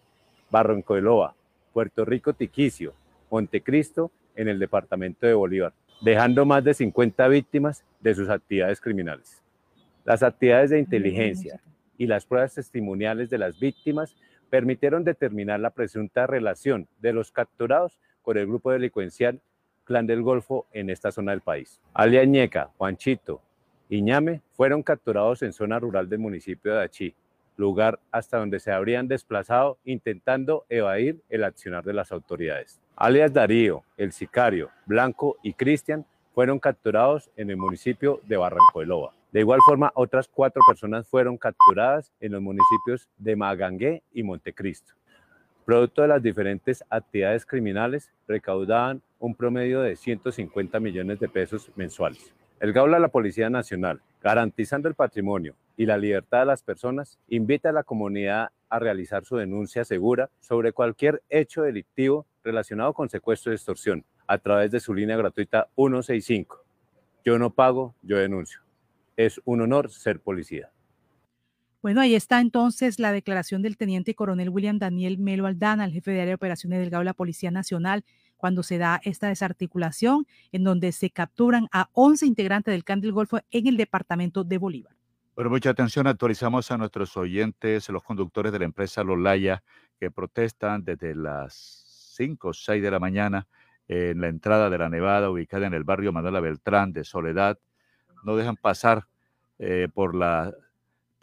Barranco 0.52 0.96
de 0.96 1.02
Loa, 1.02 1.36
Puerto 1.74 2.04
Rico 2.06 2.34
Tiquicio, 2.34 2.94
Montecristo 3.32 4.12
en 4.36 4.50
el 4.50 4.60
departamento 4.60 5.26
de 5.26 5.34
Bolívar, 5.34 5.74
dejando 6.02 6.46
más 6.46 6.64
de 6.64 6.74
50 6.74 7.28
víctimas 7.30 7.84
de 8.02 8.14
sus 8.14 8.30
actividades 8.30 8.82
criminales. 8.82 9.42
Las 10.04 10.22
actividades 10.22 10.70
de 10.70 10.80
inteligencia 10.80 11.62
y 11.98 12.08
las 12.08 12.26
pruebas 12.26 12.54
testimoniales 12.54 13.30
de 13.30 13.38
las 13.38 13.58
víctimas 13.60 14.16
permitieron 14.50 15.04
determinar 15.04 15.60
la 15.60 15.72
presunta 15.72 16.28
relación 16.28 16.88
de 17.00 17.14
los 17.14 17.32
capturados 17.32 18.00
con 18.22 18.38
el 18.38 18.48
grupo 18.48 18.72
delincuencial 18.72 19.42
Clan 19.86 20.08
del 20.08 20.24
Golfo 20.24 20.66
en 20.72 20.90
esta 20.90 21.12
zona 21.12 21.32
del 21.32 21.42
país. 21.42 21.80
Alia 21.94 22.26
Ñeca, 22.26 22.72
Juanchito 22.78 23.42
y 23.88 24.02
Ñame 24.02 24.42
fueron 24.54 24.82
capturados 24.82 25.44
en 25.44 25.54
zona 25.54 25.80
rural 25.80 26.10
del 26.10 26.20
municipio 26.20 26.74
de 26.74 26.84
Achí, 26.84 27.16
lugar 27.56 28.00
hasta 28.12 28.38
donde 28.38 28.60
se 28.60 28.72
habrían 28.72 29.08
desplazado 29.08 29.78
intentando 29.86 30.66
evadir 30.70 31.22
el 31.30 31.44
accionar 31.44 31.84
de 31.84 31.94
las 31.94 32.12
autoridades. 32.12 32.82
Alias 32.96 33.32
Darío, 33.32 33.84
el 33.98 34.12
sicario, 34.12 34.72
Blanco 34.86 35.38
y 35.44 35.54
Cristian 35.54 36.06
fueron 36.34 36.60
capturados 36.60 37.30
en 37.38 37.50
el 37.50 37.58
municipio 37.58 38.20
de 38.28 38.38
Barranco 38.38 38.82
de 39.36 39.42
igual 39.42 39.60
forma, 39.66 39.92
otras 39.96 40.30
cuatro 40.30 40.62
personas 40.66 41.10
fueron 41.10 41.38
capturadas 41.38 42.10
en 42.22 42.32
los 42.32 42.42
municipios 42.42 43.10
de 43.18 43.36
Magangué 43.36 44.02
y 44.14 44.24
Montecristo. 44.24 44.94
Producto 45.66 46.04
de 46.04 46.08
las 46.08 46.24
diferentes 46.24 46.86
actividades 46.90 47.46
criminales, 47.46 48.14
recaudaban 48.30 49.02
un 49.20 49.36
promedio 49.36 49.82
de 49.82 49.98
150 49.98 50.80
millones 50.80 51.20
de 51.20 51.28
pesos 51.28 51.70
mensuales. 51.76 52.34
El 52.62 52.72
Gaula 52.72 52.96
de 52.96 53.02
la 53.02 53.10
Policía 53.10 53.50
Nacional, 53.50 54.02
garantizando 54.24 54.88
el 54.88 54.96
patrimonio 54.96 55.58
y 55.76 55.86
la 55.86 55.98
libertad 55.98 56.40
de 56.40 56.46
las 56.46 56.64
personas, 56.64 57.20
invita 57.28 57.72
a 57.72 57.74
la 57.74 57.84
comunidad 57.84 58.52
a 58.70 58.80
realizar 58.80 59.26
su 59.26 59.36
denuncia 59.36 59.84
segura 59.84 60.30
sobre 60.40 60.72
cualquier 60.72 61.22
hecho 61.28 61.64
delictivo 61.64 62.26
relacionado 62.42 62.94
con 62.94 63.10
secuestro 63.10 63.52
y 63.52 63.56
extorsión 63.56 64.06
a 64.28 64.38
través 64.38 64.72
de 64.72 64.80
su 64.80 64.94
línea 64.94 65.18
gratuita 65.18 65.68
165. 65.76 66.64
Yo 67.26 67.38
no 67.38 67.50
pago, 67.50 67.96
yo 68.02 68.18
denuncio. 68.18 68.65
Es 69.16 69.42
un 69.46 69.62
honor 69.62 69.92
ser 69.92 70.22
policía. 70.22 70.72
Bueno, 71.82 72.02
ahí 72.02 72.16
está 72.16 72.42
entonces 72.42 73.00
la 73.00 73.12
declaración 73.12 73.62
del 73.62 73.78
teniente 73.78 74.16
coronel 74.16 74.50
William 74.50 74.80
Daniel 74.80 75.20
Melo 75.20 75.46
Aldana, 75.46 75.86
el 75.86 75.92
jefe 75.92 76.12
de 76.12 76.22
área 76.22 76.32
de 76.32 76.36
operaciones 76.36 76.80
del 76.80 76.90
GAO 76.90 77.02
de 77.02 77.06
la 77.06 77.14
Policía 77.14 77.52
Nacional, 77.52 78.04
cuando 78.38 78.64
se 78.64 78.78
da 78.78 79.00
esta 79.04 79.28
desarticulación 79.28 80.26
en 80.52 80.64
donde 80.64 80.92
se 80.92 81.12
capturan 81.12 81.68
a 81.72 81.90
11 81.94 82.26
integrantes 82.26 82.72
del 82.72 82.84
CAN 82.84 83.02
del 83.02 83.12
Golfo 83.12 83.40
en 83.52 83.68
el 83.68 83.78
departamento 83.78 84.44
de 84.44 84.58
Bolívar. 84.58 84.96
Bueno, 85.36 85.50
mucha 85.50 85.70
atención, 85.70 86.08
actualizamos 86.08 86.72
a 86.72 86.78
nuestros 86.78 87.16
oyentes, 87.18 87.90
los 87.90 88.04
conductores 88.04 88.52
de 88.52 88.60
la 88.60 88.66
empresa 88.66 89.04
Lolaya, 89.04 89.64
que 90.00 90.10
protestan 90.10 90.84
desde 90.84 91.14
las 91.14 92.14
5 92.16 92.48
o 92.48 92.54
6 92.54 92.82
de 92.82 92.90
la 92.90 93.00
mañana 93.00 93.48
en 93.88 94.22
la 94.22 94.28
entrada 94.28 94.70
de 94.70 94.78
la 94.78 94.90
Nevada, 94.90 95.30
ubicada 95.30 95.68
en 95.68 95.74
el 95.74 95.84
barrio 95.84 96.12
Manuela 96.12 96.40
Beltrán 96.40 96.94
de 96.94 97.04
Soledad. 97.04 97.60
No 98.24 98.36
dejan 98.36 98.56
pasar 98.56 99.08
eh, 99.60 99.88
por 99.94 100.16
la 100.16 100.54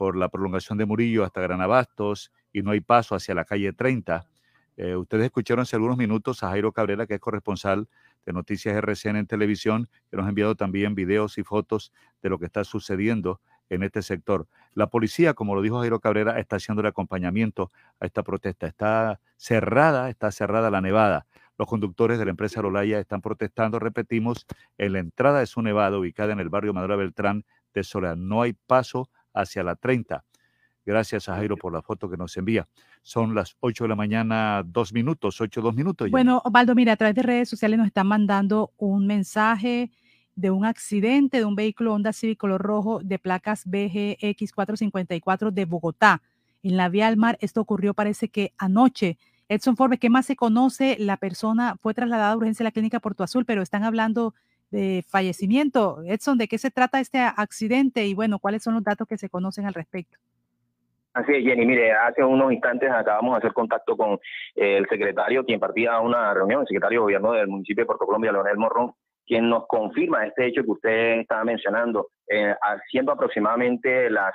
por 0.02 0.16
la 0.16 0.28
prolongación 0.28 0.78
de 0.78 0.84
Murillo 0.84 1.22
hasta 1.22 1.40
Gran 1.40 1.60
Abastos 1.60 2.32
y 2.52 2.62
no 2.62 2.72
hay 2.72 2.80
paso 2.80 3.14
hacia 3.14 3.36
la 3.36 3.44
calle 3.44 3.72
30. 3.72 4.26
Eh, 4.76 4.96
ustedes 4.96 5.26
escucharon 5.26 5.62
hace 5.62 5.76
algunos 5.76 5.96
minutos 5.96 6.42
a 6.42 6.48
Jairo 6.48 6.72
Cabrera, 6.72 7.06
que 7.06 7.14
es 7.14 7.20
corresponsal 7.20 7.88
de 8.26 8.32
Noticias 8.32 8.74
RCN 8.74 9.16
en 9.16 9.26
televisión, 9.28 9.88
que 10.10 10.16
nos 10.16 10.26
ha 10.26 10.30
enviado 10.30 10.56
también 10.56 10.96
videos 10.96 11.38
y 11.38 11.44
fotos 11.44 11.92
de 12.20 12.30
lo 12.30 12.40
que 12.40 12.46
está 12.46 12.64
sucediendo 12.64 13.40
en 13.68 13.84
este 13.84 14.02
sector. 14.02 14.48
La 14.74 14.88
policía, 14.88 15.34
como 15.34 15.54
lo 15.54 15.62
dijo 15.62 15.78
Jairo 15.78 16.00
Cabrera, 16.00 16.40
está 16.40 16.56
haciendo 16.56 16.80
el 16.80 16.88
acompañamiento 16.88 17.70
a 18.00 18.06
esta 18.06 18.24
protesta. 18.24 18.66
Está 18.66 19.20
cerrada, 19.36 20.10
está 20.10 20.32
cerrada 20.32 20.68
la 20.68 20.80
nevada. 20.80 21.26
Los 21.62 21.68
conductores 21.68 22.18
de 22.18 22.24
la 22.24 22.32
empresa 22.32 22.60
Lolaya 22.60 22.98
están 22.98 23.20
protestando, 23.20 23.78
repetimos, 23.78 24.46
en 24.78 24.94
la 24.94 24.98
entrada 24.98 25.38
de 25.38 25.46
su 25.46 25.62
nevada 25.62 25.96
ubicada 25.96 26.32
en 26.32 26.40
el 26.40 26.48
barrio 26.48 26.74
Madura 26.74 26.96
Beltrán 26.96 27.44
de 27.72 27.84
Soledad. 27.84 28.16
No 28.16 28.42
hay 28.42 28.52
paso 28.52 29.08
hacia 29.32 29.62
la 29.62 29.76
30. 29.76 30.24
Gracias 30.84 31.28
a 31.28 31.36
Jairo 31.36 31.56
por 31.56 31.72
la 31.72 31.80
foto 31.80 32.10
que 32.10 32.16
nos 32.16 32.36
envía. 32.36 32.66
Son 33.02 33.36
las 33.36 33.56
8 33.60 33.84
de 33.84 33.88
la 33.88 33.94
mañana, 33.94 34.64
dos 34.66 34.92
minutos, 34.92 35.40
8, 35.40 35.60
dos 35.62 35.76
minutos. 35.76 36.10
Bueno, 36.10 36.42
Osvaldo, 36.44 36.74
mira, 36.74 36.94
a 36.94 36.96
través 36.96 37.14
de 37.14 37.22
redes 37.22 37.48
sociales 37.48 37.78
nos 37.78 37.86
están 37.86 38.08
mandando 38.08 38.72
un 38.76 39.06
mensaje 39.06 39.92
de 40.34 40.50
un 40.50 40.64
accidente 40.64 41.36
de 41.36 41.44
un 41.44 41.54
vehículo 41.54 41.94
Honda 41.94 42.12
Civic 42.12 42.40
color 42.40 42.60
rojo 42.60 42.98
de 43.04 43.20
placas 43.20 43.62
BGX 43.66 44.50
454 44.52 45.52
de 45.52 45.64
Bogotá, 45.64 46.22
en 46.64 46.76
la 46.76 46.88
vía 46.88 47.06
al 47.06 47.16
mar. 47.16 47.38
Esto 47.40 47.60
ocurrió, 47.60 47.94
parece 47.94 48.30
que 48.30 48.52
anoche. 48.58 49.16
Edson 49.52 49.76
Forbes, 49.76 50.00
¿qué 50.00 50.08
más 50.08 50.24
se 50.24 50.34
conoce? 50.34 50.96
La 50.98 51.18
persona 51.18 51.76
fue 51.80 51.92
trasladada 51.92 52.32
a 52.32 52.36
urgencia 52.36 52.64
a 52.64 52.68
la 52.68 52.70
clínica 52.70 53.00
Puerto 53.00 53.22
Azul, 53.22 53.44
pero 53.44 53.60
están 53.60 53.84
hablando 53.84 54.32
de 54.70 55.04
fallecimiento. 55.06 56.02
Edson, 56.06 56.38
¿de 56.38 56.48
qué 56.48 56.56
se 56.56 56.70
trata 56.70 57.00
este 57.00 57.18
accidente 57.18 58.06
y 58.06 58.14
bueno, 58.14 58.38
cuáles 58.38 58.62
son 58.62 58.72
los 58.74 58.82
datos 58.82 59.06
que 59.06 59.18
se 59.18 59.28
conocen 59.28 59.66
al 59.66 59.74
respecto? 59.74 60.16
Así 61.12 61.32
es, 61.34 61.44
Jenny. 61.44 61.66
Mire, 61.66 61.92
hace 61.92 62.24
unos 62.24 62.50
instantes 62.50 62.90
acabamos 62.90 63.34
de 63.34 63.38
hacer 63.38 63.52
contacto 63.52 63.94
con 63.94 64.18
el 64.54 64.88
secretario, 64.88 65.44
quien 65.44 65.60
partía 65.60 65.92
a 65.92 66.00
una 66.00 66.32
reunión, 66.32 66.62
el 66.62 66.66
secretario 66.66 67.00
de 67.00 67.02
gobierno 67.02 67.32
del 67.32 67.48
municipio 67.48 67.82
de 67.82 67.86
Puerto 67.86 68.06
Colombia, 68.06 68.32
Leonel 68.32 68.56
Morrón, 68.56 68.92
quien 69.26 69.50
nos 69.50 69.66
confirma 69.66 70.24
este 70.24 70.46
hecho 70.46 70.64
que 70.64 70.70
usted 70.70 71.20
estaba 71.20 71.44
mencionando, 71.44 72.08
eh, 72.26 72.54
haciendo 72.62 73.12
aproximadamente 73.12 74.08
las 74.08 74.32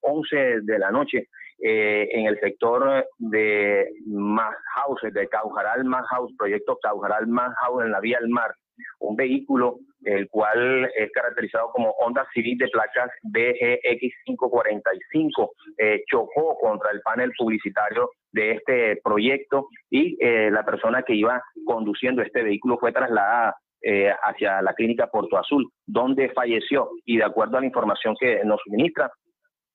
11 0.00 0.36
eh, 0.36 0.60
de 0.62 0.78
la 0.80 0.90
noche 0.90 1.28
eh, 1.62 2.08
en 2.12 2.26
el 2.26 2.38
sector 2.40 3.06
de 3.18 3.86
Más 4.06 4.54
House, 4.74 5.00
de 5.12 5.28
Caujaral 5.28 5.84
Más 5.84 6.06
House, 6.08 6.32
proyecto 6.38 6.78
Caujaral 6.82 7.26
Más 7.26 7.54
House 7.62 7.84
en 7.84 7.92
la 7.92 8.00
vía 8.00 8.18
al 8.18 8.28
mar, 8.28 8.52
un 9.00 9.16
vehículo 9.16 9.78
el 10.04 10.28
cual 10.28 10.88
es 10.96 11.10
caracterizado 11.12 11.70
como 11.72 11.90
Honda 11.98 12.24
Civic 12.32 12.60
de 12.60 12.68
placas 12.68 13.10
BGX545, 13.24 15.50
eh, 15.78 16.04
chocó 16.10 16.56
contra 16.58 16.92
el 16.92 17.00
panel 17.00 17.32
publicitario 17.36 18.10
de 18.32 18.52
este 18.52 19.00
proyecto 19.02 19.66
y 19.90 20.16
eh, 20.24 20.50
la 20.50 20.64
persona 20.64 21.02
que 21.02 21.14
iba 21.14 21.42
conduciendo 21.66 22.22
este 22.22 22.42
vehículo 22.42 22.78
fue 22.78 22.92
trasladada 22.92 23.56
eh, 23.82 24.10
hacia 24.22 24.62
la 24.62 24.72
clínica 24.74 25.08
Porto 25.08 25.36
Azul, 25.38 25.68
donde 25.86 26.30
falleció. 26.30 26.90
Y 27.04 27.18
de 27.18 27.24
acuerdo 27.24 27.56
a 27.56 27.60
la 27.60 27.66
información 27.66 28.16
que 28.18 28.42
nos 28.44 28.60
suministra, 28.64 29.10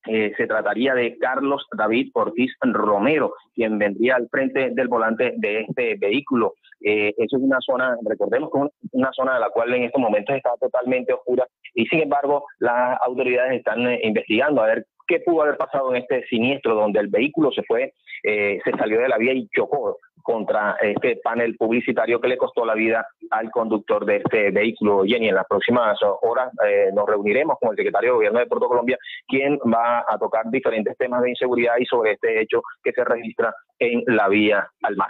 eh, 0.08 0.34
se 0.36 0.48
trataría 0.48 0.94
de 0.94 1.18
Carlos 1.18 1.66
David 1.78 2.12
Ortiz 2.14 2.52
Romero, 2.62 3.34
quien 3.54 3.78
vendría 3.78 4.16
al 4.16 4.28
frente 4.30 4.72
del 4.72 4.88
volante 4.88 5.34
de 5.38 5.62
este 5.62 5.96
vehículo. 5.96 6.56
Eh, 6.82 7.14
eso 7.18 7.38
es 7.38 7.44
una 7.44 7.60
zona, 7.62 7.96
recordemos 8.06 8.50
que 8.52 8.88
una 8.92 9.12
zona 9.14 9.36
de 9.36 9.40
la 9.40 9.50
cual 9.50 9.74
en 9.74 9.84
estos 9.84 10.02
momentos 10.02 10.36
está 10.36 10.52
totalmente 10.60 11.14
oscura 11.14 11.48
y 11.74 11.86
sin 11.86 12.02
embargo 12.02 12.46
las 12.60 13.00
autoridades 13.06 13.60
están 13.60 13.88
eh, 13.88 14.02
investigando 14.04 14.62
a 14.62 14.68
ver 14.68 14.86
qué 15.08 15.22
pudo 15.22 15.44
haber 15.44 15.58
pasado 15.58 15.96
en 15.96 16.02
este 16.02 16.26
siniestro 16.28 16.76
donde 16.76 17.00
el 17.00 17.08
vehículo 17.08 17.52
se 17.52 17.64
fue, 17.64 17.94
se 18.24 18.72
salió 18.78 19.02
de 19.02 19.10
la 19.10 19.18
vía 19.18 19.34
y 19.34 19.50
chocó 19.50 19.98
contra 20.24 20.78
este 20.82 21.20
panel 21.24 21.56
publicitario 21.58 22.20
que 22.20 22.30
le 22.30 22.38
costó 22.38 22.66
la 22.66 22.74
vida 22.74 23.06
al 23.30 23.52
conductor 23.52 24.06
de 24.06 24.18
este 24.18 24.52
vehículo. 24.52 25.04
Jenny, 25.04 25.30
en 25.30 25.36
las 25.36 25.46
próximas 25.48 26.00
horas 26.22 26.52
eh, 26.66 26.90
nos 26.94 27.06
reuniremos 27.06 27.58
con 27.60 27.72
el 27.72 27.76
secretario 27.76 28.12
de 28.12 28.16
Gobierno 28.16 28.40
de 28.40 28.48
Puerto 28.48 28.68
Colombia, 28.68 28.98
quien 29.28 29.60
va 29.72 30.06
a 30.08 30.18
tocar 30.18 30.50
diferentes 30.50 30.98
temas 30.98 31.22
de 31.22 31.32
inseguridad 31.32 31.74
y 31.78 31.86
sobre 31.86 32.14
este 32.14 32.42
hecho 32.42 32.62
que 32.82 32.94
se 32.94 33.04
registra 33.04 33.54
en 33.78 34.04
la 34.08 34.30
vía 34.30 34.68
al 34.82 34.96
mar. 34.96 35.10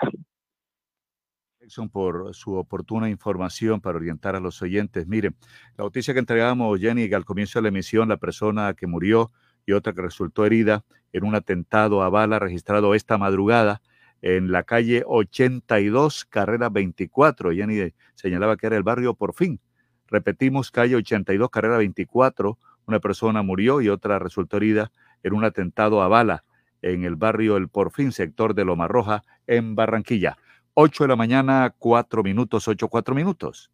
por 1.92 2.34
su 2.34 2.56
oportuna 2.56 3.08
información 3.08 3.80
para 3.80 3.98
orientar 3.98 4.36
a 4.36 4.40
los 4.40 4.62
oyentes. 4.62 5.08
Miren, 5.08 5.36
la 5.78 5.86
noticia 5.86 6.14
que 6.14 6.20
entregamos, 6.20 6.80
Jenny, 6.80 7.12
al 7.14 7.24
comienzo 7.24 7.60
de 7.60 7.64
la 7.64 7.70
emisión, 7.70 8.10
la 8.10 8.18
persona 8.18 8.74
que 8.74 8.88
murió 8.88 9.32
y 9.66 9.74
otra 9.74 9.94
que 9.94 10.02
resultó 10.02 10.46
herida 10.46 10.84
en 11.14 11.24
un 11.24 11.36
atentado 11.36 12.02
a 12.02 12.10
bala 12.10 12.40
registrado 12.40 12.96
esta 12.96 13.18
madrugada 13.18 13.82
en 14.24 14.54
la 14.54 14.64
calle 14.64 15.04
82, 15.06 16.26
carrera 16.26 16.70
24. 16.70 17.52
Jenny 17.52 17.94
señalaba 18.16 18.56
que 18.56 18.68
era 18.68 18.78
el 18.78 18.84
barrio 18.84 19.14
Por 19.14 19.36
fin. 19.36 19.60
Repetimos, 20.08 20.72
calle 20.72 20.96
82, 20.96 21.50
carrera 21.50 21.78
24. 21.78 22.58
Una 22.88 23.00
persona 23.00 23.42
murió 23.42 23.82
y 23.82 23.90
otra 23.90 24.20
resultó 24.20 24.58
herida 24.58 24.92
en 25.24 25.34
un 25.34 25.44
atentado 25.44 26.02
a 26.02 26.08
bala 26.08 26.44
en 26.82 27.04
el 27.04 27.16
barrio 27.16 27.58
El 27.58 27.70
Porfín, 27.70 28.12
sector 28.12 28.54
de 28.54 28.66
Loma 28.66 28.88
Roja, 28.88 29.24
en 29.48 29.76
Barranquilla. 29.76 30.38
8 30.74 31.06
de 31.06 31.08
la 31.08 31.16
mañana, 31.16 31.74
4 31.78 32.24
minutos, 32.24 32.68
8, 32.68 32.88
4 32.88 33.16
minutos. 33.16 33.72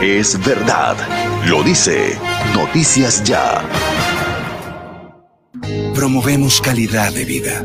Es 0.00 0.44
verdad, 0.46 0.96
lo 1.48 1.62
dice 1.62 2.18
Noticias 2.54 3.22
Ya. 3.24 3.62
Promovemos 5.94 6.60
calidad 6.60 7.12
de 7.12 7.24
vida 7.24 7.64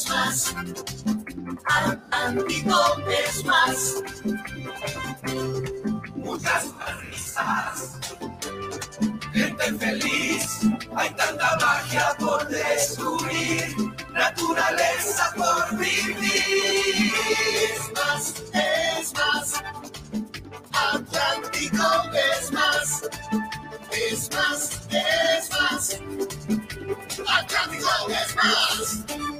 es 0.00 0.08
más. 0.08 0.54
Al 1.66 2.46
es 2.48 3.44
más. 3.44 3.94
Muchas 6.16 6.64
risas. 7.00 7.98
Gente 9.32 9.72
feliz. 9.78 10.60
Hay 10.96 11.10
tanta 11.10 11.56
magia 11.60 12.16
por 12.18 12.48
descubrir. 12.48 13.76
Naturaleza 14.12 15.32
por 15.36 15.78
vivir. 15.78 17.12
Es 17.62 17.92
más, 17.94 18.34
es 18.54 19.12
más. 19.14 19.62
Atlántico 20.72 21.86
es 22.14 22.52
más, 22.52 23.02
es 23.92 24.30
más, 24.32 24.80
es 24.90 25.50
más. 25.50 26.00
Atlántico 27.26 27.88
es 28.08 28.36
más. 28.36 29.39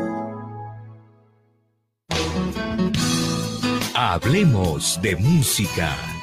Hablemos 4.03 4.99
de 4.99 5.15
música. 5.15 6.20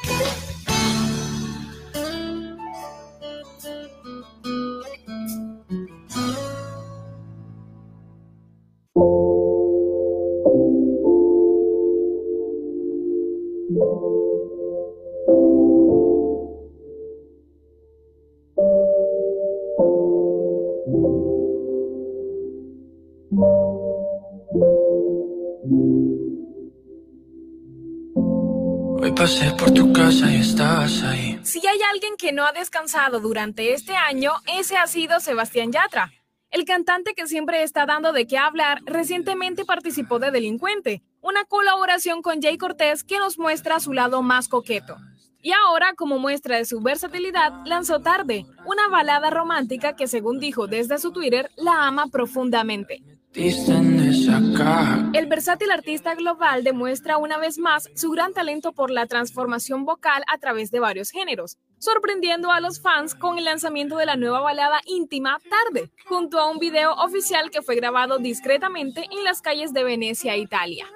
Pasé 29.18 29.50
por 29.50 29.74
tu 29.74 29.92
casa 29.92 30.30
y 30.30 30.36
estabas 30.36 31.02
ahí. 31.02 31.40
Si 31.42 31.58
hay 31.66 31.80
alguien 31.92 32.16
que 32.16 32.30
no 32.30 32.47
ha 32.47 32.52
descansado 32.52 33.18
durante 33.18 33.72
este 33.72 33.97
año, 33.97 34.30
ese 34.47 34.76
ha 34.76 34.86
sido 34.86 35.18
Sebastián 35.18 35.72
Yatra. 35.72 36.12
El 36.52 36.64
cantante 36.64 37.14
que 37.14 37.26
siempre 37.26 37.64
está 37.64 37.84
dando 37.84 38.12
de 38.12 38.28
qué 38.28 38.38
hablar 38.38 38.80
recientemente 38.86 39.64
participó 39.64 40.20
de 40.20 40.30
Delincuente, 40.30 41.02
una 41.20 41.44
colaboración 41.44 42.22
con 42.22 42.40
Jay 42.40 42.56
Cortés 42.58 43.02
que 43.02 43.18
nos 43.18 43.38
muestra 43.38 43.80
su 43.80 43.92
lado 43.92 44.22
más 44.22 44.47
coqueto. 44.47 44.97
Y 45.42 45.50
ahora, 45.50 45.94
como 45.94 46.20
muestra 46.20 46.56
de 46.56 46.64
su 46.64 46.80
versatilidad, 46.80 47.52
lanzó 47.64 48.00
Tarde, 48.00 48.47
una 48.66 48.86
balada 48.88 49.30
romántica 49.30 49.97
que 49.97 50.06
según 50.06 50.38
dijo 50.38 50.68
desde 50.68 50.98
su 50.98 51.10
Twitter, 51.10 51.50
la 51.56 51.88
ama 51.88 52.06
profundamente. 52.06 53.02
El 53.41 55.26
versátil 55.28 55.70
artista 55.70 56.17
global 56.17 56.65
demuestra 56.65 57.18
una 57.18 57.39
vez 57.39 57.57
más 57.57 57.89
su 57.94 58.10
gran 58.10 58.33
talento 58.33 58.73
por 58.73 58.91
la 58.91 59.07
transformación 59.07 59.84
vocal 59.84 60.25
a 60.26 60.39
través 60.39 60.73
de 60.73 60.81
varios 60.81 61.10
géneros, 61.10 61.57
sorprendiendo 61.78 62.50
a 62.50 62.58
los 62.58 62.81
fans 62.81 63.15
con 63.15 63.39
el 63.39 63.44
lanzamiento 63.44 63.97
de 63.97 64.07
la 64.07 64.17
nueva 64.17 64.41
balada 64.41 64.81
íntima 64.86 65.39
Tarde, 65.49 65.92
junto 66.08 66.41
a 66.41 66.50
un 66.50 66.58
video 66.58 66.94
oficial 66.94 67.52
que 67.52 67.62
fue 67.62 67.76
grabado 67.76 68.18
discretamente 68.18 69.07
en 69.08 69.23
las 69.23 69.41
calles 69.41 69.73
de 69.73 69.84
Venecia, 69.84 70.36
Italia. 70.36 70.86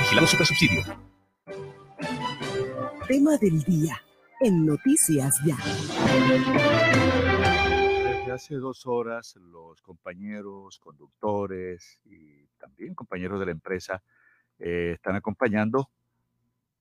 Vigilado 0.00 0.26
Super 0.26 0.46
Subsidio. 0.46 0.82
Tema 3.06 3.36
del 3.38 3.62
día 3.62 4.00
en 4.40 4.66
Noticias 4.66 5.40
Ya. 5.44 5.56
Desde 8.04 8.32
hace 8.32 8.54
dos 8.56 8.86
horas, 8.86 9.36
los 9.36 9.82
compañeros, 9.82 10.78
conductores 10.78 11.98
y 12.04 12.46
también 12.58 12.94
compañeros 12.94 13.40
de 13.40 13.46
la 13.46 13.52
empresa 13.52 14.02
eh, 14.58 14.92
están 14.94 15.16
acompañando 15.16 15.90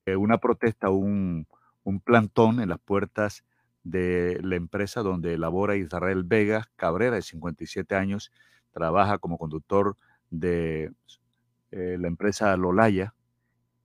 eh, 0.06 0.16
una 0.16 0.38
protesta, 0.38 0.90
un, 0.90 1.48
un 1.84 2.00
plantón 2.00 2.60
en 2.60 2.70
las 2.70 2.80
puertas 2.80 3.44
de 3.84 4.40
la 4.42 4.56
empresa 4.56 5.02
donde 5.02 5.38
labora 5.38 5.76
Israel 5.76 6.24
Vega 6.24 6.70
Cabrera, 6.76 7.16
de 7.16 7.22
57 7.22 7.96
años, 7.96 8.32
trabaja 8.72 9.18
como 9.18 9.38
conductor 9.38 9.98
de 10.30 10.92
eh, 11.72 11.98
la 12.00 12.08
empresa 12.08 12.56
Lolaya 12.56 13.14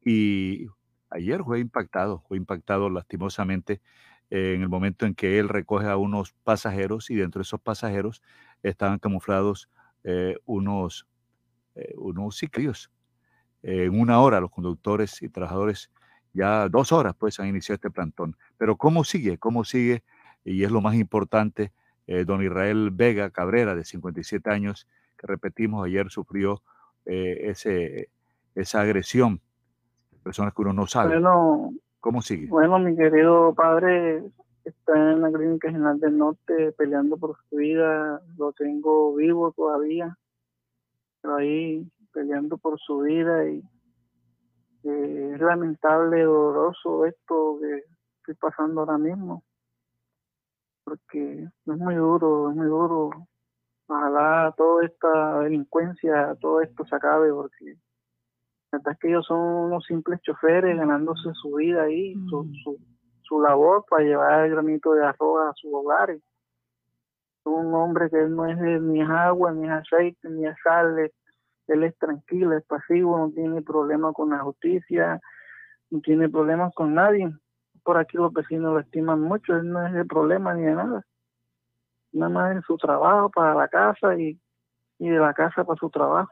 y 0.04 0.66
ayer 1.10 1.42
fue 1.42 1.58
impactado, 1.58 2.22
fue 2.28 2.36
impactado 2.36 2.88
lastimosamente 2.90 3.80
en 4.30 4.62
el 4.62 4.68
momento 4.68 5.04
en 5.04 5.14
que 5.14 5.38
él 5.38 5.48
recoge 5.48 5.86
a 5.88 5.96
unos 5.96 6.32
pasajeros 6.44 7.10
y 7.10 7.16
dentro 7.16 7.40
de 7.40 7.42
esos 7.42 7.60
pasajeros 7.60 8.22
estaban 8.62 8.98
camuflados 8.98 9.68
eh, 10.04 10.38
unos, 10.46 11.06
eh, 11.74 11.92
unos 11.96 12.36
sicarios. 12.36 12.90
en 13.62 13.98
una 14.00 14.20
hora 14.20 14.40
los 14.40 14.50
conductores 14.50 15.20
y 15.22 15.28
trabajadores, 15.28 15.90
ya 16.32 16.68
dos 16.68 16.92
horas 16.92 17.14
pues 17.18 17.38
han 17.40 17.48
iniciado 17.48 17.74
este 17.74 17.90
plantón. 17.90 18.36
Pero 18.56 18.76
¿cómo 18.76 19.04
sigue? 19.04 19.38
¿Cómo 19.38 19.64
sigue? 19.64 20.02
Y 20.44 20.64
es 20.64 20.70
lo 20.70 20.80
más 20.80 20.94
importante, 20.94 21.72
don 22.26 22.42
Israel 22.42 22.90
Vega 22.90 23.30
Cabrera, 23.30 23.74
de 23.74 23.84
57 23.84 24.50
años, 24.50 24.88
que 25.16 25.26
repetimos, 25.26 25.86
ayer 25.86 26.10
sufrió 26.10 26.62
ese, 27.04 28.10
esa 28.54 28.80
agresión 28.80 29.40
personas 30.22 30.54
que 30.54 30.62
uno 30.62 30.72
no 30.72 30.86
sabe. 30.86 31.10
Bueno, 31.10 31.72
¿Cómo 32.00 32.22
sigue? 32.22 32.48
bueno, 32.48 32.78
mi 32.78 32.96
querido 32.96 33.54
padre 33.54 34.24
está 34.64 35.12
en 35.12 35.22
la 35.22 35.30
Clínica 35.30 35.70
General 35.70 35.98
del 35.98 36.18
Norte 36.18 36.72
peleando 36.72 37.16
por 37.16 37.36
su 37.48 37.56
vida. 37.56 38.20
Lo 38.38 38.52
tengo 38.52 39.14
vivo 39.14 39.52
todavía, 39.52 40.16
pero 41.20 41.36
ahí 41.36 41.86
peleando 42.12 42.58
por 42.58 42.78
su 42.78 43.00
vida 43.00 43.48
y 43.48 43.62
eh, 44.84 45.32
es 45.34 45.40
lamentable, 45.40 46.22
doloroso 46.22 47.06
esto 47.06 47.58
que 47.60 47.84
estoy 48.18 48.34
pasando 48.34 48.80
ahora 48.80 48.98
mismo. 48.98 49.44
porque 50.84 51.44
es 51.44 51.78
muy 51.78 51.94
duro, 51.94 52.50
es 52.50 52.56
muy 52.56 52.66
duro. 52.66 53.10
Ojalá 53.92 54.54
toda 54.56 54.86
esta 54.86 55.40
delincuencia, 55.40 56.34
todo 56.40 56.62
esto 56.62 56.82
se 56.86 56.96
acabe, 56.96 57.30
porque 57.30 57.76
la 58.70 58.78
verdad 58.78 58.92
es 58.94 58.98
que 58.98 59.08
ellos 59.08 59.26
son 59.26 59.38
unos 59.38 59.84
simples 59.84 60.18
choferes 60.22 60.78
ganándose 60.78 61.30
su 61.34 61.56
vida 61.56 61.82
ahí, 61.82 62.14
su, 62.30 62.50
su, 62.64 62.78
su 63.20 63.40
labor 63.42 63.84
para 63.90 64.02
llevar 64.02 64.46
el 64.46 64.52
granito 64.52 64.94
de 64.94 65.04
arroz 65.04 65.50
a 65.50 65.52
sus 65.56 65.74
hogares. 65.74 66.22
Un 67.44 67.74
hombre 67.74 68.08
que 68.08 68.16
no 68.28 68.46
es 68.46 68.56
ni 68.80 69.02
es 69.02 69.10
agua, 69.10 69.52
ni 69.52 69.66
es 69.66 69.72
aceite, 69.72 70.30
ni 70.30 70.46
es 70.46 70.56
sal, 70.64 71.10
él 71.66 71.84
es 71.84 71.98
tranquilo, 71.98 72.56
es 72.56 72.64
pasivo, 72.64 73.18
no 73.18 73.30
tiene 73.30 73.60
problema 73.60 74.14
con 74.14 74.30
la 74.30 74.38
justicia, 74.38 75.20
no 75.90 76.00
tiene 76.00 76.30
problemas 76.30 76.72
con 76.74 76.94
nadie. 76.94 77.30
Por 77.84 77.98
aquí 77.98 78.16
los 78.16 78.32
vecinos 78.32 78.72
lo 78.72 78.80
estiman 78.80 79.20
mucho, 79.20 79.54
él 79.54 79.70
no 79.70 79.86
es 79.86 79.92
de 79.92 80.06
problema 80.06 80.54
ni 80.54 80.62
de 80.62 80.74
nada. 80.74 81.04
Nada 82.12 82.30
más 82.30 82.56
en 82.56 82.62
su 82.62 82.76
trabajo 82.76 83.30
para 83.30 83.54
la 83.54 83.68
casa 83.68 84.16
y, 84.16 84.38
y 84.98 85.08
de 85.08 85.18
la 85.18 85.32
casa 85.32 85.64
para 85.64 85.78
su 85.78 85.90
trabajo. 85.90 86.30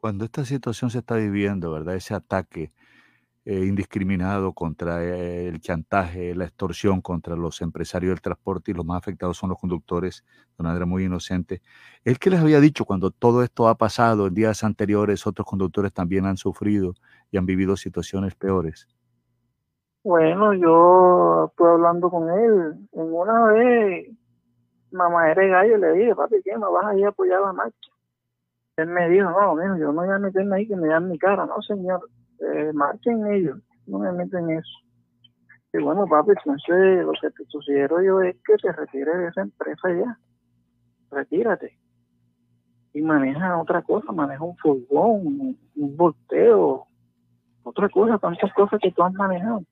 Cuando 0.00 0.24
esta 0.24 0.44
situación 0.44 0.90
se 0.90 0.98
está 0.98 1.16
viviendo, 1.16 1.72
¿verdad? 1.72 1.94
Ese 1.94 2.14
ataque 2.14 2.72
eh, 3.48 3.64
indiscriminado 3.64 4.52
contra 4.52 5.04
eh, 5.04 5.46
el 5.46 5.60
chantaje, 5.60 6.34
la 6.34 6.46
extorsión 6.46 7.00
contra 7.00 7.36
los 7.36 7.62
empresarios 7.62 8.10
del 8.10 8.20
transporte 8.20 8.72
y 8.72 8.74
los 8.74 8.84
más 8.84 8.98
afectados 8.98 9.36
son 9.36 9.50
los 9.50 9.58
conductores 9.60 10.24
de 10.48 10.54
una 10.58 10.70
manera 10.70 10.84
muy 10.84 11.04
inocente. 11.04 11.62
¿El 12.04 12.18
que 12.18 12.30
les 12.30 12.40
había 12.40 12.58
dicho 12.58 12.84
cuando 12.84 13.12
todo 13.12 13.44
esto 13.44 13.68
ha 13.68 13.76
pasado 13.76 14.26
en 14.26 14.34
días 14.34 14.64
anteriores, 14.64 15.28
otros 15.28 15.46
conductores 15.46 15.92
también 15.92 16.26
han 16.26 16.36
sufrido 16.36 16.94
y 17.30 17.36
han 17.36 17.46
vivido 17.46 17.76
situaciones 17.76 18.34
peores? 18.34 18.88
Bueno, 20.02 20.52
yo 20.52 21.46
estuve 21.48 21.70
hablando 21.70 22.10
con 22.10 22.28
él. 22.28 22.88
En 22.94 23.14
una 23.14 23.44
vez, 23.52 24.08
mamá 24.90 25.30
eres 25.30 25.50
gallo, 25.50 25.78
le 25.78 25.92
dije, 25.92 26.14
papi, 26.14 26.36
¿qué? 26.44 26.56
¿No 26.56 26.72
vas 26.72 26.86
a 26.86 26.96
ir 26.96 27.06
a 27.06 27.08
apoyar 27.08 27.40
la 27.40 27.52
marcha? 27.52 27.90
Él 28.76 28.88
me 28.88 29.08
dijo, 29.08 29.30
no, 29.30 29.54
mijo, 29.54 29.76
yo 29.76 29.92
no 29.92 30.02
voy 30.02 30.08
a 30.08 30.18
meterme 30.18 30.56
ahí 30.56 30.68
que 30.68 30.76
me 30.76 30.88
dan 30.88 31.08
mi 31.08 31.18
cara. 31.18 31.46
No, 31.46 31.60
señor, 31.62 32.08
eh, 32.40 32.72
marchen 32.74 33.26
ellos, 33.26 33.58
no 33.86 33.98
me 33.98 34.12
meten 34.12 34.50
en 34.50 34.58
eso. 34.58 34.78
Y 35.72 35.82
bueno, 35.82 36.06
papi, 36.06 36.30
entonces 36.30 37.04
lo 37.04 37.12
que 37.12 37.30
te 37.30 37.44
sugiero 37.48 38.02
yo 38.02 38.20
es 38.22 38.36
que 38.44 38.56
te 38.56 38.72
retires 38.72 39.16
de 39.18 39.28
esa 39.28 39.42
empresa 39.42 39.88
ya. 39.92 40.18
Retírate. 41.10 41.78
Y 42.92 43.02
maneja 43.02 43.58
otra 43.58 43.82
cosa, 43.82 44.10
maneja 44.12 44.42
un 44.42 44.56
furgón, 44.56 45.56
un, 45.74 45.96
volteo, 45.96 46.86
otra 47.62 47.88
cosa, 47.90 48.18
tantas 48.18 48.52
cosas 48.54 48.80
que 48.80 48.90
tú 48.90 49.02
has 49.02 49.12
manejado. 49.12 49.62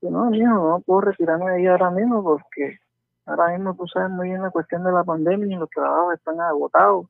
Que 0.00 0.10
no, 0.10 0.30
mijo, 0.30 0.46
no 0.46 0.80
puedo 0.84 1.00
retirarme 1.02 1.50
de 1.50 1.56
ahí 1.56 1.66
ahora 1.66 1.90
mismo 1.90 2.22
porque 2.22 2.78
ahora 3.26 3.48
mismo 3.56 3.74
tú 3.74 3.86
sabes 3.86 4.10
muy 4.10 4.28
bien 4.28 4.42
la 4.42 4.50
cuestión 4.50 4.84
de 4.84 4.92
la 4.92 5.04
pandemia 5.04 5.56
y 5.56 5.60
los 5.60 5.70
trabajos 5.70 6.14
están 6.14 6.40
agotados, 6.40 7.06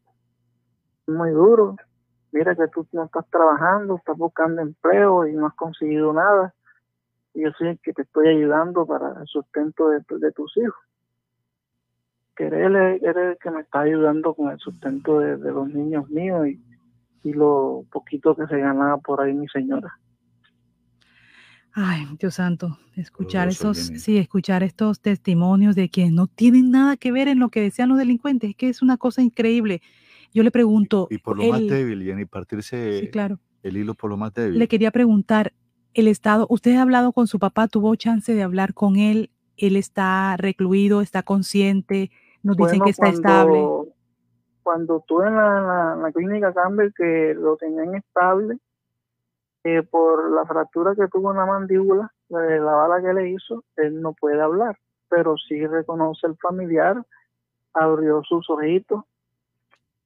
muy 1.07 1.31
duro. 1.31 1.77
Mira 2.33 2.55
que 2.55 2.69
tú 2.69 2.87
no 2.93 3.05
estás 3.05 3.27
trabajando, 3.31 3.97
estás 3.97 4.17
buscando 4.17 4.63
empleo 4.63 5.27
y 5.27 5.33
no 5.33 5.47
has 5.47 5.55
conseguido 5.55 6.13
nada. 6.13 6.55
Y 7.35 7.43
yo 7.43 7.51
soy 7.59 7.69
el 7.69 7.81
que 7.81 7.93
te 7.93 8.03
estoy 8.03 8.29
ayudando 8.29 8.87
para 8.87 9.21
el 9.21 9.27
sustento 9.27 9.89
de, 9.89 10.03
tu- 10.05 10.19
de 10.19 10.31
tus 10.33 10.57
hijos. 10.57 10.79
Que 12.37 12.47
eres, 12.47 13.03
eres 13.03 13.33
el 13.33 13.39
que 13.39 13.51
me 13.51 13.61
está 13.63 13.81
ayudando 13.81 14.35
con 14.35 14.51
el 14.51 14.59
sustento 14.59 15.19
de, 15.21 15.37
de 15.37 15.51
los 15.53 15.69
niños 15.69 16.09
míos 16.11 16.47
y, 16.47 16.61
y 17.25 17.33
lo 17.33 17.85
poquito 17.93 18.35
que 18.35 18.47
se 18.47 18.59
ganaba 18.59 18.99
por 18.99 19.21
ahí 19.21 19.33
mi 19.35 19.49
señora. 19.49 20.00
Ay, 21.73 22.07
Dios 22.19 22.35
santo, 22.35 22.79
escuchar 22.97 23.49
esos, 23.49 23.77
sí, 23.79 24.19
escuchar 24.19 24.63
estos 24.63 25.01
testimonios 25.01 25.77
de 25.77 25.89
que 25.89 26.11
no 26.11 26.27
tienen 26.27 26.71
nada 26.71 26.97
que 26.97 27.13
ver 27.13 27.29
en 27.29 27.39
lo 27.39 27.49
que 27.51 27.61
decían 27.61 27.89
los 27.89 27.99
delincuentes, 27.99 28.51
es 28.51 28.57
que 28.57 28.69
es 28.69 28.83
una 28.83 28.97
cosa 28.97 29.23
increíble. 29.23 29.81
Yo 30.35 30.43
le 30.43 30.51
pregunto, 30.51 31.07
Y 31.11 31.19
por 31.19 31.37
lo 31.39 31.45
más 31.45 31.61
el- 31.61 31.69
débil, 31.69 32.03
Jenny, 32.03 32.25
partirse 32.25 33.01
Sí, 33.01 33.09
claro. 33.11 33.39
el 33.63 33.77
hilo 33.77 33.95
por 33.95 34.11
lo 34.11 34.17
más 34.17 34.33
débil. 34.35 34.59
le 34.59 34.67
quería 34.69 34.91
preguntar, 34.91 35.53
el 35.95 36.09
Estado, 36.09 36.47
usted 36.51 36.75
ha 36.77 36.83
hablado 36.83 37.13
con 37.13 37.27
su 37.27 37.39
papá, 37.39 37.69
tuvo 37.69 37.95
chance 37.97 38.33
de 38.35 38.43
hablar 38.43 38.75
con 38.75 38.97
él, 38.97 39.31
él 39.57 39.77
está 39.77 40.37
recluido, 40.37 41.01
está 41.03 41.23
consciente, 41.23 42.11
nos 42.43 42.57
dicen 42.57 42.81
que 42.81 42.91
está 42.91 43.09
estable. 43.09 43.59
cuando, 43.61 43.89
cuando 44.63 44.99
estuve 44.99 45.29
en 45.29 45.35
la, 45.37 45.97
la 46.03 46.13
clínica 46.13 46.53
Campbell, 46.53 46.93
que 46.97 47.35
lo 47.37 47.57
tenían 47.57 47.95
estable, 47.97 48.59
eh, 49.65 49.83
por 49.83 50.31
la 50.33 50.45
fractura 50.47 50.95
que 50.95 51.09
tuvo 51.09 51.31
en 51.33 51.39
la 51.39 51.47
mandíbula, 51.47 52.13
de 52.29 52.61
la 52.61 52.73
bala 52.73 53.03
que 53.03 53.13
le 53.13 53.31
hizo, 53.31 53.65
él 53.77 54.01
no 54.01 54.13
puede 54.13 54.41
hablar, 54.41 54.77
pero 55.09 55.37
sí 55.37 55.67
reconoce 55.67 56.27
el 56.27 56.37
familiar, 56.37 57.05
abrió 57.75 58.23
sus 58.23 58.49
ojitos 58.51 59.05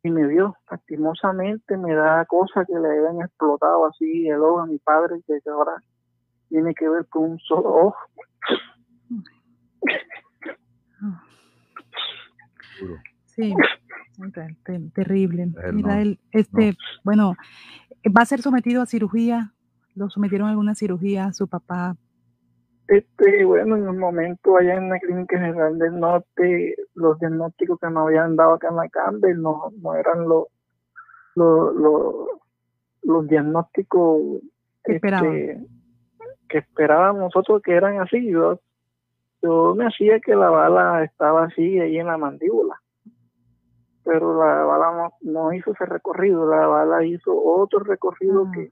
y 0.03 0.11
me 0.11 0.27
vio. 0.27 0.57
Lastimosamente 0.71 1.77
me 1.77 1.95
da 1.95 2.25
cosas 2.27 2.67
que 2.67 2.79
le 2.79 2.89
habían 2.89 3.23
explotado 3.23 3.87
así 3.87 4.29
el 4.29 4.41
ojo 4.41 4.61
a 4.61 4.67
mi 4.67 4.79
padre, 4.79 5.21
que 5.27 5.39
ahora 5.51 5.77
tiene 6.49 6.75
que 6.75 6.89
ver 6.89 7.07
con 7.07 7.33
un 7.33 7.39
solo 7.41 7.69
ojo. 7.69 7.97
Sí, 13.27 13.55
ter- 14.35 14.57
ter- 14.65 14.91
terrible. 14.95 15.49
Mira, 15.73 16.01
él, 16.01 16.19
este, 16.33 16.77
bueno, 17.03 17.35
va 18.11 18.23
a 18.23 18.27
ser 18.27 18.41
sometido 18.43 18.83
a 18.83 18.87
cirugía, 18.87 19.53
lo 19.95 20.11
sometieron 20.11 20.49
a 20.49 20.51
alguna 20.51 20.75
cirugía, 20.75 21.33
su 21.33 21.49
papá. 21.49 21.97
Este, 22.89 23.45
bueno, 23.45 23.77
en 23.77 23.85
el 23.89 23.97
momento 23.97 24.57
allá 24.59 24.75
en 24.75 24.91
la 24.91 24.99
Clínica 24.99 25.39
General 25.39 25.79
del 25.79 25.99
Norte, 25.99 26.75
los 26.95 27.19
diagnósticos 27.19 27.79
que 27.81 27.89
me 27.89 28.01
habían 28.01 28.37
dado 28.37 28.55
acá 28.55 28.69
en 28.69 28.77
la 28.77 28.89
Campbell 28.91 29.41
no, 29.41 29.71
no 29.81 29.95
eran 29.95 30.29
los 30.29 30.47
los 31.35 31.75
los- 31.75 32.29
los 33.03 33.27
diagnósticos 33.29 34.41
Que 34.85 34.97
este, 34.97 35.67
que 36.49 36.59
esperábamos 36.59 37.21
nosotros 37.23 37.61
que 37.63 37.73
eran 37.75 38.01
así. 38.01 38.31
Yo, 38.31 38.61
yo 39.43 39.75
me 39.75 39.87
hacía 39.87 40.21
que 40.21 40.35
la 40.35 40.49
bala 40.51 41.05
estaba 41.05 41.45
así 41.45 41.79
ahí 41.81 41.99
en 41.99 42.07
la 42.07 42.17
mandíbula, 42.19 42.81
pero 44.05 44.39
la 44.39 44.65
bala 44.65 44.93
no, 44.93 45.33
no 45.33 45.53
hizo 45.53 45.73
ese 45.73 45.87
recorrido, 45.87 46.47
la 46.47 46.67
bala 46.67 47.05
hizo 47.05 47.35
otro 47.35 47.81
recorrido 47.81 48.47
que, 48.53 48.71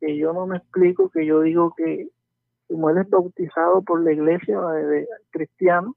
que 0.00 0.16
yo 0.16 0.32
no 0.32 0.46
me 0.46 0.58
explico, 0.58 1.08
que 1.08 1.24
yo 1.24 1.40
digo 1.40 1.74
que 1.76 2.08
como 2.68 2.90
él 2.90 2.98
es 2.98 3.08
bautizado 3.08 3.82
por 3.82 4.02
la 4.02 4.12
iglesia 4.12 4.60
de, 4.60 4.86
de 4.86 5.08
cristiano, 5.30 5.96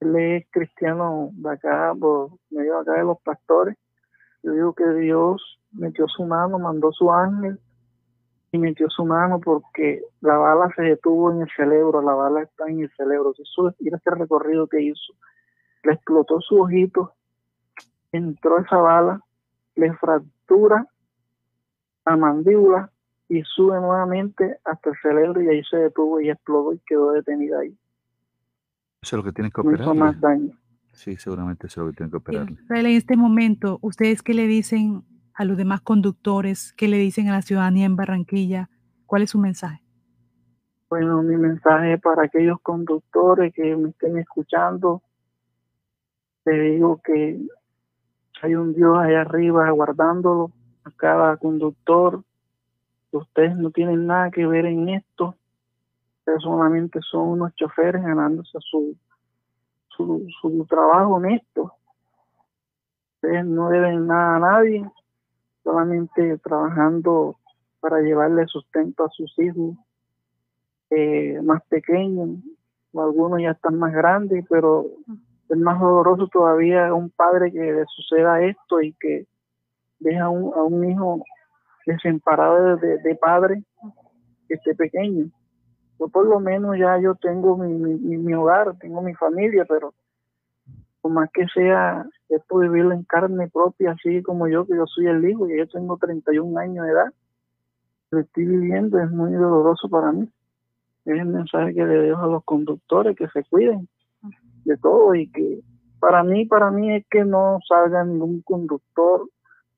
él 0.00 0.16
es 0.16 0.46
cristiano 0.50 1.30
de 1.32 1.50
acá, 1.50 1.94
por 1.98 2.30
medio 2.50 2.74
de 2.74 2.80
acá 2.80 2.92
de 2.92 3.04
los 3.04 3.20
pastores, 3.22 3.76
yo 4.42 4.52
digo 4.52 4.74
que 4.74 4.88
Dios 4.94 5.58
metió 5.72 6.06
su 6.08 6.24
mano, 6.24 6.58
mandó 6.58 6.92
su 6.92 7.10
ángel 7.10 7.58
y 8.52 8.58
metió 8.58 8.88
su 8.88 9.04
mano 9.04 9.40
porque 9.40 10.02
la 10.20 10.36
bala 10.36 10.70
se 10.76 10.82
detuvo 10.82 11.32
en 11.32 11.42
el 11.42 11.48
cerebro, 11.54 12.00
la 12.02 12.14
bala 12.14 12.42
está 12.42 12.66
en 12.68 12.80
el 12.80 12.90
cerebro. 12.96 13.34
Eso 13.36 13.74
mira 13.80 13.96
este 13.96 14.10
recorrido 14.10 14.66
que 14.66 14.80
hizo. 14.80 15.14
Le 15.84 15.92
explotó 15.94 16.40
su 16.40 16.60
ojito, 16.60 17.12
entró 18.12 18.58
esa 18.58 18.76
bala, 18.76 19.20
le 19.76 19.92
fractura 19.94 20.86
la 22.06 22.16
mandíbula 22.16 22.90
y 23.28 23.42
sube 23.42 23.78
nuevamente 23.80 24.58
hasta 24.64 24.90
el 24.90 24.96
cerebro 25.02 25.42
y 25.42 25.48
ahí 25.48 25.62
se 25.64 25.76
detuvo 25.76 26.20
y 26.20 26.30
explotó 26.30 26.72
y 26.72 26.80
quedó 26.86 27.12
detenida 27.12 27.60
ahí. 27.60 27.76
Eso 29.02 29.16
es 29.16 29.18
lo 29.18 29.24
que 29.24 29.32
tienen 29.32 29.52
que 29.52 29.62
No 29.62 29.70
hizo 29.72 29.82
operarle. 29.82 30.00
más 30.00 30.20
daño. 30.20 30.52
Sí, 30.92 31.16
seguramente 31.16 31.66
eso 31.66 31.80
es 31.82 31.86
lo 31.86 31.92
que 31.92 31.96
tienen 31.98 32.10
que 32.10 32.16
operarle. 32.16 32.52
Israel, 32.62 32.86
en 32.86 32.96
este 32.96 33.16
momento, 33.16 33.78
¿ustedes 33.82 34.22
qué 34.22 34.34
le 34.34 34.46
dicen 34.46 35.04
a 35.34 35.44
los 35.44 35.56
demás 35.56 35.82
conductores? 35.82 36.72
¿Qué 36.72 36.88
le 36.88 36.96
dicen 36.96 37.28
a 37.28 37.32
la 37.32 37.42
ciudadanía 37.42 37.86
en 37.86 37.94
Barranquilla? 37.96 38.70
¿Cuál 39.06 39.22
es 39.22 39.30
su 39.30 39.38
mensaje? 39.38 39.82
Bueno, 40.90 41.22
mi 41.22 41.36
mensaje 41.36 41.94
es 41.94 42.00
para 42.00 42.24
aquellos 42.24 42.58
conductores 42.62 43.52
que 43.54 43.76
me 43.76 43.90
estén 43.90 44.16
escuchando, 44.18 45.02
te 46.44 46.58
digo 46.58 47.00
que 47.04 47.38
hay 48.42 48.54
un 48.54 48.74
Dios 48.74 48.96
allá 48.98 49.22
arriba 49.22 49.70
guardándolo 49.70 50.50
a 50.84 50.90
cada 50.92 51.36
conductor. 51.36 52.22
Ustedes 53.10 53.56
no 53.56 53.70
tienen 53.70 54.06
nada 54.06 54.30
que 54.30 54.46
ver 54.46 54.66
en 54.66 54.88
esto. 54.90 55.34
Ustedes 56.20 56.42
solamente 56.42 57.00
son 57.02 57.28
unos 57.28 57.54
choferes 57.54 58.02
ganándose 58.02 58.58
su, 58.60 58.96
su, 59.88 60.26
su 60.40 60.66
trabajo 60.66 61.14
honesto. 61.14 61.72
Ustedes 63.14 63.44
no 63.46 63.70
deben 63.70 64.06
nada 64.06 64.36
a 64.36 64.38
nadie, 64.38 64.90
solamente 65.64 66.38
trabajando 66.38 67.36
para 67.80 68.00
llevarle 68.00 68.46
sustento 68.46 69.04
a 69.04 69.10
sus 69.10 69.36
hijos 69.38 69.76
eh, 70.90 71.40
más 71.42 71.62
pequeños, 71.68 72.38
algunos 72.94 73.40
ya 73.40 73.50
están 73.50 73.78
más 73.78 73.92
grandes, 73.92 74.44
pero 74.48 74.86
es 75.48 75.56
más 75.58 75.80
doloroso 75.80 76.28
todavía 76.28 76.92
un 76.92 77.10
padre 77.10 77.50
que 77.52 77.58
le 77.60 77.84
suceda 77.86 78.42
esto 78.42 78.80
y 78.80 78.92
que 78.94 79.26
deja 79.98 80.28
un, 80.28 80.52
a 80.54 80.62
un 80.62 80.84
hijo 80.88 81.24
desemparado 81.86 82.76
de, 82.76 82.98
de- 82.98 83.14
padre 83.16 83.62
que 84.46 84.54
esté 84.54 84.74
pequeño. 84.74 85.26
yo 85.98 86.08
por 86.08 86.26
lo 86.26 86.38
menos 86.40 86.76
ya 86.78 86.98
yo 86.98 87.14
tengo 87.14 87.56
mi, 87.56 87.72
mi, 87.72 88.16
mi 88.18 88.34
hogar, 88.34 88.76
tengo 88.78 89.02
mi 89.02 89.14
familia, 89.14 89.64
pero 89.68 89.94
por 91.00 91.12
más 91.12 91.30
que 91.32 91.46
sea, 91.54 92.06
esto 92.28 92.58
de 92.58 92.68
vivirlo 92.68 92.92
en 92.92 93.04
carne 93.04 93.48
propia, 93.48 93.92
así 93.92 94.22
como 94.22 94.48
yo, 94.48 94.66
que 94.66 94.76
yo 94.76 94.86
soy 94.86 95.06
el 95.06 95.28
hijo 95.28 95.48
y 95.48 95.56
yo 95.56 95.66
tengo 95.68 95.96
31 95.96 96.58
años 96.58 96.84
de 96.84 96.92
edad, 96.92 97.12
lo 98.10 98.20
estoy 98.20 98.46
viviendo, 98.46 98.98
es 98.98 99.10
muy 99.10 99.32
doloroso 99.32 99.88
para 99.88 100.12
mí. 100.12 100.28
Es 101.04 101.18
el 101.18 101.26
mensaje 101.26 101.74
que 101.74 101.84
le 101.84 101.98
dejo 102.02 102.20
a 102.20 102.26
los 102.26 102.44
conductores, 102.44 103.16
que 103.16 103.28
se 103.28 103.44
cuiden 103.44 103.88
de 104.64 104.76
todo 104.76 105.14
y 105.14 105.30
que 105.30 105.60
para 106.00 106.22
mí, 106.22 106.46
para 106.46 106.70
mí 106.70 106.94
es 106.94 107.04
que 107.10 107.24
no 107.24 107.58
salga 107.68 108.04
ningún 108.04 108.42
conductor 108.42 109.28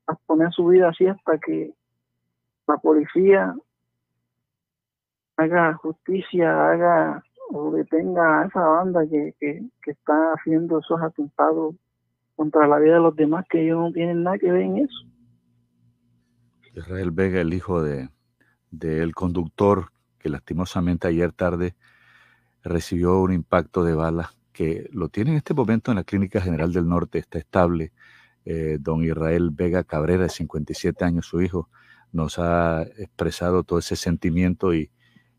a 0.06 0.14
poner 0.26 0.52
su 0.52 0.66
vida 0.66 0.90
así 0.90 1.06
hasta 1.06 1.38
que 1.38 1.72
la 2.66 2.76
policía 2.76 3.54
haga 5.36 5.74
justicia, 5.74 6.70
haga 6.70 7.22
o 7.52 7.72
detenga 7.72 8.42
a 8.42 8.46
esa 8.46 8.60
banda 8.60 9.02
que, 9.08 9.34
que, 9.40 9.62
que 9.82 9.90
está 9.90 10.32
haciendo 10.34 10.78
esos 10.78 11.00
atentados 11.02 11.74
contra 12.36 12.66
la 12.68 12.78
vida 12.78 12.94
de 12.94 13.00
los 13.00 13.16
demás 13.16 13.44
que 13.48 13.62
ellos 13.62 13.78
no 13.78 13.92
tienen 13.92 14.22
nada 14.22 14.38
que 14.38 14.52
ver 14.52 14.62
en 14.62 14.78
eso. 14.78 15.06
Israel 16.74 17.10
Vega, 17.10 17.40
el 17.40 17.52
hijo 17.52 17.82
de 17.82 18.08
del 18.70 19.14
conductor 19.14 19.90
que 20.18 20.28
lastimosamente 20.28 21.08
ayer 21.08 21.32
tarde 21.32 21.74
recibió 22.62 23.20
un 23.20 23.32
impacto 23.32 23.82
de 23.84 23.94
bala 23.94 24.30
que 24.52 24.88
lo 24.92 25.08
tiene 25.08 25.30
en 25.32 25.36
este 25.36 25.54
momento 25.54 25.90
en 25.92 25.96
la 25.96 26.04
Clínica 26.04 26.40
General 26.40 26.72
del 26.72 26.88
Norte, 26.88 27.18
está 27.18 27.38
estable. 27.38 27.92
Eh, 28.44 28.78
don 28.80 29.04
Israel 29.04 29.50
Vega 29.52 29.84
Cabrera, 29.84 30.24
de 30.24 30.28
57 30.30 31.04
años, 31.04 31.26
su 31.26 31.42
hijo, 31.42 31.68
nos 32.12 32.38
ha 32.38 32.82
expresado 32.98 33.62
todo 33.64 33.78
ese 33.78 33.96
sentimiento 33.96 34.74
y, 34.74 34.90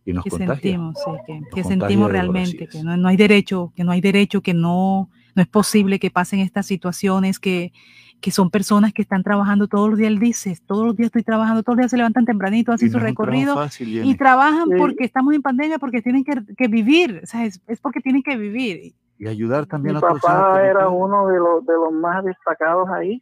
y 0.06 0.14
nos 0.14 0.23
que 0.23 0.30
contagia. 0.30 0.72
sentimos, 0.72 0.98
sí, 1.03 1.11
que, 1.25 1.40
Nos 1.41 1.49
que 1.53 1.64
contagia 1.64 1.64
sentimos 1.64 2.11
realmente, 2.11 2.67
que 2.67 2.83
no, 2.83 2.95
no 2.98 3.07
hay 3.07 3.17
derecho, 3.17 3.73
que 3.75 3.83
no 3.83 3.91
hay 3.91 4.01
derecho, 4.01 4.41
que 4.41 4.53
no, 4.53 5.09
no 5.35 5.41
es 5.41 5.48
posible 5.48 5.99
que 5.99 6.11
pasen 6.11 6.40
estas 6.40 6.65
situaciones, 6.67 7.40
que, 7.40 7.73
que 8.22 8.31
son 8.31 8.51
personas 8.51 8.93
que 8.93 9.01
están 9.01 9.23
trabajando 9.23 9.67
todos 9.67 9.90
los 9.90 9.98
días, 9.98 10.11
él 10.11 10.19
dice, 10.19 10.56
todos 10.67 10.85
los 10.85 10.95
días 10.95 11.07
estoy 11.07 11.23
trabajando, 11.23 11.64
todos 11.64 11.75
los 11.77 11.81
días 11.83 11.91
se 11.91 11.98
levantan 11.98 12.25
tempranito, 12.25 12.72
hacen 12.72 12.88
Y 12.88 12.91
su 12.91 12.99
recorrido 12.99 13.56
fácil, 13.56 14.06
y 14.06 14.15
trabajan 14.15 14.69
Sí. 14.69 14.75
porque 14.77 15.03
estamos 15.03 15.33
en 15.33 15.41
pandemia, 15.41 15.80
porque 15.80 16.01
tienen 16.01 16.23
que, 16.23 16.33
que 16.56 16.67
vivir, 16.67 17.22
o 17.23 17.25
sea, 17.25 17.45
es, 17.45 17.59
es 17.67 17.80
porque 17.80 17.99
tienen 17.99 18.22
que 18.22 18.38
vivir. 18.38 18.93
Y 19.22 19.27
ayudar 19.27 19.67
también 19.67 19.93
Mi 19.93 20.00
a 20.00 20.01
papá 20.01 20.66
era 20.66 20.90
uno 20.90 21.27
de 21.27 21.38
los, 21.38 21.64
de 21.64 21.74
los 21.74 21.93
más 21.93 22.25
destacados 22.25 22.90
ahí. 22.90 23.22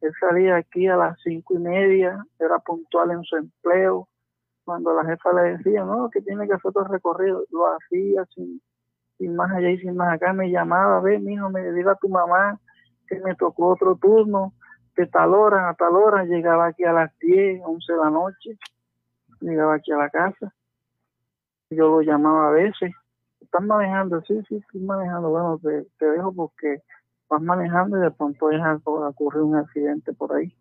Él 0.00 0.12
salía 0.18 0.56
aquí 0.56 0.88
a 0.88 0.96
las 0.96 1.16
cinco 1.22 1.54
y 1.54 1.58
media, 1.60 2.26
era 2.40 2.58
puntual 2.58 3.12
en 3.12 3.22
su 3.22 3.36
empleo. 3.36 4.08
Cuando 4.64 4.92
la 4.92 5.04
jefa 5.04 5.32
le 5.32 5.58
decía, 5.58 5.84
no, 5.84 6.10
que 6.10 6.20
tiene 6.22 6.44
que 6.48 6.54
hacer 6.54 6.70
otro 6.70 6.82
recorrido, 6.88 7.44
lo 7.52 7.66
hacía 7.68 8.24
sin, 8.34 8.60
sin 9.16 9.36
más 9.36 9.52
allá 9.52 9.70
y 9.70 9.78
sin 9.78 9.94
más 9.94 10.12
acá. 10.12 10.32
Me 10.32 10.50
llamaba, 10.50 11.00
ve, 11.00 11.20
mijo, 11.20 11.48
me 11.50 11.70
dile 11.70 11.90
a 11.90 11.94
tu 11.94 12.08
mamá 12.08 12.58
que 13.06 13.20
me 13.20 13.36
tocó 13.36 13.68
otro 13.68 13.94
turno, 13.94 14.54
de 14.96 15.06
tal 15.06 15.34
hora 15.34 15.68
a 15.68 15.74
tal 15.74 15.94
hora. 15.94 16.24
Llegaba 16.24 16.66
aquí 16.66 16.82
a 16.82 16.92
las 16.92 17.16
10, 17.20 17.62
11 17.64 17.92
de 17.92 17.96
la 18.00 18.10
noche, 18.10 18.58
llegaba 19.40 19.74
aquí 19.74 19.92
a 19.92 19.98
la 19.98 20.10
casa. 20.10 20.52
Yo 21.70 21.88
lo 21.90 22.00
llamaba 22.02 22.48
a 22.48 22.50
veces 22.50 22.90
estás 23.40 23.62
manejando, 23.62 24.20
sí, 24.22 24.40
sí, 24.48 24.56
estoy 24.56 24.80
manejando, 24.82 25.30
bueno, 25.30 25.58
te, 25.62 25.86
te 25.98 26.06
dejo 26.06 26.32
porque 26.32 26.82
vas 27.28 27.42
manejando 27.42 27.98
y 27.98 28.00
de 28.00 28.10
pronto 28.10 28.48
deja 28.48 28.80
ocurrir 28.84 29.42
un 29.42 29.56
accidente 29.56 30.12
por 30.12 30.34
ahí. 30.34 30.54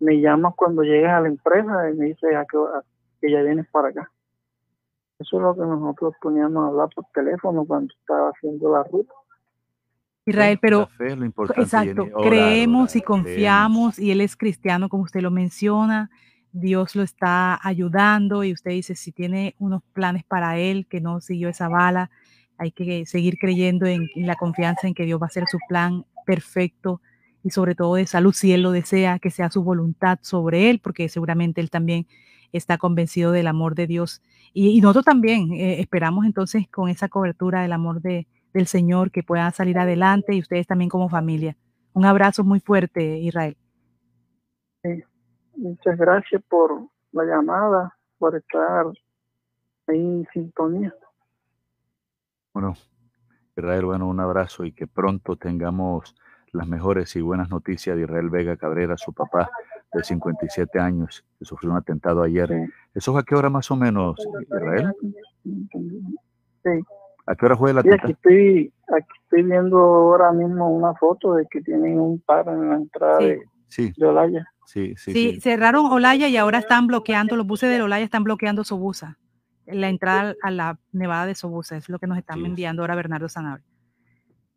Me 0.00 0.20
llamas 0.20 0.54
cuando 0.56 0.82
llegues 0.82 1.10
a 1.10 1.20
la 1.20 1.28
empresa 1.28 1.90
y 1.90 1.94
me 1.96 2.06
dices 2.06 2.34
a 2.34 2.44
qué 2.46 2.56
hora- 2.56 2.82
que 3.20 3.30
ya 3.30 3.42
vienes 3.42 3.66
para 3.70 3.88
acá. 3.88 4.10
Eso 5.18 5.36
es 5.36 5.42
lo 5.42 5.54
que 5.54 5.60
nosotros 5.60 6.14
poníamos 6.22 6.64
a 6.64 6.68
hablar 6.68 6.88
por 6.94 7.04
teléfono 7.12 7.64
cuando 7.66 7.92
estaba 8.00 8.30
haciendo 8.30 8.72
la 8.72 8.82
ruta. 8.84 9.12
Israel, 10.24 10.58
pero 10.60 10.80
La 10.80 10.86
fe 10.86 11.06
es 11.08 11.18
lo 11.18 11.24
importante, 11.24 11.62
Exacto, 11.62 12.02
Jenny. 12.04 12.14
Orar, 12.14 12.28
creemos 12.30 12.96
y 12.96 13.02
confiamos 13.02 13.98
y 13.98 14.10
él 14.10 14.20
es 14.20 14.36
cristiano 14.36 14.88
como 14.88 15.02
usted 15.02 15.20
lo 15.20 15.30
menciona, 15.30 16.10
Dios 16.52 16.96
lo 16.96 17.02
está 17.02 17.58
ayudando 17.66 18.44
y 18.44 18.52
usted 18.52 18.72
dice 18.72 18.94
si 18.94 19.12
tiene 19.12 19.54
unos 19.58 19.82
planes 19.92 20.24
para 20.24 20.58
él 20.58 20.86
que 20.86 21.00
no 21.00 21.20
siguió 21.20 21.48
esa 21.48 21.68
bala, 21.68 22.10
hay 22.58 22.72
que 22.72 23.06
seguir 23.06 23.38
creyendo 23.38 23.86
en, 23.86 24.08
la 24.16 24.36
confianza 24.36 24.86
en 24.86 24.94
que 24.94 25.04
Dios 25.04 25.20
va 25.20 25.26
a 25.26 25.28
hacer 25.28 25.44
su 25.50 25.58
plan 25.68 26.04
perfecto 26.26 27.00
y 27.42 27.50
sobre 27.50 27.74
todo 27.74 27.94
de 27.94 28.06
salud 28.06 28.34
si 28.34 28.52
él 28.52 28.62
lo 28.62 28.70
desea, 28.70 29.18
que 29.18 29.30
sea 29.30 29.50
su 29.50 29.62
voluntad 29.62 30.18
sobre 30.22 30.68
él, 30.68 30.78
porque 30.78 31.08
seguramente 31.08 31.60
él 31.60 31.70
también 31.70 32.06
está 32.52 32.76
convencido 32.76 33.32
del 33.32 33.46
amor 33.46 33.74
de 33.74 33.86
Dios. 33.86 34.20
Y, 34.52 34.68
y 34.70 34.80
nosotros 34.82 35.06
también 35.06 35.52
eh, 35.54 35.80
esperamos 35.80 36.26
entonces 36.26 36.68
con 36.68 36.90
esa 36.90 37.08
cobertura 37.08 37.62
del 37.62 37.72
amor 37.72 38.02
de, 38.02 38.26
del 38.52 38.66
Señor 38.66 39.10
que 39.10 39.22
pueda 39.22 39.50
salir 39.52 39.78
adelante 39.78 40.34
y 40.34 40.40
ustedes 40.40 40.66
también 40.66 40.90
como 40.90 41.08
familia. 41.08 41.56
Un 41.92 42.04
abrazo 42.04 42.44
muy 42.44 42.60
fuerte, 42.60 43.18
Israel. 43.18 43.56
Sí. 45.60 45.66
Muchas 45.68 45.98
gracias 45.98 46.42
por 46.48 46.86
la 47.12 47.24
llamada, 47.24 47.94
por 48.18 48.34
estar 48.36 48.86
ahí 49.88 49.98
en 49.98 50.26
sintonía. 50.32 50.94
Bueno, 52.54 52.74
Israel, 53.56 53.84
bueno, 53.84 54.08
un 54.08 54.20
abrazo 54.20 54.64
y 54.64 54.72
que 54.72 54.86
pronto 54.86 55.36
tengamos 55.36 56.14
las 56.52 56.66
mejores 56.66 57.14
y 57.16 57.20
buenas 57.20 57.50
noticias 57.50 57.96
de 57.96 58.02
Israel 58.02 58.30
Vega 58.30 58.56
Cabrera, 58.56 58.96
su 58.96 59.12
papá 59.12 59.50
de 59.92 60.02
57 60.02 60.78
años, 60.80 61.24
que 61.38 61.44
sufrió 61.44 61.70
un 61.70 61.76
atentado 61.76 62.22
ayer. 62.22 62.68
¿Eso 62.94 63.12
fue 63.12 63.20
a 63.20 63.24
qué 63.24 63.34
hora 63.34 63.50
más 63.50 63.70
o 63.70 63.76
menos, 63.76 64.16
Israel? 64.42 64.92
Sí. 65.44 66.70
¿A 67.26 67.36
qué 67.36 67.46
hora 67.46 67.56
fue 67.56 67.70
el 67.70 67.76
Sí, 67.76 67.88
aquí 67.88 67.88
atentado? 67.90 68.12
estoy, 68.14 68.72
aquí 68.88 69.08
estoy 69.24 69.42
viendo 69.44 69.78
ahora 69.78 70.32
mismo 70.32 70.70
una 70.70 70.94
foto 70.94 71.34
de 71.34 71.46
que 71.46 71.60
tienen 71.60 72.00
un 72.00 72.18
paro 72.20 72.52
en 72.52 72.68
la 72.70 72.76
entrada 72.76 73.18
Sí. 73.18 73.26
de, 73.26 73.42
Sí, 73.68 73.92
de 73.96 74.06
Olaya. 74.06 74.46
Sí, 74.70 74.94
sí. 74.96 75.12
Sí, 75.12 75.32
sí. 75.34 75.40
cerraron 75.40 75.86
Olaya 75.86 76.28
y 76.28 76.36
ahora 76.36 76.58
están 76.58 76.86
bloqueando, 76.86 77.36
los 77.36 77.46
buses 77.46 77.70
de 77.70 77.82
Olaya 77.82 78.04
están 78.04 78.24
bloqueando 78.24 78.64
Sobusa. 78.64 79.18
La 79.66 79.88
entrada 79.88 80.34
a 80.42 80.50
la 80.50 80.78
nevada 80.92 81.26
de 81.26 81.34
Sobusa, 81.34 81.76
es 81.76 81.88
lo 81.88 81.98
que 81.98 82.06
nos 82.06 82.18
están 82.18 82.44
enviando 82.44 82.82
ahora 82.82 82.94
Bernardo 82.96 83.28
Sanabria. 83.28 83.64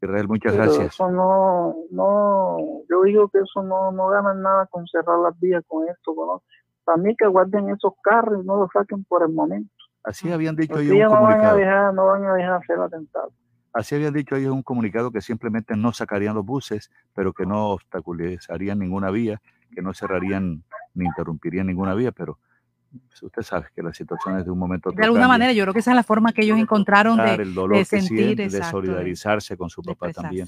Israel, 0.02 0.28
muchas 0.28 0.54
Pero 0.54 0.64
gracias. 0.66 0.94
Eso 0.94 1.12
no, 1.12 1.76
no, 1.92 2.58
yo 2.90 3.04
digo 3.04 3.30
que 3.30 3.40
eso 3.40 3.64
no, 3.64 3.92
no 3.92 4.08
ganan 4.08 4.42
nada 4.42 4.66
con 4.68 4.86
cerrar 4.88 5.20
las 5.20 5.40
vías 5.40 5.64
con 5.68 5.88
esto. 5.88 6.14
¿no? 6.16 6.44
Para 6.84 6.98
mí 6.98 7.16
que 7.16 7.28
guarden 7.28 7.70
esos 7.70 7.94
carros 8.02 8.44
y 8.44 8.48
no 8.48 8.58
los 8.58 8.70
saquen 8.74 9.04
por 9.06 9.24
el 9.24 9.34
momento. 9.34 9.72
Así 10.04 10.32
habían 10.32 10.56
dicho 10.56 10.80
ellos 10.80 10.92
en 10.92 10.98
ellos 10.98 11.12
un 11.12 11.16
no 11.16 11.22
van 11.22 11.42
a 11.42 11.52
comunicado. 11.52 11.58
dejar, 11.58 11.94
no 11.94 12.06
van 12.08 12.26
a 12.26 12.34
dejar 12.34 12.54
hacer 12.62 12.80
atentados. 12.80 13.34
Así 13.72 13.96
habían 13.96 14.14
dicho 14.14 14.36
ellos 14.36 14.48
en 14.50 14.58
un 14.58 14.64
comunicado 14.64 15.12
que 15.12 15.22
simplemente 15.22 15.76
no 15.76 15.94
sacarían 15.94 16.36
los 16.36 16.46
buses, 16.46 16.92
pero 17.16 17.34
que 17.34 17.46
no 17.46 17.70
obstaculizarían 17.70 18.80
ninguna 18.80 19.10
vía, 19.10 19.42
que 19.74 19.82
no 19.82 19.94
cerrarían 19.94 20.64
ni 20.94 21.06
interrumpirían 21.06 21.68
ninguna 21.68 21.94
vía, 21.96 22.12
pero 22.12 22.40
pues, 23.08 23.24
usted 23.24 23.42
sabe 23.42 23.68
que 23.76 23.82
las 23.82 23.98
situaciones 23.98 24.46
de 24.46 24.52
un 24.52 24.60
momento 24.60 24.90
a 24.90 24.92
otro 24.92 25.00
De 25.00 25.06
alguna 25.06 25.24
cambian. 25.24 25.40
manera, 25.40 25.54
yo 25.54 25.64
creo 25.64 25.74
que 25.74 25.80
esa 25.80 25.92
es 25.92 25.96
la 25.96 26.04
forma 26.04 26.32
que 26.34 26.44
ellos 26.44 26.60
encontraron 26.60 27.18
de, 27.18 27.36
el 27.36 27.54
dolor 27.54 27.78
de 27.78 27.84
que 27.84 27.86
sentir, 27.86 28.08
siente, 28.26 28.42
de 28.44 28.46
exacto, 28.48 28.82
de- 28.82 28.88
solidarizarse 28.88 29.58
con 29.58 29.70
su 29.70 29.82
papá 29.82 30.12
también. 30.12 30.48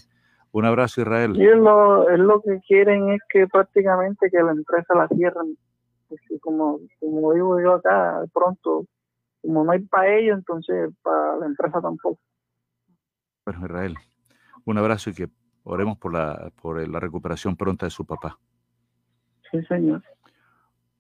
Un 0.52 0.66
abrazo, 0.66 1.02
Israel. 1.02 1.36
Y 1.36 1.46
es 1.46 1.58
lo, 1.58 2.10
es 2.10 2.20
lo 2.20 2.42
que 2.42 2.60
quieren 2.68 3.10
es 3.10 3.20
que 3.30 3.48
prácticamente 3.48 4.30
que 4.30 4.42
la 4.42 4.52
empresa 4.52 4.94
la 4.96 5.08
cierren. 5.10 5.58
Como, 6.40 6.80
como 7.00 7.34
digo 7.34 7.60
yo 7.60 7.74
acá, 7.74 8.22
pronto, 8.32 8.86
como 9.42 9.64
no 9.64 9.72
hay 9.72 9.80
para 9.80 10.16
ellos, 10.16 10.38
entonces 10.38 10.92
para 11.02 11.38
la 11.38 11.46
empresa 11.48 11.82
tampoco. 11.82 12.20
Bueno, 13.44 13.66
Israel, 13.66 13.96
un 14.66 14.78
abrazo 14.78 15.10
y 15.10 15.14
que 15.14 15.30
oremos 15.64 15.98
por 15.98 16.14
la, 16.14 16.52
por 16.62 16.88
la 16.88 17.00
recuperación 17.00 17.56
pronta 17.58 17.86
de 17.88 17.90
su 17.90 18.06
papá. 18.06 18.38
Sí, 19.52 19.62
señor. 19.68 20.02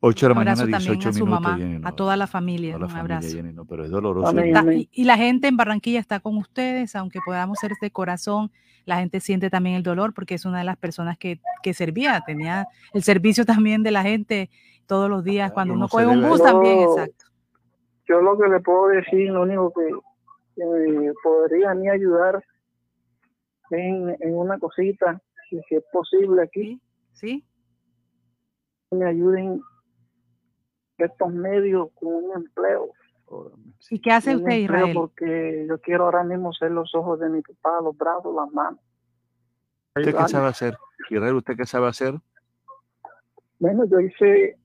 8 0.01 0.25
de 0.25 0.29
la 0.29 0.33
Un 0.33 0.37
mañana, 0.45 0.61
abrazo 0.61 0.71
también 0.71 0.99
18 0.99 1.09
a 1.09 1.13
su 1.13 1.25
minutos, 1.25 1.41
mamá, 1.41 1.57
Jenny, 1.57 1.79
no, 1.79 1.87
a 1.87 1.91
toda 1.93 2.15
la 2.17 2.27
familia, 2.27 2.75
a 2.75 2.79
la 2.79 2.85
un 2.85 2.91
familia, 2.91 3.17
abrazo. 3.17 3.35
Jenny, 3.35 3.53
no, 3.53 3.65
pero 3.65 3.85
es 3.85 3.91
doloroso. 3.91 4.27
Amén, 4.27 4.45
Jenny. 4.45 4.57
amén. 4.57 4.79
Y, 4.79 4.89
y 4.91 5.03
la 5.05 5.17
gente 5.17 5.47
en 5.47 5.57
Barranquilla 5.57 5.99
está 5.99 6.19
con 6.19 6.37
ustedes, 6.37 6.95
aunque 6.95 7.19
podamos 7.25 7.57
ser 7.59 7.71
de 7.81 7.89
corazón, 7.91 8.51
la 8.85 8.97
gente 8.97 9.19
siente 9.19 9.49
también 9.49 9.77
el 9.77 9.83
dolor 9.83 10.13
porque 10.13 10.35
es 10.35 10.45
una 10.45 10.59
de 10.59 10.63
las 10.65 10.77
personas 10.77 11.17
que, 11.17 11.39
que 11.63 11.73
servía, 11.73 12.21
tenía 12.25 12.67
el 12.93 13.01
servicio 13.03 13.45
también 13.65 13.81
de 13.83 13.91
la 13.91 14.03
gente 14.03 14.49
todos 14.85 15.09
los 15.09 15.23
días, 15.23 15.51
cuando 15.51 15.73
uno 15.73 15.87
coge 15.87 16.05
un 16.05 16.21
bus 16.21 16.43
también, 16.43 16.81
exacto. 16.81 17.25
Yo 18.07 18.21
lo 18.21 18.37
que 18.37 18.47
le 18.47 18.59
puedo 18.59 18.89
decir, 18.89 19.31
lo 19.31 19.41
único 19.41 19.73
que, 19.73 19.89
que 20.55 20.63
me 20.65 21.11
podría 21.23 21.71
a 21.71 21.73
mí 21.73 21.89
ayudar 21.89 22.43
en, 23.71 24.15
en 24.19 24.35
una 24.35 24.59
cosita, 24.59 25.19
si, 25.49 25.59
si 25.67 25.75
es 25.75 25.83
posible 25.91 26.43
aquí, 26.43 26.79
¿Sí? 27.13 27.43
Me 28.91 29.05
ayuden 29.05 29.61
estos 30.97 31.33
medios 31.33 31.89
con 31.95 32.13
un 32.15 32.35
empleo. 32.35 32.91
¿Y 33.89 33.99
qué 33.99 34.11
hace 34.11 34.35
un 34.35 34.43
usted, 34.43 34.57
Israel? 34.57 34.93
Porque 34.93 35.65
yo 35.67 35.79
quiero 35.79 36.05
ahora 36.05 36.23
mismo 36.23 36.53
ser 36.53 36.71
los 36.71 36.93
ojos 36.95 37.19
de 37.19 37.29
mi 37.29 37.41
papá, 37.41 37.81
los 37.81 37.97
brazos, 37.97 38.33
las 38.35 38.51
manos. 38.51 38.79
¿Usted 39.95 40.15
qué 40.15 40.27
sabe 40.27 40.47
hacer? 40.47 40.77
Israel, 41.09 41.35
¿usted 41.35 41.55
qué 41.55 41.65
sabe 41.65 41.87
hacer? 41.87 42.15
Bueno, 43.59 43.85
yo 43.85 43.99
hice, 43.99 44.57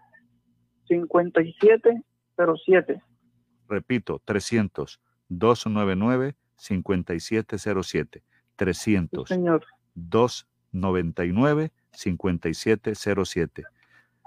5707. 0.88 3.02
Repito, 3.68 4.22
300 4.26 5.02
299 5.30 6.36
5707. 6.58 8.24
300 8.56 9.28
señor. 9.28 9.66
299 9.96 11.72
5707. 11.92 13.64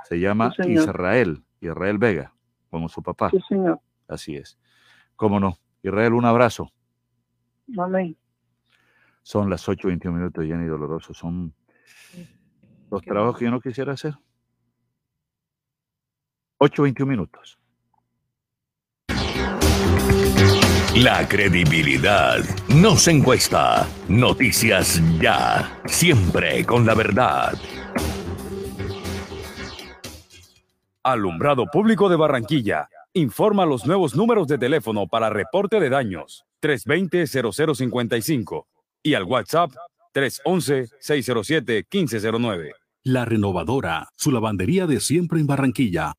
Se 0.05 0.21
llama 0.21 0.53
Sí. 0.57 0.73
Israel, 0.73 1.43
Israel 1.61 1.99
Vega, 1.99 2.33
como 2.71 2.89
su 2.89 3.03
papá. 3.03 3.31
Sí, 3.31 3.39
señor. 3.49 3.81
Así 4.09 4.37
es. 4.37 4.59
¿Cómo 5.17 5.41
no? 5.41 5.59
Israel, 5.83 6.13
un 6.15 6.25
abrazo. 6.25 6.71
Amén. 7.79 8.17
Son 9.27 9.51
las 9.51 9.67
8.21 9.67 10.13
minutos, 10.13 10.45
Jenny 10.45 10.67
Doloroso. 10.67 11.13
Son 11.13 11.53
los 12.93 13.03
trabajos 13.03 13.37
que 13.37 13.47
yo 13.47 13.51
no 13.51 13.61
quisiera 13.61 13.95
hacer. 13.95 14.15
8.21 16.61 17.07
minutos. 17.07 17.59
La 20.95 21.27
credibilidad 21.29 22.39
no 22.69 22.95
se 22.95 23.11
encuesta. 23.11 23.89
Noticias 24.09 25.03
ya. 25.19 25.77
Siempre 25.87 26.65
con 26.65 26.87
la 26.87 26.95
verdad. 26.95 27.55
Alumbrado 31.03 31.67
Público 31.67 32.09
de 32.09 32.15
Barranquilla. 32.15 32.89
Informa 33.13 33.67
los 33.67 33.89
nuevos 33.89 34.15
números 34.15 34.47
de 34.47 34.57
teléfono 34.57 35.09
para 35.09 35.31
reporte 35.31 35.81
de 35.81 35.91
daños 35.91 36.47
320-0055 36.63 38.67
y 39.07 39.15
al 39.15 39.23
WhatsApp 39.23 39.71
311-607-1509. 40.15 42.73
La 43.05 43.25
Renovadora, 43.25 44.09
su 44.17 44.33
lavandería 44.33 44.89
de 44.89 44.99
siempre 44.99 45.39
en 45.39 45.47
Barranquilla, 45.47 46.15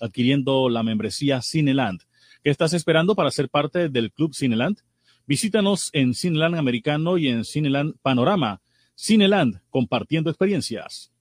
adquiriendo 0.00 0.68
la 0.68 0.82
membresía 0.82 1.42
Cineland. 1.42 2.02
¿Qué 2.42 2.50
estás 2.50 2.72
esperando 2.72 3.14
para 3.14 3.30
ser 3.30 3.48
parte 3.48 3.88
del 3.88 4.12
Club 4.12 4.34
Cineland? 4.34 4.78
Visítanos 5.26 5.90
en 5.92 6.14
Cineland 6.14 6.56
Americano 6.56 7.18
y 7.18 7.28
en 7.28 7.44
Cineland 7.44 7.94
Panorama. 8.00 8.60
Cineland, 8.94 9.60
compartiendo 9.70 10.30
experiencias. 10.30 11.12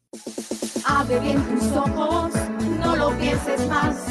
Abre 0.85 1.19
bien 1.19 1.43
tus 1.43 1.71
ojos, 1.73 2.31
no 2.79 2.95
lo 2.95 3.17
pienses 3.19 3.67
más. 3.67 4.05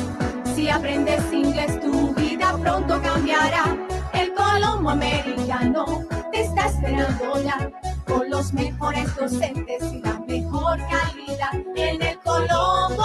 Si 0.55 0.69
aprendes 0.69 1.23
inglés, 1.33 1.81
tu 1.81 2.15
vida 2.15 2.59
pronto 2.63 3.01
cambiará. 3.01 3.77
El 4.13 4.33
Colombo 4.35 4.91
Americano 4.91 6.07
te 6.33 6.43
está 6.43 6.67
esperando 6.67 7.43
ya. 7.43 7.71
Con 8.07 8.31
los 8.31 8.53
mejores 8.53 9.17
docentes 9.17 9.93
y 9.93 10.01
la 10.01 10.21
mejor 10.21 10.79
calidad. 10.79 11.55
En 11.75 12.03
el 12.03 12.19
Colombo 12.21 13.05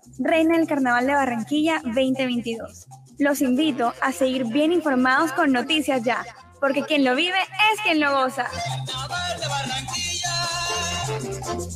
Reina 0.23 0.55
del 0.55 0.67
Carnaval 0.67 1.07
de 1.07 1.13
Barranquilla 1.13 1.81
2022. 1.83 2.85
Los 3.17 3.41
invito 3.41 3.91
a 4.01 4.11
seguir 4.11 4.45
bien 4.45 4.71
informados 4.71 5.31
con 5.31 5.51
Noticias 5.51 6.03
Ya, 6.03 6.23
porque 6.59 6.83
quien 6.83 7.03
lo 7.03 7.15
vive 7.15 7.39
es 7.73 7.81
quien 7.81 7.99
lo 7.99 8.11
goza. 8.11 8.45
Carnaval 8.45 9.39
de 9.39 9.47
Barranquilla, 9.47 10.29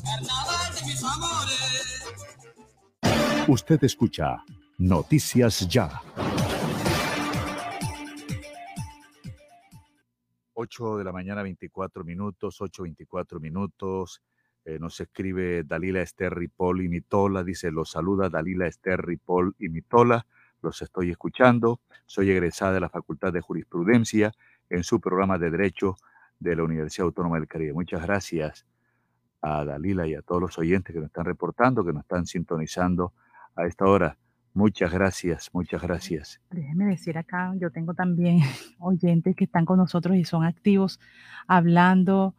Carnaval 0.03 0.75
de 0.75 0.85
mis 0.85 1.03
amores. 1.03 2.05
Usted 3.47 3.83
escucha 3.83 4.43
Noticias 4.77 5.67
Ya. 5.67 6.03
8 10.53 10.97
de 10.97 11.03
la 11.03 11.11
mañana, 11.11 11.41
24 11.41 12.03
minutos, 12.03 12.61
8.24 12.61 13.39
minutos. 13.39 14.21
Eh, 14.65 14.79
nos 14.79 14.99
escribe 14.99 15.63
Dalila 15.63 16.01
Esther 16.01 16.33
Ripoll 16.33 16.81
y 16.81 16.89
Mitola, 16.89 17.43
dice, 17.43 17.69
los 17.69 17.91
saluda 17.91 18.29
Dalila 18.29 18.65
Esther 18.65 18.99
Ripoll 18.99 19.55
y 19.59 19.69
Mitola, 19.69 20.25
los 20.63 20.81
estoy 20.81 21.11
escuchando, 21.11 21.79
soy 22.07 22.31
egresada 22.31 22.73
de 22.73 22.79
la 22.79 22.89
Facultad 22.89 23.31
de 23.31 23.41
Jurisprudencia 23.41 24.31
en 24.71 24.83
su 24.83 24.99
programa 24.99 25.37
de 25.37 25.51
Derecho 25.51 25.97
de 26.39 26.55
la 26.55 26.63
Universidad 26.63 27.05
Autónoma 27.05 27.37
del 27.37 27.47
Caribe. 27.47 27.73
Muchas 27.73 28.01
gracias 28.01 28.65
a 29.39 29.63
Dalila 29.65 30.07
y 30.07 30.15
a 30.15 30.23
todos 30.23 30.41
los 30.41 30.57
oyentes 30.57 30.91
que 30.91 30.99
nos 30.99 31.09
están 31.09 31.25
reportando, 31.25 31.85
que 31.85 31.93
nos 31.93 32.01
están 32.01 32.25
sintonizando 32.25 33.13
a 33.55 33.67
esta 33.67 33.85
hora. 33.85 34.17
Muchas 34.55 34.91
gracias, 34.91 35.51
muchas 35.53 35.83
gracias. 35.83 36.41
Déjeme 36.49 36.85
decir 36.85 37.19
acá, 37.19 37.53
yo 37.57 37.69
tengo 37.69 37.93
también 37.93 38.39
oyentes 38.79 39.35
que 39.35 39.43
están 39.43 39.65
con 39.65 39.77
nosotros 39.77 40.15
y 40.15 40.23
son 40.23 40.43
activos 40.43 40.99
hablando 41.45 42.33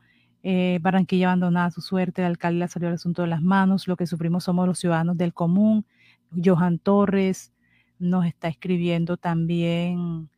eh, 0.48 0.78
Barranquilla 0.80 1.26
abandonada 1.26 1.72
su 1.72 1.80
suerte, 1.80 2.22
el 2.22 2.28
alcalde 2.28 2.60
le 2.60 2.68
salió 2.68 2.86
el 2.86 2.94
asunto 2.94 3.22
de 3.22 3.26
las 3.26 3.42
manos, 3.42 3.88
lo 3.88 3.96
que 3.96 4.06
sufrimos 4.06 4.44
somos 4.44 4.64
los 4.68 4.78
ciudadanos 4.78 5.16
del 5.18 5.34
común. 5.34 5.84
Johan 6.30 6.78
Torres 6.78 7.52
nos 7.98 8.26
está 8.26 8.46
escribiendo 8.46 9.16
también 9.16 10.30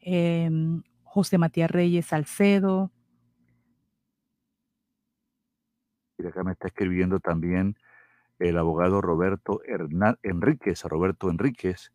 em, 0.00 0.82
José 1.04 1.38
Matías 1.38 1.70
Reyes 1.70 2.06
Salcedo. 2.06 2.90
Y 6.18 6.26
acá 6.26 6.42
me 6.42 6.50
está 6.50 6.66
escribiendo 6.66 7.20
también 7.20 7.76
el 8.40 8.58
abogado 8.58 9.00
Roberto 9.00 9.60
Hernán, 9.64 10.18
Enríquez, 10.24 10.82
Roberto 10.82 11.30
Enríquez, 11.30 11.92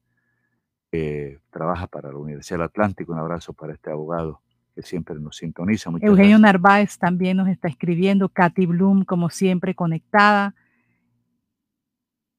que 0.90 1.42
trabaja 1.50 1.88
para 1.88 2.14
la 2.14 2.18
Universidad 2.18 2.60
del 2.60 2.68
Atlántico. 2.68 3.12
Un 3.12 3.20
abrazo 3.20 3.52
para 3.52 3.74
este 3.74 3.92
abogado 3.92 4.42
que 4.76 4.82
siempre 4.82 5.16
nos 5.16 5.38
sintoniza. 5.38 5.90
Eugenio 6.02 6.38
Narváez 6.38 6.98
también 6.98 7.38
nos 7.38 7.48
está 7.48 7.70
escribiendo, 7.70 8.28
Katy 8.28 8.66
Bloom, 8.66 9.06
como 9.06 9.30
siempre, 9.30 9.74
conectada. 9.74 10.54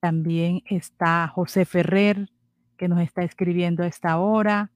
También 0.00 0.62
está 0.66 1.26
José 1.28 1.64
Ferrer, 1.64 2.28
que 2.76 2.88
nos 2.88 3.00
está 3.00 3.22
escribiendo 3.22 3.82
a 3.82 3.86
esta 3.86 4.18
hora. 4.18 4.70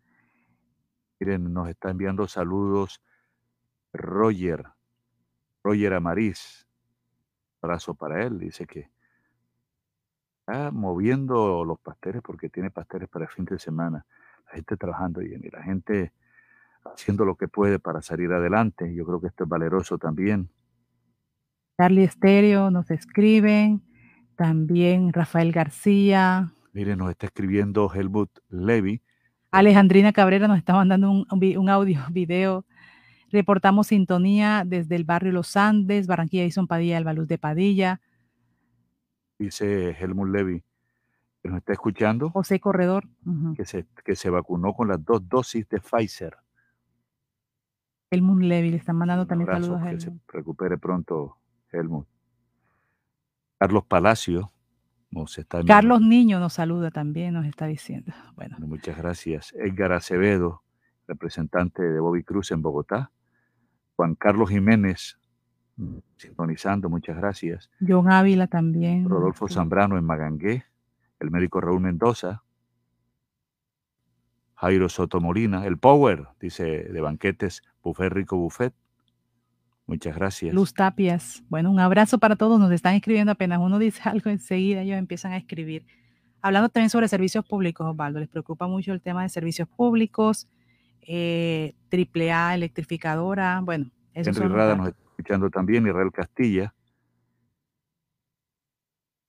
Miren, 1.20 1.52
nos 1.52 1.68
está 1.68 1.90
enviando 1.90 2.26
saludos 2.26 3.02
Roger, 3.92 4.64
Roger 5.62 5.92
Amariz. 5.92 6.66
Abrazo 7.60 7.94
para 7.94 8.24
él, 8.24 8.38
dice 8.38 8.66
que 8.66 8.88
está 10.40 10.70
moviendo 10.70 11.62
los 11.66 11.78
pasteles 11.78 12.22
porque 12.22 12.48
tiene 12.48 12.70
pasteles 12.70 13.10
para 13.10 13.26
el 13.26 13.30
fin 13.30 13.44
de 13.44 13.58
semana. 13.58 14.06
La 14.46 14.52
gente 14.52 14.78
trabajando 14.78 15.20
y 15.20 15.36
la 15.50 15.62
gente 15.62 16.14
haciendo 16.84 17.24
lo 17.24 17.36
que 17.36 17.48
puede 17.48 17.78
para 17.78 18.02
salir 18.02 18.32
adelante. 18.32 18.94
Yo 18.94 19.04
creo 19.04 19.20
que 19.20 19.28
esto 19.28 19.44
es 19.44 19.50
valeroso 19.50 19.98
también. 19.98 20.50
Charlie 21.78 22.04
Estéreo 22.04 22.70
nos 22.70 22.90
escriben, 22.90 23.82
también 24.36 25.12
Rafael 25.12 25.52
García. 25.52 26.52
Mire, 26.72 26.96
nos 26.96 27.10
está 27.10 27.26
escribiendo 27.26 27.90
Helmut 27.92 28.30
Levy. 28.48 29.02
Alejandrina 29.50 30.12
Cabrera 30.12 30.46
nos 30.46 30.58
está 30.58 30.74
mandando 30.74 31.10
un, 31.10 31.26
un 31.30 31.68
audio, 31.68 32.00
video. 32.10 32.64
Reportamos 33.32 33.88
sintonía 33.88 34.64
desde 34.66 34.96
el 34.96 35.04
barrio 35.04 35.32
Los 35.32 35.56
Andes, 35.56 36.06
Barranquilla 36.06 36.44
y 36.44 36.66
Padilla, 36.66 36.98
el 36.98 37.04
Baluz 37.04 37.28
de 37.28 37.38
Padilla. 37.38 38.00
Dice 39.38 39.96
Helmut 39.98 40.28
Levy, 40.28 40.62
que 41.42 41.48
nos 41.48 41.58
está 41.58 41.72
escuchando. 41.72 42.30
José 42.30 42.60
Corredor. 42.60 43.08
que, 43.56 43.64
se, 43.64 43.86
que 44.04 44.16
se 44.16 44.30
vacunó 44.30 44.74
con 44.74 44.88
las 44.88 45.02
dos 45.04 45.26
dosis 45.28 45.68
de 45.68 45.80
Pfizer. 45.80 46.36
Helmut 48.10 48.42
Levy, 48.42 48.70
le 48.70 48.76
están 48.76 48.96
mandando 48.96 49.26
también 49.26 49.48
saludos 49.48 49.80
a 49.82 49.90
Que 49.90 50.00
se 50.00 50.12
recupere 50.28 50.78
pronto, 50.78 51.36
Helmut. 51.70 52.06
Carlos 53.58 53.84
Palacio 53.84 54.52
nos 55.10 55.38
está 55.38 55.62
Carlos 55.64 56.00
Niño 56.00 56.40
nos 56.40 56.54
saluda 56.54 56.90
también, 56.90 57.34
nos 57.34 57.46
está 57.46 57.66
diciendo. 57.66 58.12
Bueno. 58.34 58.56
Muchas 58.60 58.96
gracias. 58.96 59.52
Edgar 59.54 59.92
Acevedo, 59.92 60.62
representante 61.06 61.82
de 61.82 62.00
Bobby 62.00 62.24
Cruz 62.24 62.50
en 62.50 62.62
Bogotá. 62.62 63.12
Juan 63.96 64.14
Carlos 64.14 64.50
Jiménez, 64.50 65.18
sintonizando, 66.16 66.88
muchas 66.88 67.16
gracias. 67.16 67.70
John 67.86 68.10
Ávila 68.10 68.46
también. 68.46 69.08
Rodolfo 69.08 69.48
Zambrano 69.48 69.98
en 69.98 70.04
Magangué. 70.04 70.64
El 71.20 71.30
médico 71.30 71.60
Raúl 71.60 71.80
Mendoza. 71.80 72.42
Jairo 74.60 74.90
Soto 74.90 75.22
Molina, 75.22 75.64
el 75.64 75.78
Power, 75.78 76.28
dice 76.38 76.64
de 76.64 77.00
banquetes, 77.00 77.62
Buffet 77.82 78.12
Rico 78.12 78.36
Buffet. 78.36 78.74
Muchas 79.86 80.14
gracias. 80.14 80.54
Luz 80.54 80.74
Tapias. 80.74 81.42
Bueno, 81.48 81.70
un 81.70 81.80
abrazo 81.80 82.18
para 82.18 82.36
todos. 82.36 82.60
Nos 82.60 82.70
están 82.70 82.94
escribiendo 82.94 83.32
apenas 83.32 83.58
uno 83.58 83.78
dice 83.78 84.02
algo 84.08 84.28
enseguida, 84.28 84.82
ellos 84.82 84.98
empiezan 84.98 85.32
a 85.32 85.38
escribir. 85.38 85.86
Hablando 86.42 86.68
también 86.68 86.90
sobre 86.90 87.08
servicios 87.08 87.42
públicos, 87.46 87.86
Osvaldo, 87.86 88.20
les 88.20 88.28
preocupa 88.28 88.66
mucho 88.66 88.92
el 88.92 89.00
tema 89.00 89.22
de 89.22 89.30
servicios 89.30 89.66
públicos, 89.66 90.46
eh, 91.00 91.74
AAA, 91.90 92.54
electrificadora, 92.54 93.60
bueno. 93.62 93.90
Eso 94.12 94.30
Henry 94.30 94.48
Rada 94.48 94.76
nos 94.76 94.88
está 94.88 95.02
escuchando 95.02 95.48
también, 95.48 95.86
Israel 95.86 96.12
Castilla. 96.12 96.74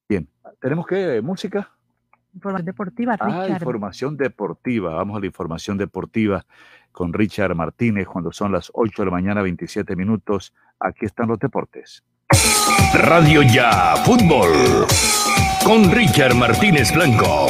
Bien, 0.09 0.27
¿tenemos 0.59 0.85
que 0.85 1.21
música? 1.21 1.71
Información 2.33 2.65
deportiva, 2.65 3.17
ah, 3.19 3.25
Richard. 3.25 3.51
Ah, 3.51 3.53
información 3.53 4.17
deportiva. 4.17 4.95
Vamos 4.95 5.17
a 5.17 5.19
la 5.19 5.25
información 5.25 5.77
deportiva 5.77 6.45
con 6.91 7.13
Richard 7.13 7.55
Martínez 7.55 8.07
cuando 8.07 8.31
son 8.31 8.51
las 8.51 8.71
8 8.73 9.01
de 9.01 9.05
la 9.05 9.11
mañana, 9.11 9.41
27 9.41 9.95
minutos. 9.95 10.53
Aquí 10.79 11.05
están 11.05 11.27
los 11.27 11.39
deportes. 11.39 12.03
Radio 12.93 13.41
Ya 13.41 13.95
Fútbol 14.05 14.87
con 15.63 15.91
Richard 15.91 16.35
Martínez 16.35 16.93
Blanco. 16.93 17.47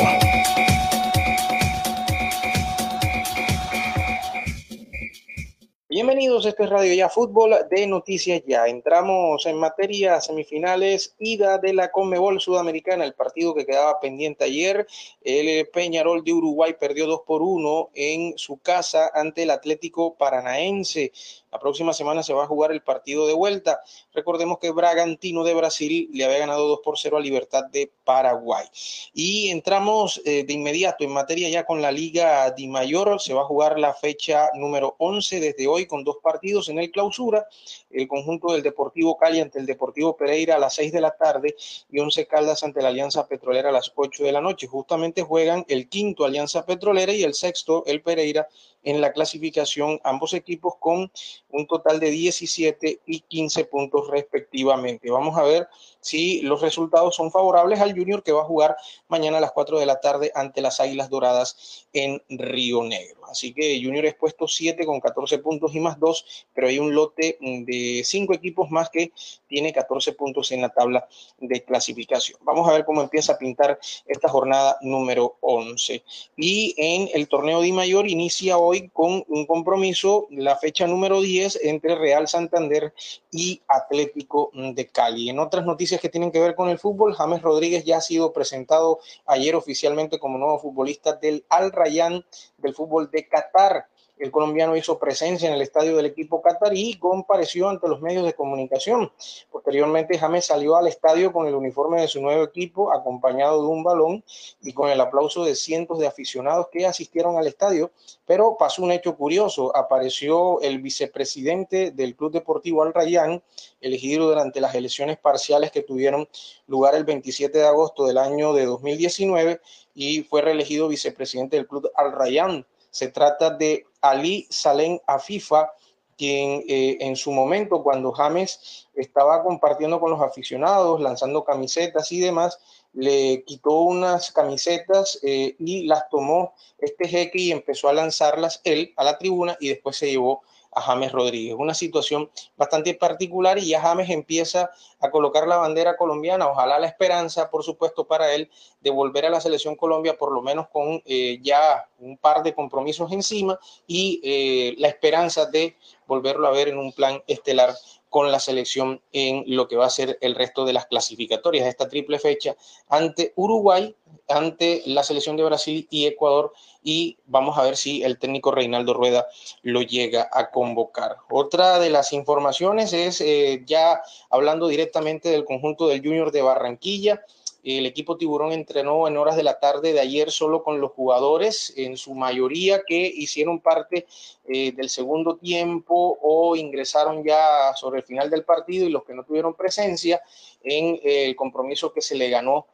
Bienvenidos, 5.92 6.46
este 6.46 6.64
es 6.64 6.70
Radio 6.70 6.94
Ya 6.94 7.10
Fútbol 7.10 7.54
de 7.70 7.86
Noticias 7.86 8.42
Ya. 8.48 8.66
Entramos 8.66 9.46
en 9.46 9.58
materia 9.58 10.22
semifinales, 10.22 11.18
ida 11.20 11.58
de 11.58 11.74
la 11.74 11.92
Conmebol 11.92 12.40
Sudamericana, 12.40 13.04
el 13.04 13.14
partido 13.14 13.54
que 13.54 13.66
quedaba 13.66 14.00
pendiente 14.00 14.46
ayer. 14.46 14.88
El 15.22 15.68
Peñarol 15.68 16.24
de 16.24 16.32
Uruguay 16.32 16.78
perdió 16.80 17.08
2 17.08 17.24
por 17.28 17.42
1 17.42 17.90
en 17.94 18.38
su 18.38 18.56
casa 18.60 19.12
ante 19.14 19.44
el 19.44 19.50
Atlético 19.50 20.16
Paranaense. 20.16 21.12
La 21.52 21.60
próxima 21.60 21.92
semana 21.92 22.24
se 22.24 22.34
va 22.34 22.46
a 22.46 22.48
jugar 22.48 22.72
el 22.72 22.82
partido 22.82 23.28
de 23.28 23.34
vuelta. 23.34 23.82
Recordemos 24.14 24.58
que 24.60 24.72
Bragantino 24.72 25.44
de 25.44 25.54
Brasil 25.54 26.10
le 26.14 26.24
había 26.24 26.38
ganado 26.38 26.68
2 26.68 26.80
por 26.82 26.98
0 26.98 27.18
a 27.18 27.20
Libertad 27.20 27.66
de 27.66 27.92
Paraguay. 28.06 28.66
Y 29.14 29.50
entramos 29.50 30.22
eh, 30.24 30.46
de 30.46 30.54
inmediato 30.54 31.04
en 31.04 31.12
materia 31.12 31.50
ya 31.50 31.66
con 31.66 31.82
la 31.82 31.92
Liga 31.92 32.50
Di 32.52 32.68
Mayor. 32.68 33.20
Se 33.20 33.34
va 33.34 33.42
a 33.42 33.46
jugar 33.46 33.78
la 33.78 33.94
fecha 33.94 34.50
número 34.54 34.96
11 34.98 35.42
desde 35.42 35.68
hoy 35.68 35.88
con 35.88 36.06
dos 36.06 36.18
partidos 36.24 36.70
en 36.70 36.80
el 36.80 36.90
clausura. 36.90 37.46
El 37.90 38.08
conjunto 38.08 38.54
del 38.54 38.64
Deportivo 38.64 39.18
Cali 39.18 39.42
ante 39.42 39.60
el 39.60 39.66
Deportivo 39.66 40.16
Pereira 40.16 40.56
a 40.56 40.60
las 40.60 40.76
6 40.76 40.94
de 40.94 41.02
la 41.02 41.12
tarde 41.12 41.56
y 41.90 42.00
11 42.00 42.28
Caldas 42.28 42.64
ante 42.64 42.82
la 42.82 42.88
Alianza 42.88 43.28
Petrolera 43.28 43.70
a 43.70 43.74
las 43.74 43.92
8 43.94 44.24
de 44.24 44.32
la 44.32 44.40
noche. 44.40 44.68
Justamente 44.68 45.22
juegan 45.22 45.66
el 45.68 45.90
quinto 45.90 46.24
Alianza 46.24 46.66
Petrolera 46.66 47.12
y 47.12 47.24
el 47.24 47.34
sexto 47.34 47.84
el 47.86 48.02
Pereira 48.02 48.48
en 48.84 49.02
la 49.02 49.12
clasificación, 49.12 50.00
ambos 50.04 50.34
equipos 50.34 50.76
con 50.80 51.12
un 51.52 51.68
total 51.68 52.00
de 52.00 52.10
17 52.10 53.02
y 53.06 53.20
15 53.22 53.66
puntos 53.66 54.10
respectivamente. 54.10 55.10
Vamos 55.12 55.38
a 55.38 55.44
ver 55.44 55.68
si 56.00 56.42
los 56.42 56.62
resultados 56.62 57.16
son 57.16 57.32
favorables 57.32 57.80
al 57.80 57.94
Junior 57.94 58.24
que 58.24 58.32
va 58.32 58.42
a 58.42 58.46
jugar 58.46 58.76
mañana 59.08 59.38
a 59.38 59.42
las 59.42 59.52
4 59.52 59.80
de 59.80 59.86
la 59.86 60.00
tarde 60.00 60.32
ante 60.36 60.62
las 60.62 60.80
Águilas 60.80 61.10
Doradas 61.10 61.88
en 61.94 62.22
Río 62.30 62.84
Negro. 62.84 63.22
Así 63.30 63.54
que 63.54 63.82
Junior 63.82 64.06
es 64.06 64.16
puesto 64.16 64.48
7 64.48 64.86
con 64.86 65.00
14 65.00 65.40
puntos 65.40 65.74
y 65.74 65.80
más 65.80 66.00
2, 66.00 66.48
pero 66.54 66.68
hay 66.68 66.80
un 66.80 66.94
lote 66.94 67.38
de 67.40 68.02
5 68.04 68.34
equipos 68.34 68.70
más 68.70 68.90
que 68.90 69.12
tiene 69.48 69.72
14 69.72 70.14
puntos 70.14 70.52
en 70.52 70.62
la 70.62 70.70
tabla 70.70 71.08
de 71.40 71.64
clasificación. 71.64 72.40
Vamos 72.44 72.68
a 72.68 72.74
ver 72.74 72.86
cómo 72.86 73.02
empieza 73.02 73.34
a 73.34 73.38
pintar 73.38 73.80
esta 74.06 74.28
jornada 74.28 74.78
número 74.82 75.38
11. 75.42 76.04
Y 76.36 76.76
en 76.78 77.10
el 77.14 77.28
torneo 77.28 77.62
de 77.62 77.72
Mayor 77.72 78.10
inicia 78.10 78.58
hoy 78.58 78.90
con 78.90 79.24
un 79.28 79.46
compromiso, 79.46 80.28
la 80.30 80.58
fecha 80.58 80.88
número 80.88 81.22
10 81.22 81.41
entre 81.62 81.96
Real 81.96 82.28
Santander 82.28 82.94
y 83.32 83.62
Atlético 83.68 84.52
de 84.54 84.88
Cali. 84.88 85.30
En 85.30 85.40
otras 85.40 85.66
noticias 85.66 86.02
que 86.02 86.10
tienen 86.10 86.32
que 86.32 86.40
ver 86.40 86.56
con 86.56 86.70
el 86.70 86.80
fútbol, 86.80 87.14
James 87.14 87.42
Rodríguez 87.42 87.84
ya 87.86 87.98
ha 87.98 88.02
sido 88.02 88.34
presentado 88.34 89.00
ayer 89.26 89.56
oficialmente 89.56 90.20
como 90.20 90.38
nuevo 90.38 90.60
futbolista 90.60 91.14
del 91.14 91.46
Al 91.50 91.72
Rayyan 91.72 92.26
del 92.58 92.74
fútbol 92.74 93.10
de 93.12 93.28
Qatar. 93.28 93.88
El 94.22 94.30
colombiano 94.30 94.76
hizo 94.76 95.00
presencia 95.00 95.50
en 95.50 95.56
el 95.56 95.64
estadio 95.64 95.98
del 95.98 96.06
equipo 96.06 96.44
catarí 96.44 96.92
y 96.92 97.00
compareció 97.00 97.68
ante 97.70 97.88
los 97.88 98.02
medios 98.02 98.24
de 98.24 98.36
comunicación. 98.36 99.12
Posteriormente, 99.50 100.20
James 100.20 100.46
salió 100.46 100.76
al 100.76 100.86
estadio 100.86 101.34
con 101.34 101.48
el 101.48 101.56
uniforme 101.56 102.02
de 102.02 102.08
su 102.08 102.22
nuevo 102.22 102.44
equipo, 102.44 102.94
acompañado 102.94 103.64
de 103.64 103.68
un 103.68 103.84
balón 103.84 104.24
y 104.62 104.74
con 104.74 104.92
el 104.92 105.02
aplauso 105.02 105.44
de 105.44 105.56
cientos 105.56 105.98
de 105.98 106.06
aficionados 106.06 106.68
que 106.72 106.86
asistieron 106.86 107.36
al 107.36 107.48
estadio. 107.48 107.90
Pero 108.28 108.58
pasó 108.60 108.84
un 108.84 108.92
hecho 108.92 109.18
curioso. 109.18 109.76
Apareció 109.76 110.62
el 110.62 110.78
vicepresidente 110.84 111.90
del 111.90 112.16
Club 112.16 112.32
Deportivo 112.32 112.84
Al 112.84 112.94
Rayán, 112.94 113.42
elegido 113.82 114.28
durante 114.28 114.62
las 114.62 114.76
elecciones 114.76 115.18
parciales 115.18 115.72
que 115.72 115.82
tuvieron 115.82 116.30
lugar 116.68 116.94
el 116.94 117.06
27 117.06 117.58
de 117.58 117.66
agosto 117.66 118.06
del 118.06 118.20
año 118.20 118.54
de 118.54 118.66
2019 118.68 119.62
y 119.96 120.22
fue 120.22 120.44
reelegido 120.44 120.88
vicepresidente 120.88 121.58
del 121.58 121.68
Club 121.68 121.90
Al 121.96 122.12
Rayyan. 122.12 122.68
Se 122.92 123.08
trata 123.08 123.50
de 123.50 123.86
Ali 124.02 124.48
Salem 124.50 125.00
Afifa, 125.08 125.72
quien 126.18 126.64
eh, 126.68 126.98
en 127.00 127.16
su 127.16 127.32
momento, 127.32 127.82
cuando 127.82 128.12
James 128.12 128.88
estaba 128.94 129.42
compartiendo 129.42 130.00
con 130.00 130.12
los 130.12 130.22
aficionados, 130.22 131.02
lanzando 131.02 131.44
camisetas 131.44 132.12
y 132.12 132.20
demás, 132.20 132.60
le 132.94 133.44
quitó 133.44 133.80
unas 133.80 134.32
camisetas 134.32 135.20
eh, 135.24 135.56
y 135.58 135.88
las 135.88 136.10
tomó 136.10 136.54
este 136.78 137.08
jeque 137.08 137.40
y 137.40 137.52
empezó 137.52 137.90
a 137.90 137.94
lanzarlas 137.94 138.62
él 138.64 138.94
a 138.98 139.04
la 139.04 139.18
tribuna 139.18 139.58
y 139.60 139.70
después 139.70 139.98
se 139.98 140.12
llevó 140.12 140.44
a 140.72 140.82
James 140.82 141.12
Rodríguez. 141.12 141.56
Una 141.58 141.74
situación 141.74 142.30
bastante 142.58 142.94
particular 142.94 143.58
y 143.58 143.70
ya 143.70 143.82
James 143.82 144.10
empieza 144.10 144.72
a 145.00 145.12
colocar 145.12 145.48
la 145.48 145.58
bandera 145.58 145.98
colombiana. 145.98 146.48
Ojalá 146.48 146.80
la 146.80 146.88
esperanza, 146.88 147.50
por 147.50 147.64
supuesto, 147.64 148.06
para 148.06 148.34
él 148.34 148.50
de 148.82 148.90
volver 148.90 149.26
a 149.26 149.30
la 149.30 149.42
selección 149.42 149.76
Colombia, 149.76 150.18
por 150.18 150.32
lo 150.32 150.42
menos 150.42 150.68
con 150.70 151.02
eh, 151.06 151.40
ya 151.42 151.88
un 152.00 152.18
par 152.18 152.44
de 152.44 152.54
compromisos 152.54 153.12
encima 153.12 153.60
y 153.88 154.20
eh, 154.24 154.76
la 154.78 154.88
esperanza 154.88 155.46
de 155.46 155.76
volverlo 156.08 156.48
a 156.48 156.52
ver 156.52 156.70
en 156.70 156.78
un 156.78 156.92
plan 156.92 157.22
estelar 157.28 157.74
con 158.12 158.30
la 158.30 158.42
selección 158.42 159.02
en 159.14 159.46
lo 159.48 159.70
que 159.70 159.78
va 159.78 159.86
a 159.86 159.90
ser 159.90 160.18
el 160.20 160.36
resto 160.36 160.66
de 160.66 160.74
las 160.74 160.86
clasificatorias 160.86 161.66
esta 161.66 161.88
triple 161.88 162.20
fecha 162.20 162.58
ante 162.90 163.32
Uruguay, 163.38 163.96
ante 164.28 164.84
la 164.86 165.02
selección 165.02 165.38
de 165.38 165.46
Brasil 165.46 165.88
y 165.90 166.08
Ecuador 166.08 166.52
y 166.84 167.18
vamos 167.26 167.58
a 167.58 167.64
ver 167.64 167.78
si 167.78 168.04
el 168.04 168.20
técnico 168.20 168.52
Reinaldo 168.52 168.94
Rueda 168.94 169.28
lo 169.62 169.82
llega 169.82 170.30
a 170.30 170.52
convocar. 170.52 171.16
Otra 171.30 171.80
de 171.80 171.90
las 171.90 172.12
informaciones 172.12 172.92
es 172.92 173.22
eh, 173.22 173.64
ya 173.66 174.02
hablando 174.30 174.68
directamente 174.68 175.30
del 175.30 175.46
conjunto 175.46 175.88
del 175.88 176.02
Junior 176.02 176.34
de 176.34 176.42
Barranquilla. 176.42 177.22
El 177.64 177.86
equipo 177.86 178.18
Tiburón 178.18 178.52
entrenó 178.52 179.08
en 179.08 179.18
horas 179.18 179.36
de 179.36 179.44
la 179.44 179.60
tarde 179.60 179.94
de 179.94 180.00
ayer 180.00 180.32
solo 180.32 180.64
con 180.64 180.82
los 180.82 180.92
jugadores, 180.92 181.74
en 181.78 181.96
su 181.96 182.16
mayoría 182.16 182.82
que 182.88 182.98
hicieron 182.98 183.60
parte 183.60 184.08
eh, 184.48 184.72
del 184.72 184.90
segundo 184.90 185.38
tiempo 185.38 186.18
o 186.22 186.56
ingresaron 186.56 187.24
ya 187.24 187.74
sobre 187.76 188.00
el 188.00 188.06
final 188.06 188.30
del 188.30 188.44
partido 188.44 188.88
y 188.88 188.92
los 188.92 189.04
que 189.04 189.14
no 189.14 189.24
tuvieron 189.24 189.54
presencia 189.54 190.22
en 190.64 191.00
el 191.04 191.36
compromiso 191.36 191.94
que 191.94 192.02
se 192.02 192.16
le 192.16 192.30
ganó 192.30 192.68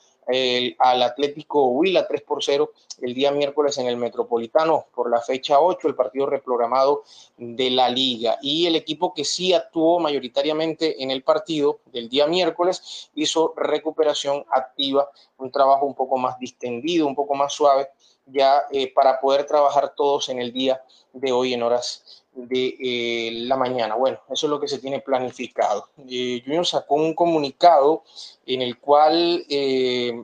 al 0.79 1.03
Atlético 1.03 1.67
Huila 1.67 2.07
3 2.07 2.21
por 2.23 2.43
0 2.43 2.71
el 3.01 3.13
día 3.13 3.31
miércoles 3.31 3.77
en 3.77 3.87
el 3.87 3.97
Metropolitano 3.97 4.87
por 4.93 5.09
la 5.09 5.21
fecha 5.21 5.59
8, 5.59 5.87
el 5.87 5.95
partido 5.95 6.25
reprogramado 6.25 7.03
de 7.37 7.69
la 7.69 7.89
liga. 7.89 8.37
Y 8.41 8.65
el 8.65 8.75
equipo 8.75 9.13
que 9.13 9.23
sí 9.23 9.53
actuó 9.53 9.99
mayoritariamente 9.99 11.01
en 11.01 11.11
el 11.11 11.23
partido 11.23 11.79
del 11.85 12.09
día 12.09 12.27
miércoles 12.27 13.09
hizo 13.15 13.53
recuperación 13.55 14.45
activa, 14.51 15.09
un 15.37 15.51
trabajo 15.51 15.85
un 15.85 15.95
poco 15.95 16.17
más 16.17 16.37
distendido, 16.39 17.07
un 17.07 17.15
poco 17.15 17.35
más 17.35 17.53
suave, 17.53 17.89
ya 18.25 18.63
eh, 18.71 18.91
para 18.93 19.21
poder 19.21 19.45
trabajar 19.45 19.93
todos 19.95 20.29
en 20.29 20.39
el 20.39 20.51
día 20.51 20.81
de 21.13 21.31
hoy 21.31 21.53
en 21.53 21.63
horas 21.63 22.25
de 22.37 22.77
eh, 22.79 23.31
la 23.45 23.57
mañana. 23.57 23.95
Bueno, 23.95 24.19
eso 24.29 24.45
es 24.45 24.49
lo 24.49 24.59
que 24.59 24.67
se 24.67 24.79
tiene 24.79 24.99
planificado. 25.01 25.89
Eh, 26.07 26.41
Junior 26.45 26.65
sacó 26.65 26.95
un 26.95 27.13
comunicado 27.13 28.03
en 28.45 28.61
el 28.61 28.77
cual 28.79 29.43
eh, 29.49 30.23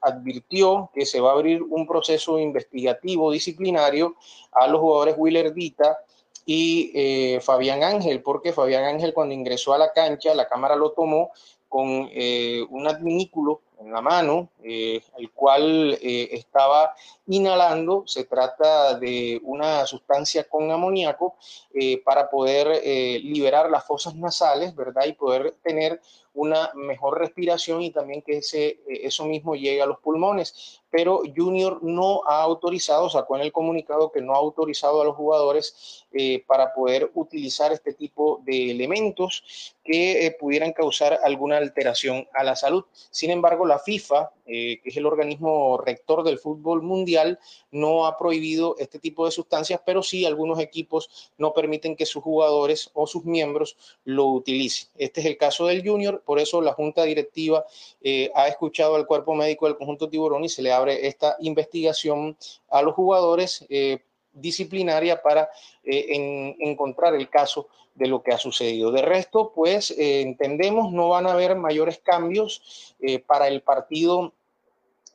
advirtió 0.00 0.90
que 0.94 1.04
se 1.04 1.20
va 1.20 1.30
a 1.30 1.34
abrir 1.34 1.62
un 1.62 1.86
proceso 1.86 2.38
investigativo 2.38 3.32
disciplinario 3.32 4.14
a 4.52 4.68
los 4.68 4.80
jugadores 4.80 5.16
Willer 5.18 5.52
Dita 5.52 5.98
y 6.46 7.38
Fabián 7.40 7.84
Ángel, 7.84 8.20
porque 8.20 8.52
Fabián 8.52 8.84
Ángel 8.84 9.14
cuando 9.14 9.34
ingresó 9.34 9.74
a 9.74 9.78
la 9.78 9.92
cancha, 9.92 10.34
la 10.34 10.48
cámara 10.48 10.74
lo 10.74 10.90
tomó 10.90 11.30
con 11.68 11.88
un 11.88 12.86
adminículo 12.88 13.60
en 13.84 13.92
la 13.92 14.00
mano, 14.00 14.50
el 14.62 15.30
cual 15.34 15.98
estaba 16.00 16.94
inhalando. 17.26 18.04
Se 18.06 18.24
trata 18.24 18.94
de 18.98 19.40
una 19.44 19.86
sustancia 19.86 20.44
con 20.44 20.70
amoníaco 20.70 21.36
eh, 21.74 22.02
para 22.04 22.28
poder 22.28 22.80
eh, 22.82 23.20
liberar 23.22 23.70
las 23.70 23.84
fosas 23.84 24.14
nasales, 24.14 24.74
¿verdad? 24.74 25.04
Y 25.06 25.12
poder 25.12 25.54
tener 25.62 26.00
una 26.34 26.72
mejor 26.74 27.18
respiración 27.18 27.82
y 27.82 27.90
también 27.90 28.22
que 28.22 28.38
ese, 28.38 28.66
eh, 28.66 28.80
eso 29.02 29.24
mismo 29.24 29.54
llegue 29.54 29.82
a 29.82 29.86
los 29.86 29.98
pulmones. 29.98 30.80
Pero 30.90 31.22
Junior 31.34 31.82
no 31.82 32.22
ha 32.26 32.42
autorizado, 32.42 33.08
sacó 33.08 33.36
en 33.36 33.42
el 33.42 33.52
comunicado 33.52 34.12
que 34.12 34.20
no 34.20 34.34
ha 34.34 34.38
autorizado 34.38 35.00
a 35.00 35.04
los 35.04 35.16
jugadores 35.16 36.04
para 36.46 36.74
poder 36.74 37.10
utilizar 37.14 37.72
este 37.72 37.94
tipo 37.94 38.42
de 38.44 38.70
elementos 38.70 39.74
que 39.82 40.36
pudieran 40.38 40.74
causar 40.74 41.18
alguna 41.24 41.56
alteración 41.56 42.28
a 42.34 42.44
la 42.44 42.56
salud. 42.56 42.84
Sin 43.10 43.30
embargo, 43.30 43.64
la 43.64 43.78
FIFA, 43.78 44.30
que 44.52 44.82
es 44.84 44.96
el 44.96 45.06
organismo 45.06 45.78
rector 45.78 46.24
del 46.24 46.38
fútbol 46.38 46.82
mundial, 46.82 47.38
no 47.70 48.06
ha 48.06 48.18
prohibido 48.18 48.76
este 48.78 48.98
tipo 48.98 49.24
de 49.24 49.30
sustancias, 49.30 49.80
pero 49.84 50.02
sí 50.02 50.26
algunos 50.26 50.58
equipos 50.58 51.32
no 51.38 51.52
permiten 51.52 51.96
que 51.96 52.06
sus 52.06 52.22
jugadores 52.22 52.90
o 52.92 53.06
sus 53.06 53.24
miembros 53.24 53.76
lo 54.04 54.26
utilicen. 54.26 54.88
Este 54.96 55.20
es 55.20 55.26
el 55.26 55.36
caso 55.36 55.66
del 55.66 55.86
Junior, 55.86 56.22
por 56.24 56.38
eso 56.38 56.60
la 56.60 56.72
Junta 56.72 57.04
Directiva 57.04 57.64
eh, 58.00 58.30
ha 58.34 58.48
escuchado 58.48 58.96
al 58.96 59.06
cuerpo 59.06 59.34
médico 59.34 59.66
del 59.66 59.76
conjunto 59.76 60.08
tiburón 60.08 60.44
y 60.44 60.48
se 60.48 60.62
le 60.62 60.72
abre 60.72 61.06
esta 61.06 61.36
investigación 61.40 62.36
a 62.68 62.82
los 62.82 62.94
jugadores 62.94 63.64
eh, 63.68 64.00
disciplinaria 64.32 65.22
para 65.22 65.50
eh, 65.84 66.54
encontrar 66.60 67.14
el 67.14 67.28
caso 67.28 67.68
de 67.94 68.06
lo 68.06 68.22
que 68.22 68.32
ha 68.32 68.38
sucedido. 68.38 68.90
De 68.90 69.02
resto, 69.02 69.52
pues 69.54 69.94
entendemos 69.98 70.92
no 70.92 71.10
van 71.10 71.26
a 71.26 71.32
haber 71.32 71.54
mayores 71.56 71.98
cambios 71.98 72.94
para 73.26 73.48
el 73.48 73.60
partido 73.60 74.32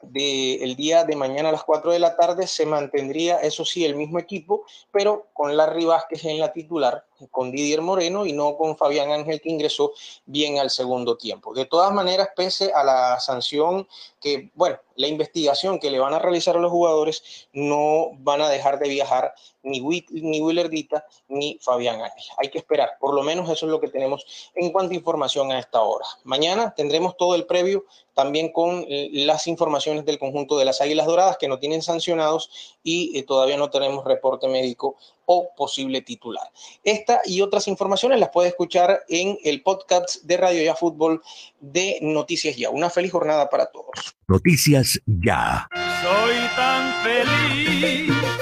del 0.01 0.75
día 0.75 1.03
de 1.03 1.15
mañana 1.15 1.49
a 1.49 1.51
las 1.51 1.63
4 1.63 1.91
de 1.91 1.99
la 1.99 2.15
tarde 2.15 2.47
se 2.47 2.65
mantendría, 2.65 3.37
eso 3.37 3.65
sí, 3.65 3.85
el 3.85 3.95
mismo 3.95 4.19
equipo, 4.19 4.65
pero 4.91 5.29
con 5.33 5.57
Larry 5.57 5.85
Vázquez 5.85 6.25
en 6.25 6.39
la 6.39 6.53
titular, 6.53 7.06
con 7.31 7.51
Didier 7.51 7.81
Moreno 7.81 8.25
y 8.25 8.33
no 8.33 8.57
con 8.57 8.77
Fabián 8.77 9.11
Ángel 9.11 9.41
que 9.41 9.49
ingresó 9.49 9.93
bien 10.25 10.59
al 10.59 10.69
segundo 10.69 11.17
tiempo. 11.17 11.53
De 11.53 11.65
todas 11.65 11.91
maneras, 11.91 12.29
pese 12.35 12.71
a 12.73 12.83
la 12.83 13.19
sanción 13.19 13.87
que, 14.19 14.49
bueno, 14.55 14.77
la 14.95 15.07
investigación 15.07 15.79
que 15.79 15.91
le 15.91 15.99
van 15.99 16.13
a 16.13 16.19
realizar 16.19 16.57
a 16.57 16.59
los 16.59 16.71
jugadores, 16.71 17.47
no 17.53 18.09
van 18.19 18.41
a 18.41 18.49
dejar 18.49 18.79
de 18.79 18.89
viajar 18.89 19.33
ni, 19.63 19.79
ni 20.09 20.41
Willardita 20.41 21.05
ni 21.27 21.59
Fabián 21.61 22.01
Ángel. 22.01 22.23
Hay 22.37 22.49
que 22.49 22.57
esperar, 22.57 22.97
por 22.99 23.13
lo 23.13 23.21
menos 23.21 23.49
eso 23.49 23.65
es 23.65 23.71
lo 23.71 23.79
que 23.79 23.89
tenemos 23.89 24.51
en 24.55 24.71
cuanto 24.71 24.93
a 24.93 24.95
información 24.95 25.51
a 25.51 25.59
esta 25.59 25.81
hora. 25.81 26.05
Mañana 26.23 26.73
tendremos 26.75 27.15
todo 27.15 27.35
el 27.35 27.45
previo 27.45 27.85
también 28.13 28.51
con 28.51 28.85
las 28.87 29.45
informaciones 29.45 30.03
del 30.05 30.17
conjunto 30.17 30.57
de 30.57 30.65
las 30.65 30.81
Águilas 30.81 31.05
Doradas 31.05 31.37
que 31.37 31.47
no 31.47 31.59
tienen 31.59 31.83
sancionados 31.83 32.49
y 32.83 33.17
eh, 33.17 33.23
todavía 33.23 33.57
no 33.57 33.69
tenemos 33.69 34.05
reporte 34.05 34.47
médico 34.47 34.95
o 35.27 35.53
posible 35.55 36.01
titular. 36.01 36.49
Esta 36.83 37.21
y 37.25 37.41
otras 37.41 37.67
informaciones 37.67 38.19
las 38.19 38.29
puede 38.29 38.49
escuchar 38.49 39.03
en 39.07 39.37
el 39.43 39.61
podcast 39.61 40.23
de 40.23 40.37
Radio 40.37 40.63
Ya 40.63 40.73
Fútbol 40.73 41.21
de 41.59 41.99
Noticias 42.01 42.55
Ya. 42.55 42.69
Una 42.69 42.89
feliz 42.89 43.11
jornada 43.11 43.49
para 43.49 43.67
todos. 43.67 44.15
Noticias 44.27 44.99
Ya. 45.05 45.67
Soy 46.01 46.35
tan 46.55 47.03
feliz. 47.03 47.56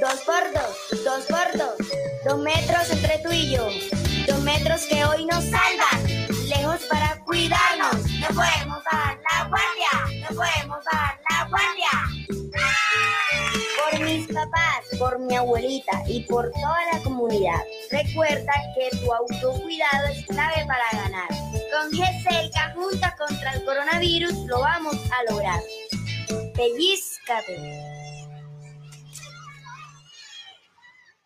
Dos 0.00 0.20
por 0.26 0.52
dos. 0.52 1.04
Dos 1.04 1.24
por 1.26 1.58
dos. 1.58 1.76
Dos 2.24 2.38
metros 2.40 2.90
entre 2.90 3.18
tú 3.18 3.30
y 3.32 3.50
yo. 3.52 3.68
Dos 4.26 4.40
metros 4.40 4.82
que 4.82 5.04
hoy 5.04 5.24
nos 5.26 5.44
salvan. 5.44 6.26
Lejos 6.48 6.82
para 6.90 7.22
cuidarnos. 7.24 7.94
No 8.20 8.26
podemos 8.26 8.84
bajar 8.84 9.18
la 9.30 9.48
guardia. 9.48 10.28
No 10.28 10.36
podemos 10.36 10.84
bajar 10.84 11.20
la 11.30 11.48
guardia. 11.48 11.90
Por 13.90 14.00
mis 14.00 14.26
papás, 14.26 14.98
por 14.98 15.18
mi 15.20 15.36
abuelita 15.36 16.02
y 16.08 16.24
por 16.24 16.50
toda 16.50 16.78
la 16.92 17.02
comunidad. 17.02 17.60
Recuerda 17.90 18.52
que 18.74 18.96
tu 18.98 19.12
autocuidado 19.12 20.06
es 20.10 20.26
clave 20.26 20.66
para 20.66 21.02
ganar. 21.04 21.28
Con 21.72 21.90
GCELCA 21.90 22.74
junta 22.74 23.16
contra 23.16 23.52
el 23.52 23.64
coronavirus 23.64 24.34
lo 24.46 24.60
vamos 24.60 24.96
a 25.10 25.32
lograr. 25.32 25.60
Pellizcate. 26.54 28.05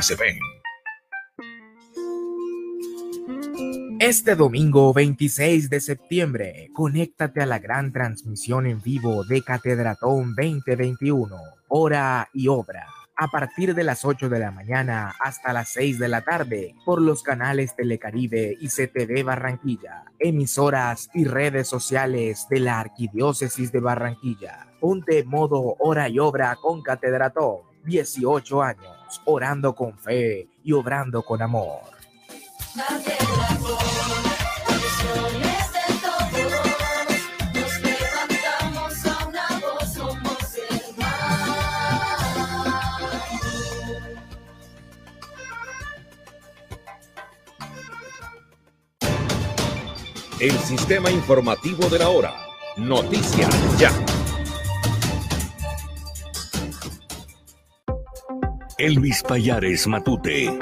se 0.00 0.14
ven. 0.14 0.38
Este 4.00 4.34
domingo 4.34 4.92
26 4.92 5.70
de 5.70 5.80
septiembre, 5.80 6.70
conéctate 6.72 7.40
a 7.40 7.46
la 7.46 7.58
gran 7.58 7.92
transmisión 7.92 8.66
en 8.66 8.82
vivo 8.82 9.22
de 9.24 9.42
Catedratón 9.42 10.34
2021, 10.34 11.36
hora 11.68 12.28
y 12.32 12.48
obra, 12.48 12.86
a 13.16 13.28
partir 13.28 13.74
de 13.76 13.84
las 13.84 14.04
8 14.04 14.28
de 14.28 14.40
la 14.40 14.50
mañana 14.50 15.14
hasta 15.20 15.52
las 15.52 15.68
6 15.74 16.00
de 16.00 16.08
la 16.08 16.22
tarde, 16.22 16.74
por 16.84 17.00
los 17.00 17.22
canales 17.22 17.76
Telecaribe 17.76 18.56
y 18.60 18.68
CTV 18.68 19.22
Barranquilla, 19.22 20.04
emisoras 20.18 21.08
y 21.14 21.24
redes 21.24 21.68
sociales 21.68 22.46
de 22.50 22.58
la 22.58 22.80
Arquidiócesis 22.80 23.70
de 23.70 23.80
Barranquilla. 23.80 24.66
Ponte 24.80 25.22
modo 25.22 25.76
hora 25.78 26.08
y 26.08 26.18
obra 26.18 26.56
con 26.60 26.82
Catedratón, 26.82 27.58
18 27.84 28.62
años, 28.62 29.01
orando 29.24 29.74
con 29.74 29.98
fe 29.98 30.48
y 30.64 30.72
obrando 30.72 31.22
con 31.22 31.42
amor. 31.42 31.80
El 50.40 50.58
sistema 50.58 51.08
informativo 51.08 51.88
de 51.88 52.00
la 52.00 52.08
hora. 52.08 52.34
Noticias 52.76 53.78
ya. 53.78 53.92
Elvis 58.82 59.22
Payares 59.22 59.86
Matute. 59.86 60.58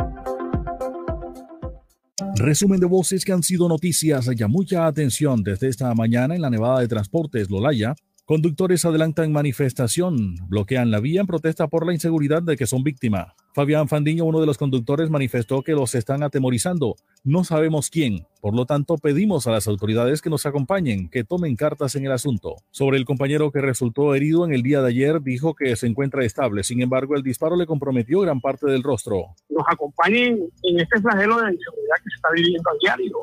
Resumen 2.37 2.79
de 2.79 2.85
voces 2.85 3.25
que 3.25 3.33
han 3.33 3.43
sido 3.43 3.67
noticias. 3.67 4.29
Ya 4.37 4.47
mucha 4.47 4.87
atención 4.87 5.43
desde 5.43 5.69
esta 5.69 5.95
mañana 5.95 6.35
en 6.35 6.43
la 6.43 6.51
Nevada 6.51 6.81
de 6.81 6.89
Transportes 6.89 7.49
Lolaya. 7.49 7.95
Conductores 8.27 8.85
adelantan 8.85 9.33
manifestación, 9.33 10.35
bloquean 10.49 10.91
la 10.91 11.01
vía 11.01 11.23
en 11.23 11.27
protesta 11.27 11.69
por 11.69 11.87
la 11.87 11.95
inseguridad 11.95 12.43
de 12.43 12.59
que 12.59 12.67
son 12.67 12.83
víctima. 12.83 13.35
Fabián 13.53 13.89
Fandiño, 13.89 14.25
uno 14.25 14.41
de 14.41 14.47
los 14.47 14.59
conductores, 14.59 15.11
manifestó 15.11 15.63
que 15.63 15.73
los 15.73 15.97
están 15.97 16.23
atemorizando. 16.23 16.95
No 17.25 17.43
sabemos 17.43 17.91
quién. 17.91 18.27
Por 18.41 18.55
lo 18.55 18.65
tanto, 18.65 18.97
pedimos 18.97 19.49
a 19.49 19.51
las 19.51 19.67
autoridades 19.67 20.23
que 20.23 20.31
nos 20.31 20.47
acompañen, 20.47 21.09
que 21.09 21.25
tomen 21.25 21.57
cartas 21.57 21.97
en 21.97 22.07
el 22.07 22.13
asunto. 22.13 22.55
Sobre 22.71 22.97
el 22.97 23.05
compañero 23.05 23.51
que 23.51 23.61
resultó 23.61 24.15
herido 24.15 24.45
en 24.45 24.55
el 24.55 24.63
día 24.63 24.83
de 24.83 24.89
ayer, 24.89 25.21
dijo 25.21 25.55
que 25.55 25.75
se 25.75 25.89
encuentra 25.89 26.25
estable. 26.25 26.63
Sin 26.63 26.81
embargo, 26.81 27.17
el 27.17 27.25
disparo 27.25 27.57
le 27.57 27.67
comprometió 27.67 28.21
gran 28.21 28.41
parte 28.41 28.71
del 28.71 28.85
rostro. 28.85 29.35
Nos 29.49 29.65
acompañen 29.69 30.39
en 30.63 30.81
este 30.81 31.01
flagelo 31.01 31.41
de 31.41 31.53
inseguridad 31.53 31.97
que 31.97 32.11
se 32.11 32.17
está 32.17 32.29
viviendo 32.33 32.71
a 32.71 32.75
diario. 32.81 33.17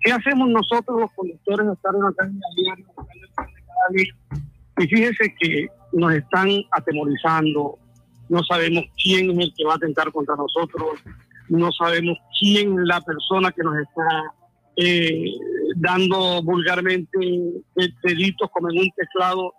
¿Qué 0.00 0.12
hacemos 0.12 0.48
nosotros 0.48 0.98
los 0.98 1.12
conductores 1.12 1.66
de 1.66 1.72
estar 1.74 1.94
en 1.94 2.02
la 2.02 2.12
calle 2.16 2.38
a 2.38 2.54
diario? 2.56 4.14
Y 4.78 4.86
fíjese 4.86 5.34
que 5.38 5.66
nos 5.92 6.14
están 6.14 6.48
atemorizando, 6.72 7.78
no 8.28 8.42
sabemos 8.44 8.84
quién 9.02 9.30
es 9.30 9.38
el 9.38 9.54
que 9.54 9.64
va 9.64 9.74
a 9.74 9.76
atentar 9.76 10.12
contra 10.12 10.36
nosotros, 10.36 11.00
no 11.48 11.72
sabemos 11.72 12.18
quién 12.38 12.78
es 12.78 12.84
la 12.84 13.00
persona 13.00 13.52
que 13.52 13.62
nos 13.62 13.76
está 13.78 14.34
eh, 14.76 15.32
dando 15.76 16.42
vulgarmente 16.42 17.18
delitos 18.02 18.50
como 18.50 18.70
en 18.70 18.78
un 18.78 18.90
teclado 18.90 19.54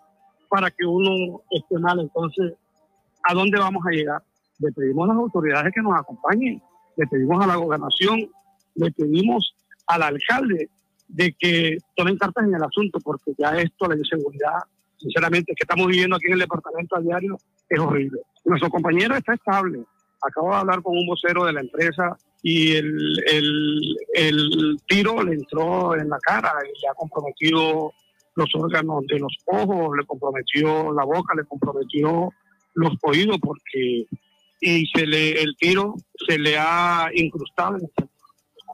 para 0.49 0.71
que 0.71 0.85
uno 0.85 1.41
esté 1.51 1.77
mal. 1.79 1.99
Entonces, 1.99 2.53
¿a 3.23 3.33
dónde 3.33 3.59
vamos 3.59 3.83
a 3.85 3.91
llegar? 3.91 4.21
Le 4.59 4.71
pedimos 4.71 5.09
a 5.09 5.13
las 5.13 5.17
autoridades 5.17 5.73
que 5.73 5.81
nos 5.81 5.97
acompañen, 5.97 6.61
le 6.97 7.07
pedimos 7.07 7.43
a 7.43 7.47
la 7.47 7.55
gobernación, 7.55 8.29
le 8.75 8.91
pedimos 8.91 9.55
al 9.87 10.03
alcalde 10.03 10.69
de 11.07 11.33
que 11.37 11.77
tomen 11.95 12.17
cartas 12.17 12.45
en 12.45 12.53
el 12.53 12.63
asunto, 12.63 12.99
porque 12.99 13.33
ya 13.37 13.57
esto, 13.57 13.87
la 13.87 13.97
inseguridad, 13.97 14.59
sinceramente, 14.97 15.53
que 15.55 15.63
estamos 15.63 15.87
viviendo 15.87 16.15
aquí 16.15 16.27
en 16.27 16.33
el 16.33 16.39
departamento 16.39 16.95
a 16.95 17.01
diario, 17.01 17.37
es 17.67 17.79
horrible. 17.79 18.19
Nuestro 18.45 18.69
compañero 18.69 19.15
está 19.15 19.33
estable. 19.33 19.83
Acabo 20.21 20.49
de 20.49 20.55
hablar 20.55 20.81
con 20.81 20.97
un 20.97 21.07
vocero 21.07 21.45
de 21.45 21.53
la 21.53 21.61
empresa 21.61 22.17
y 22.41 22.75
el, 22.75 24.77
tiro 24.87 25.23
le 25.23 25.33
entró 25.33 25.95
en 25.95 26.09
la 26.09 26.17
cara 26.19 26.51
y 26.63 26.81
le 26.81 26.87
ha 26.87 26.93
comprometido 26.93 27.93
los 28.35 28.49
órganos 28.55 29.05
de 29.07 29.19
los 29.19 29.35
ojos, 29.45 29.97
le 29.97 30.05
comprometió 30.05 30.93
la 30.93 31.03
boca, 31.03 31.35
le 31.35 31.43
comprometió 31.45 32.31
los 32.75 32.93
oídos 33.01 33.37
porque 33.41 34.05
y 34.61 34.85
se 34.87 35.07
le 35.07 35.41
el 35.41 35.55
tiro 35.57 35.95
se 36.27 36.37
le 36.37 36.57
ha 36.57 37.09
incrustado 37.13 37.77
en 37.77 37.83
el 37.83 37.89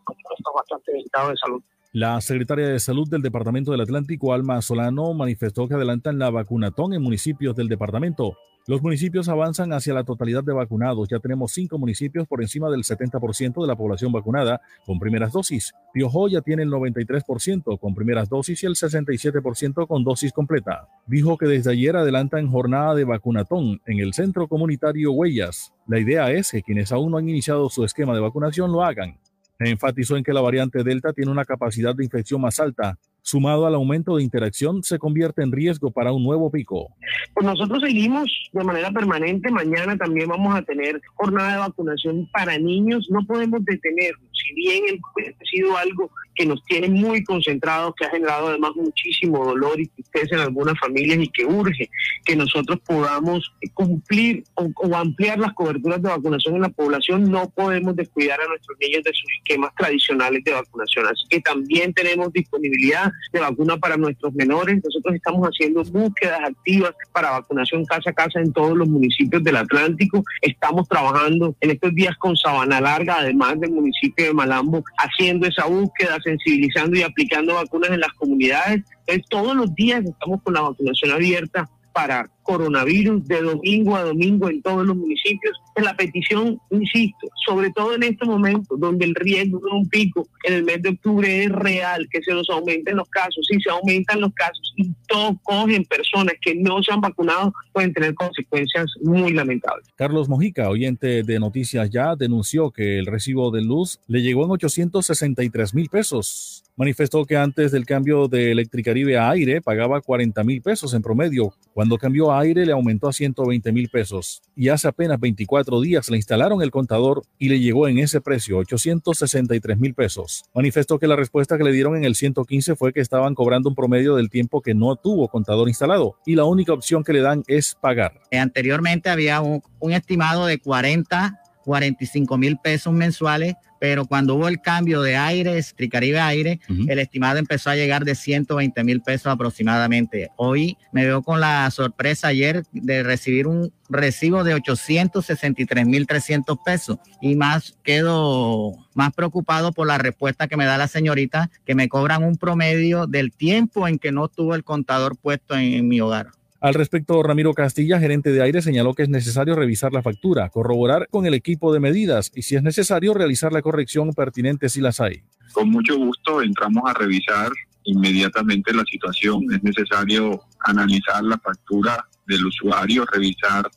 compañero 0.04 0.30
está 0.38 0.52
bastante 0.56 0.92
delicado 0.92 1.30
de 1.30 1.38
salud. 1.38 1.64
La 1.96 2.20
secretaria 2.20 2.68
de 2.68 2.80
Salud 2.80 3.08
del 3.08 3.22
Departamento 3.22 3.72
del 3.72 3.80
Atlántico, 3.80 4.34
Alma 4.34 4.62
Solano, 4.62 5.14
manifestó 5.14 5.68
que 5.68 5.76
adelantan 5.76 6.20
la 6.20 6.30
vacunatón 6.30 6.94
en 6.94 7.02
municipios 7.02 7.56
del 7.56 7.70
departamento. 7.70 8.38
Los 8.68 8.82
municipios 8.82 9.30
avanzan 9.30 9.74
hacia 9.74 9.94
la 9.94 10.04
totalidad 10.04 10.44
de 10.44 10.52
vacunados. 10.52 11.08
Ya 11.08 11.20
tenemos 11.20 11.52
cinco 11.52 11.78
municipios 11.78 12.28
por 12.28 12.42
encima 12.42 12.68
del 12.72 12.82
70% 12.82 13.62
de 13.62 13.68
la 13.68 13.76
población 13.76 14.12
vacunada 14.12 14.60
con 14.88 14.98
primeras 14.98 15.34
dosis. 15.34 15.72
Piojó 15.94 16.28
ya 16.28 16.42
tiene 16.42 16.64
el 16.64 16.72
93% 16.72 17.80
con 17.80 17.94
primeras 17.94 18.28
dosis 18.28 18.64
y 18.64 18.66
el 18.66 18.74
67% 18.74 19.86
con 19.86 20.04
dosis 20.04 20.34
completa. 20.34 20.88
Dijo 21.06 21.38
que 21.38 21.46
desde 21.46 21.74
ayer 21.74 21.96
adelantan 21.96 22.50
jornada 22.50 22.96
de 22.96 23.04
vacunatón 23.04 23.82
en 23.86 24.00
el 24.00 24.16
centro 24.16 24.48
comunitario 24.48 25.12
Huellas. 25.12 25.72
La 25.86 26.00
idea 26.00 26.32
es 26.32 26.50
que 26.50 26.64
quienes 26.64 26.92
aún 26.92 27.12
no 27.12 27.18
han 27.18 27.30
iniciado 27.30 27.70
su 27.70 27.86
esquema 27.86 28.16
de 28.16 28.22
vacunación 28.22 28.72
lo 28.72 28.84
hagan. 28.84 29.20
Enfatizó 29.60 30.18
en 30.18 30.24
que 30.24 30.34
la 30.34 30.42
variante 30.42 30.84
Delta 30.84 31.14
tiene 31.14 31.30
una 31.30 31.46
capacidad 31.46 31.96
de 31.96 32.04
infección 32.04 32.42
más 32.42 32.60
alta. 32.60 32.98
Sumado 33.28 33.66
al 33.66 33.74
aumento 33.74 34.18
de 34.18 34.24
interacción, 34.24 34.84
se 34.84 35.00
convierte 35.00 35.42
en 35.42 35.52
riesgo 35.52 35.90
para 35.90 36.12
un 36.12 36.24
nuevo 36.24 36.52
pico. 36.52 36.96
Pues 37.34 37.44
nosotros 37.44 37.82
seguimos 37.82 38.30
de 38.54 38.64
manera 38.64 38.92
permanente. 38.92 39.50
Mañana 39.50 39.98
también 39.98 40.30
vamos 40.30 40.56
a 40.56 40.62
tener 40.62 41.02
jornada 41.16 41.54
de 41.54 41.58
vacunación 41.58 42.30
para 42.32 42.60
niños. 42.60 43.08
No 43.10 43.26
podemos 43.26 43.66
detenernos. 43.66 44.35
Si 44.46 44.54
bien 44.54 45.00
ha 45.18 45.46
sido 45.46 45.78
algo 45.78 46.12
que 46.36 46.46
nos 46.46 46.64
tiene 46.66 46.90
muy 46.90 47.24
concentrados, 47.24 47.96
que 47.96 48.06
ha 48.06 48.10
generado 48.10 48.50
además 48.50 48.72
muchísimo 48.76 49.44
dolor 49.46 49.80
y 49.80 49.88
tristeza 49.88 50.36
en 50.36 50.42
algunas 50.42 50.78
familias 50.78 51.20
y 51.20 51.30
que 51.30 51.46
urge 51.46 51.90
que 52.26 52.36
nosotros 52.36 52.80
podamos 52.86 53.54
cumplir 53.74 54.44
o, 54.56 54.96
ampliar 54.96 55.40
las 55.40 55.54
coberturas 55.54 56.02
de 56.02 56.10
vacunación 56.10 56.56
en 56.56 56.62
la 56.62 56.70
población, 56.70 57.32
no 57.32 57.50
podemos 57.50 57.96
descuidar 57.96 58.40
a 58.42 58.48
nuestros 58.48 58.78
niños 58.80 59.04
de 59.04 59.12
sus 59.14 59.32
esquemas 59.40 59.72
tradicionales 59.78 60.44
de 60.44 60.52
vacunación. 60.52 61.06
Así 61.06 61.26
que 61.30 61.40
también 61.42 61.94
tenemos 61.94 62.32
disponibilidad 62.34 63.12
de 63.32 63.40
vacuna 63.40 63.78
para 63.78 63.96
nuestros 63.96 64.34
menores. 64.34 64.82
Nosotros 64.84 65.16
estamos 65.16 65.48
haciendo 65.48 65.84
búsquedas 65.84 66.42
activas 66.44 66.94
para 67.14 67.32
vacunación 67.32 67.86
casa 67.86 68.10
a 68.10 68.14
casa 68.14 68.40
en 68.40 68.52
todos 68.52 68.76
los 68.76 68.88
municipios 68.88 69.44
del 69.44 69.56
Atlántico. 69.56 70.24
Estamos 70.42 70.88
trabajando 70.90 71.56
en 71.62 71.72
estos 71.72 71.94
días 71.96 72.16
con 72.18 72.36
Sabana 72.36 72.82
Larga, 72.82 73.20
además 73.20 73.60
del 73.60 73.72
municipio 73.72 74.26
de 74.26 74.34
Malambo, 74.36 74.84
haciendo 74.98 75.48
esa 75.48 75.66
búsqueda, 75.66 76.18
sensibilizando 76.24 76.98
y 76.98 77.04
aplicando 77.04 77.56
vacunas 77.56 77.92
en 77.92 78.02
las 78.02 78.14
comunidades. 78.14 78.84
Todos 79.30 79.56
los 79.56 79.74
días 79.74 80.04
estamos 80.06 80.42
con 80.44 80.54
la 80.54 80.62
vacunación 80.62 81.12
abierta 81.12 81.70
para 81.94 82.30
coronavirus 82.46 83.28
de 83.28 83.42
domingo 83.42 83.96
a 83.96 84.04
domingo 84.04 84.50
en 84.50 84.62
todos 84.62 84.86
los 84.86 84.96
municipios. 84.96 85.58
La 85.76 85.98
petición, 85.98 86.58
insisto, 86.70 87.28
sobre 87.46 87.72
todo 87.72 87.96
en 87.96 88.04
este 88.04 88.24
momento 88.26 88.78
donde 88.78 89.06
el 89.06 89.16
riesgo 89.16 89.60
de 89.60 89.72
un 89.72 89.90
pico 89.90 90.28
en 90.44 90.54
el 90.54 90.64
mes 90.64 90.82
de 90.82 90.90
octubre 90.90 91.44
es 91.44 91.52
real, 91.52 92.08
que 92.10 92.22
se 92.22 92.34
nos 92.34 92.50
aumenten 92.50 92.96
los 92.96 93.10
casos. 93.10 93.46
Si 93.50 93.60
se 93.60 93.70
aumentan 93.70 94.22
los 94.22 94.34
casos 94.34 94.74
y 94.78 94.94
todos 95.08 95.36
cogen 95.44 95.84
personas 95.86 96.36
que 96.40 96.56
no 96.56 96.82
se 96.84 96.94
han 96.94 97.02
vacunado, 97.02 97.52
pueden 97.74 97.94
tener 97.94 98.14
consecuencias 98.14 98.86
muy 99.02 99.34
lamentables. 99.34 99.88
Carlos 99.96 100.30
Mojica, 100.30 100.70
oyente 100.70 101.24
de 101.24 101.40
Noticias 101.40 101.90
Ya, 101.90 102.16
denunció 102.16 102.72
que 102.72 103.00
el 103.00 103.08
recibo 103.08 103.52
de 103.52 103.64
luz 103.64 104.00
le 104.08 104.22
llegó 104.22 104.46
en 104.46 104.52
863 104.52 105.74
mil 105.74 105.90
pesos 105.90 106.66
manifestó 106.76 107.26
que 107.26 107.38
antes 107.38 107.72
del 107.72 107.86
cambio 107.86 108.28
de 108.28 108.52
Electricaribe 108.52 109.18
a 109.18 109.30
aire 109.30 109.62
pagaba 109.62 110.02
40 110.02 110.44
mil 110.44 110.62
pesos 110.62 110.94
en 110.94 111.02
promedio. 111.02 111.54
Cuando 111.74 111.98
cambió 111.98 112.32
a 112.32 112.35
aire 112.40 112.66
le 112.66 112.72
aumentó 112.72 113.08
a 113.08 113.14
120 113.14 113.72
mil 113.72 113.90
pesos. 113.90 114.42
Y 114.56 114.70
hace 114.70 114.88
apenas 114.88 115.20
24 115.20 115.82
días 115.82 116.10
le 116.10 116.18
instalaron 116.18 116.62
el 116.62 116.72
contador 116.72 117.24
y 117.38 117.50
le 117.50 117.60
llegó 117.60 117.88
en 117.88 118.00
ese 118.00 118.22
precio 118.22 118.58
863 118.58 119.78
mil 119.78 119.94
pesos. 119.94 120.44
Manifestó 120.54 121.00
que 121.00 121.08
la 121.08 121.16
respuesta 121.16 121.58
que 121.58 121.64
le 121.64 121.72
dieron 121.72 121.96
en 121.96 122.06
el 122.06 122.16
115 122.16 122.76
fue 122.76 122.94
que 122.94 123.02
estaban 123.02 123.36
cobrando 123.36 123.70
un 123.70 123.76
promedio 123.76 124.16
del 124.16 124.30
tiempo 124.30 124.62
que 124.62 124.74
no 124.74 124.96
tuvo 124.96 125.28
contador 125.28 125.68
instalado 125.68 126.18
y 126.26 126.36
la 126.36 126.46
única 126.46 126.74
opción 126.74 127.04
que 127.04 127.14
le 127.14 127.22
dan 127.22 127.44
es 127.48 127.76
pagar. 127.76 128.22
Anteriormente 128.32 129.10
había 129.10 129.42
un, 129.42 129.62
un 129.80 129.92
estimado 129.92 130.46
de 130.46 130.60
40 130.60 131.42
45 131.66 132.38
mil 132.38 132.58
pesos 132.58 132.94
mensuales, 132.94 133.56
pero 133.86 134.08
cuando 134.08 134.34
hubo 134.34 134.48
el 134.48 134.62
cambio 134.62 135.04
de 135.04 135.16
aire, 135.16 135.62
Tricaribe 135.76 136.20
Aire, 136.20 136.60
uh 136.68 136.74
-huh. 136.74 136.92
el 136.92 136.98
estimado 136.98 137.38
empezó 137.38 137.70
a 137.70 137.76
llegar 137.76 138.04
de 138.04 138.16
120 138.16 138.84
mil 138.84 139.00
pesos 139.04 139.28
aproximadamente. 139.28 140.32
Hoy 140.38 140.76
me 140.92 141.06
veo 141.06 141.22
con 141.22 141.40
la 141.40 141.70
sorpresa 141.70 142.30
ayer 142.30 142.64
de 142.72 143.04
recibir 143.04 143.46
un 143.46 143.72
recibo 143.88 144.44
de 144.44 144.56
863 144.56 145.86
mil 145.86 146.08
300 146.08 146.58
pesos 146.66 146.98
y 147.22 147.36
más 147.36 147.78
quedo 147.84 148.72
más 148.96 149.14
preocupado 149.14 149.72
por 149.72 149.86
la 149.86 150.00
respuesta 150.00 150.48
que 150.48 150.58
me 150.58 150.66
da 150.66 150.80
la 150.80 150.88
señorita, 150.88 151.52
que 151.64 151.76
me 151.76 151.88
cobran 151.88 152.24
un 152.24 152.38
promedio 152.38 153.06
del 153.06 153.32
tiempo 153.32 153.88
en 153.88 154.00
que 154.00 154.12
no 154.12 154.30
tuvo 154.30 154.56
el 154.56 154.64
contador 154.64 155.16
puesto 155.16 155.54
en, 155.56 155.76
en 155.76 155.88
mi 155.88 156.02
hogar. 156.02 156.30
Al 156.62 156.74
respecto, 156.74 157.22
Ramiro 157.22 157.54
Castilla, 157.54 158.00
gerente 158.00 158.32
de 158.32 158.42
aire, 158.42 158.62
señaló 158.62 158.94
que 158.94 159.04
es 159.04 159.10
necesario 159.10 159.56
revisar 159.56 159.94
la 159.94 160.02
factura, 160.02 160.50
corroborar 160.50 161.08
con 161.10 161.26
el 161.26 161.34
equipo 161.34 161.74
de 161.74 161.80
medidas 161.80 162.32
y, 162.34 162.44
si 162.44 162.56
es 162.56 162.64
necesario, 162.64 163.14
realizar 163.14 163.52
la 163.52 163.62
corrección 163.62 164.14
pertinente 164.14 164.70
si 164.70 164.82
las 164.82 165.00
hay. 165.02 165.24
Con 165.54 165.70
mucho 165.70 165.98
gusto 165.98 166.42
entramos 166.42 166.84
a 166.88 166.94
revisar 166.94 167.52
inmediatamente 167.84 168.74
la 168.74 168.84
situación. 168.84 169.44
Es 169.54 169.64
necesario 169.64 170.42
analizar 170.60 171.24
la 171.24 171.38
factura 171.38 172.08
del 172.26 172.46
usuario, 172.46 173.06
revisar 173.06 173.70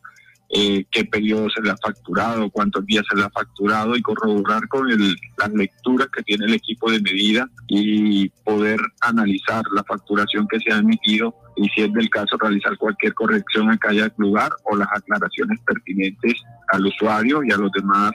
eh, 0.51 0.87
qué 0.91 1.05
periodo 1.05 1.51
se 1.51 1.61
le 1.61 1.71
ha 1.71 1.77
facturado, 1.77 2.51
cuántos 2.51 2.85
días 2.87 3.05
se 3.09 3.17
le 3.17 3.25
ha 3.25 3.31
facturado 3.31 3.95
y 3.97 4.03
corroborar 4.03 4.67
con 4.69 4.91
el, 4.91 5.15
las 5.37 5.53
lecturas 5.53 6.09
que 6.09 6.23
tiene 6.23 6.47
el 6.47 6.55
equipo 6.55 6.91
de 6.91 7.01
medida 7.01 7.49
y 7.67 8.31
poder 8.45 8.81
analizar 9.03 9.63
la 9.75 9.85
facturación 9.85 10.49
que 10.49 10.59
se 10.61 10.73
ha 10.73 10.79
emitido 10.79 11.35
y 11.57 11.69
si 11.69 11.83
es 11.83 11.93
del 11.93 12.09
caso 12.09 12.39
realizar 12.39 12.77
cualquier 12.79 13.13
corrección 13.15 13.71
a 13.71 13.77
cada 13.77 14.11
lugar 14.17 14.51
o 14.65 14.77
las 14.77 14.89
aclaraciones 14.91 15.59
pertinentes 15.67 16.35
al 16.69 16.87
usuario 16.87 17.43
y 17.45 17.53
a 17.53 17.57
los 17.57 17.71
demás 17.73 18.13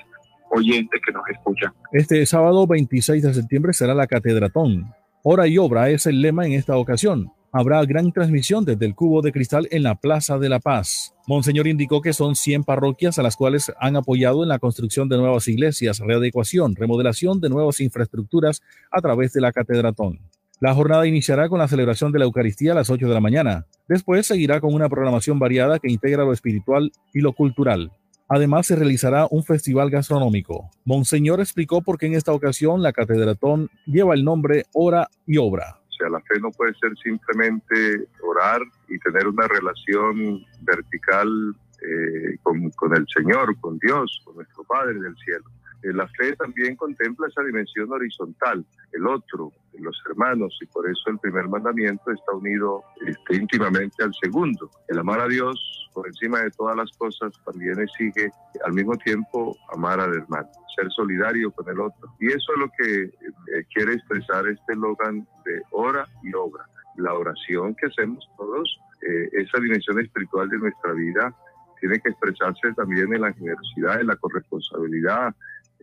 oyentes 0.49 1.01
que 1.05 1.11
nos 1.11 1.23
escuchan. 1.29 1.71
Este 1.91 2.25
sábado 2.25 2.65
26 2.65 3.21
de 3.21 3.33
septiembre 3.33 3.73
será 3.73 3.93
la 3.93 4.07
Catedratón. 4.07 4.91
Hora 5.21 5.47
y 5.47 5.57
obra 5.57 5.89
es 5.89 6.07
el 6.07 6.21
lema 6.21 6.45
en 6.47 6.53
esta 6.53 6.77
ocasión 6.77 7.31
habrá 7.53 7.85
gran 7.85 8.11
transmisión 8.11 8.65
desde 8.65 8.85
el 8.85 8.95
Cubo 8.95 9.22
de 9.22 9.32
Cristal 9.32 9.67
en 9.69 9.83
la 9.83 9.93
Plaza 9.95 10.40
de 10.40 10.49
la 10.49 10.59
Paz. 10.59 11.14
Monseñor 11.27 11.67
indicó 11.67 12.01
que 12.01 12.11
son 12.11 12.35
100 12.35 12.64
parroquias 12.64 13.19
a 13.19 13.23
las 13.23 13.38
cuales 13.38 13.72
han 13.80 13.95
apoyado 13.95 14.41
en 14.41 14.49
la 14.49 14.57
construcción 14.57 15.07
de 15.07 15.17
nuevas 15.17 15.48
iglesias, 15.48 15.99
readecuación, 15.99 16.75
remodelación 16.75 17.40
de 17.40 17.49
nuevas 17.49 17.80
infraestructuras 17.80 18.61
a 18.91 18.99
través 19.01 19.33
de 19.33 19.41
la 19.41 19.51
Catedratón. 19.51 20.19
La 20.59 20.73
jornada 20.73 21.06
iniciará 21.06 21.48
con 21.48 21.59
la 21.59 21.67
celebración 21.67 22.11
de 22.11 22.19
la 22.19 22.25
Eucaristía 22.25 22.72
a 22.72 22.75
las 22.75 22.90
8 22.90 23.07
de 23.07 23.14
la 23.14 23.19
mañana. 23.19 23.67
Después 23.88 24.25
seguirá 24.25 24.59
con 24.59 24.73
una 24.73 24.90
programación 24.90 25.38
variada 25.38 25.77
que 25.77 25.91
integra 25.91 26.23
lo 26.23 26.33
espiritual 26.33 26.91
y 27.14 27.19
lo 27.19 27.33
cultural. 27.33 27.91
Además, 28.30 28.65
se 28.65 28.75
realizará 28.75 29.27
un 29.30 29.43
festival 29.43 29.91
gastronómico. 29.91 30.72
Monseñor 30.85 31.40
explicó 31.40 31.82
por 31.83 31.99
qué 31.99 32.07
en 32.07 32.15
esta 32.15 32.33
ocasión 32.33 32.82
la 32.82 32.93
Catedratón 32.93 33.69
lleva 33.85 34.15
el 34.15 34.23
nombre 34.23 34.65
Hora 34.73 35.07
y 35.27 35.38
Obra. 35.38 35.82
O 35.93 35.95
sea, 35.95 36.09
la 36.09 36.19
fe 36.22 36.39
no 36.39 36.51
puede 36.51 36.73
ser 36.75 36.97
simplemente 36.97 38.07
orar 38.22 38.61
y 38.88 38.97
tener 38.99 39.27
una 39.27 39.47
relación 39.47 40.43
vertical 40.61 41.55
eh, 41.81 42.38
con, 42.41 42.69
con, 42.72 42.95
el 42.95 43.05
Señor, 43.07 43.59
con 43.59 43.77
Dios, 43.77 44.22
con 44.23 44.35
nuestro 44.35 44.63
Padre 44.63 44.95
del 44.95 45.15
cielo. 45.17 45.45
Eh, 45.83 45.93
la 45.93 46.07
fe 46.07 46.35
también 46.35 46.75
contempla 46.75 47.27
esa 47.27 47.43
dimensión 47.43 47.91
horizontal, 47.91 48.65
el 48.93 49.07
otro, 49.07 49.51
los 49.79 50.01
hermanos, 50.09 50.57
y 50.61 50.65
por 50.67 50.89
eso 50.89 51.09
el 51.09 51.19
primer 51.19 51.47
mandamiento 51.49 52.11
está 52.11 52.31
unido 52.33 52.83
este, 53.05 53.35
íntimamente 53.35 54.03
al 54.03 54.13
segundo. 54.21 54.69
El 54.87 54.99
amar 54.99 55.19
a 55.19 55.27
Dios 55.27 55.89
por 55.93 56.07
encima 56.07 56.39
de 56.39 56.51
todas 56.51 56.75
las 56.75 56.89
cosas 56.97 57.33
también 57.45 57.79
exige 57.79 58.31
al 58.65 58.73
mismo 58.73 58.97
tiempo 58.97 59.55
amar 59.73 59.99
al 59.99 60.13
hermano, 60.13 60.49
ser 60.75 60.89
solidario 60.91 61.51
con 61.51 61.67
el 61.69 61.79
otro. 61.79 62.13
Y 62.19 62.27
eso 62.27 62.53
es 62.53 62.59
lo 62.59 62.69
que 62.77 63.03
eh, 63.03 63.65
quiere 63.73 63.93
expresar 63.93 64.47
este 64.47 64.73
eslogan 64.73 65.27
de 65.45 65.61
hora 65.71 66.07
y 66.23 66.33
obra. 66.33 66.65
La 66.95 67.13
oración 67.13 67.75
que 67.75 67.87
hacemos 67.87 68.27
todos, 68.37 68.79
eh, 69.01 69.29
esa 69.33 69.59
dimensión 69.59 69.99
espiritual 69.99 70.47
de 70.49 70.59
nuestra 70.59 70.93
vida, 70.93 71.35
tiene 71.79 71.99
que 71.99 72.09
expresarse 72.09 72.71
también 72.77 73.13
en 73.13 73.21
la 73.21 73.33
generosidad, 73.33 73.99
en 73.99 74.07
la 74.07 74.15
corresponsabilidad, 74.15 75.35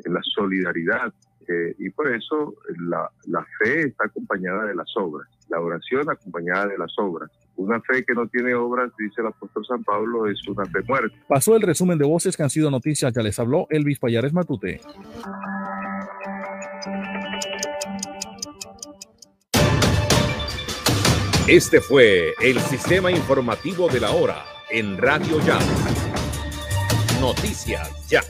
la 0.05 0.20
solidaridad. 0.35 1.12
Eh, 1.49 1.75
y 1.78 1.91
por 1.91 2.12
eso 2.15 2.55
la, 2.78 3.10
la, 3.27 3.44
fe 3.59 3.89
está 3.89 4.07
acompañada 4.07 4.67
de 4.67 4.75
las 4.75 4.86
obras, 4.97 5.28
la 5.49 5.59
oración 5.60 6.09
acompañada 6.09 6.69
de 6.69 6.78
las 6.78 6.93
obras. 6.99 7.31
Una 7.57 7.81
fe 7.81 8.05
que 8.05 8.15
no 8.15 8.28
tiene 8.28 8.55
obras, 8.55 8.93
dice 8.97 9.20
el 9.20 9.28
apóstol 9.28 9.65
San 9.67 9.83
Pablo, 9.83 10.31
es 10.31 10.47
una 10.47 10.65
fe 10.67 10.81
muerta. 10.86 11.17
Pasó 11.28 11.57
el 11.57 11.62
resumen 11.62 11.99
de 11.99 12.07
voces 12.07 12.36
que 12.36 12.43
han 12.43 12.51
sido 12.51 12.70
noticias, 12.70 13.12
ya 13.12 13.23
les 13.23 13.39
habló 13.39 13.67
Elvis 13.70 13.99
Payares 13.99 14.33
Matute. 14.33 14.81
Este 21.49 21.81
fue 21.81 22.33
el 22.41 22.60
sistema 22.60 23.10
informativo 23.10 23.89
de 23.89 23.99
la 23.99 24.12
hora 24.12 24.44
en 24.70 24.97
Radio 24.97 25.41
Ya. 25.41 25.59
Noticias 27.20 28.09
Ya. 28.09 28.23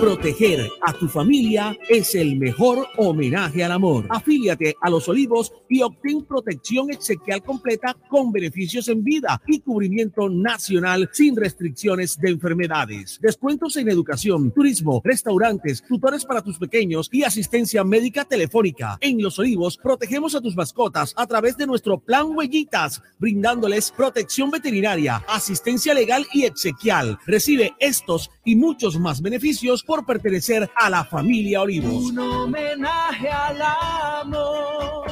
Proteger 0.00 0.66
a 0.80 0.94
tu 0.94 1.08
familia 1.08 1.76
es 1.86 2.14
el 2.14 2.36
mejor 2.36 2.88
homenaje 2.96 3.62
al 3.62 3.72
amor. 3.72 4.06
Afíliate 4.08 4.74
a 4.80 4.88
Los 4.88 5.06
Olivos 5.10 5.52
y 5.68 5.82
obtén 5.82 6.24
protección 6.24 6.90
exequial 6.90 7.42
completa 7.42 7.94
con 8.08 8.32
beneficios 8.32 8.88
en 8.88 9.04
vida 9.04 9.42
y 9.46 9.60
cubrimiento 9.60 10.30
nacional 10.30 11.10
sin 11.12 11.36
restricciones 11.36 12.18
de 12.18 12.30
enfermedades. 12.30 13.18
Descuentos 13.20 13.76
en 13.76 13.90
educación, 13.90 14.50
turismo, 14.52 15.02
restaurantes, 15.04 15.82
tutores 15.86 16.24
para 16.24 16.40
tus 16.40 16.58
pequeños 16.58 17.10
y 17.12 17.24
asistencia 17.24 17.84
médica 17.84 18.24
telefónica. 18.24 18.96
En 19.02 19.20
Los 19.20 19.38
Olivos 19.38 19.76
protegemos 19.76 20.34
a 20.34 20.40
tus 20.40 20.56
mascotas 20.56 21.12
a 21.14 21.26
través 21.26 21.58
de 21.58 21.66
nuestro 21.66 22.00
plan 22.00 22.34
Huellitas, 22.34 23.02
brindándoles 23.18 23.90
protección 23.90 24.50
veterinaria, 24.50 25.22
asistencia 25.28 25.92
legal 25.92 26.26
y 26.32 26.44
exequial. 26.44 27.18
Recibe 27.26 27.74
estos 27.78 28.30
y 28.46 28.56
muchos 28.56 28.98
más 28.98 29.20
beneficios 29.20 29.84
por 29.90 30.06
pertenecer 30.06 30.70
a 30.76 30.88
la 30.88 31.04
familia 31.04 31.62
Olivos. 31.62 32.12
Un 32.12 32.18
homenaje 32.20 33.28
al 33.28 33.60
amor. 33.60 35.10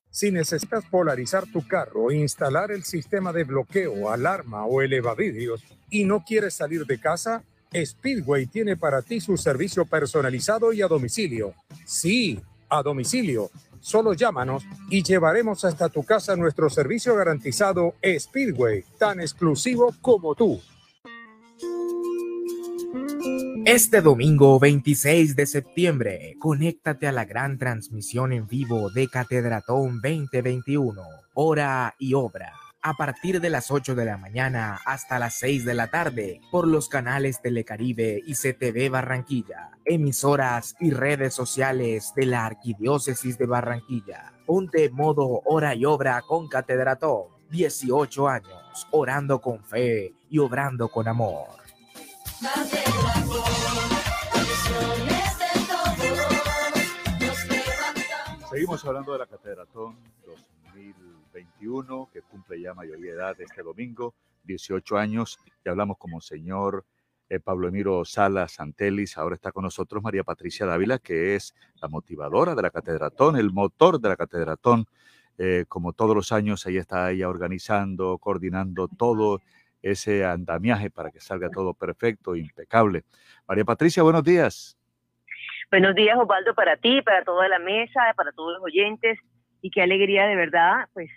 Si 0.11 0.29
necesitas 0.29 0.83
polarizar 0.85 1.45
tu 1.47 1.65
carro, 1.65 2.11
instalar 2.11 2.69
el 2.71 2.83
sistema 2.83 3.31
de 3.31 3.45
bloqueo, 3.45 4.11
alarma 4.11 4.65
o 4.65 4.81
elevavidrios 4.81 5.63
y 5.89 6.03
no 6.03 6.25
quieres 6.25 6.53
salir 6.53 6.85
de 6.85 6.99
casa, 6.99 7.43
Speedway 7.73 8.45
tiene 8.45 8.75
para 8.75 9.01
ti 9.01 9.21
su 9.21 9.37
servicio 9.37 9.85
personalizado 9.85 10.73
y 10.73 10.81
a 10.81 10.89
domicilio. 10.89 11.53
Sí, 11.85 12.41
a 12.67 12.83
domicilio. 12.83 13.49
Solo 13.79 14.13
llámanos 14.13 14.63
y 14.89 15.01
llevaremos 15.01 15.63
hasta 15.63 15.87
tu 15.87 16.03
casa 16.03 16.35
nuestro 16.35 16.69
servicio 16.69 17.15
garantizado 17.15 17.95
Speedway, 18.03 18.83
tan 18.99 19.21
exclusivo 19.21 19.95
como 20.01 20.35
tú. 20.35 20.61
Este 23.65 24.01
domingo 24.01 24.59
26 24.59 25.35
de 25.35 25.45
septiembre, 25.45 26.35
conéctate 26.39 27.07
a 27.07 27.11
la 27.11 27.25
gran 27.25 27.59
transmisión 27.59 28.33
en 28.33 28.47
vivo 28.47 28.89
de 28.89 29.07
Catedratón 29.07 30.01
2021, 30.01 31.03
hora 31.35 31.93
y 31.99 32.15
obra, 32.15 32.53
a 32.81 32.95
partir 32.95 33.39
de 33.39 33.51
las 33.51 33.69
8 33.69 33.93
de 33.93 34.05
la 34.05 34.17
mañana 34.17 34.79
hasta 34.83 35.19
las 35.19 35.35
6 35.35 35.63
de 35.63 35.75
la 35.75 35.91
tarde, 35.91 36.41
por 36.49 36.67
los 36.67 36.89
canales 36.89 37.39
Telecaribe 37.39 38.19
y 38.25 38.33
CTV 38.33 38.89
Barranquilla, 38.89 39.69
emisoras 39.85 40.75
y 40.79 40.89
redes 40.89 41.35
sociales 41.35 42.13
de 42.15 42.25
la 42.25 42.47
Arquidiócesis 42.47 43.37
de 43.37 43.45
Barranquilla. 43.45 44.33
Ponte 44.47 44.89
modo 44.89 45.43
hora 45.45 45.75
y 45.75 45.85
obra 45.85 46.23
con 46.27 46.47
Catedratón, 46.47 47.25
18 47.51 48.27
años, 48.27 48.87
orando 48.89 49.39
con 49.39 49.63
fe 49.63 50.15
y 50.31 50.39
obrando 50.39 50.89
con 50.89 51.07
amor. 51.07 51.60
Seguimos 58.49 58.83
hablando 58.83 59.13
de 59.13 59.19
la 59.19 59.27
Catedratón 59.27 59.95
2021, 60.25 62.09
que 62.11 62.23
cumple 62.23 62.59
ya 62.59 62.73
mayoría 62.73 63.11
de 63.11 63.17
edad 63.17 63.39
este 63.39 63.61
domingo, 63.61 64.15
18 64.43 64.97
años, 64.97 65.37
y 65.63 65.69
hablamos 65.69 65.99
como 65.99 66.19
señor 66.19 66.83
eh, 67.29 67.39
Pablo 67.39 67.67
Emiro 67.67 68.03
Salas 68.05 68.53
Santelis, 68.53 69.19
ahora 69.19 69.35
está 69.35 69.51
con 69.51 69.63
nosotros 69.63 70.01
María 70.01 70.23
Patricia 70.23 70.65
Dávila, 70.65 70.97
que 70.97 71.35
es 71.35 71.53
la 71.79 71.89
motivadora 71.89 72.55
de 72.55 72.61
la 72.63 72.71
Catedratón, 72.71 73.37
el 73.37 73.51
motor 73.51 74.01
de 74.01 74.09
la 74.09 74.17
Catedratón. 74.17 74.87
Eh, 75.37 75.65
como 75.67 75.93
todos 75.93 76.15
los 76.15 76.31
años, 76.31 76.65
ahí 76.65 76.77
está 76.77 77.11
ella 77.11 77.29
organizando, 77.29 78.17
coordinando 78.17 78.87
todo 78.87 79.41
ese 79.81 80.25
andamiaje 80.25 80.89
para 80.89 81.11
que 81.11 81.19
salga 81.19 81.49
todo 81.49 81.73
perfecto, 81.73 82.35
impecable. 82.35 83.03
María 83.47 83.65
Patricia, 83.65 84.03
buenos 84.03 84.23
días. 84.23 84.77
Buenos 85.71 85.95
días, 85.95 86.17
Osvaldo, 86.17 86.53
para 86.53 86.77
ti, 86.77 87.01
para 87.01 87.23
toda 87.23 87.47
la 87.47 87.59
mesa, 87.59 88.13
para 88.15 88.31
todos 88.33 88.55
los 88.55 88.63
oyentes, 88.63 89.17
y 89.61 89.69
qué 89.71 89.81
alegría 89.81 90.27
de 90.27 90.35
verdad, 90.35 90.87
pues 90.93 91.09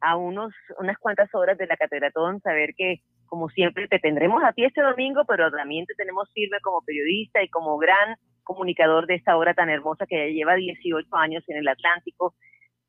a 0.00 0.16
unos 0.16 0.52
unas 0.78 0.98
cuantas 0.98 1.32
horas 1.34 1.56
de 1.56 1.66
la 1.66 1.76
Catedratón, 1.76 2.40
saber 2.40 2.74
que 2.76 3.00
como 3.26 3.48
siempre 3.48 3.88
te 3.88 3.98
tendremos 3.98 4.42
a 4.44 4.52
ti 4.52 4.64
este 4.64 4.82
domingo, 4.82 5.24
pero 5.26 5.50
también 5.50 5.86
te 5.86 5.94
tenemos 5.94 6.30
firme 6.34 6.58
como 6.62 6.82
periodista 6.82 7.42
y 7.42 7.48
como 7.48 7.78
gran 7.78 8.16
comunicador 8.42 9.06
de 9.06 9.14
esta 9.14 9.36
obra 9.36 9.54
tan 9.54 9.70
hermosa 9.70 10.04
que 10.06 10.16
ya 10.16 10.34
lleva 10.34 10.54
18 10.56 11.08
años 11.16 11.42
en 11.48 11.56
el 11.56 11.68
Atlántico, 11.68 12.34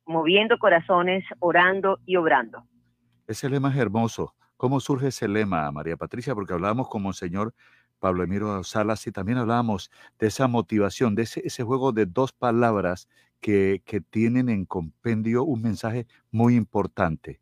moviendo 0.04 0.58
corazones, 0.58 1.24
orando 1.38 1.98
y 2.04 2.16
obrando. 2.16 2.64
Ese 3.26 3.46
es 3.46 3.76
hermoso. 3.76 4.34
¿Cómo 4.56 4.80
surge 4.80 5.08
ese 5.08 5.28
lema, 5.28 5.70
María 5.72 5.96
Patricia? 5.96 6.34
Porque 6.34 6.52
hablábamos 6.52 6.88
con 6.88 7.12
señor 7.12 7.54
Pablo 7.98 8.22
Emiro 8.22 8.62
Salas 8.64 9.06
y 9.06 9.12
también 9.12 9.38
hablábamos 9.38 9.90
de 10.18 10.26
esa 10.26 10.46
motivación, 10.46 11.14
de 11.14 11.22
ese, 11.22 11.64
juego 11.64 11.92
de 11.92 12.06
dos 12.06 12.32
palabras 12.32 13.08
que, 13.40 13.80
tienen 14.10 14.48
en 14.48 14.64
compendio 14.64 15.44
un 15.44 15.62
mensaje 15.62 16.06
muy 16.30 16.54
importante. 16.54 17.40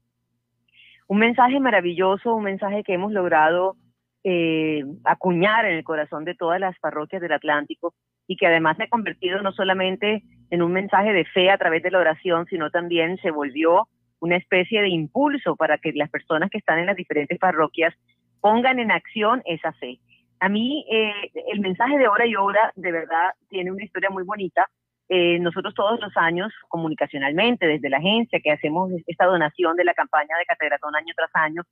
Un 1.06 1.18
mensaje 1.18 1.60
maravilloso, 1.60 2.34
un 2.34 2.44
mensaje 2.44 2.82
que 2.82 2.94
hemos 2.94 3.12
logrado 3.12 3.76
eh, 4.24 4.84
acuñar 5.04 5.66
en 5.66 5.74
el 5.74 5.84
corazón 5.84 6.24
de 6.24 6.34
todas 6.34 6.60
las 6.60 6.78
parroquias 6.78 7.20
del 7.20 7.32
Atlántico 7.32 7.94
y 8.26 8.36
que 8.36 8.46
además 8.46 8.76
se 8.76 8.84
ha 8.84 8.88
convertido 8.88 9.42
no 9.42 9.52
solamente 9.52 10.22
en 10.50 10.62
un 10.62 10.72
mensaje 10.72 11.12
de 11.12 11.24
fe 11.24 11.50
a 11.50 11.58
través 11.58 11.82
de 11.82 11.90
la 11.90 11.98
oración, 11.98 12.46
sino 12.46 12.70
también 12.70 13.18
se 13.18 13.30
volvió 13.30 13.88
una 14.22 14.36
especie 14.36 14.80
de 14.80 14.88
impulso 14.88 15.56
para 15.56 15.78
que 15.78 15.92
las 15.94 16.08
personas 16.08 16.48
que 16.48 16.58
están 16.58 16.78
en 16.78 16.86
las 16.86 16.96
diferentes 16.96 17.38
parroquias 17.40 17.92
pongan 18.40 18.78
en 18.78 18.92
acción 18.92 19.42
esa 19.44 19.72
fe. 19.72 19.98
A 20.38 20.48
mí 20.48 20.86
eh, 20.88 21.12
el 21.52 21.60
mensaje 21.60 21.98
de 21.98 22.06
hora 22.06 22.24
y 22.24 22.36
obra 22.36 22.72
de 22.76 22.92
verdad 22.92 23.32
tiene 23.48 23.72
una 23.72 23.82
historia 23.84 24.10
muy 24.10 24.22
bonita. 24.22 24.68
Eh, 25.08 25.40
nosotros 25.40 25.74
todos 25.74 26.00
los 26.00 26.16
años, 26.16 26.52
comunicacionalmente, 26.68 27.66
desde 27.66 27.90
la 27.90 27.98
agencia 27.98 28.38
que 28.40 28.52
hacemos 28.52 28.92
esta 29.08 29.26
donación 29.26 29.76
de 29.76 29.84
la 29.84 29.92
campaña 29.92 30.38
de 30.38 30.46
Catedratón 30.46 30.94
año 30.94 31.12
tras 31.16 31.30
año, 31.34 31.62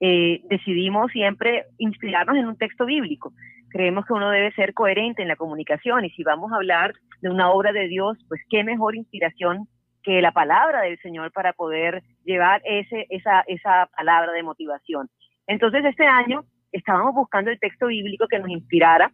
eh, 0.00 0.40
decidimos 0.48 1.12
siempre 1.12 1.66
inspirarnos 1.76 2.36
en 2.36 2.46
un 2.46 2.56
texto 2.56 2.86
bíblico. 2.86 3.34
Creemos 3.68 4.06
que 4.06 4.14
uno 4.14 4.30
debe 4.30 4.50
ser 4.52 4.72
coherente 4.72 5.20
en 5.20 5.28
la 5.28 5.36
comunicación 5.36 6.06
y 6.06 6.10
si 6.10 6.22
vamos 6.22 6.52
a 6.52 6.56
hablar 6.56 6.94
de 7.20 7.28
una 7.28 7.50
obra 7.50 7.72
de 7.72 7.86
Dios, 7.86 8.16
pues 8.28 8.40
qué 8.48 8.64
mejor 8.64 8.96
inspiración 8.96 9.68
que 10.02 10.22
la 10.22 10.32
palabra 10.32 10.82
del 10.82 10.98
Señor 11.00 11.32
para 11.32 11.52
poder 11.52 12.02
llevar 12.24 12.62
ese, 12.64 13.06
esa, 13.10 13.42
esa 13.46 13.88
palabra 13.96 14.32
de 14.32 14.42
motivación. 14.42 15.08
Entonces, 15.46 15.84
este 15.84 16.06
año 16.06 16.44
estábamos 16.72 17.14
buscando 17.14 17.50
el 17.50 17.58
texto 17.58 17.86
bíblico 17.86 18.26
que 18.28 18.38
nos 18.38 18.50
inspirara 18.50 19.10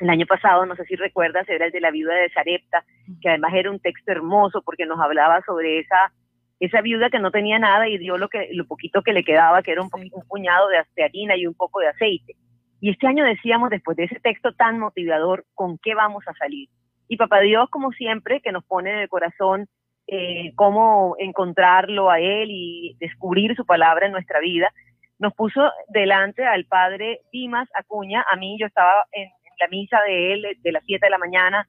El 0.00 0.10
año 0.10 0.26
pasado, 0.26 0.66
no 0.66 0.76
sé 0.76 0.84
si 0.84 0.96
recuerdas, 0.96 1.48
era 1.48 1.66
el 1.66 1.72
de 1.72 1.80
la 1.80 1.90
viuda 1.90 2.14
de 2.14 2.30
Sarepta, 2.30 2.84
que 3.20 3.28
además 3.28 3.52
era 3.54 3.70
un 3.70 3.80
texto 3.80 4.12
hermoso 4.12 4.62
porque 4.62 4.86
nos 4.86 5.00
hablaba 5.00 5.42
sobre 5.42 5.80
esa 5.80 6.12
esa 6.58 6.82
viuda 6.82 7.08
que 7.08 7.18
no 7.18 7.30
tenía 7.30 7.58
nada 7.58 7.88
y 7.88 7.96
dio 7.96 8.18
lo 8.18 8.28
que 8.28 8.50
lo 8.52 8.66
poquito 8.66 9.02
que 9.02 9.14
le 9.14 9.24
quedaba, 9.24 9.62
que 9.62 9.72
era 9.72 9.82
un, 9.82 9.88
un 9.94 10.26
puñado 10.28 10.68
de, 10.68 10.76
de 10.94 11.04
harina 11.04 11.34
y 11.34 11.46
un 11.46 11.54
poco 11.54 11.80
de 11.80 11.88
aceite. 11.88 12.36
Y 12.80 12.90
este 12.90 13.06
año 13.06 13.24
decíamos, 13.24 13.70
después 13.70 13.96
de 13.96 14.04
ese 14.04 14.20
texto 14.20 14.52
tan 14.52 14.78
motivador, 14.78 15.44
¿con 15.54 15.78
qué 15.78 15.94
vamos 15.94 16.22
a 16.26 16.34
salir? 16.34 16.68
Y 17.08 17.16
Papá 17.16 17.40
Dios, 17.40 17.68
como 17.70 17.92
siempre, 17.92 18.40
que 18.42 18.52
nos 18.52 18.64
pone 18.64 18.90
en 18.90 18.98
el 18.98 19.08
corazón 19.08 19.68
eh, 20.12 20.50
cómo 20.56 21.14
encontrarlo 21.20 22.10
a 22.10 22.18
Él 22.18 22.48
y 22.50 22.96
descubrir 22.98 23.54
su 23.54 23.64
palabra 23.64 24.06
en 24.06 24.12
nuestra 24.12 24.40
vida, 24.40 24.72
nos 25.20 25.32
puso 25.34 25.70
delante 25.86 26.44
al 26.44 26.64
Padre 26.64 27.20
Dimas 27.30 27.68
Acuña. 27.78 28.24
A 28.28 28.34
mí 28.34 28.56
yo 28.58 28.66
estaba 28.66 28.92
en, 29.12 29.28
la 29.60 29.68
misa 29.68 29.98
de 30.06 30.32
él 30.32 30.46
de 30.62 30.72
las 30.72 30.82
7 30.86 31.04
de 31.04 31.10
la 31.10 31.18
mañana 31.18 31.68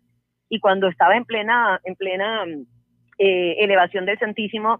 y 0.49 0.59
cuando 0.59 0.87
estaba 0.87 1.17
en 1.17 1.25
plena, 1.25 1.79
en 1.83 1.95
plena 1.95 2.45
eh, 3.19 3.57
elevación 3.59 4.05
del 4.05 4.17
Santísimo, 4.17 4.79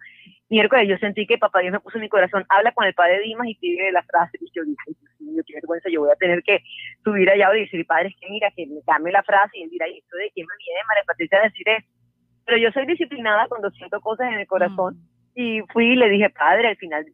miércoles 0.50 0.88
yo 0.88 0.98
sentí 0.98 1.28
que 1.28 1.38
Papá 1.38 1.60
Dios 1.60 1.74
me 1.74 1.82
puso 1.82 1.98
en 1.98 2.04
mi 2.04 2.10
corazón, 2.10 2.46
habla 2.50 2.72
con 2.72 2.88
el 2.88 2.94
Padre 2.94 3.20
Dimas 3.20 3.48
y 3.48 3.56
pide 3.56 3.92
la 3.92 4.02
frase. 4.04 4.40
Y 4.40 4.50
yo 4.56 4.64
dije, 4.64 4.98
qué 5.46 5.54
vergüenza, 5.54 5.90
yo 5.90 6.02
voy 6.02 6.10
a 6.12 6.16
tener 6.16 6.42
que 6.42 6.64
subir 7.04 7.30
allá 7.30 7.54
y 7.56 7.62
decir, 7.62 7.86
Padre, 7.86 8.08
es 8.08 8.16
que 8.20 8.30
mira, 8.30 8.50
que 8.56 8.66
me 8.66 8.80
dame 8.88 9.12
la 9.12 9.22
frase 9.22 9.58
y 9.58 9.64
él 9.64 9.70
dirá, 9.70 9.88
¿y 9.88 10.00
esto 10.00 10.18
de 10.18 10.32
quién 10.34 10.48
me 10.48 10.56
viene, 10.58 10.80
María 10.88 11.04
Patricia, 11.06 11.38
a 11.38 11.44
decir 11.44 11.70
eso? 11.70 12.01
Pero 12.46 12.58
yo 12.58 12.72
soy 12.72 12.86
disciplinada 12.86 13.48
cuando 13.48 13.70
siento 13.72 14.00
cosas 14.02 14.28
en 14.32 14.40
el 14.40 14.48
corazón. 14.48 14.98
Y 15.34 15.62
fui 15.72 15.94
y 15.94 15.96
le 15.96 16.10
dije, 16.10 16.30
Padre, 16.30 16.68
al 16.68 16.76
final, 16.76 17.06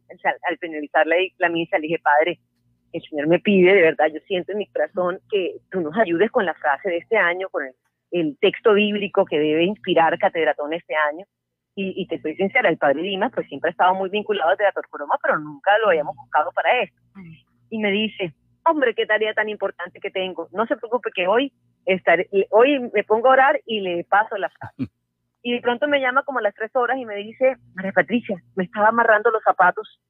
al 0.48 0.58
finalizar 0.58 1.06
la, 1.06 1.16
la 1.38 1.48
misa, 1.48 1.78
le 1.78 1.86
dije, 1.86 2.00
Padre, 2.00 2.40
el 2.92 3.02
Señor 3.02 3.28
me 3.28 3.38
pide, 3.38 3.74
de 3.74 3.82
verdad, 3.82 4.06
yo 4.12 4.20
siento 4.26 4.52
en 4.52 4.58
mi 4.58 4.66
corazón 4.66 5.20
que 5.30 5.56
tú 5.70 5.80
nos 5.80 5.96
ayudes 5.96 6.30
con 6.30 6.44
la 6.44 6.54
frase 6.54 6.88
de 6.88 6.98
este 6.98 7.16
año, 7.16 7.48
con 7.50 7.64
el, 7.64 7.74
el 8.10 8.38
texto 8.40 8.74
bíblico 8.74 9.24
que 9.24 9.38
debe 9.38 9.64
inspirar 9.64 10.18
Catedratón 10.18 10.72
este 10.72 10.94
año. 10.94 11.24
Y, 11.74 11.94
y, 12.02 12.08
te 12.08 12.16
estoy 12.16 12.34
sincera, 12.34 12.68
el 12.68 12.76
padre 12.76 13.02
Dimas 13.02 13.30
pues 13.32 13.46
siempre 13.46 13.68
ha 13.68 13.70
estado 13.70 13.94
muy 13.94 14.10
vinculado 14.10 14.50
a 14.50 14.56
Teatro 14.56 14.82
Coroma, 14.90 15.16
pero 15.22 15.38
nunca 15.38 15.70
lo 15.78 15.90
habíamos 15.90 16.16
buscado 16.16 16.50
para 16.50 16.82
esto. 16.82 17.00
Y 17.70 17.78
me 17.78 17.92
dice, 17.92 18.34
hombre, 18.64 18.94
qué 18.94 19.06
tarea 19.06 19.32
tan 19.32 19.48
importante 19.48 20.00
que 20.00 20.10
tengo. 20.10 20.48
No 20.50 20.66
se 20.66 20.76
preocupe 20.76 21.10
que 21.14 21.28
hoy 21.28 21.52
estaré, 21.86 22.28
hoy 22.50 22.80
me 22.92 23.04
pongo 23.04 23.28
a 23.28 23.32
orar 23.32 23.60
y 23.64 23.80
le 23.80 24.02
paso 24.04 24.36
la 24.36 24.50
frase. 24.50 24.90
Y 25.42 25.52
de 25.52 25.60
pronto 25.60 25.86
me 25.88 26.00
llama 26.00 26.24
como 26.24 26.40
a 26.40 26.42
las 26.42 26.54
tres 26.54 26.74
horas 26.74 26.98
y 26.98 27.04
me 27.04 27.16
dice, 27.16 27.56
María 27.74 27.92
Patricia, 27.92 28.36
me 28.56 28.64
estaba 28.64 28.88
amarrando 28.88 29.30
los 29.30 29.42
zapatos 29.42 30.00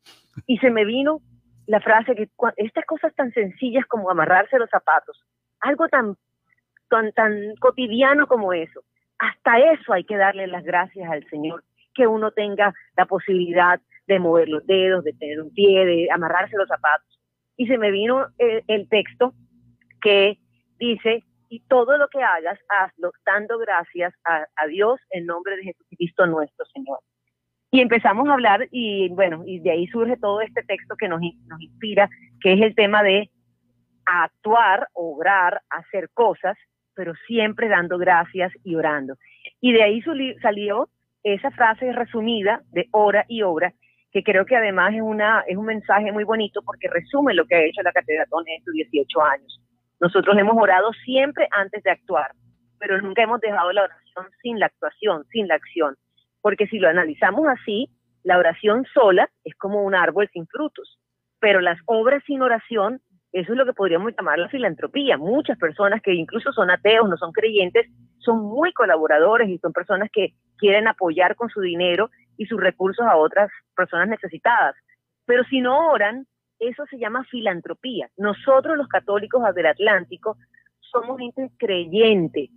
y 0.47 0.59
se 0.59 0.71
me 0.71 0.85
vino 0.85 1.21
la 1.67 1.81
frase 1.81 2.15
que 2.15 2.31
estas 2.57 2.85
cosas 2.87 3.15
tan 3.15 3.31
sencillas 3.33 3.85
como 3.87 4.11
amarrarse 4.11 4.59
los 4.59 4.71
zapatos, 4.71 5.23
algo 5.61 5.87
tan, 5.89 6.17
tan, 7.15 7.55
cotidiano 7.61 8.27
como 8.27 8.55
eso, 8.55 8.81
hasta 9.19 9.59
eso 9.59 9.93
hay 9.93 10.05
que 10.05 10.17
darle 10.17 10.47
las 10.47 10.65
gracias 10.65 11.11
al 11.11 11.29
Señor, 11.29 11.63
que 11.95 12.07
uno 12.07 12.31
tenga 12.31 12.73
la 12.97 13.05
posibilidad 13.05 13.81
de 14.07 14.19
mover 14.19 14.49
los 14.49 14.67
dedos, 14.67 15.05
de 15.05 15.13
tener 15.13 15.43
un 15.43 15.53
pie, 15.53 15.85
de 15.85 16.09
amarrarse 16.11 16.57
los 16.57 16.69
zapatos. 16.69 17.21
Y 17.57 17.67
se 17.67 17.77
me 17.77 17.91
vino 17.91 18.29
el, 18.39 18.65
el 18.67 18.89
texto 18.89 19.35
que 20.01 20.39
dice, 20.79 21.25
y 21.49 21.61
todo 21.61 21.97
lo 21.97 22.09
que 22.09 22.23
hagas, 22.23 22.59
hazlo 22.69 23.13
dando 23.25 23.59
gracias 23.59 24.15
a, 24.25 24.67
Dios 24.67 25.01
en 25.11 25.27
nombre 25.27 25.57
de 25.57 25.65
Jesucristo 25.65 26.27
nuestro 26.27 26.65
Señor. 26.67 26.99
Y 27.71 27.81
empezamos 27.81 28.29
a 28.29 28.35
hablar 28.35 28.67
y 28.71 29.09
bueno, 29.11 29.43
y 29.47 29.61
de 29.61 29.71
ahí 29.71 29.87
surge 29.89 30.17
todo 30.17 30.41
este 30.41 30.63
texto 30.63 30.97
que 30.97 31.09
nos, 31.09 31.21
inspira, 31.23 32.09
que 32.41 32.55
es 32.55 32.61
el 32.61 32.75
tema 32.75 33.03
de 33.03 33.31
actuar, 34.05 34.89
obrar, 34.95 35.63
hacer 35.71 36.09
cosas, 36.15 36.57
pero 36.95 37.13
siempre 37.27 37.69
dando 37.69 37.99
gracias 37.99 38.53
y 38.65 38.75
orando. 38.75 39.17
Y 39.61 39.73
de 39.73 39.83
ahí 39.83 40.03
salió 40.41 40.89
esa 41.23 41.51
frase 41.51 41.93
resumida 41.93 42.63
de 42.71 42.89
hora 42.93 43.25
y 43.29 43.43
obra, 43.43 43.73
que 44.13 44.23
creo 44.23 44.47
que 44.47 44.57
además 44.57 44.95
es, 44.95 45.03
una, 45.03 45.45
un 45.49 45.67
mensaje 45.67 46.11
muy 46.11 46.25
bonito 46.25 46.63
porque 46.63 46.89
resume 46.89 47.35
lo 47.35 47.47
que 47.47 47.55
ha 47.55 47.65
hecho 47.65 47.83
la 47.83 47.93
Catedratón 47.93 48.45
en 48.49 48.59
estos 48.59 48.73
18 48.73 49.23
años. 49.23 49.61
Nosotros 50.01 50.37
hemos 50.39 50.57
orado 50.57 50.93
siempre 51.05 51.49
antes 51.51 51.83
de 51.83 51.91
actuar, 51.91 52.33
pero 52.79 53.01
nunca 53.01 53.23
hemos 53.23 53.41
dejado 53.41 53.73
la 53.73 53.85
oración 53.85 54.27
sin 54.43 54.61
la 54.61 54.67
actuación, 54.67 55.25
sin 55.31 55.49
la 55.49 55.55
acción. 55.55 55.97
Porque 56.41 56.67
si 56.69 56.79
lo 56.79 56.89
analizamos 56.89 57.47
así, 57.49 57.91
la 58.23 58.39
oración 58.39 58.85
sola 58.95 59.29
es 59.45 59.55
como 59.57 59.83
un 59.83 59.95
árbol 59.95 60.29
sin 60.33 60.47
frutos, 60.47 60.99
pero 61.41 61.61
las 61.61 61.79
obras 61.87 62.23
sin 62.27 62.43
oración, 62.43 63.01
eso 63.33 63.53
es 63.53 63.59
lo 63.59 63.65
que 63.65 63.73
podríamos 63.73 64.13
llamar 64.17 64.39
la 64.39 64.49
filantropía. 64.49 65.19
Muchas 65.19 65.59
personas 65.59 66.01
que 66.03 66.15
incluso 66.15 66.53
son 66.53 66.71
ateos, 66.71 67.09
no 67.09 67.17
son 67.17 67.33
creyentes, 67.33 67.87
son 68.19 68.41
muy 68.41 68.73
colaboradores 68.73 69.49
y 69.49 69.59
son 69.59 69.73
personas 69.73 70.11
que 70.13 70.35
quieren 70.57 70.89
apoyar 70.89 71.37
con 71.37 71.49
su 71.49 71.61
dinero 71.61 72.11
y 72.37 72.47
sus 72.47 72.61
recursos 72.61 73.07
a 73.07 73.17
otras 73.17 73.51
personas 73.77 74.09
necesitadas. 74.09 74.75
Pero 75.27 75.45
si 75.45 75.61
no 75.61 75.91
oran, 75.91 76.27
eso 76.61 76.85
se 76.91 76.99
llama 76.99 77.25
filantropía. 77.25 78.09
Nosotros 78.17 78.77
los 78.77 78.89
católicos 78.89 79.43
del 79.55 79.67
Atlántico 79.67 80.37
somos 80.81 81.19
gente 81.19 81.51
creyente, 81.59 82.51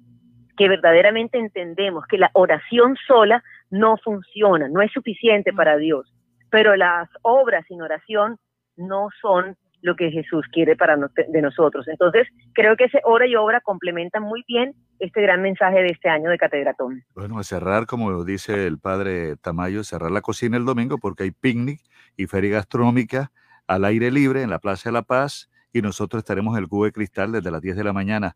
que 0.58 0.70
verdaderamente 0.70 1.38
entendemos 1.38 2.06
que 2.08 2.18
la 2.18 2.32
oración 2.34 2.96
sola 3.08 3.44
no 3.70 3.98
funciona, 3.98 4.68
no 4.68 4.82
es 4.82 4.92
suficiente 4.92 5.54
para 5.54 5.78
Dios, 5.78 6.14
pero 6.50 6.76
las 6.76 7.10
obras 7.22 7.66
sin 7.68 7.82
oración 7.82 8.38
no 8.76 9.10
son 9.22 9.58
lo 9.82 9.96
que 9.96 10.12
Jesús 10.12 10.46
quiere 10.52 10.76
para 10.76 10.96
de 10.96 11.42
nosotros. 11.42 11.88
Entonces, 11.88 12.28
creo 12.54 12.76
que 12.76 12.86
ese 12.86 13.02
hora 13.04 13.26
y 13.26 13.36
obra 13.36 13.62
complementan 13.62 14.24
muy 14.24 14.44
bien 14.48 14.76
este 15.00 15.22
gran 15.22 15.42
mensaje 15.42 15.82
de 15.82 15.88
este 15.88 16.08
año 16.08 16.30
de 16.30 16.38
Catedratón. 16.38 17.04
Bueno, 17.16 17.40
a 17.40 17.44
cerrar, 17.44 17.88
como 17.88 18.24
dice 18.24 18.68
el 18.68 18.78
padre 18.78 19.38
Tamayo, 19.38 19.84
cerrar 19.84 20.12
la 20.12 20.22
cocina 20.22 20.58
el 20.58 20.66
domingo 20.66 21.00
porque 21.00 21.24
hay 21.24 21.32
picnic 21.32 21.82
y 22.16 22.28
feria 22.28 22.58
gastronómica 22.58 23.32
al 23.72 23.86
aire 23.86 24.12
libre 24.12 24.42
en 24.42 24.50
la 24.50 24.60
Plaza 24.60 24.90
de 24.90 24.94
la 24.94 25.02
Paz 25.02 25.50
y 25.72 25.82
nosotros 25.82 26.20
estaremos 26.20 26.58
en 26.58 26.64
el 26.64 26.70
Cubo 26.70 26.84
de 26.84 26.92
Cristal 26.92 27.32
desde 27.32 27.52
las 27.52 27.62
10 27.62 27.78
de 27.78 27.84
la 27.86 27.94
mañana. 27.94 28.36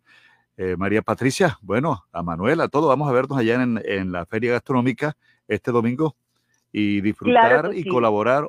Eh, 0.55 0.77
María 0.77 1.01
Patricia, 1.01 1.57
bueno, 1.61 2.05
a 2.13 2.23
Manuela, 2.23 2.63
a 2.63 2.67
todos, 2.69 2.87
vamos 2.87 3.09
a 3.09 3.11
vernos 3.11 3.37
allá 3.37 3.61
en, 3.61 3.81
en 3.83 4.13
la 4.13 4.25
Feria 4.25 4.53
Gastronómica 4.53 5.17
este 5.49 5.71
domingo 5.71 6.15
y 6.71 7.01
disfrutar 7.01 7.71
y 7.73 7.83
sí. 7.83 7.89
colaborar 7.89 8.45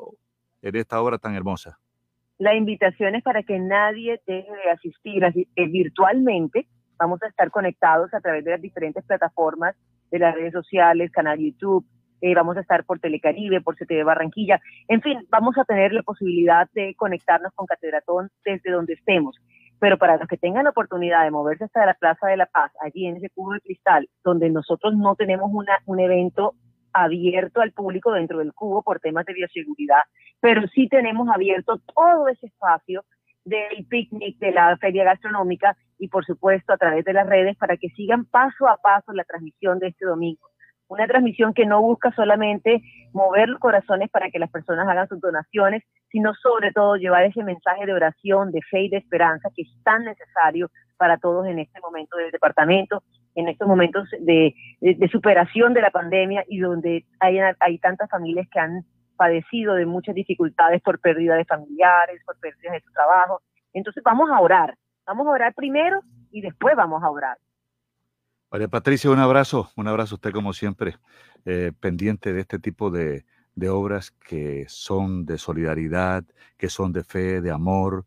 en 0.63 0.77
esta 0.77 1.01
obra 1.03 1.19
tan 1.19 1.35
hermosa. 1.35 1.77
La 2.39 2.55
invitación 2.55 3.17
es 3.17 3.25
para 3.25 3.43
que 3.43 3.59
nadie 3.59 4.21
deje 4.25 4.53
de 4.53 4.71
asistir 4.71 5.25
así, 5.25 5.49
eh, 5.57 5.67
virtualmente. 5.67 6.69
Vamos 6.99 7.21
a 7.25 7.27
estar 7.27 7.51
conectados 7.51 8.15
a 8.15 8.21
través 8.21 8.45
de 8.45 8.53
las 8.53 8.61
diferentes 8.61 9.05
plataformas 9.05 9.75
de 10.13 10.21
las 10.21 10.37
redes 10.37 10.53
sociales, 10.53 11.11
canal 11.11 11.41
YouTube, 11.41 11.85
eh, 12.21 12.35
vamos 12.35 12.57
a 12.57 12.61
estar 12.61 12.85
por 12.85 12.99
Telecaribe, 12.99 13.61
por 13.61 13.77
CTV 13.77 14.05
Barranquilla, 14.05 14.61
en 14.89 15.03
fin, 15.03 15.27
vamos 15.31 15.57
a 15.59 15.65
tener 15.65 15.93
la 15.93 16.03
posibilidad 16.03 16.69
de 16.73 16.95
conectarnos 16.95 17.53
con 17.55 17.67
Catedratón 17.67 18.31
desde 18.45 18.71
donde 18.71 18.95
estemos. 18.95 19.37
Pero 19.79 19.99
para 19.99 20.17
los 20.17 20.27
que 20.27 20.39
tengan 20.39 20.65
la 20.65 20.71
oportunidad 20.71 21.25
de 21.25 21.31
moverse 21.31 21.65
hasta 21.65 21.85
la 21.85 21.95
Plaza 21.95 22.29
de 22.29 22.39
la 22.39 22.47
Paz, 22.47 22.73
allí 22.81 23.07
en 23.07 23.17
ese 23.17 23.29
cubo 23.31 23.53
de 23.53 23.61
cristal, 23.61 24.09
donde 24.25 24.49
nosotros 24.49 24.95
no 24.97 25.15
tenemos 25.17 25.51
una, 25.53 25.79
un 25.85 26.01
evento 26.01 26.55
abierto 26.95 27.61
al 27.61 27.73
público 27.73 28.13
dentro 28.13 28.39
del 28.39 28.55
cubo 28.55 28.83
por 28.83 29.01
temas 29.01 29.27
de 29.27 29.35
bioseguridad, 29.35 30.03
pero 30.41 30.67
sí 30.69 30.89
tenemos 30.89 31.29
abierto 31.29 31.79
todo 31.95 32.29
ese 32.29 32.47
espacio 32.47 33.05
del 33.45 33.87
picnic, 33.87 34.39
de 34.39 34.51
la 34.51 34.77
feria 34.79 35.05
gastronómica 35.05 35.77
y 35.99 36.09
por 36.09 36.25
supuesto 36.25 36.73
a 36.73 36.79
través 36.79 37.05
de 37.05 37.13
las 37.13 37.29
redes 37.29 37.57
para 37.57 37.77
que 37.77 37.91
sigan 37.91 38.25
paso 38.25 38.67
a 38.67 38.79
paso 38.79 39.13
la 39.13 39.25
transmisión 39.25 39.79
de 39.79 39.89
este 39.89 40.07
domingo 40.07 40.49
una 40.89 41.07
transmisión 41.07 41.53
que 41.55 41.67
no 41.67 41.83
busca 41.83 42.13
solamente 42.13 42.83
mover 43.13 43.49
los 43.49 43.61
corazones 43.61 44.11
para 44.11 44.31
que 44.31 44.39
las 44.39 44.51
personas 44.51 44.89
hagan 44.89 45.09
sus 45.09 45.21
donaciones, 45.21 45.83
sino 46.11 46.35
sobre 46.35 46.73
todo 46.73 46.97
llevar 46.97 47.25
ese 47.25 47.43
mensaje 47.43 47.87
de 47.87 47.93
oración, 47.93 48.53
de 48.53 48.61
fe 48.63 48.83
y 48.83 48.89
de 48.89 48.99
esperanza 48.99 49.51
que 49.55 49.63
es 49.63 49.69
tan 49.83 50.05
necesario 50.05 50.71
para 50.97 51.19
todos 51.19 51.47
en 51.47 51.59
este 51.59 51.81
momento 51.81 52.17
del 52.17 52.31
departamento, 52.31 53.03
en 53.35 53.49
estos 53.49 53.69
momentos 53.69 54.09
de, 54.21 54.55
superación 55.11 55.75
de 55.75 55.83
la 55.83 55.91
pandemia 55.91 56.45
y 56.49 56.59
donde 56.59 57.05
hay, 57.21 57.39
hay 57.61 57.79
tantas 57.79 58.09
familias 58.09 58.47
que 58.51 58.61
han 58.61 58.85
padecido 59.17 59.75
de 59.75 59.87
muchas 59.87 60.15
dificultades 60.15 60.81
por 60.83 61.01
pérdida 61.01 61.35
de 61.35 61.45
familiares, 61.45 62.23
por 62.25 62.39
pérdida 62.39 62.73
de 62.73 62.81
su 62.81 62.93
trabajo. 62.93 63.41
Entonces 63.73 64.03
vamos 64.03 64.31
a 64.31 64.41
orar, 64.41 64.77
vamos 65.07 65.27
a 65.27 65.31
orar 65.31 65.55
primero 65.55 66.01
y 66.31 66.41
después 66.41 66.77
vamos 66.77 67.03
a 67.03 67.11
orar. 67.11 67.37
María 68.57 68.69
Patricia, 68.69 69.11
un 69.11 69.19
abrazo, 69.19 69.69
un 69.77 69.87
abrazo 69.87 70.15
a 70.15 70.17
usted 70.17 70.33
como 70.33 70.55
siempre, 70.55 70.97
eh, 71.45 71.73
pendiente 71.79 72.33
de 72.33 72.41
este 72.41 72.59
tipo 72.59 72.91
de, 72.91 73.27
de, 73.55 73.69
obras 73.69 74.13
que 74.13 74.65
son 74.67 75.27
de 75.27 75.37
solidaridad, 75.37 76.25
que 76.57 76.71
son 76.71 76.91
de 76.91 77.05
fe, 77.05 77.43
de 77.43 77.51
amor, 77.51 78.07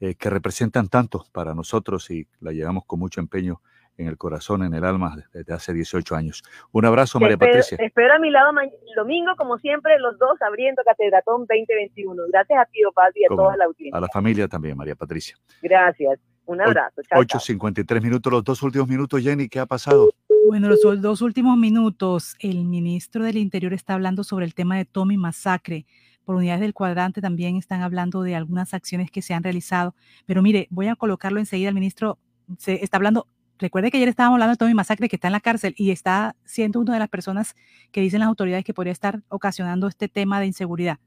eh, 0.00 0.16
que 0.16 0.30
representan 0.30 0.88
tanto 0.88 1.24
para 1.30 1.54
nosotros 1.54 2.10
y 2.10 2.26
la 2.40 2.50
llevamos 2.50 2.86
con 2.86 2.98
mucho 2.98 3.20
empeño 3.20 3.62
en 3.96 4.08
el 4.08 4.18
corazón, 4.18 4.64
en 4.64 4.74
el 4.74 4.84
alma, 4.84 5.14
desde 5.32 5.54
hace 5.54 5.72
18 5.72 6.16
años. 6.16 6.42
Un 6.72 6.86
abrazo, 6.86 7.20
María 7.20 7.34
espero, 7.34 7.52
Patricia. 7.52 7.78
Espero 7.80 8.14
a 8.14 8.18
mi 8.18 8.30
lado 8.30 8.50
el 8.58 8.70
domingo, 8.96 9.36
como 9.36 9.58
siempre, 9.58 9.96
los 10.00 10.18
dos 10.18 10.42
abriendo 10.42 10.82
Catedratón 10.82 11.42
2021. 11.42 12.20
Gracias 12.32 12.58
a 12.58 12.64
ti, 12.64 12.80
Paz, 12.92 13.12
y 13.14 13.26
a 13.26 13.28
como, 13.28 13.42
toda 13.42 13.56
la 13.56 13.66
audiencia. 13.66 13.96
A 13.96 14.00
la 14.00 14.08
familia 14.08 14.48
también, 14.48 14.76
María 14.76 14.96
Patricia. 14.96 15.36
Gracias. 15.62 16.18
Un 16.46 16.60
abrazo. 16.60 17.02
Chao, 17.08 17.22
8.53 17.22 18.02
minutos, 18.02 18.32
los 18.32 18.44
dos 18.44 18.62
últimos 18.62 18.88
minutos, 18.88 19.22
Jenny, 19.22 19.48
¿qué 19.48 19.60
ha 19.60 19.66
pasado? 19.66 20.10
Bueno, 20.46 20.68
los 20.68 21.00
dos 21.00 21.22
últimos 21.22 21.56
minutos, 21.56 22.36
el 22.38 22.64
ministro 22.64 23.24
del 23.24 23.38
Interior 23.38 23.72
está 23.72 23.94
hablando 23.94 24.24
sobre 24.24 24.44
el 24.44 24.54
tema 24.54 24.76
de 24.76 24.84
Tommy 24.84 25.16
Masacre. 25.16 25.86
Por 26.24 26.36
unidades 26.36 26.60
del 26.60 26.74
cuadrante 26.74 27.20
también 27.20 27.56
están 27.56 27.82
hablando 27.82 28.22
de 28.22 28.34
algunas 28.34 28.74
acciones 28.74 29.10
que 29.10 29.22
se 29.22 29.34
han 29.34 29.42
realizado. 29.42 29.94
Pero 30.26 30.42
mire, 30.42 30.68
voy 30.70 30.88
a 30.88 30.96
colocarlo 30.96 31.38
enseguida. 31.38 31.68
El 31.68 31.74
ministro 31.74 32.18
se 32.58 32.84
está 32.84 32.98
hablando. 32.98 33.26
Recuerde 33.58 33.90
que 33.90 33.96
ayer 33.96 34.08
estábamos 34.08 34.36
hablando 34.36 34.52
de 34.52 34.56
Tommy 34.58 34.74
Masacre, 34.74 35.08
que 35.08 35.16
está 35.16 35.28
en 35.28 35.32
la 35.32 35.40
cárcel 35.40 35.74
y 35.76 35.90
está 35.90 36.36
siendo 36.44 36.80
una 36.80 36.94
de 36.94 36.98
las 36.98 37.08
personas 37.08 37.54
que 37.90 38.00
dicen 38.00 38.20
las 38.20 38.28
autoridades 38.28 38.64
que 38.64 38.74
podría 38.74 38.92
estar 38.92 39.22
ocasionando 39.28 39.86
este 39.86 40.08
tema 40.08 40.40
de 40.40 40.46
inseguridad. 40.46 40.98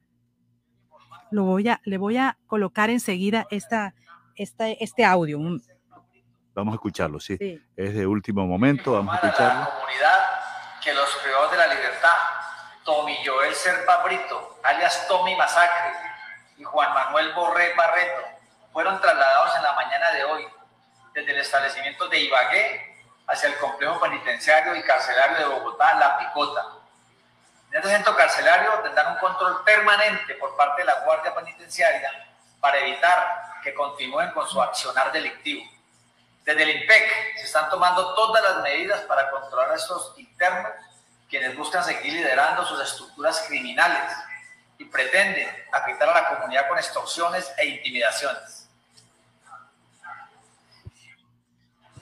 Lo 1.30 1.43
voy 1.43 1.67
a, 1.67 1.82
le 1.83 1.98
voy 1.98 2.17
a 2.17 2.38
colocar 2.48 2.90
enseguida 2.90 3.48
esta, 3.51 3.95
esta, 4.38 4.67
este 4.69 5.03
audio. 5.03 5.40
Vamos 6.53 6.74
a 6.74 6.75
escucharlo, 6.75 7.19
sí. 7.19 7.38
Es 7.75 7.93
de 7.93 8.07
último 8.07 8.45
momento, 8.45 8.93
vamos 8.93 9.14
a 9.14 9.27
escucharlo. 9.27 9.59
La 9.61 9.69
comunidad 9.69 10.19
que 10.83 10.93
los 10.93 11.09
privados 11.17 11.51
de 11.51 11.57
la 11.57 11.67
libertad, 11.67 12.16
Tommy 12.83 13.17
Joel 13.25 13.53
Serpa 13.53 14.03
Brito, 14.03 14.59
alias 14.64 15.07
Tommy 15.07 15.35
Masacre, 15.35 15.93
y 16.57 16.64
Juan 16.64 16.93
Manuel 16.93 17.33
Borré 17.33 17.74
Barreto, 17.75 18.22
fueron 18.72 18.99
trasladados 19.01 19.56
en 19.57 19.64
la 19.64 19.74
mañana 19.74 20.11
de 20.11 20.24
hoy 20.24 20.48
desde 21.14 21.32
el 21.32 21.40
establecimiento 21.40 22.07
de 22.07 22.19
Ibagué 22.22 22.95
hacia 23.27 23.49
el 23.49 23.57
complejo 23.57 23.99
penitenciario 23.99 24.75
y 24.75 24.83
carcelario 24.83 25.38
de 25.38 25.45
Bogotá, 25.45 25.95
La 25.95 26.17
Picota. 26.17 26.64
En 27.72 27.77
este 27.77 27.90
centro 27.90 28.16
carcelario 28.16 28.72
tendrán 28.83 29.14
un 29.14 29.19
control 29.19 29.64
permanente 29.66 30.35
por 30.35 30.56
parte 30.56 30.82
de 30.82 30.85
la 30.85 31.01
Guardia 31.01 31.35
Penitenciaria 31.35 32.09
para 32.59 32.80
evitar 32.80 33.57
que 33.68 33.74
continúen 33.74 34.32
con 34.32 34.48
su 34.48 34.62
accionar 34.62 35.12
delictivo. 35.12 35.62
Desde 36.46 36.64
el 36.64 36.70
IMPEC 36.70 37.36
se 37.36 37.44
están 37.44 37.70
tomando 37.70 38.16
todas 38.16 38.42
las 38.42 38.64
medidas 38.64 39.02
para 39.02 39.30
controlar 39.30 39.72
a 39.72 39.76
estos 39.76 40.14
internos 40.18 40.72
quienes 41.30 41.54
buscan 41.58 41.84
seguir 41.84 42.14
liderando 42.14 42.66
sus 42.66 42.80
estructuras 42.82 43.44
criminales 43.46 44.14
y 44.78 44.86
pretenden 44.86 45.50
afectar 45.74 46.08
a 46.08 46.22
la 46.22 46.30
comunidad 46.30 46.70
con 46.70 46.78
extorsiones 46.78 47.52
e 47.58 47.66
intimidaciones. 47.66 48.70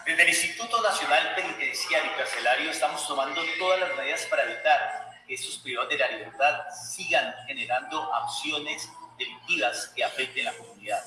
Desde 0.06 0.22
el 0.22 0.30
Instituto 0.30 0.84
Nacional 0.84 1.34
Penitenciario 1.34 2.12
y 2.12 2.16
Carcelario 2.16 2.70
estamos 2.70 3.08
tomando 3.08 3.42
todas 3.58 3.80
las 3.80 3.98
medidas 3.98 4.22
para 4.28 4.44
evitar 4.44 5.24
que 5.26 5.34
estos 5.34 5.58
privados 5.58 5.90
de 5.90 5.98
la 5.98 6.10
libertad 6.10 6.60
sigan 6.70 7.34
generando 7.48 8.14
acciones 8.14 8.88
delictivas 9.18 9.92
que 9.96 10.04
afecten 10.04 10.48
a 10.48 10.52
la 10.52 10.58
comunidad. 10.60 11.04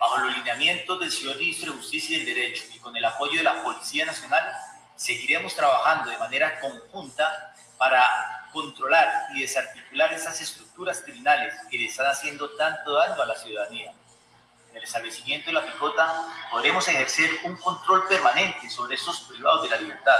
Bajo 0.00 0.16
los 0.16 0.34
lineamientos 0.34 0.98
del 0.98 1.12
señor 1.12 1.36
ministro 1.36 1.72
de 1.72 1.78
Justicia 1.78 2.16
y 2.16 2.24
del 2.24 2.34
Derecho 2.34 2.64
y 2.74 2.78
con 2.78 2.96
el 2.96 3.04
apoyo 3.04 3.36
de 3.36 3.42
la 3.42 3.62
Policía 3.62 4.06
Nacional, 4.06 4.50
seguiremos 4.96 5.54
trabajando 5.54 6.10
de 6.10 6.16
manera 6.16 6.58
conjunta 6.58 7.54
para 7.76 8.48
controlar 8.50 9.26
y 9.34 9.42
desarticular 9.42 10.10
esas 10.14 10.40
estructuras 10.40 11.02
criminales 11.02 11.54
que 11.70 11.76
le 11.76 11.84
están 11.84 12.06
haciendo 12.06 12.48
tanto 12.56 12.94
daño 12.94 13.20
a 13.20 13.26
la 13.26 13.36
ciudadanía. 13.36 13.92
En 14.70 14.78
el 14.78 14.84
establecimiento 14.84 15.48
de 15.48 15.52
la 15.52 15.66
picota 15.66 16.28
podremos 16.50 16.88
ejercer 16.88 17.30
un 17.44 17.58
control 17.58 18.08
permanente 18.08 18.70
sobre 18.70 18.94
estos 18.94 19.20
privados 19.28 19.64
de 19.64 19.68
la 19.68 19.76
libertad 19.76 20.18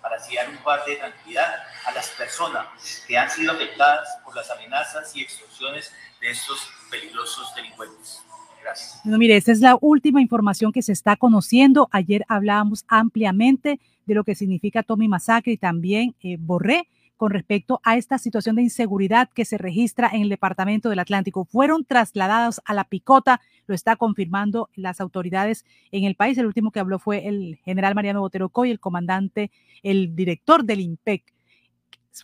para 0.00 0.16
así 0.16 0.34
dar 0.34 0.48
un 0.48 0.56
parte 0.58 0.92
de 0.92 0.96
tranquilidad 0.96 1.62
a 1.84 1.92
las 1.92 2.08
personas 2.08 2.66
que 3.06 3.18
han 3.18 3.30
sido 3.30 3.52
afectadas 3.52 4.16
por 4.24 4.34
las 4.34 4.50
amenazas 4.50 5.14
y 5.14 5.20
extorsiones 5.20 5.92
de 6.22 6.30
estos 6.30 6.70
peligrosos 6.90 7.54
delincuentes. 7.54 8.22
Gracias. 8.62 9.00
No, 9.04 9.18
mire, 9.18 9.36
esta 9.36 9.52
es 9.52 9.60
la 9.60 9.76
última 9.80 10.20
información 10.20 10.72
que 10.72 10.82
se 10.82 10.92
está 10.92 11.16
conociendo. 11.16 11.88
Ayer 11.92 12.24
hablábamos 12.28 12.84
ampliamente 12.88 13.80
de 14.06 14.14
lo 14.14 14.24
que 14.24 14.34
significa 14.34 14.82
Tommy 14.82 15.08
Masacre 15.08 15.52
y 15.52 15.56
también 15.56 16.14
eh, 16.22 16.36
Borré 16.38 16.88
con 17.20 17.32
respecto 17.32 17.82
a 17.84 17.98
esta 17.98 18.16
situación 18.16 18.56
de 18.56 18.62
inseguridad 18.62 19.28
que 19.28 19.44
se 19.44 19.58
registra 19.58 20.08
en 20.10 20.22
el 20.22 20.30
departamento 20.30 20.88
del 20.88 21.00
Atlántico. 21.00 21.44
Fueron 21.44 21.84
trasladados 21.84 22.62
a 22.64 22.72
la 22.72 22.84
picota, 22.84 23.42
lo 23.66 23.74
está 23.74 23.96
confirmando 23.96 24.70
las 24.74 25.02
autoridades 25.02 25.66
en 25.92 26.04
el 26.04 26.14
país. 26.14 26.38
El 26.38 26.46
último 26.46 26.70
que 26.70 26.80
habló 26.80 26.98
fue 26.98 27.28
el 27.28 27.58
general 27.62 27.94
Mariano 27.94 28.20
Botero 28.22 28.48
Coy, 28.48 28.70
el 28.70 28.80
comandante, 28.80 29.50
el 29.82 30.16
director 30.16 30.64
del 30.64 30.80
IMPEC. 30.80 31.22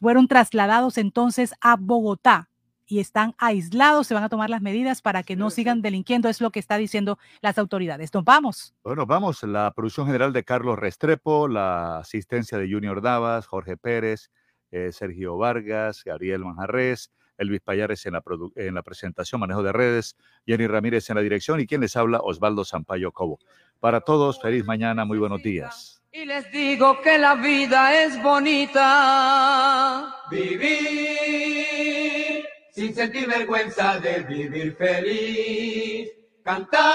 Fueron 0.01 0.29
trasladados 0.29 0.97
entonces 0.97 1.53
a 1.61 1.77
Bogotá, 1.77 2.49
y 2.87 3.01
están 3.01 3.35
aislados, 3.39 4.07
se 4.07 4.15
van 4.15 4.25
a 4.25 4.29
tomar 4.29 4.51
las 4.51 4.63
medidas 4.63 5.03
para 5.03 5.23
que 5.23 5.37
no 5.37 5.51
sigan 5.51 5.83
delinquiendo, 5.83 6.29
es 6.29 6.41
lo 6.41 6.51
que 6.51 6.61
está 6.61 6.77
diciendo 6.77 7.19
las 7.41 7.59
autoridades. 7.59 8.13
Nos 8.15 8.25
vamos. 8.25 8.75
Bueno, 8.85 9.07
vamos, 9.07 9.43
la 9.43 9.73
producción 9.73 10.07
general 10.07 10.33
de 10.33 10.45
Carlos 10.45 10.79
Restrepo, 10.79 11.49
la 11.49 11.99
asistencia 11.99 12.59
de 12.59 12.71
Junior 12.71 13.03
Davas, 13.03 13.47
Jorge 13.47 13.77
Pérez, 13.77 14.31
eh, 14.71 14.93
Sergio 14.93 15.37
Vargas, 15.37 16.03
Gabriel 16.05 16.45
Manjarres, 16.45 17.11
Elvis 17.39 17.61
Payares 17.61 18.07
en 18.07 18.15
la, 18.15 18.23
en 18.57 18.75
la 18.75 18.83
presentación, 18.83 19.41
manejo 19.41 19.63
de 19.63 19.73
redes, 19.73 20.17
Jenny 20.47 20.67
Ramírez 20.67 21.09
en 21.11 21.17
la 21.17 21.23
dirección 21.23 21.61
y 21.61 21.67
quien 21.67 21.83
les 21.83 21.97
habla, 21.97 22.21
Osvaldo 22.23 22.65
Sampaio 22.65 23.13
Cobo. 23.13 23.39
Para 23.81 24.01
todos, 24.01 24.41
feliz 24.41 24.65
mañana, 24.65 25.05
muy 25.05 25.19
buenos 25.19 25.43
días. 25.43 26.03
Y 26.13 26.25
les 26.25 26.51
digo 26.51 27.03
que 27.03 27.19
la 27.19 27.35
vida 27.35 28.05
es 28.05 28.23
bonita. 28.23 30.17
Vivir 30.31 32.36
sin 32.77 32.95
sentir 32.95 33.27
vergüenza 33.27 33.99
de 34.01 34.21
vivir 34.21 34.77
feliz, 34.77 36.11
cantar, 36.45 36.87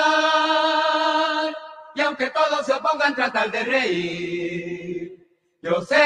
y 1.95 2.01
aunque 2.01 2.30
todos 2.30 2.64
se 2.68 2.74
opongan, 2.74 3.16
tratar 3.16 3.50
de 3.51 3.64
reír. 3.64 5.27
Yo 5.64 5.82
sé 5.82 5.98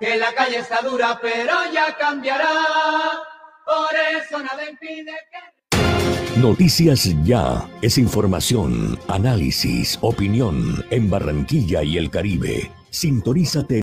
que 0.00 0.16
la 0.16 0.34
calle 0.34 0.58
está 0.58 0.82
dura, 0.82 1.16
pero 1.22 1.52
ya 1.72 1.96
cambiará, 1.96 2.50
por 3.64 3.94
eso 4.20 4.40
nada 4.40 4.68
impide 4.68 5.14
que... 5.30 6.40
Noticias 6.40 7.08
Ya 7.22 7.68
es 7.82 7.98
información, 7.98 8.98
análisis, 9.06 9.96
opinión 10.00 10.84
en 10.90 11.08
Barranquilla 11.08 11.84
y 11.84 11.98
el 11.98 12.10
Caribe. 12.10 12.72
Sintonízate 12.90 13.78